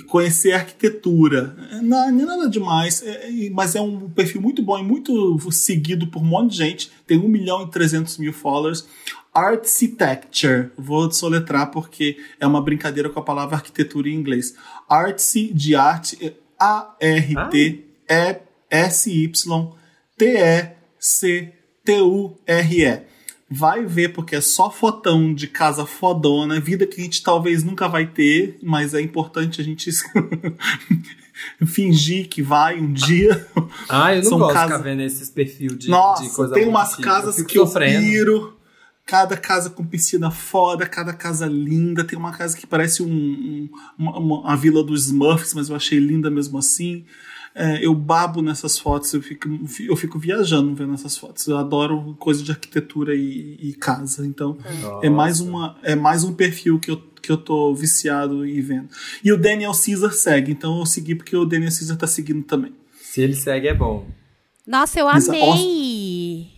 conhecer 0.08 0.54
a 0.54 0.58
arquitetura. 0.58 1.56
É, 1.72 1.82
Não, 1.84 2.12
não 2.12 2.24
é 2.24 2.26
nada 2.26 2.50
demais, 2.50 3.04
é- 3.04 3.46
é- 3.46 3.50
mas 3.52 3.76
é 3.76 3.82
um 3.82 4.10
perfil 4.10 4.42
muito 4.42 4.64
bom 4.64 4.80
e 4.80 4.84
muito 4.84 5.38
seguido 5.52 6.08
por 6.08 6.20
um 6.20 6.26
monte 6.26 6.54
de 6.54 6.58
gente. 6.58 6.92
Tem 7.06 7.16
1 7.16 7.28
milhão 7.28 7.62
e 7.62 7.70
300 7.70 8.18
mil 8.18 8.34
followers. 8.34 8.88
Architecture, 9.32 10.72
vou 10.76 11.12
soletrar 11.12 11.70
porque 11.70 12.18
é 12.40 12.48
uma 12.48 12.60
brincadeira 12.62 13.08
com 13.08 13.20
a 13.20 13.24
palavra 13.24 13.58
arquitetura 13.58 14.10
em 14.10 14.16
inglês. 14.16 14.56
Artsy 14.90 15.54
de 15.54 15.76
arte, 15.76 16.18
é 16.24 16.34
A-R-T-S-Y-T-E-C-T-U-R-E. 21.86 23.02
Vai 23.50 23.86
ver, 23.86 24.10
porque 24.10 24.36
é 24.36 24.42
só 24.42 24.72
fotão 24.72 25.32
de 25.34 25.46
casa 25.48 25.86
fodona, 25.86 26.60
vida 26.60 26.88
que 26.88 27.00
a 27.00 27.04
gente 27.04 27.22
talvez 27.22 27.64
nunca 27.64 27.88
vai 27.88 28.08
ter, 28.08 28.58
mas 28.64 28.96
é 28.96 29.02
importante 29.02 29.62
a 29.62 29.64
gente 29.64 29.92
fingir 31.66 32.28
que 32.28 32.42
vai 32.42 32.80
um 32.80 32.92
dia. 32.92 33.46
Ah, 33.88 34.16
eu 34.16 34.24
não 34.24 34.30
São 34.30 34.40
gosto 34.40 34.50
de 34.50 34.54
casas- 34.56 34.72
ficar 34.78 34.84
vendo 34.90 35.02
esses 35.04 35.30
perfil 35.30 35.76
de, 35.76 35.90
Nossa, 35.90 36.24
de 36.24 36.30
coisa 36.30 36.54
tem 36.56 36.68
umas 36.68 36.96
casas 36.96 37.36
fico 37.36 37.48
que 37.50 37.60
eu 37.60 37.68
sofrendo. 37.68 38.00
piro. 38.04 38.52
Cada 39.06 39.38
casa 39.38 39.70
com 39.70 39.86
piscina 39.86 40.32
foda, 40.32 40.88
cada 40.88 41.14
casa 41.14 41.46
linda. 41.46 42.04
Tem 42.04 42.18
uma 42.18 42.32
casa 42.32 42.58
que 42.58 42.66
parece 42.66 43.04
um, 43.04 43.08
um- 43.08 43.70
uma, 43.96 44.18
uma- 44.18 44.40
uma 44.40 44.58
vila 44.58 44.84
dos 44.84 45.06
Smurfs, 45.06 45.54
mas 45.54 45.70
eu 45.70 45.76
achei 45.76 46.00
linda 46.00 46.32
mesmo 46.32 46.58
assim. 46.58 47.06
É, 47.58 47.86
eu 47.86 47.96
babo 47.96 48.42
nessas 48.42 48.78
fotos, 48.78 49.14
eu 49.14 49.22
fico, 49.22 49.48
eu 49.88 49.96
fico 49.96 50.20
viajando 50.20 50.76
vendo 50.76 50.94
essas 50.94 51.18
fotos. 51.18 51.48
Eu 51.48 51.58
adoro 51.58 52.14
coisa 52.20 52.44
de 52.44 52.52
arquitetura 52.52 53.16
e, 53.16 53.58
e 53.62 53.74
casa. 53.74 54.28
Então, 54.28 54.58
é 55.02 55.10
mais, 55.10 55.40
uma, 55.40 55.78
é 55.82 55.96
mais 55.96 56.26
um 56.26 56.34
perfil 56.34 56.78
que 56.78 56.92
eu, 56.92 56.98
que 57.22 57.32
eu 57.32 57.38
tô 57.38 57.74
viciado 57.74 58.46
e 58.46 58.60
vendo. 58.60 58.90
E 59.24 59.32
o 59.32 59.38
Daniel 59.38 59.72
Caesar 59.72 60.12
segue, 60.12 60.52
então 60.52 60.80
eu 60.80 60.86
segui 60.86 61.16
porque 61.16 61.36
o 61.36 61.46
Daniel 61.46 61.72
Caesar 61.72 61.96
tá 61.96 62.08
seguindo 62.08 62.44
também. 62.44 62.74
Se 63.00 63.22
ele 63.22 63.36
segue, 63.36 63.70
é 63.70 63.74
bom. 63.74 64.06
Nossa, 64.68 65.00
eu 65.00 65.06
Mas, 65.06 65.30
amei. 65.30 66.50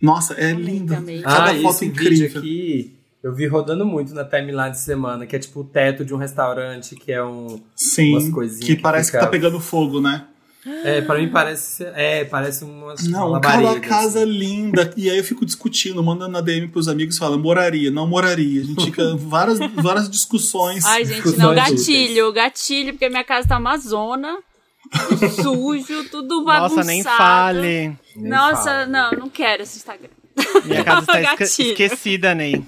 Nossa, 0.00 0.34
é 0.34 0.52
lindo. 0.52 0.94
também. 0.94 1.20
Cada 1.22 1.50
ah, 1.50 1.62
foto 1.62 1.74
esse 1.74 1.86
incrível. 1.86 2.28
vídeo 2.28 2.38
aqui 2.38 2.94
eu 3.24 3.34
vi 3.34 3.46
rodando 3.46 3.86
muito 3.86 4.12
na 4.12 4.22
timeline 4.22 4.70
de 4.72 4.78
semana, 4.80 5.24
que 5.24 5.34
é 5.34 5.38
tipo 5.38 5.60
o 5.60 5.64
teto 5.64 6.04
de 6.04 6.12
um 6.12 6.18
restaurante, 6.18 6.94
que 6.94 7.10
é 7.10 7.24
um. 7.24 7.58
Sim, 7.74 8.12
umas 8.12 8.28
coisinhas 8.28 8.66
que 8.66 8.76
que 8.76 8.82
parece 8.82 9.06
fica- 9.06 9.20
que 9.20 9.24
tá 9.24 9.30
pegando 9.30 9.58
fogo, 9.58 9.98
né? 9.98 10.26
É, 10.66 11.00
pra 11.02 11.18
mim 11.18 11.28
parece. 11.28 11.84
É, 11.94 12.24
parece 12.24 12.64
uma. 12.64 12.94
Não, 13.04 13.28
uma 13.30 13.40
cada 13.40 13.60
labareda, 13.60 13.86
casa 13.86 14.20
assim. 14.22 14.30
linda. 14.30 14.92
E 14.96 15.10
aí 15.10 15.18
eu 15.18 15.24
fico 15.24 15.44
discutindo, 15.44 16.02
mandando 16.02 16.32
na 16.32 16.40
DM 16.40 16.68
pros 16.68 16.88
amigos, 16.88 17.18
falando, 17.18 17.42
moraria, 17.42 17.90
não 17.90 18.06
moraria. 18.06 18.62
A 18.62 18.64
gente 18.64 18.84
fica 18.86 19.14
várias, 19.18 19.58
várias 19.74 20.08
discussões. 20.08 20.84
Ai, 20.84 21.04
gente, 21.04 21.16
Discussões 21.16 21.38
não, 21.38 21.52
úteis. 21.52 21.70
gatilho, 21.86 22.32
gatilho, 22.32 22.92
porque 22.94 23.08
minha 23.10 23.24
casa 23.24 23.48
tá 23.48 23.58
uma 23.58 23.76
zona. 23.76 24.38
Tudo 25.08 25.28
sujo, 25.42 26.04
tudo 26.10 26.44
bagunçado. 26.44 26.76
Nossa, 26.76 26.84
nem 26.84 27.02
fale. 27.02 27.96
Nem 28.16 28.30
Nossa, 28.30 28.64
fala. 28.64 28.86
não, 28.86 29.10
não 29.12 29.28
quero 29.28 29.62
esse 29.64 29.76
Instagram. 29.78 30.08
Minha 30.64 30.82
casa 30.84 31.00
está 31.12 31.20
esque- 31.20 31.36
Gatilho. 31.64 31.70
esquecida, 31.72 32.34
Ney. 32.34 32.64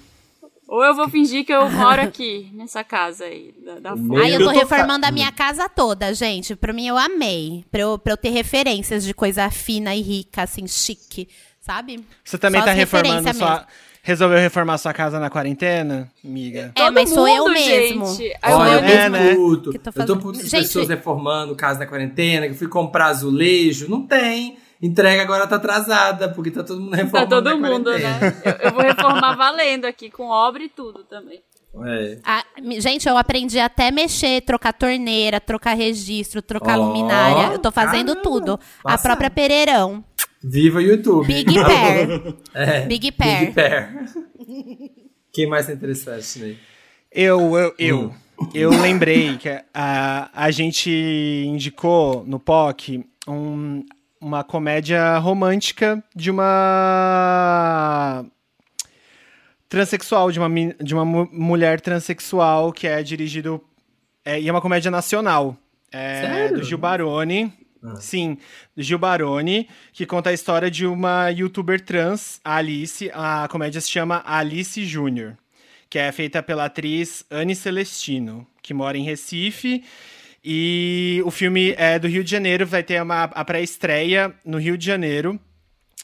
Ou 0.68 0.82
eu 0.84 0.94
vou 0.96 1.08
fingir 1.08 1.44
que 1.44 1.52
eu 1.52 1.70
moro 1.70 2.02
aqui, 2.02 2.50
nessa 2.52 2.82
casa 2.82 3.24
aí, 3.24 3.54
da, 3.64 3.78
da. 3.78 3.90
Ai, 3.92 4.34
eu 4.34 4.40
Eu 4.40 4.46
tô 4.46 4.50
reformando 4.50 5.06
a 5.06 5.10
minha 5.12 5.30
casa 5.30 5.68
toda, 5.68 6.12
gente. 6.12 6.56
Pra 6.56 6.72
mim, 6.72 6.88
eu 6.88 6.98
amei. 6.98 7.64
Pra 7.70 7.82
eu, 7.82 7.96
pra 7.98 8.12
eu 8.12 8.16
ter 8.16 8.30
referências 8.30 9.04
de 9.04 9.14
coisa 9.14 9.48
fina 9.50 9.94
e 9.94 10.02
rica, 10.02 10.42
assim, 10.42 10.66
chique, 10.66 11.28
sabe? 11.60 12.04
Você 12.24 12.36
também 12.36 12.60
Só 12.60 12.66
tá 12.66 12.72
reformando 12.72 13.32
sua. 13.34 13.66
Resolveu 14.02 14.38
reformar 14.38 14.78
sua 14.78 14.92
casa 14.92 15.18
na 15.18 15.28
quarentena, 15.28 16.08
amiga? 16.24 16.70
É, 16.76 16.90
mas 16.92 17.10
sou 17.10 17.26
eu 17.26 17.44
mundo, 17.44 17.54
mesmo. 17.54 18.06
gente. 18.14 18.36
Aí 18.40 18.52
Olha, 18.54 18.70
eu 18.70 18.78
eu 18.78 18.84
É, 18.84 19.08
né? 19.08 19.34
puto. 19.34 19.70
Que 19.72 19.78
tô 19.80 19.90
Eu 19.90 19.92
tô 19.92 20.00
fazendo- 20.00 20.20
puto 20.20 20.38
Gente- 20.38 20.50
pessoas 20.50 20.88
reformando 20.88 21.56
casa 21.56 21.80
na 21.80 21.86
quarentena, 21.86 22.46
que 22.46 22.52
eu 22.52 22.56
fui 22.56 22.68
comprar 22.68 23.06
azulejo. 23.06 23.88
Não 23.88 24.02
tem. 24.06 24.58
Entrega 24.82 25.22
agora 25.22 25.46
tá 25.46 25.56
atrasada, 25.56 26.28
porque 26.28 26.50
tá 26.50 26.62
todo 26.62 26.80
mundo 26.80 26.90
Tá 26.90 26.96
reformando 26.98 27.28
todo 27.30 27.44
na 27.44 27.56
mundo, 27.56 27.84
quarentena. 27.90 28.20
né? 28.20 28.42
Eu, 28.44 28.52
eu 28.68 28.72
vou 28.72 28.82
reformar 28.82 29.34
valendo 29.34 29.84
aqui, 29.86 30.10
com 30.10 30.24
obra 30.28 30.62
e 30.62 30.68
tudo 30.68 31.02
também. 31.04 31.40
É. 31.84 32.18
Ah, 32.24 32.42
gente, 32.78 33.06
eu 33.08 33.16
aprendi 33.18 33.58
até 33.58 33.90
mexer, 33.90 34.40
trocar 34.42 34.72
torneira, 34.72 35.38
trocar 35.40 35.74
registro, 35.74 36.40
trocar 36.40 36.78
Ó, 36.78 36.86
luminária. 36.86 37.52
Eu 37.54 37.58
tô 37.58 37.70
fazendo 37.70 38.14
caramba, 38.14 38.22
tudo. 38.22 38.60
A 38.84 38.96
própria 38.96 39.28
Pereirão. 39.30 40.02
Viva 40.42 40.78
o 40.78 40.82
YouTube. 40.82 41.26
Big 41.26 41.54
Pair. 41.54 42.34
É, 42.54 42.80
Big 42.86 43.12
Pair. 43.12 43.40
Big 43.40 43.52
Pair. 43.52 43.88
Quem 45.32 45.46
mais 45.48 45.68
é 45.68 45.72
interessante, 45.74 46.38
Ney? 46.38 46.58
Eu, 47.12 47.56
eu, 47.56 47.74
eu. 47.78 47.98
Hum. 48.00 48.14
Eu 48.54 48.68
lembrei 48.70 49.36
que 49.38 49.48
a, 49.72 50.28
a 50.32 50.50
gente 50.50 50.90
indicou 51.46 52.22
no 52.26 52.38
POC 52.38 53.02
um- 53.26 53.82
uma 54.26 54.42
comédia 54.42 55.16
romântica 55.18 56.02
de 56.14 56.32
uma 56.32 58.24
transexual, 59.68 60.32
de 60.32 60.40
uma, 60.40 60.48
de 60.82 60.94
uma 60.94 61.04
mu- 61.04 61.28
mulher 61.32 61.80
transexual 61.80 62.72
que 62.72 62.88
é 62.88 63.02
dirigido. 63.04 63.62
É, 64.24 64.40
e 64.40 64.48
é 64.48 64.52
uma 64.52 64.60
comédia 64.60 64.90
nacional. 64.90 65.56
É, 65.92 66.22
Sério? 66.22 66.58
do 66.58 66.64
Gil 66.64 66.76
Baroni. 66.78 67.52
Ah. 67.84 67.96
Sim, 68.00 68.36
do 68.76 68.82
Gil 68.82 68.98
Baroni, 68.98 69.68
que 69.92 70.04
conta 70.04 70.30
a 70.30 70.32
história 70.32 70.68
de 70.68 70.84
uma 70.86 71.28
youtuber 71.30 71.80
trans, 71.80 72.40
a 72.44 72.56
Alice. 72.56 73.08
A 73.14 73.46
comédia 73.48 73.80
se 73.80 73.88
chama 73.88 74.22
Alice 74.26 74.84
Júnior, 74.84 75.36
que 75.88 76.00
é 76.00 76.10
feita 76.10 76.42
pela 76.42 76.64
atriz 76.64 77.24
Anne 77.30 77.54
Celestino, 77.54 78.44
que 78.60 78.74
mora 78.74 78.98
em 78.98 79.04
Recife. 79.04 79.84
E 80.48 81.20
o 81.24 81.30
filme 81.32 81.74
é 81.76 81.98
do 81.98 82.06
Rio 82.06 82.22
de 82.22 82.30
Janeiro, 82.30 82.64
vai 82.64 82.80
ter 82.84 83.02
uma, 83.02 83.24
a 83.24 83.44
pré-estreia 83.44 84.32
no 84.44 84.58
Rio 84.58 84.78
de 84.78 84.86
Janeiro. 84.86 85.40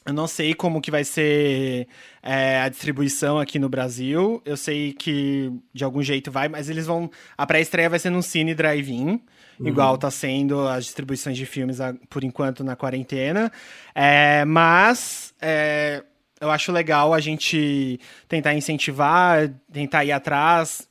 Eu 0.04 0.12
não 0.12 0.26
sei 0.26 0.52
como 0.52 0.80
que 0.80 0.90
vai 0.90 1.04
ser 1.04 1.86
é, 2.20 2.60
a 2.60 2.68
distribuição 2.68 3.38
aqui 3.38 3.56
no 3.60 3.68
Brasil. 3.68 4.42
Eu 4.44 4.56
sei 4.56 4.94
que 4.94 5.52
de 5.72 5.84
algum 5.84 6.02
jeito 6.02 6.28
vai, 6.28 6.48
mas 6.48 6.68
eles 6.68 6.86
vão. 6.86 7.08
A 7.38 7.46
pré-estreia 7.46 7.88
vai 7.88 8.00
ser 8.00 8.10
num 8.10 8.20
cine 8.20 8.52
drive-in, 8.52 9.20
igual 9.64 9.96
tá 9.96 10.10
sendo 10.10 10.66
as 10.66 10.86
distribuições 10.86 11.36
de 11.36 11.46
filmes 11.46 11.80
a- 11.80 11.94
por 12.10 12.24
enquanto 12.24 12.64
na 12.64 12.74
quarentena. 12.74 13.52
É, 13.94 14.44
mas 14.44 15.32
é, 15.40 16.02
eu 16.40 16.50
acho 16.50 16.72
legal 16.72 17.14
a 17.14 17.20
gente 17.20 18.00
tentar 18.26 18.54
incentivar, 18.54 19.48
tentar 19.72 20.04
ir 20.04 20.10
atrás, 20.10 20.88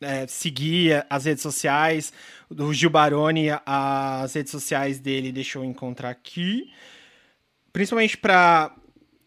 é, 0.00 0.24
seguir 0.28 1.04
as 1.10 1.24
redes 1.24 1.42
sociais. 1.42 2.12
Do 2.50 2.72
Gil 2.74 2.90
Baroni, 2.90 3.46
as 3.64 4.34
redes 4.34 4.50
sociais 4.50 4.98
dele, 4.98 5.30
deixa 5.30 5.58
eu 5.58 5.64
encontrar 5.64 6.10
aqui 6.10 6.70
principalmente 7.72 8.16
para 8.16 8.74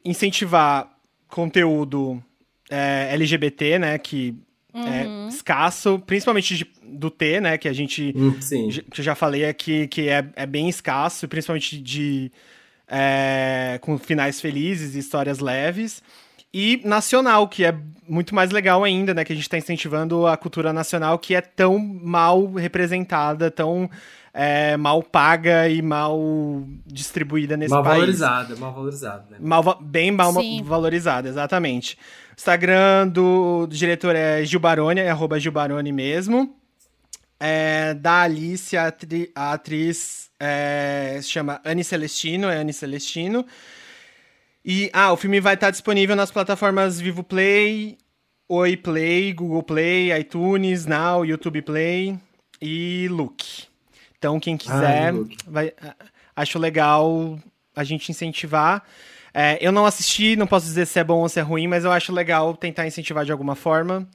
incentivar 0.03 0.89
conteúdo 1.29 2.21
é, 2.69 3.09
LGBT, 3.13 3.79
né, 3.79 3.97
que 3.97 4.35
é 4.75 5.27
escasso, 5.29 5.99
principalmente 5.99 6.57
de- 6.57 6.67
do 6.83 7.09
T, 7.09 7.39
né, 7.39 7.57
que 7.57 7.67
a 7.67 7.73
gente 7.73 8.11
Hum, 8.15 8.41
sim. 8.41 8.69
que 8.69 8.99
eu 9.01 9.05
já 9.05 9.15
falei 9.15 9.45
aqui 9.45 9.87
que 9.87 10.09
é, 10.09 10.27
é 10.35 10.45
bem 10.45 10.67
escasso, 10.67 11.27
principalmente 11.27 11.79
de 11.79 12.31
é, 12.87 13.79
com 13.81 13.97
finais 13.97 14.41
felizes 14.41 14.95
e 14.95 14.99
histórias 14.99 15.39
leves. 15.39 16.03
E 16.53 16.81
nacional, 16.85 17.47
que 17.47 17.63
é 17.65 17.75
muito 18.07 18.35
mais 18.35 18.51
legal 18.51 18.83
ainda, 18.83 19.13
né? 19.13 19.23
Que 19.23 19.33
a 19.33 19.35
gente 19.35 19.45
está 19.45 19.57
incentivando 19.57 20.27
a 20.27 20.37
cultura 20.37 20.71
nacional 20.71 21.17
que 21.17 21.33
é 21.33 21.41
tão 21.41 21.79
mal 21.79 22.51
representada, 22.53 23.49
tão 23.49 23.89
é, 24.33 24.77
mal 24.77 25.01
paga 25.01 25.67
e 25.69 25.81
mal 25.81 26.19
distribuída 26.85 27.55
nesse 27.57 27.71
Mal 27.73 27.81
país. 27.83 27.95
valorizada, 27.99 28.55
mal 28.57 28.73
valorizada, 28.73 29.25
né? 29.31 29.37
Mal 29.39 29.63
va- 29.63 29.77
bem 29.81 30.11
mal 30.11 30.31
Sim. 30.33 30.61
valorizada, 30.63 31.27
exatamente. 31.29 31.97
O 32.31 32.35
Instagram 32.37 33.07
do, 33.07 33.65
do 33.67 33.75
diretor 33.75 34.15
é 34.15 34.43
Gil 34.45 34.59
Baroni, 34.59 34.99
é 35.01 35.09
arroba 35.09 35.39
Gil 35.39 35.51
Baroni 35.51 35.91
mesmo. 35.91 36.55
É, 37.39 37.93
da 37.95 38.21
Alice, 38.21 38.75
a, 38.77 38.87
atri- 38.87 39.31
a 39.35 39.53
atriz 39.53 40.29
é, 40.39 41.17
se 41.21 41.29
chama 41.29 41.59
Anne 41.65 41.83
Celestino, 41.83 42.47
é 42.47 42.57
Anne 42.57 42.73
Celestino. 42.73 43.45
E, 44.65 44.89
ah, 44.93 45.11
o 45.11 45.17
filme 45.17 45.39
vai 45.39 45.55
estar 45.55 45.71
disponível 45.71 46.15
nas 46.15 46.31
plataformas 46.31 46.99
Vivo 46.99 47.23
Play, 47.23 47.97
Oi 48.47 48.77
Play, 48.77 49.33
Google 49.33 49.63
Play, 49.63 50.11
iTunes, 50.17 50.85
Now, 50.85 51.25
YouTube 51.25 51.61
Play 51.61 52.17
e 52.61 53.07
Look. 53.09 53.43
Então, 54.17 54.39
quem 54.39 54.55
quiser, 54.55 55.11
Look. 55.13 55.35
vai, 55.45 55.73
a- 55.81 55.95
acho 56.35 56.57
legal 56.57 57.37
a 57.75 57.83
gente 57.83 58.09
incentivar. 58.09 58.83
É, 59.33 59.57
eu 59.59 59.71
não 59.71 59.85
assisti, 59.85 60.35
não 60.35 60.47
posso 60.47 60.65
dizer 60.65 60.85
se 60.85 60.97
é 60.99 61.03
bom 61.03 61.19
ou 61.21 61.27
se 61.29 61.39
é 61.39 61.43
ruim, 61.43 61.67
mas 61.67 61.83
eu 61.83 61.91
acho 61.91 62.13
legal 62.13 62.55
tentar 62.55 62.87
incentivar 62.87 63.25
de 63.25 63.31
alguma 63.31 63.55
forma. 63.55 64.07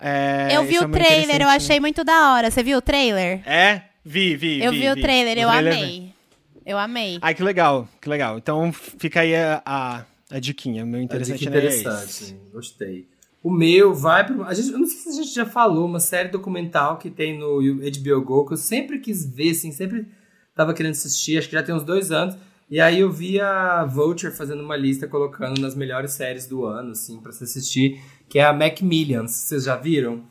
É, 0.00 0.48
eu 0.50 0.64
vi 0.64 0.76
é 0.76 0.80
o 0.80 0.82
muito 0.88 0.92
trailer, 1.02 1.40
eu 1.42 1.48
achei 1.48 1.80
muito 1.80 2.04
da 2.04 2.34
hora. 2.34 2.50
Você 2.50 2.62
viu 2.62 2.78
o 2.78 2.82
trailer? 2.82 3.40
É? 3.48 3.82
Vi, 4.04 4.36
vi, 4.36 4.62
eu 4.62 4.70
vi. 4.72 4.80
vi, 4.80 4.88
o 4.90 4.96
trailer, 5.00 5.38
eu 5.38 5.48
trailer- 5.48 5.72
amei. 5.72 6.12
Eu 6.68 6.78
amei. 6.78 7.18
Ai, 7.22 7.34
que 7.34 7.42
legal, 7.42 7.88
que 8.00 8.08
legal. 8.08 8.36
Então 8.38 8.70
fica 8.72 9.20
aí 9.20 9.34
a, 9.34 9.62
a, 9.64 10.04
a 10.30 10.38
diquinha. 10.38 10.84
Meu 10.84 11.00
interessante 11.00 11.38
dica 11.38 11.50
né, 11.50 11.56
é 11.56 11.60
interessante, 11.80 12.24
hein? 12.32 12.40
gostei. 12.52 13.08
O 13.42 13.50
meu 13.50 13.94
vai 13.94 14.26
pro. 14.26 14.42
A 14.44 14.52
gente, 14.52 14.70
eu 14.72 14.78
não 14.78 14.86
sei 14.86 14.96
se 14.98 15.08
a 15.08 15.12
gente 15.22 15.34
já 15.34 15.46
falou, 15.46 15.86
uma 15.86 16.00
série 16.00 16.28
documental 16.28 16.98
que 16.98 17.08
tem 17.08 17.38
no 17.38 17.58
HBO 17.62 18.20
Go, 18.22 18.46
que 18.46 18.52
eu 18.52 18.56
sempre 18.58 18.98
quis 18.98 19.24
ver, 19.24 19.52
assim, 19.52 19.72
sempre 19.72 20.06
tava 20.54 20.74
querendo 20.74 20.92
assistir, 20.92 21.38
acho 21.38 21.48
que 21.48 21.54
já 21.54 21.62
tem 21.62 21.74
uns 21.74 21.84
dois 21.84 22.10
anos. 22.12 22.36
E 22.70 22.78
aí 22.80 23.00
eu 23.00 23.10
vi 23.10 23.40
a 23.40 23.84
Vulture 23.86 24.30
fazendo 24.30 24.62
uma 24.62 24.76
lista, 24.76 25.08
colocando 25.08 25.58
nas 25.60 25.74
melhores 25.74 26.10
séries 26.12 26.46
do 26.46 26.66
ano, 26.66 26.90
assim, 26.90 27.18
pra 27.18 27.32
se 27.32 27.44
assistir, 27.44 27.98
que 28.28 28.38
é 28.38 28.44
a 28.44 28.52
Macmillions. 28.52 29.30
Vocês 29.30 29.64
já 29.64 29.74
viram? 29.76 30.22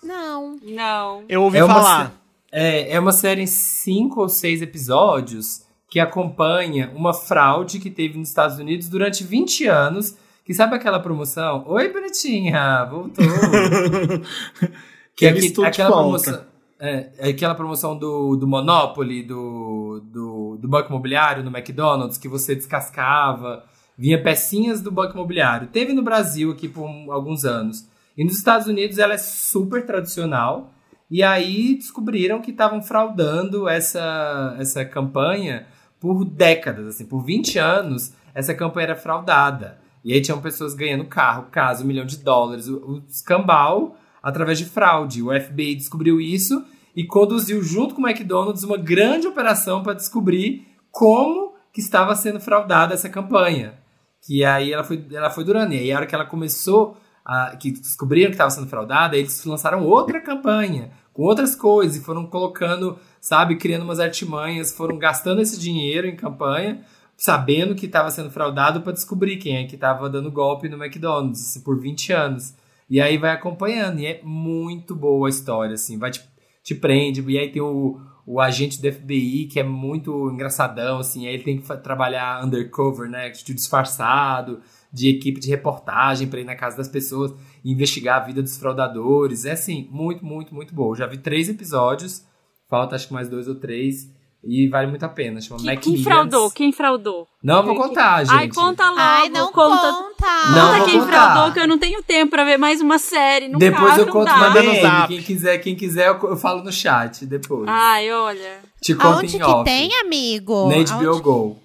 Não. 0.00 0.56
Não. 0.62 1.24
Eu 1.28 1.42
ouvi 1.42 1.58
É 1.58 1.64
uma 1.64 1.74
falar. 1.74 2.06
sé- 2.06 2.12
É, 2.52 2.92
é 2.92 3.00
uma 3.00 3.10
série 3.10 3.42
em 3.42 3.46
cinco 3.46 4.20
ou 4.20 4.28
seis 4.28 4.62
episódios 4.62 5.62
que 5.90 5.98
acompanha 5.98 6.92
uma 6.94 7.12
fraude 7.12 7.80
que 7.80 7.90
teve 7.90 8.16
nos 8.16 8.28
Estados 8.28 8.58
Unidos 8.58 8.88
durante 8.88 9.24
20 9.24 9.66
anos. 9.66 10.16
Que 10.44 10.54
sabe 10.54 10.74
aquela 10.76 11.00
promoção? 11.00 11.64
Oi, 11.66 11.92
bonitinha, 11.92 12.84
voltou. 12.84 13.24
que 15.14 15.26
é 15.26 15.32
que- 15.32 15.64
aquela 15.64 15.90
promoção. 15.90 16.44
É, 16.82 17.28
aquela 17.28 17.54
promoção 17.54 17.98
do, 17.98 18.36
do 18.36 18.48
Monopoly, 18.48 19.22
do, 19.22 20.00
do, 20.04 20.56
do 20.58 20.66
Banco 20.66 20.88
Imobiliário 20.88 21.44
no 21.44 21.50
McDonald's, 21.54 22.16
que 22.16 22.26
você 22.26 22.54
descascava, 22.54 23.64
vinha 23.98 24.22
pecinhas 24.22 24.80
do 24.80 24.90
Banco 24.90 25.12
Imobiliário. 25.12 25.68
Teve 25.68 25.92
no 25.92 26.02
Brasil 26.02 26.50
aqui 26.52 26.68
por 26.68 26.88
alguns 27.10 27.44
anos. 27.44 27.86
E 28.16 28.24
nos 28.24 28.38
Estados 28.38 28.66
Unidos 28.66 28.98
ela 28.98 29.12
é 29.12 29.18
super 29.18 29.84
tradicional. 29.84 30.72
E 31.10 31.22
aí 31.22 31.74
descobriram 31.74 32.40
que 32.40 32.50
estavam 32.50 32.80
fraudando 32.80 33.68
essa, 33.68 34.56
essa 34.58 34.84
campanha 34.84 35.66
por 36.00 36.24
décadas, 36.24 36.86
assim, 36.86 37.04
por 37.04 37.22
20 37.22 37.58
anos, 37.58 38.12
essa 38.34 38.54
campanha 38.54 38.86
era 38.86 38.96
fraudada. 38.96 39.78
E 40.02 40.14
aí 40.14 40.20
tinham 40.22 40.40
pessoas 40.40 40.74
ganhando 40.74 41.04
carro, 41.04 41.48
casa, 41.50 41.84
um 41.84 41.86
milhão 41.86 42.06
de 42.06 42.16
dólares, 42.16 42.66
o, 42.66 42.76
o 42.78 43.02
escambau 43.06 43.96
através 44.22 44.58
de 44.58 44.64
fraude. 44.64 45.22
O 45.22 45.28
FBI 45.28 45.74
descobriu 45.74 46.20
isso 46.20 46.64
e 46.96 47.04
conduziu 47.04 47.62
junto 47.62 47.94
com 47.94 48.02
o 48.02 48.08
McDonald's 48.08 48.64
uma 48.64 48.78
grande 48.78 49.26
operação 49.26 49.82
para 49.82 49.92
descobrir 49.92 50.66
como 50.90 51.54
que 51.72 51.80
estava 51.80 52.16
sendo 52.16 52.40
fraudada 52.40 52.94
essa 52.94 53.08
campanha. 53.08 53.78
Que 54.22 54.44
aí 54.44 54.72
ela 54.72 54.82
foi, 54.82 55.06
ela 55.12 55.30
foi 55.30 55.44
durando. 55.44 55.74
E 55.74 55.78
aí 55.78 55.92
a 55.92 55.96
hora 55.96 56.06
que 56.06 56.14
ela 56.14 56.24
começou, 56.24 56.96
a, 57.24 57.56
que 57.56 57.70
descobriram 57.70 58.30
que 58.30 58.34
estava 58.34 58.50
sendo 58.50 58.66
fraudada, 58.66 59.16
eles 59.16 59.44
lançaram 59.44 59.84
outra 59.84 60.20
campanha 60.20 60.90
com 61.12 61.22
outras 61.22 61.54
coisas 61.54 61.96
e 61.96 62.04
foram 62.04 62.26
colocando, 62.26 62.98
sabe, 63.20 63.56
criando 63.56 63.82
umas 63.82 64.00
artimanhas, 64.00 64.72
foram 64.72 64.98
gastando 64.98 65.42
esse 65.42 65.60
dinheiro 65.60 66.06
em 66.06 66.16
campanha, 66.16 66.80
sabendo 67.16 67.74
que 67.74 67.86
estava 67.86 68.10
sendo 68.10 68.30
fraudado 68.30 68.80
para 68.80 68.92
descobrir 68.92 69.36
quem 69.36 69.56
é 69.58 69.66
que 69.66 69.74
estava 69.74 70.08
dando 70.08 70.32
golpe 70.32 70.68
no 70.68 70.82
McDonald's 70.82 71.42
assim, 71.42 71.60
por 71.60 71.78
20 71.78 72.12
anos. 72.12 72.54
E 72.88 73.00
aí 73.00 73.18
vai 73.18 73.30
acompanhando, 73.30 74.00
e 74.00 74.06
é 74.06 74.20
muito 74.24 74.96
boa 74.96 75.28
a 75.28 75.30
história, 75.30 75.74
assim, 75.74 75.98
vai 75.98 76.10
te, 76.10 76.22
te 76.64 76.74
prende, 76.74 77.22
e 77.22 77.38
aí 77.38 77.48
tem 77.52 77.62
o, 77.62 78.00
o 78.26 78.40
agente 78.40 78.82
do 78.82 78.92
FBI, 78.92 79.46
que 79.46 79.60
é 79.60 79.62
muito 79.62 80.28
engraçadão, 80.30 80.98
assim, 80.98 81.26
aí 81.26 81.34
ele 81.34 81.44
tem 81.44 81.58
que 81.60 81.76
trabalhar 81.76 82.44
undercover, 82.44 83.08
né, 83.08 83.28
de 83.30 83.54
disfarçado, 83.54 84.60
de 84.92 85.08
equipe 85.08 85.38
de 85.38 85.48
reportagem 85.48 86.26
para 86.26 86.40
ir 86.40 86.44
na 86.44 86.56
casa 86.56 86.76
das 86.76 86.88
pessoas 86.88 87.32
e 87.64 87.70
investigar 87.70 88.22
a 88.22 88.24
vida 88.24 88.42
dos 88.42 88.56
fraudadores, 88.56 89.44
é 89.44 89.52
assim, 89.52 89.88
muito, 89.92 90.24
muito, 90.24 90.52
muito. 90.52 90.74
Eu 90.76 90.96
já 90.96 91.06
vi 91.06 91.18
três 91.18 91.48
episódios, 91.48 92.24
falta 92.70 92.94
acho 92.96 93.08
que 93.08 93.12
mais 93.12 93.28
dois 93.28 93.46
ou 93.48 93.56
três, 93.56 94.08
e 94.42 94.68
vale 94.68 94.86
muito 94.86 95.02
a 95.04 95.08
pena, 95.08 95.38
chama 95.40 95.60
Que- 95.60 95.66
Macmillions. 95.66 95.84
quem 95.84 96.02
fraudou? 96.04 96.50
Quem 96.50 96.72
fraudou? 96.72 97.28
Não 97.42 97.62
vou 97.62 97.74
contar, 97.74 98.24
gente. 98.24 98.34
Ai, 98.34 98.48
conta 98.48 98.88
logo. 98.88 99.00
Ai, 99.00 99.28
não 99.28 99.52
conta. 99.52 99.76
conta. 99.92 100.50
Não, 100.54 100.66
Conta 100.68 100.78
vou 100.78 100.86
quem 100.88 101.00
contar. 101.00 101.12
fraudou, 101.32 101.52
que 101.52 101.60
eu 101.60 101.68
não 101.68 101.78
tenho 101.78 102.02
tempo 102.02 102.30
pra 102.30 102.44
ver 102.44 102.56
mais 102.56 102.80
uma 102.80 102.98
série. 102.98 103.48
Não 103.48 103.58
Depois 103.58 103.98
eu 103.98 104.06
não 104.06 104.12
conto 104.12 104.30
Manda 104.32 104.62
no 104.62 104.80
zap. 104.80 105.08
Quem 105.08 105.22
quiser, 105.22 105.58
quem 105.58 105.74
quiser, 105.76 106.08
eu, 106.08 106.28
eu 106.30 106.36
falo 106.36 106.62
no 106.62 106.72
chat 106.72 107.26
depois. 107.26 107.66
Ai, 107.68 108.10
olha. 108.12 108.58
Te 108.80 108.94
conto 108.94 109.06
Aonde 109.16 109.36
em 109.36 109.38
que 109.38 109.44
off. 109.44 109.64
tem, 109.64 109.90
amigo? 110.00 110.68
Na 110.70 110.76
HBO 110.76 111.06
Aonde- 111.10 111.22
Go. 111.22 111.58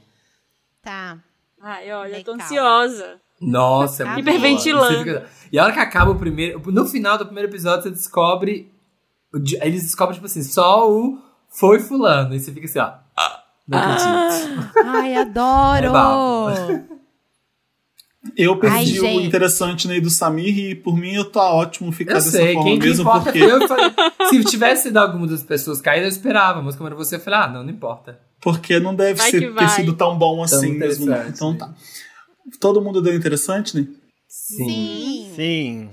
Tá. 0.84 1.18
Ai, 1.61 1.91
olha, 1.94 2.18
eu 2.18 2.23
tô 2.23 2.34
ansiosa. 2.34 3.15
Nossa, 3.41 4.03
é 4.03 4.06
muito 4.06 4.19
Hiperventilando. 4.30 4.98
fica- 4.99 5.26
E 5.52 5.60
a 5.60 5.64
hora 5.64 5.73
que 5.73 5.80
acaba 5.80 6.11
o 6.11 6.15
primeiro. 6.15 6.61
No 6.72 6.86
final 6.86 7.18
do 7.18 7.26
primeiro 7.26 7.49
episódio, 7.49 7.84
você 7.84 7.90
descobre. 7.91 8.69
Eles 9.61 9.83
descobrem, 9.83 10.15
tipo 10.15 10.25
assim, 10.25 10.43
só 10.43 10.89
o 10.89 11.17
foi 11.49 11.79
fulano. 11.79 12.33
E 12.35 12.39
você 12.39 12.51
fica 12.51 12.65
assim, 12.65 12.79
ó. 12.79 12.93
"Ah, 13.17 13.43
Não 13.67 13.79
acredito. 13.79 14.71
Ai, 14.85 15.15
adoro. 15.15 15.91
É. 16.91 16.95
Eu 18.35 18.57
perdi 18.59 18.75
Ai, 18.75 18.83
o 18.85 19.01
gente. 19.01 19.27
interessante 19.27 19.87
né, 19.87 19.99
do 19.99 20.09
Samir 20.09 20.57
e 20.57 20.73
por 20.73 20.97
mim 20.97 21.13
eu 21.13 21.25
tô 21.25 21.39
ótimo 21.39 21.91
ficar 21.91 22.13
Eu 22.13 22.15
dessa 22.17 22.31
sei, 22.31 22.53
forma 22.55 22.69
quem 22.71 22.79
mesmo, 22.79 23.01
importa 23.03 23.23
porque, 23.25 23.37
é 23.39 23.51
eu. 23.51 23.67
falei, 23.67 23.93
se 24.29 24.43
tivesse 24.45 24.83
sido 24.83 24.97
alguma 24.97 25.27
das 25.27 25.43
pessoas 25.43 25.79
caídas, 25.79 26.05
eu 26.13 26.17
esperava. 26.17 26.59
Mas 26.63 26.75
como 26.75 26.87
era 26.87 26.95
você, 26.95 27.17
eu 27.17 27.19
falei, 27.19 27.39
ah, 27.39 27.47
não, 27.47 27.63
não 27.63 27.69
importa. 27.69 28.19
porque 28.41 28.79
não 28.79 28.95
deve 28.95 29.13
Vai 29.19 29.29
ser, 29.29 29.39
ter 29.41 29.51
vai. 29.51 29.69
sido 29.69 29.93
tão 29.93 30.17
bom 30.17 30.41
assim 30.41 30.71
Tão 30.71 30.79
mesmo. 30.79 31.13
Então 31.27 31.51
né? 31.51 31.57
tá. 31.59 31.73
Todo 32.59 32.81
mundo 32.81 32.99
deu 32.99 33.13
interessante, 33.15 33.77
né? 33.79 33.87
Sim. 34.27 35.31
Sim. 35.35 35.89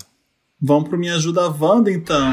Vamos 0.60 0.88
pro 0.88 0.98
Me 0.98 1.10
Ajuda 1.10 1.50
Wanda, 1.50 1.90
então. 1.92 2.32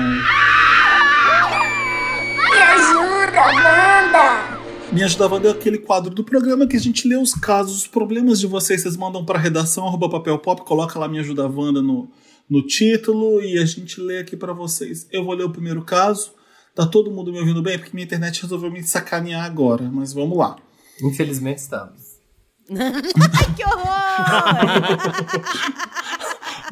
Me 4.91 5.03
Ajuda 5.03 5.27
Wanda 5.27 5.49
é 5.49 5.51
aquele 5.51 5.77
quadro 5.77 6.09
do 6.09 6.23
programa 6.23 6.65
que 6.65 6.75
a 6.75 6.79
gente 6.79 7.07
lê 7.07 7.15
os 7.15 7.33
casos, 7.33 7.77
os 7.77 7.87
problemas 7.87 8.39
de 8.39 8.47
vocês. 8.47 8.81
Vocês 8.81 8.97
mandam 8.97 9.23
pra 9.23 9.37
redação, 9.37 9.87
arroba 9.87 10.09
papel 10.09 10.39
pop, 10.39 10.63
coloca 10.63 10.97
lá 10.97 11.07
Me 11.07 11.19
Ajuda 11.19 11.47
Wanda 11.47 11.79
no, 11.79 12.09
no 12.49 12.65
título 12.65 13.39
e 13.39 13.59
a 13.59 13.65
gente 13.65 14.01
lê 14.01 14.17
aqui 14.19 14.35
pra 14.35 14.51
vocês. 14.51 15.07
Eu 15.11 15.23
vou 15.23 15.35
ler 15.35 15.43
o 15.43 15.51
primeiro 15.51 15.83
caso. 15.83 16.31
Tá 16.73 16.87
todo 16.87 17.11
mundo 17.11 17.31
me 17.31 17.39
ouvindo 17.39 17.61
bem? 17.61 17.77
Porque 17.77 17.91
minha 17.93 18.05
internet 18.05 18.41
resolveu 18.41 18.71
me 18.71 18.81
sacanear 18.81 19.45
agora, 19.45 19.89
mas 19.91 20.11
vamos 20.11 20.35
lá. 20.35 20.55
Infelizmente 21.03 21.59
estamos. 21.59 22.17
Ai, 22.71 23.55
que 23.55 23.63
horror! 23.63 23.85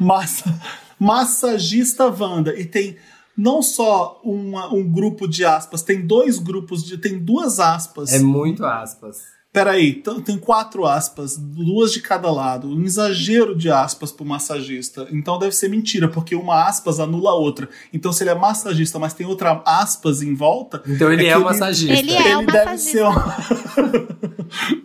Massa, 0.00 0.60
massagista 0.98 2.06
Wanda. 2.06 2.58
E 2.58 2.64
tem 2.64 2.96
não 3.38 3.62
só 3.62 4.20
uma- 4.24 4.74
um 4.74 4.82
grupo 4.90 5.28
de 5.28 5.44
aspas, 5.44 5.82
tem 5.82 6.04
dois 6.04 6.38
grupos 6.40 6.82
de. 6.84 6.98
Tem 6.98 7.16
duas 7.18 7.60
aspas. 7.60 8.12
É 8.12 8.18
muito 8.18 8.64
aspas. 8.64 9.38
Peraí, 9.50 10.02
tem 10.26 10.36
quatro 10.36 10.84
aspas, 10.86 11.36
duas 11.38 11.90
de 11.90 12.02
cada 12.02 12.30
lado. 12.30 12.68
Um 12.68 12.84
exagero 12.84 13.56
de 13.56 13.70
aspas 13.70 14.12
pro 14.12 14.24
massagista. 14.24 15.08
Então 15.10 15.38
deve 15.38 15.54
ser 15.56 15.68
mentira, 15.70 16.06
porque 16.06 16.34
uma 16.34 16.66
aspas 16.68 17.00
anula 17.00 17.30
a 17.30 17.34
outra. 17.34 17.66
Então, 17.92 18.12
se 18.12 18.22
ele 18.22 18.30
é 18.30 18.34
massagista, 18.34 18.98
mas 18.98 19.14
tem 19.14 19.26
outra 19.26 19.62
aspas 19.64 20.20
em 20.20 20.34
volta. 20.34 20.82
Então 20.86 21.10
ele 21.10 21.26
é, 21.26 21.32
que 21.32 21.38
um 21.38 21.44
massagista. 21.44 21.94
Ele 21.94 22.12
é 22.12 22.36
um 22.36 22.44
deve 22.44 22.70
massagista. 22.72 22.90
ser 22.90 23.04
um... 23.04 23.12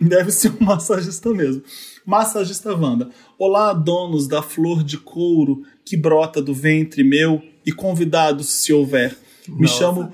deve 0.08 0.30
ser 0.32 0.52
um 0.60 0.64
massagista 0.64 1.28
mesmo. 1.30 1.62
Massagista 2.06 2.74
Wanda. 2.74 3.10
Olá, 3.38 3.72
donos 3.74 4.26
da 4.26 4.40
flor 4.42 4.82
de 4.82 4.96
couro 4.98 5.62
que 5.84 5.96
brota 5.96 6.40
do 6.42 6.54
ventre 6.54 7.04
meu 7.04 7.40
e 7.64 7.72
convidados, 7.72 8.48
se 8.48 8.72
houver. 8.72 9.16
Me 9.48 9.62
Nossa. 9.62 9.74
chamo 9.74 10.12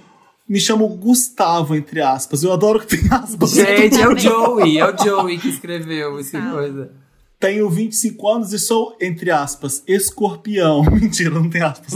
me 0.51 0.59
chamo 0.59 0.89
Gustavo, 0.89 1.77
entre 1.77 2.01
aspas. 2.01 2.43
Eu 2.43 2.53
adoro 2.53 2.81
que 2.81 2.97
tem 2.97 3.09
aspas. 3.09 3.53
Gente, 3.53 4.01
é 4.01 4.09
o 4.09 4.19
Joey, 4.19 4.79
é 4.79 4.85
o 4.85 4.99
Joey 4.99 5.39
que 5.39 5.49
escreveu 5.49 6.19
essa 6.19 6.41
coisa. 6.41 6.91
Tenho 7.39 7.71
25 7.71 8.29
anos 8.29 8.53
e 8.53 8.59
sou, 8.59 8.97
entre 9.01 9.31
aspas, 9.31 9.85
escorpião. 9.87 10.83
Mentira, 10.91 11.31
não 11.31 11.49
tem 11.49 11.63
aspas. 11.63 11.95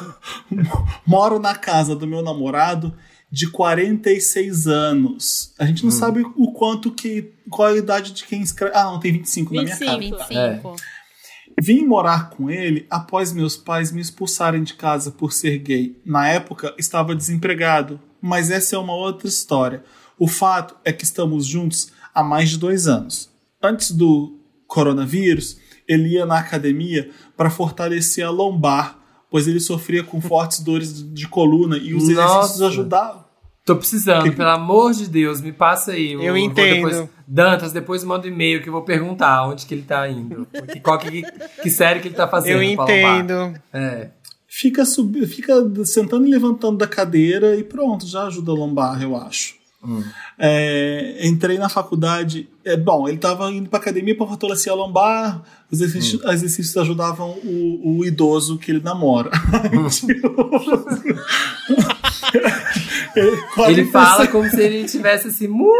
Moro 1.06 1.38
na 1.38 1.54
casa 1.54 1.94
do 1.94 2.06
meu 2.06 2.22
namorado 2.22 2.94
de 3.30 3.50
46 3.50 4.66
anos. 4.66 5.52
A 5.58 5.66
gente 5.66 5.84
não 5.84 5.90
sabe 5.90 6.22
o 6.34 6.52
quanto 6.52 6.90
que. 6.90 7.30
Qual 7.50 7.68
a 7.68 7.76
idade 7.76 8.12
de 8.12 8.24
quem 8.24 8.40
escreve. 8.40 8.74
Ah, 8.74 8.84
não, 8.84 8.98
tem 8.98 9.12
25 9.12 9.54
na 9.54 9.62
minha 9.62 9.76
cara. 9.76 9.98
25. 9.98 10.28
25. 10.28 10.76
Vim 11.58 11.86
morar 11.86 12.30
com 12.30 12.50
ele 12.50 12.86
após 12.90 13.32
meus 13.32 13.56
pais 13.56 13.90
me 13.90 14.00
expulsarem 14.00 14.62
de 14.62 14.74
casa 14.74 15.10
por 15.10 15.32
ser 15.32 15.58
gay. 15.58 15.98
Na 16.04 16.28
época, 16.28 16.74
estava 16.76 17.14
desempregado, 17.14 17.98
mas 18.20 18.50
essa 18.50 18.76
é 18.76 18.78
uma 18.78 18.94
outra 18.94 19.26
história. 19.26 19.82
O 20.18 20.28
fato 20.28 20.76
é 20.84 20.92
que 20.92 21.04
estamos 21.04 21.46
juntos 21.46 21.92
há 22.14 22.22
mais 22.22 22.50
de 22.50 22.58
dois 22.58 22.86
anos. 22.86 23.30
Antes 23.62 23.90
do 23.90 24.38
coronavírus, 24.66 25.56
ele 25.88 26.10
ia 26.10 26.26
na 26.26 26.38
academia 26.38 27.10
para 27.36 27.50
fortalecer 27.50 28.24
a 28.24 28.30
lombar, 28.30 28.98
pois 29.30 29.48
ele 29.48 29.60
sofria 29.60 30.02
com 30.02 30.20
fortes 30.20 30.60
dores 30.60 31.02
de 31.12 31.26
coluna 31.26 31.78
e 31.78 31.94
os 31.94 32.04
exercícios 32.04 32.58
Nossa. 32.58 32.66
ajudavam. 32.66 33.25
Tô 33.66 33.74
precisando, 33.74 34.22
Que- 34.22 34.30
pelo 34.30 34.48
amor 34.48 34.92
de 34.92 35.08
Deus, 35.08 35.40
me 35.40 35.52
passa 35.52 35.90
aí. 35.90 36.12
Eu 36.12 36.20
vou 36.20 36.36
entendo. 36.36 36.88
Depois, 36.88 37.08
Dantas, 37.26 37.72
depois 37.72 38.04
manda 38.04 38.24
um 38.28 38.30
e-mail 38.30 38.62
que 38.62 38.68
eu 38.68 38.72
vou 38.72 38.82
perguntar 38.82 39.44
onde 39.48 39.66
que 39.66 39.74
ele 39.74 39.82
tá 39.82 40.08
indo. 40.08 40.46
Que, 40.72 40.78
qual 40.78 40.96
que, 40.96 41.22
que 41.60 41.68
série 41.68 41.98
que 41.98 42.06
ele 42.06 42.14
tá 42.14 42.28
fazendo. 42.28 42.58
Eu 42.58 42.62
entendo. 42.62 43.54
É. 43.72 44.10
Fica, 44.46 44.84
sub... 44.84 45.26
Fica 45.26 45.52
sentando 45.84 46.28
e 46.28 46.30
levantando 46.30 46.78
da 46.78 46.86
cadeira 46.86 47.56
e 47.56 47.64
pronto, 47.64 48.06
já 48.06 48.28
ajuda 48.28 48.52
a 48.52 48.54
lombar, 48.54 49.02
eu 49.02 49.16
acho. 49.16 49.55
É, 50.38 51.18
entrei 51.22 51.58
na 51.58 51.68
faculdade. 51.68 52.48
É, 52.64 52.76
bom, 52.76 53.06
ele 53.06 53.16
estava 53.16 53.50
indo 53.50 53.68
para 53.68 53.78
academia 53.78 54.16
para 54.16 54.26
fortalecer 54.26 54.72
a 54.72 54.76
lombar. 54.76 55.42
Os 55.70 55.80
exercícios, 55.80 56.22
os 56.22 56.30
exercícios 56.32 56.76
ajudavam 56.76 57.30
o, 57.42 57.98
o 57.98 58.04
idoso 58.04 58.58
que 58.58 58.70
ele 58.70 58.80
namora. 58.80 59.30
ele, 63.16 63.38
Ele 63.68 63.84
fala 63.86 64.26
como 64.28 64.48
se 64.48 64.60
ele 64.60 64.84
tivesse 64.84 65.28
assim, 65.28 65.48
muito 65.48 65.74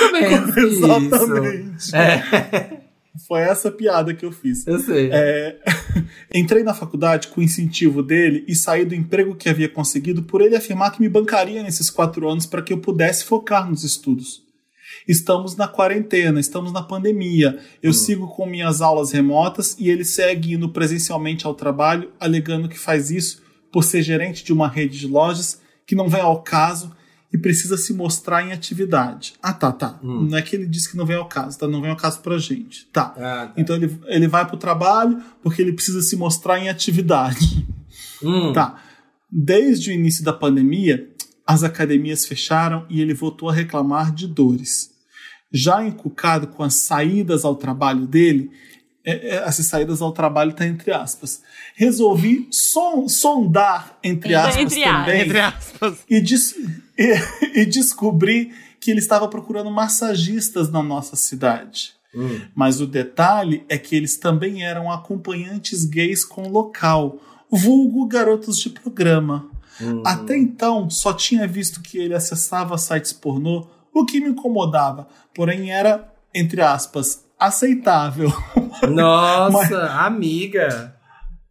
menos 0.12 0.56
isso. 0.56 0.84
Exatamente. 0.84 1.96
É, 1.96 2.79
Foi 3.26 3.40
essa 3.40 3.70
piada 3.70 4.14
que 4.14 4.24
eu 4.24 4.30
fiz. 4.30 4.66
eu 4.66 4.78
sei. 4.78 5.10
É, 5.12 5.58
entrei 6.34 6.62
na 6.62 6.72
faculdade 6.72 7.28
com 7.28 7.40
o 7.40 7.44
incentivo 7.44 8.02
dele 8.02 8.44
e 8.46 8.54
saí 8.54 8.84
do 8.84 8.94
emprego 8.94 9.34
que 9.34 9.48
havia 9.48 9.68
conseguido 9.68 10.22
por 10.22 10.40
ele 10.40 10.56
afirmar 10.56 10.92
que 10.92 11.00
me 11.00 11.08
bancaria 11.08 11.62
nesses 11.62 11.90
quatro 11.90 12.28
anos 12.28 12.46
para 12.46 12.62
que 12.62 12.72
eu 12.72 12.78
pudesse 12.78 13.24
focar 13.24 13.68
nos 13.68 13.82
estudos. 13.82 14.42
Estamos 15.06 15.56
na 15.56 15.66
quarentena, 15.66 16.38
estamos 16.38 16.72
na 16.72 16.82
pandemia. 16.82 17.58
Eu 17.82 17.92
sigo 17.92 18.28
com 18.28 18.46
minhas 18.46 18.80
aulas 18.80 19.12
remotas 19.12 19.76
e 19.78 19.88
ele 19.88 20.04
segue 20.04 20.54
indo 20.54 20.68
presencialmente 20.68 21.46
ao 21.46 21.54
trabalho, 21.54 22.12
alegando 22.18 22.68
que 22.68 22.78
faz 22.78 23.10
isso 23.10 23.42
por 23.72 23.82
ser 23.82 24.02
gerente 24.02 24.44
de 24.44 24.52
uma 24.52 24.68
rede 24.68 24.98
de 24.98 25.06
lojas 25.06 25.60
que 25.86 25.94
não 25.94 26.08
vem 26.08 26.20
ao 26.20 26.42
caso 26.42 26.94
e 27.32 27.38
precisa 27.38 27.76
se 27.76 27.92
mostrar 27.94 28.44
em 28.46 28.52
atividade. 28.52 29.34
Ah, 29.42 29.52
tá, 29.52 29.70
tá. 29.70 29.98
Não 30.02 30.36
é 30.36 30.42
que 30.42 30.56
ele 30.56 30.66
disse 30.66 30.90
que 30.90 30.96
não 30.96 31.06
vem 31.06 31.16
ao 31.16 31.28
caso, 31.28 31.58
tá? 31.58 31.68
Não 31.68 31.80
vem 31.80 31.90
ao 31.90 31.96
caso 31.96 32.20
pra 32.20 32.38
gente. 32.38 32.86
Tá. 32.92 33.14
Ah, 33.16 33.46
tá. 33.46 33.52
Então 33.56 33.76
ele, 33.76 33.98
ele 34.06 34.26
vai 34.28 34.44
pro 34.46 34.56
trabalho 34.56 35.22
porque 35.42 35.62
ele 35.62 35.72
precisa 35.72 36.02
se 36.02 36.16
mostrar 36.16 36.58
em 36.58 36.68
atividade. 36.68 37.66
Hum. 38.22 38.52
Tá. 38.52 38.82
Desde 39.30 39.90
o 39.90 39.92
início 39.92 40.24
da 40.24 40.32
pandemia, 40.32 41.08
as 41.46 41.62
academias 41.62 42.26
fecharam 42.26 42.84
e 42.90 43.00
ele 43.00 43.14
voltou 43.14 43.48
a 43.48 43.52
reclamar 43.52 44.12
de 44.12 44.26
dores. 44.26 44.90
Já 45.52 45.84
encucado 45.86 46.48
com 46.48 46.62
as 46.62 46.74
saídas 46.74 47.44
ao 47.44 47.54
trabalho 47.56 48.06
dele, 48.06 48.50
é, 49.04 49.12
é, 49.12 49.34
essas 49.48 49.66
saídas 49.66 50.02
ao 50.02 50.12
trabalho 50.12 50.52
tá 50.52 50.66
entre 50.66 50.92
aspas. 50.92 51.42
Resolvi 51.74 52.46
son- 52.50 53.08
sondar 53.08 53.98
entre 54.04 54.34
aspas 54.34 54.56
Entre 54.62 54.84
aspas. 54.84 55.04
também 55.06 55.20
Entre 55.22 55.40
aspas. 55.40 55.98
e, 56.08 56.20
des- 56.20 56.54
e- 57.00 57.16
e 57.62 57.66
descobri 57.66 58.52
que 58.80 58.90
ele 58.90 59.00
estava 59.00 59.26
procurando 59.28 59.70
massagistas 59.70 60.70
na 60.70 60.82
nossa 60.82 61.16
cidade. 61.16 61.92
Mas 62.56 62.80
o 62.80 62.86
detalhe 62.88 63.64
é 63.68 63.78
que 63.78 63.94
eles 63.94 64.16
também 64.16 64.64
eram 64.64 64.90
acompanhantes 64.90 65.84
gays 65.84 66.24
com 66.24 66.48
local, 66.48 67.18
vulgo 67.50 68.04
garotos 68.06 68.58
de 68.58 68.68
programa. 68.70 69.48
Até 70.04 70.36
então, 70.36 70.90
só 70.90 71.12
tinha 71.12 71.46
visto 71.46 71.80
que 71.80 71.98
ele 71.98 72.12
acessava 72.14 72.76
sites 72.76 73.12
pornô, 73.12 73.66
o 73.94 74.04
que 74.04 74.20
me 74.20 74.30
incomodava, 74.30 75.06
porém 75.34 75.70
era, 75.70 76.12
entre 76.34 76.60
aspas, 76.60 77.24
aceitável. 77.38 78.32
Nossa, 78.90 79.52
Mas- 79.52 79.72
amiga. 79.72 80.96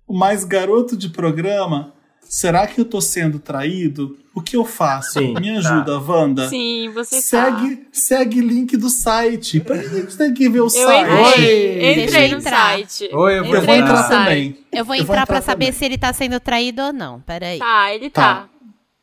Mas 0.09 0.43
garoto 0.43 0.97
de 0.97 1.07
programa, 1.09 1.93
será 2.21 2.67
que 2.67 2.81
eu 2.81 2.85
tô 2.85 2.99
sendo 2.99 3.39
traído? 3.39 4.17
O 4.39 4.43
que 4.43 4.55
eu 4.57 4.65
faço? 4.65 5.13
Sim, 5.19 5.33
Me 5.35 5.53
tá. 5.53 5.59
ajuda, 5.69 5.99
Wanda. 5.99 6.47
Sim, 6.49 6.89
você 6.93 7.15
tá. 7.17 7.21
Segue, 7.21 7.87
segue 7.91 8.41
link 8.41 8.75
do 8.77 8.89
site. 8.89 9.59
Pra 9.59 9.77
que 9.77 9.85
a 9.85 9.89
gente 9.89 10.17
tem 10.17 10.33
que 10.33 10.49
ver 10.49 10.61
o 10.61 10.65
Eu 10.65 10.69
site? 10.69 11.11
entrei, 11.29 11.79
Oi. 11.93 12.03
entrei 12.03 12.27
no 12.31 12.37
entrar. 12.37 12.65
site. 12.71 13.09
Oi, 13.11 13.11
eu 13.11 13.15
vou 13.15 13.29
Eu 13.35 13.43
vou 13.45 13.57
Entrei 13.61 13.77
no 13.77 13.83
entrar 13.83 13.93
entrar. 13.93 14.07
site. 14.07 14.23
também. 14.25 14.57
Eu 14.71 14.85
vou 14.85 14.95
Eu 14.95 15.03
vou 15.05 15.13
entrar 15.15 15.21
entrar 15.23 15.25
pra 15.27 15.41
saber 15.41 15.65
também. 15.67 15.77
se 15.79 15.85
ele 15.85 15.97
tá 15.97 16.13
sendo 16.13 16.39
traído 16.39 16.81
ou 16.81 16.93
não. 16.93 17.19
Peraí. 17.21 17.59
Tá, 17.59 17.93
ele 17.93 18.09
Tá. 18.09 18.21
tá. 18.35 18.49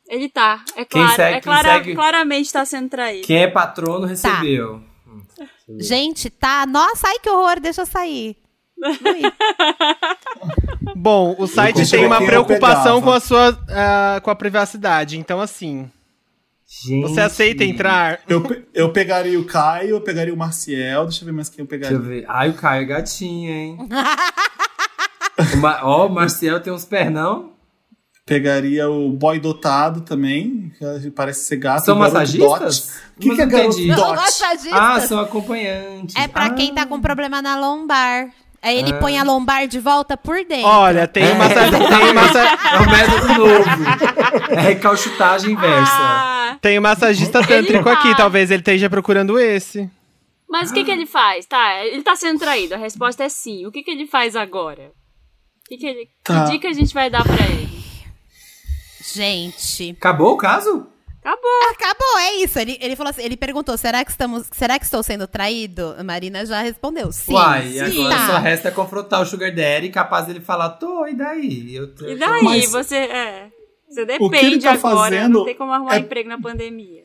Ele 0.09 0.29
tá. 0.29 0.63
É 0.75 0.85
Quem 0.85 1.01
claro. 1.01 1.15
segue- 1.15 1.37
é 1.37 1.41
clara- 1.41 1.73
segue- 1.73 1.95
Claramente 1.95 2.53
tá 2.53 2.65
sendo 2.65 2.89
traído. 2.89 3.27
Quem 3.27 3.37
é 3.43 3.47
patrono 3.47 4.05
recebeu. 4.05 4.81
Gente, 5.79 6.29
tá. 6.29 6.65
Nossa, 6.65 7.07
ai 7.07 7.19
que 7.19 7.29
horror, 7.29 7.59
deixa 7.59 7.81
eu 7.81 7.85
sair. 7.85 8.37
Bom, 10.95 11.35
o 11.37 11.47
site 11.47 11.89
tem 11.89 12.05
uma 12.05 12.21
preocupação 12.23 13.01
com 13.01 13.11
a 13.11 13.19
sua 13.19 13.57
ah, 13.69 14.19
com 14.23 14.29
a 14.31 14.35
privacidade. 14.35 15.17
Então, 15.17 15.39
assim, 15.41 15.89
Gente. 16.85 17.01
você 17.01 17.21
aceita 17.21 17.63
entrar? 17.63 18.19
Eu, 18.27 18.43
eu 18.73 18.91
pegaria 18.91 19.39
o 19.39 19.45
Caio, 19.45 19.89
eu 19.91 20.01
pegaria 20.01 20.33
o 20.33 20.37
Marcial. 20.37 21.05
Deixa 21.05 21.21
eu 21.21 21.25
ver 21.27 21.31
mais 21.31 21.49
quem 21.49 21.63
eu 21.63 21.67
Deixa 21.67 21.93
eu 21.93 21.99
pegaria. 21.99 22.21
ver. 22.21 22.25
Ai, 22.27 22.49
o 22.49 22.53
Caio 22.53 22.81
é 22.83 22.85
gatinho, 22.85 23.51
hein? 23.51 23.77
O 25.53 25.57
Ma- 25.57 25.81
Ó, 25.83 26.07
o 26.07 26.09
Marcel 26.09 26.59
tem 26.59 26.73
uns 26.73 26.83
pernão. 26.83 27.51
Pegaria 28.25 28.89
o 28.89 29.11
boy 29.11 29.39
dotado 29.39 30.01
também, 30.01 30.73
que 31.01 31.11
parece 31.11 31.45
ser 31.45 31.57
gato. 31.57 31.85
São 31.85 31.95
massagistas? 31.95 32.95
O 33.15 33.19
que, 33.19 33.27
Mas 33.27 33.35
que 33.37 33.41
é 33.43 33.45
não 33.45 33.51
garoto 33.51 33.77
dot? 33.87 34.15
Massagistas 34.15 34.73
Ah, 34.73 34.99
são 34.99 35.19
acompanhantes. 35.19 36.15
É 36.15 36.27
pra 36.27 36.45
Ah. 36.47 36.49
quem 36.49 36.73
tá 36.73 36.87
com 36.87 36.99
problema 36.99 37.39
na 37.39 37.55
lombar. 37.55 38.29
Aí 38.61 38.77
ele 38.79 38.91
Ah. 38.91 38.97
põe 38.99 39.17
a 39.17 39.23
lombar 39.23 39.67
de 39.67 39.79
volta 39.79 40.17
por 40.17 40.35
dentro. 40.43 40.65
Olha, 40.65 41.07
tem 41.07 41.23
É. 41.23 41.33
massa, 41.35 41.53
tem 41.69 42.13
massa, 42.13 42.39
É 42.73 42.77
o 42.79 42.89
método 42.89 43.27
novo. 43.39 44.51
É 44.51 44.61
recalchutagem 44.61 45.51
inversa. 45.53 45.91
Ah, 45.93 46.57
tem 46.61 46.79
massagista 46.79 47.41
tântrico 47.45 47.87
aqui. 47.89 48.15
Talvez 48.17 48.49
ele 48.51 48.61
esteja 48.61 48.89
procurando 48.89 49.37
esse. 49.39 49.89
Mas 50.49 50.71
o 50.71 50.73
que, 50.73 50.83
que 50.83 50.91
ele 50.91 51.05
faz? 51.05 51.45
Tá, 51.45 51.85
ele 51.85 52.01
tá 52.03 52.15
sendo 52.15 52.39
traído. 52.39 52.73
A 52.73 52.77
resposta 52.77 53.23
é 53.23 53.29
sim. 53.29 53.65
O 53.65 53.71
que, 53.71 53.83
que 53.83 53.91
ele 53.91 54.07
faz 54.07 54.35
agora? 54.35 54.91
Que, 55.67 55.77
que, 55.77 55.85
ele, 55.85 56.07
Tá. 56.23 56.45
que 56.45 56.51
dica 56.51 56.69
a 56.69 56.73
gente 56.73 56.93
vai 56.93 57.09
dar 57.09 57.23
pra 57.23 57.35
ele? 57.45 57.67
Gente. 59.13 59.91
Acabou 59.97 60.33
o 60.33 60.37
caso? 60.37 60.87
Acabou. 61.27 61.71
Acabou, 61.71 62.17
é 62.19 62.35
isso. 62.43 62.57
Ele, 62.57 62.77
ele 62.79 62.95
falou 62.95 63.09
assim, 63.09 63.21
ele 63.23 63.35
perguntou: 63.35 63.77
será 63.77 64.03
que 64.05 64.11
estamos. 64.11 64.47
Será 64.53 64.79
que 64.79 64.85
estou 64.85 65.03
sendo 65.03 65.27
traído? 65.27 65.93
A 65.97 66.03
Marina 66.03 66.45
já 66.45 66.61
respondeu. 66.61 67.11
Sim. 67.11 67.33
Uai, 67.33 67.67
sim. 67.69 67.79
agora 68.05 68.15
Tá. 68.15 68.27
só 68.27 68.37
resta 68.37 68.71
confrontar 68.71 69.21
o 69.21 69.25
Sugar 69.25 69.53
Daddy, 69.53 69.89
capaz 69.89 70.25
dele 70.25 70.39
falar, 70.39 70.69
tô, 70.71 71.05
e 71.05 71.13
daí? 71.15 71.75
Eu 71.75 71.93
tô- 71.93 72.07
E 72.07 72.15
daí? 72.15 72.43
Mas- 72.43 72.71
você. 72.71 72.95
É, 72.95 73.49
você 73.89 74.01
O 74.03 74.05
que 74.05 74.11
ele 74.37 74.57
depende 74.57 74.59
tá 74.63 74.71
agora. 74.73 74.95
fazendo 75.09 75.39
Não 75.39 75.45
tem 75.45 75.55
como 75.55 75.71
arrumar 75.73 75.95
é- 75.95 75.99
emprego 75.99 76.29
na 76.29 76.39
pandemia. 76.39 77.03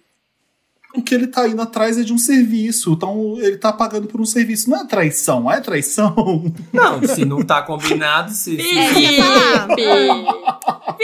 O 0.94 1.02
que 1.02 1.14
ele 1.14 1.26
tá 1.26 1.48
indo 1.48 1.62
atrás 1.62 1.96
é 1.98 2.02
de 2.02 2.12
um 2.12 2.18
serviço. 2.18 2.92
Então 2.92 3.38
ele 3.40 3.56
tá 3.56 3.72
pagando 3.72 4.06
por 4.06 4.20
um 4.20 4.26
serviço. 4.26 4.68
Não 4.68 4.78
é 4.78 4.84
traição, 4.86 5.50
é 5.50 5.58
traição. 5.58 6.14
Não, 6.70 7.02
se 7.08 7.24
não 7.24 7.42
tá 7.42 7.62
combinado, 7.62 8.30
se... 8.30 8.58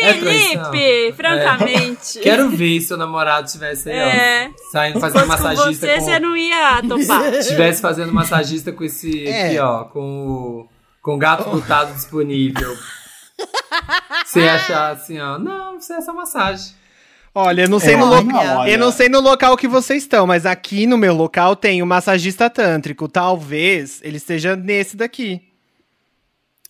Felipe! 0.00 0.28
É. 0.28 0.70
Felipe, 0.70 1.12
francamente. 1.16 2.18
Quero 2.22 2.50
ver 2.50 2.80
se 2.80 2.94
o 2.94 2.96
namorado 2.96 3.50
tivesse 3.50 3.90
aí, 3.90 3.96
É. 3.98 4.48
ó, 4.48 4.70
saindo 4.72 5.00
fazendo 5.00 5.20
fosse 5.20 5.36
com 5.36 5.44
massagista 5.44 5.86
você, 5.86 5.94
com... 5.98 6.04
você 6.04 6.18
não 6.20 6.36
ia 6.36 6.82
topar. 6.88 7.34
Estivesse 7.34 7.80
fazendo 7.82 8.12
massagista 8.12 8.72
com 8.72 8.84
esse 8.84 9.26
É. 9.26 9.46
aqui, 9.46 9.58
ó, 9.58 9.84
com 9.84 10.00
o, 10.28 10.68
com 11.02 11.18
gato 11.18 11.48
botado 11.50 11.92
disponível. 11.94 12.76
Você 14.24 14.40
ia 14.40 14.54
achar 14.54 14.92
assim, 14.92 15.18
ó, 15.20 15.38
não, 15.38 15.78
isso 15.78 15.92
é 15.92 15.96
essa 15.96 16.12
massagem. 16.12 16.74
Olha, 17.34 17.62
eu 17.62 17.68
não 17.68 17.78
sei 17.78 17.94
É, 17.94 17.96
no 17.96 18.06
olha. 18.06 18.70
Eu 18.70 18.78
não 18.78 18.90
sei 18.90 19.08
no 19.08 19.20
local 19.20 19.56
que 19.56 19.68
vocês 19.68 20.02
estão, 20.02 20.26
mas 20.26 20.44
aqui 20.44 20.86
no 20.86 20.98
meu 20.98 21.14
local 21.14 21.54
tem 21.54 21.80
o 21.82 21.86
massagista 21.86 22.50
tântrico. 22.50 23.08
Talvez 23.08 24.00
ele 24.02 24.16
esteja 24.16 24.56
nesse 24.56 24.96
daqui. 24.96 25.42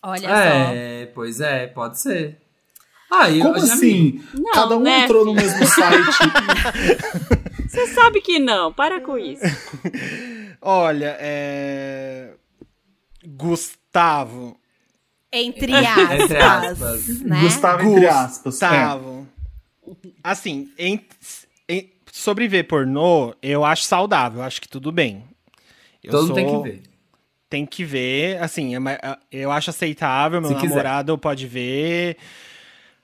Olha 0.03 0.27
É, 0.29 1.05
pois 1.07 1.41
é, 1.41 1.65
pode 1.67 1.99
ser. 1.99 2.37
Ah, 3.11 3.29
e 3.29 3.39
Como 3.41 3.55
eu 3.57 3.65
já 3.65 3.73
assim? 3.73 4.23
Não, 4.33 4.51
Cada 4.51 4.77
um 4.77 4.81
né, 4.81 5.03
entrou 5.05 5.25
no 5.25 5.33
mesmo 5.33 5.65
site. 5.65 6.17
Você 7.67 7.87
sabe 7.87 8.21
que 8.21 8.37
não, 8.39 8.71
para 8.71 9.01
com 9.01 9.17
isso. 9.17 9.41
Olha, 10.61 11.15
é. 11.19 12.33
Gustavo. 13.25 14.57
Entre 15.31 15.73
aspas. 15.75 16.19
Entre 16.21 16.37
aspas. 16.37 17.21
Né? 17.21 17.41
Gustavo, 17.41 17.89
entre 17.91 18.07
aspas. 18.07 18.61
É. 18.61 18.67
Gustavo. 18.67 19.27
Assim, 20.23 20.69
em- 20.77 21.01
em- 21.67 21.89
sobre 22.11 22.47
ver 22.47 22.63
pornô, 22.65 23.33
eu 23.41 23.63
acho 23.63 23.83
saudável, 23.83 24.39
eu 24.41 24.45
acho 24.45 24.61
que 24.61 24.67
tudo 24.67 24.91
bem. 24.91 25.23
Eu 26.03 26.11
Todo 26.11 26.27
mundo 26.27 26.35
tem 26.35 26.47
sou- 26.49 26.63
que 26.63 26.69
ver. 26.69 26.81
Tem 27.49 27.65
que 27.65 27.83
ver, 27.83 28.41
assim, 28.43 28.75
é 28.75 28.79
eu 29.31 29.51
acho 29.51 29.71
aceitável, 29.71 30.39
meu 30.39 30.49
Se 30.51 30.55
quiser. 30.55 30.69
namorado 30.69 31.17
pode 31.17 31.47
ver, 31.47 32.17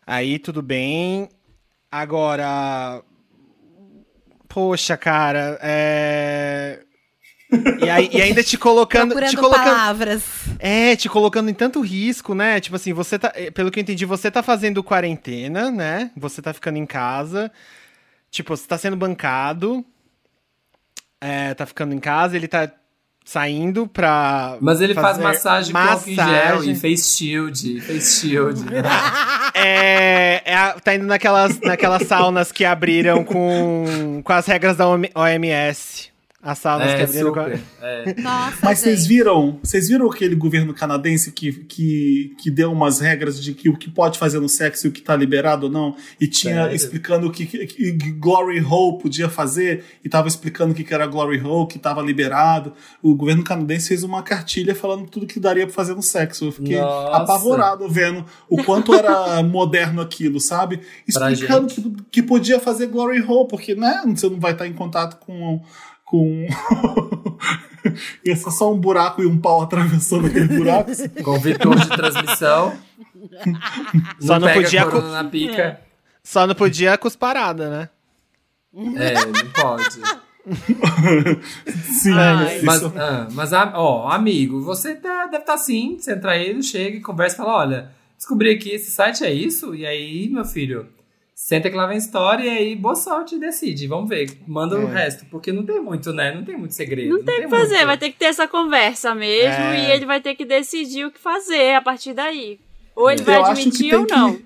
aí 0.06 0.40
tudo 0.40 0.62
bem. 0.62 1.30
Agora, 1.92 3.02
poxa, 4.48 4.98
cara, 4.98 5.58
é... 5.62 6.82
E, 7.80 7.90
aí- 7.90 8.10
e 8.12 8.22
ainda 8.22 8.44
te 8.44 8.58
colocando, 8.58 9.12
te 9.12 9.16
Procurando 9.16 9.38
colocando, 9.38 9.64
palavras. 9.66 10.24
é, 10.60 10.96
te 10.96 11.08
colocando 11.08 11.50
em 11.50 11.54
tanto 11.54 11.80
risco, 11.80 12.34
né? 12.34 12.60
Tipo 12.60 12.76
assim, 12.76 12.92
você 12.92 13.18
tá, 13.20 13.32
eh, 13.36 13.52
pelo 13.52 13.70
que 13.72 13.80
eu 13.80 13.82
entendi, 13.82 14.04
você 14.06 14.30
tá 14.32 14.42
fazendo 14.44 14.84
quarentena, 14.84 15.70
né? 15.72 16.12
Você 16.18 16.42
tá 16.42 16.52
ficando 16.54 16.78
em 16.78 16.86
casa. 16.86 17.52
Tipo, 18.32 18.58
você 18.58 18.68
tá 18.68 18.78
sendo 18.78 18.98
bancado. 18.98 19.86
É, 21.22 21.54
tá 21.54 21.66
ficando 21.66 21.94
em 21.94 22.00
casa, 22.00 22.36
ele 22.36 22.48
tá 22.48 22.70
saindo 23.26 23.88
pra. 23.88 24.58
Mas 24.62 24.80
ele 24.80 24.94
faz 24.94 25.18
fazer 25.18 25.24
massagem 25.24 25.74
com 25.74 25.80
álcool 25.80 26.10
em 26.10 26.16
gel 26.16 26.26
massagem. 26.26 26.72
e 26.72 26.76
face 26.76 27.18
shield, 27.18 27.82
face 27.82 28.22
shield. 28.22 28.64
É, 29.58 30.42
é 30.46 30.76
tá 30.84 30.94
indo 30.94 31.06
naquelas, 31.06 31.60
naquelas 31.62 32.06
saunas 32.08 32.52
que 32.52 32.66
abriram 32.66 33.24
com, 33.24 34.22
com 34.22 34.34
as 34.34 34.46
regras 34.46 34.76
da 34.76 34.86
OMS. 34.88 36.12
As 36.46 36.60
que 36.62 36.68
é, 36.68 37.04
abriram 37.04 37.34
com. 37.34 37.42
super. 37.44 37.60
É. 37.82 38.22
Nossa, 38.22 38.58
Mas 38.64 38.80
vocês 38.80 39.06
viram, 39.08 39.60
vocês 39.64 39.88
viram 39.90 40.10
aquele 40.10 40.36
governo 40.36 40.74
canadense 40.74 41.32
que, 41.32 41.52
que, 41.52 42.36
que 42.40 42.50
deu 42.52 42.72
umas 42.72 43.00
regras 43.00 43.42
de 43.44 43.54
que 43.54 43.70
o 43.70 43.78
que 43.78 43.90
pode 43.90 44.18
fazer 44.20 44.40
no 44.40 44.48
sexo 44.50 44.88
e 44.88 44.90
o 44.90 44.92
que 44.92 45.02
tá 45.02 45.16
liberado 45.16 45.66
ou 45.68 45.72
não? 45.72 45.96
E 46.20 46.28
tinha 46.28 46.56
Sério? 46.64 46.76
explicando 46.76 47.28
o 47.28 47.32
que, 47.32 47.46
que- 47.46 47.66
que 47.68 47.92
Glory 48.14 48.60
Hole 48.62 49.00
podia 49.02 49.28
fazer, 49.30 49.84
e 50.04 50.10
tava 50.10 50.28
explicando 50.28 50.72
o 50.72 50.76
que, 50.76 50.84
que 50.84 50.94
era 50.94 51.06
Glory 51.08 51.40
Hole, 51.42 51.68
que 51.68 51.78
tava 51.80 52.02
liberado. 52.02 52.74
O 53.04 53.16
governo 53.16 53.44
canadense 53.44 53.88
fez 53.90 54.04
uma 54.04 54.22
cartilha 54.24 54.74
falando 54.76 55.08
tudo 55.10 55.26
que 55.28 55.40
daria 55.40 55.66
pra 55.66 55.74
fazer 55.76 55.94
no 55.96 56.02
sexo. 56.04 56.46
Eu 56.46 56.52
fiquei 56.52 56.80
Nossa. 56.80 57.18
apavorado 57.18 57.88
vendo 57.90 58.26
o 58.50 58.64
quanto 58.64 58.94
era 58.94 59.42
moderno 59.44 60.02
aquilo, 60.02 60.40
sabe? 60.40 60.80
Explicando 61.08 61.68
que, 61.68 61.96
que 62.12 62.24
podia 62.24 62.60
fazer 62.60 62.88
Glory 62.88 63.22
Hole, 63.22 63.48
porque 63.48 63.74
né, 63.76 64.04
você 64.08 64.30
não 64.30 64.40
vai 64.40 64.52
estar 64.54 64.68
em 64.68 64.74
contato 64.74 65.18
com. 65.18 65.62
Com... 66.06 66.48
Ia 68.24 68.36
ser 68.36 68.52
só 68.52 68.74
um 68.74 68.78
buraco 68.78 69.22
e 69.22 69.26
um 69.26 69.38
pau 69.38 69.62
atravessando 69.62 70.28
aquele 70.28 70.48
buraco. 70.48 70.92
Com 71.24 71.40
vetor 71.40 71.76
de 71.76 71.88
transmissão. 71.90 72.78
Só 74.20 74.40
não 74.40 74.52
podia 74.52 74.86
corona 74.86 75.24
na 75.24 75.30
pica. 75.30 75.80
Só 76.24 76.48
não 76.48 76.56
podia 76.56 76.98
cusparada, 76.98 77.70
né? 77.70 77.90
É, 78.98 79.14
não 79.26 79.52
pode. 79.54 80.02
Sim, 82.02 82.14
Ai. 82.14 82.58
isso. 82.58 82.66
Mas, 82.66 82.84
ah, 82.84 83.28
mas 83.32 83.54
ah, 83.54 83.74
ó, 83.76 84.12
amigo, 84.12 84.62
você 84.62 84.96
tá- 84.96 85.26
deve 85.26 85.44
estar 85.44 85.54
assim. 85.54 85.98
Você 85.98 86.14
entra 86.14 86.32
aí, 86.32 86.62
chega 86.62 86.98
e 86.98 87.02
conversa 87.02 87.36
e 87.36 87.38
fala: 87.38 87.58
olha, 87.58 87.92
descobri 88.18 88.52
aqui, 88.52 88.70
esse 88.70 88.92
site 88.92 89.24
é 89.24 89.34
isso? 89.34 89.74
E 89.74 89.86
aí, 89.86 90.30
meu 90.30 90.46
filho, 90.46 90.88
senta 91.36 91.70
que 91.70 91.76
lá 91.76 91.86
vem 91.86 91.98
história 91.98 92.44
e 92.46 92.50
aí, 92.50 92.76
boa 92.76 92.96
sorte 92.96 93.36
e 93.36 93.40
decide. 93.40 93.86
Vamos 93.88 94.08
ver, 94.10 94.40
manda 94.48 94.80
o 94.80 94.88
resto. 94.88 95.26
Porque 95.30 95.52
não 95.52 95.66
tem 95.66 95.80
muito, 95.82 96.14
né? 96.14 96.34
Não 96.34 96.44
tem 96.46 96.58
muito 96.58 96.74
segredo. 96.74 97.10
Não 97.10 97.24
tem 97.24 97.40
o 97.40 97.44
que 97.44 97.48
fazer, 97.50 97.76
muito. 97.76 97.88
vai 97.88 97.98
ter 97.98 98.12
que 98.12 98.18
ter 98.18 98.26
essa 98.26 98.48
conversa 98.48 99.14
mesmo 99.14 99.52
É. 99.64 99.90
e 99.90 99.92
ele 99.92 100.06
vai 100.06 100.22
ter 100.22 100.34
que 100.36 100.46
decidir 100.46 101.06
o 101.06 101.12
que 101.12 101.20
fazer 101.20 101.76
a 101.76 101.82
partir 101.82 102.14
daí. 102.14 102.60
Ou 102.96 103.12
ele 103.12 103.22
Eu 103.22 103.26
vai 103.26 103.36
acho 103.36 103.54
que 103.56 103.60
admitir 103.68 103.94
ou 103.96 104.08
não. 104.08 104.34
que. 104.36 104.46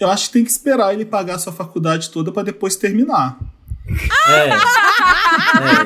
Eu 0.00 0.08
acho 0.10 0.26
que 0.28 0.32
tem 0.32 0.44
que 0.44 0.50
esperar 0.50 0.94
ele 0.94 1.04
pagar 1.04 1.34
a 1.34 1.38
sua 1.38 1.52
faculdade 1.52 2.10
toda 2.10 2.32
pra 2.32 2.42
depois 2.42 2.74
terminar. 2.76 3.38
É. 3.88 4.48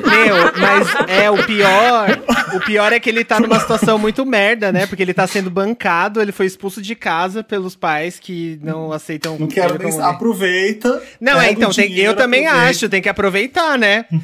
Meu, 0.07 0.35
mas 0.57 0.87
é 1.09 1.29
o 1.31 1.43
pior. 1.45 2.07
O 2.55 2.59
pior 2.61 2.93
é 2.93 2.99
que 2.99 3.09
ele 3.09 3.23
tá 3.25 3.39
numa 3.39 3.59
situação 3.59 3.97
muito 3.97 4.25
merda, 4.25 4.71
né? 4.71 4.85
Porque 4.85 5.01
ele 5.03 5.13
tá 5.13 5.25
sendo 5.27 5.49
bancado, 5.49 6.21
ele 6.21 6.31
foi 6.31 6.45
expulso 6.45 6.81
de 6.81 6.95
casa 6.95 7.43
pelos 7.43 7.75
pais 7.75 8.19
que 8.19 8.59
não 8.63 8.91
aceitam. 8.91 9.37
Não 9.39 9.47
quero 9.47 9.77
nem. 9.77 9.99
Aproveita. 10.01 11.01
Não, 11.19 11.39
é, 11.41 11.51
então, 11.51 11.71
tem- 11.71 11.93
eu 11.97 12.15
também 12.15 12.45
aproveita. 12.45 12.69
acho, 12.69 12.89
tem 12.89 13.01
que 13.01 13.09
aproveitar, 13.09 13.77
né? 13.77 14.05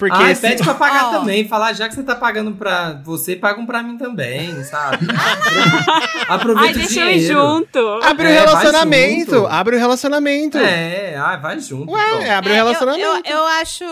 Porque 0.00 0.16
Ai, 0.16 0.34
se- 0.34 0.40
pede 0.40 0.64
pra 0.64 0.74
pagar 0.74 1.04
Ó. 1.14 1.18
também. 1.20 1.46
Falar, 1.46 1.74
já 1.74 1.88
que 1.88 1.94
você 1.94 2.02
tá 2.02 2.14
pagando 2.16 2.52
pra 2.52 2.94
você, 3.04 3.36
paga 3.36 3.60
um 3.60 3.66
pra 3.66 3.82
mim 3.82 3.96
também, 3.98 4.64
sabe? 4.64 5.06
Aproveita 6.28 6.68
Ai, 6.78 6.84
o 6.84 6.86
deixa 6.86 7.00
eu 7.00 7.10
ir 7.10 7.18
dinheiro. 7.20 7.34
junto. 7.40 7.78
abre 8.02 8.26
o 8.26 8.30
É, 8.30 8.34
vai 8.34 8.44
relacionamento, 8.46 9.46
abre 9.46 9.76
o 9.76 9.78
relacionamento. 9.78 10.58
É, 10.58 11.16
ai, 11.16 11.38
vai 11.40 11.60
junto. 11.60 11.92
Ué, 11.92 12.30
abre 12.30 12.50
o 12.50 12.52
É, 12.54 12.60
eu- 12.60 12.64
relacionamento. 12.64 13.28
Eu, 13.28 13.36
eu 13.36 13.46
acho. 13.46 13.84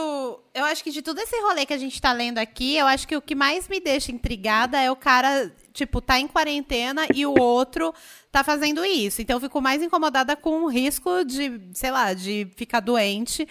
Eu 0.54 0.64
acho 0.64 0.82
que 0.82 0.90
de 0.90 1.02
todo 1.02 1.18
esse 1.20 1.36
rolê 1.42 1.64
que 1.64 1.72
a 1.74 1.78
gente 1.78 2.00
tá 2.00 2.12
lendo 2.12 2.38
aqui, 2.38 2.76
eu 2.76 2.86
acho 2.86 3.06
que 3.06 3.16
o 3.16 3.20
que 3.22 3.34
mais 3.34 3.68
me 3.68 3.78
deixa 3.78 4.10
intrigada 4.10 4.80
é 4.80 4.90
o 4.90 4.96
cara, 4.96 5.52
tipo, 5.72 6.00
tá 6.00 6.18
em 6.18 6.26
quarentena 6.26 7.06
e 7.14 7.24
o 7.24 7.38
outro 7.38 7.94
tá 8.32 8.42
fazendo 8.42 8.84
isso. 8.84 9.22
Então 9.22 9.36
eu 9.36 9.40
fico 9.40 9.60
mais 9.60 9.80
incomodada 9.82 10.34
com 10.34 10.64
o 10.64 10.68
risco 10.68 11.24
de, 11.24 11.60
sei 11.74 11.92
lá, 11.92 12.12
de 12.12 12.48
ficar 12.56 12.80
doente 12.80 13.46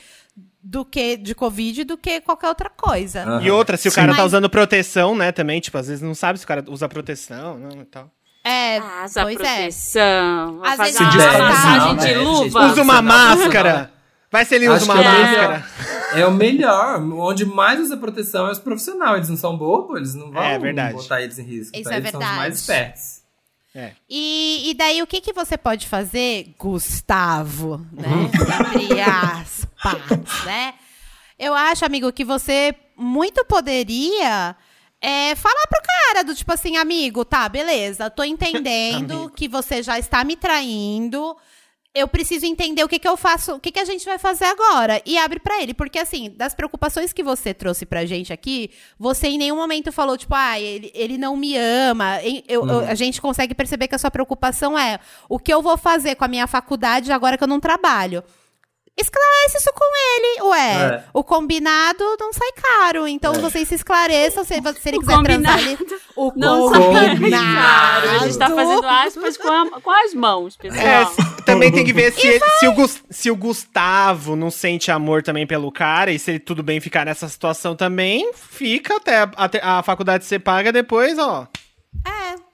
do 0.61 0.83
que 0.83 1.15
de 1.17 1.33
Covid 1.33 1.83
do 1.85 1.97
que 1.97 2.19
qualquer 2.21 2.49
outra 2.49 2.69
coisa. 2.69 3.23
Aham. 3.23 3.41
E 3.41 3.49
outra, 3.51 3.77
se 3.77 3.87
o 3.87 3.91
Sim. 3.91 3.95
cara 4.01 4.15
tá 4.15 4.25
usando 4.25 4.49
proteção, 4.49 5.15
né, 5.15 5.31
também, 5.31 5.59
tipo, 5.59 5.77
às 5.77 5.87
vezes 5.87 6.01
não 6.01 6.13
sabe 6.13 6.37
se 6.39 6.45
o 6.45 6.47
cara 6.47 6.63
usa 6.67 6.87
proteção, 6.89 7.57
não, 7.57 7.81
e 7.81 7.85
tal. 7.85 8.11
É, 8.43 8.77
Ah, 8.77 9.01
essa 9.03 9.23
pois 9.23 9.35
é. 9.39 9.39
proteção. 9.39 10.59
Vai 10.59 10.71
Às 10.71 10.77
vezes 10.77 10.99
uma 10.99 11.39
massagem 11.49 11.95
né, 11.95 12.05
de 12.05 12.13
luva. 12.15 12.65
Usa 12.67 12.81
uma 12.81 13.01
Não, 13.01 13.01
não, 13.01 13.37
máscara. 13.37 13.91
Vai 14.31 14.45
se 14.45 14.55
ele 14.55 14.67
usa 14.69 14.83
uma 14.85 15.01
é 15.01 15.03
máscara. 15.03 15.65
É 16.13 16.25
o 16.25 16.31
melhor. 16.31 17.01
Onde 17.13 17.45
mais 17.45 17.79
usa 17.79 17.95
proteção 17.97 18.47
é 18.47 18.51
os 18.51 18.59
profissionais. 18.59 19.15
Eles 19.17 19.29
não 19.29 19.37
são 19.37 19.57
bobos, 19.57 19.97
eles 19.97 20.15
não 20.15 20.31
vão 20.31 20.41
É 20.43 20.57
verdade. 20.59 20.93
botar 20.95 21.21
eles 21.21 21.37
em 21.39 21.43
risco. 21.43 21.75
Isso 21.75 21.89
tá? 21.89 21.95
é 21.95 21.97
eles 21.97 22.11
são 22.11 22.19
os 22.19 22.25
verdade. 22.25 22.37
mais 22.37 22.55
espertos. 22.59 23.16
E, 24.09 24.69
e 24.69 24.73
daí, 24.73 25.01
o 25.01 25.07
que, 25.07 25.21
que 25.21 25.33
você 25.33 25.57
pode 25.57 25.87
fazer, 25.87 26.55
Gustavo, 26.57 27.85
né? 27.91 28.07
Uhum. 28.07 28.81
Entre 28.81 29.01
aspas, 29.01 30.45
né? 30.45 30.73
Eu 31.37 31.53
acho, 31.53 31.85
amigo, 31.85 32.11
que 32.11 32.25
você 32.25 32.73
muito 32.95 33.45
poderia 33.45 34.55
é, 34.99 35.35
falar 35.35 35.67
pro 35.69 35.81
cara 35.81 36.23
do 36.23 36.33
tipo 36.33 36.51
assim, 36.51 36.77
amigo, 36.77 37.23
tá, 37.23 37.47
beleza, 37.47 38.09
tô 38.09 38.23
entendendo 38.23 39.29
que 39.35 39.47
você 39.47 39.83
já 39.83 39.99
está 39.99 40.23
me 40.23 40.35
traindo. 40.35 41.37
Eu 41.97 42.07
preciso 42.07 42.45
entender 42.45 42.83
o 42.83 42.87
que, 42.87 42.99
que 42.99 43.07
eu 43.07 43.17
faço, 43.17 43.55
o 43.55 43.59
que, 43.59 43.71
que 43.71 43.79
a 43.79 43.85
gente 43.85 44.05
vai 44.05 44.17
fazer 44.17 44.45
agora. 44.45 45.01
E 45.05 45.17
abre 45.17 45.39
pra 45.39 45.61
ele. 45.61 45.73
Porque, 45.73 45.97
assim, 45.99 46.29
das 46.35 46.53
preocupações 46.53 47.11
que 47.13 47.23
você 47.23 47.53
trouxe 47.53 47.85
pra 47.85 48.05
gente 48.05 48.31
aqui, 48.31 48.69
você 48.99 49.27
em 49.27 49.37
nenhum 49.37 49.55
momento 49.55 49.91
falou, 49.91 50.17
tipo, 50.17 50.33
ah, 50.35 50.59
ele, 50.59 50.91
ele 50.93 51.17
não 51.17 51.35
me 51.35 51.57
ama. 51.57 52.19
Eu- 52.47 52.67
eu- 52.67 52.79
a 52.87 52.95
gente 52.95 53.21
consegue 53.21 53.53
perceber 53.55 53.87
que 53.87 53.95
a 53.95 53.99
sua 53.99 54.11
preocupação 54.11 54.77
é 54.77 54.99
o 55.27 55.37
que 55.39 55.53
eu 55.53 55.61
vou 55.61 55.77
fazer 55.77 56.15
com 56.15 56.25
a 56.25 56.27
minha 56.27 56.47
faculdade 56.47 57.11
agora 57.11 57.37
que 57.37 57.43
eu 57.43 57.47
não 57.47 57.59
trabalho. 57.59 58.23
Esclarece 58.99 59.57
isso 59.59 59.69
com 59.75 59.85
ele, 59.85 60.41
ué. 60.49 60.73
É. 60.73 61.03
O 61.13 61.23
combinado 61.23 62.03
não 62.19 62.33
sai 62.33 62.51
caro. 62.53 63.07
Então 63.07 63.31
vocês 63.35 63.67
se 63.67 63.75
esclareçam. 63.75 64.43
Se, 64.43 64.55
se 64.55 64.89
ele 64.89 64.97
O 64.97 65.01
quiser 65.01 65.21
transar 65.21 65.59
combinado 65.59 65.59
ali. 65.59 65.77
O 66.15 66.31
Não 66.35 66.69
sai 66.73 66.81
Claro, 67.29 68.09
a 68.09 68.17
gente 68.17 68.37
tá 68.39 68.49
combinado. 68.49 68.81
fazendo 68.81 68.87
aspas 68.87 69.37
com, 69.37 69.49
a- 69.51 69.81
com 69.81 69.91
as 69.91 70.13
mãos, 70.15 70.57
pessoal. 70.57 70.83
É, 70.83 71.05
também 71.53 71.71
tem 71.71 71.83
que 71.85 71.93
ver 71.93 72.13
se, 72.13 72.27
ele- 72.27 72.39
se, 72.59 72.67
o 72.67 72.89
se 73.09 73.31
o 73.31 73.35
Gustavo 73.35 74.35
não 74.35 74.51
sente 74.51 74.91
amor 74.91 75.23
também 75.23 75.47
pelo 75.47 75.71
cara, 75.71 76.11
e 76.11 76.19
se 76.19 76.31
ele 76.31 76.39
tudo 76.39 76.61
bem 76.61 76.79
ficar 76.79 77.05
nessa 77.05 77.27
situação 77.27 77.75
também, 77.75 78.31
fica 78.33 78.97
até 78.97 79.17
a, 79.19 79.31
até 79.35 79.59
a 79.63 79.81
faculdade 79.81 80.25
ser 80.25 80.39
paga 80.39 80.71
depois, 80.71 81.17
ó. 81.17 81.47
É. 82.05 82.47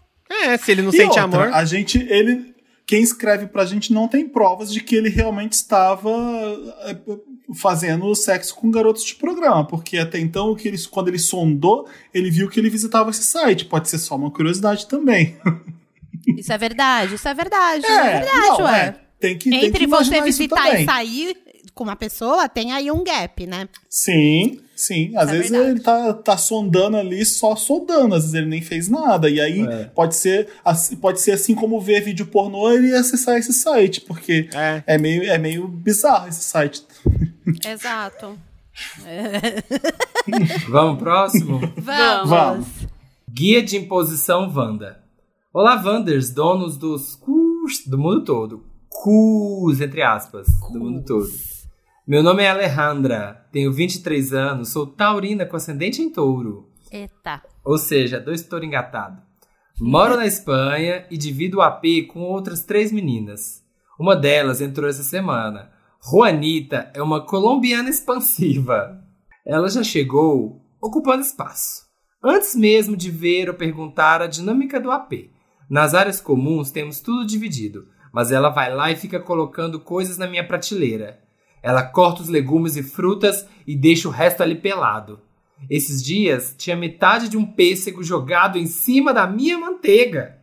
É, 0.51 0.57
se 0.57 0.71
ele 0.71 0.81
não 0.81 0.89
E 0.89 0.93
sente 0.97 1.19
outra, 1.19 1.23
amor. 1.23 1.53
A 1.53 1.63
gente, 1.65 1.97
ele, 2.09 2.53
quem 2.87 3.03
escreve 3.03 3.45
pra 3.47 3.65
gente 3.65 3.93
não 3.93 4.07
tem 4.07 4.27
provas 4.27 4.71
de 4.73 4.81
que 4.81 4.95
ele 4.95 5.09
realmente 5.09 5.53
estava 5.53 6.09
é, 6.85 6.97
fazendo 7.55 8.13
sexo 8.15 8.55
com 8.55 8.71
garotos 8.71 9.03
de 9.03 9.15
programa, 9.15 9.65
porque 9.67 9.97
até 9.97 10.19
então, 10.19 10.51
o 10.51 10.55
que 10.55 10.67
ele, 10.67 10.77
quando 10.89 11.09
ele 11.09 11.19
sondou, 11.19 11.87
ele 12.13 12.31
viu 12.31 12.49
que 12.49 12.59
ele 12.59 12.69
visitava 12.69 13.09
esse 13.11 13.23
site. 13.23 13.65
Pode 13.65 13.89
ser 13.89 13.99
só 13.99 14.15
uma 14.15 14.31
curiosidade 14.31 14.87
também. 14.87 15.37
Isso 16.37 16.51
é 16.53 16.57
verdade, 16.57 17.15
isso 17.15 17.27
é 17.27 17.33
verdade. 17.33 17.85
É, 17.85 18.03
verdade, 18.19 18.47
não, 18.47 18.57
ué. 18.65 18.79
é. 18.87 18.95
Tem 19.19 19.37
que, 19.37 19.49
tem 19.49 19.59
que 19.59 19.65
Entre 19.67 19.87
você 19.87 20.21
visitar 20.21 20.79
e 20.79 20.85
sair 20.85 21.37
com 21.73 21.83
uma 21.85 21.95
pessoa, 21.95 22.47
tem 22.49 22.71
aí 22.73 22.91
um 22.91 23.03
gap, 23.03 23.47
né? 23.47 23.67
Sim, 23.89 24.59
sim. 24.75 25.11
Às 25.15 25.29
É 25.29 25.31
vezes 25.31 25.49
verdade. 25.49 25.71
ele 25.71 25.79
tá, 25.79 26.13
tá 26.13 26.37
sondando 26.37 26.97
ali 26.97 27.25
só 27.25 27.55
sondando, 27.55 28.13
às 28.15 28.23
vezes 28.23 28.33
ele 28.35 28.47
nem 28.47 28.61
fez 28.61 28.89
nada. 28.89 29.29
E 29.29 29.39
aí 29.41 29.61
É. 29.61 29.85
pode, 29.85 30.15
ser, 30.15 30.49
assim- 30.63 30.95
pode 30.97 31.19
ser 31.21 31.31
assim 31.31 31.55
como 31.55 31.79
ver 31.81 32.01
vídeo 32.01 32.25
pornô 32.27 32.69
e 32.77 32.93
acessar 32.93 33.37
esse 33.37 33.53
site, 33.53 34.01
porque 34.01 34.49
É. 34.53 34.83
é, 34.85 34.97
meio, 34.97 35.23
é 35.23 35.37
meio 35.37 35.67
bizarro 35.67 36.27
esse 36.27 36.43
site. 36.43 36.83
Exato. 37.65 38.37
Vamos 40.69 40.99
próximo? 40.99 41.59
Vamos. 41.77 42.29
Vamos. 42.29 42.67
Guia 43.29 43.63
de 43.63 43.77
imposição 43.77 44.51
Wanda. 44.53 45.01
Olá, 45.55 45.79
Wanders, 45.79 46.31
donos 46.31 46.77
dos 46.77 47.15
cus 47.15 47.85
do 47.85 47.95
mundo 47.95 48.23
todo. 48.23 48.65
Cus, 48.89 49.81
entre 49.81 50.01
aspas, 50.01 50.47
do 50.71 50.79
mundo 50.79 51.05
todo. 51.05 51.29
Meu 52.07 52.23
nome 52.23 52.41
é 52.41 52.49
Alejandra, 52.49 53.47
tenho 53.51 53.71
23 53.71 54.33
anos, 54.33 54.69
sou 54.69 54.87
taurina 54.87 55.45
com 55.45 55.55
ascendente 55.55 56.01
em 56.01 56.09
touro. 56.09 56.71
Eita. 56.91 57.43
Ou 57.63 57.77
seja, 57.77 58.19
dois 58.19 58.41
touros 58.41 58.67
engatados. 58.67 59.19
Moro 59.79 60.17
na 60.17 60.25
Espanha 60.25 61.05
e 61.11 61.19
divido 61.19 61.59
o 61.59 61.61
AP 61.61 62.07
com 62.11 62.21
outras 62.21 62.63
três 62.63 62.91
meninas. 62.91 63.63
Uma 63.99 64.15
delas 64.15 64.59
entrou 64.59 64.89
essa 64.89 65.03
semana. 65.03 65.71
Juanita 66.03 66.89
é 66.95 67.01
uma 67.01 67.23
colombiana 67.23 67.91
expansiva. 67.91 68.99
Ela 69.45 69.69
já 69.69 69.83
chegou 69.83 70.65
ocupando 70.81 71.21
espaço. 71.21 71.83
Antes 72.23 72.55
mesmo 72.55 72.97
de 72.97 73.11
ver 73.11 73.49
ou 73.49 73.53
perguntar 73.53 74.19
a 74.19 74.25
dinâmica 74.25 74.79
do 74.79 74.89
AP. 74.89 75.31
Nas 75.69 75.93
áreas 75.93 76.21
comuns 76.21 76.71
temos 76.71 76.99
tudo 76.99 77.25
dividido, 77.25 77.87
mas 78.11 78.31
ela 78.31 78.49
vai 78.49 78.73
lá 78.73 78.91
e 78.91 78.95
fica 78.95 79.19
colocando 79.19 79.79
coisas 79.79 80.17
na 80.17 80.27
minha 80.27 80.45
prateleira. 80.45 81.19
Ela 81.61 81.83
corta 81.83 82.21
os 82.21 82.29
legumes 82.29 82.75
e 82.75 82.83
frutas 82.83 83.47
e 83.65 83.75
deixa 83.75 84.07
o 84.07 84.11
resto 84.11 84.43
ali 84.43 84.55
pelado. 84.55 85.21
Esses 85.69 86.03
dias 86.03 86.53
tinha 86.57 86.75
metade 86.75 87.29
de 87.29 87.37
um 87.37 87.45
pêssego 87.45 88.03
jogado 88.03 88.57
em 88.57 88.65
cima 88.65 89.13
da 89.13 89.25
minha 89.25 89.57
manteiga. 89.57 90.37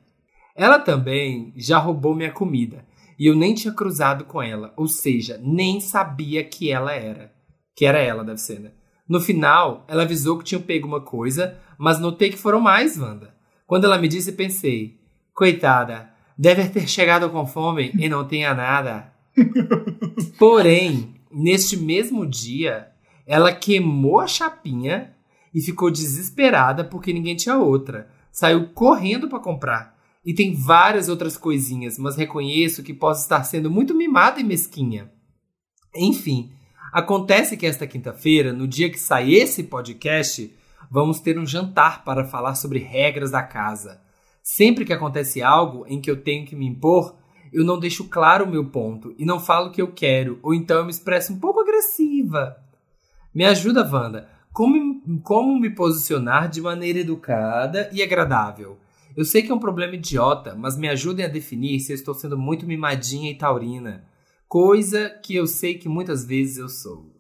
Ela 0.57 0.79
também 0.79 1.53
já 1.57 1.79
roubou 1.79 2.15
minha 2.15 2.33
comida 2.33 2.85
e 3.19 3.27
eu 3.27 3.37
nem 3.37 3.55
tinha 3.55 3.75
cruzado 3.75 4.25
com 4.25 4.43
ela, 4.43 4.73
ou 4.79 4.89
seja, 4.89 5.39
nem 5.43 5.79
sabia 5.79 6.43
que 6.43 6.71
ela 6.71 6.93
era. 6.93 7.31
Que 7.77 7.85
era 7.85 7.99
ela, 7.99 8.25
deve 8.25 8.39
ser, 8.39 8.59
né? 8.59 8.71
No 9.07 9.21
final, 9.21 9.85
ela 9.89 10.05
avisou 10.05 10.39
que 10.39 10.45
tinha 10.45 10.61
pego 10.61 10.87
uma 10.87 11.03
coisa, 11.03 11.59
mas 11.77 11.99
notei 11.99 12.31
que 12.31 12.39
foram 12.39 12.61
mais, 12.61 12.97
Wanda. 12.97 13.35
Quando 13.67 13.85
ela 13.85 13.99
me 13.99 14.09
disse, 14.09 14.33
pensei: 14.33 15.00
coitada, 15.41 16.11
deve 16.37 16.69
ter 16.69 16.87
chegado 16.87 17.31
com 17.31 17.47
fome 17.47 17.91
e 17.99 18.11
não 18.11 18.29
tinha 18.29 18.53
nada. 18.53 19.11
Porém, 20.39 21.15
neste 21.33 21.79
mesmo 21.79 22.27
dia, 22.27 22.89
ela 23.27 23.51
queimou 23.51 24.21
a 24.21 24.27
chapinha 24.27 25.15
e 25.55 25.63
ficou 25.63 25.91
desesperada 25.91 26.85
porque 26.85 27.11
ninguém 27.11 27.37
tinha 27.37 27.57
outra. 27.57 28.11
Saiu 28.31 28.69
correndo 28.75 29.31
para 29.31 29.41
comprar. 29.41 29.99
E 30.23 30.35
tem 30.35 30.55
várias 30.55 31.09
outras 31.09 31.39
coisinhas, 31.39 31.99
mas 31.99 32.17
reconheço 32.17 32.83
que 32.83 32.93
posso 32.93 33.23
estar 33.23 33.43
sendo 33.45 33.71
muito 33.71 33.95
mimada 33.95 34.39
e 34.41 34.45
mesquinha. 34.45 35.11
Enfim, 35.97 36.53
acontece 36.93 37.57
que 37.57 37.65
esta 37.65 37.87
quinta-feira, 37.87 38.53
no 38.53 38.69
dia 38.69 38.91
que 38.91 39.01
sai 39.01 39.33
esse 39.33 39.63
podcast, 39.63 40.55
vamos 40.91 41.19
ter 41.19 41.39
um 41.39 41.47
jantar 41.47 42.05
para 42.05 42.27
falar 42.27 42.57
sobre 42.57 42.79
regras 42.79 43.31
da 43.31 43.43
casa. 43.43 44.03
Sempre 44.43 44.85
que 44.85 44.93
acontece 44.93 45.43
algo 45.43 45.85
em 45.87 46.01
que 46.01 46.11
eu 46.11 46.23
tenho 46.23 46.47
que 46.47 46.57
me 46.57 46.67
impor, 46.67 47.17
eu 47.53 47.65
não 47.65 47.79
deixo 47.79 48.09
claro 48.09 48.45
o 48.45 48.51
meu 48.51 48.65
ponto 48.71 49.15
e 49.19 49.25
não 49.25 49.41
falo 49.41 49.69
o 49.69 49.71
que 49.71 49.83
eu 49.83 49.93
quero, 49.93 50.39
ou 50.43 50.55
então 50.55 50.79
eu 50.79 50.85
me 50.85 50.91
expresso 50.91 51.33
um 51.33 51.39
pouco 51.39 51.61
agressiva. 51.61 52.57
Me 53.35 53.45
ajuda, 53.45 53.89
Wanda. 53.89 54.29
Como, 54.53 55.21
como 55.23 55.59
me 55.59 55.71
posicionar 55.71 56.49
de 56.49 56.61
maneira 56.61 56.99
educada 56.99 57.89
e 57.93 58.03
agradável? 58.03 58.79
Eu 59.17 59.25
sei 59.25 59.43
que 59.43 59.51
é 59.51 59.55
um 59.55 59.61
problema 59.61 59.95
idiota, 59.95 60.55
mas 60.55 60.77
me 60.77 60.89
ajudem 60.89 61.25
a 61.25 61.29
definir 61.29 61.81
se 61.81 61.93
eu 61.93 61.95
estou 61.95 62.15
sendo 62.15 62.39
muito 62.39 62.67
mimadinha 62.67 63.31
e 63.31 63.39
taurina. 63.39 64.05
Coisa 64.49 65.11
que 65.23 65.35
eu 65.35 65.47
sei 65.47 65.79
que 65.79 65.89
muitas 65.89 66.25
vezes 66.25 66.59
eu 66.59 66.69
sou. 66.69 67.15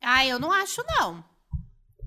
Ah, 0.00 0.26
eu 0.26 0.40
não 0.40 0.50
acho, 0.50 0.82
não. 0.98 1.22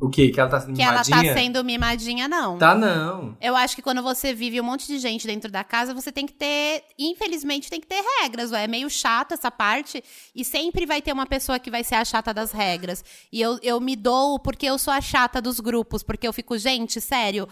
O 0.01 0.09
quê? 0.09 0.29
Que 0.29 0.39
ela 0.39 0.49
tá 0.49 0.59
sendo 0.59 0.75
Que 0.75 0.81
ela 0.81 1.03
mimadinha? 1.03 1.33
tá 1.33 1.39
sendo 1.39 1.63
mimadinha, 1.63 2.27
não. 2.27 2.57
Tá 2.57 2.73
não. 2.73 3.37
Eu 3.39 3.55
acho 3.55 3.75
que 3.75 3.83
quando 3.83 4.01
você 4.01 4.33
vive 4.33 4.59
um 4.59 4.63
monte 4.63 4.87
de 4.87 4.97
gente 4.97 5.27
dentro 5.27 5.51
da 5.51 5.63
casa, 5.63 5.93
você 5.93 6.11
tem 6.11 6.25
que 6.25 6.33
ter, 6.33 6.83
infelizmente, 6.97 7.69
tem 7.69 7.79
que 7.79 7.85
ter 7.85 8.03
regras. 8.21 8.51
ué. 8.51 8.63
É 8.63 8.67
meio 8.67 8.89
chato 8.89 9.33
essa 9.33 9.51
parte. 9.51 10.03
E 10.35 10.43
sempre 10.43 10.87
vai 10.87 11.03
ter 11.03 11.13
uma 11.13 11.27
pessoa 11.27 11.59
que 11.59 11.69
vai 11.69 11.83
ser 11.83 11.95
a 11.95 12.03
chata 12.03 12.33
das 12.33 12.51
regras. 12.51 13.05
E 13.31 13.39
eu, 13.39 13.59
eu 13.61 13.79
me 13.79 13.95
dou 13.95 14.39
porque 14.39 14.65
eu 14.65 14.79
sou 14.79 14.91
a 14.91 14.99
chata 14.99 15.39
dos 15.39 15.59
grupos. 15.59 16.01
Porque 16.01 16.27
eu 16.27 16.33
fico, 16.33 16.57
gente, 16.57 16.99
sério. 16.99 17.47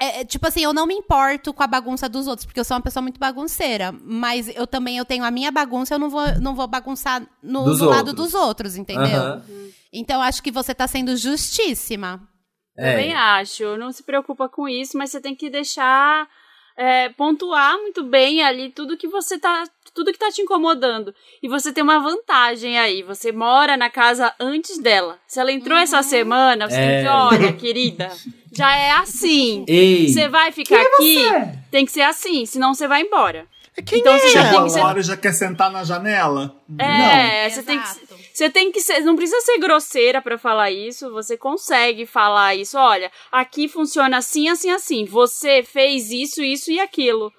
É, 0.00 0.20
é, 0.20 0.24
tipo 0.24 0.46
assim, 0.46 0.62
eu 0.62 0.72
não 0.72 0.86
me 0.86 0.94
importo 0.94 1.54
com 1.54 1.62
a 1.62 1.66
bagunça 1.66 2.08
dos 2.08 2.26
outros, 2.26 2.44
porque 2.44 2.58
eu 2.58 2.64
sou 2.64 2.76
uma 2.76 2.82
pessoa 2.82 3.02
muito 3.02 3.18
bagunceira. 3.18 3.92
Mas 4.02 4.48
eu 4.54 4.66
também 4.66 4.98
eu 4.98 5.04
tenho 5.04 5.24
a 5.24 5.30
minha 5.30 5.50
bagunça, 5.50 5.94
eu 5.94 5.98
não 5.98 6.10
vou, 6.10 6.22
não 6.40 6.54
vou 6.54 6.66
bagunçar 6.66 7.22
no, 7.42 7.64
Dos 7.64 7.80
no 7.80 7.88
lado 7.88 8.12
dos 8.12 8.34
outros, 8.34 8.76
entendeu? 8.76 9.04
Aham. 9.06 9.44
Então 9.92 10.20
acho 10.20 10.42
que 10.42 10.50
você 10.50 10.74
tá 10.74 10.88
sendo 10.88 11.16
justíssima. 11.16 12.20
Também 12.76 13.12
É. 13.12 13.16
acho. 13.16 13.76
Não 13.76 13.92
se 13.92 14.02
preocupa 14.02 14.48
com 14.48 14.68
isso, 14.68 14.98
mas 14.98 15.10
você 15.10 15.20
tem 15.20 15.34
que 15.34 15.48
deixar 15.48 16.28
é, 16.76 17.08
pontuar 17.10 17.78
muito 17.78 18.02
bem 18.02 18.42
ali 18.42 18.70
tudo 18.70 18.96
que 18.96 19.06
você 19.06 19.38
tá. 19.38 19.64
Tudo 19.94 20.12
que 20.12 20.18
tá 20.18 20.30
te 20.30 20.42
incomodando. 20.42 21.14
E 21.42 21.48
você 21.48 21.72
tem 21.72 21.84
uma 21.84 22.00
vantagem 22.00 22.78
aí. 22.78 23.02
Você 23.04 23.30
mora 23.30 23.76
na 23.76 23.88
casa 23.88 24.34
antes 24.40 24.78
dela. 24.78 25.18
Se 25.26 25.38
ela 25.38 25.52
entrou 25.52 25.78
essa 25.78 26.02
semana, 26.02 26.68
você 26.68 26.76
tem 26.76 26.84
É. 26.96 27.02
que, 27.02 27.08
olha, 27.08 27.52
querida, 27.52 28.10
já 28.52 28.76
é 28.76 28.90
assim. 28.92 29.64
Ei, 29.68 30.08
Você 30.08 30.28
vai 30.28 30.50
ficar 30.50 30.80
aqui, 30.80 31.22
tem 31.70 31.84
que 31.86 31.92
ser 31.92 32.02
assim, 32.02 32.44
senão 32.44 32.74
você 32.74 32.88
vai 32.88 33.02
embora. 33.02 33.46
Quem 33.86 33.98
Então 34.00 34.14
é? 34.14 34.18
você 34.18 34.28
já 34.30 34.42
tem 34.42 34.50
Chegou 34.52 34.64
que 34.66 34.70
ser. 34.70 34.78
agora 34.80 35.00
e 35.00 35.02
já 35.02 35.16
quer 35.16 35.32
sentar 35.32 35.68
na 35.70 35.82
janela? 35.82 36.54
É, 36.78 37.48
você 37.50 37.62
tem 37.62 37.78
que. 37.80 37.84
Exato. 37.88 38.14
Você 38.32 38.50
tem 38.50 38.72
que 38.72 38.80
ser, 38.80 39.00
não 39.00 39.14
precisa 39.16 39.40
ser 39.42 39.58
grosseira 39.58 40.20
pra 40.22 40.36
falar 40.38 40.70
isso, 40.70 41.10
você 41.12 41.36
consegue 41.36 42.04
falar 42.06 42.54
isso. 42.56 42.76
Olha, 42.76 43.10
aqui 43.30 43.68
funciona 43.68 44.16
assim, 44.18 44.48
assim, 44.48 44.70
assim. 44.70 45.04
Você 45.04 45.62
fez 45.62 46.10
isso, 46.10 46.42
isso 46.42 46.70
e 46.72 46.80
aquilo. 46.80 47.32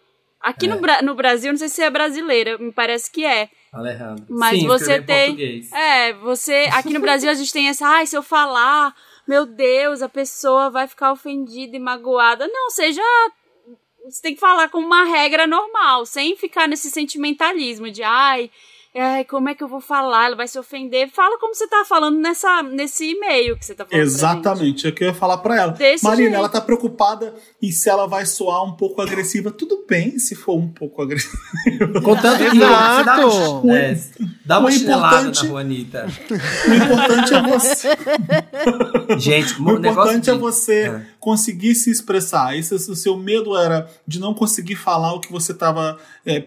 Aqui 0.45 0.67
É. 0.67 0.69
no, 0.69 0.79
Bra- 0.79 1.01
no 1.01 1.15
Brasil, 1.15 1.51
não 1.51 1.57
sei 1.57 1.67
se 1.69 1.81
é 1.81 1.89
brasileira, 1.89 2.57
me 2.59 2.71
parece 2.71 3.11
que 3.11 3.25
é. 3.25 3.49
Alejandro. 3.73 4.25
Mas 4.29 4.59
Sim, 4.59 4.67
você 4.67 5.01
tem. 5.01 5.25
português. 5.35 5.71
É, 5.71 6.13
você. 6.13 6.69
Aqui 6.71 6.93
no 6.93 6.99
Brasil 6.99 7.29
a 7.29 7.33
gente 7.33 7.51
tem 7.51 7.67
essa. 7.67 7.87
Ai, 7.87 8.05
se 8.05 8.15
eu 8.15 8.21
falar, 8.21 8.93
meu 9.27 9.45
Deus, 9.45 10.01
a 10.03 10.07
pessoa 10.07 10.69
vai 10.69 10.87
ficar 10.87 11.11
ofendida 11.11 11.75
e 11.75 11.79
magoada. 11.79 12.47
Não, 12.47 12.69
seja. 12.69 13.01
Você 14.05 14.21
tem 14.21 14.35
que 14.35 14.39
falar 14.39 14.69
com 14.69 14.77
uma 14.77 15.03
regra 15.05 15.47
normal, 15.47 16.05
sem 16.05 16.35
ficar 16.37 16.67
nesse 16.67 16.91
sentimentalismo 16.91 17.89
de 17.89 18.03
ai. 18.03 18.51
Ai, 18.97 19.25
como 19.25 19.49
é 19.49 19.55
que 19.55 19.61
eu 19.63 19.67
vou 19.67 19.81
falar? 19.81 20.27
Ela 20.27 20.35
vai 20.37 20.47
se 20.47 20.57
ofender. 20.57 21.09
Fala 21.11 21.37
como 21.37 21.53
você 21.53 21.67
tá 21.67 21.83
falando 21.87 22.17
nessa, 22.17 22.63
nesse 22.63 23.11
e-mail 23.11 23.57
que 23.57 23.65
você 23.65 23.75
tá 23.75 23.85
falando. 23.85 24.01
Exatamente, 24.01 24.87
é 24.87 24.89
o 24.89 24.93
que 24.93 25.03
eu 25.03 25.07
ia 25.09 25.13
falar 25.13 25.37
pra 25.39 25.57
ela. 25.61 25.71
Desse 25.73 26.03
Marina, 26.05 26.23
jeito. 26.29 26.37
ela 26.37 26.47
tá 26.49 26.61
preocupada 26.61 27.33
em 27.61 27.71
se 27.71 27.89
ela 27.89 28.07
vai 28.07 28.25
soar 28.25 28.63
um 28.63 28.71
pouco 28.73 29.01
agressiva. 29.01 29.51
Tudo 29.51 29.83
bem 29.87 30.17
se 30.17 30.33
for 30.33 30.55
um 30.57 30.69
pouco 30.69 31.01
agressiva. 31.01 31.35
Contanto 32.03 32.37
que 32.37 32.55
Exato. 32.55 33.59
uma- 33.63 33.77
é, 33.77 33.97
dá 34.45 34.59
uma 34.59 34.69
O 34.69 34.71
importante- 34.71 35.43
na 35.43 35.49
Juanita. 35.49 36.07
O 36.69 36.73
importante 36.73 37.33
é 37.33 37.41
você, 37.41 37.89
Gente, 39.19 39.61
o 39.61 39.65
o 39.65 39.77
importante 39.77 40.29
é 40.29 40.33
de- 40.33 40.39
você 40.39 40.81
É. 40.87 41.01
conseguir 41.19 41.75
se 41.75 41.91
expressar. 41.91 42.57
Esse, 42.57 42.73
o 42.73 42.95
seu 42.95 43.17
medo 43.17 43.57
era 43.57 43.89
de 44.07 44.19
não 44.19 44.33
conseguir 44.33 44.75
falar 44.75 45.13
o 45.13 45.19
que 45.19 45.31
você 45.31 45.51
estava 45.51 45.97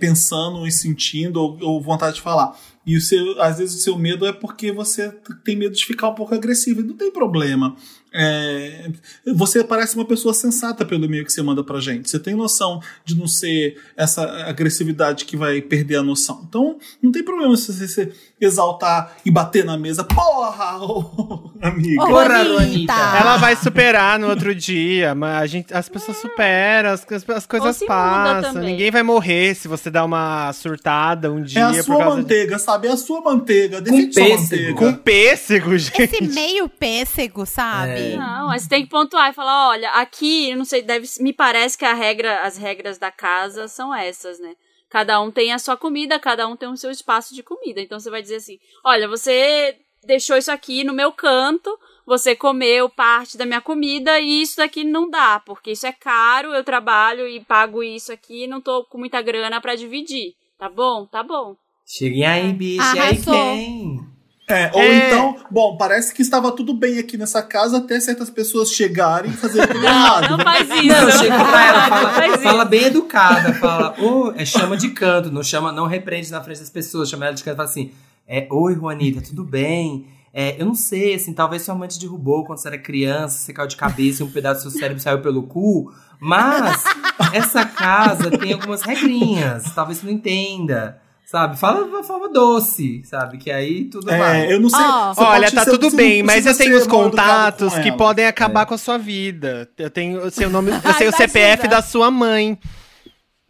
pensando 0.01 0.67
e 0.67 0.73
sentindo 0.73 1.41
ou, 1.43 1.59
ou 1.61 1.81
vontade 1.83 2.17
de 2.17 2.23
falar. 2.23 2.38
E 2.87 2.97
o 2.97 3.01
seu, 3.01 3.41
às 3.41 3.59
vezes 3.59 3.77
o 3.77 3.83
seu 3.83 3.99
medo 3.99 4.27
é 4.27 4.33
porque 4.33 4.73
você 4.73 5.11
tem 5.45 5.57
medo 5.57 5.75
de 5.75 5.85
ficar 5.85 6.09
um 6.09 6.15
pouco 6.15 6.35
agressivo. 6.35 6.81
E 6.81 6.85
não 6.85 6.97
tem 6.97 7.11
problema. 7.11 7.77
É, 8.13 8.91
você 9.35 9.63
parece 9.63 9.95
uma 9.95 10.05
pessoa 10.05 10.33
sensata 10.33 10.85
pelo 10.85 11.05
e-mail 11.05 11.25
que 11.25 11.33
você 11.33 11.43
manda 11.43 11.63
pra 11.63 11.79
gente. 11.81 12.09
Você 12.09 12.19
tem 12.19 12.35
noção 12.35 12.81
de 13.05 13.15
não 13.17 13.27
ser 13.29 13.77
essa 13.97 14.23
agressividade 14.49 15.25
que 15.25 15.37
vai 15.37 15.61
perder 15.61 15.97
a 15.97 16.03
noção. 16.03 16.43
Então, 16.49 16.79
não 17.03 17.13
tem 17.13 17.23
problema 17.23 17.57
se 17.57 17.73
você 17.73 17.87
se 17.89 18.13
exaltar 18.41 19.17
e 19.25 19.31
bater 19.31 19.65
na 19.65 19.77
mesa. 19.77 20.05
Porra, 20.05 20.79
ô, 20.79 21.51
amiga! 21.61 22.07
Porra. 22.07 22.45
Juanita. 22.45 22.93
Ela 22.93 23.37
vai 23.37 23.57
superar 23.57 24.19
no 24.19 24.29
outro 24.29 24.55
dia, 24.55 25.15
mas 25.15 25.43
a 25.43 25.47
gente, 25.47 25.75
as 25.75 25.89
pessoas 25.89 26.17
superam, 26.19 26.91
as, 26.91 27.05
as- 27.13 27.29
as 27.29 27.47
coisas 27.47 27.79
passam. 27.85 28.63
Ninguém 28.63 28.91
vai 28.91 29.03
morrer 29.03 29.55
se 29.55 29.69
você 29.69 29.91
dar 29.91 30.05
uma 30.05 30.53
surtada 30.53 31.31
um 31.33 31.41
É 31.41 31.43
dia 31.45 31.67
a 31.67 31.73
por 31.75 31.83
sua 31.85 31.99
causa 31.99 32.17
de... 32.17 32.23
manteiga, 32.23 32.59
sabe? 32.59 32.89
É 32.89 32.93
a 32.93 32.97
sua 32.97 33.21
manteiga. 33.21 33.81
Defende 33.81 34.15
sua 34.15 34.23
pêssego. 34.25 34.41
manteiga. 34.43 34.75
Com 34.75 34.95
pêssego, 34.95 35.79
gente. 35.79 36.03
Esse 36.03 36.23
meio 36.23 36.69
pêssego, 36.69 37.45
sabe? 37.45 37.91
É. 37.93 37.98
Não, 38.17 38.49
mas 38.49 38.63
você 38.63 38.69
tem 38.69 38.85
que 38.85 38.91
pontuar 38.91 39.31
e 39.31 39.35
falar, 39.35 39.69
olha, 39.69 39.91
aqui, 39.91 40.51
eu 40.51 40.57
não 40.57 40.65
sei, 40.65 40.83
deve, 40.83 41.07
me 41.21 41.33
parece 41.33 41.77
que 41.77 41.85
a 41.85 41.95
regra, 41.95 42.41
as 42.41 42.57
regras 42.57 42.99
da 42.99 43.11
casa 43.11 43.69
são 43.69 43.95
essas, 43.95 44.39
né? 44.39 44.55
Cada 44.89 45.21
um 45.21 45.31
tem 45.31 45.53
a 45.53 45.59
sua 45.59 45.77
comida, 45.77 46.19
cada 46.19 46.49
um 46.49 46.57
tem 46.57 46.69
o 46.69 46.77
seu 46.77 46.91
espaço 46.91 47.35
de 47.35 47.43
comida. 47.43 47.81
Então 47.81 48.01
você 48.01 48.11
vai 48.11 48.23
dizer 48.23 48.37
assim: 48.37 48.59
olha, 48.85 49.07
você 49.07 49.77
deixou 50.05 50.37
isso 50.37 50.51
aqui 50.51 50.83
no 50.83 50.95
meu 50.95 51.13
canto, 51.13 51.79
você 52.07 52.35
comeu 52.35 52.89
parte 52.89 53.37
da 53.37 53.45
minha 53.45 53.61
comida 53.61 54.19
e 54.19 54.41
isso 54.43 54.57
daqui 54.57 54.85
não 54.85 55.11
dá, 55.11 55.41
porque 55.45 55.73
isso 55.73 55.87
é 55.87 55.93
caro, 55.93 56.55
eu 56.55 56.65
trabalho 56.65 57.29
e 57.29 57.41
pago 57.41 57.83
isso 57.83 58.11
aqui, 58.11 58.47
não 58.47 58.61
tô 58.61 58.85
com 58.85 58.97
muita 58.97 59.21
grana 59.21 59.61
pra 59.61 59.75
dividir. 59.75 60.35
Tá 60.59 60.69
bom? 60.69 61.05
Tá 61.05 61.23
bom. 61.23 61.55
Cheguem 61.87 62.27
aí, 62.27 62.53
bicho. 62.53 62.97
E 62.97 62.99
aí 62.99 63.09
Arrasou. 63.11 64.18
É, 64.49 64.71
ou 64.73 64.81
É. 64.81 65.07
então, 65.09 65.37
bom, 65.51 65.77
parece 65.77 66.15
que 66.15 66.23
estava 66.23 66.51
tudo 66.53 66.73
bem 66.73 66.99
aqui 66.99 67.17
nessa 67.19 67.43
casa 67.43 67.79
até 67.79 68.01
certas 68.01 68.31
pessoas 68.31 68.71
chegarem 68.73 69.31
e 69.31 69.35
fazerem 69.37 69.69
tudo 69.69 69.85
errado. 69.85 70.31
não 70.37 70.45
faz 70.45 70.69
isso. 70.71 70.87
Não, 70.87 71.11
chega 71.11 71.45
pra 71.45 71.67
ela, 71.67 71.81
Não 71.83 71.89
fala, 71.89 72.11
faz 72.15 72.43
fala 72.43 72.63
isso. 72.63 72.71
bem 72.71 72.85
educada, 72.85 73.55
fala, 73.55 73.95
"Ô, 74.01 74.33
é 74.35 74.45
chama 74.45 74.77
de 74.77 74.89
canto, 74.91 75.31
não 75.31 75.43
chama, 75.43 75.71
não 75.71 75.87
repreende 75.87 76.31
na 76.31 76.43
frente 76.43 76.61
das 76.61 76.71
pessoas, 76.71 77.09
chama 77.11 77.27
ela 77.27 77.35
de 77.35 77.45
canto 77.45 77.55
e 77.55 77.57
fala 77.57 77.69
assim, 77.69 77.91
é, 78.27 78.47
oi 78.51 78.75
Juanita, 78.75 79.21
tudo 79.21 79.45
bem? 79.45 80.07
É, 80.33 80.61
eu 80.61 80.67
não 80.67 80.75
sei, 80.75 81.15
assim, 81.15 81.33
talvez 81.33 81.63
sua 81.63 81.75
mãe 81.75 81.89
te 81.89 81.99
derrubou 81.99 82.45
quando 82.45 82.59
você 82.59 82.69
era 82.69 82.79
criança, 82.79 83.39
você 83.39 83.53
caiu 83.53 83.67
de 83.69 83.77
cabeça 83.77 84.23
e 84.23 84.27
um 84.27 84.31
pedaço 84.31 84.63
do 84.65 84.71
seu 84.71 84.79
cérebro 84.81 85.03
saiu 85.03 85.21
pelo 85.21 85.43
cu, 85.43 85.93
mas 86.21 86.85
essa 87.33 87.65
casa 87.65 88.31
tem 88.31 88.53
algumas 88.53 88.83
regrinhas, 88.83 89.65
talvez 89.75 89.99
você 89.99 90.07
não 90.07 90.13
entenda. 90.13 91.01
Sabe? 91.29 91.59
Fala 91.59 91.85
de 91.85 91.91
uma 91.91 92.03
forma 92.03 92.31
doce, 92.31 93.03
sabe? 93.05 93.37
Que 93.37 93.51
aí 93.51 93.85
tudo 93.85 94.07
vai. 94.07 94.47
É, 94.47 94.55
eu 94.55 94.59
não 94.59 94.71
sei. 94.71 94.81
Você 94.81 95.21
Olha, 95.21 95.53
tá 95.53 95.63
tudo 95.67 95.91
bem, 95.91 96.23
mas 96.23 96.47
eu 96.47 96.57
tenho 96.57 96.75
os 96.75 96.87
educado 96.87 97.11
contatos 97.11 97.75
com 97.75 97.83
que 97.83 97.93
podem 97.93 98.25
acabar 98.25 98.65
com 98.65 98.73
a 98.73 98.79
sua 98.79 98.97
vida. 98.97 99.69
Eu 99.77 99.91
tenho 99.91 100.25
o 100.25 100.31
seu 100.31 100.49
nome, 100.49 100.71
eu 100.71 100.95
sei 100.95 101.07
o 101.07 101.11
Ai, 101.13 101.17
CPF 101.19 101.65
imagina. 101.65 101.69
da 101.69 101.83
sua 101.83 102.11
mãe. 102.11 102.59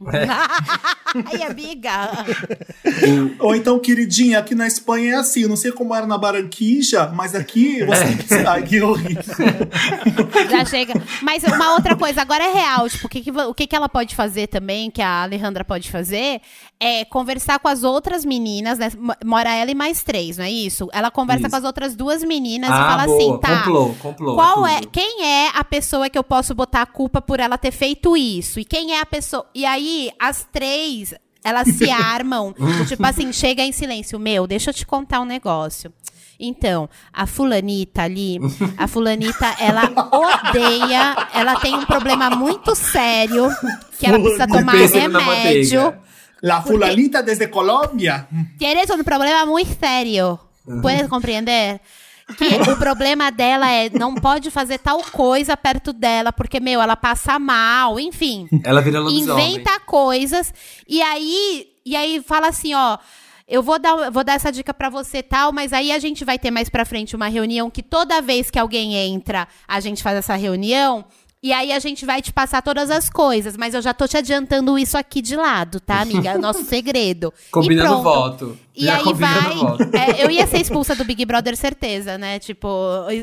Ai, 1.27 1.43
amiga. 1.43 2.25
Ou 3.41 3.55
então, 3.55 3.79
queridinha, 3.79 4.39
aqui 4.39 4.55
na 4.55 4.67
Espanha 4.67 5.13
é 5.13 5.15
assim. 5.17 5.43
Eu 5.43 5.49
não 5.49 5.57
sei 5.57 5.73
como 5.73 5.95
era 5.95 6.07
na 6.07 6.17
Barranquilla, 6.17 7.11
mas 7.15 7.35
aqui 7.35 7.85
você 7.85 8.05
tem 8.05 8.17
que. 8.17 8.35
Ai, 8.47 8.63
que 8.63 8.81
horrível. 8.81 9.23
Já 10.51 10.65
chega. 10.65 10.95
Mas 11.23 11.43
uma 11.43 11.75
outra 11.75 11.97
coisa, 11.97 12.21
agora 12.21 12.45
é 12.45 12.53
real. 12.53 12.89
Tipo, 12.89 13.07
o 13.07 13.09
que, 13.09 13.21
que, 13.23 13.31
o 13.31 13.55
que, 13.55 13.67
que 13.67 13.75
ela 13.75 13.89
pode 13.89 14.15
fazer 14.15 14.47
também, 14.47 14.91
que 14.91 15.03
a 15.03 15.23
Alejandra 15.23 15.65
pode 15.65 15.91
fazer, 15.91 16.41
é 16.79 17.05
conversar 17.05 17.59
com 17.59 17.69
as 17.69 17.83
outras 17.83 18.25
meninas, 18.25 18.79
né? 18.79 18.91
Mo- 18.97 19.15
Mora 19.25 19.53
ela 19.55 19.71
e 19.71 19.75
mais 19.75 20.03
três, 20.03 20.37
não 20.37 20.45
é 20.45 20.51
isso? 20.51 20.89
Ela 20.93 21.11
conversa 21.11 21.43
Isso. 21.43 21.51
com 21.51 21.57
as 21.57 21.65
outras 21.65 21.97
duas 21.97 22.23
meninas 22.23 22.71
e 22.71 22.73
ah, 22.73 22.77
fala 22.91 23.07
boa, 23.07 23.17
assim, 23.19 23.39
tá. 23.41 23.59
complô, 23.59 23.95
complô. 24.01 24.35
Qual 24.35 24.67
é, 24.67 24.77
tudo. 24.81 24.91
quem 24.91 25.25
é 25.25 25.51
a 25.55 25.65
pessoa 25.65 26.09
que 26.09 26.19
eu 26.19 26.25
posso 26.25 26.55
botar 26.55 26.83
a 26.83 26.87
culpa 26.87 27.21
por 27.21 27.41
ela 27.41 27.59
ter 27.59 27.73
feito 27.73 28.17
isso? 28.17 28.61
E 28.61 28.65
quem 28.65 28.93
é 28.95 29.01
a 29.01 29.07
pessoa. 29.07 29.47
E 29.55 29.65
aí, 29.67 29.88
as 30.19 30.47
três, 30.53 31.15
elas 31.45 31.69
se 31.69 31.89
armam. 31.91 32.55
tipo 32.87 33.05
assim, 33.07 33.33
chega 33.33 33.63
em 33.63 33.73
silêncio. 33.73 34.19
Meu, 34.19 34.47
deixa 34.47 34.71
eu 34.71 34.75
te 34.75 34.87
contar 34.87 35.21
um 35.21 35.25
negócio. 35.25 35.93
Então, 36.41 36.89
a 37.13 37.27
fulanita 37.27 38.03
ali, 38.03 38.39
a 38.77 38.87
fulanita, 38.87 39.57
ela 39.59 39.91
odeia, 40.13 41.29
ela 41.35 41.59
tem 41.59 41.75
um 41.75 41.85
problema 41.85 42.31
muito 42.31 42.77
sério, 42.77 43.49
que 43.99 44.07
ela 44.07 44.21
precisa 44.21 44.47
tomar 44.47 44.75
remédio. 44.75 45.95
La 46.41 46.63
fulanita 46.63 47.23
desde 47.25 47.49
Colômbia. 47.49 48.29
Tienes 48.57 48.89
un 48.91 49.03
problema 49.03 49.45
muy 49.45 49.65
serio. 49.65 50.39
Puedes 50.81 51.09
compreender? 51.09 51.81
Que 52.37 52.71
o 52.71 52.77
problema 52.77 53.31
dela 53.31 53.71
é 53.71 53.89
não 53.91 54.15
pode 54.15 54.51
fazer 54.51 54.79
tal 54.79 55.03
coisa 55.03 55.57
perto 55.57 55.93
dela, 55.93 56.33
porque, 56.33 56.61
meu, 56.61 56.81
ela 56.81 56.97
passa 56.97 57.39
mal, 57.39 57.99
enfim. 57.99 58.49
Ela 58.63 58.81
vira 58.81 59.01
lobisomem. 59.01 59.55
Inventa 59.55 59.81
coisas. 59.81 60.53
E 60.87 61.01
aí, 61.01 61.69
e 61.85 61.97
aí 61.97 62.23
fala 62.23 62.49
assim, 62.49 62.75
ó. 62.75 62.99
Eu 63.51 63.63
vou 63.63 63.79
dar, 63.79 64.11
vou 64.11 64.23
dar 64.23 64.35
essa 64.35 64.53
dica 64.53 64.75
pra 64.75 64.91
você 64.91 65.23
tal, 65.23 65.53
mas 65.53 65.73
aí 65.73 65.91
a 65.91 65.99
gente 65.99 66.23
vai 66.23 66.39
ter 66.39 66.51
mais 66.51 66.69
pra 66.69 66.85
frente 66.85 67.17
uma 67.17 67.29
reunião 67.29 67.71
que 67.71 67.83
toda 67.83 68.21
vez 68.21 68.51
que 68.51 68.59
alguém 68.59 68.95
entra, 68.95 69.49
a 69.67 69.81
gente 69.81 70.03
faz 70.03 70.19
essa 70.19 70.37
reunião. 70.37 71.07
E 71.41 71.53
aí 71.53 71.71
a 71.73 71.79
gente 71.79 72.05
vai 72.05 72.21
te 72.21 72.33
passar 72.33 72.61
todas 72.63 72.91
as 72.91 73.09
coisas, 73.09 73.57
mas 73.57 73.73
eu 73.73 73.81
já 73.81 73.95
tô 73.95 74.09
te 74.09 74.17
adiantando 74.17 74.77
isso 74.77 74.99
aqui 74.99 75.23
de 75.23 75.37
lado, 75.37 75.79
tá, 75.79 76.01
amiga? 76.01 76.31
É 76.31 76.37
o 76.37 76.41
nosso 76.41 76.65
segredo. 76.67 77.33
Combinando 77.53 78.03
voto. 78.03 78.59
E 78.75 78.87
Já 78.87 78.97
aí 78.97 79.13
vai. 79.15 79.55
voto. 79.55 79.83
é, 79.97 80.25
eu 80.25 80.31
ia 80.33 80.45
ser 80.49 80.59
expulsa 80.61 80.97
do 80.97 81.05
Big 81.05 81.25
Brother, 81.25 81.57
certeza, 81.57 82.19
né? 82.19 82.41
Tipo, 82.41 82.67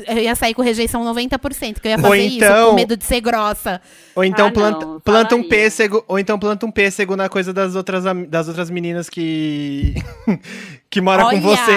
eu 0.06 0.16
ia 0.18 0.34
sair 0.34 0.54
com 0.54 0.62
rejeição 0.62 1.04
90%, 1.04 1.78
que 1.78 1.88
eu 1.88 1.90
ia 1.92 1.98
fazer 1.98 2.24
isso 2.24 2.36
então- 2.36 2.70
com 2.70 2.74
medo 2.76 2.96
de 2.96 3.04
ser 3.04 3.20
grossa. 3.20 3.82
Ou 4.14 4.24
então 4.24 4.46
Ah, 4.46 4.50
planta, 4.50 4.86
não, 4.86 5.00
planta 5.00 5.36
um 5.36 5.46
pêssego, 5.46 6.02
ou 6.08 6.18
então 6.18 6.38
planta 6.38 6.64
um 6.64 6.70
pêssego 6.70 7.16
na 7.16 7.28
coisa 7.28 7.52
das 7.52 7.74
outras 7.74 8.02
das 8.28 8.48
outras 8.48 8.70
meninas 8.70 9.10
que 9.10 9.94
que 10.88 11.02
mora 11.02 11.22
com 11.24 11.28
Olha! 11.28 11.40
você. 11.40 11.72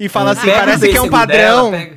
e 0.00 0.08
fala 0.08 0.30
assim, 0.30 0.46
Pega 0.46 0.56
o 0.56 0.60
parece 0.64 0.88
que 0.88 0.96
é 0.96 1.02
um 1.02 1.10
padrão. 1.10 1.70
dela, 1.70 1.90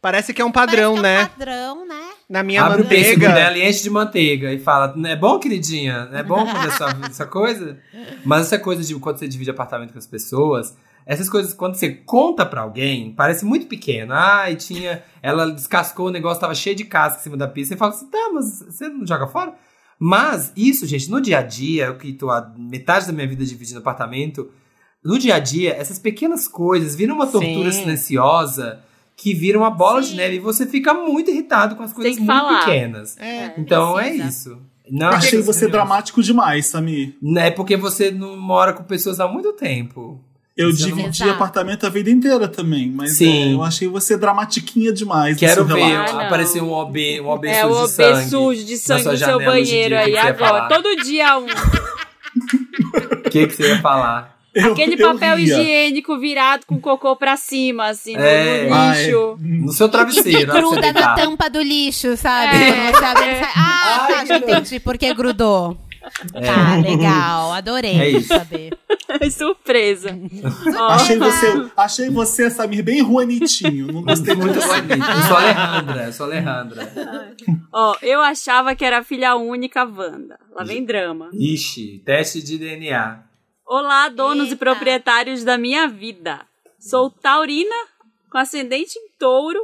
Parece 0.00 0.32
que 0.34 0.40
é 0.40 0.44
um 0.44 0.52
padrão, 0.52 0.94
Parece 0.96 1.02
que 1.02 1.02
né? 1.02 1.20
É 1.20 1.24
um 1.24 1.28
padrão, 1.28 1.86
né? 1.86 2.13
Na 2.28 2.42
minha 2.42 2.62
Abre 2.62 2.82
o 2.82 2.86
pêssego 2.86 3.20
manteiga. 3.20 3.34
dela 3.34 3.58
e 3.58 3.68
enche 3.68 3.82
de 3.82 3.90
manteiga 3.90 4.52
e 4.52 4.58
fala: 4.58 4.94
Não 4.96 5.08
é 5.08 5.16
bom, 5.16 5.38
queridinha? 5.38 6.06
Não 6.06 6.18
é 6.18 6.22
bom 6.22 6.46
fazer 6.46 6.68
essa, 6.68 7.00
essa 7.06 7.26
coisa? 7.26 7.78
Mas 8.24 8.46
essa 8.46 8.58
coisa 8.58 8.82
de 8.82 8.94
quando 8.96 9.18
você 9.18 9.28
divide 9.28 9.50
apartamento 9.50 9.92
com 9.92 9.98
as 9.98 10.06
pessoas, 10.06 10.74
essas 11.06 11.28
coisas, 11.28 11.52
quando 11.52 11.74
você 11.74 11.90
conta 11.90 12.46
pra 12.46 12.62
alguém, 12.62 13.12
parece 13.12 13.44
muito 13.44 13.66
pequeno. 13.66 14.14
Ai, 14.14 14.56
tinha. 14.56 15.02
Ela 15.22 15.50
descascou 15.52 16.06
o 16.06 16.10
negócio, 16.10 16.40
tava 16.40 16.54
cheio 16.54 16.74
de 16.74 16.84
casca 16.84 17.20
em 17.20 17.22
cima 17.22 17.36
da 17.36 17.46
pista. 17.46 17.74
Você 17.74 17.78
fala 17.78 17.92
assim: 17.92 18.06
tá, 18.06 18.30
mas 18.32 18.60
você 18.60 18.88
não 18.88 19.06
joga 19.06 19.26
fora? 19.26 19.54
Mas 19.98 20.52
isso, 20.56 20.86
gente, 20.86 21.10
no 21.10 21.20
dia 21.20 21.38
a 21.38 21.42
dia, 21.42 21.86
eu 21.86 21.96
que 21.96 22.12
tô 22.12 22.30
há 22.30 22.52
metade 22.56 23.06
da 23.06 23.12
minha 23.12 23.28
vida 23.28 23.44
dividindo 23.44 23.78
apartamento, 23.78 24.50
no 25.04 25.18
dia 25.18 25.34
a 25.34 25.38
dia, 25.38 25.74
essas 25.74 25.98
pequenas 25.98 26.48
coisas 26.48 26.96
viram 26.96 27.14
uma 27.14 27.26
tortura 27.26 27.70
Sim. 27.70 27.80
silenciosa 27.82 28.80
que 29.16 29.32
vira 29.34 29.58
uma 29.58 29.70
bola 29.70 30.00
de 30.02 30.08
Sim. 30.08 30.16
neve 30.16 30.36
e 30.36 30.40
você 30.40 30.66
fica 30.66 30.92
muito 30.92 31.30
irritado 31.30 31.76
com 31.76 31.82
as 31.82 31.92
coisas 31.92 32.16
muito 32.18 32.26
falar. 32.26 32.60
pequenas. 32.64 33.16
É. 33.18 33.52
Então 33.56 33.98
é 33.98 34.14
isso. 34.14 34.58
Não 34.90 35.08
Achei 35.08 35.40
você 35.40 35.66
dramático 35.66 36.22
demais, 36.22 36.66
Samir. 36.66 37.14
É 37.38 37.50
porque 37.50 37.76
você 37.76 38.10
não 38.10 38.36
mora 38.36 38.72
com 38.74 38.82
pessoas 38.84 39.18
há 39.20 39.26
muito 39.26 39.52
tempo. 39.54 40.20
Eu 40.56 40.70
Você 40.70 40.88
não- 40.88 40.96
dividi 40.96 41.22
apartamento 41.28 41.84
a 41.84 41.88
vida 41.88 42.10
inteira 42.10 42.46
também, 42.46 42.88
mas 42.88 43.16
Sim. 43.16 43.50
é, 43.50 43.54
eu 43.54 43.62
achei 43.64 43.88
você 43.88 44.16
dramatiquinha 44.16 44.92
demais. 44.92 45.36
Quero 45.36 45.64
ver. 45.64 45.82
Ah, 45.96 46.26
aparecer 46.26 46.62
um 46.62 46.70
OB, 46.70 47.20
um 47.22 47.26
OB 47.28 47.48
É 47.48 47.62
sujo 47.62 47.72
o 47.72 47.76
de 47.76 47.82
OB 47.82 47.88
sangue. 47.88 48.30
sujo 48.30 48.64
de 48.64 48.76
sangue 48.76 49.04
no 49.04 49.16
seu 49.16 49.38
banheiro 49.38 49.88
dia, 49.88 50.00
aí 50.00 50.12
que 50.12 50.12
que 50.12 50.18
agora. 50.44 50.68
Todo 50.68 50.96
dia 51.02 51.38
um. 51.38 51.46
O 53.26 53.30
que, 53.30 53.46
que 53.46 53.54
você 53.56 53.68
ia 53.68 53.80
falar? 53.80 54.36
Eu- 54.54 54.72
Aquele 54.72 54.94
eu 55.02 55.12
papel 55.12 55.36
ria. 55.36 55.44
higiênico 55.60 56.18
virado 56.18 56.64
com 56.66 56.80
cocô 56.80 57.16
pra 57.16 57.36
cima, 57.36 57.88
assim, 57.88 58.14
no- 58.16 58.22
É. 58.22 58.68
no, 58.68 58.74
é. 58.76 59.02
lixo. 59.04 59.36
No 59.40 59.72
seu 59.72 59.88
travesseiro, 59.88 60.52
que 60.52 60.58
gruda 60.60 60.92
na 60.92 61.14
tampa 61.14 61.50
do 61.50 61.60
lixo, 61.60 62.16
sabe? 62.16 62.56
É. 62.56 62.92
Sai- 62.92 63.40
Ah, 63.56 64.06
Ai, 64.08 64.12
tá, 64.14 64.24
já 64.24 64.40
que 64.40 64.50
entendi 64.50 64.80
por 64.80 64.96
que 64.98 65.12
grudou. 65.14 65.76
Tá, 66.32 66.76
legal. 66.76 67.52
Adorei 67.52 67.98
É 67.98 68.08
isso. 68.10 68.28
saber. 68.28 68.76
Surpresa. 69.30 70.10
Achei 70.90 71.16
você, 71.18 71.66
achei 71.76 72.10
você, 72.10 72.50
Samir, 72.50 72.82
bem 72.84 72.98
Juanitinho. 72.98 73.86
Não 73.92 74.02
gostei 74.02 74.34
muito 74.34 74.58
assim. 74.58 74.68
Eu 74.90 75.22
sou 75.28 75.36
Alejandra, 75.36 76.12
sou 76.12 76.26
Alejandra. 76.26 76.92
ó, 77.72 77.96
eu 78.02 78.20
achava 78.20 78.74
que 78.74 78.84
era 78.84 79.02
filha 79.02 79.34
única 79.36 79.84
Wanda. 79.84 80.38
Lá 80.54 80.62
vem 80.64 80.84
drama. 80.84 81.30
Ixi, 81.32 82.02
teste 82.04 82.42
de 82.42 82.58
DNA. 82.58 83.20
Olá, 83.66 84.08
donos 84.10 84.48
e 84.48 84.50
Eita. 84.50 84.56
proprietários 84.56 85.42
da 85.42 85.56
minha 85.56 85.88
vida. 85.88 86.46
Sou 86.78 87.10
taurina, 87.10 87.74
com 88.30 88.36
ascendente 88.36 88.98
em 88.98 89.08
touro 89.18 89.58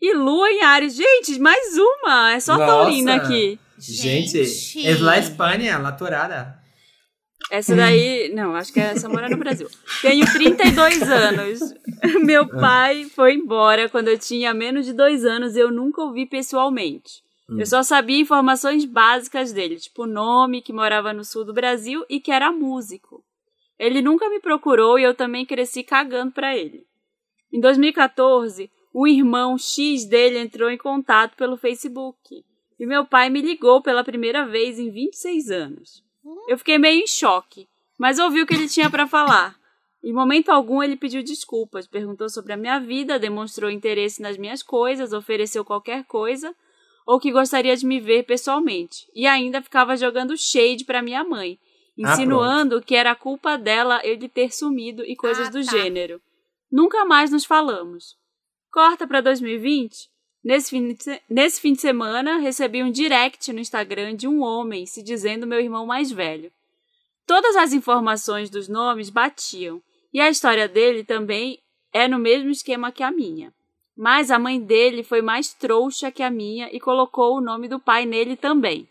e 0.00 0.14
lua 0.14 0.50
em 0.50 0.62
Ares. 0.62 0.94
Gente, 0.94 1.38
mais 1.38 1.76
uma. 1.76 2.32
É 2.32 2.40
só 2.40 2.56
Nossa. 2.56 2.66
taurina 2.66 3.16
aqui. 3.16 3.58
Gente, 3.78 4.44
Gente. 4.44 4.86
es 4.86 5.00
la 5.00 5.18
Espanha, 5.18 5.78
la 5.78 5.92
torada. 5.92 6.58
Essa 7.50 7.76
daí, 7.76 8.32
não, 8.34 8.56
acho 8.56 8.72
que 8.72 8.80
essa 8.80 9.08
mora 9.10 9.28
no 9.28 9.36
Brasil. 9.36 9.68
Tenho 10.00 10.24
32 10.32 11.02
anos. 11.02 11.60
Meu 12.22 12.48
pai 12.48 13.04
foi 13.04 13.34
embora 13.34 13.90
quando 13.90 14.08
eu 14.08 14.18
tinha 14.18 14.54
menos 14.54 14.86
de 14.86 14.94
dois 14.94 15.24
anos 15.26 15.54
e 15.54 15.60
eu 15.60 15.70
nunca 15.70 16.02
o 16.02 16.12
vi 16.12 16.24
pessoalmente. 16.24 17.23
Eu 17.48 17.66
só 17.66 17.82
sabia 17.82 18.20
informações 18.20 18.84
básicas 18.84 19.52
dele, 19.52 19.76
tipo 19.76 20.04
o 20.04 20.06
nome, 20.06 20.62
que 20.62 20.72
morava 20.72 21.12
no 21.12 21.24
sul 21.24 21.44
do 21.44 21.52
Brasil 21.52 22.04
e 22.08 22.18
que 22.18 22.32
era 22.32 22.50
músico. 22.50 23.22
Ele 23.78 24.00
nunca 24.00 24.30
me 24.30 24.40
procurou 24.40 24.98
e 24.98 25.02
eu 25.02 25.14
também 25.14 25.44
cresci 25.44 25.82
cagando 25.82 26.32
pra 26.32 26.56
ele. 26.56 26.86
Em 27.52 27.60
2014, 27.60 28.70
o 28.92 29.06
irmão 29.06 29.58
X 29.58 30.06
dele 30.06 30.38
entrou 30.38 30.70
em 30.70 30.78
contato 30.78 31.36
pelo 31.36 31.56
Facebook 31.56 32.44
e 32.78 32.86
meu 32.86 33.04
pai 33.04 33.28
me 33.28 33.42
ligou 33.42 33.82
pela 33.82 34.02
primeira 34.02 34.46
vez 34.46 34.78
em 34.78 34.90
26 34.90 35.50
anos. 35.50 36.02
Eu 36.48 36.56
fiquei 36.56 36.78
meio 36.78 37.02
em 37.02 37.06
choque, 37.06 37.68
mas 37.98 38.18
ouvi 38.18 38.40
o 38.40 38.46
que 38.46 38.54
ele 38.54 38.68
tinha 38.68 38.88
para 38.88 39.06
falar. 39.06 39.54
Em 40.02 40.12
momento 40.12 40.48
algum 40.48 40.82
ele 40.82 40.96
pediu 40.96 41.22
desculpas, 41.22 41.86
perguntou 41.86 42.28
sobre 42.28 42.54
a 42.54 42.56
minha 42.56 42.78
vida, 42.78 43.18
demonstrou 43.18 43.70
interesse 43.70 44.22
nas 44.22 44.38
minhas 44.38 44.62
coisas, 44.62 45.12
ofereceu 45.12 45.64
qualquer 45.64 46.04
coisa 46.04 46.54
ou 47.06 47.20
que 47.20 47.30
gostaria 47.32 47.76
de 47.76 47.86
me 47.86 48.00
ver 48.00 48.24
pessoalmente. 48.24 49.06
E 49.14 49.26
ainda 49.26 49.62
ficava 49.62 49.96
jogando 49.96 50.36
shade 50.36 50.84
para 50.84 51.02
minha 51.02 51.22
mãe, 51.24 51.58
Ah, 52.04 52.12
insinuando 52.12 52.82
que 52.82 52.94
era 52.96 53.14
culpa 53.14 53.56
dela 53.56 54.00
ele 54.02 54.28
ter 54.28 54.52
sumido 54.52 55.04
e 55.04 55.14
coisas 55.14 55.48
Ah, 55.48 55.50
do 55.50 55.64
tá. 55.64 55.70
gênero. 55.70 56.20
Nunca 56.70 57.04
mais 57.04 57.30
nos 57.30 57.44
falamos. 57.44 58.16
Corta 58.72 59.06
para 59.06 59.20
2020. 59.20 60.08
Nesse 60.42 60.70
fim, 60.70 60.92
de, 60.92 61.20
nesse 61.30 61.60
fim 61.60 61.72
de 61.72 61.80
semana, 61.80 62.38
recebi 62.38 62.82
um 62.82 62.90
direct 62.90 63.52
no 63.52 63.60
Instagram 63.60 64.14
de 64.14 64.26
um 64.26 64.42
homem 64.42 64.84
se 64.84 65.02
dizendo 65.02 65.46
meu 65.46 65.60
irmão 65.60 65.86
mais 65.86 66.10
velho. 66.10 66.52
Todas 67.26 67.56
as 67.56 67.72
informações 67.72 68.50
dos 68.50 68.68
nomes 68.68 69.08
batiam, 69.08 69.80
e 70.12 70.20
a 70.20 70.28
história 70.28 70.68
dele 70.68 71.02
também 71.02 71.58
é 71.92 72.06
no 72.06 72.18
mesmo 72.18 72.50
esquema 72.50 72.92
que 72.92 73.02
a 73.02 73.10
minha. 73.10 73.54
Mas 73.96 74.30
a 74.30 74.38
mãe 74.38 74.60
dele 74.60 75.02
foi 75.04 75.22
mais 75.22 75.52
trouxa 75.54 76.10
que 76.10 76.22
a 76.22 76.30
minha 76.30 76.68
e 76.72 76.80
colocou 76.80 77.36
o 77.36 77.40
nome 77.40 77.68
do 77.68 77.78
pai 77.78 78.04
nele 78.04 78.36
também. 78.36 78.88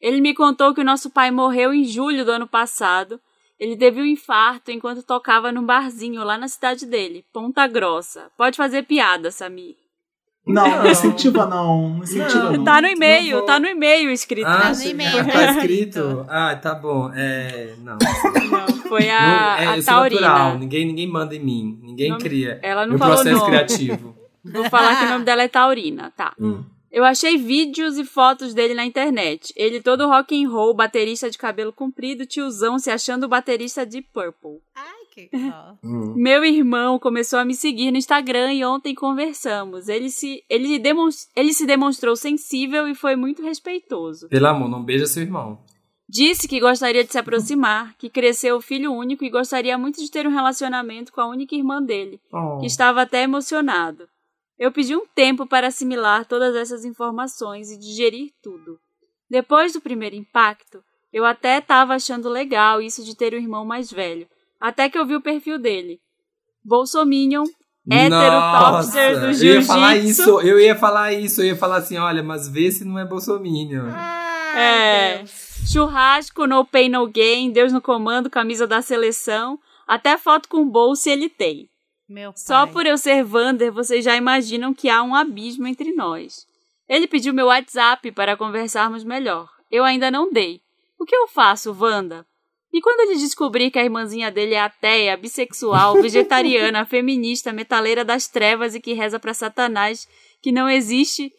Ele 0.00 0.20
me 0.20 0.34
contou 0.34 0.74
que 0.74 0.80
o 0.80 0.84
nosso 0.84 1.10
pai 1.10 1.30
morreu 1.30 1.72
em 1.72 1.84
julho 1.84 2.24
do 2.24 2.30
ano 2.32 2.46
passado. 2.46 3.20
Ele 3.58 3.76
teve 3.76 4.00
um 4.00 4.06
infarto 4.06 4.70
enquanto 4.70 5.02
tocava 5.02 5.52
num 5.52 5.64
barzinho 5.64 6.24
lá 6.24 6.38
na 6.38 6.48
cidade 6.48 6.86
dele, 6.86 7.24
Ponta 7.32 7.66
Grossa. 7.66 8.30
Pode 8.36 8.56
fazer 8.56 8.84
piada, 8.84 9.30
Samir. 9.30 9.76
Não, 10.46 10.66
não 10.66 10.90
incentiva 10.90 11.44
não. 11.46 11.88
Não 11.90 12.02
incentiva 12.02 12.50
não. 12.56 12.64
Tá 12.64 12.80
no 12.80 12.88
e-mail, 12.88 13.36
vou- 13.36 13.46
tá 13.46 13.60
no 13.60 13.66
e-mail 13.66 14.10
escrito. 14.10 14.46
Ah, 14.46 14.60
Tá 14.62 14.72
no 14.74 14.82
e-mail. 14.82 15.26
tá 15.30 15.52
escrito? 15.52 16.26
Ah, 16.30 16.56
tá 16.56 16.74
bom. 16.74 17.10
É, 17.14 17.74
não. 17.78 17.98
Não, 17.98 18.79
foi 18.90 19.06
Não, 19.06 19.14
a, 19.14 19.56
é, 19.60 19.66
a 19.68 19.76
eu 19.76 19.82
sou 19.82 19.94
natural. 19.94 20.20
Taurina. 20.36 20.58
Ninguém, 20.58 20.86
ninguém 20.86 21.06
manda 21.06 21.34
em 21.34 21.40
mim. 21.40 21.78
Ninguém 21.82 22.10
Não- 22.10 22.18
cria. 22.18 22.58
ela 22.62 22.82
não 22.82 22.90
Meu 22.90 22.98
falou 22.98 23.14
processo 23.14 23.38
nome. 23.38 23.50
criativo. 23.50 24.16
Vou 24.44 24.64
falar 24.70 24.98
que 24.98 25.04
o 25.04 25.08
nome 25.10 25.24
dela 25.24 25.42
é 25.42 25.48
Taurina, 25.48 26.10
tá. 26.16 26.34
Hum. 26.40 26.62
Eu 26.90 27.04
achei 27.04 27.36
vídeos 27.36 27.96
e 27.98 28.04
fotos 28.04 28.52
dele 28.52 28.74
na 28.74 28.84
internet. 28.84 29.52
Ele 29.56 29.80
todo 29.80 30.08
rock 30.08 30.34
and 30.44 30.48
roll, 30.50 30.74
baterista 30.74 31.30
de 31.30 31.38
cabelo 31.38 31.72
comprido, 31.72 32.26
tiozão 32.26 32.80
se 32.80 32.90
achando 32.90 33.28
baterista 33.28 33.86
de 33.86 34.02
Purple. 34.02 34.58
Ai, 34.74 34.86
que 35.14 35.30
ó. 35.34 35.74
Hum. 35.84 36.14
Meu 36.16 36.44
irmão 36.44 36.98
começou 36.98 37.38
a 37.38 37.44
me 37.44 37.54
seguir 37.54 37.92
no 37.92 37.96
Instagram 37.98 38.52
e 38.54 38.64
ontem 38.64 38.92
conversamos. 38.92 39.88
Ele 39.88 40.10
se, 40.10 40.42
ele 40.50 40.80
demons- 40.80 41.28
ele 41.36 41.52
se 41.52 41.64
demonstrou 41.64 42.16
sensível 42.16 42.88
e 42.88 42.94
foi 42.94 43.14
muito 43.14 43.40
respeitoso. 43.42 44.28
Pelo 44.28 44.48
amor, 44.48 44.68
não 44.68 44.82
beija 44.82 45.06
seu 45.06 45.22
irmão. 45.22 45.60
Disse 46.12 46.48
que 46.48 46.58
gostaria 46.58 47.04
de 47.04 47.12
se 47.12 47.18
aproximar, 47.18 47.94
que 47.96 48.10
cresceu 48.10 48.60
filho 48.60 48.92
único 48.92 49.24
e 49.24 49.30
gostaria 49.30 49.78
muito 49.78 50.00
de 50.02 50.10
ter 50.10 50.26
um 50.26 50.30
relacionamento 50.34 51.12
com 51.12 51.20
a 51.20 51.28
única 51.28 51.54
irmã 51.54 51.80
dele, 51.80 52.20
Oh. 52.32 52.58
que 52.58 52.66
estava 52.66 53.02
até 53.02 53.22
emocionado. 53.22 54.08
Eu 54.58 54.72
pedi 54.72 54.96
um 54.96 55.06
tempo 55.14 55.46
para 55.46 55.68
assimilar 55.68 56.24
todas 56.26 56.56
essas 56.56 56.84
informações 56.84 57.70
e 57.70 57.78
digerir 57.78 58.32
tudo. 58.42 58.76
Depois 59.30 59.72
do 59.72 59.80
primeiro 59.80 60.16
impacto, 60.16 60.82
eu 61.12 61.24
até 61.24 61.58
estava 61.58 61.94
achando 61.94 62.28
legal 62.28 62.82
isso 62.82 63.04
de 63.04 63.14
ter 63.16 63.32
um 63.32 63.38
irmão 63.38 63.64
mais 63.64 63.88
velho, 63.90 64.26
até 64.60 64.88
que 64.88 64.98
eu 64.98 65.06
vi 65.06 65.14
o 65.14 65.20
perfil 65.22 65.60
dele. 65.60 66.00
Bolsominion, 66.64 67.44
heterotopster 67.88 69.20
do 69.20 69.26
eu 69.26 69.54
ia 69.54 69.62
falar 69.62 69.94
jiu-jitsu. 69.94 70.22
isso, 70.22 70.40
eu 70.40 70.60
ia 70.60 70.74
falar 70.76 71.12
isso, 71.12 71.40
eu 71.40 71.46
ia 71.46 71.56
falar 71.56 71.76
assim, 71.76 71.96
olha, 71.98 72.22
mas 72.22 72.48
vê 72.48 72.70
se 72.72 72.84
não 72.84 72.98
é 72.98 73.04
bolsominion. 73.06 73.86
Ai, 73.94 74.58
É. 74.58 75.18
Deus. 75.18 75.49
Churrasco, 75.66 76.46
no 76.46 76.64
pain, 76.64 76.88
no 76.88 77.06
gain, 77.06 77.50
Deus 77.50 77.72
no 77.72 77.80
comando, 77.80 78.30
camisa 78.30 78.66
da 78.66 78.82
seleção, 78.82 79.58
até 79.86 80.16
foto 80.16 80.48
com 80.48 80.68
bolsa 80.68 81.10
ele 81.10 81.28
tem. 81.28 81.68
Meu 82.08 82.32
pai. 82.32 82.42
Só 82.42 82.66
por 82.66 82.86
eu 82.86 82.98
ser 82.98 83.22
Vander, 83.22 83.72
vocês 83.72 84.04
já 84.04 84.16
imaginam 84.16 84.74
que 84.74 84.88
há 84.88 85.02
um 85.02 85.14
abismo 85.14 85.66
entre 85.66 85.92
nós. 85.92 86.46
Ele 86.88 87.06
pediu 87.06 87.32
meu 87.32 87.46
WhatsApp 87.46 88.10
para 88.10 88.36
conversarmos 88.36 89.04
melhor. 89.04 89.48
Eu 89.70 89.84
ainda 89.84 90.10
não 90.10 90.32
dei. 90.32 90.60
O 90.98 91.04
que 91.04 91.14
eu 91.14 91.28
faço, 91.28 91.72
Wanda? 91.78 92.26
E 92.72 92.80
quando 92.80 93.00
ele 93.00 93.18
descobrir 93.18 93.70
que 93.70 93.78
a 93.78 93.84
irmãzinha 93.84 94.30
dele 94.30 94.54
é 94.54 94.60
ateia, 94.60 95.16
bissexual, 95.16 95.94
vegetariana, 96.02 96.84
feminista, 96.84 97.52
metaleira 97.52 98.04
das 98.04 98.26
trevas 98.26 98.74
e 98.74 98.80
que 98.80 98.92
reza 98.92 99.18
pra 99.18 99.34
Satanás, 99.34 100.06
que 100.42 100.52
não 100.52 100.68
existe, 100.68 101.32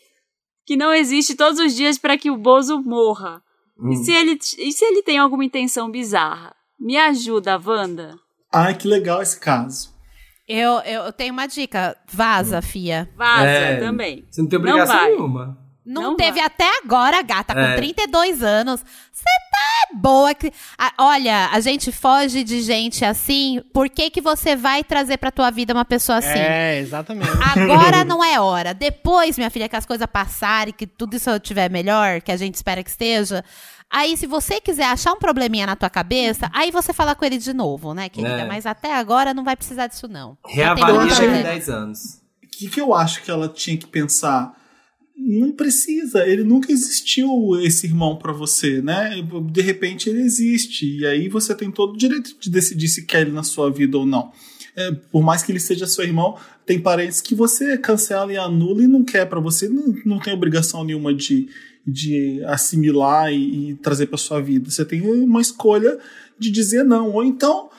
que 0.65 0.76
não 0.76 0.93
existe 0.93 1.35
todos 1.35 1.60
os 1.60 1.76
dias 1.76 1.98
para 1.98 2.18
que 2.18 2.31
o 2.31 2.38
Bozo 2.38 2.81
morra. 2.81 3.41
Hum. 3.82 3.91
E, 3.91 3.98
se 3.98 4.12
ele, 4.12 4.38
e 4.60 4.72
se 4.72 4.86
ele 4.86 5.02
tem 5.02 5.18
alguma 5.18 5.44
intenção 5.44 5.90
bizarra? 5.90 6.56
Me 6.80 6.98
ajuda, 6.98 7.60
Wanda. 7.64 8.16
Ai, 8.53 8.76
que 8.76 8.88
legal 8.88 9.22
esse 9.22 9.40
caso. 9.40 9.91
Eu, 10.48 10.80
eu, 10.82 11.14
tenho 11.14 11.32
uma 11.32 11.48
dica. 11.48 11.95
Vaza, 12.12 12.62
fia. 12.62 13.10
Vaza 13.16 13.45
É. 13.45 13.80
também. 13.80 14.26
Você 14.30 14.41
não 14.41 14.49
tem 14.49 14.60
Não 14.60 14.68
obrigação 14.70 14.95
vai. 14.95 15.10
nenhuma. 15.12 15.58
Não, 15.86 16.02
Não 16.03 16.16
teve 16.16 16.38
vai. 16.38 16.45
até 16.45 16.78
agora, 16.84 17.22
gata, 17.24 17.53
com 17.56 17.60
É. 17.60 17.76
32 17.76 18.44
anos. 18.44 18.82
Você 19.12 19.24
tá 19.52 19.95
boa. 19.95 20.32
que- 20.36 20.52
Ah, 20.78 20.94
olha, 20.99 21.49
a 21.52 21.60
gente 21.60 21.91
foge 21.91 22.44
de 22.44 22.62
gente 22.62 23.03
assim. 23.03 23.62
Por 23.74 23.90
que, 23.90 24.10
que 24.12 24.22
você 24.22 24.56
vai 24.56 24.84
trazer 24.84 25.18
pra 25.18 25.32
tua 25.32 25.49
vida 25.49 25.74
uma 25.74 25.84
pessoa 25.84 26.20
assim? 26.20 26.38
É, 26.38 26.78
exatamente. 26.80 27.30
Agora 27.58 28.06
não 28.06 28.24
é 28.24 28.40
hora. 28.40 28.74
Depois, 28.76 29.38
minha 29.38 29.49
filha, 29.49 29.68
que 29.68 29.76
as 29.76 29.86
coisas 29.86 30.08
passarem, 30.12 30.72
que 30.74 30.86
tudo 30.86 31.16
isso 31.16 31.30
estiver 31.32 31.70
melhor, 31.70 32.22
que 32.22 32.32
a 32.32 32.38
gente 32.38 32.53
espera 32.56 32.84
que 32.84 32.90
esteja. 32.90 33.44
Aí, 33.90 34.16
se 34.16 34.28
você 34.28 34.62
quiser 34.62 34.86
achar 34.86 35.12
um 35.14 35.20
probleminha 35.20 35.66
na 35.66 35.76
tua 35.76 35.90
cabeça, 35.90 36.49
aí 36.53 36.72
você 36.72 36.94
fala 36.94 37.14
com 37.16 37.26
ele 37.26 37.38
de 37.40 37.53
novo, 37.53 37.94
né, 37.94 38.08
querida? 38.08 38.41
É. 38.41 38.45
Mas 38.45 38.66
até 38.68 38.94
agora 38.95 39.34
não 39.34 39.44
vai 39.44 39.56
precisar 39.56 39.88
disso, 39.88 40.08
não. 40.08 40.38
Reavalia 40.48 41.02
a 41.12 41.16
problema. 41.16 41.44
10 41.44 41.70
anos. 41.70 41.99
O 42.44 42.47
que, 42.47 42.70
que 42.70 42.80
eu 42.80 42.94
acho 42.94 43.22
que 43.23 43.31
ela 43.31 43.49
tinha 43.49 43.76
que 43.78 43.88
pensar? 43.88 44.54
Não 45.15 45.52
precisa, 45.52 46.28
ele 46.28 46.44
nunca 46.44 46.72
existiu 46.72 47.30
esse 47.62 47.86
irmão 47.86 48.15
pra 48.15 48.31
você, 48.34 48.81
né? 48.81 49.22
De 49.52 49.62
repente 49.62 50.10
ele 50.10 50.22
existe, 50.22 50.98
e 50.98 51.06
aí 51.06 51.30
você 51.30 51.54
tem 51.54 51.70
todo 51.70 51.94
o 51.94 51.98
direito 51.98 52.36
de 52.40 52.49
decidir 52.49 52.88
se 52.88 53.06
quer 53.06 53.22
ele 53.22 53.31
na 53.31 53.44
sua 53.44 53.70
vida 53.70 53.98
ou 53.98 54.06
não. 54.06 54.31
É, 54.76 54.91
por 55.12 55.22
mais 55.22 55.44
que 55.44 55.52
ele 55.52 55.60
seja 55.60 55.86
seu 55.86 56.04
irmão, 56.04 56.38
tem 56.65 56.80
parentes 56.80 57.22
que 57.22 57.36
você 57.36 57.78
cancela 57.78 58.31
e 58.31 58.38
anula 58.38 58.84
e 58.84 58.88
não 58.88 59.04
quer 59.04 59.26
pra 59.26 59.40
você, 59.40 59.68
não, 59.68 59.94
não 60.06 60.20
tem 60.20 60.34
obrigação 60.34 60.84
nenhuma 60.84 61.14
de, 61.14 61.49
de 61.86 62.41
assimilar 62.46 63.31
e, 63.31 63.72
e 63.72 63.76
trazer 63.76 64.07
pra 64.07 64.18
sua 64.18 64.41
vida. 64.41 64.70
Você 64.70 64.86
tem 64.86 65.02
uma 65.02 65.41
escolha 65.41 65.99
de 66.40 66.49
dizer 66.49 66.84
não, 66.84 67.12
ou 67.12 67.23
então 67.23 67.70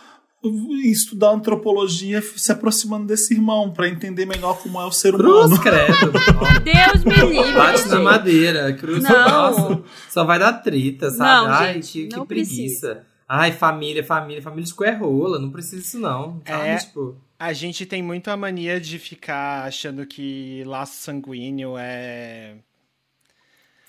estudar 0.85 1.31
antropologia 1.31 2.21
se 2.23 2.51
aproximando 2.51 3.07
desse 3.07 3.35
irmão 3.35 3.71
pra 3.73 3.89
entender 3.89 4.27
melhor 4.27 4.59
como 4.63 4.81
é 4.81 4.85
o 4.85 4.91
ser 4.93 5.15
humano. 5.15 5.49
Cruz, 5.49 5.59
credo. 5.61 6.13
Ó, 6.41 6.59
Deus 6.61 7.05
me 7.05 7.15
livre. 7.33 7.53
Bate 7.53 7.83
na 7.89 7.95
gente. 7.97 8.03
madeira. 8.03 8.73
Cruz, 8.73 9.03
Não. 9.03 9.11
nossa. 9.11 9.83
Só 10.11 10.25
vai 10.25 10.39
dar 10.39 10.55
trita, 10.55 11.11
sabe? 11.11 11.47
Não, 11.47 11.55
Ai, 11.55 11.75
gente, 11.75 12.07
que, 12.09 12.27
preguiça. 12.27 13.05
Ai, 13.29 13.53
família, 13.53 14.03
família. 14.05 14.43
Família 14.43 14.65
de 14.65 14.91
rola. 14.99 15.39
Não 15.39 15.51
precisa 15.51 15.81
disso, 15.81 15.99
não. 15.99 16.43
Sabe? 16.47 16.69
É. 16.69 16.77
Tipo, 16.77 17.17
A 17.39 17.53
gente 17.53 17.87
tem 17.87 18.03
muito 18.03 18.29
a 18.29 18.37
mania 18.37 18.81
de 18.81 18.99
ficar 18.99 19.65
achando 19.67 20.05
que 20.07 20.63
laço 20.67 20.97
sanguíneo 21.01 21.75
é. 21.79 22.57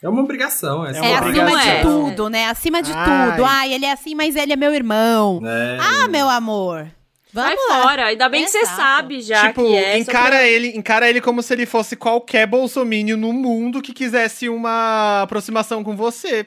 É 0.03 0.09
uma 0.09 0.21
obrigação. 0.21 0.85
É, 0.85 0.91
É 0.91 0.97
É 0.97 1.01
uma 1.01 1.19
acima 1.19 1.41
obrigação. 1.43 1.75
de 1.75 1.81
tudo, 2.09 2.29
né? 2.29 2.45
Acima 2.49 2.81
de 2.81 2.91
Ai. 2.93 3.31
tudo. 3.31 3.45
Ai, 3.45 3.73
ele 3.73 3.85
é 3.85 3.91
assim, 3.93 4.13
mas 4.13 4.35
ele 4.35 4.51
é 4.51 4.55
meu 4.57 4.73
irmão. 4.73 5.39
É. 5.45 5.77
Ah, 5.79 6.07
meu 6.09 6.29
amor. 6.29 6.87
Vai 7.31 7.55
Vamos 7.55 7.69
lá. 7.71 7.81
fora. 7.83 8.05
Ainda 8.07 8.29
bem 8.29 8.43
que 8.43 8.51
você 8.51 8.65
sabe 8.65 9.21
já 9.21 9.47
tipo, 9.47 9.65
que 9.65 9.75
é. 9.75 9.97
encara 9.97 10.27
pra- 10.35 10.45
ele, 10.47 10.67
encara 10.77 11.09
ele 11.09 11.19
como 11.21 11.41
se 11.41 11.51
ele 11.53 11.65
fosse 11.65 11.95
qualquer 11.95 12.45
bolsomínio 12.45 13.17
no 13.17 13.33
mundo 13.33 13.81
que 13.81 13.91
quisesse 13.93 14.47
uma 14.49 15.21
aproximação 15.23 15.83
com 15.83 15.95
você. 15.95 16.45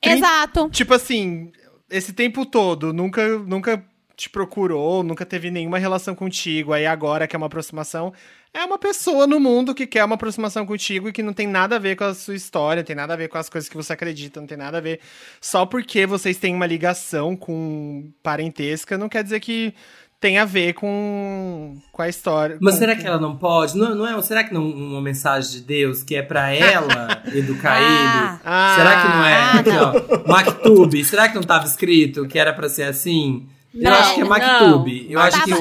Trin- 0.00 0.12
Exato. 0.18 0.68
Tipo 0.70 0.94
assim, 0.94 1.50
esse 1.90 2.12
tempo 2.12 2.44
todo, 2.46 2.92
nunca, 2.92 3.26
nunca 3.38 3.82
te 4.22 4.30
procurou, 4.30 5.02
nunca 5.02 5.26
teve 5.26 5.50
nenhuma 5.50 5.78
relação 5.78 6.14
contigo, 6.14 6.72
aí 6.72 6.86
agora 6.86 7.26
quer 7.26 7.36
uma 7.36 7.46
aproximação. 7.46 8.12
É 8.54 8.62
uma 8.64 8.78
pessoa 8.78 9.26
no 9.26 9.40
mundo 9.40 9.74
que 9.74 9.86
quer 9.86 10.04
uma 10.04 10.14
aproximação 10.14 10.64
contigo 10.66 11.08
e 11.08 11.12
que 11.12 11.22
não 11.22 11.32
tem 11.32 11.46
nada 11.46 11.76
a 11.76 11.78
ver 11.78 11.96
com 11.96 12.04
a 12.04 12.14
sua 12.14 12.34
história, 12.34 12.84
tem 12.84 12.94
nada 12.94 13.14
a 13.14 13.16
ver 13.16 13.28
com 13.28 13.38
as 13.38 13.48
coisas 13.48 13.68
que 13.68 13.76
você 13.76 13.92
acredita, 13.94 14.40
não 14.40 14.46
tem 14.46 14.58
nada 14.58 14.78
a 14.78 14.80
ver. 14.80 15.00
Só 15.40 15.64
porque 15.66 16.06
vocês 16.06 16.36
têm 16.36 16.54
uma 16.54 16.66
ligação 16.66 17.34
com 17.34 18.10
parentesca, 18.22 18.98
não 18.98 19.08
quer 19.08 19.24
dizer 19.24 19.40
que 19.40 19.74
tem 20.20 20.38
a 20.38 20.44
ver 20.44 20.74
com, 20.74 21.76
com 21.90 22.02
a 22.02 22.08
história. 22.08 22.56
Mas 22.60 22.74
com- 22.74 22.78
será 22.80 22.94
que 22.94 23.04
ela 23.06 23.18
não 23.18 23.36
pode? 23.36 23.76
Não, 23.76 23.92
não 23.94 24.06
é, 24.06 24.22
será 24.22 24.44
que 24.44 24.54
não 24.54 24.64
uma 24.70 25.00
mensagem 25.00 25.50
de 25.52 25.60
Deus 25.62 26.02
que 26.04 26.14
é 26.14 26.22
pra 26.22 26.50
ela 26.54 27.22
educar 27.34 27.78
Ah. 27.78 27.80
ele? 27.80 28.40
Ah. 28.44 28.74
será 28.78 29.02
que 29.02 29.08
não 29.08 29.24
é? 29.24 29.34
Ah, 29.34 29.58
Aqui, 29.58 29.70
ó, 29.70 30.28
Maktub, 30.28 31.04
será 31.04 31.28
que 31.28 31.34
não 31.34 31.42
tava 31.42 31.64
escrito 31.66 32.28
que 32.28 32.38
era 32.38 32.52
pra 32.52 32.68
ser 32.68 32.84
assim? 32.84 33.48
Eu 33.74 33.82
Não, 33.82 33.92
acho 33.92 34.14
que 34.14 34.20
é. 34.20 34.24
Maktub. 34.24 35.06
Eu 35.10 35.20
acho 35.20 35.38
Tá 35.38 35.44
que. 35.44 35.52
Ah, 35.52 35.56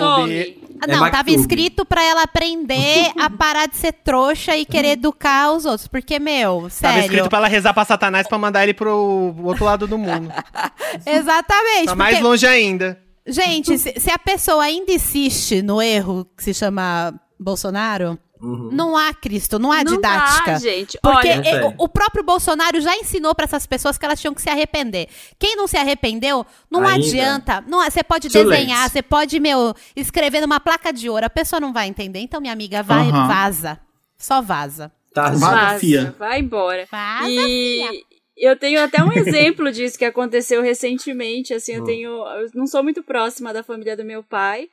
É 0.84 0.88
Não, 0.88 1.00
tava 1.00 1.12
Maktub. 1.12 1.36
escrito 1.36 1.86
pra 1.86 2.04
ela 2.04 2.24
aprender 2.24 3.12
a 3.20 3.30
parar 3.30 3.68
de 3.68 3.78
ser 3.78 3.92
trouxa 3.94 4.58
e 4.58 4.66
querer 4.66 4.94
educar 4.94 5.52
os 5.52 5.64
outros. 5.66 5.88
Porque, 5.88 6.18
meu, 6.20 6.56
Tava 6.62 6.70
sério. 6.72 7.02
escrito 7.02 7.30
pra 7.30 7.38
ela 7.38 7.48
rezar 7.48 7.72
pra 7.74 7.86
Satanás 7.86 8.28
pra 8.28 8.38
mandar 8.40 8.64
ele 8.64 8.74
pro 8.74 9.36
outro 9.44 9.64
lado 9.64 9.86
do 9.86 9.98
mundo. 9.98 10.32
Exatamente. 11.06 11.86
Tá 11.86 11.96
mais 11.96 12.16
porque- 12.16 12.28
longe 12.28 12.48
ainda. 12.48 13.00
Gente, 13.28 13.78
se, 13.78 13.94
se 14.00 14.10
a 14.12 14.18
pessoa 14.18 14.64
ainda 14.64 14.92
insiste 14.92 15.62
no 15.62 15.80
erro 15.82 16.26
que 16.36 16.44
se 16.44 16.54
chama 16.56 17.14
Bolsonaro, 17.40 18.18
não 18.42 18.98
há 18.98 19.14
Cristo, 19.14 19.60
não 19.60 19.72
há 19.72 19.84
Não 19.84 19.94
didática. 19.96 20.52
dá, 20.54 20.58
gente. 20.60 20.98
Porque 21.02 21.30
Olha, 21.30 21.68
o, 21.78 21.84
o 21.86 21.88
próprio 21.90 22.24
Bolsonaro 22.24 22.82
já 22.82 22.96
ensinou 22.98 23.36
pra 23.36 23.46
essas 23.46 23.66
pessoas 23.66 23.98
que 23.98 24.06
elas 24.06 24.20
tinham 24.20 24.34
que 24.34 24.42
se 24.42 24.50
arrepender. 24.50 25.08
Quem 25.40 25.56
não 25.56 25.68
se 25.68 25.78
arrependeu, 25.78 26.46
não 26.70 26.86
Ainda. 26.86 27.06
adianta. 27.08 27.62
Não, 27.68 27.84
você 27.84 28.04
pode 28.04 28.30
Too 28.30 28.44
desenhar, 28.44 28.80
late. 28.84 28.92
você 28.94 29.02
pode, 29.02 29.40
meu, 29.40 29.74
escrever 29.96 30.42
numa 30.42 30.60
placa 30.60 30.92
de 30.92 31.10
ouro. 31.10 31.26
A 31.26 31.30
pessoa 31.30 31.60
não 31.60 31.72
vai 31.72 31.88
entender. 31.88 32.20
Então, 32.20 32.42
minha 32.42 32.54
amiga, 32.54 32.82
vai, 32.84 33.10
Aham. 33.10 33.28
vaza. 33.28 33.80
Só 34.18 34.42
vaza. 34.42 34.92
tá, 35.14 35.30
Vai. 35.32 35.38
Vaza, 35.56 35.80
fia. 35.80 36.16
vai 36.18 36.40
embora. 36.40 36.88
Vaza, 36.92 37.30
e 37.30 37.88
fia. 37.90 38.02
eu 38.38 38.56
tenho 38.58 38.82
até 38.84 39.04
um 39.04 39.12
exemplo 39.14 39.72
disso 39.72 39.98
que 39.98 40.06
aconteceu 40.06 40.62
recentemente. 40.62 41.54
Assim, 41.54 41.74
Hum. 41.74 41.80
eu 41.80 41.84
tenho. 41.84 42.10
Eu 42.12 42.50
não 42.54 42.66
sou 42.68 42.82
muito 42.84 43.04
próxima 43.04 43.54
da 43.54 43.64
família 43.64 43.96
do 43.98 44.06
meu 44.06 44.24
pai. 44.24 44.68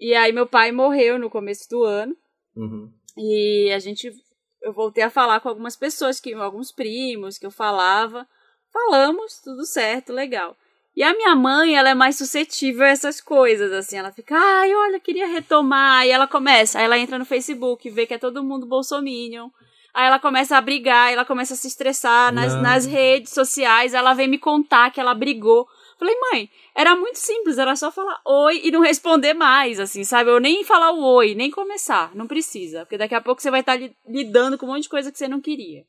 E 0.00 0.14
aí 0.14 0.32
meu 0.32 0.46
pai 0.46 0.72
morreu 0.72 1.16
no 1.18 1.30
começo 1.30 1.68
do 1.70 1.84
ano. 1.84 2.12
Uhum. 2.56 2.90
E 3.16 3.70
a 3.74 3.78
gente. 3.78 4.12
Eu 4.60 4.72
voltei 4.72 5.02
a 5.02 5.10
falar 5.10 5.40
com 5.40 5.48
algumas 5.48 5.76
pessoas, 5.76 6.20
que 6.20 6.32
alguns 6.34 6.70
primos 6.70 7.38
que 7.38 7.46
eu 7.46 7.50
falava. 7.50 8.26
Falamos, 8.72 9.40
tudo 9.42 9.66
certo, 9.66 10.12
legal. 10.12 10.56
E 10.94 11.02
a 11.02 11.14
minha 11.14 11.34
mãe, 11.34 11.74
ela 11.76 11.88
é 11.90 11.94
mais 11.94 12.16
suscetível 12.16 12.84
a 12.84 12.88
essas 12.88 13.20
coisas, 13.20 13.72
assim. 13.72 13.96
Ela 13.96 14.12
fica, 14.12 14.36
ai, 14.36 14.74
olha, 14.74 15.00
queria 15.00 15.26
retomar. 15.26 16.00
Aí 16.00 16.10
ela 16.10 16.26
começa, 16.26 16.78
aí 16.78 16.84
ela 16.84 16.98
entra 16.98 17.18
no 17.18 17.24
Facebook, 17.24 17.88
vê 17.90 18.06
que 18.06 18.14
é 18.14 18.18
todo 18.18 18.44
mundo 18.44 18.66
bolsominion. 18.66 19.48
Aí 19.94 20.06
ela 20.06 20.18
começa 20.18 20.56
a 20.56 20.60
brigar, 20.60 21.12
ela 21.12 21.24
começa 21.24 21.54
a 21.54 21.56
se 21.56 21.66
estressar 21.66 22.32
nas, 22.32 22.54
Não. 22.54 22.62
nas 22.62 22.86
redes 22.86 23.32
sociais. 23.32 23.94
Ela 23.94 24.14
vem 24.14 24.28
me 24.28 24.38
contar 24.38 24.90
que 24.90 25.00
ela 25.00 25.14
brigou. 25.14 25.66
Falei, 26.02 26.16
mãe, 26.32 26.50
era 26.74 26.96
muito 26.96 27.14
simples, 27.14 27.58
era 27.58 27.76
só 27.76 27.92
falar 27.92 28.20
oi 28.26 28.60
e 28.64 28.72
não 28.72 28.80
responder 28.80 29.34
mais, 29.34 29.78
assim, 29.78 30.02
sabe? 30.02 30.30
Eu 30.30 30.40
nem 30.40 30.64
falar 30.64 30.90
o 30.90 31.00
oi, 31.00 31.32
nem 31.32 31.48
começar, 31.48 32.10
não 32.12 32.26
precisa. 32.26 32.80
Porque 32.80 32.98
daqui 32.98 33.14
a 33.14 33.20
pouco 33.20 33.40
você 33.40 33.52
vai 33.52 33.60
estar 33.60 33.76
li- 33.76 33.94
lidando 34.08 34.58
com 34.58 34.66
um 34.66 34.70
monte 34.70 34.82
de 34.82 34.88
coisa 34.88 35.12
que 35.12 35.18
você 35.18 35.28
não 35.28 35.40
queria. 35.40 35.84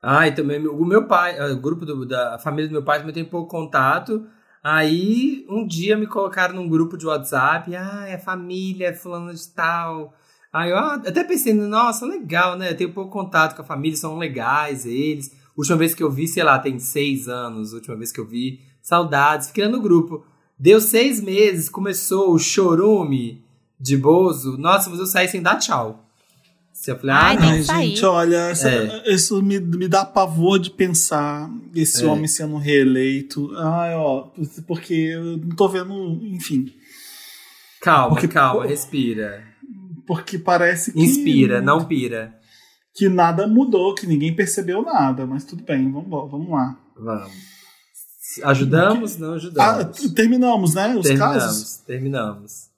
Ah, 0.00 0.28
e 0.28 0.32
também 0.32 0.64
o 0.68 0.84
meu 0.84 1.08
pai, 1.08 1.36
o 1.50 1.60
grupo 1.60 1.84
do- 1.84 2.06
da 2.06 2.38
família 2.38 2.68
do 2.68 2.72
meu 2.72 2.84
pai 2.84 3.00
também 3.00 3.12
tem 3.12 3.24
pouco 3.24 3.50
contato. 3.50 4.24
Aí 4.62 5.44
um 5.48 5.66
dia 5.66 5.96
me 5.96 6.06
colocaram 6.06 6.54
num 6.54 6.68
grupo 6.68 6.96
de 6.96 7.06
WhatsApp, 7.06 7.74
ah, 7.74 8.04
é 8.06 8.18
família, 8.18 8.90
é 8.90 8.94
fulano 8.94 9.34
de 9.34 9.48
tal. 9.52 10.14
Aí 10.52 10.70
eu 10.70 10.76
ah, 10.78 10.94
até 10.94 11.24
pensei, 11.24 11.52
nossa, 11.54 12.06
legal, 12.06 12.56
né? 12.56 12.70
Eu 12.70 12.76
tenho 12.76 12.92
pouco 12.92 13.10
contato 13.10 13.56
com 13.56 13.62
a 13.62 13.64
família, 13.64 13.96
são 13.96 14.16
legais 14.16 14.86
eles. 14.86 15.34
Última 15.56 15.76
vez 15.76 15.92
que 15.92 16.04
eu 16.04 16.10
vi, 16.10 16.28
sei 16.28 16.44
lá, 16.44 16.56
tem 16.60 16.78
seis 16.78 17.28
anos, 17.28 17.72
última 17.72 17.96
vez 17.96 18.12
que 18.12 18.20
eu 18.20 18.26
vi, 18.26 18.60
saudades, 18.90 19.46
fiquei 19.48 19.66
no 19.68 19.80
grupo. 19.80 20.24
Deu 20.58 20.80
seis 20.80 21.20
meses, 21.20 21.68
começou 21.70 22.34
o 22.34 22.38
chorume 22.38 23.42
de 23.78 23.96
Bozo. 23.96 24.58
Nossa, 24.58 24.90
mas 24.90 24.98
eu 24.98 25.06
saí 25.06 25.26
sem 25.28 25.40
dar 25.40 25.56
tchau. 25.56 26.04
Eu 26.86 26.96
falei, 26.98 27.14
ah, 27.14 27.20
Ai, 27.26 27.36
não. 27.36 27.48
Ai, 27.48 27.62
gente, 27.62 28.04
olha, 28.04 28.36
essa- 28.50 28.68
É. 28.70 29.12
isso 29.14 29.42
me, 29.42 29.60
me 29.60 29.86
dá 29.86 30.04
pavor 30.04 30.58
de 30.58 30.70
pensar 30.70 31.50
esse 31.74 32.02
É. 32.04 32.06
homem 32.06 32.26
sendo 32.26 32.56
reeleito. 32.56 33.50
Ai, 33.56 33.94
ó, 33.94 34.28
porque 34.66 34.94
eu 34.94 35.36
não 35.38 35.50
tô 35.56 35.68
vendo, 35.68 35.92
enfim. 36.24 36.72
Calma, 37.82 38.10
Porque- 38.10 38.28
calma, 38.28 38.66
respira. 38.66 39.44
Porque 40.06 40.38
parece 40.38 40.92
que. 40.92 41.00
Inspira, 41.00 41.60
não 41.60 41.84
pira. 41.84 42.34
Que 42.94 43.08
nada 43.08 43.46
mudou, 43.46 43.94
que 43.94 44.06
ninguém 44.06 44.34
percebeu 44.34 44.82
nada, 44.82 45.24
mas 45.26 45.44
tudo 45.44 45.62
bem, 45.62 45.90
vamos, 45.92 46.08
vamos 46.30 46.50
lá. 46.50 46.76
Vamos. 46.98 47.32
Ajudamos? 48.44 49.16
Não 49.16 49.32
Ah, 49.32 49.36
ajudamos. 49.36 50.12
terminamos, 50.12 50.74
né? 50.74 50.96
Os 50.96 51.06
casos. 51.08 51.08
terminamos, 51.08 51.76
terminamos. 51.86 52.69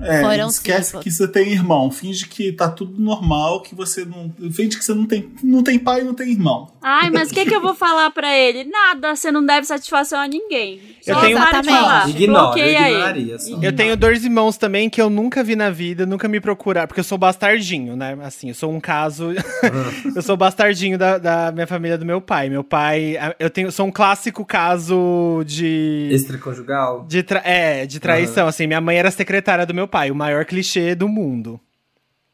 É, 0.00 0.22
Foram 0.22 0.48
esquece 0.48 0.92
cinco. 0.92 1.02
que 1.02 1.10
você 1.10 1.28
tem 1.28 1.52
irmão. 1.52 1.90
Finge 1.90 2.26
que 2.26 2.52
tá 2.52 2.68
tudo 2.70 2.98
normal, 3.00 3.60
que 3.62 3.74
você 3.74 4.04
não. 4.04 4.32
Finge 4.50 4.78
que 4.78 4.84
você 4.84 4.94
não 4.94 5.04
tem, 5.06 5.28
não 5.42 5.62
tem 5.62 5.78
pai 5.78 6.00
e 6.00 6.04
não 6.04 6.14
tem 6.14 6.30
irmão. 6.30 6.72
Ai, 6.80 7.10
mas 7.10 7.30
o 7.30 7.34
que, 7.34 7.44
que 7.44 7.54
eu 7.54 7.60
vou 7.60 7.74
falar 7.74 8.10
pra 8.10 8.34
ele? 8.34 8.64
Nada, 8.64 9.14
você 9.14 9.30
não 9.30 9.44
deve 9.44 9.66
satisfação 9.66 10.18
a 10.20 10.26
ninguém. 10.26 10.80
Eu 11.06 11.14
Só 11.14 11.20
tenho- 11.20 11.38
para 11.38 11.60
de 11.60 11.68
falar. 11.68 12.08
Ignora, 12.08 13.18
eu. 13.18 13.62
Eu 13.62 13.72
tenho 13.76 13.96
dois 13.96 14.24
irmãos 14.24 14.56
também 14.56 14.88
que 14.88 15.00
eu 15.00 15.10
nunca 15.10 15.44
vi 15.44 15.54
na 15.56 15.68
vida, 15.70 16.06
nunca 16.06 16.28
me 16.28 16.40
procuraram, 16.40 16.86
porque 16.86 17.00
eu 17.00 17.04
sou 17.04 17.18
bastardinho, 17.18 17.94
né? 17.96 18.16
Assim, 18.22 18.48
eu 18.48 18.54
sou 18.54 18.72
um 18.72 18.80
caso. 18.80 19.32
eu 20.16 20.22
sou 20.22 20.36
bastardinho 20.36 20.96
da, 20.96 21.18
da 21.18 21.52
minha 21.52 21.66
família 21.66 21.98
do 21.98 22.06
meu 22.06 22.20
pai. 22.20 22.48
Meu 22.48 22.64
pai. 22.64 23.16
Eu 23.38 23.50
tenho, 23.50 23.70
sou 23.70 23.86
um 23.86 23.92
clássico 23.92 24.44
caso 24.44 25.42
de. 25.46 26.08
Extraconjugal? 26.10 27.04
De 27.06 27.22
tra- 27.22 27.42
é, 27.44 27.84
de 27.86 28.00
traição. 28.00 28.46
Assim, 28.46 28.66
minha 28.66 28.80
mãe 28.80 28.96
era 28.96 29.10
secretária 29.10 29.57
do 29.64 29.74
meu 29.74 29.86
pai, 29.88 30.10
o 30.10 30.14
maior 30.14 30.44
clichê 30.44 30.94
do 30.94 31.08
mundo. 31.08 31.60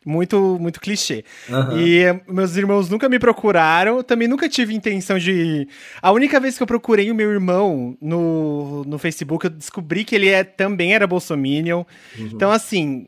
Muito, 0.06 0.58
muito 0.60 0.80
clichê. 0.82 1.24
Aham. 1.48 1.78
E 1.80 2.00
eh, 2.00 2.20
meus 2.28 2.54
irmãos 2.56 2.90
nunca 2.90 3.08
me 3.08 3.18
procuraram, 3.18 4.02
também 4.02 4.28
nunca 4.28 4.48
tive 4.50 4.74
intenção 4.74 5.18
de. 5.18 5.66
A 6.02 6.12
única 6.12 6.38
vez 6.38 6.58
que 6.58 6.62
eu 6.62 6.66
procurei 6.66 7.10
o 7.10 7.14
meu 7.14 7.30
irmão 7.32 7.96
no, 8.02 8.84
no 8.84 8.98
Facebook, 8.98 9.46
eu 9.46 9.50
descobri 9.50 10.04
que 10.04 10.14
ele 10.14 10.28
é, 10.28 10.44
também 10.44 10.94
era 10.94 11.06
bolsominion. 11.06 11.84
Então, 12.18 12.50
assim, 12.50 13.06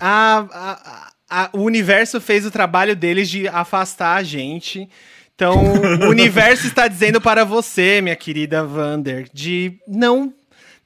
a, 0.00 0.46
a- 0.50 1.12
a- 1.28 1.50
o 1.52 1.60
universo 1.60 2.18
fez 2.18 2.46
o 2.46 2.50
trabalho 2.50 2.96
deles 2.96 3.28
de 3.28 3.46
afastar 3.48 4.16
a 4.16 4.22
gente. 4.22 4.88
Então, 5.34 5.54
o 6.02 6.08
universo 6.08 6.66
está 6.66 6.88
dizendo 6.88 7.20
para 7.20 7.44
você, 7.44 8.00
minha 8.00 8.16
querida 8.16 8.64
Vander, 8.64 9.28
de 9.34 9.78
não 9.86 10.32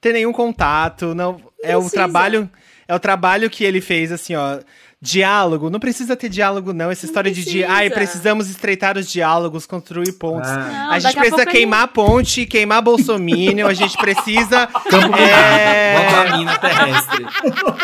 ter 0.01 0.12
nenhum 0.12 0.33
contato, 0.33 1.15
não 1.15 1.41
é 1.62 1.76
o 1.76 1.89
trabalho 1.90 2.50
é 2.89 2.94
o 2.94 2.98
trabalho 2.98 3.48
que 3.48 3.62
ele 3.62 3.80
fez 3.80 4.10
assim, 4.10 4.34
ó, 4.34 4.58
diálogo, 5.00 5.70
não 5.70 5.78
precisa 5.80 6.16
ter 6.16 6.28
diálogo 6.28 6.72
não, 6.72 6.90
essa 6.90 7.06
história 7.06 7.30
de, 7.30 7.42
de 7.44 7.50
precisa. 7.50 7.72
ai, 7.72 7.89
precisamos 7.89 8.50
estreitar 8.50 8.98
os 8.98 9.10
diálogos, 9.10 9.64
construir 9.64 10.12
pontos. 10.12 10.50
Ah. 10.50 10.56
Não, 10.86 10.90
a 10.92 10.98
gente 10.98 11.16
a 11.16 11.20
precisa 11.20 11.42
ele- 11.42 11.50
queimar 11.52 11.82
a 11.84 11.86
ponte, 11.89 12.44
queimar 12.47 12.82
Bolsominion, 12.82 13.66
a 13.68 13.72
gente 13.74 13.97
precisa 13.97 14.66
Campo 14.66 15.08
Bota 15.08 15.22
é, 15.22 15.97
a 16.28 16.36
mina 16.36 16.58
terrestre. 16.58 17.26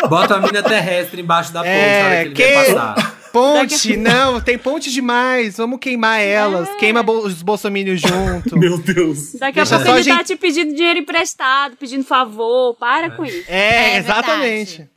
Bota 0.09 0.35
a 0.35 0.39
mina 0.41 0.61
terrestre 0.61 1.21
embaixo 1.21 1.51
da 1.53 1.61
ponte 1.61 1.69
É, 1.71 2.01
na 2.01 2.05
hora 2.07 2.15
que 2.17 2.27
ele 2.27 2.35
que- 2.35 2.53
vai 2.55 2.65
passar. 2.73 3.16
Ponte, 3.31 3.95
não, 3.97 4.39
tem 4.41 4.57
ponte 4.57 4.91
demais, 4.91 5.57
vamos 5.57 5.79
queimar 5.79 6.19
elas, 6.21 6.69
queima 6.77 7.01
bo- 7.03 7.19
os 7.25 7.41
Bolsominions 7.41 8.01
junto. 8.01 8.55
Meu 8.59 8.77
Deus. 8.77 9.33
Daqui 9.33 9.59
a 9.59 9.63
Deixa 9.63 9.75
pouco 9.79 9.97
ele 9.99 10.09
tá 10.09 10.17
gente- 10.17 10.27
te 10.27 10.35
pedindo 10.35 10.73
dinheiro 10.73 10.99
emprestado, 10.99 11.75
pedindo 11.77 12.03
favor. 12.03 12.75
Para 12.75 13.11
com 13.11 13.23
isso. 13.25 13.43
É, 13.47 13.95
É 13.95 13.97
exatamente. 13.97 14.87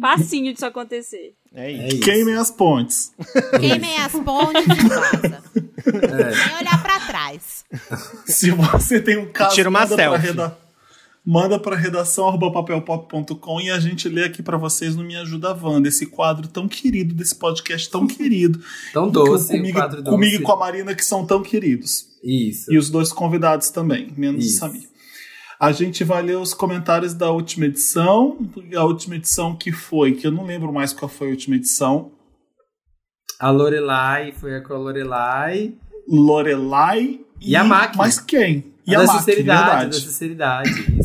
Facinho 0.00 0.52
disso 0.52 0.64
acontecer. 0.66 1.34
É 1.54 1.70
isso. 1.70 1.82
É 1.82 1.88
isso. 1.88 2.00
Queimem 2.00 2.34
as 2.36 2.50
pontes. 2.50 3.12
Queimem 3.60 3.96
as 3.98 4.12
pontes 4.12 4.62
e 4.64 4.88
vaza. 4.88 5.42
É. 5.86 6.32
Sem 6.32 6.56
olhar 6.56 6.82
pra 6.82 7.00
trás. 7.00 7.64
Se 8.24 8.50
você 8.50 9.00
tem 9.00 9.18
um 9.18 9.26
caso. 9.30 9.54
Tira 9.54 9.68
uma 9.68 9.86
pra 9.86 9.96
selfie. 9.96 10.26
reda- 10.28 10.58
manda 11.24 11.58
para 11.58 11.76
redação 11.76 12.26
arroba 12.26 12.50
papelpop.com 12.52 13.60
e 13.60 13.70
a 13.70 13.78
gente 13.78 14.08
lê 14.08 14.24
aqui 14.24 14.42
para 14.42 14.56
vocês 14.56 14.96
no 14.96 15.04
Me 15.04 15.16
Ajuda 15.16 15.54
Wanda, 15.54 15.88
esse 15.88 16.06
quadro 16.06 16.48
tão 16.48 16.66
querido 16.66 17.14
desse 17.14 17.34
podcast 17.34 17.88
tão 17.90 18.06
querido. 18.06 18.60
Tão 18.92 19.08
doce, 19.08 19.48
comigo, 19.48 19.78
o 19.78 19.80
quadro 19.80 20.02
doce. 20.02 20.10
comigo 20.16 20.36
e 20.36 20.40
com 20.40 20.52
a 20.52 20.56
Marina 20.56 20.94
que 20.94 21.04
são 21.04 21.24
tão 21.24 21.42
queridos. 21.42 22.06
Isso. 22.22 22.72
E 22.72 22.78
os 22.78 22.90
dois 22.90 23.12
convidados 23.12 23.70
também, 23.70 24.12
menos 24.16 24.44
Isso. 24.44 24.56
o 24.56 24.58
Samir. 24.58 24.92
A 25.58 25.70
gente 25.70 26.02
vai 26.02 26.22
ler 26.22 26.36
os 26.38 26.52
comentários 26.52 27.14
da 27.14 27.30
última 27.30 27.66
edição. 27.66 28.36
A 28.76 28.84
última 28.84 29.14
edição 29.14 29.54
que 29.54 29.70
foi, 29.70 30.12
que 30.12 30.26
eu 30.26 30.32
não 30.32 30.44
lembro 30.44 30.72
mais 30.72 30.92
qual 30.92 31.08
foi 31.08 31.28
a 31.28 31.30
última 31.30 31.54
edição. 31.54 32.10
A 33.38 33.48
Lorelai, 33.50 34.32
foi 34.32 34.56
a 34.56 34.60
com 34.60 34.74
a 34.74 34.78
Lorelai. 34.78 35.72
Lorelai 36.08 37.20
E 37.40 37.54
a 37.54 37.62
Maki. 37.62 37.96
Mas 37.96 38.18
quem? 38.18 38.72
E 38.84 38.92
a 38.92 38.98
a 38.98 39.02
da 39.02 39.06
Maki, 39.06 39.18
sinceridade, 39.20 39.60
da 39.60 39.70
verdade. 39.78 40.00
sinceridade, 40.00 40.70
isso. 40.98 41.01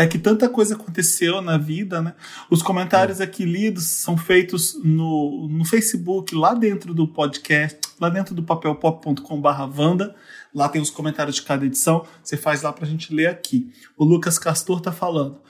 É 0.00 0.06
que 0.06 0.18
tanta 0.18 0.48
coisa 0.48 0.74
aconteceu 0.74 1.42
na 1.42 1.58
vida, 1.58 2.00
né? 2.00 2.14
Os 2.48 2.62
comentários 2.62 3.20
aqui 3.20 3.44
lidos 3.44 3.84
são 3.84 4.16
feitos 4.16 4.82
no, 4.82 5.46
no 5.46 5.62
Facebook, 5.62 6.34
lá 6.34 6.54
dentro 6.54 6.94
do 6.94 7.06
podcast, 7.06 7.78
lá 8.00 8.08
dentro 8.08 8.34
do 8.34 8.42
papelpop.com.br 8.42 9.78
Wanda. 9.78 10.16
Lá 10.54 10.70
tem 10.70 10.80
os 10.80 10.88
comentários 10.88 11.36
de 11.36 11.42
cada 11.42 11.66
edição. 11.66 12.06
Você 12.24 12.38
faz 12.38 12.62
lá 12.62 12.72
pra 12.72 12.86
gente 12.86 13.14
ler 13.14 13.26
aqui. 13.26 13.74
O 13.94 14.02
Lucas 14.02 14.38
Castor 14.38 14.80
tá 14.80 14.90
falando. 14.90 15.42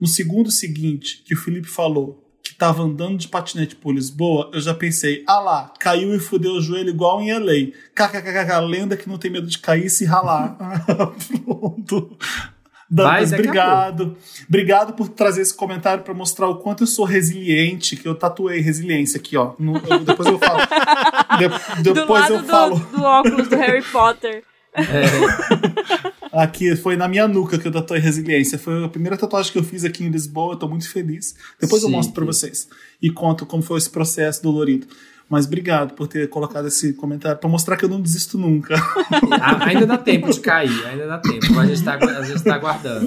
No 0.00 0.06
segundo 0.06 0.50
seguinte, 0.50 1.22
que 1.26 1.34
o 1.34 1.38
Felipe 1.38 1.68
falou 1.68 2.26
que 2.42 2.54
tava 2.54 2.82
andando 2.82 3.18
de 3.18 3.28
patinete 3.28 3.76
por 3.76 3.94
Lisboa, 3.94 4.50
eu 4.54 4.62
já 4.62 4.72
pensei, 4.72 5.22
ah 5.26 5.40
lá, 5.40 5.74
caiu 5.78 6.14
e 6.14 6.18
fudeu 6.18 6.52
o 6.52 6.62
joelho 6.62 6.88
igual 6.88 7.20
em 7.20 7.34
LA. 7.34 7.72
KKKK, 7.94 8.60
lenda 8.66 8.96
que 8.96 9.06
não 9.06 9.18
tem 9.18 9.30
medo 9.30 9.46
de 9.46 9.58
cair 9.58 9.84
e 9.84 9.90
se 9.90 10.06
ralar. 10.06 10.56
Pronto. 11.44 12.16
Dantas, 12.90 13.32
obrigado. 13.32 14.16
Obrigado 14.48 14.92
por 14.94 15.08
trazer 15.08 15.42
esse 15.42 15.54
comentário 15.54 16.02
para 16.02 16.12
mostrar 16.12 16.48
o 16.48 16.56
quanto 16.56 16.82
eu 16.82 16.86
sou 16.88 17.04
resiliente, 17.04 17.96
que 17.96 18.08
eu 18.08 18.14
tatuei 18.16 18.60
resiliência 18.60 19.18
aqui, 19.18 19.36
ó. 19.36 19.52
No- 19.58 19.76
eu- 19.76 20.00
depois 20.00 20.28
eu 20.28 20.38
falo. 20.38 20.58
De- 21.38 21.82
Do 21.84 21.94
depois 21.94 22.22
lado 22.22 22.34
eu 22.34 22.40
do, 22.42 22.46
falo. 22.48 22.76
do 22.78 23.02
óculos 23.02 23.48
do 23.48 23.56
Harry 23.56 23.82
Potter. 23.82 24.42
Aqui 26.32 26.76
foi 26.76 26.96
na 26.96 27.08
minha 27.08 27.26
nuca 27.26 27.58
que 27.58 27.66
eu 27.66 27.72
tatuei 27.72 28.00
resiliência. 28.00 28.58
Foi 28.58 28.84
a 28.84 28.88
primeira 28.88 29.16
tatuagem 29.16 29.50
que 29.52 29.58
eu 29.58 29.64
fiz 29.64 29.84
aqui 29.84 30.04
em 30.04 30.08
Lisboa, 30.10 30.54
eu 30.54 30.58
tô 30.58 30.68
muito 30.68 30.88
feliz. 30.88 31.34
Depois 31.60 31.82
eu 31.82 31.88
Chique. 31.88 31.96
mostro 31.96 32.14
para 32.14 32.24
vocês 32.24 32.68
e 33.02 33.10
conto 33.10 33.44
como 33.46 33.62
foi 33.62 33.78
esse 33.78 33.90
processo 33.90 34.42
dolorido. 34.42 34.86
Mas 35.30 35.46
obrigado 35.46 35.94
por 35.94 36.08
ter 36.08 36.28
colocado 36.28 36.66
esse 36.66 36.92
comentário 36.94 37.38
para 37.38 37.48
mostrar 37.48 37.76
que 37.76 37.84
eu 37.84 37.88
não 37.88 38.02
desisto 38.02 38.36
nunca. 38.36 38.74
Ainda 39.64 39.86
dá 39.86 39.96
tempo 39.96 40.28
de 40.30 40.40
cair, 40.40 40.84
ainda 40.86 41.06
dá 41.06 41.18
tempo. 41.18 41.56
A 41.56 41.64
gente 41.66 41.84
tá, 41.84 41.92
agu- 41.94 42.08
a 42.08 42.22
gente 42.24 42.42
tá 42.42 42.54
aguardando. 42.56 43.06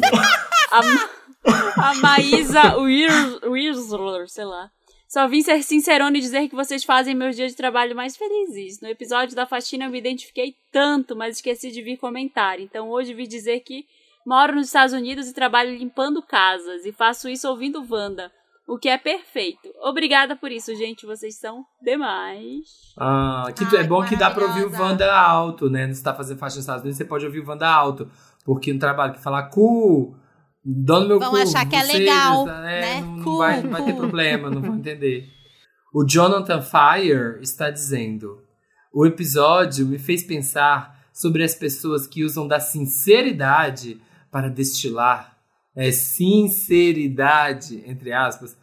A, 0.72 1.90
a 1.90 1.94
Maísa 1.96 2.78
Wirsler, 2.78 4.30
sei 4.30 4.46
lá. 4.46 4.70
Só 5.08 5.28
vim 5.28 5.42
ser 5.44 5.62
sincerona 5.62 6.18
e 6.18 6.22
dizer 6.22 6.48
que 6.48 6.56
vocês 6.56 6.84
fazem 6.84 7.14
meus 7.14 7.36
dias 7.36 7.52
de 7.52 7.58
trabalho 7.58 7.96
mais 7.96 8.16
felizes. 8.18 8.80
No 8.82 8.88
episódio 8.88 9.36
da 9.36 9.46
faxina 9.46 9.86
eu 9.86 9.90
me 9.92 10.00
identifiquei 10.00 10.56
tanto, 10.72 11.16
mas 11.16 11.36
esqueci 11.36 11.72
de 11.72 11.82
vir 11.82 11.98
comentar. 11.98 12.60
Então 12.60 12.90
hoje 12.90 13.14
vim 13.14 13.28
dizer 13.28 13.60
que 13.60 13.86
moro 14.26 14.56
nos 14.56 14.68
Estados 14.68 14.94
Unidos 14.94 15.28
e 15.28 15.34
trabalho 15.34 15.76
limpando 15.78 16.24
casas. 16.24 16.86
E 16.86 16.92
faço 16.94 17.28
isso 17.30 17.48
ouvindo 17.50 17.86
Wanda. 17.88 18.32
O 18.68 18.78
que 18.78 18.88
é 18.88 18.98
perfeito. 18.98 19.68
Obrigada 19.82 20.36
por 20.36 20.52
isso, 20.52 20.74
gente. 20.76 21.06
Vocês 21.06 21.38
são 21.38 21.64
demais. 21.82 22.66
Ah, 22.98 23.46
que 23.56 23.66
tu- 23.66 23.76
é 23.76 23.80
Ai, 23.82 23.88
bom 23.88 24.04
que 24.06 24.16
dá 24.16 24.32
pra 24.32 24.46
ouvir 24.46 24.66
o. 24.66 24.72
Wanda 24.72 25.14
alto, 25.14 25.70
né? 25.70 25.92
Você 25.94 26.02
tá 26.02 26.14
fazendo 26.14 26.38
faixa 26.38 26.56
nos 26.56 26.64
Estados 26.64 26.82
Unidos, 26.84 26.98
você 26.98 27.06
pode 27.06 27.26
ouvir 27.26 27.40
o 27.42 27.48
Wanda 27.48 27.68
alto. 27.68 28.10
Porque 28.46 28.72
no 28.74 28.80
trabalho 28.80 29.14
que 29.14 29.22
falar 29.22 29.44
cu, 29.50 30.16
dá 30.64 31.00
no 31.00 31.08
meu 31.08 31.20
Vão 31.20 31.32
cu. 31.32 31.38
achar 31.38 31.68
que 31.68 31.76
é 31.76 31.84
legal, 31.84 32.48
é, 32.50 32.82
né? 32.82 33.02
Não, 33.02 33.16
não 33.18 33.24
Cu, 33.24 33.38
vai, 33.38 33.62
não 33.64 33.70
vai 33.72 33.84
ter 33.86 33.92
cu. 33.94 33.98
problema, 34.00 34.50
não 34.50 34.62
vão 34.62 34.76
entender. 34.76 35.28
O 35.94 36.06
Jonathan 36.06 36.62
Fire 36.62 37.42
está 37.42 37.70
dizendo: 37.70 38.42
O 38.94 39.06
episódio 39.06 39.86
me 39.86 40.00
fez 40.00 40.24
pensar 40.24 40.98
sobre 41.14 41.44
as 41.44 41.54
pessoas 41.54 42.08
que 42.08 42.24
usam 42.24 42.48
da 42.48 42.60
sinceridade 42.60 44.02
para 44.32 44.50
destilar. 44.50 45.33
É 45.76 45.92
sinceridade, 45.92 47.84
entre 47.88 48.14
aspas, 48.14 48.58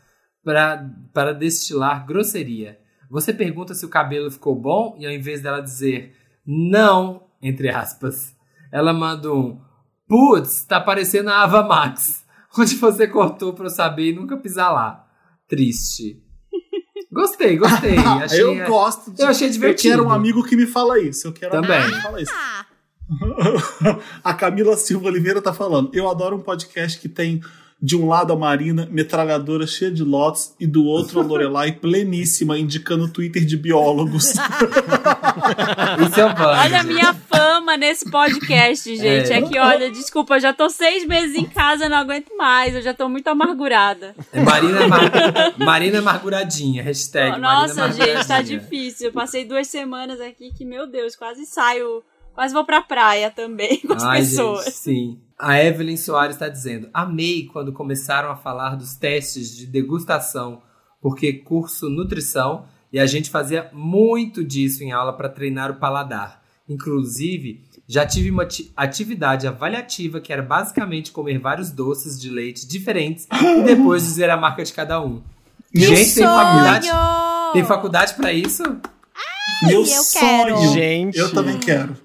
para, 0.45 0.89
para 1.13 1.35
destilar 1.35 2.07
grosseria. 2.07 2.79
Você 3.11 3.33
pergunta 3.33 3.75
se 3.75 3.85
o 3.85 3.89
cabelo 3.89 4.31
ficou 4.31 4.55
bom 4.55 4.97
e 4.99 5.07
ao 5.07 5.13
invés 5.13 5.43
dela 5.43 5.61
dizer 5.61 6.15
não, 6.47 7.27
entre 7.43 7.69
aspas, 7.69 8.35
ela 8.73 8.93
manda 8.93 9.33
um 9.33 9.61
putz, 10.09 10.65
tá 10.65 10.81
parecendo 10.81 11.31
a 11.31 11.43
Ava 11.43 11.63
Max, 11.63 12.25
onde 12.59 12.77
você 12.77 13.07
cortou 13.07 13.53
pra 13.53 13.67
eu 13.67 13.71
saber 13.71 14.11
e 14.11 14.15
nunca 14.15 14.37
pisar 14.37 14.71
lá. 14.71 15.07
Triste. 15.49 16.23
Gostei, 17.13 17.57
gostei. 17.57 17.97
Achei, 18.23 18.41
eu 18.41 18.67
gosto 18.67 19.11
de. 19.11 19.21
eu 19.21 19.29
achei 19.29 19.49
divertido. 19.51 19.95
Eu 19.95 19.99
quero 19.99 20.09
um 20.09 20.13
amigo 20.13 20.45
que 20.45 20.55
me 20.55 20.65
fala 20.65 21.01
isso. 21.01 21.27
Eu 21.27 21.33
quero 21.33 21.51
Também. 21.51 21.71
um 21.71 21.83
amigo 21.83 21.91
que 21.91 21.97
me 21.97 22.03
fala 22.03 22.23
isso. 22.23 22.33
A 24.23 24.35
Camila 24.35 24.77
Silva 24.77 25.09
Oliveira 25.09 25.43
tá 25.43 25.53
falando. 25.53 25.91
Eu 25.93 26.09
adoro 26.11 26.37
um 26.37 26.41
podcast 26.41 26.99
que 26.99 27.09
tem 27.09 27.41
de 27.83 27.97
um 27.97 28.07
lado 28.07 28.33
a 28.33 28.37
Marina, 28.37 28.87
metralhadora 28.91 29.67
cheia 29.67 29.91
de 29.91 30.05
lotes, 30.05 30.55
e 30.61 30.67
do 30.67 30.85
outro 30.85 31.19
a 31.19 31.23
Lorelai 31.23 31.73
pleníssima, 31.73 32.59
indicando 32.59 33.09
Twitter 33.09 33.43
de 33.43 33.57
biólogos. 33.57 34.35
Isso 36.07 36.21
é 36.21 36.25
Wanda. 36.25 36.61
Olha 36.61 36.81
a 36.81 36.83
minha 36.83 37.15
fama 37.15 37.79
nesse 37.79 38.11
podcast, 38.11 38.95
gente. 38.95 39.33
É. 39.33 39.39
É 39.39 39.43
que, 39.43 39.59
olha, 39.59 39.91
desculpa, 39.91 40.37
eu 40.37 40.41
já 40.41 40.53
tô 40.53 40.69
seis 40.69 41.07
meses 41.07 41.35
em 41.35 41.47
casa, 41.47 41.89
não 41.89 41.97
aguento 41.97 42.37
mais. 42.37 42.75
Eu 42.75 42.83
já 42.83 42.93
tô 42.93 43.09
muito 43.09 43.29
amargurada. 43.29 44.15
É 44.31 44.43
Marina, 44.43 44.87
Mar... 44.87 45.01
Marina 45.57 45.99
Amarguradinha, 46.01 46.83
hashtag 46.83 47.41
Nossa, 47.41 47.89
Marina 47.89 48.05
gente, 48.05 48.29
tá 48.29 48.43
difícil. 48.43 49.07
Eu 49.07 49.13
passei 49.13 49.47
duas 49.47 49.67
semanas 49.69 50.21
aqui 50.21 50.53
que, 50.53 50.67
meu 50.67 50.87
Deus, 50.87 51.17
quase 51.17 51.47
saio. 51.47 52.03
Quase 52.34 52.55
vou 52.55 52.65
pra 52.65 52.81
praia 52.83 53.31
também 53.31 53.78
com 53.86 53.92
as 53.92 54.02
Ai, 54.05 54.20
pessoas. 54.20 54.65
gente, 54.65 54.76
sim. 54.76 55.20
A 55.39 55.62
Evelyn 55.62 55.97
Soares 55.97 56.36
está 56.36 56.49
dizendo: 56.49 56.89
Amei 56.92 57.47
quando 57.47 57.73
começaram 57.73 58.31
a 58.31 58.36
falar 58.36 58.76
dos 58.76 58.94
testes 58.94 59.55
de 59.57 59.67
degustação, 59.67 60.62
porque 61.00 61.33
curso 61.33 61.89
nutrição 61.89 62.65
e 62.92 62.99
a 62.99 63.07
gente 63.07 63.31
fazia 63.31 63.70
muito 63.73 64.44
disso 64.44 64.83
em 64.84 64.92
aula 64.92 65.12
para 65.12 65.28
treinar 65.28 65.70
o 65.70 65.76
paladar. 65.76 66.41
Inclusive, 66.68 67.65
já 67.86 68.07
tive 68.07 68.31
uma 68.31 68.42
ati- 68.44 68.73
atividade 68.76 69.47
avaliativa 69.47 70.20
que 70.20 70.33
era 70.33 70.42
basicamente 70.42 71.10
comer 71.10 71.39
vários 71.39 71.70
doces 71.70 72.20
de 72.20 72.28
leite 72.31 72.67
diferentes 72.67 73.26
e 73.33 73.62
depois 73.65 74.02
dizer 74.05 74.28
a 74.31 74.36
marca 74.36 74.62
de 74.65 74.73
cada 74.73 75.00
um. 75.02 75.23
Meu 75.75 75.94
gente, 75.94 76.15
tem 76.15 76.25
faculdade, 76.25 76.86
sonho! 76.89 77.52
tem 77.52 77.65
faculdade 77.65 78.15
para 78.15 78.33
isso? 78.33 78.62
Meu 79.62 79.81
eu 79.81 79.86
sonho. 79.86 80.20
quero. 80.20 80.73
Gente. 80.73 81.18
Eu 81.18 81.33
também 81.33 81.59
quero. 81.59 81.97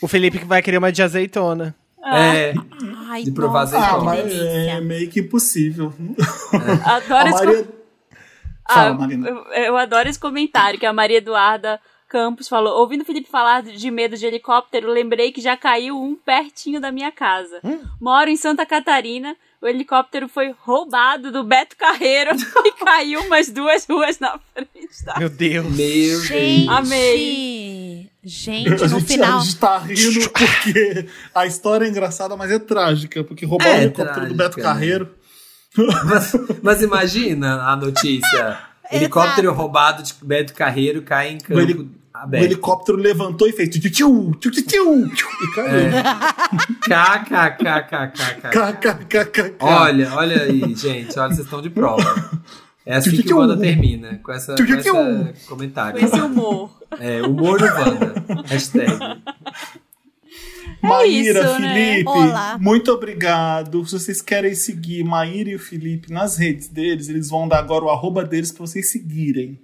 O 0.00 0.08
Felipe 0.08 0.38
que 0.38 0.44
vai 0.44 0.62
querer 0.62 0.78
uma 0.78 0.92
de 0.92 1.02
azeitona. 1.02 1.74
É, 2.02 2.54
Ai, 3.08 3.22
De 3.22 3.30
provar 3.30 3.60
nossa, 3.60 3.76
azeitona. 3.76 4.12
Ah, 4.12 4.14
mas 4.14 4.34
é 4.34 4.80
meio 4.80 5.10
que 5.10 5.20
impossível. 5.20 5.92
Adoro 6.84 7.26
A 7.26 7.30
esse 7.30 7.44
Maria... 7.44 7.68
Ah, 8.64 8.74
Fala, 8.74 8.94
Marina. 8.94 9.28
eu, 9.28 9.36
eu 9.52 9.76
adoro 9.76 10.08
esse 10.08 10.18
comentário 10.18 10.78
que 10.78 10.86
a 10.86 10.92
Maria 10.92 11.18
Eduarda 11.18 11.80
Campos 12.08 12.48
falou. 12.48 12.80
Ouvindo 12.80 13.02
o 13.02 13.04
Felipe 13.04 13.28
falar 13.30 13.62
de 13.62 13.90
medo 13.90 14.16
de 14.16 14.26
helicóptero, 14.26 14.90
lembrei 14.90 15.30
que 15.30 15.40
já 15.40 15.56
caiu 15.56 16.00
um 16.00 16.16
pertinho 16.16 16.80
da 16.80 16.90
minha 16.90 17.12
casa. 17.12 17.60
Hum? 17.62 17.80
Moro 18.00 18.28
em 18.28 18.36
Santa 18.36 18.66
Catarina. 18.66 19.36
O 19.62 19.66
helicóptero 19.66 20.28
foi 20.28 20.54
roubado 20.60 21.30
do 21.30 21.44
Beto 21.44 21.76
Carreiro 21.76 22.30
e 22.64 22.72
caiu 22.72 23.20
umas 23.22 23.48
duas 23.48 23.86
ruas 23.86 24.18
na 24.18 24.38
frente. 24.52 25.04
Tá? 25.04 25.18
Meu 25.18 25.28
Deus. 25.28 25.66
meu 25.66 26.20
Gente, 26.22 26.68
Amei. 26.68 28.09
A 28.22 28.28
gente, 28.28 28.68
no 28.70 28.88
gente, 28.88 29.04
final. 29.06 29.38
a 29.38 29.42
gente 29.42 29.56
tá 29.56 29.78
rindo 29.78 30.28
porque 30.30 31.06
a 31.34 31.46
história 31.46 31.86
é 31.86 31.88
engraçada, 31.88 32.36
mas 32.36 32.50
é 32.50 32.58
trágica. 32.58 33.24
Porque 33.24 33.46
roubaram 33.46 33.72
É 33.72 33.78
o 33.78 33.82
helicóptero 33.82 34.26
do 34.26 34.34
Beto 34.34 34.56
trágica, 34.56 34.62
né? 34.62 34.62
Carreiro. 34.74 35.08
Mas, 36.04 36.32
mas 36.62 36.82
imagina 36.82 37.62
a 37.62 37.76
notícia. 37.76 38.58
Helicóptero 38.90 39.52
roubado 39.54 40.02
de 40.02 40.12
Beto 40.22 40.52
Carreiro 40.52 41.00
cai 41.02 41.30
em 41.30 41.38
campo 41.38 41.54
O, 41.54 41.60
heli- 41.62 41.74
o 41.74 41.88
aberto. 42.12 42.44
helicóptero 42.44 42.98
levantou 42.98 43.48
e 43.48 43.52
fez 43.52 43.68
tiu, 43.70 43.80
tiu, 43.80 43.90
tiu, 43.90 44.50
tiu, 44.50 44.50
tiu, 44.66 45.10
tiu, 45.14 45.28
e 45.42 45.54
caiu. 45.54 45.90
KKKKKK. 46.80 48.50
KKKKK. 48.50 49.54
Olha, 49.60 50.12
olha 50.14 50.42
aí, 50.42 50.74
gente. 50.74 51.18
Olha, 51.18 51.28
vocês 51.34 51.44
estão 51.46 51.62
de 51.62 51.70
prova. 51.70 52.30
É 52.84 52.96
assim 52.96 53.22
que 53.22 53.32
o 53.32 53.38
Wanda 53.38 53.56
termina, 53.56 54.18
com 54.22 54.32
essa, 54.32 54.54
com 54.56 54.62
esse 54.62 55.46
comentário. 55.46 56.00
Com 56.00 56.06
esse 56.06 56.20
humor. 56.20 56.80
É, 56.98 57.22
humor 57.22 57.56
do 57.56 57.66
Wanda. 57.66 58.24
Hashtag. 58.46 58.90
Maíra, 60.82 61.40
isso, 61.40 61.60
né? 61.60 61.94
Felipe, 61.94 62.08
Olá. 62.08 62.58
muito 62.60 62.90
obrigado. 62.90 63.86
Se 63.86 63.92
vocês 63.92 64.20
querem 64.20 64.56
seguir 64.56 65.04
Maíra 65.04 65.50
e 65.50 65.54
o 65.54 65.58
Felipe 65.58 66.12
nas 66.12 66.36
redes 66.36 66.66
deles, 66.66 67.08
eles 67.08 67.28
vão 67.28 67.46
dar 67.46 67.60
agora 67.60 67.84
o 67.84 67.90
arroba 67.90 68.24
deles 68.24 68.50
pra 68.50 68.66
vocês 68.66 68.90
seguirem. 68.90 69.56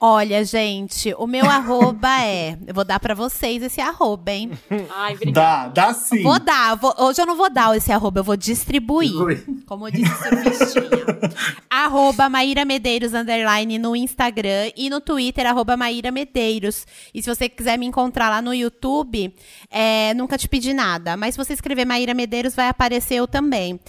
Olha, 0.00 0.44
gente, 0.44 1.12
o 1.18 1.26
meu 1.26 1.44
arroba 1.50 2.20
é. 2.22 2.56
Eu 2.64 2.72
vou 2.72 2.84
dar 2.84 3.00
pra 3.00 3.14
vocês 3.14 3.60
esse 3.64 3.80
arroba, 3.80 4.30
hein? 4.30 4.52
Ai, 4.94 5.14
obrigada. 5.14 5.70
Dá, 5.70 5.86
dá 5.88 5.92
sim. 5.94 6.22
Vou 6.22 6.38
dar. 6.38 6.76
vou- 6.76 6.94
hoje 6.98 7.20
eu 7.20 7.26
não 7.26 7.36
vou 7.36 7.50
dar 7.50 7.76
esse 7.76 7.90
arroba, 7.90 8.20
eu 8.20 8.24
vou 8.24 8.36
distribuir. 8.36 9.10
Distribui. 9.10 9.62
Como 9.66 9.90
disse 9.90 10.14
surfistinha. 10.14 10.88
arroba 11.68 12.28
Maíra 12.28 12.64
Medeiros, 12.64 13.12
underline, 13.12 13.76
no 13.76 13.96
Instagram. 13.96 14.70
E 14.76 14.88
no 14.88 15.00
Twitter, 15.00 15.44
arroba 15.46 15.76
Maíra 15.76 16.12
Medeiros. 16.12 16.86
E 17.12 17.20
se 17.20 17.28
você 17.34 17.48
quiser 17.48 17.76
me 17.76 17.84
encontrar 17.86 18.28
lá 18.30 18.40
no 18.40 18.54
YouTube, 18.54 19.34
é, 19.68 20.14
nunca 20.14 20.38
te 20.38 20.48
pedi 20.48 20.72
nada. 20.72 21.16
Mas 21.16 21.34
se 21.34 21.38
você 21.44 21.54
escrever 21.54 21.84
Maíra 21.84 22.14
Medeiros, 22.14 22.54
vai 22.54 22.68
aparecer 22.68 23.14
eu 23.16 23.26
também. 23.26 23.80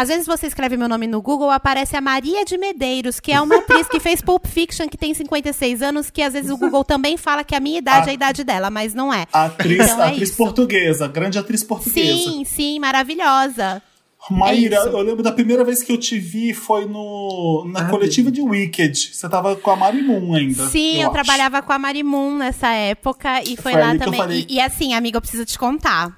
Às 0.00 0.06
vezes 0.08 0.26
você 0.26 0.46
escreve 0.46 0.76
meu 0.76 0.88
nome 0.88 1.08
no 1.08 1.20
Google, 1.20 1.50
aparece 1.50 1.96
a 1.96 2.00
Maria 2.00 2.44
de 2.44 2.56
Medeiros, 2.56 3.18
que 3.18 3.32
é 3.32 3.40
uma 3.40 3.56
atriz 3.56 3.88
que 3.88 3.98
fez 3.98 4.22
Pulp 4.22 4.46
Fiction, 4.46 4.86
que 4.88 4.96
tem 4.96 5.12
56 5.12 5.82
anos, 5.82 6.08
que 6.08 6.22
às 6.22 6.34
vezes 6.34 6.52
o 6.52 6.56
Google 6.56 6.84
também 6.84 7.16
fala 7.16 7.42
que 7.42 7.52
a 7.52 7.58
minha 7.58 7.78
idade 7.78 8.06
é 8.06 8.10
a 8.10 8.14
idade 8.14 8.44
dela, 8.44 8.70
mas 8.70 8.94
não 8.94 9.12
é. 9.12 9.26
Atriz, 9.32 9.80
Então 9.90 10.00
é 10.04 10.08
atriz 10.10 10.28
isso. 10.28 10.36
portuguesa, 10.36 11.08
grande 11.08 11.36
atriz 11.36 11.64
portuguesa. 11.64 12.06
Sim, 12.30 12.44
sim, 12.44 12.78
maravilhosa. 12.78 13.82
Maíra, 14.30 14.76
É 14.76 14.88
eu 14.88 14.98
lembro 15.00 15.22
da 15.22 15.32
primeira 15.32 15.64
vez 15.64 15.82
que 15.82 15.90
eu 15.90 15.98
te 15.98 16.18
vi 16.18 16.52
foi 16.52 16.84
no, 16.86 17.64
na 17.72 17.80
Ah, 17.80 17.84
coletiva 17.88 18.30
de 18.30 18.40
Wicked. 18.42 19.10
Você 19.14 19.28
tava 19.28 19.56
com 19.56 19.70
a 19.70 19.76
Mari 19.76 20.02
Moon 20.02 20.34
ainda. 20.34 20.66
Sim, 20.68 20.96
eu, 21.00 21.02
acho. 21.04 21.12
trabalhava 21.12 21.62
com 21.62 21.72
a 21.72 21.78
Marimun 21.78 22.36
nessa 22.36 22.68
época 22.68 23.42
e 23.42 23.56
foi, 23.56 23.72
Foi 23.72 23.80
lá 23.80 23.94
eu 23.94 23.98
também. 23.98 24.20
falei. 24.20 24.46
E, 24.48 24.56
e 24.56 24.60
assim, 24.60 24.92
amiga, 24.92 25.16
eu 25.16 25.20
preciso 25.20 25.44
te 25.44 25.58
contar. 25.58 26.16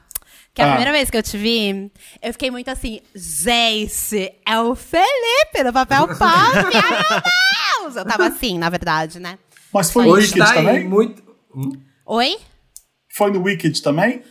Que 0.52 0.62
a 0.62 0.64
Ah. 0.64 0.68
primeira 0.70 0.92
vez 0.92 1.08
que 1.10 1.16
eu 1.16 1.22
te 1.22 1.38
vi, 1.38 1.90
eu 2.20 2.32
fiquei 2.32 2.50
muito 2.50 2.68
assim, 2.68 3.00
gente, 3.14 4.32
é 4.46 4.58
o 4.60 4.74
Felipe 4.74 5.62
no 5.64 5.72
papel 5.72 6.08
pop, 6.18 6.20
ai 6.22 6.62
meu 6.62 6.70
Deus! 7.82 7.96
Eu 7.96 8.04
tava 8.04 8.26
assim, 8.26 8.58
na 8.58 8.68
verdade, 8.68 9.20
né? 9.20 9.38
Mas 9.72 9.90
foi 9.90 10.04
no 10.06 10.12
Wicked 10.12 10.38
tá 10.38 10.54
também? 10.54 10.84
muito. 10.88 11.22
Hum? 11.54 11.70
Oi? 12.06 12.36
Foi 13.16 13.30
no 13.30 13.42
Wicked 13.42 13.80
também? 13.82 14.22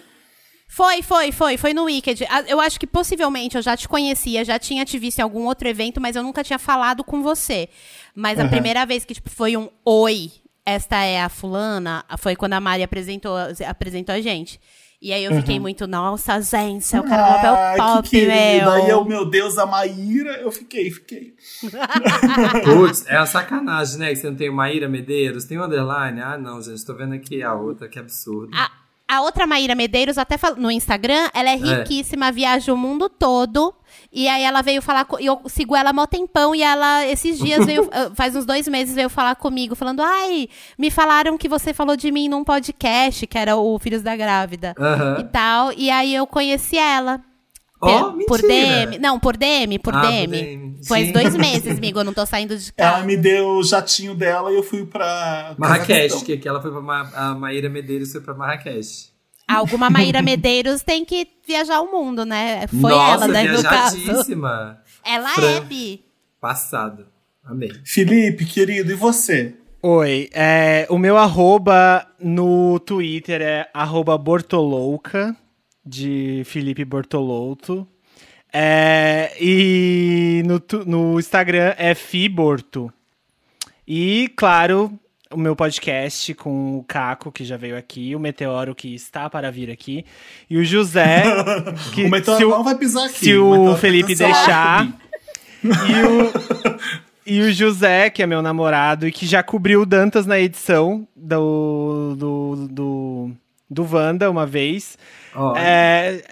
Foi, 0.71 1.01
foi, 1.01 1.31
foi, 1.31 1.57
foi 1.57 1.73
no 1.73 1.85
Wicked. 1.85 2.25
Eu 2.47 2.59
acho 2.61 2.79
que 2.79 2.85
possivelmente 2.85 3.55
eu 3.57 3.61
já 3.61 3.75
te 3.75 3.87
conhecia, 3.87 4.45
já 4.45 4.59
tinha 4.59 4.85
te 4.85 4.99
visto 4.99 5.19
em 5.19 5.21
algum 5.21 5.45
outro 5.45 5.67
evento, 5.67 5.99
mas 5.99 6.15
eu 6.15 6.23
nunca 6.23 6.43
tinha 6.43 6.59
falado 6.59 7.03
com 7.03 7.21
você. 7.23 7.67
Mas 8.13 8.37
a 8.39 8.43
Uhum. 8.43 8.49
primeira 8.49 8.85
vez 8.85 9.03
que 9.03 9.13
tipo, 9.13 9.29
foi 9.29 9.57
um 9.57 9.69
oi, 9.85 10.31
esta 10.65 10.97
é 11.03 11.21
a 11.21 11.27
fulana, 11.29 12.05
foi 12.19 12.35
quando 12.35 12.53
a 12.53 12.59
Mari 12.59 12.83
apresentou, 12.83 13.35
apresentou 13.67 14.13
a 14.13 14.21
gente. 14.21 14.59
E 15.01 15.13
aí 15.13 15.23
eu 15.23 15.33
fiquei 15.35 15.61
muito, 15.61 15.87
nossa, 15.87 16.41
gente, 16.41 16.93
eu 16.93 17.03
quero 17.03 17.23
papel 17.23 17.55
Ai, 17.55 17.77
pop, 17.77 17.95
Uhum. 17.95 18.01
que 18.01 18.25
meu. 18.27 18.69
Aí 18.69 18.89
eu, 18.89 19.05
meu 19.05 19.25
Deus, 19.29 19.57
a 19.57 19.65
Maíra, 19.65 20.31
eu 20.41 20.51
fiquei, 20.51 20.91
fiquei. 20.91 21.33
Putz, 22.65 23.05
é 23.07 23.15
uma 23.17 23.25
sacanagem, 23.25 23.97
né? 23.97 24.09
Que 24.09 24.17
você 24.17 24.29
não 24.29 24.35
tem 24.35 24.49
o 24.49 24.53
Maíra 24.53 24.89
Medeiros, 24.89 25.45
tem 25.45 25.57
o 25.57 25.63
underline. 25.63 26.19
Ah, 26.19 26.37
não, 26.37 26.61
gente, 26.61 26.85
tô 26.85 26.93
vendo 26.93 27.13
aqui 27.13 27.41
a 27.41 27.53
outra, 27.53 27.87
que 27.87 27.97
absurdo. 27.97 28.51
A, 28.53 28.69
a 29.07 29.21
outra 29.21 29.47
Maíra 29.47 29.73
Medeiros, 29.73 30.17
até 30.17 30.35
no 30.57 30.69
Instagram, 30.69 31.29
ela 31.33 31.49
é 31.49 31.55
riquíssima, 31.55 32.29
viaja 32.29 32.73
o 32.73 32.77
mundo 32.77 33.07
todo. 33.07 33.73
E 34.11 34.27
aí 34.27 34.41
ela 34.43 34.61
veio 34.63 34.81
falar, 34.81 35.05
co- 35.05 35.19
e 35.19 35.25
eu 35.27 35.39
sigo 35.47 35.75
ela 35.75 35.93
mó 35.93 36.07
tempão, 36.07 36.55
e 36.55 36.63
ela, 36.63 37.05
esses 37.05 37.37
dias, 37.37 37.63
veio, 37.65 37.87
eh, 37.93 38.09
faz 38.15 38.35
uns 38.35 38.43
dois 38.45 38.67
meses, 38.67 38.95
veio 38.95 39.09
falar 39.09 39.35
comigo, 39.35 39.75
falando, 39.75 40.01
ai, 40.01 40.49
me 40.79 40.89
falaram 40.89 41.37
que 41.37 41.47
você 41.47 41.73
falou 41.75 41.95
de 41.95 42.11
mim 42.11 42.27
num 42.27 42.43
podcast, 42.43 43.27
que 43.27 43.37
era 43.37 43.55
o 43.55 43.77
Filhos 43.77 44.01
da 44.01 44.15
Grávida. 44.15 44.73
Aham. 44.79 45.17
E 45.19 45.23
tal, 45.25 45.71
e 45.73 45.91
aí 45.91 46.15
eu 46.15 46.25
conheci 46.25 46.75
ela. 46.77 47.21
Ó, 47.81 48.11
Pe- 48.11 48.25
por 48.25 48.41
mentira. 48.41 48.87
DM. 48.87 48.97
Não, 48.97 49.17
por 49.19 49.37
DM, 49.37 49.79
por 49.79 49.95
Ah, 49.95 50.01
por 50.01 50.09
DM. 50.11 50.27
DM, 50.31 50.79
Faz 50.85 51.07
sim. 51.07 51.13
dois 51.13 51.33
meses, 51.37 51.77
amigo, 51.77 51.99
eu 51.99 52.03
não 52.03 52.13
tô 52.13 52.25
saindo 52.25 52.57
de 52.57 52.73
Ela 52.75 52.91
casa. 52.93 53.05
me 53.05 53.15
deu 53.15 53.47
o 53.57 53.63
jatinho 53.63 54.13
dela 54.15 54.51
e 54.51 54.55
eu 54.55 54.63
fui 54.63 54.85
pra. 54.85 55.53
Marrakech, 55.57 56.25
que, 56.25 56.35
que 56.37 56.47
ela 56.49 56.61
foi 56.61 56.71
pra 56.71 56.81
Ma 56.81 57.09
a 57.15 57.35
Maíra 57.35 57.69
Medeiros 57.69 58.11
foi 58.11 58.19
pra 58.19 58.33
Marrakech. 58.33 59.08
Alguma 59.49 59.89
Maíra 59.91 60.21
Medeiros 60.21 60.83
tem 60.83 61.03
que 61.03 61.27
viajar 61.45 61.81
o 61.81 61.91
mundo, 61.91 62.23
né? 62.25 62.67
Foi 62.67 62.91
Nossa, 62.91 63.25
ela, 63.25 63.27
né, 63.27 63.43
no 63.43 63.63
caso. 63.63 63.97
viajadíssima. 63.97 64.81
Ela 65.03 65.29
Fran. 65.29 65.57
é, 65.57 65.61
Bi. 65.61 66.05
Passado. 66.39 67.07
Amei. 67.43 67.71
Felipe, 67.83 68.45
querido, 68.45 68.91
e 68.91 68.95
você? 68.95 69.55
Oi, 69.81 70.29
é, 70.33 70.85
o 70.89 70.97
meu 70.97 71.17
arroba 71.17 72.05
no 72.19 72.79
Twitter 72.79 73.41
é 73.41 73.69
arroba 73.73 74.17
Bortolouca, 74.17 75.35
de 75.85 76.43
Felipe 76.45 76.85
Bortolotto. 76.85 77.87
É, 78.53 79.31
e 79.39 80.43
no, 80.45 80.61
no 80.85 81.19
Instagram 81.19 81.73
é 81.77 81.95
Fiborto. 81.95 82.91
E, 83.87 84.31
claro, 84.35 84.91
o 85.31 85.37
meu 85.37 85.55
podcast 85.55 86.33
com 86.33 86.77
o 86.77 86.83
Caco, 86.83 87.31
que 87.31 87.45
já 87.45 87.55
veio 87.55 87.77
aqui, 87.77 88.15
o 88.15 88.19
Meteoro, 88.19 88.73
que 88.73 88.95
está 88.95 89.29
para 89.29 89.51
vir 89.51 89.69
aqui, 89.69 90.05
e 90.49 90.57
o 90.57 90.63
José, 90.63 91.23
que 91.93 92.03
o 92.03 92.09
Meteoro 92.09 92.39
se 92.39 92.45
não 92.45 92.63
vai 92.63 92.75
pisar 92.75 93.05
aqui. 93.05 93.19
se 93.19 93.37
o 93.37 93.51
Meteoro 93.51 93.77
Felipe 93.77 94.15
deixar. 94.15 94.87
E 95.63 95.67
o, 95.67 96.79
e 97.25 97.41
o 97.41 97.51
José, 97.51 98.09
que 98.09 98.23
é 98.23 98.27
meu 98.27 98.41
namorado 98.41 99.07
e 99.07 99.11
que 99.11 99.25
já 99.25 99.43
cobriu 99.43 99.81
o 99.81 99.85
Dantas 99.85 100.25
na 100.25 100.39
edição 100.39 101.07
do, 101.15 102.15
do, 102.15 102.67
do, 102.67 103.31
do 103.69 103.95
Wanda 103.95 104.31
uma 104.31 104.47
vez. 104.47 104.97
Ó, 105.35 105.55
É, 105.55 106.23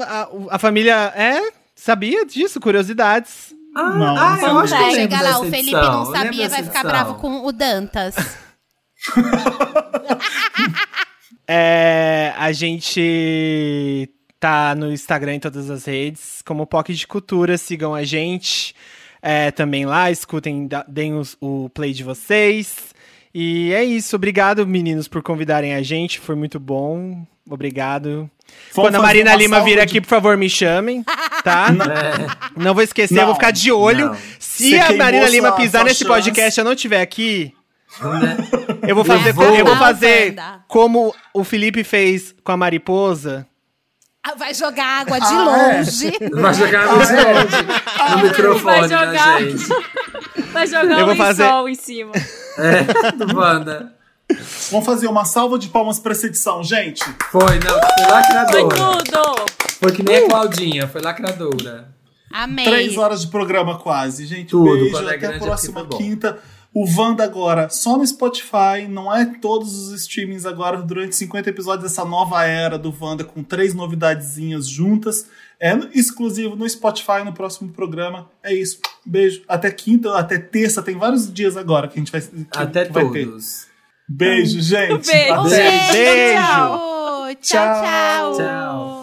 a, 0.00 0.28
a 0.50 0.58
família 0.58 1.12
é. 1.14 1.52
Sabia 1.74 2.24
disso? 2.24 2.60
Curiosidades. 2.60 3.54
Ah, 3.74 3.94
Não, 3.94 4.16
ah, 4.16 4.38
eu 4.42 4.58
acho 4.58 4.76
que 4.76 4.82
eu 4.82 4.90
Chega 4.92 5.20
lá, 5.22 5.38
o 5.38 5.44
Felipe 5.44 5.76
edição, 5.76 6.04
não 6.04 6.12
sabia, 6.12 6.48
vai 6.48 6.62
ficar 6.62 6.80
edição. 6.80 6.90
bravo 6.90 7.14
com 7.16 7.46
o 7.46 7.52
Dantas. 7.52 8.14
É, 11.48 12.32
a 12.36 12.52
gente 12.52 14.08
tá 14.38 14.74
no 14.74 14.92
Instagram 14.92 15.34
em 15.34 15.40
todas 15.40 15.70
as 15.70 15.84
redes, 15.84 16.40
como 16.46 16.66
POC 16.66 16.94
de 16.94 17.06
Cultura, 17.06 17.58
sigam 17.58 17.94
a 17.94 18.04
gente 18.04 18.74
é, 19.20 19.50
também 19.50 19.84
lá, 19.84 20.10
escutem, 20.10 20.68
deem 20.88 21.14
os- 21.14 21.36
o 21.40 21.68
play 21.70 21.92
de 21.92 22.02
vocês. 22.04 22.94
E 23.34 23.72
é 23.72 23.84
isso, 23.84 24.16
obrigado 24.16 24.66
meninos 24.66 25.08
por 25.08 25.22
convidarem 25.22 25.74
a 25.74 25.82
gente, 25.82 26.18
foi 26.20 26.34
muito 26.34 26.58
bom, 26.60 27.26
obrigado. 27.48 28.30
Vamos 28.74 28.90
Quando 28.90 28.96
a 28.96 29.02
Marina 29.02 29.34
Lima 29.34 29.60
vir 29.62 29.76
de- 29.76 29.80
aqui, 29.80 30.00
por 30.00 30.08
favor, 30.08 30.36
me 30.36 30.48
chamem, 30.50 31.02
tá? 31.42 31.66
É. 32.56 32.60
Não 32.62 32.74
vou 32.74 32.82
esquecer, 32.82 33.14
Não. 33.14 33.22
eu 33.22 33.26
vou 33.26 33.34
ficar 33.34 33.50
de 33.50 33.72
olho. 33.72 34.08
Não. 34.10 34.16
Se 34.38 34.70
Você 34.70 34.78
a 34.78 34.92
Marina 34.92 35.28
Lima 35.28 35.48
sua- 35.48 35.56
pisar 35.56 35.78
sua 35.80 35.84
nesse 35.84 35.98
chance. 36.04 36.08
podcast 36.12 36.58
e 36.58 36.60
eu 36.60 36.64
não 36.64 36.72
estiver 36.72 37.00
aqui, 37.00 37.54
Né? 38.00 38.36
eu 38.86 38.94
vou 38.94 39.04
fazer, 39.04 39.32
vou. 39.32 39.54
eu 39.56 39.64
vou 39.64 39.74
Ah, 39.74 39.78
fazer 39.78 40.36
como 40.68 41.14
o 41.32 41.44
Felipe 41.44 41.82
fez 41.84 42.34
com 42.44 42.52
a 42.52 42.56
mariposa. 42.56 43.46
Ah, 44.24 44.34
Vai 44.36 44.54
jogar 44.54 45.00
água 45.00 45.18
de 45.18 45.26
Ah, 45.26 45.32
é? 45.32 45.78
longe. 45.78 46.12
Vai 46.40 46.54
jogar 46.54 46.86
no 46.86 46.96
longe 46.96 48.16
no 48.16 48.22
microfone 48.28 48.64
Vai 48.64 48.88
jogar. 48.88 49.40
gente. 49.42 50.52
Vai 50.52 50.66
jogar 50.66 50.98
Eu 51.00 51.02
um 51.04 51.06
vou 51.06 51.16
fazer- 51.16 51.50
em 51.68 51.74
cima. 51.74 52.12
É, 52.58 53.12
do 53.12 53.36
Wanda. 53.36 53.92
Vamos 54.70 54.86
fazer 54.86 55.06
uma 55.06 55.24
salva 55.24 55.58
de 55.58 55.68
palmas 55.68 55.98
pra 55.98 56.12
essa 56.12 56.26
edição, 56.26 56.62
gente. 56.62 57.02
Foi, 57.30 57.58
não, 57.58 57.80
foi 57.80 58.04
Foi 58.04 58.12
lacradora. 58.12 58.76
tudo! 58.76 59.52
Foi 59.80 59.92
que 59.92 60.02
nem 60.02 60.16
a 60.24 60.28
Claudinha, 60.28 60.88
foi 60.88 61.00
lacradora. 61.00 61.92
Amei. 62.32 62.64
Três 62.64 62.96
horas 62.96 63.22
de 63.22 63.28
programa 63.28 63.78
quase, 63.78 64.26
gente. 64.26 64.48
Tudo, 64.50 64.70
beijo, 64.78 64.96
é 64.96 65.00
até 65.00 65.14
a 65.14 65.16
grande 65.16 65.44
próxima 65.44 65.80
é 65.80 65.82
foi 65.82 65.90
bom. 65.90 65.98
quinta. 65.98 66.38
O 66.74 66.86
Wanda 66.86 67.22
agora 67.22 67.68
só 67.68 67.98
no 67.98 68.06
Spotify, 68.06 68.88
não 68.88 69.14
é 69.14 69.26
todos 69.26 69.88
os 69.88 70.00
streamings 70.00 70.46
agora, 70.46 70.80
durante 70.80 71.14
50 71.14 71.50
episódios 71.50 71.82
dessa 71.82 72.02
nova 72.02 72.44
era 72.46 72.78
do 72.78 72.94
Wanda, 72.98 73.24
com 73.24 73.42
três 73.42 73.74
novidadezinhas 73.74 74.66
juntas. 74.66 75.26
É 75.60 75.74
exclusivo 75.92 76.56
no 76.56 76.66
Spotify 76.68 77.22
no 77.24 77.32
próximo 77.34 77.70
programa. 77.70 78.30
É 78.42 78.54
isso. 78.54 78.80
Beijo. 79.04 79.42
Até 79.46 79.70
quinta, 79.70 80.16
até 80.16 80.38
terça, 80.38 80.82
tem 80.82 80.96
vários 80.96 81.30
dias 81.30 81.56
agora 81.58 81.88
que 81.88 81.98
a 81.98 82.02
gente 82.02 82.10
vai, 82.10 82.20
que, 82.22 82.46
Até 82.50 82.86
que 82.86 82.92
vai 82.92 83.10
ter. 83.10 83.28
Beijo, 84.08 84.60
gente. 84.62 85.06
Beijo. 85.10 85.32
Até. 85.32 85.38
Um 85.38 85.48
beijo. 85.48 85.92
Beijo. 85.92 86.92
Tchau, 87.40 87.82
tchau. 87.82 88.36
Tchau. 88.36 89.01